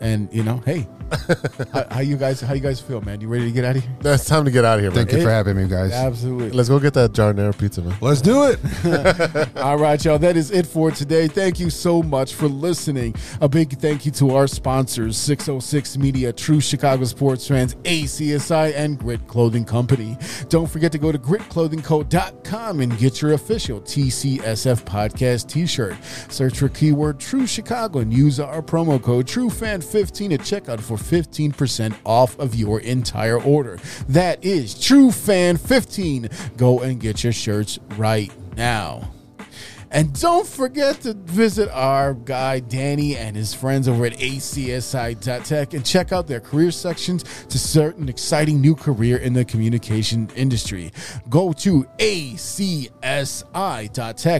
and 0.00 0.28
you 0.32 0.42
know, 0.44 0.62
hey, 0.64 0.86
how, 1.72 1.86
how 1.90 2.00
you 2.00 2.16
guys 2.16 2.40
how 2.40 2.54
you 2.54 2.60
guys 2.60 2.80
feel, 2.80 3.00
man? 3.00 3.20
You 3.20 3.28
ready 3.28 3.44
to 3.46 3.52
get 3.52 3.64
out 3.64 3.76
of 3.76 3.82
here? 3.82 3.92
It's 4.04 4.24
time 4.24 4.44
to 4.44 4.50
get 4.50 4.64
out 4.64 4.78
of 4.78 4.82
here, 4.82 4.90
man. 4.90 5.06
Thank 5.06 5.12
you 5.12 5.22
for 5.22 5.30
having 5.30 5.56
me, 5.56 5.66
guys. 5.66 5.92
Absolutely. 5.92 6.50
Let's 6.50 6.68
go 6.68 6.78
get 6.78 6.94
that 6.94 7.12
Giardiniera 7.12 7.56
pizza, 7.56 7.82
man. 7.82 7.96
Let's 8.00 8.20
do 8.20 8.44
it. 8.44 9.56
All 9.56 9.78
right, 9.78 10.02
y'all. 10.04 10.18
That 10.18 10.36
is 10.36 10.50
it 10.50 10.66
for 10.66 10.90
today. 10.90 11.28
Thank 11.28 11.58
you 11.58 11.70
so 11.70 12.02
much 12.02 12.34
for 12.34 12.48
listening. 12.48 13.14
A 13.40 13.48
big 13.48 13.78
thank 13.78 14.06
you 14.06 14.12
to 14.12 14.34
our 14.34 14.46
sponsors 14.46 15.16
606 15.16 15.98
Media, 15.98 16.32
True 16.32 16.60
Chicago 16.60 17.04
Sports 17.04 17.48
Fans, 17.48 17.74
ACSI, 17.76 18.74
and 18.76 18.98
Grit 18.98 19.26
Clothing 19.26 19.64
Company. 19.64 20.16
Don't 20.48 20.70
forget 20.70 20.92
to 20.92 20.98
go 20.98 21.10
to 21.12 21.18
gritclothingco.com 21.18 22.80
and 22.80 22.98
get 22.98 23.20
your 23.20 23.32
official 23.32 23.80
TCSF 23.80 24.84
podcast 24.84 25.48
t 25.48 25.66
shirt. 25.66 25.96
Search 26.28 26.58
for 26.58 26.68
keyword 26.68 27.18
True 27.18 27.46
Chicago 27.46 28.00
and 28.00 28.12
use 28.12 28.38
our 28.38 28.62
promo 28.62 29.02
code 29.02 29.26
TrueFan15 29.26 30.34
at 30.34 30.40
checkout 30.40 30.80
for 30.80 30.96
15% 31.00 31.94
off 32.04 32.38
of 32.38 32.54
your 32.54 32.80
entire 32.80 33.40
order. 33.40 33.78
That 34.08 34.44
is 34.44 34.78
True 34.78 35.10
Fan 35.10 35.56
15. 35.56 36.28
Go 36.56 36.80
and 36.80 37.00
get 37.00 37.24
your 37.24 37.32
shirts 37.32 37.78
right 37.96 38.32
now. 38.56 39.10
And 39.92 40.18
don't 40.20 40.46
forget 40.46 41.00
to 41.02 41.14
visit 41.14 41.68
our 41.70 42.14
guy 42.14 42.60
Danny 42.60 43.16
and 43.16 43.34
his 43.34 43.52
friends 43.52 43.88
over 43.88 44.06
at 44.06 44.12
ACSI.tech 44.12 45.74
and 45.74 45.84
check 45.84 46.12
out 46.12 46.28
their 46.28 46.38
career 46.38 46.70
sections 46.70 47.24
to 47.48 47.58
an 47.96 48.08
exciting 48.08 48.60
new 48.60 48.76
career 48.76 49.16
in 49.16 49.32
the 49.32 49.44
communication 49.44 50.30
industry. 50.36 50.92
Go 51.28 51.52
to 51.54 51.84
ACSI.tech. 51.98 52.92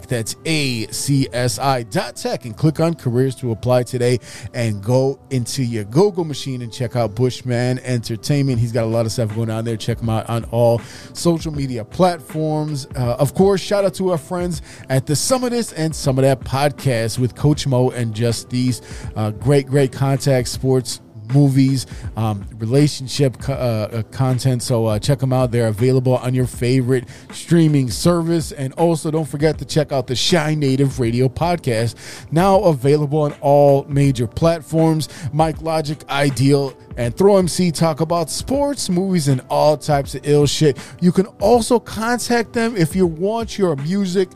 That's 0.06 0.34
ACSI.tech 0.34 2.44
and 2.44 2.56
click 2.56 2.80
on 2.80 2.94
careers 2.94 3.34
to 3.36 3.50
apply 3.50 3.82
today 3.82 4.18
and 4.54 4.82
go 4.82 5.18
into 5.30 5.64
your 5.64 5.84
Google 5.84 6.24
machine 6.24 6.62
and 6.62 6.72
check 6.72 6.96
out 6.96 7.14
Bushman 7.14 7.78
Entertainment. 7.80 8.58
He's 8.58 8.72
got 8.72 8.84
a 8.84 8.88
lot 8.88 9.06
of 9.06 9.12
stuff 9.12 9.34
going 9.34 9.50
on 9.50 9.64
there. 9.64 9.76
Check 9.76 10.00
him 10.00 10.10
out 10.10 10.28
on 10.28 10.44
all 10.44 10.80
social 11.12 11.52
media 11.52 11.84
platforms. 11.84 12.86
Uh, 12.96 13.16
of 13.18 13.34
course, 13.34 13.60
shout 13.60 13.84
out 13.84 13.94
to 13.94 14.10
our 14.10 14.18
friends 14.18 14.62
at 14.88 15.06
the 15.06 15.16
Some 15.40 15.46
of 15.46 15.52
This 15.52 15.72
and 15.72 15.96
Some 15.96 16.18
of 16.18 16.22
That 16.22 16.40
podcast 16.40 17.18
with 17.18 17.34
Coach 17.34 17.66
Mo 17.66 17.88
and 17.88 18.14
Just 18.14 18.50
These. 18.50 18.82
Uh, 19.16 19.30
great, 19.30 19.66
great 19.66 19.90
contact 19.90 20.48
sports 20.48 21.00
movies, 21.32 21.86
um, 22.14 22.46
relationship 22.58 23.38
co- 23.38 23.54
uh, 23.54 23.88
uh, 23.90 24.02
content. 24.10 24.62
So 24.62 24.84
uh, 24.84 24.98
check 24.98 25.18
them 25.18 25.32
out. 25.32 25.50
They're 25.50 25.68
available 25.68 26.18
on 26.18 26.34
your 26.34 26.46
favorite 26.46 27.08
streaming 27.32 27.90
service. 27.90 28.52
And 28.52 28.74
also 28.74 29.10
don't 29.10 29.24
forget 29.24 29.56
to 29.60 29.64
check 29.64 29.92
out 29.92 30.08
the 30.08 30.28
Chi 30.30 30.54
Native 30.56 31.00
Radio 31.00 31.26
podcast, 31.26 31.94
now 32.30 32.60
available 32.64 33.22
on 33.22 33.32
all 33.40 33.84
major 33.84 34.26
platforms. 34.26 35.08
Mic 35.32 35.56
Logik, 35.56 36.06
Ideal, 36.10 36.76
and 36.98 37.16
Throw 37.16 37.38
MC 37.38 37.70
talk 37.70 38.00
about 38.00 38.28
sports, 38.28 38.90
movies, 38.90 39.28
and 39.28 39.40
all 39.48 39.78
types 39.78 40.14
of 40.14 40.20
ill 40.28 40.46
shit. 40.46 40.76
You 41.00 41.12
can 41.12 41.24
also 41.40 41.80
contact 41.80 42.52
them 42.52 42.76
if 42.76 42.94
you 42.94 43.06
want 43.06 43.56
your 43.56 43.74
music 43.76 44.28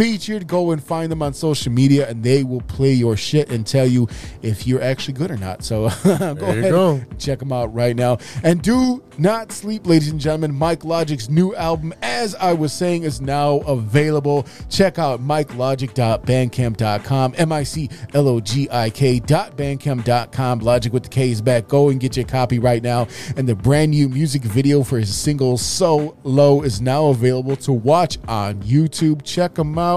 featured. 0.00 0.46
Go 0.46 0.70
and 0.70 0.82
find 0.82 1.12
them 1.12 1.20
on 1.20 1.34
social 1.34 1.70
media, 1.70 2.08
and 2.08 2.24
they 2.24 2.42
will 2.42 2.62
play 2.62 2.94
your 2.94 3.18
shit 3.18 3.50
and 3.50 3.66
tell 3.66 3.86
you 3.86 4.08
if 4.40 4.66
you're 4.66 4.80
actually 4.80 5.12
good 5.12 5.30
or 5.30 5.36
not. 5.36 5.62
So 5.62 5.90
go 6.04 6.12
ahead, 6.14 6.72
go. 6.72 6.92
and 6.92 7.20
check 7.20 7.38
them 7.38 7.52
out 7.52 7.74
right 7.74 7.94
now. 7.94 8.16
And 8.42 8.62
do 8.62 9.02
not 9.18 9.52
sleep, 9.52 9.86
ladies 9.86 10.08
and 10.08 10.18
gentlemen. 10.18 10.58
Mic 10.58 10.80
Logik's 10.80 11.28
new 11.28 11.54
album, 11.54 11.92
as 12.00 12.34
I 12.36 12.54
was 12.54 12.72
saying, 12.72 13.02
is 13.02 13.20
now 13.20 13.56
available. 13.58 14.46
Check 14.70 14.98
out 14.98 15.20
MicLogik.bandcamp.com, 15.20 17.34
M 17.36 17.52
I 17.52 17.62
C 17.62 17.90
L 18.14 18.26
O 18.26 18.40
G 18.40 18.70
I 18.70 18.88
K.bandcamp.com. 18.88 20.60
Logic 20.60 20.94
with 20.94 21.02
the 21.02 21.10
K 21.10 21.30
is 21.30 21.42
back. 21.42 21.68
Go 21.68 21.90
and 21.90 22.00
get 22.00 22.16
your 22.16 22.24
copy 22.24 22.58
right 22.58 22.82
now. 22.82 23.06
And 23.36 23.46
the 23.46 23.54
brand 23.54 23.90
new 23.90 24.08
music 24.08 24.44
video 24.44 24.82
for 24.82 24.98
his 24.98 25.14
single 25.14 25.58
So 25.58 26.16
Low 26.24 26.62
is 26.62 26.80
now 26.80 27.08
available 27.08 27.56
to 27.56 27.74
watch 27.74 28.16
on 28.26 28.62
YouTube. 28.62 29.22
Check 29.24 29.56
them 29.56 29.78
out. 29.78 29.89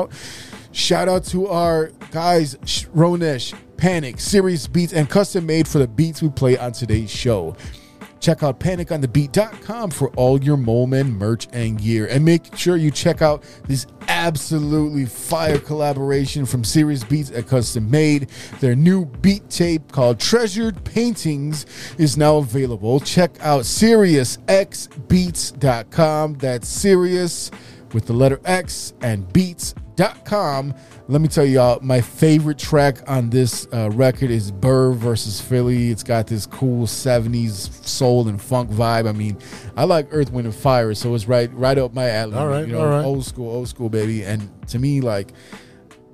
Shout 0.71 1.07
out 1.07 1.23
to 1.25 1.47
our 1.47 1.91
guys, 2.11 2.57
Sh- 2.65 2.85
Ronesh, 2.95 3.53
Panic, 3.77 4.19
Serious 4.19 4.67
Beats, 4.67 4.93
and 4.93 5.09
custom 5.09 5.45
made 5.45 5.67
for 5.67 5.79
the 5.79 5.87
beats 5.87 6.21
we 6.21 6.29
play 6.29 6.57
on 6.57 6.71
today's 6.71 7.11
show. 7.11 7.55
Check 8.23 8.41
out 8.41 8.59
paniconthebeat.com 8.61 9.91
for 9.91 10.07
all 10.11 10.41
your 10.41 10.55
Moleman 10.55 11.17
merch 11.17 11.49
and 11.51 11.77
gear. 11.77 12.07
And 12.07 12.23
make 12.23 12.55
sure 12.55 12.77
you 12.77 12.89
check 12.89 13.21
out 13.21 13.43
this 13.67 13.85
absolutely 14.07 15.05
fire 15.05 15.59
collaboration 15.59 16.45
from 16.45 16.63
Serious 16.63 17.03
Beats 17.03 17.31
at 17.31 17.47
Custom 17.47 17.91
Made. 17.91 18.29
Their 18.61 18.77
new 18.77 19.05
beat 19.05 19.49
tape 19.49 19.91
called 19.91 20.21
Treasured 20.21 20.85
Paintings 20.85 21.65
is 21.97 22.15
now 22.15 22.37
available. 22.37 23.01
Check 23.01 23.35
out 23.41 23.63
SeriousXBeats.com. 23.63 26.33
That's 26.35 26.69
Serious 26.69 27.51
with 27.91 28.05
the 28.05 28.13
letter 28.13 28.39
X 28.45 28.93
and 29.01 29.33
beats.com. 29.95 30.73
Let 31.07 31.21
me 31.21 31.27
tell 31.27 31.45
y'all, 31.45 31.79
my 31.81 32.01
favorite 32.01 32.57
track 32.57 32.97
on 33.09 33.29
this 33.29 33.67
uh, 33.73 33.89
record 33.91 34.31
is 34.31 34.51
Burr 34.51 34.93
versus 34.93 35.41
Philly. 35.41 35.91
It's 35.91 36.03
got 36.03 36.27
this 36.27 36.45
cool 36.45 36.87
70s 36.87 37.85
soul 37.85 38.27
and 38.27 38.41
funk 38.41 38.69
vibe. 38.69 39.07
I 39.07 39.11
mean, 39.11 39.37
I 39.75 39.83
like 39.83 40.07
Earth, 40.11 40.31
Wind, 40.31 40.45
and 40.45 40.55
Fire, 40.55 40.93
so 40.93 41.13
it's 41.13 41.27
right 41.27 41.53
right 41.53 41.77
up 41.77 41.93
my 41.93 42.09
alley. 42.09 42.35
All 42.35 42.47
right, 42.47 42.65
you 42.65 42.73
know, 42.73 42.81
all 42.81 42.89
right. 42.89 43.05
old 43.05 43.25
school, 43.25 43.51
old 43.51 43.67
school, 43.67 43.89
baby. 43.89 44.23
And 44.23 44.49
to 44.69 44.79
me, 44.79 45.01
like, 45.01 45.33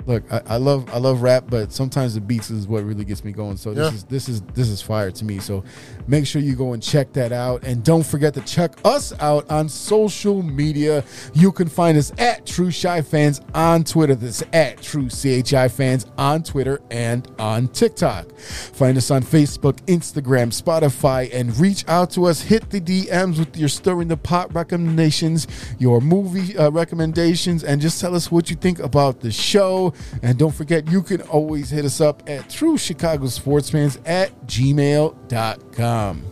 look, 0.10 0.24
I, 0.34 0.42
I 0.48 0.58
love 0.58 0.90
I 0.94 0.98
love 0.98 1.22
rap, 1.22 1.46
but 1.50 1.72
sometimes 1.72 2.16
the 2.16 2.22
beats 2.22 2.50
is 2.50 2.68
what 2.68 2.84
really 2.84 3.06
gets 3.06 3.24
me 3.24 3.32
going. 3.32 3.56
So 3.58 3.74
this 3.74 3.92
Yeah. 3.92 3.96
is 3.96 4.04
this 4.06 4.28
is 4.28 4.42
this 4.56 4.68
is 4.68 4.82
fire 4.82 5.12
to 5.12 5.24
me. 5.24 5.38
So 5.40 5.64
make 6.08 6.26
sure 6.26 6.42
you 6.42 6.56
go 6.56 6.74
and 6.74 6.82
check 6.82 7.14
that 7.14 7.32
out, 7.32 7.64
and 7.64 7.84
don't 7.84 8.06
forget 8.06 8.34
to 8.34 8.42
check 8.42 8.74
us 8.84 9.14
out 9.20 9.50
on 9.52 9.70
social 9.70 10.42
media. 10.42 11.04
You 11.34 11.52
can 11.52 11.70
find 11.70 11.98
us 11.98 12.12
at 12.18 12.46
True 12.46 12.72
CHI 12.72 13.02
Fans 13.04 13.40
on 13.54 13.84
Twitter. 13.84 14.16
That's 14.16 14.44
at 14.52 14.82
True 14.82 15.10
CHI 15.10 15.68
Fans 15.70 16.08
on 16.18 16.42
Twitter 16.44 16.82
and 16.90 17.28
on 17.38 17.68
TikTok. 17.68 18.32
Find 18.40 18.98
us 18.98 19.12
on 19.12 19.22
Facebook, 19.22 19.78
Instagram, 19.86 20.50
Spotify, 20.52 21.30
and 21.34 21.56
reach 21.60 21.88
out 21.88 22.10
to 22.12 22.26
us. 22.26 22.42
Hit 22.42 22.70
the 22.72 22.82
DMs 22.82 23.38
with 23.38 23.56
your 23.56 23.70
stirring 23.70 24.08
the 24.08 24.18
pot 24.18 24.52
recommendations, 24.56 25.46
your 25.78 26.02
movie 26.02 26.58
uh, 26.58 26.72
recommendations, 26.72 27.64
and 27.64 27.80
just 27.80 28.02
tell 28.02 28.16
us 28.16 28.32
what 28.32 28.50
you 28.50 28.56
think 28.56 28.80
about 28.80 29.20
the 29.22 29.32
show. 29.32 29.94
And 30.22 30.38
don't 30.38 30.54
forget, 30.54 30.90
you 30.92 31.02
can 31.02 31.22
always 31.24 31.70
hit 31.70 31.86
us 31.86 32.02
up 32.02 32.24
at 32.28 32.50
True 32.50 32.78
Chicago 32.78 33.28
Sports 33.28 33.70
Fans 33.70 34.00
at 34.06 34.48
gmail.com. 34.48 36.24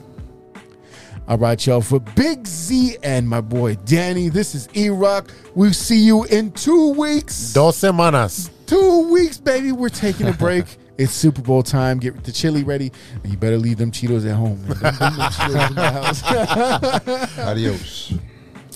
All 1.27 1.38
right, 1.38 1.65
y'all. 1.68 1.81
For 1.81 1.99
Big 1.99 2.48
Z 2.48 2.98
and 3.03 3.27
my 3.27 3.41
boy 3.41 3.76
Danny, 3.76 4.30
this 4.30 4.56
is 4.56 4.69
E 4.73 4.89
Rock. 4.89 5.30
We'll 5.56 5.73
see 5.73 5.99
you 5.99 6.23
in 6.26 6.52
two 6.53 6.94
weeks. 6.94 7.53
Dos 7.53 7.77
semanas. 7.81 8.49
Two 8.65 9.11
weeks, 9.11 9.38
baby. 9.38 9.73
We're 9.73 9.89
taking 9.89 10.27
a 10.27 10.34
break. 10.34 10.65
It's 10.98 11.14
Super 11.14 11.44
Bowl 11.44 11.61
time. 11.61 11.99
Get 11.99 12.23
the 12.23 12.31
chili 12.31 12.64
ready, 12.64 12.91
and 13.22 13.31
you 13.31 13.38
better 13.38 13.60
leave 13.60 13.77
them 13.77 13.91
Cheetos 13.91 14.27
at 14.27 14.35
home. 14.35 14.60
Man. 14.68 14.80
Them 14.81 15.14
Cheetos 15.30 15.69
in 15.69 15.76
the 15.76 15.91
house. 15.91 17.38
Adios. 17.48 18.14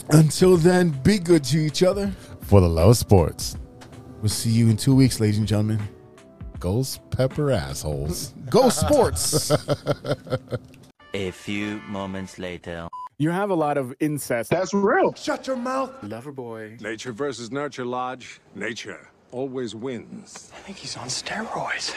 Until 0.09 0.55
then, 0.55 0.91
be 1.03 1.17
good 1.17 1.43
to 1.45 1.57
each 1.57 1.81
other. 1.81 2.11
For 2.41 2.61
the 2.61 2.69
love 2.69 2.89
of 2.89 2.97
sports. 2.97 3.57
We'll 4.21 4.29
see 4.29 4.51
you 4.51 4.69
in 4.69 4.77
two 4.77 4.95
weeks, 4.95 5.19
ladies 5.19 5.39
and 5.39 5.47
gentlemen. 5.47 5.79
Ghost 6.59 7.01
pepper 7.09 7.49
assholes. 7.51 8.33
Go 8.51 8.69
sports. 8.69 9.51
A 11.13 11.31
few 11.31 11.81
moments 11.87 12.37
later. 12.37 12.87
You 13.17 13.31
have 13.31 13.49
a 13.49 13.55
lot 13.55 13.77
of 13.77 13.93
incest. 13.99 14.49
That's 14.49 14.73
real. 14.73 15.13
Shut 15.13 15.45
your 15.45 15.55
mouth. 15.55 15.91
Lover 16.03 16.31
boy. 16.31 16.77
Nature 16.79 17.11
versus 17.11 17.51
nurture, 17.51 17.85
Lodge. 17.85 18.39
Nature 18.55 19.09
always 19.31 19.75
wins. 19.75 20.51
I 20.55 20.59
think 20.59 20.77
he's 20.77 20.95
on 20.97 21.07
steroids. 21.07 21.95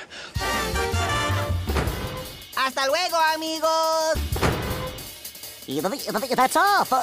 Hasta 2.56 2.88
luego, 2.88 3.16
amigos. 3.34 4.18
That's 6.36 6.56
all. 6.56 6.84
For... 6.84 7.02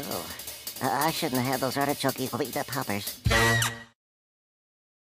Oh, 0.00 0.26
I 0.82 1.10
shouldn't 1.10 1.42
have 1.42 1.52
had 1.52 1.60
those 1.60 1.76
artichoke 1.76 2.16
poppers. 2.66 3.20